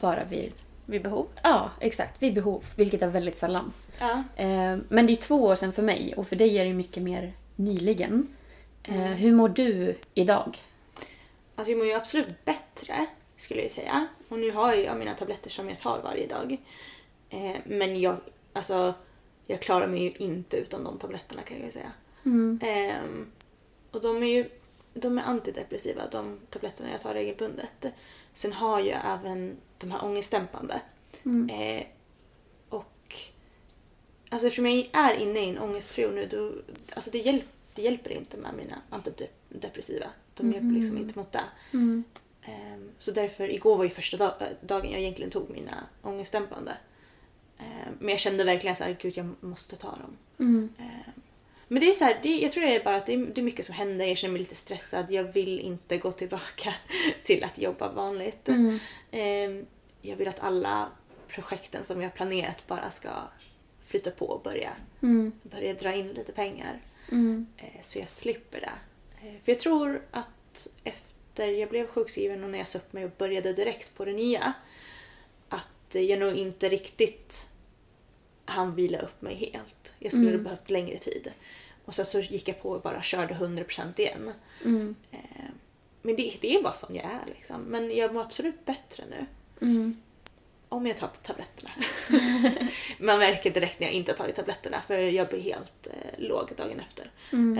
bara 0.00 0.24
vid, 0.24 0.54
Vid 0.86 1.02
behov. 1.02 1.26
ja 1.42 1.70
exakt, 1.80 2.22
vid 2.22 2.34
behov, 2.34 2.64
vilket 2.76 3.02
är 3.02 3.06
väldigt 3.06 3.38
sällan. 3.38 3.72
Ja. 3.98 4.22
Eh, 4.36 4.76
men 4.88 5.06
det 5.06 5.12
är 5.12 5.16
två 5.16 5.44
år 5.44 5.54
sedan 5.56 5.72
för 5.72 5.82
mig 5.82 6.14
och 6.16 6.26
för 6.26 6.36
dig 6.36 6.58
är 6.58 6.64
det 6.64 6.74
mycket 6.74 7.02
mer 7.02 7.32
nyligen. 7.56 8.28
Eh, 8.82 8.94
hur 8.94 9.32
mår 9.32 9.48
du 9.48 9.94
idag? 10.14 10.62
Alltså 11.54 11.72
jag 11.72 11.78
mår 11.78 11.86
ju 11.86 11.92
absolut 11.92 12.44
bättre 12.44 13.06
skulle 13.36 13.62
jag 13.62 13.70
säga. 13.70 14.06
Och 14.28 14.38
nu 14.38 14.50
har 14.50 14.72
jag 14.72 14.98
mina 14.98 15.14
tabletter 15.14 15.50
som 15.50 15.68
jag 15.68 15.78
tar 15.78 16.02
varje 16.02 16.26
dag. 16.26 16.58
Eh, 17.30 17.56
men 17.64 18.00
jag, 18.00 18.16
alltså, 18.52 18.94
jag 19.46 19.60
klarar 19.60 19.86
mig 19.86 20.02
ju 20.02 20.12
inte 20.18 20.56
utan 20.56 20.84
de 20.84 20.98
tabletterna 20.98 21.42
kan 21.42 21.56
jag 21.56 21.66
ju 21.66 21.72
säga. 21.72 21.92
Ehm, 22.62 23.26
och 23.90 24.00
de 24.00 24.22
är 24.22 24.26
ju 24.26 24.48
de 24.94 25.18
är 25.18 25.22
antidepressiva, 25.22 26.02
de 26.10 26.40
tabletterna 26.50 26.90
jag 26.90 27.00
tar 27.00 27.14
regelbundet. 27.14 27.86
Sen 28.32 28.52
har 28.52 28.80
jag 28.80 29.00
även 29.04 29.56
de 29.84 29.90
här 29.90 30.04
ångestdämpande. 30.04 30.80
Eh, 31.50 31.86
och 32.68 33.16
alltså 34.28 34.46
eftersom 34.46 34.66
jag 34.66 34.86
är 34.92 35.14
inne 35.14 35.40
i 35.40 35.48
en 35.48 35.58
ångestperiod 35.58 36.14
nu, 36.14 36.26
då, 36.26 36.52
alltså 36.94 37.10
det, 37.10 37.18
hjälp, 37.18 37.44
det 37.74 37.82
hjälper 37.82 38.10
inte 38.10 38.36
med 38.36 38.54
mina 38.54 38.76
antidepressiva. 38.90 40.06
De 40.34 40.46
hjälper 40.52 40.68
liksom 40.74 40.98
inte 40.98 41.18
mot 41.18 41.32
det. 41.32 41.44
Ehm, 42.42 42.90
så 42.98 43.10
därför, 43.10 43.50
igår 43.50 43.76
var 43.76 43.84
ju 43.84 43.90
första 43.90 44.16
dag, 44.16 44.32
äh, 44.40 44.46
dagen 44.60 44.90
jag 44.90 45.00
egentligen 45.00 45.30
tog 45.30 45.50
mina 45.50 45.86
ångestdämpande. 46.02 46.76
Ehm, 47.58 47.94
men 47.98 48.08
jag 48.08 48.18
kände 48.18 48.44
verkligen 48.44 48.76
så 48.76 48.84
här, 48.84 48.96
gud 49.00 49.16
jag 49.16 49.34
måste 49.40 49.76
ta 49.76 49.88
dem. 49.90 50.16
Ehm, 50.78 51.22
men 51.68 51.80
det 51.80 51.90
är 51.90 51.94
så 51.94 52.04
här, 52.04 52.20
det, 52.22 52.28
jag 52.38 52.52
tror 52.52 52.62
det 52.64 52.76
är 52.76 52.84
bara 52.84 52.96
att 52.96 53.06
det 53.06 53.14
är, 53.14 53.18
det 53.34 53.40
är 53.40 53.42
mycket 53.42 53.64
som 53.66 53.74
händer, 53.74 54.06
jag 54.06 54.16
känner 54.16 54.32
mig 54.32 54.38
lite 54.38 54.54
stressad, 54.54 55.10
jag 55.10 55.24
vill 55.24 55.60
inte 55.60 55.98
gå 55.98 56.12
tillbaka 56.12 56.74
till 57.22 57.44
att 57.44 57.58
jobba 57.58 57.92
vanligt. 57.92 58.48
Ehm, 59.10 59.66
jag 60.04 60.16
vill 60.16 60.28
att 60.28 60.40
alla 60.40 60.88
projekten 61.28 61.84
som 61.84 62.00
jag 62.00 62.08
har 62.08 62.16
planerat 62.16 62.66
bara 62.66 62.90
ska 62.90 63.10
flytta 63.82 64.10
på 64.10 64.26
och 64.26 64.42
börja, 64.42 64.70
börja 65.42 65.74
dra 65.74 65.94
in 65.94 66.08
lite 66.08 66.32
pengar. 66.32 66.80
Eh, 67.56 67.82
Så 67.82 67.98
jag 67.98 68.08
slipper 68.08 68.60
det. 68.60 68.72
Eh, 69.28 69.34
För 69.44 69.52
jag 69.52 69.58
tror 69.58 70.02
att 70.10 70.68
efter 70.84 71.48
jag 71.48 71.68
blev 71.68 71.86
sjukskriven 71.86 72.44
och 72.44 72.50
när 72.50 72.58
jag 72.58 72.66
sa 72.66 72.78
upp 72.78 72.92
mig 72.92 73.04
och 73.04 73.10
började 73.18 73.52
direkt 73.52 73.94
på 73.94 74.04
det 74.04 74.12
nya 74.12 74.52
att 75.48 75.94
jag 75.94 76.18
nog 76.18 76.34
inte 76.34 76.68
riktigt 76.68 77.46
hann 78.44 78.74
vila 78.74 78.98
upp 78.98 79.22
mig 79.22 79.34
helt. 79.34 79.92
Jag 79.98 80.12
skulle 80.12 80.30
ha 80.36 80.44
behövt 80.44 80.70
längre 80.70 80.98
tid. 80.98 81.32
Och 81.84 81.94
sen 81.94 82.06
så 82.06 82.20
gick 82.20 82.48
jag 82.48 82.62
på 82.62 82.70
och 82.70 82.80
bara 82.82 83.02
körde 83.02 83.34
100% 83.34 84.00
igen. 84.00 84.32
Eh, 85.10 85.18
Men 86.02 86.16
det, 86.16 86.36
det 86.40 86.54
är 86.56 86.62
bara 86.62 86.72
som 86.72 86.94
jag 86.94 87.04
är 87.04 87.22
liksom. 87.26 87.60
Men 87.62 87.96
jag 87.96 88.14
mår 88.14 88.20
absolut 88.22 88.64
bättre 88.64 89.04
nu. 89.10 89.26
Om 90.68 90.86
jag 90.86 90.96
tar 90.96 91.10
tabletterna. 91.22 91.70
Man 92.98 93.18
märker 93.18 93.50
direkt 93.50 93.80
när 93.80 93.86
jag 93.86 93.94
inte 93.94 94.12
har 94.12 94.16
tagit 94.16 94.36
tabletterna 94.36 94.80
för 94.80 94.98
jag 94.98 95.28
blir 95.28 95.40
helt 95.40 95.86
eh, 95.86 96.18
låg 96.18 96.52
dagen 96.56 96.80
efter. 96.80 97.10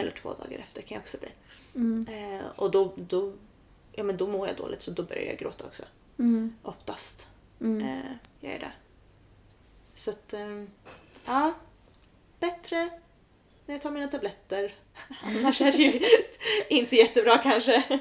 Eller 0.01 0.11
två 0.11 0.35
dagar 0.35 0.59
efter 0.59 0.83
kan 0.83 0.95
jag 0.95 1.03
också 1.03 1.17
bli. 1.19 1.29
Eh, 2.15 2.47
och 2.57 2.71
då, 2.71 2.93
då, 2.97 3.33
ja, 3.93 4.05
men 4.05 4.17
då 4.17 4.27
mår 4.27 4.47
jag 4.47 4.57
dåligt 4.57 4.83
så 4.83 4.91
då 4.91 5.03
börjar 5.03 5.23
jag 5.23 5.39
gråta 5.39 5.65
också. 5.65 5.83
Oftast. 6.63 7.29
Eh, 7.81 8.11
jag 8.41 8.53
är 8.53 8.59
det. 8.59 8.73
Så 9.95 10.11
att, 10.11 10.33
eh, 10.33 10.65
ja. 11.27 11.53
Bättre 12.41 12.91
när 13.67 13.75
jag 13.75 13.83
tar 13.83 13.91
mina 13.91 14.09
tabletter. 14.09 14.75
Annars 15.23 15.61
är 15.61 15.73
det 15.73 15.79
ju 15.79 16.01
inte 16.79 16.97
jättebra 16.97 17.39
kanske. 17.39 18.01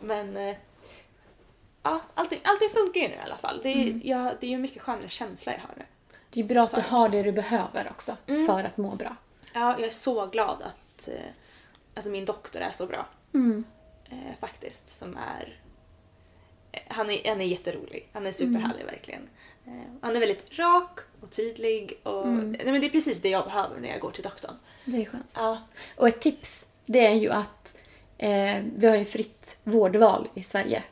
Men 0.00 0.36
eh, 0.36 0.56
ja, 1.82 2.00
allting, 2.14 2.40
allting 2.44 2.68
funkar 2.68 3.00
ju 3.00 3.08
nu 3.08 3.14
i 3.14 3.20
alla 3.24 3.36
fall. 3.36 3.60
Det 3.62 3.68
är, 3.68 4.00
ja, 4.02 4.32
det 4.40 4.46
är 4.46 4.50
ju 4.50 4.58
mycket 4.58 4.82
skönare 4.82 5.08
känsla 5.08 5.52
jag 5.52 5.60
har 5.60 5.74
nu. 5.76 5.84
Det 6.30 6.40
är 6.40 6.44
bra 6.44 6.62
att 6.62 6.74
du 6.74 6.80
har 6.80 7.08
det 7.08 7.22
du 7.22 7.32
behöver 7.32 7.88
också 7.90 8.16
för 8.26 8.64
att 8.64 8.76
må 8.76 8.94
bra. 8.94 9.16
Ja, 9.52 9.76
jag 9.78 9.86
är 9.86 9.90
så 9.90 10.26
glad 10.26 10.62
att 10.62 11.08
eh, 11.08 11.14
alltså 11.94 12.10
min 12.10 12.24
doktor 12.24 12.60
är 12.60 12.70
så 12.70 12.86
bra. 12.86 13.06
Eh, 14.10 14.38
faktiskt. 14.40 14.88
Som 14.88 15.16
är... 15.16 15.60
Eh, 16.72 16.80
han, 16.88 17.10
är 17.10 17.28
han 17.28 17.40
är 17.40 17.44
jätterolig. 17.44 18.08
Han 18.12 18.26
är 18.26 18.32
superhärlig 18.32 18.84
verkligen. 18.84 19.28
Eh, 19.66 19.72
han 20.00 20.16
är 20.16 20.20
väldigt 20.20 20.58
rak 20.58 20.98
och 21.20 21.30
tydlig. 21.30 22.00
Och, 22.02 22.28
nej, 22.28 22.60
men 22.64 22.80
det 22.80 22.86
är 22.86 22.90
precis 22.90 23.22
det 23.22 23.28
jag 23.28 23.44
behöver 23.44 23.80
när 23.80 23.88
jag 23.88 24.00
går 24.00 24.10
till 24.10 24.22
doktorn. 24.22 24.54
Det 24.84 25.02
är 25.02 25.04
skönt. 25.04 25.26
Ja. 25.34 25.62
Och 25.96 26.08
ett 26.08 26.20
tips, 26.20 26.66
det 26.86 27.06
är 27.06 27.14
ju 27.14 27.30
att 27.30 27.76
eh, 28.18 28.62
vi 28.76 28.86
har 28.86 28.96
ju 28.96 29.04
fritt 29.04 29.58
vårdval 29.64 30.28
i 30.34 30.42
Sverige. 30.42 30.82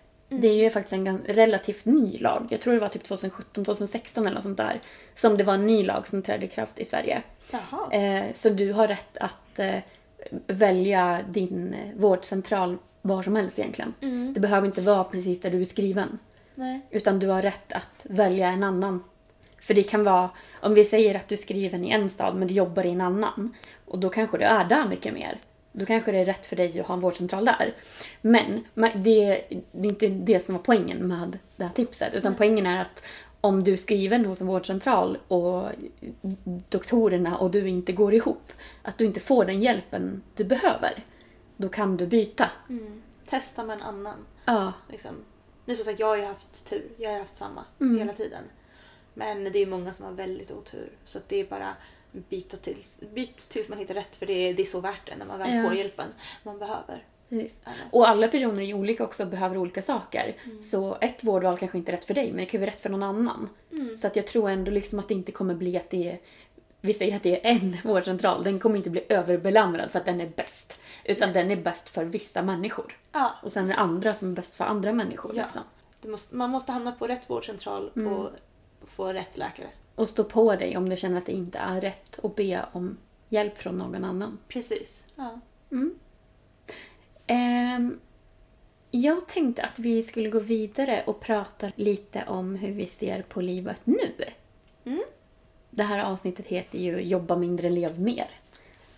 Det 0.41 0.49
är 0.49 0.55
ju 0.55 0.71
faktiskt 0.71 0.93
en 0.93 1.19
relativt 1.19 1.85
ny 1.85 2.19
lag. 2.19 2.47
Jag 2.51 2.61
tror 2.61 2.75
det 2.75 2.81
var 2.81 2.89
typ 2.89 3.03
2017, 3.03 3.65
2016 3.65 4.27
eller 4.27 4.35
något 4.35 4.45
sånt 4.45 4.57
där. 4.57 4.81
Som 5.15 5.37
det 5.37 5.45
var 5.45 5.55
en 5.55 5.67
ny 5.67 5.83
lag 5.83 6.09
som 6.09 6.23
trädde 6.23 6.47
i 6.47 6.49
kraft 6.49 6.79
i 6.79 6.85
Sverige. 6.85 7.23
Eh, 7.93 8.25
så 8.35 8.49
du 8.49 8.73
har 8.73 8.89
rätt 8.89 9.19
att 9.19 9.59
eh, 9.59 9.79
välja 10.47 11.21
din 11.29 11.75
eh, 11.75 11.95
vårdcentral 11.97 12.79
var 13.03 13.23
som 13.23 13.37
helst 13.37 13.59
egentligen. 13.59 13.95
Det 14.35 14.41
behöver 14.41 14.67
inte 14.67 14.81
vara 14.81 15.05
precis 15.05 15.41
där 15.41 15.51
du 15.51 15.61
är 15.61 15.65
skriven. 15.65 16.19
Nej. 16.55 16.81
Utan 16.91 17.19
du 17.19 17.27
har 17.27 17.43
rätt 17.43 17.73
att 17.73 18.07
välja 18.09 18.49
en 18.49 18.63
annan. 18.63 19.05
För 19.61 19.75
det 19.75 19.83
kan 19.83 20.05
vara, 20.05 20.31
om 20.61 20.75
vi 20.75 20.85
säger 20.85 21.15
att 21.15 21.29
du 21.29 21.35
är 21.35 21.39
skriven 21.39 21.85
i 21.85 21.91
en 21.91 22.11
stad 22.11 22.37
men 22.37 22.49
du 22.49 22.55
jobbar 22.55 22.87
i 22.87 22.91
en 22.91 23.01
annan. 23.01 23.55
Och 23.85 23.99
då 23.99 24.09
kanske 24.09 24.39
du 24.39 24.45
är 24.45 24.65
där 24.65 24.89
mycket 24.89 25.15
mer. 25.15 25.39
Då 25.79 25.87
kanske 25.87 26.13
det 26.13 26.19
är 26.19 26.25
rätt 26.25 26.47
för 26.47 26.57
dig 26.57 26.81
att 26.81 26.87
ha 26.87 26.95
en 26.95 27.01
vårdcentral 27.01 27.45
där. 27.45 27.73
Men 28.23 28.65
det, 28.95 29.45
det 29.73 29.89
är 29.89 29.91
inte 29.91 30.09
det 30.09 30.41
som 30.41 30.55
var 30.55 30.63
poängen 30.63 30.99
med 31.09 31.39
det 31.57 31.65
här 31.65 31.73
tipset. 31.73 32.15
Utan 32.15 32.35
poängen 32.35 32.67
är 32.67 32.83
att 32.83 33.03
om 33.41 33.65
du 33.65 33.73
är 33.73 33.77
skriven 33.77 34.25
hos 34.27 34.41
en 34.41 34.47
vårdcentral 34.47 35.19
och 35.29 35.69
doktorerna 36.69 37.37
och 37.39 37.51
du 37.51 37.69
inte 37.69 37.93
går 37.93 38.15
ihop. 38.15 38.53
Att 38.83 38.99
du 38.99 39.05
inte 39.05 39.21
får 39.21 39.45
den 39.45 39.63
hjälpen 39.63 40.23
du 40.35 40.45
behöver. 40.45 40.93
Då 41.57 41.69
kan 41.69 41.97
du 41.97 42.07
byta. 42.07 42.51
Testa 43.29 43.65
med 43.65 43.77
en 43.77 43.83
annan. 43.83 44.19
Ja. 44.45 44.73
Liksom. 44.89 45.15
Nu 45.65 45.77
så 45.77 45.91
att 45.91 45.99
jag 45.99 46.07
har 46.07 46.17
ju 46.17 46.25
haft 46.25 46.65
tur. 46.69 46.89
Jag 46.99 47.11
har 47.13 47.19
haft 47.19 47.37
samma 47.37 47.65
Mm. 47.81 47.99
hela 47.99 48.13
tiden. 48.13 48.43
Men 49.15 49.45
det 49.45 49.59
är 49.59 49.67
många 49.67 49.93
som 49.93 50.05
har 50.07 50.13
väldigt 50.13 50.51
otur. 50.51 50.93
Så 51.05 51.19
att 51.19 51.29
det 51.29 51.41
är 51.41 51.45
bara 51.45 51.75
byta 52.21 52.57
tills, 52.57 53.01
byt 53.15 53.37
tills 53.37 53.69
man 53.69 53.79
hittar 53.79 53.95
rätt. 53.95 54.17
För 54.17 54.27
det 54.27 54.33
är, 54.33 54.55
det 54.55 54.63
är 54.63 54.67
så 54.67 54.81
värt 54.81 55.07
det 55.07 55.17
när 55.17 55.27
man 55.27 55.39
väl 55.39 55.55
Ja. 55.55 55.63
får 55.63 55.75
hjälpen 55.75 56.07
man 56.43 56.59
behöver. 56.59 57.05
Precis. 57.29 57.61
Och 57.93 58.09
alla 58.09 58.29
personer 58.29 58.63
är 58.63 58.75
olika 58.75 59.05
också 59.05 59.23
och 59.23 59.29
behöver 59.29 59.57
olika 59.57 59.83
saker. 59.83 60.35
Så 60.63 60.97
ett 61.01 61.25
vårdval 61.25 61.59
kanske 61.59 61.79
inte 61.79 61.91
är 61.91 61.97
rätt 61.97 62.05
för 62.05 62.15
dig 62.15 62.27
men 62.29 62.37
det 62.37 62.47
kan 62.47 62.61
ju 62.61 62.67
vara 62.67 62.71
rätt 62.75 62.81
för 62.81 62.91
någon 62.91 63.03
annan. 63.03 63.49
Så 63.99 64.07
att 64.07 64.17
jag 64.17 64.27
tror 64.27 64.51
ändå 64.51 64.71
liksom 64.71 64.99
att 64.99 65.09
det 65.09 65.15
inte 65.15 65.33
kommer 65.33 65.55
bli 65.55 65.77
att 65.77 65.91
det 65.91 66.11
är 66.11 66.21
vi 66.81 66.95
säger 66.95 67.17
att 67.17 67.23
det 67.23 67.47
är 67.47 67.51
en 67.51 67.77
vårdcentral, 67.85 68.45
den 68.45 68.59
kommer 68.59 68.77
inte 68.77 68.91
bli 68.91 69.05
överbelamrad 69.09 69.91
för 69.91 69.99
att 69.99 70.05
den 70.05 70.21
är 70.21 70.29
bäst. 70.37 70.81
Utan 71.05 71.33
den 71.33 71.51
är 71.51 71.57
bäst 71.57 71.89
för 71.89 72.05
vissa 72.05 72.43
människor. 72.43 72.97
Ja, 73.13 73.31
Och 73.43 73.53
sen 73.53 73.65
är 73.65 73.67
det 73.69 73.75
precis. 73.75 73.91
andra 73.91 74.15
som 74.15 74.31
är 74.31 74.35
bäst 74.35 74.57
för 74.57 74.65
andra 74.65 74.93
människor. 74.93 75.33
Ja. 75.37 75.43
Liksom. 75.43 75.63
Måste, 76.11 76.37
man 76.37 76.51
måste 76.51 76.73
hamna 76.73 76.93
på 76.93 77.07
rätt 77.07 77.31
vårdcentral 77.31 77.91
Mm. 77.97 78.13
och 78.13 78.31
få 78.85 79.13
rätt 79.13 79.37
läkare. 79.37 79.67
Och 79.97 80.09
stå 80.09 80.25
på 80.25 80.57
dig 80.57 80.77
om 80.77 80.89
du 80.89 80.97
känner 80.97 81.19
att 81.19 81.27
det 81.27 81.33
inte 81.33 81.59
är 81.59 81.81
rätt 81.81 82.19
och 82.19 82.35
be 82.35 82.67
om 82.73 82.97
hjälp 83.29 83.59
från 83.59 83.79
någon 83.79 84.05
annan. 84.05 84.39
Precis. 84.49 85.07
Ja. 85.17 85.41
Ehm, 87.27 87.99
jag 88.91 89.29
tänkte 89.29 89.63
att 89.63 89.79
vi 89.79 90.03
skulle 90.03 90.29
gå 90.31 90.39
vidare 90.39 91.05
och 91.07 91.21
prata 91.21 91.73
lite 91.77 92.25
om 92.27 92.57
hur 92.57 92.73
vi 92.73 92.87
ser 92.87 93.23
på 93.23 93.41
livet 93.41 93.81
nu. 93.85 94.13
Det 95.71 95.83
här 95.83 96.05
avsnittet 96.05 96.47
heter 96.47 96.79
ju 96.79 97.01
Jobba 97.01 97.37
mindre, 97.37 97.71
lev 97.71 98.01
mer. 98.01 98.31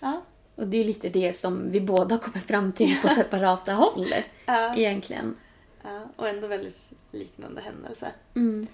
Ja. 0.01 0.23
Och 0.55 0.67
det 0.67 0.77
är 0.77 0.85
lite 0.85 1.09
det 1.09 1.39
som 1.39 1.71
vi 1.71 1.81
båda 1.81 2.19
kommer 2.19 2.39
fram 2.39 2.73
till 2.73 2.97
på 3.03 3.09
separata 3.17 3.73
håll. 3.73 4.07
Ja. 4.47 4.77
Egentligen. 4.77 5.37
ja. 5.83 6.01
Och 6.17 6.29
ändå 6.29 6.47
väldigt 6.47 6.91
liknande 7.13 7.61
händelser. 7.61 8.13
Mm. 8.35 8.67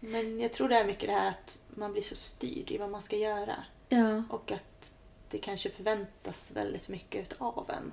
Men 0.00 0.40
jag 0.40 0.52
tror 0.52 0.68
det 0.68 0.76
är 0.76 0.84
mycket 0.84 1.08
det 1.08 1.14
här 1.14 1.28
att 1.28 1.60
man 1.68 1.92
blir 1.92 2.02
så 2.02 2.14
styrd 2.14 2.70
i 2.70 2.78
vad 2.78 2.90
man 2.90 3.02
ska 3.02 3.16
göra. 3.16 3.54
Ja. 3.88 4.22
Och 4.30 4.52
att 4.52 4.94
det 5.30 5.38
kanske 5.38 5.70
förväntas 5.70 6.52
väldigt 6.54 6.88
mycket 6.88 7.34
av 7.38 7.70
en. 7.70 7.92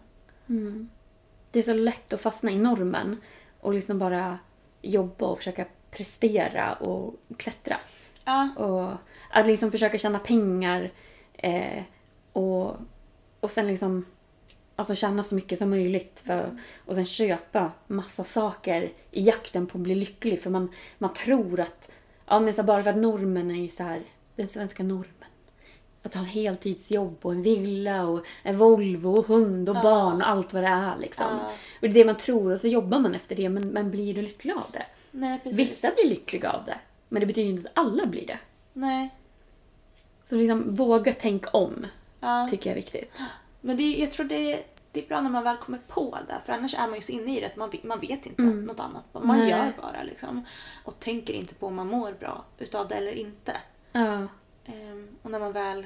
Det 1.51 1.59
är 1.59 1.63
så 1.63 1.73
lätt 1.73 2.13
att 2.13 2.21
fastna 2.21 2.51
i 2.51 2.57
normen 2.57 3.21
och 3.59 3.73
liksom 3.73 3.99
bara 3.99 4.39
jobba 4.81 5.25
och 5.25 5.38
försöka 5.38 5.65
prestera 5.91 6.73
och 6.73 7.15
klättra. 7.38 7.79
Ja. 8.25 8.49
Och 8.57 8.93
att 9.29 9.47
liksom 9.47 9.71
försöka 9.71 9.97
tjäna 9.97 10.19
pengar 10.19 10.91
eh, 11.34 11.84
och, 12.34 12.75
och 13.39 13.51
sen 13.51 13.67
liksom 13.67 14.05
alltså 14.77 14.95
tjäna 14.95 15.23
så 15.23 15.35
mycket 15.35 15.59
som 15.59 15.69
möjligt 15.69 16.23
för, 16.25 16.59
och 16.85 16.95
sen 16.95 17.05
köpa 17.05 17.71
massa 17.87 18.23
saker 18.23 18.91
i 19.11 19.23
jakten 19.23 19.67
på 19.67 19.77
att 19.77 19.81
bli 19.81 19.95
lycklig. 19.95 20.41
För 20.41 20.49
man, 20.49 20.71
man 20.97 21.13
tror 21.13 21.59
att, 21.59 21.91
ja 22.25 22.39
men 22.39 22.53
så 22.53 22.63
bara 22.63 22.83
för 22.83 22.89
att 22.89 22.97
normen 22.97 23.51
är 23.51 23.61
ju 23.61 23.69
så 23.69 23.83
här, 23.83 24.03
den 24.35 24.47
svenska 24.47 24.83
normen. 24.83 25.13
Att 26.03 26.15
ha 26.15 26.23
heltidsjobb 26.23 27.17
och 27.21 27.31
en 27.31 27.41
villa 27.41 28.05
och 28.05 28.25
en 28.43 28.57
Volvo 28.57 29.09
och 29.09 29.25
hund 29.25 29.69
och 29.69 29.75
barn 29.75 30.21
och 30.21 30.29
allt 30.29 30.53
vad 30.53 30.63
det 30.63 30.69
är 30.69 30.97
liksom. 30.97 31.25
Ja. 31.29 31.51
Och 31.75 31.81
det 31.81 31.87
är 31.87 31.93
det 31.93 32.05
man 32.05 32.17
tror 32.17 32.51
och 32.51 32.59
så 32.59 32.67
jobbar 32.67 32.99
man 32.99 33.15
efter 33.15 33.35
det 33.35 33.49
men, 33.49 33.67
men 33.67 33.91
blir 33.91 34.13
du 34.13 34.21
lycklig 34.21 34.53
av 34.53 34.71
det? 34.73 34.85
Nej, 35.11 35.39
precis. 35.43 35.59
Vissa 35.59 35.91
blir 35.95 36.09
lyckliga 36.09 36.51
av 36.51 36.65
det. 36.65 36.79
Men 37.09 37.19
det 37.19 37.25
betyder 37.25 37.49
inte 37.49 37.69
att 37.69 37.77
alla 37.85 38.05
blir 38.05 38.27
det. 38.27 38.39
Nej. 38.73 39.09
Så 40.23 40.35
liksom 40.35 40.75
våga 40.75 41.13
tänka 41.13 41.49
om. 41.49 41.85
Ja. 42.19 42.47
Tycker 42.51 42.69
jag 42.69 42.77
är 42.77 42.81
viktigt. 42.81 43.21
Men 43.68 43.77
det, 43.77 43.98
jag 43.98 44.11
tror 44.11 44.26
det, 44.26 44.64
det 44.91 45.03
är 45.03 45.07
bra 45.07 45.22
när 45.22 45.30
man 45.30 45.44
väl 45.44 45.57
kommer 45.57 45.80
på 45.88 46.18
det. 46.27 46.41
För 46.45 46.53
annars 46.53 46.73
är 46.73 46.88
man 46.88 46.95
ju 46.95 47.02
så 47.02 47.11
inne 47.11 47.38
i 47.38 47.39
det 47.39 47.45
att 47.45 47.56
man, 47.56 47.72
man 47.84 47.99
vet 47.99 48.26
inte 48.26 48.41
något 48.41 48.80
annat. 48.80 49.03
Man 49.11 49.23
Mm. 49.23 49.38
Nej. 49.38 49.49
gör 49.49 49.73
bara 49.81 50.03
liksom. 50.03 50.45
Och 50.85 50.99
tänker 50.99 51.34
inte 51.34 51.56
på 51.56 51.68
om 51.68 51.76
man 51.76 51.88
mår 51.88 52.11
bra 52.11 52.45
utav 52.57 52.88
det 52.88 52.95
eller 52.95 53.11
inte. 53.11 53.57
Ja. 53.91 54.27
Ehm, 54.65 55.15
och 55.22 55.31
när 55.31 55.39
man 55.39 55.52
väl 55.52 55.85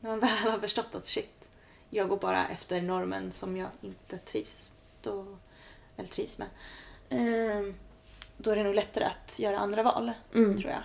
när 0.00 0.10
man 0.10 0.20
väl 0.20 0.28
har 0.30 0.58
förstått 0.58 0.94
att 0.94 1.06
shit, 1.06 1.50
jag 1.90 2.08
går 2.08 2.16
bara 2.16 2.48
efter 2.48 2.82
normen 2.82 3.32
som 3.32 3.56
jag 3.56 3.68
inte 3.80 4.18
trivs, 4.18 4.70
då, 5.02 5.36
eller 5.96 6.08
trivs 6.08 6.38
med. 6.38 6.48
Ehm, 7.08 7.74
då 8.36 8.50
är 8.50 8.56
det 8.56 8.62
nog 8.62 8.74
lättare 8.74 9.04
att 9.04 9.38
göra 9.38 9.58
andra 9.58 9.82
val, 9.82 10.12
Mm. 10.34 10.58
tror 10.58 10.70
jag. 10.70 10.82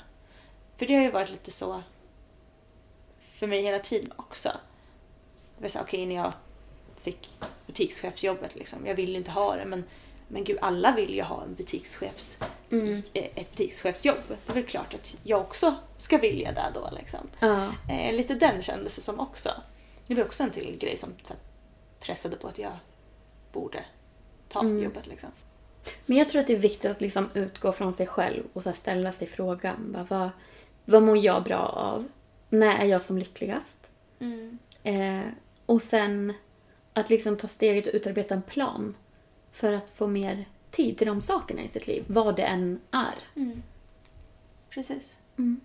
För 0.77 0.85
det 0.85 0.95
har 0.95 1.01
ju 1.03 1.11
varit 1.11 1.29
lite 1.29 1.51
så 1.51 1.81
för 3.19 3.47
mig 3.47 3.61
hela 3.61 3.79
tiden 3.79 4.11
också. 4.15 4.51
Var 5.63 5.69
så, 5.69 5.79
okej, 5.79 6.05
när 6.05 6.15
jag 6.15 6.33
fick 6.97 7.29
butikschefsjobbet, 7.65 8.55
liksom, 8.55 8.85
jag 8.85 8.95
ville 8.95 9.17
inte 9.17 9.31
ha 9.31 9.55
det, 9.55 9.65
men, 9.65 9.83
men 10.27 10.43
gud, 10.43 10.57
alla 10.61 10.91
vill 10.95 11.13
ju 11.13 11.21
ha 11.21 11.43
en 11.43 11.53
butikschefs, 11.55 12.37
Mm. 12.71 13.01
eh, 13.13 13.23
ett 13.35 13.49
butikschefsjobb. 13.55 14.17
Det 14.27 14.51
är 14.51 14.53
väl 14.53 14.63
klart 14.63 14.93
att 14.93 15.15
jag 15.23 15.41
också 15.41 15.75
ska 15.97 16.17
vilja 16.17 16.51
det 16.51 16.71
då. 16.73 16.89
Liksom. 16.97 17.19
Ja. 17.39 17.71
Eh, 17.89 18.15
lite 18.15 18.33
den 18.33 18.61
kändes 18.61 18.95
det 18.95 19.01
som 19.01 19.19
också. 19.19 19.49
Det 20.07 20.15
var 20.15 20.23
också 20.23 20.43
en 20.43 20.49
till 20.51 20.77
grej 20.79 20.97
som 20.97 21.09
här, 21.27 21.37
pressade 21.99 22.35
på 22.35 22.47
att 22.47 22.57
jag 22.57 22.71
borde 23.51 23.85
ta 24.49 24.59
Mm. 24.59 24.83
jobbet. 24.83 25.07
Liksom. 25.07 25.29
Men 26.05 26.17
jag 26.17 26.29
tror 26.29 26.41
att 26.41 26.47
det 26.47 26.53
är 26.53 26.57
viktigt 26.57 26.91
att 26.91 27.01
liksom 27.01 27.29
utgå 27.33 27.71
från 27.71 27.93
sig 27.93 28.07
själv 28.07 28.43
och 28.53 28.63
så 28.63 28.73
ställa 28.73 29.11
sig 29.11 29.27
frågan. 29.27 29.91
Bara, 29.91 30.03
vad, 30.09 30.29
vad 30.85 31.03
mår 31.03 31.17
jag 31.17 31.43
bra 31.43 31.57
av? 31.65 32.07
När 32.49 32.77
är 32.79 32.85
jag 32.85 33.03
som 33.03 33.17
lyckligast? 33.17 33.89
Eh, 34.83 35.21
och 35.73 35.81
sen 35.81 36.33
att 36.93 37.09
liksom 37.09 37.37
ta 37.37 37.47
steget 37.47 37.87
och 37.87 37.93
utarbeta 37.93 38.33
en 38.35 38.41
plan 38.41 38.95
för 39.51 39.73
att 39.73 39.89
få 39.89 40.07
mer 40.07 40.45
tid 40.71 40.97
till 40.97 41.07
de 41.07 41.21
sakerna 41.21 41.61
i 41.61 41.69
sitt 41.69 41.87
liv. 41.87 42.03
Vad 42.07 42.35
det 42.35 42.43
än 42.43 42.79
är. 42.91 43.15
Precis. 44.69 45.17
Mm. 45.37 45.61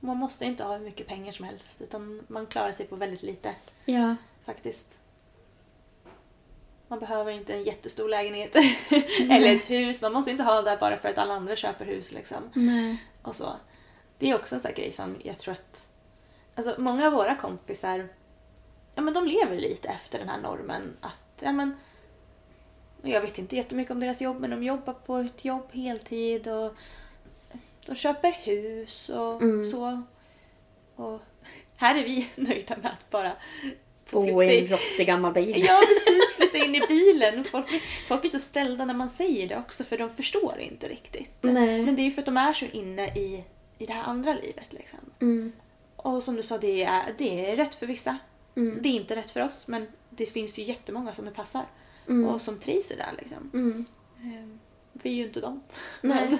Man 0.00 0.16
måste 0.16 0.44
inte 0.44 0.64
ha 0.64 0.76
hur 0.76 0.84
mycket 0.84 1.06
pengar 1.06 1.32
som 1.32 1.44
helst 1.44 1.80
utan 1.80 2.22
man 2.28 2.46
klarar 2.46 2.72
sig 2.72 2.86
på 2.86 2.96
väldigt 2.96 3.22
lite 3.22 3.54
Ja. 3.84 4.16
faktiskt. 4.44 4.98
Man 6.88 6.98
behöver 6.98 7.32
inte 7.32 7.54
en 7.54 7.62
jättestor 7.62 8.08
lägenhet 8.08 8.54
eller 9.20 9.54
ett 9.54 9.70
hus. 9.70 10.02
Man 10.02 10.12
måste 10.12 10.30
inte 10.30 10.42
ha 10.42 10.62
det 10.62 10.76
bara 10.80 10.96
för 10.96 11.08
att 11.08 11.18
alla 11.18 11.34
andra 11.34 11.56
köper 11.56 11.84
hus. 11.84 12.12
Liksom. 12.12 12.50
Nej. 12.54 13.04
och 13.22 13.36
så. 13.36 13.52
Det 14.18 14.30
är 14.30 14.34
också 14.34 14.54
en 14.54 14.60
sån 14.60 14.72
grej 14.74 14.92
som 14.92 15.16
jag 15.24 15.38
tror 15.38 15.52
att... 15.52 15.88
Alltså 16.54 16.74
många 16.78 17.06
av 17.06 17.12
våra 17.12 17.36
kompisar, 17.36 18.08
ja 18.98 19.02
men 19.02 19.14
de 19.14 19.26
lever 19.26 19.56
lite 19.56 19.88
efter 19.88 20.18
den 20.18 20.28
här 20.28 20.40
normen 20.40 20.96
att, 21.00 21.42
ja 21.42 21.52
men... 21.52 21.76
Jag 23.02 23.20
vet 23.20 23.38
inte 23.38 23.56
jättemycket 23.56 23.90
om 23.90 24.00
deras 24.00 24.20
jobb, 24.20 24.40
men 24.40 24.50
de 24.50 24.62
jobbar 24.62 24.92
på 24.92 25.16
ett 25.16 25.44
jobb 25.44 25.66
heltid 25.72 26.48
och 26.48 26.74
de 27.86 27.94
köper 27.94 28.32
hus 28.32 29.08
och 29.08 29.42
så. 29.70 30.02
Och 30.96 31.20
här 31.76 31.94
är 31.94 32.04
vi 32.04 32.28
nöjda 32.34 32.76
med 32.76 32.92
att 32.92 33.10
bara 33.10 33.32
få 34.04 34.20
Bo 34.20 34.42
i 34.42 34.58
en 34.58 34.66
rostig 34.66 35.06
gammal 35.06 35.32
bil. 35.32 35.64
Ja, 35.68 35.82
precis. 35.86 36.36
Flytta 36.36 36.58
in 36.58 36.74
i 36.74 36.80
bilen. 36.88 37.44
Folk, 37.44 37.66
folk 38.08 38.20
blir 38.20 38.30
så 38.30 38.38
ställda 38.38 38.84
när 38.84 38.94
man 38.94 39.08
säger 39.08 39.48
det 39.48 39.56
också 39.56 39.84
för 39.84 39.98
de 39.98 40.10
förstår 40.10 40.58
inte 40.60 40.88
riktigt. 40.88 41.38
Nej. 41.40 41.82
Men 41.82 41.96
det 41.96 42.02
är 42.02 42.04
ju 42.04 42.10
för 42.10 42.22
att 42.22 42.26
de 42.26 42.36
är 42.36 42.52
så 42.52 42.64
inne 42.64 43.06
i, 43.06 43.44
i 43.78 43.86
det 43.86 43.92
här 43.92 44.02
andra 44.02 44.34
livet. 44.34 44.72
Liksom. 44.72 44.98
Mm. 45.20 45.52
Och 45.96 46.22
som 46.22 46.36
du 46.36 46.42
sa, 46.42 46.58
det 46.58 46.84
är, 46.84 47.14
det 47.18 47.50
är 47.50 47.56
rätt 47.56 47.74
för 47.74 47.86
vissa. 47.86 48.18
Det 48.82 48.88
är 48.88 48.92
inte 48.92 49.16
rätt 49.16 49.30
för 49.30 49.40
oss, 49.44 49.66
men 49.66 49.86
det 50.10 50.26
finns 50.26 50.58
ju 50.58 50.62
jättemånga 50.62 51.14
som 51.14 51.24
det 51.24 51.30
passar. 51.30 51.64
Och 52.26 52.40
som 52.40 52.58
trivs 52.58 52.90
i 52.90 52.96
det. 52.96 53.06
Liksom. 53.18 53.50
Mm. 53.54 53.84
Ehm, 54.22 54.58
Vi 54.92 55.10
är 55.10 55.14
ju 55.14 55.24
inte 55.24 55.40
dem. 55.40 55.62
Men, 56.00 56.38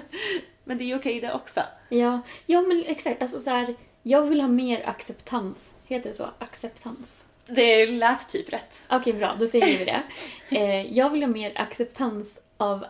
men 0.63 0.77
det 0.77 0.83
är 0.83 0.97
okej 0.99 1.19
det 1.19 1.33
också. 1.33 1.61
Ja, 1.89 2.21
ja 2.45 2.61
men 2.61 2.83
exakt. 2.87 3.21
Alltså 3.21 3.41
så 3.41 3.49
här, 3.49 3.75
jag 4.03 4.21
vill 4.21 4.41
ha 4.41 4.47
mer 4.47 4.89
acceptans. 4.89 5.73
Heter 5.85 6.09
det 6.09 6.15
så? 6.15 6.29
Acceptans? 6.39 7.23
Det 7.47 7.85
lät 7.85 8.29
typ 8.29 8.53
rätt. 8.53 8.81
Okej, 8.89 9.13
bra. 9.13 9.35
Då 9.39 9.47
säger 9.47 9.77
vi 9.79 9.85
det. 9.85 10.03
Eh, 10.51 10.97
jag 10.97 11.09
vill 11.09 11.23
ha 11.23 11.29
mer 11.29 11.51
acceptans 11.55 12.39
av 12.57 12.85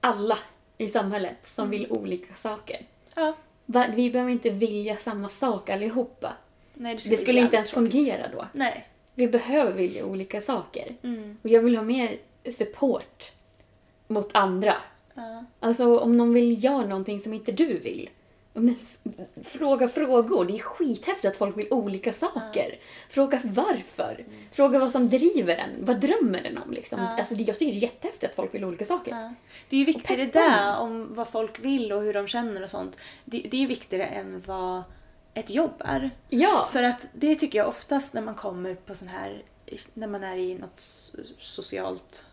alla 0.00 0.38
i 0.78 0.88
samhället 0.90 1.36
som 1.42 1.70
vill 1.70 1.86
olika 1.90 2.34
saker. 2.34 2.86
Ja. 3.14 3.34
Vi 3.94 4.10
behöver 4.10 4.32
inte 4.32 4.50
vilja 4.50 4.96
samma 4.96 5.28
sak 5.28 5.70
allihopa. 5.70 6.32
Nej, 6.78 6.98
Det 7.08 7.16
skulle 7.16 7.40
inte 7.40 7.56
ens 7.56 7.72
jävligt 7.72 7.92
tråkigt. 7.92 8.08
fungera 8.08 8.28
då. 8.32 8.46
Nej. 8.52 8.88
vi 9.14 9.28
behöver 9.28 9.72
vilja 9.72 10.04
olika 10.04 10.40
saker. 10.40 10.94
Mm. 11.02 11.36
Och 11.42 11.48
jag 11.48 11.60
vill 11.60 11.76
ha 11.76 11.82
mer 11.82 12.18
support 12.52 13.32
mot 14.08 14.36
andra. 14.36 14.76
Ja. 15.14 15.44
Alltså 15.60 15.98
om 15.98 16.16
någon 16.16 16.34
vill 16.34 16.64
göra 16.64 16.86
någonting 16.86 17.20
som 17.20 17.32
inte 17.32 17.52
du 17.52 17.78
vill. 17.78 18.10
Men 18.54 18.76
fråga 19.44 19.88
frågor. 19.88 20.44
Det 20.44 20.54
är 20.54 20.58
skithäftigt 20.58 21.24
att 21.24 21.36
folk 21.36 21.58
vill 21.58 21.66
olika 21.72 22.12
saker. 22.12 22.78
Fråga 23.08 23.40
varför. 23.44 24.24
Fråga 24.52 24.78
vad 24.78 24.92
som 24.92 25.08
driver 25.08 25.56
en. 25.56 25.84
Vad 25.84 26.00
drömmer 26.00 26.42
den 26.42 26.58
om? 26.58 26.72
Liksom. 26.72 27.00
Alltså, 27.00 27.34
det, 27.34 27.42
jag 27.42 27.58
tycker 27.58 27.72
det 27.72 27.78
är 27.78 27.82
jättehäftigt 27.82 28.30
att 28.30 28.36
folk 28.36 28.54
vill 28.54 28.64
olika 28.64 28.84
saker. 28.84 29.10
Ja. 29.10 29.34
Det 29.68 29.76
är 29.76 29.78
ju 29.78 29.84
viktigare 29.84 30.26
peppa 30.26 30.38
där 30.38 30.78
om 30.78 31.14
vad 31.14 31.28
folk 31.28 31.60
vill 31.64 31.92
och 31.92 32.02
hur 32.02 32.14
de 32.14 32.26
känner 32.26 32.62
och 32.62 32.70
sånt. 32.70 32.96
Det, 33.24 33.38
det 33.50 33.56
är 33.56 33.60
ju 33.60 33.66
viktigare 33.66 34.06
än 34.06 34.42
vad 34.46 34.82
ett 35.38 35.50
jobb 35.50 35.82
är. 35.84 36.10
Ja. 36.28 36.68
För 36.72 36.82
att 36.82 37.08
det 37.12 37.36
tycker 37.36 37.58
jag 37.58 37.68
oftast 37.68 38.14
när 38.14 38.22
man 38.22 38.34
kommer 38.34 38.74
på 38.74 38.94
sån 38.94 39.08
här, 39.08 39.42
när 39.94 40.06
man 40.06 40.24
är 40.24 40.36
i 40.36 40.54
något 40.54 40.80
socialt 41.38 42.24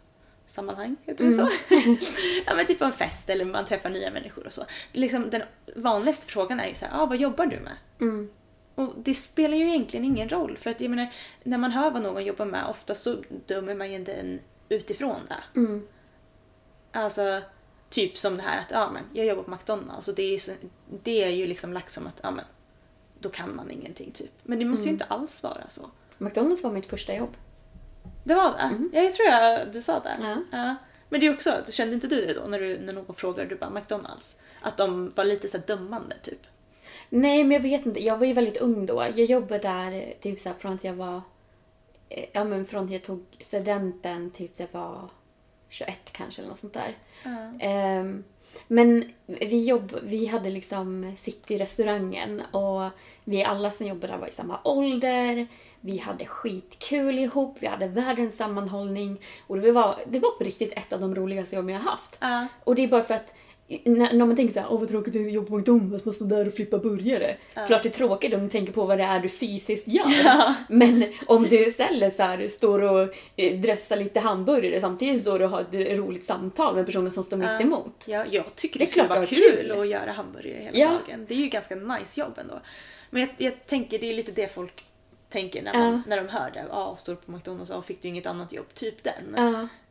sammanhang, 0.48 0.96
heter 1.04 1.26
det 1.26 1.32
så? 1.32 1.50
ja 2.46 2.56
men 2.56 2.66
typ 2.66 2.80
på 2.80 2.86
en 2.86 2.94
fest 2.94 3.30
eller 3.30 3.46
man 3.46 3.66
träffar 3.66 3.90
nya 3.90 4.12
människor 4.12 4.46
och 4.46 4.54
så. 4.54 4.64
Liksom, 4.92 5.30
den 5.30 5.44
vanligaste 5.76 6.26
frågan 6.26 6.60
är 6.60 6.68
ju 6.68 6.76
så 6.76 6.86
här, 6.86 7.02
ah, 7.02 7.06
vad 7.06 7.18
jobbar 7.18 7.46
du 7.46 7.60
med? 7.60 7.76
Mm. 8.02 8.30
Och 8.76 8.94
det 8.98 9.14
spelar 9.14 9.58
ju 9.58 9.70
egentligen 9.70 10.06
ingen 10.06 10.30
roll 10.30 10.58
för 10.58 10.70
att 10.70 10.82
jag 10.82 10.90
menar, 10.90 11.08
när 11.44 11.58
man 11.58 11.72
hör 11.72 11.92
vad 11.92 12.02
någon 12.02 12.26
jobbar 12.26 12.46
med, 12.46 12.66
ofta 12.70 12.96
så 12.96 13.18
dömer 13.46 13.76
man 13.76 13.92
ju 13.92 14.04
den 14.04 14.40
utifrån 14.70 15.20
det. 15.28 15.60
Mm. 15.60 15.88
Alltså, 16.92 17.42
typ 17.90 18.18
som 18.18 18.38
det 18.38 18.44
här 18.44 18.60
att 18.60 18.72
ja, 18.72 18.92
men 18.94 19.04
jag 19.14 19.26
jobbar 19.26 19.44
på 19.44 19.52
McDonalds 19.52 20.08
och 20.08 20.16
det 20.16 20.24
är 20.24 20.32
ju, 20.32 20.40
så, 20.40 20.52
det 21.04 21.24
är 21.24 21.30
ju 21.30 21.48
liksom 21.48 21.74
lagt 21.74 21.94
som 21.94 22.08
att 22.08 22.20
ja, 22.24 22.32
men 22.32 22.46
då 23.26 23.32
kan 23.32 23.56
man 23.56 23.72
ingenting 23.72 24.12
typ. 24.12 24.32
Men 24.44 24.60
det 24.60 24.66
måste 24.66 24.86
ju 24.88 24.92
inte 24.92 25.06
alls 25.06 25.44
vara 25.44 25.64
så. 25.70 25.82
McDonalds 26.18 26.64
var 26.64 26.72
mitt 26.72 26.86
första 26.86 27.16
jobb. 27.16 27.38
Det 28.24 28.36
var 28.36 28.52
det? 28.52 28.98
Ja, 28.98 29.02
jag 29.02 29.14
tror 29.14 29.28
jag 29.28 29.74
du 29.74 29.82
sa 29.82 30.00
det. 30.00 30.44
Ja. 30.52 30.76
Men 31.10 31.20
det 31.20 31.26
är 31.28 31.34
också, 31.34 31.52
kände 31.70 31.94
inte 31.94 32.08
du 32.08 32.26
det 32.26 32.34
då 32.34 32.42
när, 32.48 32.60
du, 32.60 32.80
när 32.80 32.94
någon 32.94 33.16
frågade 33.16 33.50
du 33.50 33.56
bara 33.56 33.70
McDonalds? 33.70 34.40
Att 34.62 34.78
de 34.78 35.12
var 35.16 35.26
lite 35.26 35.48
så 35.48 35.58
dömande 35.58 36.16
typ? 36.24 36.40
Nej, 37.10 37.44
men 37.44 37.52
jag 37.52 37.60
vet 37.60 37.86
inte. 37.86 38.04
Jag 38.04 38.18
var 38.18 38.26
ju 38.26 38.34
väldigt 38.34 38.58
ung 38.58 38.86
då. 38.86 39.06
Jag 39.16 39.26
jobbade 39.26 39.60
där 39.60 39.92
eh, 39.92 40.04
typ 40.22 40.40
så 40.40 40.50
här, 40.50 40.56
från 40.56 40.74
att 40.74 40.84
jag 40.84 40.94
var... 40.94 41.22
eh, 42.10 42.26
Ja, 42.34 42.44
men 42.44 42.66
från 42.66 42.86
att 42.86 42.92
jag 42.92 43.04
tog 43.04 43.26
studenten 43.40 44.32
tills 44.32 44.60
jag 44.60 44.68
var 44.72 45.10
21 45.70 46.00
kanske 46.12 46.42
eller 46.42 46.50
något 46.50 46.60
sånt 46.60 46.74
där. 46.74 46.96
Ehm, 47.60 48.24
men 48.68 49.12
vi, 49.26 49.66
jobb, 49.66 50.00
vi 50.04 50.26
hade 50.26 50.50
liksom 50.50 51.16
City-restaurangen 51.18 52.42
och 52.52 52.90
vi 53.26 53.44
alla 53.44 53.72
som 53.72 53.88
jobbade 53.88 54.14
där 54.14 54.20
var 54.20 54.28
i 54.28 54.32
samma 54.32 54.60
ålder. 54.64 55.48
Vi 55.82 55.98
hade 55.98 56.26
skitkul 56.26 57.20
ihop, 57.20 57.58
vi 57.60 57.68
hade 57.68 57.88
världens 57.88 58.38
sammanhållning 58.38 59.22
och 59.48 59.62
det 59.62 59.72
var, 59.72 59.96
det 60.08 60.20
var 60.20 60.32
på 60.32 60.44
riktigt 60.44 60.74
ett 60.74 60.94
av 60.94 61.00
de 61.00 61.16
roligaste 61.16 61.56
jobben 61.56 61.74
jag 61.74 61.82
har 61.82 61.92
haft. 61.92 62.18
Ja. 62.20 62.48
Och 62.64 62.76
det 62.76 62.84
är 62.84 62.88
bara 62.88 63.04
för 63.04 63.14
att 63.14 63.34
när, 63.68 64.14
när 64.14 64.26
man 64.26 64.36
tänker 64.36 64.54
såhär, 64.54 64.68
åh 64.72 64.80
vad 64.80 64.90
tråkigt 64.90 65.16
att 65.16 65.32
jobba 65.32 65.48
på 65.48 65.58
McDonalds, 65.58 66.06
man 66.06 66.14
står 66.14 66.26
där 66.26 66.48
och 66.48 66.54
flippar 66.54 66.78
burgare. 66.80 67.38
Klart 67.68 67.84
det 67.84 67.90
är 67.90 67.94
tråkigt 67.94 68.34
om 68.34 68.44
du 68.44 68.50
tänker 68.50 68.74
på 68.74 68.86
vad 68.86 68.98
det 68.98 69.04
är 69.04 69.20
du 69.20 69.30
fysiskt 69.30 69.88
gör. 69.88 70.54
Men 70.74 71.14
om 71.28 71.44
du 71.44 71.56
istället 71.68 72.16
så 72.16 72.24
här, 72.24 72.48
står 72.48 72.82
och 72.82 73.16
eh, 73.36 73.60
dressar 73.60 73.96
lite 73.96 74.20
hamburgare 74.20 74.82
samtidigt 74.82 75.22
står 75.22 75.40
du 75.40 75.46
och 75.46 75.52
har 75.52 75.62
ett 75.62 75.98
roligt 75.98 76.24
samtal 76.26 76.76
med 76.76 76.86
personen 76.86 77.12
som 77.12 77.24
står 77.24 77.38
mitt 77.38 77.62
emot. 77.62 78.06
Ja, 78.08 78.26
jag 78.32 78.56
tycker 78.56 78.80
Det 78.80 78.84
är 78.84 78.86
det, 78.86 78.90
skulle 78.92 79.08
vara 79.08 79.20
det 79.20 79.26
var 79.26 79.28
kul, 79.36 79.58
kul. 79.68 79.72
att 79.82 79.88
göra 79.88 80.12
hamburgare 80.12 80.64
hela 80.64 80.78
Ja. 80.78 80.88
dagen. 81.08 81.26
Det 81.28 81.34
är 81.34 81.38
ju 81.40 81.48
ganska 81.48 81.76
nice 81.76 82.20
jobb 82.20 82.34
ändå. 82.38 82.60
Men 83.10 83.22
jag, 83.22 83.30
jag 83.38 83.66
tänker, 83.66 84.00
det 84.00 84.10
är 84.10 84.14
lite 84.14 84.32
det 84.32 84.54
folk 84.54 84.84
tänker 85.30 85.62
när, 85.64 85.74
man, 85.74 85.92
Ja. 85.92 86.02
när 86.08 86.18
de 86.18 86.28
hör 86.30 86.52
det. 86.54 86.66
Ja, 86.70 86.96
står 87.00 87.16
på 87.16 87.32
McDonalds 87.32 87.72
och 87.72 87.86
fick 87.86 88.02
du 88.02 88.08
inget 88.08 88.26
annat 88.26 88.54
jobb. 88.54 88.74
Typ 88.74 89.04
den. 89.04 89.36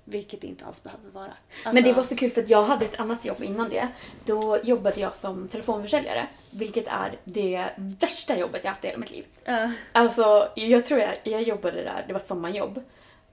Vilket 0.04 0.40
det 0.40 0.46
inte 0.46 0.64
alls 0.64 0.82
behöver 0.82 1.10
vara. 1.10 1.32
Men 1.64 1.74
det 1.74 1.78
Alltså- 1.80 1.92
var 1.94 2.04
så 2.04 2.16
kul 2.16 2.30
för 2.30 2.42
att 2.42 2.48
jag 2.48 2.62
hade 2.62 2.84
ett 2.84 3.00
annat 3.00 3.24
jobb 3.24 3.42
innan 3.42 3.68
det. 3.68 3.88
Då 4.24 4.58
jobbade 4.62 5.00
jag 5.00 5.16
som 5.16 5.48
telefonförsäljare. 5.48 6.26
Vilket 6.50 6.86
är 6.88 7.18
det 7.24 7.64
värsta 7.76 8.38
jobbet 8.38 8.60
jag 8.64 8.70
haft 8.70 8.84
i 8.84 8.86
hela 8.86 8.98
mitt 8.98 9.10
liv. 9.10 9.24
Ja. 9.44 9.70
Alltså, 9.92 10.52
jag 10.54 10.86
tror 10.86 11.00
jag, 11.00 11.14
jag 11.24 11.42
jobbade 11.42 11.82
där, 11.82 12.04
det 12.06 12.12
var 12.12 12.20
ett 12.20 12.26
sommarjobb. 12.26 12.82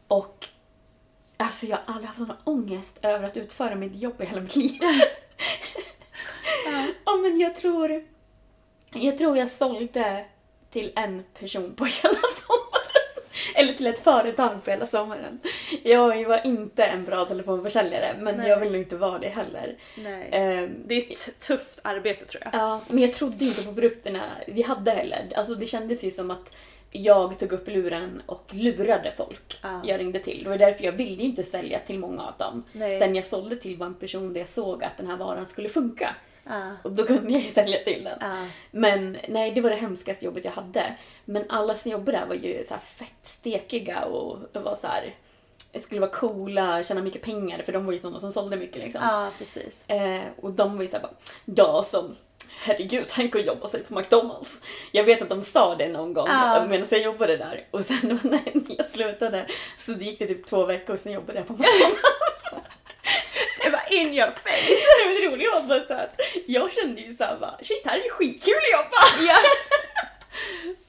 Och 0.07 0.48
alltså 1.38 1.65
jag 1.65 1.77
har 1.85 1.93
aldrig 1.93 2.07
haft 2.07 2.19
sån 2.19 2.34
ångest 2.43 2.99
över 3.02 3.27
att 3.27 3.38
utföra 3.38 3.76
mitt 3.76 3.95
jobb 3.95 4.22
i 4.22 4.25
hela 4.25 4.41
mitt 4.41 4.56
liv. 4.56 4.80
ja. 7.06 7.16
men 7.22 7.40
jag 7.40 7.56
tror, 7.56 8.06
jag 8.93 9.17
tror 9.17 9.38
jag 9.38 9.50
sålde 9.51 10.25
till 10.69 10.91
en 10.95 11.24
person 11.40 11.74
på 11.75 11.85
hela 11.85 12.14
sommaren. 12.48 12.70
Eller 13.56 13.74
till 13.74 13.88
ett 13.88 14.03
företag 14.03 14.64
på 14.64 14.72
hela 14.72 14.86
sommaren. 14.86 15.40
Jag 15.84 16.26
var 16.28 16.48
inte 16.48 16.84
en 16.84 17.06
bra 17.06 17.26
telefonförsäljare 17.26 18.16
men 18.20 18.38
Nej. 18.38 18.50
jag 18.50 18.58
vill 18.60 18.72
nog 18.72 18.82
inte 18.82 18.98
vara 18.98 19.20
det 19.20 19.30
heller. 19.30 19.76
Nej. 19.98 20.30
Ehm, 20.32 20.70
Det 20.86 20.95
är 20.95 21.00
ett 21.11 21.40
tufft 21.40 21.80
arbete 21.84 22.26
tror 22.26 22.44
jag. 22.45 22.53
Ja, 22.61 22.82
men 22.88 23.00
jag 23.03 23.14
trodde 23.14 23.45
inte 23.45 23.64
på 23.64 23.74
produkterna 23.74 24.22
vi 24.48 24.61
hade 24.61 24.92
heller. 24.92 25.26
Alltså 25.36 25.56
det 25.56 25.66
kändes 25.68 26.03
ju 26.03 26.11
som 26.11 26.32
att 26.32 26.56
jag 26.94 27.40
tog 27.40 27.52
upp 27.52 27.68
luren 27.68 28.22
och 28.26 28.45
lurade 28.52 29.14
folk 29.18 29.60
Ja. 29.64 29.82
jag 29.86 30.00
ringde 30.00 30.20
till. 30.20 30.44
Det 30.44 30.50
var 30.50 30.58
därför 30.58 30.84
jag 30.84 30.92
ville 30.92 31.24
inte 31.24 31.44
sälja 31.44 31.80
till 31.80 32.00
många 32.00 32.22
av 32.24 32.34
dem. 32.38 32.64
Nej. 32.72 33.00
Den 33.00 33.16
jag 33.16 33.26
sålde 33.26 33.56
till 33.56 33.78
var 33.78 33.86
en 33.88 33.94
person 33.94 34.34
där 34.34 34.40
jag 34.40 34.50
såg 34.50 34.84
att 34.84 34.98
den 34.98 35.08
här 35.08 35.18
varan 35.18 35.48
skulle 35.48 35.70
funka. 35.70 36.16
Ja. 36.44 36.61
Och 36.84 36.92
då 36.92 37.06
kunde 37.06 37.32
jag 37.34 37.42
ju 37.42 37.52
sälja 37.52 37.80
till 37.80 38.03
den. 38.03 38.18
Ja. 38.22 38.45
Men 38.72 39.18
nej, 39.28 39.52
det 39.52 39.61
var 39.61 39.70
det 39.70 39.76
hemskaste 39.76 40.26
jobbet 40.26 40.45
jag 40.45 40.52
hade. 40.52 40.95
Men 41.26 41.45
alla 41.50 41.76
som 41.76 41.92
jobbade 41.92 42.18
där 42.18 42.26
var 42.26 42.36
ju 42.36 42.64
så 42.64 42.76
fett 42.86 43.14
stekiga 43.24 44.02
och 44.06 44.38
var 44.53 44.76
så 44.76 44.88
här, 44.88 45.16
skulle 45.80 46.02
vara 46.02 46.11
coola, 46.11 46.84
tjäna 46.84 47.02
mycket 47.02 47.22
pengar 47.22 47.61
för 47.66 47.72
de 47.72 47.86
var 47.86 47.94
ju 47.94 48.00
sådana 48.00 48.20
som 48.20 48.32
sålde 48.32 48.58
mycket 48.58 48.78
liksom. 48.84 49.02
ja, 49.03 49.30
precis. 49.38 49.84
Eh, 49.90 50.22
och 50.42 50.52
de 50.52 50.76
var 50.78 50.84
ju 50.84 50.90
såhär 50.90 51.03
bara, 51.03 51.14
ja 51.45 51.84
som 51.84 52.16
herregud, 52.64 53.06
tänk 53.08 53.36
att 53.36 53.45
jobba 53.45 53.68
sig 53.68 53.84
på 53.84 54.00
McDonalds. 54.00 54.61
Jag 54.92 55.03
vet 55.03 55.22
att 55.22 55.30
de 55.30 55.44
sa 55.44 55.76
det 55.76 55.88
någon 55.88 56.14
gång 56.14 56.28
Ja. 56.28 56.66
medan 56.70 56.88
jag 56.92 57.02
jobbade 57.02 57.38
där. 57.38 57.68
Och 57.72 57.86
sen 57.86 58.20
när 58.24 58.42
jag 58.78 58.86
slutade 58.86 59.45
så 59.78 59.92
det 59.92 60.06
gick 60.06 60.20
det 60.20 60.28
typ 60.28 60.45
två 60.45 60.66
veckor 60.66 60.98
sen 60.98 61.11
jobbade 61.11 61.40
jag 61.40 61.48
på 61.48 61.53
McDonalds. 61.60 62.68
Det 63.64 63.69
var 63.69 63.93
in 63.93 64.14
your 64.14 64.31
face! 64.31 65.22
det 65.22 65.27
roliga 65.27 65.49
var 65.51 65.67
bara 65.67 65.83
så 65.83 65.93
att 65.93 66.22
jag 66.48 66.72
kände 66.72 67.01
ju 67.01 67.14
såhär 67.14 67.38
bara, 67.40 67.57
shit 67.61 67.81
här 67.85 67.99
är 67.99 68.03
ju 68.03 68.09
skitkul 68.09 68.53
att 68.53 68.80
jobba! 68.80 69.31
Ja. 69.31 69.38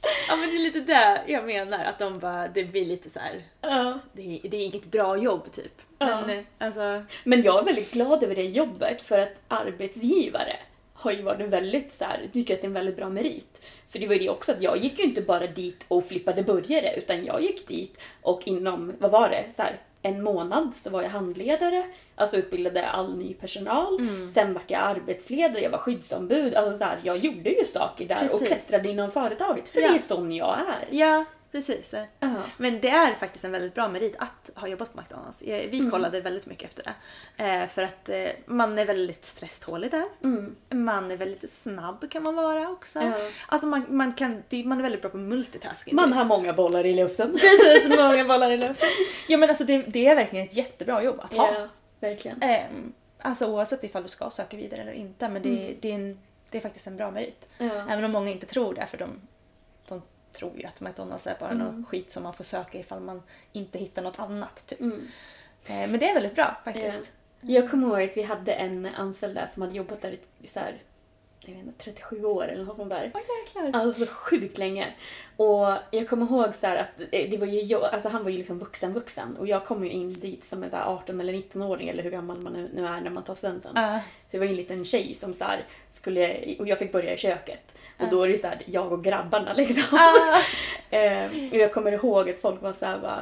ja 0.28 0.36
men 0.36 0.50
det 0.50 0.56
är 0.56 0.58
lite 0.58 0.80
det 0.80 1.22
jag 1.26 1.44
menar, 1.44 1.84
att 1.84 1.98
de 1.98 2.18
bara, 2.18 2.48
det 2.48 2.64
blir 2.64 2.84
lite 2.84 3.10
så 3.10 3.18
här. 3.20 3.42
Ja. 3.60 3.98
Det, 4.12 4.22
är, 4.22 4.48
det 4.48 4.56
är 4.56 4.64
inget 4.64 4.84
bra 4.84 5.16
jobb 5.16 5.52
typ. 5.52 5.82
Men 5.98 6.30
eh, 6.30 6.44
alltså, 6.58 7.02
Men 7.24 7.42
jag 7.42 7.58
är 7.58 7.64
väldigt 7.64 7.92
glad 7.92 8.22
över 8.22 8.34
det 8.34 8.42
jobbet 8.44 9.02
för 9.02 9.18
att 9.18 9.34
arbetsgivare 9.48 10.56
har 10.94 11.12
ju 11.12 11.22
varit 11.22 11.48
väldigt 11.48 11.92
så 11.92 12.04
här, 12.04 12.28
tycker 12.32 12.54
att 12.54 12.60
det 12.60 12.64
är 12.64 12.68
en 12.68 12.74
väldigt 12.74 12.96
bra 12.96 13.08
merit. 13.08 13.62
För 13.90 13.98
det 13.98 14.06
var 14.06 14.14
ju 14.14 14.20
det 14.20 14.28
också 14.28 14.52
att 14.52 14.62
jag 14.62 14.78
gick 14.78 14.98
ju 14.98 15.04
inte 15.04 15.22
bara 15.22 15.46
dit 15.46 15.84
och 15.88 16.08
flippade 16.08 16.42
burgare 16.42 16.94
utan 16.96 17.24
jag 17.24 17.42
gick 17.42 17.68
dit 17.68 17.98
och 18.22 18.42
inom, 18.44 18.92
vad 18.98 19.10
var 19.10 19.28
det, 19.28 19.44
så 19.52 19.62
här, 19.62 19.80
en 20.02 20.22
månad 20.22 20.74
så 20.74 20.90
var 20.90 21.02
jag 21.02 21.10
handledare, 21.10 21.84
alltså 22.14 22.36
utbildade 22.36 22.86
all 22.88 23.16
ny 23.18 23.34
personal. 23.34 23.98
Sen 24.34 24.54
vart 24.54 24.70
jag 24.70 24.80
arbetsledare, 24.82 25.60
jag 25.62 25.70
var 25.70 25.78
skyddsombud. 25.78 26.54
Alltså 26.54 26.78
så 26.78 26.84
här, 26.84 27.00
jag 27.04 27.16
gjorde 27.18 27.50
ju 27.50 27.64
saker 27.64 28.06
där 28.06 28.14
och 28.14 28.20
Precis. 28.30 28.48
klättrade 28.48 28.88
inom 28.88 29.10
företaget 29.10 29.68
för 29.68 29.80
Ja. 29.80 29.88
det 29.88 29.94
är 29.94 29.98
sån 29.98 30.32
jag 30.32 30.58
är. 30.58 30.88
ja 30.96 31.24
precis. 31.52 31.94
Ja. 32.20 32.28
Men 32.56 32.80
det 32.80 32.88
är 32.88 33.14
faktiskt 33.14 33.44
en 33.44 33.52
väldigt 33.52 33.74
bra 33.74 33.88
merit 33.88 34.16
att 34.18 34.50
ha 34.54 34.68
jobbat 34.68 34.92
på 34.92 35.00
McDonalds. 35.00 35.42
Vi 35.42 35.88
kollade 35.90 36.20
väldigt 36.20 36.46
mycket 36.46 36.68
efter 36.68 36.82
det. 36.82 36.94
Eh, 37.44 37.66
för 37.66 37.82
att 37.82 38.08
eh, 38.08 38.28
man 38.46 38.78
är 38.78 38.86
väldigt 38.86 39.24
stresstålig 39.24 39.90
där. 39.90 40.04
Man 40.74 41.10
är 41.10 41.16
väldigt 41.16 41.50
snabb 41.50 42.10
kan 42.10 42.22
man 42.22 42.34
vara 42.34 42.68
också. 42.68 43.00
Ja. 43.00 43.14
Alltså 43.46 43.66
man, 43.66 43.86
man, 43.88 44.12
kan, 44.12 44.42
man 44.64 44.78
är 44.78 44.82
väldigt 44.82 45.02
bra 45.02 45.10
på 45.10 45.16
multitasking. 45.16 45.96
Man 45.96 46.12
har 46.12 46.24
många 46.24 46.52
bollar 46.52 46.86
i 46.86 46.94
luften. 46.94 47.32
Precis, 47.40 47.88
många 47.88 48.24
bollar 48.24 48.50
i 48.50 48.56
luften. 48.56 48.88
Ja 49.28 49.38
men 49.38 49.48
alltså 49.48 49.64
det, 49.64 49.82
det 49.82 50.06
är 50.06 50.16
verkligen 50.16 50.46
ett 50.46 50.56
jättebra 50.56 51.02
jobb 51.02 51.20
att 51.20 51.34
ha. 51.34 51.52
Ja, 51.52 51.68
verkligen. 52.00 52.42
Ehm, 52.42 52.92
alltså 53.18 53.46
oavsett 53.46 53.84
ifall 53.84 54.02
du 54.02 54.08
ska 54.08 54.30
söka 54.30 54.56
vidare 54.56 54.82
eller 54.82 54.92
inte 54.92 55.28
men 55.28 55.42
det, 55.42 55.74
det, 55.80 55.90
är, 55.90 55.94
en, 55.94 56.18
det 56.50 56.58
är 56.58 56.62
faktiskt 56.62 56.86
en 56.86 56.96
bra 56.96 57.10
merit. 57.10 57.48
Ja. 57.58 57.86
Även 57.90 58.04
om 58.04 58.12
många 58.12 58.30
inte 58.30 58.46
tror 58.46 58.74
det 58.74 58.86
för 58.86 58.98
de 58.98 59.08
tror 60.32 60.58
ju 60.58 60.64
att 60.64 60.80
McDonalds 60.80 61.26
är 61.26 61.36
bara 61.40 61.50
Mm. 61.50 61.66
någon 61.66 61.84
skit 61.84 62.10
som 62.10 62.22
man 62.22 62.34
får 62.34 62.44
söka 62.44 62.78
ifall 62.78 63.00
man 63.00 63.22
inte 63.52 63.78
hittar 63.78 64.02
något 64.02 64.18
annat. 64.18 64.66
Typ. 64.66 64.80
Mm. 64.80 65.08
Eh, 65.66 65.72
men 65.90 65.98
det 66.00 66.08
är 66.08 66.14
väldigt 66.14 66.34
bra 66.34 66.56
faktiskt. 66.64 67.12
Ja. 67.40 67.52
Jag 67.60 67.70
kommer 67.70 67.86
ihåg 67.88 68.08
att 68.08 68.16
vi 68.16 68.22
hade 68.22 68.52
en 68.52 68.86
anställd 68.86 69.34
där 69.34 69.46
som 69.46 69.62
hade 69.62 69.74
jobbat 69.74 70.02
där 70.02 70.16
i 70.42 70.46
så 70.46 70.60
här, 70.60 70.82
jag 71.46 71.54
vet 71.54 71.66
inte, 71.66 71.84
37 71.84 72.24
år 72.24 72.44
eller 72.48 72.64
något 72.64 72.76
sånt 72.76 72.90
där. 72.90 73.12
Jäklar. 73.54 73.80
Alltså 73.80 74.06
sjukt 74.08 74.58
länge. 74.58 74.86
Och 75.36 75.68
jag 75.90 76.08
kommer 76.08 76.26
ihåg 76.26 76.54
så 76.54 76.66
att 76.66 77.00
eh, 77.12 77.30
det 77.30 77.36
var 77.36 77.46
ju 77.46 77.60
jag, 77.60 77.82
alltså 77.84 78.08
han 78.08 78.22
var 78.24 78.30
ju 78.30 78.38
liksom 78.38 78.58
vuxen 78.58 78.92
vuxen 78.92 79.36
och 79.36 79.46
jag 79.46 79.64
kom 79.64 79.84
ju 79.84 79.90
in 79.90 80.20
dit 80.20 80.44
som 80.44 80.62
en 80.62 80.70
så 80.70 80.76
här 80.76 80.84
18 80.86 81.20
eller 81.20 81.32
19-åring 81.32 81.88
eller 81.88 82.02
hur 82.02 82.10
gammal 82.10 82.40
man 82.40 82.52
nu- 82.52 82.86
är 82.86 83.00
när 83.00 83.10
man 83.10 83.24
tar 83.24 83.34
studenten. 83.34 83.72
Ja. 83.74 83.98
Så 83.98 84.28
det 84.30 84.38
var 84.38 84.44
ju 84.44 84.50
en 84.50 84.56
liten 84.56 84.84
tjej 84.84 85.14
som 85.20 85.34
så 85.34 85.44
skulle, 85.90 86.54
och 86.58 86.68
jag 86.68 86.78
fick 86.78 86.92
börja 86.92 87.14
i 87.14 87.18
köket. 87.18 87.74
Och 88.00 88.08
då 88.10 88.22
är 88.22 88.28
det 88.28 88.38
så 88.38 88.46
här 88.46 88.62
jag 88.66 88.92
och 88.92 89.04
grabbarna 89.04 89.52
liksom. 89.56 89.98
eh, 90.90 91.24
och 91.50 91.56
jag 91.58 91.72
kommer 91.74 91.92
ihåg 91.92 92.30
att 92.30 92.40
folk 92.40 92.62
var 92.62 92.72
så 92.72 92.86
här 92.86 92.98
bara, 92.98 93.20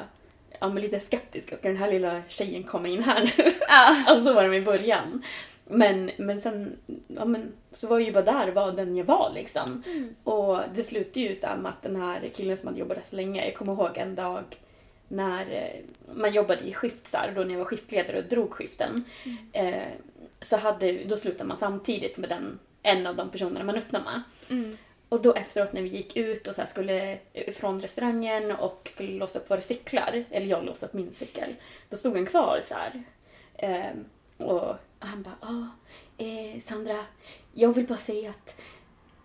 ja 0.61 0.69
men 0.69 0.83
lite 0.83 1.01
skeptiska, 1.01 1.57
ska 1.57 1.69
den 1.69 1.77
här 1.77 1.91
lilla 1.91 2.23
tjejen 2.29 2.63
komma 2.63 2.89
in 2.89 3.03
här 3.03 3.33
nu? 3.37 3.53
alltså 4.07 4.27
så 4.27 4.33
var 4.35 4.43
de 4.43 4.55
i 4.55 4.61
början. 4.63 5.23
Men, 5.71 6.11
men 6.17 6.41
sen, 6.41 6.77
ja 7.07 7.25
men 7.25 7.53
så 7.73 7.89
var 7.89 7.99
jag 7.99 8.07
ju 8.07 8.13
bara 8.13 8.25
där, 8.25 8.53
var 8.53 8.73
den 8.73 8.97
jag 8.97 9.05
var 9.05 9.33
liksom. 9.35 9.83
Och 10.25 10.59
det 10.75 10.85
slutade 10.85 11.21
ju 11.21 11.37
så 11.37 11.47
här 11.47 11.57
med 11.57 11.71
att 11.71 11.83
den 11.83 11.97
här 11.97 12.31
killen 12.35 12.57
som 12.57 12.67
hade 12.67 12.81
jobbat 12.81 12.97
där 12.97 13.05
så 13.11 13.17
länge, 13.17 13.45
jag 13.45 13.55
kommer 13.55 13.73
ihåg 13.73 13.97
en 13.97 14.15
dag 14.15 14.45
när 15.09 15.53
eh, 15.53 15.81
man 16.15 16.33
jobbade 16.33 16.61
i 16.61 16.75
skift 16.75 17.11
så 17.11 17.17
här, 17.17 17.33
då 17.35 17.45
när 17.45 17.51
jag 17.51 17.59
var 17.59 17.65
skiftledare 17.65 18.19
och 18.19 18.25
drog 18.25 18.53
skiften. 18.53 19.05
Eh, 19.53 19.89
så 20.41 20.57
hade, 20.57 21.05
då 21.05 21.17
slutade 21.17 21.49
man 21.49 21.57
samtidigt 21.57 22.19
med 22.19 22.29
den, 22.29 22.59
en 22.83 23.07
av 23.07 23.17
de 23.17 23.31
personerna 23.31 23.65
man 23.65 23.75
öppnade 23.75 24.05
med. 24.05 24.23
Och 25.09 25.23
då 25.23 25.35
efteråt 25.35 25.73
när 25.73 25.83
vi 25.83 25.89
gick 25.89 26.17
ut 26.17 26.49
och 26.49 26.55
så 26.55 26.63
skulle 26.69 27.19
från 27.55 27.83
restaurangen 27.83 28.51
och 28.53 28.89
skulle 28.93 29.19
låsa 29.19 29.39
upp 29.39 29.51
våra 29.51 29.61
cyklar, 29.61 30.25
eller 30.31 30.47
jag 30.47 30.65
låsa 30.65 30.87
upp 30.87 30.93
min 30.93 31.13
cykel, 31.13 31.55
då 31.89 31.97
stod 31.97 32.17
han 32.17 32.27
kvar 32.27 32.61
så 32.69 32.75
här. 32.75 33.03
Ehm, 33.57 34.05
och 34.37 34.77
han 35.01 35.23
bara, 35.23 35.35
ah, 35.41 35.67
eh, 36.25 36.61
Sandra, 36.65 36.97
jag 37.53 37.75
vill 37.75 37.87
bara 37.87 37.99
säga 37.99 38.31
att 38.31 38.55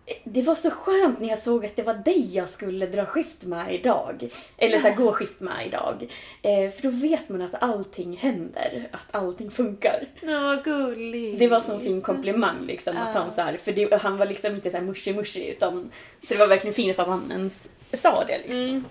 eh, 0.06 0.16
det 0.24 0.42
var 0.42 0.54
så 0.54 0.70
skönt 0.70 1.20
när 1.20 1.28
jag 1.28 1.38
såg 1.38 1.66
att 1.66 1.76
det 1.76 1.82
var 1.82 1.94
dig 1.94 2.34
jag 2.34 2.48
skulle 2.48 2.86
dra 2.86 3.06
skift 3.06 3.42
med 3.42 3.74
idag. 3.74 4.28
Eller 4.56 4.78
så 4.78 4.88
här, 4.88 4.96
gå 4.96 5.12
skift 5.12 5.40
med 5.40 5.66
idag. 5.66 6.08
Eh, 6.42 6.70
för 6.70 6.82
då 6.82 6.90
vet 6.90 7.28
man 7.28 7.42
att 7.42 7.62
allting 7.62 8.16
händer, 8.16 8.88
att 8.92 9.14
allting 9.14 9.50
funkar. 9.50 10.06
Nå, 10.22 10.40
vad 10.40 10.64
gulligt. 10.64 11.38
Det 11.38 11.48
var 11.48 11.70
en 11.70 11.80
fin 11.80 12.02
komplimang 12.02 12.66
liksom. 12.66 12.96
Att 12.96 13.14
han, 13.14 13.32
så 13.32 13.40
här, 13.40 13.56
för 13.56 13.72
det, 13.72 13.96
han 14.02 14.16
var 14.16 14.26
liksom 14.26 14.54
inte 14.54 14.70
så 14.70 14.76
här 14.76 14.84
mushy 14.84 15.14
mushy 15.14 15.44
utan 15.44 15.90
så 16.28 16.34
det 16.34 16.40
var 16.40 16.46
verkligen 16.46 16.74
fint 16.74 16.98
att 16.98 17.06
han 17.06 17.32
ens 17.32 17.68
sa 17.92 18.24
det 18.24 18.38
liksom. 18.38 18.84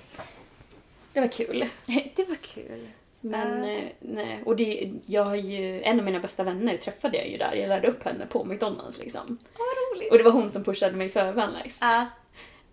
Det 1.14 1.20
var 1.20 1.28
kul. 1.28 1.68
Det 2.16 2.30
var 2.30 2.36
kul. 2.36 2.88
Men 3.30 3.64
eh, 3.64 3.84
nej, 4.00 4.42
och 4.46 4.56
det, 4.56 4.92
jag 5.06 5.24
har 5.24 5.36
ju, 5.36 5.82
en 5.84 6.00
av 6.00 6.06
mina 6.06 6.20
bästa 6.20 6.44
vänner 6.44 6.78
träffade 6.78 7.18
jag 7.18 7.30
ju 7.30 7.38
där. 7.38 7.54
Jag 7.54 7.68
lärde 7.70 7.88
upp 7.88 8.04
henne 8.04 8.26
på 8.26 8.46
McDonalds 8.46 9.00
liksom. 9.00 9.38
Vad 9.58 9.98
roligt. 9.98 10.12
Och 10.12 10.18
det 10.18 10.24
var 10.24 10.32
hon 10.32 10.52
som 10.52 10.64
pushade 10.64 10.96
mig 10.96 11.10
för 11.10 11.32
Vanlife. 11.32 11.78
Ja. 11.86 12.06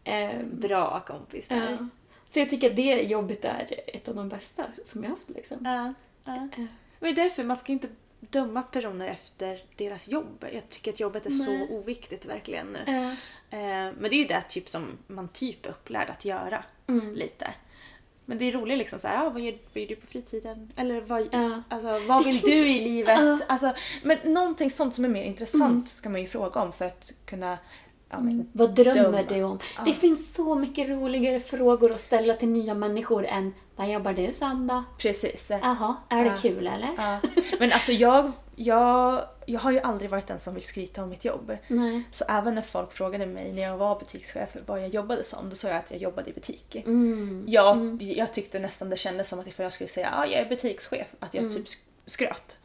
Ehm, 0.04 0.60
Bra 0.60 1.00
kompis 1.06 1.48
där. 1.48 1.70
ja. 1.80 1.88
Så 2.28 2.38
jag 2.38 2.50
tycker 2.50 2.70
att 2.70 2.76
det 2.76 3.02
jobbet 3.02 3.44
är 3.44 3.80
ett 3.86 4.08
av 4.08 4.14
de 4.14 4.28
bästa 4.28 4.66
som 4.84 5.02
jag 5.02 5.10
har 5.10 5.16
haft 5.16 5.30
liksom. 5.30 5.58
Ja. 5.64 5.94
ja. 6.24 6.48
Men 6.98 7.14
det 7.14 7.20
är 7.20 7.24
därför 7.24 7.42
man 7.42 7.56
ska 7.56 7.72
inte 7.72 7.88
döma 8.20 8.62
personer 8.62 9.06
efter 9.08 9.58
deras 9.76 10.08
jobb. 10.08 10.44
Jag 10.52 10.68
tycker 10.68 10.92
att 10.92 11.00
jobbet 11.00 11.26
är 11.26 11.30
Nej. 11.30 11.66
så 11.68 11.74
oviktigt 11.74 12.26
verkligen. 12.26 12.76
Ja. 12.86 12.92
Eh, 13.58 13.92
Men 13.98 14.02
det 14.02 14.14
är 14.14 14.18
ju 14.18 14.24
det 14.24 14.42
typ 14.48 14.68
som 14.68 14.98
man 15.06 15.28
typ 15.28 15.66
är 15.66 15.70
upplärd 15.70 16.10
att 16.10 16.24
göra. 16.24 16.64
Mm. 16.86 17.14
Lite. 17.14 17.50
Men 18.26 18.38
det 18.38 18.44
är 18.44 18.52
roligt 18.52 18.78
liksom 18.78 18.98
så 18.98 19.08
här, 19.08 19.26
ah, 19.26 19.30
vad, 19.30 19.42
gör, 19.42 19.54
vad 19.74 19.80
gör 19.82 19.88
du 19.88 19.96
på 19.96 20.06
fritiden? 20.06 20.72
Eller 20.76 21.00
vad, 21.00 21.28
Ja. 21.32 21.62
alltså, 21.68 21.98
vad 22.08 22.24
vill 22.24 22.40
du 22.40 22.52
i 22.70 22.84
livet? 22.84 23.18
Ja. 23.20 23.38
Alltså, 23.48 23.72
men 24.02 24.18
någonting 24.24 24.70
sånt 24.70 24.94
som 24.94 25.04
är 25.04 25.08
mer 25.08 25.24
intressant 25.24 25.88
ska 25.88 26.08
man 26.10 26.20
ju 26.20 26.26
fråga 26.26 26.62
om 26.62 26.72
för 26.72 26.84
att 26.84 27.12
kunna 27.24 27.58
ja, 28.10 28.20
men, 28.20 28.48
Vad 28.52 28.74
drömmer 28.74 29.02
Döma. 29.02 29.22
du 29.22 29.42
om? 29.42 29.58
Ja. 29.76 29.82
Det 29.84 29.94
finns 29.94 30.34
så 30.34 30.54
mycket 30.54 30.88
roligare 30.88 31.40
frågor 31.40 31.90
att 31.90 32.00
ställa 32.00 32.34
till 32.34 32.48
nya 32.48 32.74
människor 32.74 33.26
än 33.26 33.54
Vad 33.76 33.90
jobbar 33.92 34.12
du 34.12 34.32
som 34.32 34.66
då? 34.66 34.84
Precis. 34.98 35.50
Jaha, 35.62 35.96
är 36.08 36.24
det 36.24 36.36
kul 36.42 36.66
eller? 36.66 36.90
Men 37.58 37.72
alltså 37.72 37.92
jag, 37.92 38.32
jag, 38.62 39.24
jag 39.46 39.60
har 39.60 39.70
ju 39.70 39.80
aldrig 39.80 40.10
varit 40.10 40.26
den 40.26 40.40
som 40.40 40.54
vill 40.54 40.62
skryta 40.62 41.02
om 41.02 41.08
mitt 41.08 41.24
jobb. 41.24 41.56
Nej. 41.68 42.02
Så 42.12 42.24
även 42.28 42.54
när 42.54 42.62
folk 42.62 42.92
frågade 42.92 43.26
mig 43.26 43.52
när 43.52 43.62
jag 43.62 43.76
var 43.76 43.98
butikschef 43.98 44.56
vad 44.66 44.82
jag 44.82 44.88
jobbade 44.88 45.24
som, 45.24 45.50
då 45.50 45.56
sa 45.56 45.68
jag 45.68 45.76
att 45.76 45.90
jag 45.90 46.00
jobbade 46.00 46.30
i 46.30 46.32
butik. 46.32 46.76
Mm. 46.76 47.44
Jag, 47.48 48.02
jag 48.02 48.32
tyckte 48.32 48.58
nästan 48.58 48.90
det 48.90 48.96
kändes 48.96 49.28
som 49.28 49.40
att 49.40 49.46
ifall 49.46 49.64
jag 49.64 49.72
skulle 49.72 49.88
säga 49.88 50.08
att 50.08 50.18
ah, 50.20 50.26
jag 50.26 50.40
är 50.40 50.48
butikschef, 50.48 51.14
att 51.18 51.34
Mm. 51.34 51.46
jag 51.46 51.56
typ 51.56 51.66
sk- 51.66 51.82
skröt. 52.06 52.58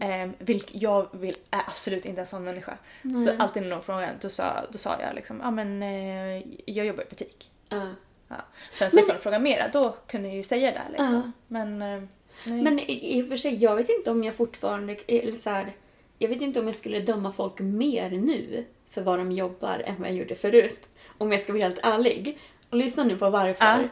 Eh, 0.00 0.30
vilk, 0.38 0.70
jag 0.72 1.08
vill, 1.12 1.36
är 1.50 1.62
absolut 1.66 2.04
inte 2.04 2.20
en 2.20 2.26
sån 2.26 2.44
människa. 2.44 2.78
Så 3.26 3.42
alltid 3.42 3.62
när 3.62 3.70
någon 3.70 3.82
frågade, 3.82 4.12
då 4.20 4.28
sa, 4.30 4.44
då 4.70 4.78
sa 4.78 4.96
jag 5.00 5.14
liksom, 5.14 5.40
ja 5.40 5.46
ah, 5.46 5.50
men 5.50 5.82
eh, 5.82 6.42
jag 6.66 6.86
jobbar 6.86 7.02
i 7.02 7.06
butik. 7.10 7.50
Ja. 7.68 7.86
Ja. 8.28 8.36
Sen 8.72 8.90
så 8.90 8.98
ifall 8.98 9.16
de 9.16 9.22
frågar 9.22 9.38
mera, 9.40 9.68
då 9.72 9.96
kunde 10.06 10.28
jag 10.28 10.36
ju 10.36 10.42
säga 10.42 10.70
det 10.72 10.82
liksom. 10.90 11.14
Ja. 11.14 11.30
Men, 11.48 11.82
eh, 11.82 12.02
nej. 12.44 12.62
Men 12.62 12.78
i, 12.78 13.18
i 13.18 13.22
och 13.22 13.28
för 13.28 13.36
sig, 13.36 13.54
jag 13.54 13.76
vet 13.76 13.88
inte 13.88 14.10
om 14.10 14.24
jag 14.24 14.34
fortfarande... 14.34 14.96
Eller 15.06 15.32
så 15.32 15.50
här, 15.50 15.72
jag 16.18 16.28
vet 16.28 16.40
inte 16.40 16.60
om 16.60 16.66
jag 16.66 16.76
skulle 16.76 17.00
döma 17.00 17.32
folk 17.32 17.60
mer 17.60 18.10
nu 18.10 18.64
för 18.88 19.02
vad 19.02 19.18
de 19.18 19.32
jobbar 19.32 19.82
än 19.86 19.94
vad 19.98 20.08
jag 20.08 20.16
gjorde 20.16 20.34
förut. 20.34 20.88
Om 21.18 21.32
jag 21.32 21.40
ska 21.40 21.52
vara 21.52 21.62
helt 21.62 21.80
ärlig. 21.82 22.38
Och 22.70 22.76
lyssna 22.76 23.04
nu 23.04 23.16
på 23.16 23.30
varför. 23.30 23.64
Ja. 23.64 23.88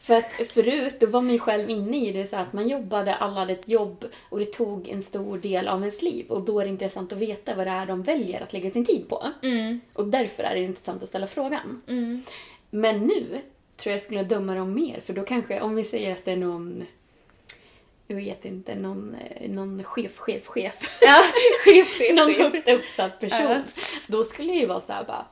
För 0.00 0.14
att 0.14 0.32
förut 0.52 1.00
då 1.00 1.06
var 1.06 1.20
man 1.20 1.32
ju 1.32 1.38
själv 1.38 1.70
inne 1.70 2.08
i 2.08 2.12
det 2.12 2.26
så 2.26 2.36
att 2.36 2.52
man 2.52 2.68
jobbade, 2.68 3.14
alla 3.14 3.40
hade 3.40 3.52
ett 3.52 3.68
jobb 3.68 4.04
och 4.28 4.38
det 4.38 4.44
tog 4.44 4.88
en 4.88 5.02
stor 5.02 5.38
del 5.38 5.68
av 5.68 5.80
ens 5.80 6.02
liv. 6.02 6.26
Och 6.28 6.40
då 6.40 6.60
är 6.60 6.64
det 6.64 6.70
intressant 6.70 7.12
att 7.12 7.18
veta 7.18 7.54
vad 7.54 7.66
det 7.66 7.70
är 7.70 7.86
de 7.86 8.02
väljer 8.02 8.42
att 8.42 8.52
lägga 8.52 8.70
sin 8.70 8.84
tid 8.84 9.08
på. 9.08 9.26
Och 9.92 10.06
därför 10.06 10.42
är 10.42 10.54
det 10.54 10.60
intressant 10.60 11.02
att 11.02 11.08
ställa 11.08 11.26
frågan. 11.26 11.82
Men 12.70 13.00
nu 13.00 13.40
tror 13.76 13.92
jag 13.92 14.02
skulle 14.02 14.22
döma 14.22 14.54
dem 14.54 14.74
mer 14.74 15.00
för 15.00 15.12
då 15.12 15.22
kanske, 15.22 15.60
om 15.60 15.74
vi 15.74 15.84
säger 15.84 16.12
att 16.12 16.24
det 16.24 16.32
är 16.32 16.36
någon 16.36 16.84
jag 18.06 18.16
vet 18.16 18.44
inte, 18.44 18.74
någon, 18.74 19.14
eh, 19.14 19.50
någon 19.50 19.84
chef, 19.84 20.16
chef, 20.18 20.46
chef. 20.46 20.98
Ja, 21.00 21.22
chef, 21.64 21.88
chef, 21.98 22.14
någon 22.14 22.34
högt 22.34 22.68
uppsatt 22.68 23.20
person. 23.20 23.40
Ja. 23.50 23.62
Då 24.06 24.24
skulle 24.24 24.52
det 24.52 24.58
ju 24.58 24.66
vara 24.66 24.80
så 24.80 24.92
här 24.92 25.04
bara, 25.04 25.26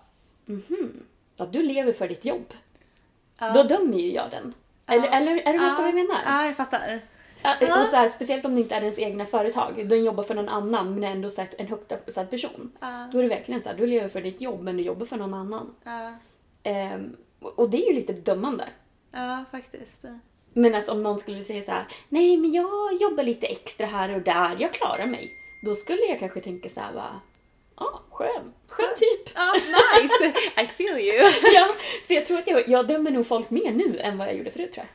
mhm, 0.46 1.02
ja, 1.36 1.46
du 1.46 1.62
lever 1.62 1.92
för 1.92 2.08
ditt 2.08 2.24
jobb. 2.24 2.54
Då 3.54 3.62
dömer 3.62 3.98
ju 3.98 4.12
jag 4.12 4.30
den. 4.30 4.54
Eller, 4.86 5.08
eller 5.08 5.32
är 5.48 5.52
du 5.52 5.58
med 5.60 5.76
på 5.76 5.82
vad 5.82 5.88
jag 5.88 5.94
menar? 5.94 6.20
Ja, 6.26 6.46
jag 6.46 6.56
fattar. 6.56 7.00
Ja, 7.42 7.80
och 7.82 7.86
så 7.86 7.96
här, 7.96 8.08
speciellt 8.08 8.44
om 8.44 8.54
det 8.54 8.60
inte 8.60 8.74
är 8.74 8.80
ens 8.82 8.98
egna 8.98 9.26
företag. 9.26 9.88
Den 9.88 10.04
jobbar 10.04 10.24
för 10.24 10.34
någon 10.34 10.48
annan 10.48 10.94
men 10.94 11.04
är 11.04 11.10
ändå 11.10 11.30
så 11.30 11.44
en 11.58 11.66
högt 11.66 11.92
uppsatt 11.92 12.30
person. 12.30 12.72
Ja. 12.80 13.08
Då 13.12 13.18
är 13.18 13.22
det 13.22 13.28
verkligen 13.28 13.62
så 13.62 13.68
här, 13.68 13.76
du 13.76 13.86
lever 13.86 14.08
för 14.08 14.20
ditt 14.20 14.40
jobb 14.40 14.62
men 14.62 14.76
du 14.76 14.82
jobbar 14.82 15.06
för 15.06 15.16
någon 15.16 15.34
annan. 15.34 15.74
Ja, 15.84 16.14
Ehm, 16.62 17.16
och 17.40 17.70
det 17.70 17.84
är 17.84 17.88
ju 17.88 17.94
lite 17.94 18.12
dömande. 18.12 18.64
ja 19.12 19.44
faktiskt. 19.50 20.04
Men 20.52 20.74
alltså 20.74 20.92
om 20.92 21.02
någon 21.02 21.18
skulle 21.18 21.42
säga 21.42 21.62
så 21.62 21.70
här, 21.70 21.84
nej 22.08 22.36
men 22.36 22.52
jag 22.52 23.00
jobbar 23.00 23.22
lite 23.24 23.46
extra 23.46 23.86
här 23.86 24.14
och 24.14 24.22
där, 24.22 24.56
jag 24.58 24.72
klarar 24.72 25.06
mig. 25.06 25.32
Då 25.62 25.74
skulle 25.74 26.02
jag 26.02 26.18
kanske 26.18 26.40
tänka 26.40 26.68
så 26.68 26.80
här, 26.80 26.92
ja, 27.76 28.00
skön, 28.10 28.52
skön 28.68 28.94
typ. 28.96 29.34
Ja, 29.34 29.52
nice! 29.52 30.38
I 30.62 30.66
feel 30.66 30.98
you. 30.98 31.30
ja, 31.54 31.68
så 32.06 32.12
jag 32.12 32.26
tror 32.26 32.38
att 32.38 32.46
jag, 32.46 32.68
jag 32.68 32.86
dömer 32.88 33.10
nog 33.10 33.26
folk 33.26 33.50
mer 33.50 33.72
nu 33.72 33.98
än 33.98 34.18
vad 34.18 34.28
jag 34.28 34.36
gjorde 34.36 34.50
förut 34.50 34.72
tror 34.72 34.86
jag. 34.86 34.92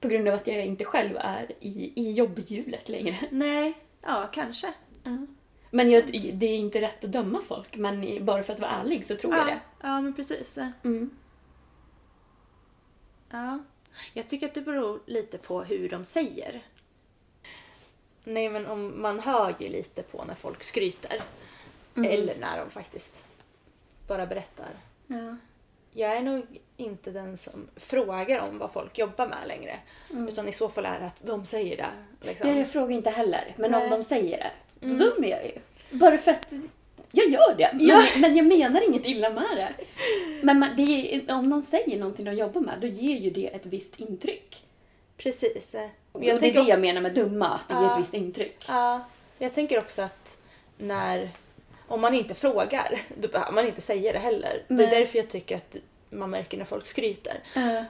På 0.00 0.08
grund 0.08 0.28
av 0.28 0.34
att 0.34 0.46
jag 0.46 0.64
inte 0.66 0.84
själv 0.84 1.16
är 1.16 1.52
i, 1.60 1.92
i 1.96 2.12
jobbhjulet 2.12 2.88
längre. 2.88 3.16
Nej, 3.30 3.74
ja 4.02 4.28
kanske. 4.32 4.72
Men 5.70 5.90
jag, 5.90 6.04
det 6.34 6.46
är 6.46 6.56
inte 6.56 6.80
rätt 6.80 7.04
att 7.04 7.12
döma 7.12 7.40
folk, 7.40 7.76
men 7.76 8.24
bara 8.24 8.42
för 8.42 8.52
att 8.52 8.60
vara 8.60 8.70
ärlig 8.70 9.06
så 9.06 9.16
tror 9.16 9.34
jag 9.34 9.42
Ja, 9.42 9.46
det. 9.46 9.60
ja 9.82 10.00
men 10.00 10.14
precis. 10.14 10.58
Mm. 10.84 11.10
Ja. 13.30 13.58
Jag 14.12 14.28
tycker 14.28 14.46
att 14.46 14.54
det 14.54 14.60
beror 14.60 15.00
lite 15.06 15.38
på 15.38 15.62
hur 15.62 15.88
de 15.88 16.04
säger. 16.04 16.62
Nej 18.24 18.48
men 18.48 18.66
om 18.66 19.02
man 19.02 19.20
hör 19.20 19.54
ju 19.58 19.68
lite 19.68 20.02
på 20.02 20.24
när 20.24 20.34
folk 20.34 20.64
skryter. 20.64 21.20
Eller 21.96 22.34
när 22.40 22.58
de 22.58 22.70
faktiskt 22.70 23.24
bara 24.06 24.26
berättar. 24.26 24.70
Ja. 25.06 25.36
Jag 25.92 26.16
är 26.16 26.22
nog 26.22 26.60
inte 26.76 27.10
den 27.10 27.36
som 27.36 27.68
frågar 27.76 28.40
om 28.48 28.58
vad 28.58 28.72
folk 28.72 28.98
jobbar 28.98 29.26
med 29.26 29.48
längre. 29.48 29.78
Utan 30.10 30.48
i 30.48 30.52
så 30.52 30.68
fall 30.68 30.84
är 30.84 31.00
det 31.00 31.06
att 31.06 31.26
de 31.26 31.44
säger 31.44 31.76
det. 31.76 31.90
Liksom. 32.28 32.48
Ja, 32.48 32.56
jag 32.56 32.70
frågar 32.70 32.96
inte 32.96 33.10
heller, 33.10 33.54
men 33.56 33.74
om 33.74 33.80
Nej. 33.80 33.90
de 33.90 34.04
säger 34.04 34.38
det, 34.38 34.86
då 34.86 34.94
dömer 34.94 35.28
jag 35.28 35.44
ju. 35.44 35.52
Bara 35.90 36.18
för 36.18 36.30
att 36.30 36.48
jag 37.14 37.28
gör 37.30 37.54
det, 37.56 37.70
men, 37.74 37.86
Ja. 37.86 38.04
men 38.18 38.36
jag 38.36 38.46
menar 38.46 38.88
inget 38.88 39.06
illa 39.06 39.30
med 39.30 39.56
det. 39.56 39.84
Men 40.42 40.58
man, 40.58 40.68
det 40.76 41.14
är, 41.14 41.34
om 41.34 41.48
någon 41.48 41.62
säger 41.62 41.98
någonting 41.98 42.24
de 42.24 42.32
jobbar 42.32 42.60
med, 42.60 42.74
då 42.80 42.86
ger 42.86 43.18
ju 43.18 43.30
det 43.30 43.46
ett 43.46 43.66
visst 43.66 44.00
intryck. 44.00 44.64
Precis. 45.16 45.74
Och 46.12 46.20
det 46.20 46.30
är 46.30 46.40
det 46.40 46.48
jag 46.48 46.80
menar 46.80 47.00
med 47.00 47.14
dumma, 47.14 47.48
att 47.48 47.68
det 47.68 47.74
ger 47.74 47.82
Ja. 47.82 47.94
ett 47.94 48.00
visst 48.00 48.14
intryck. 48.14 48.64
Ja, 48.68 49.04
jag 49.38 49.54
tänker 49.54 49.78
också 49.78 50.02
att 50.02 50.42
när... 50.78 51.30
Om 51.88 52.00
man 52.00 52.14
inte 52.14 52.34
frågar, 52.34 53.00
då 53.20 53.28
behöver 53.28 53.52
man 53.52 53.66
inte 53.66 53.80
säga 53.80 54.12
det 54.12 54.18
heller. 54.18 54.62
Det 54.68 54.74
Nej. 54.74 54.86
är 54.86 54.90
därför 54.90 55.18
jag 55.18 55.30
tycker 55.30 55.56
att 55.56 55.76
man 56.10 56.30
märker 56.30 56.58
när 56.58 56.64
folk 56.64 56.86
skryter. 56.86 57.36
Ehm, 57.54 57.84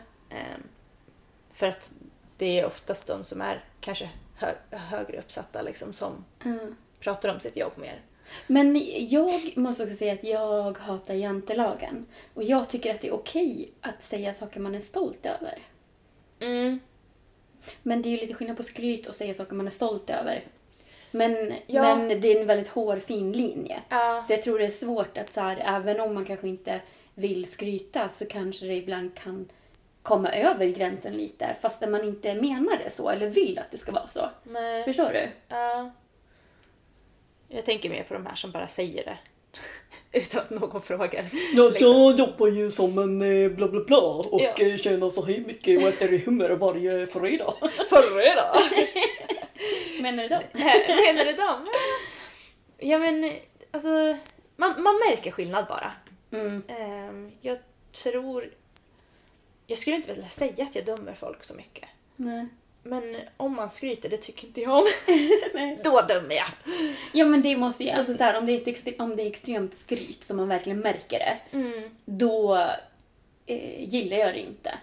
för 1.53 1.67
att 1.67 1.91
det 2.39 2.61
är 2.61 2.67
oftast 2.67 3.07
de 3.07 3.25
som 3.25 3.41
är 3.41 3.65
kanske 3.81 4.09
hö- 4.37 4.55
högre 4.79 5.19
uppsatta 5.19 5.63
liksom, 5.63 5.93
som 5.93 6.25
Mm. 6.45 6.77
pratar 7.01 7.29
om 7.35 7.41
sitt 7.41 7.57
jobb 7.57 7.73
mer. 7.77 8.01
Men 8.47 8.83
jag 9.09 9.53
måste 9.57 9.83
också 9.83 9.97
säga 9.97 10.13
att 10.13 10.25
jag 10.25 10.79
hatar 10.79 11.15
jantelagen. 11.15 12.07
Och 12.35 12.43
jag 12.43 12.69
tycker 12.69 12.95
att 12.95 13.01
det 13.01 13.09
är 13.09 13.15
okej 13.15 13.71
att 13.81 14.05
säga 14.05 14.35
saker 14.35 14.61
man 14.61 14.75
är 14.75 14.81
stolt 14.81 15.27
över. 15.27 15.59
Mm. 16.41 16.81
Men 17.83 18.03
det 18.03 18.09
är 18.09 18.11
ju 18.11 18.17
lite 18.17 18.35
skillnad 18.35 18.57
på 18.57 18.63
skryt 18.63 19.07
och 19.07 19.15
säga 19.17 19.35
saker 19.35 19.55
man 19.55 19.67
är 19.67 19.71
stolt 19.71 20.11
över. 20.11 20.45
Men, 21.11 21.53
Ja. 21.67 21.97
men 21.97 22.21
det 22.21 22.33
är 22.33 22.41
en 22.41 22.47
väldigt 22.47 22.69
hårfin 22.69 23.33
linje. 23.33 23.81
Ja. 23.89 24.25
Så 24.27 24.33
jag 24.33 24.43
tror 24.43 24.59
det 24.59 24.67
är 24.67 24.71
svårt 24.71 25.19
att 25.19 25.33
så 25.33 25.41
här, 25.41 25.63
även 25.67 26.01
om 26.01 26.15
man 26.15 26.25
kanske 26.25 26.49
inte 26.49 26.81
vill 27.15 27.51
skryta 27.51 28.09
så 28.09 28.27
kanske 28.27 28.67
det 28.67 28.75
ibland 28.75 29.15
kan 29.15 29.49
komma 30.03 30.33
över 30.33 30.67
gränsen 30.67 31.13
lite 31.17 31.57
fastän 31.61 31.91
man 31.91 32.05
inte 32.05 32.35
menar 32.35 32.79
det 32.85 32.91
så 32.91 33.09
eller 33.11 33.27
vill 33.27 33.59
att 33.59 33.71
det 33.71 33.79
ska 33.79 33.93
vara 33.93 34.09
så. 34.09 34.31
Nej. 34.43 34.85
Förstår 34.85 35.11
du? 35.13 35.29
Ja. 35.49 35.91
Jag 37.49 37.65
tänker 37.65 37.91
mer 37.91 38.03
på 38.03 38.15
de 38.15 38.27
här 38.27 38.35
som 38.35 38.51
bara 38.51 38.69
säger 38.69 39.05
det. 39.05 39.19
Utan 40.19 40.41
att 40.41 40.51
någon 40.51 40.83
frågar. 40.83 41.23
Ja, 41.55 41.69
Liksom. 41.69 41.89
jag 41.89 42.19
jobbar 42.19 42.47
ju 42.49 42.71
som 42.71 42.99
en 42.99 43.23
eh, 43.45 43.51
bla 43.51 43.69
bla 43.69 43.81
bla 43.85 43.99
och 43.99 44.41
Ja. 44.43 44.53
eh, 44.67 44.77
tjänar 44.77 45.11
så 45.11 45.25
här 45.25 45.39
mycket 45.47 45.83
och 45.83 45.89
äter 45.89 46.19
hummer 46.19 46.51
varje 46.51 47.07
fredag. 47.07 47.55
Fredag! 47.89 48.57
Menar 50.03 50.23
du 50.23 50.29
då? 50.29 50.41
Menar 50.55 51.25
du 51.25 51.33
dem? 51.33 51.67
Ja 52.79 52.99
men 52.99 53.33
alltså, 53.71 54.17
man, 54.57 54.83
man 54.83 54.95
märker 55.11 55.31
skillnad 55.31 55.67
bara. 55.69 55.93
Mm. 56.41 56.63
Ehm, 56.69 57.33
jag 57.41 57.59
tror... 57.93 58.51
Jag 59.67 59.79
skulle 59.79 59.97
inte 59.97 60.13
vilja 60.13 60.29
säga 60.29 60.65
att 60.65 60.75
jag 60.75 60.85
dömer 60.85 61.15
folk 61.15 61.45
så 61.45 61.55
mycket. 61.55 61.89
Nej. 62.17 62.47
Men 62.87 63.17
om 63.37 63.57
man 63.57 63.71
skryter, 63.71 64.09
det 64.09 64.17
tycker 64.17 64.47
inte 64.47 64.61
jag 64.61 64.73
om. 64.79 64.87
Då 65.85 66.01
dömer 66.09 66.35
jag. 66.35 66.47
Ja 67.13 67.25
men 67.27 67.43
det 67.43 67.57
måste 67.57 67.85
ju, 67.85 67.91
alltså 67.91 68.15
så 68.15 68.23
här, 68.25 68.39
om, 68.39 68.47
det 68.47 68.53
är 68.53 68.57
ett 68.61 68.67
extre- 68.67 69.01
om 69.03 69.17
det 69.17 69.23
är 69.23 69.27
extremt 69.27 69.75
skryt 69.75 70.25
som 70.25 70.37
man 70.37 70.49
verkligen 70.49 70.81
märker 70.81 71.19
det, 71.19 71.39
Mm. 71.57 71.91
då 72.05 72.57
eh, 73.47 73.85
gillar 73.95 74.17
jag 74.17 74.35
det 74.35 74.41
inte. 74.41 74.75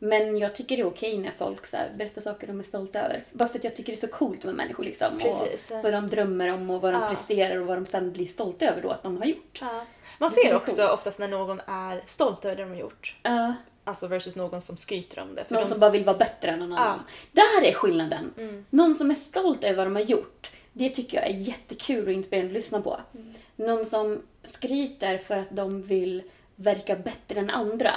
Men 0.00 0.38
jag 0.38 0.54
tycker 0.56 0.76
det 0.76 0.82
är 0.82 0.86
okej 0.86 1.18
när 1.18 1.30
folk 1.38 1.66
så 1.66 1.76
här, 1.76 1.90
berättar 1.96 2.22
saker 2.22 2.46
de 2.46 2.60
är 2.60 2.64
stolta 2.64 3.00
över. 3.00 3.24
Bara 3.32 3.48
för 3.48 3.58
att 3.58 3.64
jag 3.64 3.76
tycker 3.76 3.92
det 3.92 3.96
är 3.98 4.08
så 4.08 4.14
coolt 4.14 4.44
med 4.44 4.54
människor 4.54 4.84
liksom. 4.84 5.18
Precis. 5.18 5.70
Och 5.70 5.82
vad 5.82 5.92
de 5.92 6.06
drömmer 6.06 6.52
om 6.52 6.70
och 6.70 6.80
vad 6.80 6.92
de 6.92 7.02
Ja. 7.02 7.08
presterar 7.08 7.56
och 7.56 7.66
vad 7.66 7.76
de 7.76 7.86
sen 7.86 8.12
blir 8.12 8.26
stolta 8.26 8.64
över 8.66 8.82
då 8.82 8.90
att 8.90 9.02
de 9.02 9.16
har 9.18 9.24
gjort. 9.24 9.58
Ja. 9.60 9.84
Man 10.18 10.30
ser 10.30 10.54
också 10.56 10.76
coolt. 10.76 10.90
oftast 10.90 11.18
när 11.18 11.28
någon 11.28 11.60
är 11.66 12.02
stolt 12.06 12.44
över 12.44 12.56
det 12.56 12.62
de 12.62 12.70
har 12.70 12.76
gjort. 12.80 13.16
Ja. 13.22 13.54
Alltså 13.88 14.06
versus 14.06 14.36
någon 14.36 14.60
som 14.60 14.76
skryter 14.76 15.22
om 15.22 15.34
det. 15.34 15.44
För 15.44 15.54
någon 15.54 15.62
de... 15.64 15.68
som 15.70 15.80
bara 15.80 15.90
vill 15.90 16.04
vara 16.04 16.16
bättre 16.16 16.50
än 16.50 16.58
någon 16.58 16.72
annan. 16.72 17.02
Där 17.32 17.64
är 17.64 17.72
skillnaden. 17.72 18.34
Mm. 18.36 18.64
Någon 18.70 18.94
som 18.94 19.10
är 19.10 19.14
stolt 19.14 19.64
över 19.64 19.76
vad 19.76 19.86
de 19.86 19.96
har 19.96 20.02
gjort. 20.02 20.50
Det 20.72 20.88
tycker 20.88 21.18
jag 21.18 21.26
är 21.26 21.34
jättekul 21.34 22.06
och 22.06 22.12
inspirerande 22.12 22.50
att 22.50 22.62
lyssna 22.62 22.80
på. 22.80 23.00
Mm. 23.14 23.34
Någon 23.56 23.86
som 23.86 24.22
skryter 24.42 25.18
för 25.18 25.34
att 25.34 25.50
de 25.50 25.82
vill 25.82 26.22
verka 26.56 26.96
bättre 26.96 27.40
än 27.40 27.50
andra. 27.50 27.94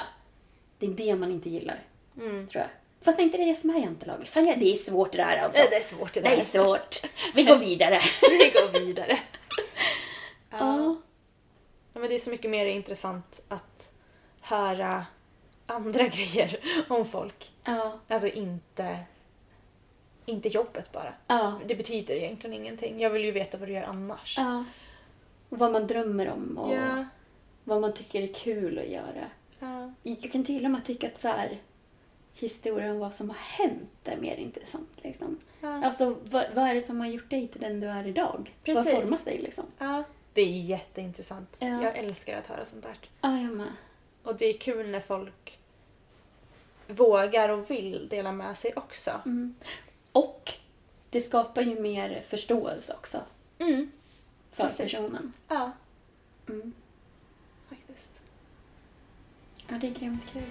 Det 0.78 0.86
är 0.86 0.90
det 0.90 1.16
man 1.16 1.32
inte 1.32 1.50
gillar. 1.50 1.80
Mm. 2.20 2.48
Tror 2.48 2.62
jag. 2.62 2.70
Fast 3.02 3.20
är 3.20 3.24
inte 3.24 3.38
det 3.38 3.56
som 3.56 3.70
är 3.70 3.80
jantelaget? 3.80 4.30
Fan, 4.30 4.46
ja, 4.46 4.56
det 4.60 4.74
är 4.74 4.78
svårt 4.78 5.12
det 5.12 5.18
där 5.18 5.38
alltså. 5.38 5.62
Det 5.70 5.76
är 5.76 5.82
svårt 5.82 6.14
det 6.14 6.22
Det 6.22 6.30
där. 6.30 6.38
är 6.38 6.42
svårt. 6.42 7.02
Vi 7.36 7.44
går 7.44 7.58
vidare. 7.58 8.02
Vi 8.30 8.50
går 8.50 8.80
vidare. 8.80 9.20
Ja. 10.52 10.96
Ja, 11.94 12.00
men 12.00 12.10
det 12.10 12.16
är 12.16 12.20
så 12.20 12.30
mycket 12.30 12.52
mer 12.52 12.66
intressant 12.66 13.42
att 13.48 13.92
höra 14.42 15.06
andra 15.66 16.04
grejer 16.08 16.60
om 16.90 17.06
folk. 17.06 17.52
Ja. 17.64 18.00
Alltså 18.08 18.28
inte, 18.28 18.98
inte 20.26 20.50
jobbet 20.50 20.92
bara. 20.92 21.14
Ja. 21.28 21.60
Det 21.68 21.76
betyder 21.76 22.16
egentligen 22.16 22.54
ingenting. 22.56 23.00
Jag 23.00 23.10
vill 23.10 23.26
ju 23.26 23.32
veta 23.32 23.58
vad 23.58 23.68
du 23.68 23.74
gör 23.74 23.84
annars. 23.84 24.38
ja. 24.38 24.66
Vad 25.50 25.72
man 25.72 25.88
drömmer 25.88 26.30
om 26.30 26.58
och 26.58 26.74
Ja. 26.76 27.06
vad 27.64 27.82
man 27.82 27.94
tycker 27.94 28.22
är 28.22 28.34
kul 28.34 28.80
att 28.80 28.88
göra. 28.90 29.30
Ja. 29.60 29.94
Jag 30.04 30.32
kan 30.32 30.44
till 30.46 30.66
och 30.66 30.72
med 30.72 30.86
tycka 30.86 31.08
att 31.08 31.18
så 31.18 31.28
här, 31.28 31.58
historien 32.34 32.92
om 32.92 33.00
vad 33.00 33.14
som 33.14 33.30
har 33.30 33.38
hänt 33.38 33.90
är 34.06 34.18
mer 34.18 34.36
intressant. 34.36 34.90
Liksom. 35.02 35.38
Ja. 35.62 35.86
Alltså, 35.86 36.16
vad, 36.24 36.46
vad 36.56 36.70
är 36.70 36.76
det 36.76 36.82
som 36.82 37.00
har 37.00 37.08
gjort 37.08 37.30
dig 37.30 37.48
till 37.48 37.62
den 37.62 37.80
du 37.80 37.88
är 37.88 38.08
idag? 38.08 38.54
Vad 38.66 38.76
Precis. 38.76 38.94
har 38.94 39.02
format 39.02 39.26
dig? 39.26 39.38
Liksom? 39.42 39.66
ja. 39.78 40.04
Det 40.34 40.42
är 40.42 40.58
jätteintressant. 40.60 41.58
Ja. 41.62 41.84
Jag 41.84 41.98
älskar 41.98 42.38
att 42.38 42.48
höra 42.48 42.66
sånt 42.66 42.84
där. 42.84 42.96
Ja, 43.22 43.38
jag 43.38 43.52
med. 43.54 43.68
Och 44.24 44.36
det 44.36 44.46
är 44.46 44.54
kul 44.58 44.90
när 44.90 45.00
folk 45.00 45.60
vågar 46.88 47.50
och 47.50 47.70
vill 47.72 48.08
dela 48.10 48.32
med 48.32 48.58
sig 48.58 48.74
också. 48.76 49.12
Mm. 49.26 49.56
Och 50.12 50.52
det 51.10 51.22
skapar 51.22 51.62
ju 51.62 51.80
mer 51.80 52.22
förståelse 52.28 52.94
också 52.94 53.18
Mm. 53.60 53.92
för 54.52 54.64
Precis. 54.64 54.78
personen. 54.80 55.34
Ja, 55.48 55.72
Mm. 56.50 56.74
faktiskt. 57.70 58.22
Ja, 59.68 59.76
det 59.82 59.88
är 59.88 59.92
grymt 59.92 60.24
kul. 60.34 60.44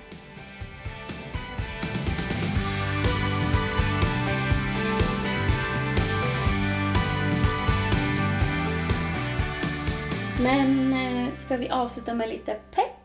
Men 10.43 10.93
eh, 10.93 11.35
ska 11.35 11.57
vi 11.57 11.69
avsluta 11.71 12.15
med 12.15 12.29
lite 12.29 12.57
pepp 12.71 13.00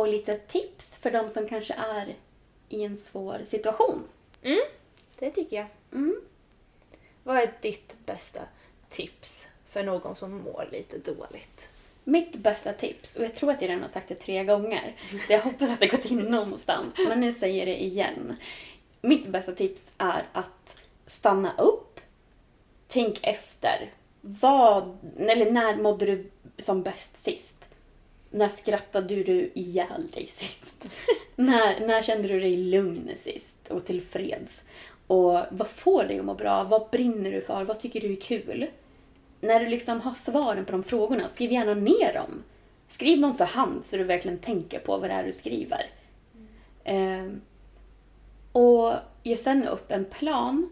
och 0.00 0.08
lite 0.08 0.34
tips 0.34 0.96
för 0.96 1.10
de 1.10 1.30
som 1.30 1.48
kanske 1.48 1.74
är 1.74 2.14
i 2.68 2.84
en 2.84 2.96
svår 2.96 3.40
situation? 3.44 4.02
Det 5.18 5.30
tycker 5.30 5.56
jag. 5.56 5.66
Mm. 5.92 6.20
Vad 7.22 7.36
är 7.36 7.52
ditt 7.60 7.96
bästa 8.06 8.40
tips 8.88 9.48
för 9.66 9.84
någon 9.84 10.16
som 10.16 10.32
mår 10.32 10.68
lite 10.72 10.98
dåligt? 10.98 11.68
Mitt 12.04 12.36
bästa 12.36 12.72
tips, 12.72 13.16
och 13.16 13.24
jag 13.24 13.34
tror 13.34 13.50
att 13.50 13.62
jag 13.62 13.68
redan 13.68 13.82
har 13.82 13.88
sagt 13.88 14.08
det 14.08 14.14
tre 14.14 14.44
gånger, 14.44 14.96
så 15.26 15.32
jag 15.32 15.40
hoppas 15.40 15.70
att 15.70 15.80
det 15.80 15.86
gått 15.86 16.04
in 16.04 16.18
någonstans, 16.18 16.98
men 17.08 17.20
nu 17.20 17.32
säger 17.32 17.58
jag 17.58 17.66
det 17.66 17.82
igen. 17.82 18.36
Mitt 19.00 19.26
bästa 19.26 19.52
tips 19.52 19.92
är 19.98 20.26
att 20.32 20.76
stanna 21.06 21.54
upp, 21.58 22.00
tänk 22.88 23.18
efter. 23.22 23.92
Vad, 24.20 24.98
eller 25.18 25.50
när 25.50 25.76
mådde 25.76 26.06
du 26.06 26.30
som 26.58 26.82
bäst 26.82 27.16
sist? 27.16 27.53
När 28.34 28.48
skrattade 28.48 29.14
du 29.22 29.50
ihjäl 29.54 30.06
dig 30.14 30.26
sist? 30.26 30.88
när, 31.36 31.86
när 31.86 32.02
kände 32.02 32.28
du 32.28 32.40
dig 32.40 32.56
lugn 32.56 33.10
sist 33.16 33.68
och 33.68 33.84
tillfreds? 33.84 34.62
Och 35.06 35.40
vad 35.50 35.68
får 35.68 36.04
dig 36.04 36.18
att 36.18 36.24
må 36.24 36.34
bra? 36.34 36.64
Vad 36.64 36.90
brinner 36.90 37.32
du 37.32 37.40
för? 37.40 37.64
Vad 37.64 37.80
tycker 37.80 38.00
du 38.00 38.12
är 38.12 38.20
kul? 38.20 38.66
när 39.44 39.60
du 39.60 39.66
liksom 39.66 40.00
har 40.00 40.14
svaren 40.14 40.64
på 40.64 40.72
de 40.72 40.82
frågorna, 40.82 41.28
skriv 41.28 41.52
gärna 41.52 41.74
ner 41.74 42.14
dem. 42.14 42.42
Skriv 42.88 43.20
dem 43.20 43.34
för 43.34 43.44
hand 43.44 43.84
så 43.84 43.96
du 43.96 44.04
verkligen 44.04 44.38
tänker 44.38 44.78
på 44.78 44.98
vad 44.98 45.10
det 45.10 45.14
är 45.14 45.24
du 45.24 45.32
skriver. 45.32 45.86
Ehm, 46.84 47.40
och 48.52 48.92
gör 49.22 49.36
sen 49.36 49.68
upp 49.68 49.92
en 49.92 50.04
plan 50.04 50.70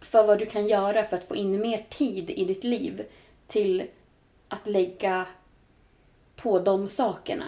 för 0.00 0.26
vad 0.26 0.38
du 0.38 0.46
kan 0.46 0.68
göra 0.68 1.04
för 1.04 1.16
att 1.16 1.28
få 1.28 1.36
in 1.36 1.60
mer 1.60 1.86
tid 1.90 2.30
i 2.30 2.44
ditt 2.44 2.64
liv 2.64 3.04
till 3.46 3.86
att 4.48 4.66
lägga 4.66 5.26
på 6.44 6.58
de 6.58 6.88
sakerna. 6.88 7.44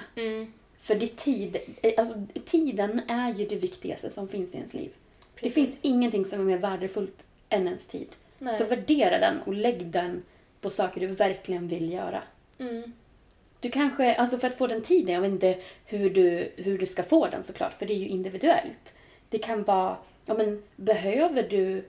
För 0.81 0.95
det 0.95 1.17
tid, 1.17 1.57
alltså, 1.97 2.15
tiden 2.45 3.01
är 3.09 3.35
ju 3.35 3.47
det 3.47 3.57
viktigaste 3.57 4.11
som 4.11 4.29
finns 4.29 4.55
i 4.55 4.57
ens 4.57 4.75
liv. 4.75 4.91
Det 5.35 5.41
Precis. 5.41 5.55
finns 5.55 5.79
ingenting 5.83 6.25
som 6.25 6.41
är 6.41 6.45
mer 6.45 6.59
värdefullt 6.59 7.27
än 7.49 7.67
ens 7.67 7.87
tid. 7.87 8.09
Nej. 8.39 8.59
Så 8.59 8.65
värdera 8.65 9.19
den 9.19 9.41
och 9.45 9.55
lägg 9.55 9.87
den 9.87 10.23
på 10.61 10.71
saker 10.71 11.01
du 11.01 11.07
verkligen 11.07 11.69
vill 11.69 11.93
göra. 11.93 12.23
Mm. 12.59 12.93
Du 13.61 13.71
kanske, 13.71 14.15
alltså 14.15 14.39
för 14.39 14.49
att 14.49 14.59
få 14.59 14.67
den 14.67 14.83
tiden, 14.83 15.15
jag 15.15 15.21
vet 15.21 15.31
inte 15.31 15.59
hur 15.85 16.11
du, 16.11 16.53
hur 16.57 16.79
du 16.79 16.87
ska 16.87 17.03
få 17.03 17.27
den 17.27 17.43
såklart, 17.43 17.73
för 17.73 17.87
det 17.87 17.93
är 17.93 17.99
ju 17.99 18.09
individuellt. 18.09 18.95
Det 19.29 19.39
kan 19.39 19.65
vara, 19.65 19.97
ja 20.27 20.35
men 20.35 20.63
behöver 20.77 21.43
du 21.43 21.85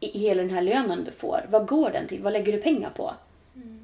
i 0.00 0.18
hela 0.18 0.42
den 0.42 0.50
här 0.50 0.62
lönen 0.62 1.04
du 1.04 1.10
får, 1.10 1.46
vad 1.48 1.66
går 1.66 1.90
den 1.90 2.06
till? 2.06 2.22
Vad 2.22 2.32
lägger 2.32 2.52
du 2.52 2.58
pengar 2.58 2.90
på? 2.90 3.14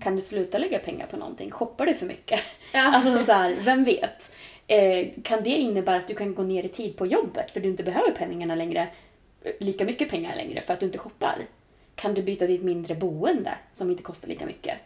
Kan 0.01 0.17
du 0.17 0.23
sluta 0.23 0.59
lägga 0.59 0.79
pengar 0.79 1.07
på 1.07 1.17
någonting? 1.17 1.51
Shoppar 1.51 1.87
du 1.87 1.95
för 1.95 2.07
mycket? 2.07 2.41
Ja. 2.73 2.81
Alltså 2.95 3.25
så 3.25 3.33
här, 3.33 3.57
vem 3.65 3.85
vet? 3.85 4.33
Eh, 4.67 5.07
kan 5.23 5.43
det 5.43 5.51
innebära 5.51 5.97
att 5.97 6.09
du 6.09 6.15
kan 6.15 6.35
gå 6.35 6.43
ner 6.43 6.63
i 6.65 6.69
tid 6.69 6.97
på 6.97 7.07
jobbet 7.07 7.51
för 7.51 7.61
du 7.61 7.69
inte 7.69 7.83
behöver 7.83 8.11
pengarna 8.11 8.55
längre, 8.55 8.89
eh, 9.43 9.53
lika 9.61 9.85
mycket 9.85 10.11
pengar 10.11 10.37
längre 10.37 10.61
för 10.61 10.73
att 10.75 10.81
du 10.81 10.87
inte 10.87 10.99
shoppar? 10.99 11.37
Kan 11.95 12.15
du 12.15 12.23
byta 12.23 12.47
till 12.47 12.55
ett 12.55 12.63
mindre 12.63 12.95
boende 12.95 13.55
som 13.73 13.91
inte 13.91 14.03
kostar 14.03 14.29
lika 14.29 14.47
mycket? 14.47 14.79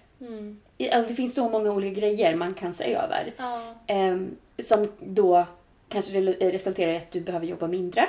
I- 0.79 0.91
Alltså 0.91 1.09
det 1.11 1.15
finns 1.17 1.35
så 1.35 1.49
många 1.49 1.71
olika 1.73 2.01
grejer 2.01 2.35
man 2.35 2.55
kan 2.55 2.75
se 2.75 2.95
över. 2.95 3.33
Ja. 3.37 3.75
Ehm, 3.87 4.37
som 4.63 4.89
då 4.99 5.47
kanske 5.89 6.13
re- 6.13 6.51
resulterar 6.53 6.93
i 6.93 6.97
att 6.97 7.11
du 7.11 7.21
behöver 7.21 7.47
jobba 7.47 7.67
mindre. 7.67 8.09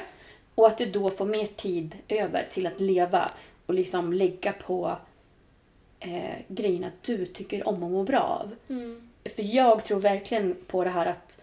Och 0.56 0.68
att 0.68 0.77
du 0.77 0.85
då 0.85 1.10
får 1.10 1.26
mer 1.26 1.48
tid 1.56 1.95
över 2.08 2.48
till 2.53 2.68
att 2.68 2.80
leva 2.82 3.32
och 3.66 3.74
liksom 3.74 4.14
lägga 4.14 4.51
på 4.53 4.98
eh, 6.02 6.36
grejerna 6.48 6.92
du 7.02 7.26
tycker 7.26 7.68
om 7.68 7.84
och 7.84 7.92
mår 7.92 8.04
bra 8.04 8.20
av. 8.20 8.56
För 9.36 9.56
jag 9.56 9.84
tror 9.84 10.00
verkligen 10.00 10.56
på 10.68 10.84
det 10.84 10.90
här 10.90 11.06
att 11.06 11.38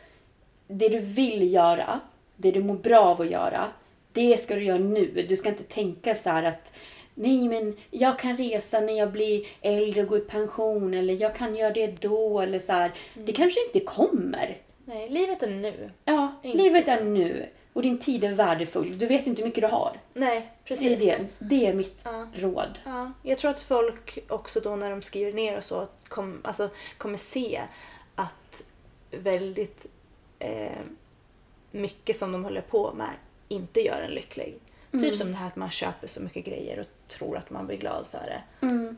det 0.66 0.88
du 0.88 0.98
vill 0.98 1.52
göra, 1.52 2.00
det 2.36 2.50
du 2.50 2.62
mår 2.62 2.74
bra 2.74 3.00
av 3.00 3.20
att 3.20 3.30
göra, 3.30 3.68
det 4.12 4.40
ska 4.42 4.54
du 4.54 4.64
göra 4.64 4.78
nu. 4.78 5.26
Du 5.28 5.36
ska 5.36 5.48
inte 5.48 5.62
tänka 5.62 6.14
så 6.14 6.30
här 6.30 6.42
att 6.42 6.72
nej 7.14 7.48
men 7.48 7.76
jag 7.90 8.18
kan 8.18 8.36
resa 8.36 8.80
när 8.80 8.98
jag 8.98 9.12
blir 9.12 9.46
äldre 9.60 10.02
och 10.02 10.08
går 10.08 10.18
i 10.18 10.20
pension 10.20 10.94
eller 10.94 11.14
jag 11.14 11.34
kan 11.34 11.56
göra 11.56 11.72
det 11.72 12.00
då 12.00 12.40
eller 12.40 12.58
så 12.58 12.72
här. 12.72 12.92
Det 13.14 13.32
kanske 13.32 13.60
inte 13.66 13.80
kommer. 13.80 14.56
Nej, 14.84 15.08
livet 15.08 15.42
är 15.42 15.50
nu. 15.50 15.90
Ja, 16.04 16.34
Inte 16.42 16.58
livet 16.58 16.84
så. 16.84 16.90
är 16.90 17.04
nu 17.04 17.46
och 17.78 17.82
din 17.84 17.98
tid 17.98 18.24
är 18.24 18.34
värdefull. 18.34 18.98
Du 18.98 19.06
vet 19.06 19.26
inte 19.26 19.42
hur 19.42 19.48
mycket 19.48 19.62
du 19.62 19.68
har. 19.68 19.96
Nej, 20.14 20.40
Det 20.40 20.68
precis. 20.68 21.02
är, 21.02 21.18
det. 21.18 21.26
det 21.38 21.66
är 21.66 21.74
mitt 21.74 22.00
Ja. 22.04 22.26
råd. 22.34 22.78
Ja, 22.84 23.12
jag 23.22 23.38
tror 23.38 23.50
att 23.50 23.60
folk 23.60 24.18
också 24.28 24.60
då 24.60 24.76
när 24.76 24.90
de 24.90 25.02
skriver 25.02 25.32
ner 25.32 25.56
och 25.56 25.64
så 25.64 25.86
kom, 26.08 26.40
alltså, 26.44 26.70
kommer 26.98 27.16
se 27.18 27.62
att 28.14 28.62
väldigt 29.10 29.86
eh, 30.38 30.80
mycket 31.70 32.16
som 32.16 32.32
de 32.32 32.44
håller 32.44 32.60
på 32.60 32.92
med 32.94 33.10
inte 33.48 33.80
gör 33.80 34.00
en 34.02 34.10
lycklig. 34.10 34.58
Typ 34.92 35.16
som 35.16 35.28
det 35.30 35.36
här 35.36 35.46
att 35.46 35.56
man 35.56 35.70
köper 35.70 36.06
så 36.06 36.22
mycket 36.22 36.44
grejer 36.44 36.78
och 36.78 36.86
tror 37.08 37.36
att 37.36 37.50
man 37.50 37.66
blir 37.66 37.76
glad 37.76 38.06
för 38.10 38.18
det. 38.18 38.66
Mm. 38.66 38.96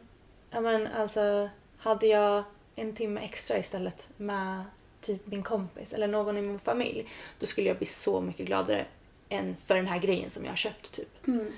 Ja, 0.50 0.60
men 0.60 0.86
alltså, 0.86 1.48
hade 1.78 2.06
jag 2.06 2.42
en 2.76 2.94
timme 2.94 3.20
extra 3.20 3.58
istället 3.58 4.08
med 4.16 4.64
typ 5.00 5.26
min 5.26 5.42
kompis 5.42 5.92
eller 5.92 6.08
någon 6.08 6.36
i 6.36 6.42
min 6.42 6.58
familj, 6.58 7.08
då 7.38 7.46
skulle 7.46 7.68
jag 7.68 7.76
bli 7.78 7.86
så 7.86 8.20
mycket 8.20 8.46
gladare 8.46 8.84
än 9.28 9.56
för 9.64 9.76
den 9.76 9.86
här 9.86 9.98
grejen 9.98 10.30
som 10.30 10.44
jag 10.44 10.52
har 10.52 10.56
köpt. 10.56 10.92
Typ. 10.92 11.26
Mm. 11.26 11.52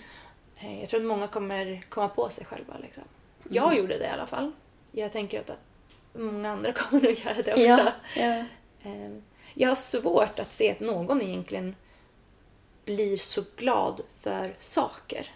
Eh, 0.56 0.80
Jag 0.80 0.88
tror 0.88 1.00
att 1.00 1.06
många 1.06 1.28
kommer 1.28 1.82
komma 1.88 2.08
på 2.08 2.28
sig 2.30 2.44
själva. 2.44 2.74
Liksom. 2.82 3.02
Jag 3.48 3.76
gjorde 3.78 3.98
det 3.98 4.04
i 4.04 4.08
alla 4.08 4.26
fall. 4.26 4.52
Jag 4.92 5.12
tänker 5.12 5.40
att 5.40 5.50
många 6.12 6.50
andra 6.50 6.72
kommer 6.72 7.08
att 7.10 7.24
göra 7.24 7.34
det 7.42 7.52
också. 7.52 7.62
Ja, 7.62 7.92
ja. 8.16 8.44
Eh, 8.90 9.10
Jag 9.54 9.68
har 9.68 9.74
svårt 9.74 10.38
att 10.38 10.52
se 10.52 10.70
att 10.70 10.80
någon 10.80 11.22
egentligen 11.22 11.76
blir 12.84 13.16
så 13.16 13.44
glad 13.56 14.00
för 14.20 14.54
saker. 14.58 15.26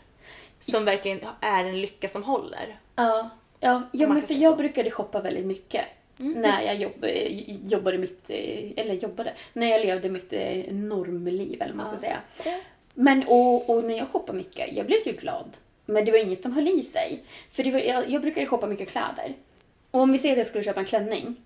Som 0.59 0.85
verkligen 0.85 1.21
är 1.41 1.65
en 1.65 1.81
lycka 1.81 2.09
som 2.09 2.23
håller. 2.23 2.81
Ja, 2.97 3.31
ja, 3.61 3.83
ja 3.93 4.09
men 4.09 4.23
för 4.23 4.35
jag 4.35 4.53
så. 4.53 4.57
brukade 4.57 4.91
shoppa 4.91 5.21
väldigt 5.21 5.47
mycket. 5.47 5.85
När 6.17 6.63
jag 6.63 6.77
jobb, 6.77 7.05
eh, 7.05 7.67
jobbade 7.67 7.99
mitt, 7.99 8.31
eh, 8.31 8.71
eller 8.77 8.95
jobbade, 8.95 9.35
när 9.53 9.67
jag 9.67 9.87
levde 9.87 10.09
mitt 10.09 10.33
eh, 10.33 10.73
normliv 10.75 11.63
eller 11.63 11.75
vad 11.75 11.87
man 11.87 11.99
ska 11.99 12.07
Ja. 12.07 12.15
säga. 12.43 12.57
Men 12.95 13.25
och, 13.27 13.71
och 13.71 13.85
när 13.85 13.97
jag 13.97 14.09
shoppade 14.09 14.39
mycket, 14.39 14.73
jag 14.77 14.87
blev 14.87 14.99
ju 15.07 15.13
glad. 15.13 15.57
Men 15.87 16.05
det 16.05 16.13
var 16.13 16.19
inget 16.19 16.43
som 16.43 16.53
höll 16.53 16.69
i 16.69 16.83
sig. 16.83 17.23
För 17.51 17.63
det 17.65 17.71
var, 17.71 17.81
jag, 17.81 18.11
jag 18.11 18.23
brukade 18.23 18.47
shoppa 18.47 18.67
mycket 18.67 18.89
kläder. 18.89 19.35
Och 19.91 20.01
om 20.01 20.13
vi 20.13 20.19
säger 20.19 20.35
att 20.35 20.39
jag 20.39 20.47
skulle 20.47 20.65
köpa 20.65 20.81
en 20.81 20.87
klänning. 20.87 21.37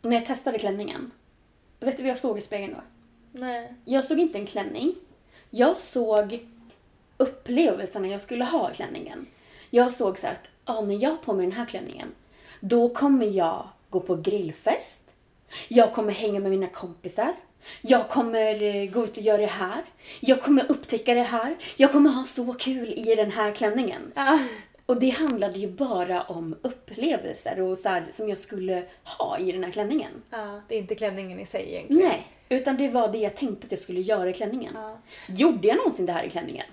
Och 0.00 0.08
när 0.10 0.16
jag 0.16 0.26
testade 0.26 0.58
klänningen. 0.58 1.10
Vet 1.80 1.96
du 1.96 2.02
vad 2.02 2.10
jag 2.10 2.18
såg 2.18 2.38
i 2.38 2.40
spegeln 2.40 2.72
då? 2.74 2.80
Nej. 3.40 3.74
Jag 3.84 4.04
såg 4.04 4.18
inte 4.20 4.38
en 4.38 4.46
klänning. 4.46 4.94
Jag 5.50 5.76
såg 5.76 6.46
upplevelsen 7.16 8.10
jag 8.10 8.22
skulle 8.22 8.44
ha 8.44 8.70
i 8.70 8.74
klänningen. 8.74 9.26
Jag 9.70 9.92
såg 9.92 10.18
så 10.18 10.26
här 10.26 10.32
att 10.34 10.48
ah, 10.64 10.80
när 10.80 11.02
jag 11.02 11.10
har 11.10 11.16
på 11.16 11.32
mig 11.32 11.46
den 11.46 11.52
här 11.56 11.66
klänningen, 11.66 12.08
då 12.60 12.88
kommer 12.88 13.26
jag 13.26 13.68
gå 13.94 14.00
på 14.00 14.16
grillfest. 14.16 15.00
Jag 15.68 15.92
kommer 15.92 16.12
hänga 16.12 16.40
med 16.40 16.50
mina 16.50 16.66
kompisar. 16.66 17.34
Jag 17.80 18.08
kommer 18.08 18.62
eh, 18.62 18.90
gå 18.90 19.04
ut 19.04 19.16
och 19.16 19.22
göra 19.22 19.38
det 19.38 19.46
här. 19.46 19.82
Jag 20.20 20.42
kommer 20.42 20.70
upptäcka 20.70 21.14
det 21.14 21.22
här. 21.22 21.56
Jag 21.76 21.92
kommer 21.92 22.10
ha 22.10 22.24
så 22.24 22.54
kul 22.54 22.92
i 22.92 23.14
den 23.14 23.30
här 23.30 23.52
klänningen. 23.52 24.12
Ja. 24.14 24.38
Och 24.86 25.00
det 25.00 25.10
handlade 25.10 25.58
ju 25.58 25.70
bara 25.70 26.22
om 26.22 26.56
upplevelser 26.62 27.60
och 27.60 27.78
så 27.78 27.88
här, 27.88 28.06
som 28.12 28.28
jag 28.28 28.38
skulle 28.38 28.82
ha 29.18 29.38
i 29.38 29.52
den 29.52 29.64
här 29.64 29.70
klänningen. 29.70 30.10
Ja, 30.30 30.60
det 30.68 30.74
är 30.74 30.78
inte 30.78 30.94
klänningen 30.94 31.40
i 31.40 31.46
sig 31.46 31.74
egentligen. 31.74 32.08
Nej, 32.08 32.26
utan 32.48 32.76
det 32.76 32.88
var 32.88 33.08
det 33.08 33.18
jag 33.18 33.34
tänkte 33.34 33.64
att 33.66 33.72
jag 33.72 33.80
skulle 33.80 34.00
göra 34.00 34.30
i 34.30 34.32
klänningen. 34.32 34.72
Ja. 34.74 34.98
Gjorde 35.28 35.68
jag 35.68 35.76
någonsin 35.76 36.06
det 36.06 36.12
här 36.12 36.24
i 36.24 36.30
klänningen? 36.30 36.66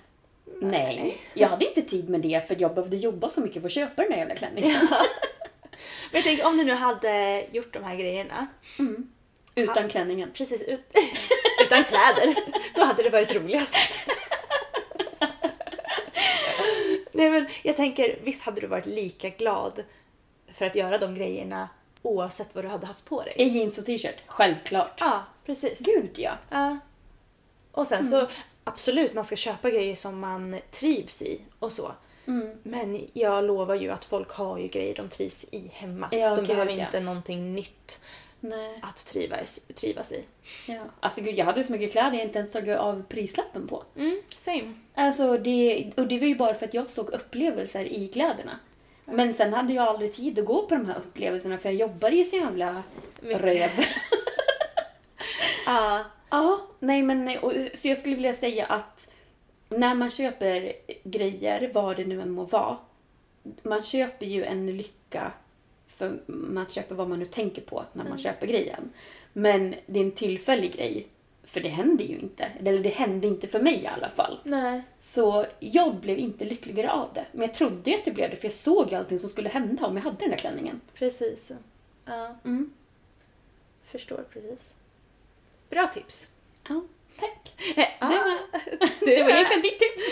Nej. 0.62 1.18
Jag 1.34 1.48
hade 1.48 1.68
inte 1.68 1.82
tid 1.82 2.10
med 2.10 2.22
det 2.22 2.48
för 2.48 2.56
jag 2.60 2.76
behövde 2.76 2.98
jobba 2.98 3.30
så 3.30 3.42
mycket 3.42 3.62
för 3.62 3.70
att 3.70 3.74
köpa 3.74 4.02
den 4.02 4.12
där 4.12 4.18
jävla 4.18 4.36
klänningen. 4.36 4.78
Men 6.12 6.18
jag 6.18 6.24
tänker 6.24 6.46
om 6.46 6.58
du 6.58 6.64
nu 6.64 6.74
hade 6.74 7.46
gjort 7.52 7.74
de 7.74 7.84
här 7.84 7.96
grejerna. 7.96 8.48
Utan 9.56 9.90
klänningen. 9.90 10.32
Precis, 10.34 10.62
ut, 10.62 10.86
utan 11.66 11.84
kläder. 11.84 12.36
Då 12.76 12.84
hade 12.84 13.04
det 13.04 13.10
varit 13.10 13.36
roligast. 13.36 13.76
Nej 17.12 17.30
men 17.30 17.48
jag 17.64 17.76
tänker, 17.76 18.20
visst 18.24 18.44
hade 18.44 18.62
du 18.62 18.68
varit 18.68 18.86
lika 18.86 19.30
glad 19.30 19.84
för 20.54 20.66
att 20.66 20.76
göra 20.76 20.98
de 20.98 21.16
grejerna 21.16 21.70
oavsett 22.02 22.50
vad 22.54 22.64
du 22.64 22.68
hade 22.68 22.88
haft 22.88 23.06
på 23.06 23.22
dig? 23.22 23.34
I 23.38 23.48
jeans 23.48 23.78
och 23.78 23.86
t-shirt. 23.86 24.16
Självklart. 24.28 24.98
Ja, 25.00 25.24
precis. 25.46 25.80
Gud 25.80 26.12
ja. 26.16 26.38
Ja. 26.50 26.78
Och 27.72 27.88
sen 27.88 28.06
så 28.06 28.28
absolut, 28.64 29.14
man 29.14 29.26
ska 29.26 29.36
köpa 29.36 29.70
grejer 29.70 29.96
som 29.96 30.20
man 30.20 30.60
trivs 30.72 31.22
i 31.22 31.42
och 31.60 31.74
så. 31.74 31.92
Men 32.64 33.08
jag 33.14 33.44
lovar 33.44 33.76
ju 33.76 33.92
att 33.92 34.06
folk 34.06 34.32
har 34.32 34.58
ju 34.58 34.68
grejer 34.68 34.96
de 34.96 35.10
trivs 35.10 35.46
i 35.52 35.72
hemma. 35.74 36.08
Ja, 36.12 36.30
de 36.30 36.36
gud, 36.36 36.48
behöver 36.48 36.72
ja. 36.78 36.86
inte 36.86 37.00
någonting 37.00 37.56
nytt 37.56 38.00
Nej. 38.40 38.80
att 38.82 39.06
trivas, 39.06 39.60
trivas 39.76 40.12
i. 40.12 40.24
Ja. 40.68 40.82
Alltså 41.00 41.22
gud, 41.22 41.38
jag 41.38 41.46
hade 41.46 41.64
så 41.64 41.72
mycket 41.72 41.92
kläder 41.92 42.18
jag 42.18 42.26
inte 42.26 42.40
ens 42.40 42.52
tagit 42.52 42.78
av 42.78 43.04
prislappen 43.10 43.68
på. 43.68 43.84
Mm, 43.98 44.22
same. 44.36 44.74
Alltså 44.96 45.38
det, 45.38 45.92
och 45.98 46.08
det 46.08 46.20
var 46.20 46.28
ju 46.28 46.36
bara 46.36 46.54
för 46.54 46.66
att 46.66 46.74
jag 46.74 46.90
såg 46.90 47.10
upplevelser 47.10 47.86
i 47.86 48.08
kläderna. 48.08 48.60
Men 49.06 49.34
sen 49.34 49.54
hade 49.54 49.74
jag 49.74 49.88
aldrig 49.88 50.14
tid 50.14 50.40
att 50.40 50.46
gå 50.46 50.68
på 50.68 50.76
de 50.76 50.86
här 50.86 50.98
upplevelserna 50.98 51.58
för 51.58 51.70
jag 51.70 51.80
jobbade 51.80 52.16
ju 52.16 52.26
så 52.26 52.36
jävla 52.36 52.84
Mycket. 53.22 53.42
röv. 53.42 53.70
Ja. 55.66 56.04
Ja, 56.30 56.62
nej 56.80 57.02
men 57.02 57.38
och, 57.38 57.54
så 57.74 57.88
jag 57.88 57.98
skulle 57.98 58.16
vilja 58.16 58.34
säga 58.34 58.66
att 58.66 59.08
när 59.72 59.96
man 59.96 60.12
köper 60.12 60.74
grejer, 61.04 61.72
vad 61.74 61.98
det 61.98 62.06
nu 62.06 62.22
än 62.22 62.32
må 62.32 62.44
vara, 62.44 62.78
man 63.64 63.84
köper 63.84 64.26
ju 64.26 64.44
en 64.44 64.78
lycka 64.78 65.32
för 65.88 66.20
man 66.26 66.66
köper 66.70 66.96
vad 66.96 67.10
man 67.10 67.20
nu 67.20 67.26
tänker 67.26 67.62
på 67.62 67.86
när 67.94 68.04
man 68.04 68.18
köper 68.18 68.48
grejen. 68.48 68.92
Men 69.34 69.76
det 69.86 70.00
är 70.00 70.04
en 70.04 70.12
tillfällig 70.12 70.74
grej, 70.74 71.08
för 71.44 71.62
det 71.62 71.70
händer 71.70 72.06
ju 72.06 72.20
inte. 72.20 72.44
Eller 72.44 72.84
det 72.84 72.90
hände 72.90 73.28
inte 73.28 73.48
för 73.48 73.60
mig 73.60 73.84
i 73.84 73.88
alla 73.88 74.10
fall. 74.10 74.40
Nej. 74.44 74.82
Så 75.00 75.46
jag 75.60 75.96
blev 75.96 76.20
inte 76.20 76.46
lyckligare 76.46 76.92
av 76.92 77.10
det. 77.14 77.26
Men 77.32 77.42
jag 77.42 77.54
trodde 77.54 77.90
ju 77.90 77.96
att 77.96 78.06
det 78.06 78.12
blev 78.12 78.30
det 78.30 78.36
för 78.36 78.48
jag 78.48 78.54
såg 78.54 78.94
allting 78.94 79.20
som 79.20 79.30
skulle 79.30 79.50
hända 79.50 79.86
om 79.86 79.96
jag 79.96 80.04
hade 80.04 80.18
den 80.20 80.30
där 80.30 80.38
klänningen. 80.38 80.82
Precis. 80.94 81.52
Ja. 82.06 82.36
Mm. 82.44 82.74
Förstår 83.84 84.26
precis. 84.34 84.74
Bra 85.70 85.88
tips. 85.88 86.28
Ja, 86.68 86.82
tack. 87.22 87.54
Det 87.76 87.88
var, 88.00 88.40
det 89.06 89.24
var 89.24 89.30
egentligen 89.30 89.62
ditt 89.62 89.80
tips. 89.80 90.04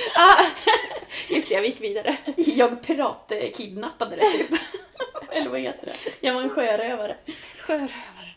Just 1.30 1.50
det, 1.50 1.56
jag 1.56 1.66
gick 1.66 1.82
vidare. 1.82 2.18
Jag 2.36 2.84
piratkidnappade 2.84 4.16
det 4.16 4.32
typ. 4.38 4.60
Eller 5.32 5.50
vad 5.50 5.60
heter 5.60 5.86
det? 5.86 6.28
Jag 6.28 6.34
var 6.34 6.42
en 6.42 6.50
sjörövare. 6.50 7.16
Sjörövare. 7.60 8.34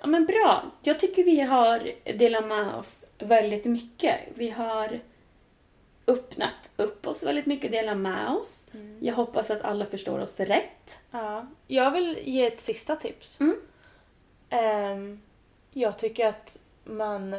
Ja 0.00 0.06
men 0.06 0.26
bra. 0.26 0.70
Jag 0.82 1.00
tycker 1.00 1.24
vi 1.24 1.40
har 1.40 1.92
delat 2.18 2.46
med 2.46 2.74
oss 2.74 3.04
väldigt 3.18 3.64
mycket. 3.64 4.20
Vi 4.34 4.50
har 4.50 5.00
öppnat 6.06 6.70
upp 6.76 7.06
oss 7.06 7.22
väldigt 7.22 7.46
mycket 7.46 7.64
och 7.64 7.70
delat 7.70 7.96
med 7.96 8.28
oss. 8.28 8.60
Jag 9.00 9.14
hoppas 9.14 9.50
att 9.50 9.62
alla 9.62 9.86
förstår 9.86 10.18
oss 10.18 10.40
rätt. 10.40 10.98
Ja. 11.10 11.46
Jag 11.66 11.90
vill 11.90 12.18
ge 12.24 12.46
ett 12.46 12.60
sista 12.60 12.96
tips. 12.96 13.40
Mm. 13.40 13.56
Ehm, 14.50 15.20
jag 15.72 15.98
tycker 15.98 16.28
att 16.28 16.58
man 16.84 17.36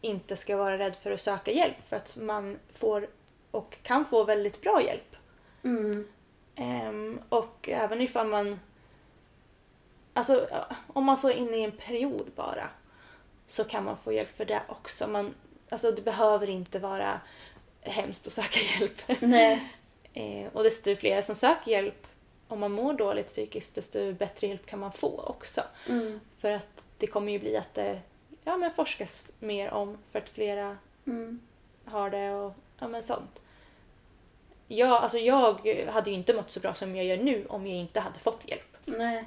inte 0.00 0.36
ska 0.36 0.56
vara 0.56 0.78
rädd 0.78 0.96
för 0.96 1.10
att 1.10 1.20
söka 1.20 1.52
hjälp 1.52 1.88
för 1.88 1.96
att 1.96 2.16
man 2.16 2.58
får 2.72 3.08
och 3.50 3.76
kan 3.82 4.04
få 4.04 4.24
väldigt 4.24 4.60
bra 4.60 4.82
hjälp. 4.82 5.16
Mm. 5.64 6.08
Ehm, 6.54 7.20
och 7.28 7.68
även 7.68 8.00
ifall 8.00 8.26
man... 8.26 8.60
Alltså 10.14 10.48
om 10.86 11.04
man 11.04 11.16
så 11.16 11.28
är 11.28 11.34
inne 11.34 11.56
i 11.56 11.64
en 11.64 11.72
period 11.72 12.30
bara 12.36 12.70
så 13.46 13.64
kan 13.64 13.84
man 13.84 13.96
få 13.96 14.12
hjälp 14.12 14.36
för 14.36 14.44
det 14.44 14.62
också. 14.68 15.06
Man, 15.06 15.34
alltså 15.68 15.92
det 15.92 16.02
behöver 16.02 16.48
inte 16.48 16.78
vara 16.78 17.20
hemskt 17.80 18.26
att 18.26 18.32
söka 18.32 18.60
hjälp. 18.80 19.02
Nej. 19.20 19.72
Eh, 20.12 20.52
och 20.52 20.64
desto 20.64 20.96
fler 20.96 21.22
som 21.22 21.34
söker 21.34 21.70
hjälp 21.70 22.06
om 22.48 22.60
man 22.60 22.72
mår 22.72 22.92
dåligt 22.92 23.26
psykiskt 23.28 23.74
desto 23.74 24.12
bättre 24.12 24.46
hjälp 24.46 24.66
kan 24.66 24.78
man 24.78 24.92
få 24.92 25.20
också. 25.26 25.62
Mm. 25.88 26.20
För 26.38 26.50
att 26.52 26.86
det 26.98 27.06
kommer 27.06 27.32
ju 27.32 27.38
bli 27.38 27.56
att 27.56 27.74
det 27.74 28.00
ja, 28.44 28.56
men 28.56 28.70
forskas 28.70 29.32
mer 29.38 29.70
om 29.70 29.98
för 30.10 30.18
att 30.18 30.28
flera 30.28 30.76
Mm. 31.06 31.40
har 31.84 32.10
det 32.10 32.30
och 32.32 32.52
ja, 32.78 32.88
men 32.88 33.02
sånt. 33.02 33.42
Jag, 34.68 34.90
alltså 35.02 35.18
jag 35.18 35.60
hade 35.92 36.10
ju 36.10 36.16
inte 36.16 36.34
mått 36.34 36.50
så 36.50 36.60
bra 36.60 36.74
som 36.74 36.96
jag 36.96 37.06
gör 37.06 37.16
nu 37.16 37.46
om 37.48 37.66
jag 37.66 37.76
inte 37.76 38.00
hade 38.00 38.18
fått 38.18 38.48
hjälp. 38.48 38.76
Nej. 38.84 39.24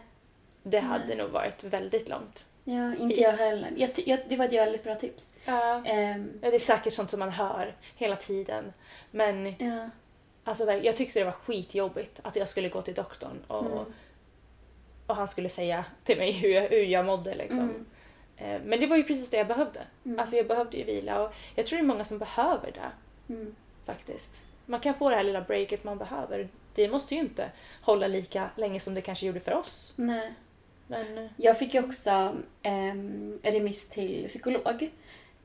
Det 0.64 0.80
hade 0.80 1.16
nog 1.16 1.30
varit 1.30 1.64
väldigt 1.64 2.10
långt. 2.10 2.46
Ja, 2.64 2.92
inte 2.96 3.06
Hit. 3.16 3.18
jag 3.20 3.32
heller. 3.38 3.74
Jag, 3.78 3.90
jag, 4.06 4.20
det 4.30 4.36
var 4.38 4.46
ett 4.46 4.54
väldigt 4.54 4.84
bra 4.84 4.96
tips. 4.96 5.26
Ja. 5.46 5.86
Ehm, 5.86 6.32
Det 6.42 6.48
är 6.56 6.60
säkert 6.60 6.94
sånt 6.94 7.10
som 7.10 7.20
man 7.20 7.30
hör 7.30 7.76
hela 7.96 8.16
tiden. 8.16 8.74
Men 9.12 9.56
ja. 9.60 9.90
Alltså, 10.44 10.72
jag 10.72 10.98
tyckte 10.98 11.20
det 11.20 11.26
var 11.26 11.32
skitjobbigt 11.32 12.20
att 12.24 12.36
jag 12.36 12.50
skulle 12.50 12.70
gå 12.70 12.82
till 12.82 12.94
doktorn 12.94 13.40
och, 13.48 13.66
Mm. 13.66 13.86
och 15.08 15.16
han 15.16 15.28
skulle 15.28 15.50
säga 15.50 15.86
till 16.04 16.18
mig 16.18 16.32
hur 16.32 16.50
jag, 16.50 16.70
hur 16.70 16.84
jag 16.86 17.06
mådde. 17.06 17.36
Liksom. 17.36 17.60
Mm. 17.60 17.86
Eh, 18.38 18.62
Men 18.66 18.80
det 18.80 18.88
var 18.88 18.98
ju 18.98 19.04
precis 19.04 19.30
det 19.30 19.38
jag 19.38 19.48
behövde. 19.48 19.82
Mm. 20.06 20.20
Alltså 20.20 20.36
jag 20.36 20.48
behövde 20.48 20.78
ju 20.78 20.84
vila 20.84 21.24
och 21.24 21.34
jag 21.56 21.66
tror 21.66 21.78
det 21.80 21.84
är 21.84 21.88
många 21.88 22.06
som 22.06 22.18
behöver 22.18 22.72
det. 22.72 22.92
Mm. 23.34 23.56
Faktiskt. 23.86 24.44
Man 24.66 24.80
kan 24.80 24.94
få 24.96 25.10
det 25.10 25.16
här 25.16 25.24
lilla 25.24 25.42
breaket 25.42 25.84
man 25.84 25.98
behöver. 25.98 26.50
Det 26.76 26.90
måste 26.90 27.16
ju 27.16 27.22
inte 27.22 27.52
hålla 27.82 28.08
lika 28.08 28.50
länge 28.56 28.80
som 28.80 28.94
det 28.94 29.02
kanske 29.02 29.26
gjorde 29.26 29.40
för 29.40 29.54
oss. 29.54 29.94
Nej. 29.96 30.34
Men 30.88 31.18
eh, 31.18 31.28
Jag 31.38 31.60
fick 31.60 31.74
ju 31.74 31.84
också 31.84 32.36
ehm, 32.62 33.40
remiss 33.44 33.88
till 33.88 34.26
psykolog. 34.28 34.92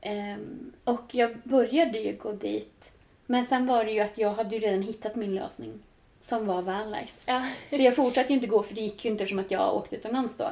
Ehm, 0.01 0.73
och 0.83 1.03
jag 1.15 1.37
började 1.43 1.99
ju 1.99 2.15
gå 2.17 2.31
dit. 2.31 2.91
Men 3.29 3.45
sen 3.45 3.67
var 3.67 3.85
det 3.85 3.91
ju 3.91 3.99
att 3.99 4.17
jag 4.17 4.33
hade 4.33 4.55
ju 4.55 4.61
redan 4.61 4.81
hittat 4.81 5.15
min 5.15 5.35
lösning. 5.35 5.79
Som 6.19 6.47
var 6.47 6.61
vanlife. 6.61 7.13
ja. 7.25 7.45
Så 7.69 7.81
jag 7.83 7.95
fortsatte 7.95 8.29
ju 8.29 8.35
inte 8.35 8.47
gå 8.47 8.63
för 8.63 8.75
det 8.75 8.81
gick 8.81 9.05
ju 9.05 9.11
inte 9.11 9.23
eftersom 9.23 9.39
att 9.39 9.51
jag 9.51 9.75
åkte 9.75 9.95
utomlands 9.95 10.37
då. 10.37 10.49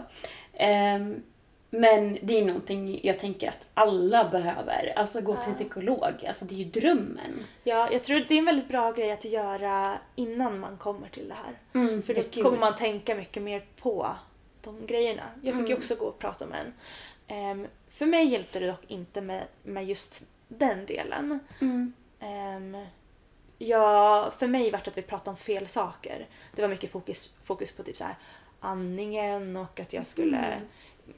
Ehm, 0.54 1.24
men 1.70 2.18
det 2.22 2.40
är 2.40 2.46
någonting 2.46 3.00
jag 3.04 3.20
tänker 3.20 3.48
att 3.48 3.66
alla 3.74 4.30
behöver. 4.30 4.94
Alltså 4.96 5.22
gå 5.22 5.36
till 5.38 5.48
en 5.50 5.54
psykolog. 5.54 6.26
Alltså 6.28 6.46
det 6.46 6.56
är 6.56 6.58
ju 6.58 6.64
drömmen. 6.66 7.44
ja, 7.64 7.90
jag 7.92 8.04
tror 8.04 8.20
det 8.28 8.34
är 8.34 8.40
en 8.40 8.46
väldigt 8.46 8.68
bra 8.68 8.92
grej 8.92 9.12
att 9.12 9.26
göra 9.26 9.98
innan 10.16 10.60
man 10.60 10.78
kommer 10.78 11.08
till 11.10 11.28
det 11.28 11.34
här. 11.46 11.82
Mm, 11.82 12.02
För 12.04 12.14
då 12.14 12.22
gud. 12.32 12.44
kommer 12.44 12.58
man 12.58 12.76
tänka 12.76 13.16
mycket 13.16 13.44
mer 13.44 13.66
på 13.78 14.16
de 14.62 14.86
grejerna. 14.86 15.24
Jag 15.42 15.54
fick 15.54 15.62
ju 15.62 15.66
Mm. 15.66 15.78
också 15.78 15.96
gå 15.96 16.06
och 16.06 16.20
prata 16.20 16.46
med 16.46 16.60
en. 16.60 16.74
Ehm, 17.28 17.68
för 17.90 18.06
mig 18.06 18.26
hjälpte 18.28 18.60
det 18.60 18.68
dock 18.68 18.84
inte 18.88 19.22
med, 19.22 19.44
med 19.64 19.86
just 19.86 20.24
den 20.48 20.86
delen. 20.86 21.40
Mm. 21.62 21.94
Um, 22.20 22.86
ja, 23.58 24.32
för 24.38 24.48
mig 24.48 24.72
var 24.72 24.82
det 24.84 24.92
att 24.92 24.98
vi 24.98 25.02
pratade 25.02 25.30
om 25.30 25.38
fel 25.38 25.68
saker. 25.68 26.28
Det 26.56 26.62
var 26.62 26.70
mycket 26.70 26.92
fokus, 26.92 27.30
fokus 27.44 27.72
på 27.72 27.84
typ 27.84 27.98
så 27.98 28.04
här 28.04 28.16
andningen 28.60 29.58
och 29.58 29.80
att 29.80 29.94
jag 29.94 30.08
skulle... 30.08 30.38
Mm. 30.38 30.68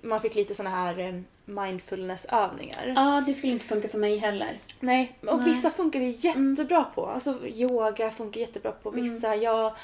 Man 0.01 0.21
fick 0.21 0.35
lite 0.35 0.55
såna 0.55 0.69
här 0.69 0.99
um, 0.99 1.25
mindfulnessövningar. 1.45 2.93
Ja, 2.95 3.23
det 3.27 3.33
skulle 3.33 3.53
inte 3.53 3.65
funka 3.65 3.87
för 3.87 3.97
mig 3.97 4.17
heller. 4.17 4.59
Nej, 4.79 5.17
och 5.21 5.37
Nej. 5.37 5.45
vissa 5.45 5.69
funkar 5.69 5.99
det 5.99 6.05
jättebra 6.05 6.83
på. 6.83 7.05
Alltså 7.05 7.47
yoga 7.47 8.11
funkar 8.11 8.41
jättebra 8.41 8.71
på 8.71 8.91
vissa. 8.91 9.35
Jag, 9.35 9.75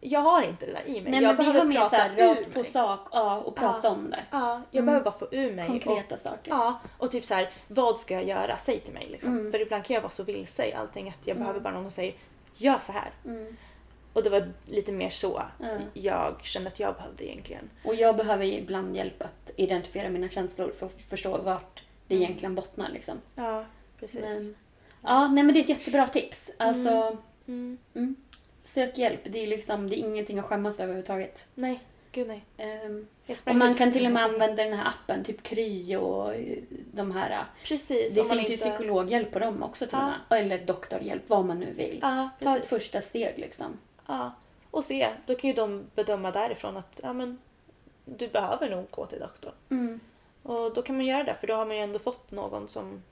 jag 0.00 0.20
har 0.20 0.42
inte 0.42 0.66
det 0.66 0.72
där 0.72 0.82
i 0.86 0.90
mig. 0.90 0.98
Mm. 1.00 1.10
Nej, 1.10 1.22
jag 1.22 1.28
men 1.28 1.36
vi 1.36 1.42
behöver 1.52 1.58
har 1.60 1.66
mer 1.66 1.80
prata 1.80 2.08
ur 2.16 2.28
rakt 2.34 2.54
på 2.54 2.64
sak 2.64 3.08
ja, 3.12 3.36
och 3.38 3.56
prata 3.56 3.80
Ja. 3.82 3.90
om 3.90 4.10
det. 4.10 4.24
Ja, 4.30 4.62
jag 4.70 4.84
behöver 4.84 5.04
bara 5.04 5.18
få 5.18 5.28
ur 5.30 5.52
mig. 5.54 5.66
Konkreta 5.66 6.14
och, 6.14 6.20
saker. 6.20 6.50
Ja, 6.50 6.80
och 6.98 7.10
typ 7.10 7.24
så 7.24 7.34
här, 7.34 7.50
vad 7.68 8.00
ska 8.00 8.14
jag 8.14 8.24
göra? 8.24 8.56
Säg 8.56 8.80
till 8.80 8.94
mig. 8.94 9.06
Liksom. 9.10 9.38
Mm. 9.38 9.52
För 9.52 9.60
ibland 9.62 9.84
kan 9.84 9.94
jag 9.94 10.00
vara 10.00 10.10
så 10.10 10.22
vilse 10.22 10.66
i 10.66 10.72
allting 10.74 11.08
att 11.08 11.26
jag 11.26 11.36
behöver 11.36 11.60
bara 11.60 11.74
någon 11.74 11.82
som 11.84 11.90
säger 11.90 12.14
gör 12.54 12.78
så 12.78 12.92
här. 12.92 13.10
Mm. 13.24 13.56
Och 14.12 14.22
det 14.22 14.30
var 14.30 14.52
lite 14.64 14.92
mer 14.92 15.10
så 15.10 15.42
Ja. 15.60 15.66
jag 15.94 16.34
kände 16.44 16.68
att 16.68 16.80
jag 16.80 16.94
behövde 16.94 17.24
egentligen. 17.30 17.70
Och 17.84 17.94
jag 17.94 18.16
behöver 18.16 18.44
ibland 18.44 18.96
hjälp 18.96 19.22
att 19.22 19.50
identifiera 19.56 20.08
mina 20.08 20.28
känslor 20.28 20.72
för 20.78 20.86
att 20.86 20.92
förstå 21.08 21.38
vart 21.38 21.82
det 22.06 22.14
egentligen 22.14 22.54
bottnar. 22.54 22.88
Liksom. 22.90 23.20
Ja, 23.34 23.64
precis. 24.00 24.20
Men, 24.20 24.54
ja, 25.02 25.28
nej 25.28 25.44
men 25.44 25.54
det 25.54 25.60
är 25.60 25.62
ett 25.62 25.68
jättebra 25.68 26.06
tips. 26.06 26.50
Alltså, 26.58 27.16
Mm. 27.46 27.78
mm. 27.94 28.16
Sök 28.74 28.98
hjälp. 28.98 29.20
Det 29.24 29.38
är, 29.42 29.46
liksom, 29.46 29.90
det 29.90 29.96
är 29.96 29.98
ingenting 29.98 30.38
att 30.38 30.44
skämmas 30.44 30.76
över 30.80 30.84
överhuvudtaget. 30.84 31.48
Nej, 31.54 31.80
gud 32.12 32.28
nej. 32.28 32.44
Ehm, 32.56 33.06
och 33.46 33.54
man 33.54 33.74
kan 33.74 33.92
till 33.92 34.06
och 34.06 34.12
med 34.12 34.22
använda 34.24 34.64
den 34.64 34.72
här 34.72 34.88
appen, 34.88 35.24
typ 35.24 35.42
Kry 35.42 35.96
och 35.96 36.34
eh, 36.34 36.58
de 36.92 37.10
här. 37.12 37.44
Precis. 37.64 38.14
Det 38.14 38.24
finns 38.24 38.48
ju 38.50 38.52
inte- 38.52 38.68
psykologhjälp 38.70 39.32
på 39.32 39.38
dem 39.38 39.62
också 39.62 39.86
till 39.86 39.98
och 39.98 40.02
med. 40.30 40.40
Eller 40.44 40.58
doktorhjälp, 40.58 41.22
vad 41.26 41.44
man 41.44 41.60
nu 41.60 41.72
vill. 41.72 41.98
Ja, 42.02 42.28
Ta 42.40 42.56
ett 42.56 42.66
första 42.66 43.00
steg 43.00 43.38
liksom. 43.38 43.78
Ja. 44.06 44.32
Och 44.70 44.84
se, 44.84 45.08
då 45.26 45.34
kan 45.34 45.48
ju 45.50 45.54
de 45.54 45.84
bedöma 45.94 46.30
därifrån 46.30 46.76
att 46.76 47.00
ja, 47.02 47.12
men, 47.12 47.38
du 48.04 48.28
behöver 48.28 48.70
nog 48.70 48.86
gå 48.90 49.06
till 49.06 49.18
doktorn. 49.20 49.52
Mm. 49.70 50.00
Och 50.42 50.74
då 50.74 50.82
kan 50.82 50.96
man 50.96 51.06
göra 51.06 51.24
det 51.24 51.34
för 51.34 51.46
då 51.46 51.54
har 51.54 51.66
man 51.66 51.76
ju 51.76 51.82
ändå 51.82 51.98
fått 51.98 52.30
någon 52.30 52.68
som 52.68 53.02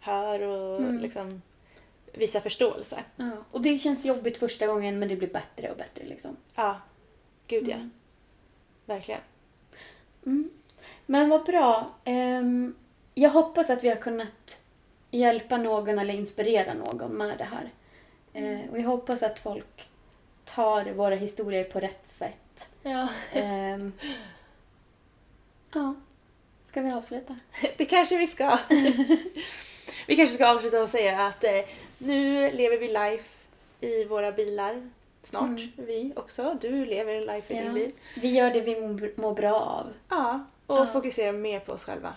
hör 0.00 0.40
och 0.42 0.78
Mm. 0.80 0.98
liksom 0.98 1.42
visar 2.14 2.40
förståelse. 2.40 3.04
Ja. 3.16 3.30
Och 3.50 3.62
det 3.62 3.78
känns 3.78 4.04
jobbigt 4.04 4.36
första 4.36 4.66
gången 4.66 4.98
men 4.98 5.08
det 5.08 5.16
blir 5.16 5.32
bättre 5.32 5.70
och 5.70 5.76
bättre 5.76 6.04
liksom. 6.04 6.36
Ja, 6.54 6.80
gud 7.46 7.68
ja. 7.68 7.74
Mm. 7.74 7.90
Verkligen. 8.86 9.20
Mm. 10.26 10.50
Men 11.06 11.28
vad 11.28 11.44
bra. 11.44 11.90
Ehm, 12.04 12.74
jag 13.14 13.30
hoppas 13.30 13.70
att 13.70 13.84
vi 13.84 13.88
har 13.88 13.96
kunnat 13.96 14.58
hjälpa 15.10 15.56
någon 15.56 15.98
eller 15.98 16.14
inspirera 16.14 16.74
någon 16.74 17.12
med 17.12 17.38
det 17.38 17.44
här. 17.44 17.70
Eh, 18.32 18.70
och 18.70 18.78
jag 18.78 18.84
hoppas 18.84 19.22
att 19.22 19.38
folk 19.38 19.90
tar 20.44 20.84
våra 20.84 21.14
historier 21.14 21.64
på 21.64 21.80
rätt 21.80 22.06
sätt. 22.10 22.68
Ja. 22.82 23.08
Ehm, 23.32 23.92
ja, 25.74 25.94
ska 26.64 26.80
vi 26.80 26.90
avsluta? 26.90 27.38
Det 27.76 27.84
kanske 27.84 28.18
vi 28.18 28.26
ska. 28.26 28.58
vi 30.06 30.16
kanske 30.16 30.34
ska 30.34 30.50
avsluta 30.50 30.82
och 30.82 30.90
säga 30.90 31.26
att 31.26 31.44
eh, 31.44 31.60
nu 32.04 32.50
lever 32.50 32.78
vi 32.78 32.88
life 32.88 33.36
i 33.80 34.04
våra 34.04 34.32
bilar. 34.32 34.90
Snart. 35.22 35.44
Mm. 35.44 35.70
Vi 35.76 36.12
också. 36.16 36.58
Du 36.60 36.84
lever 36.84 37.20
life 37.34 37.54
i 37.54 37.56
din 37.62 37.74
bil. 37.74 37.92
Vi 38.16 38.28
gör 38.32 38.50
det 38.50 38.60
vi 38.60 38.80
mår, 39.16 39.34
bra 39.34 39.54
av. 39.54 39.92
Ja. 40.08 40.44
Och 40.66 40.76
Ja. 40.78 40.86
fokuserar 40.86 41.32
mer 41.32 41.60
på 41.60 41.72
oss 41.72 41.84
själva. 41.84 42.14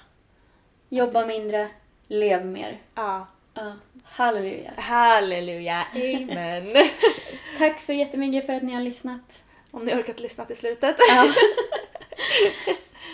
Jobba 0.90 1.26
mindre, 1.26 1.70
lev 2.08 2.46
mer. 2.46 2.78
Ja. 2.96 3.28
Ja. 3.54 3.74
Halleluja. 4.04 4.72
Halleluja. 4.78 5.86
Amen. 5.96 6.76
Tack 7.58 7.80
så 7.80 7.94
jättemycket 7.94 8.46
för 8.46 8.54
att 8.54 8.64
ni 8.64 8.74
har 8.74 8.82
lyssnat. 8.82 9.44
Om 9.72 9.84
ni 9.86 9.94
orkat 9.96 10.20
lyssna 10.20 10.46
till 10.46 10.58
slutet. 10.58 10.96
Ja. 11.10 11.34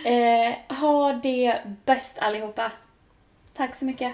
eh, 0.11 0.75
ha 0.79 1.13
det 1.13 1.61
bäst 1.85 2.17
allihopa. 2.17 2.71
Tack 3.53 3.75
så 3.75 3.85
mycket. 3.85 4.13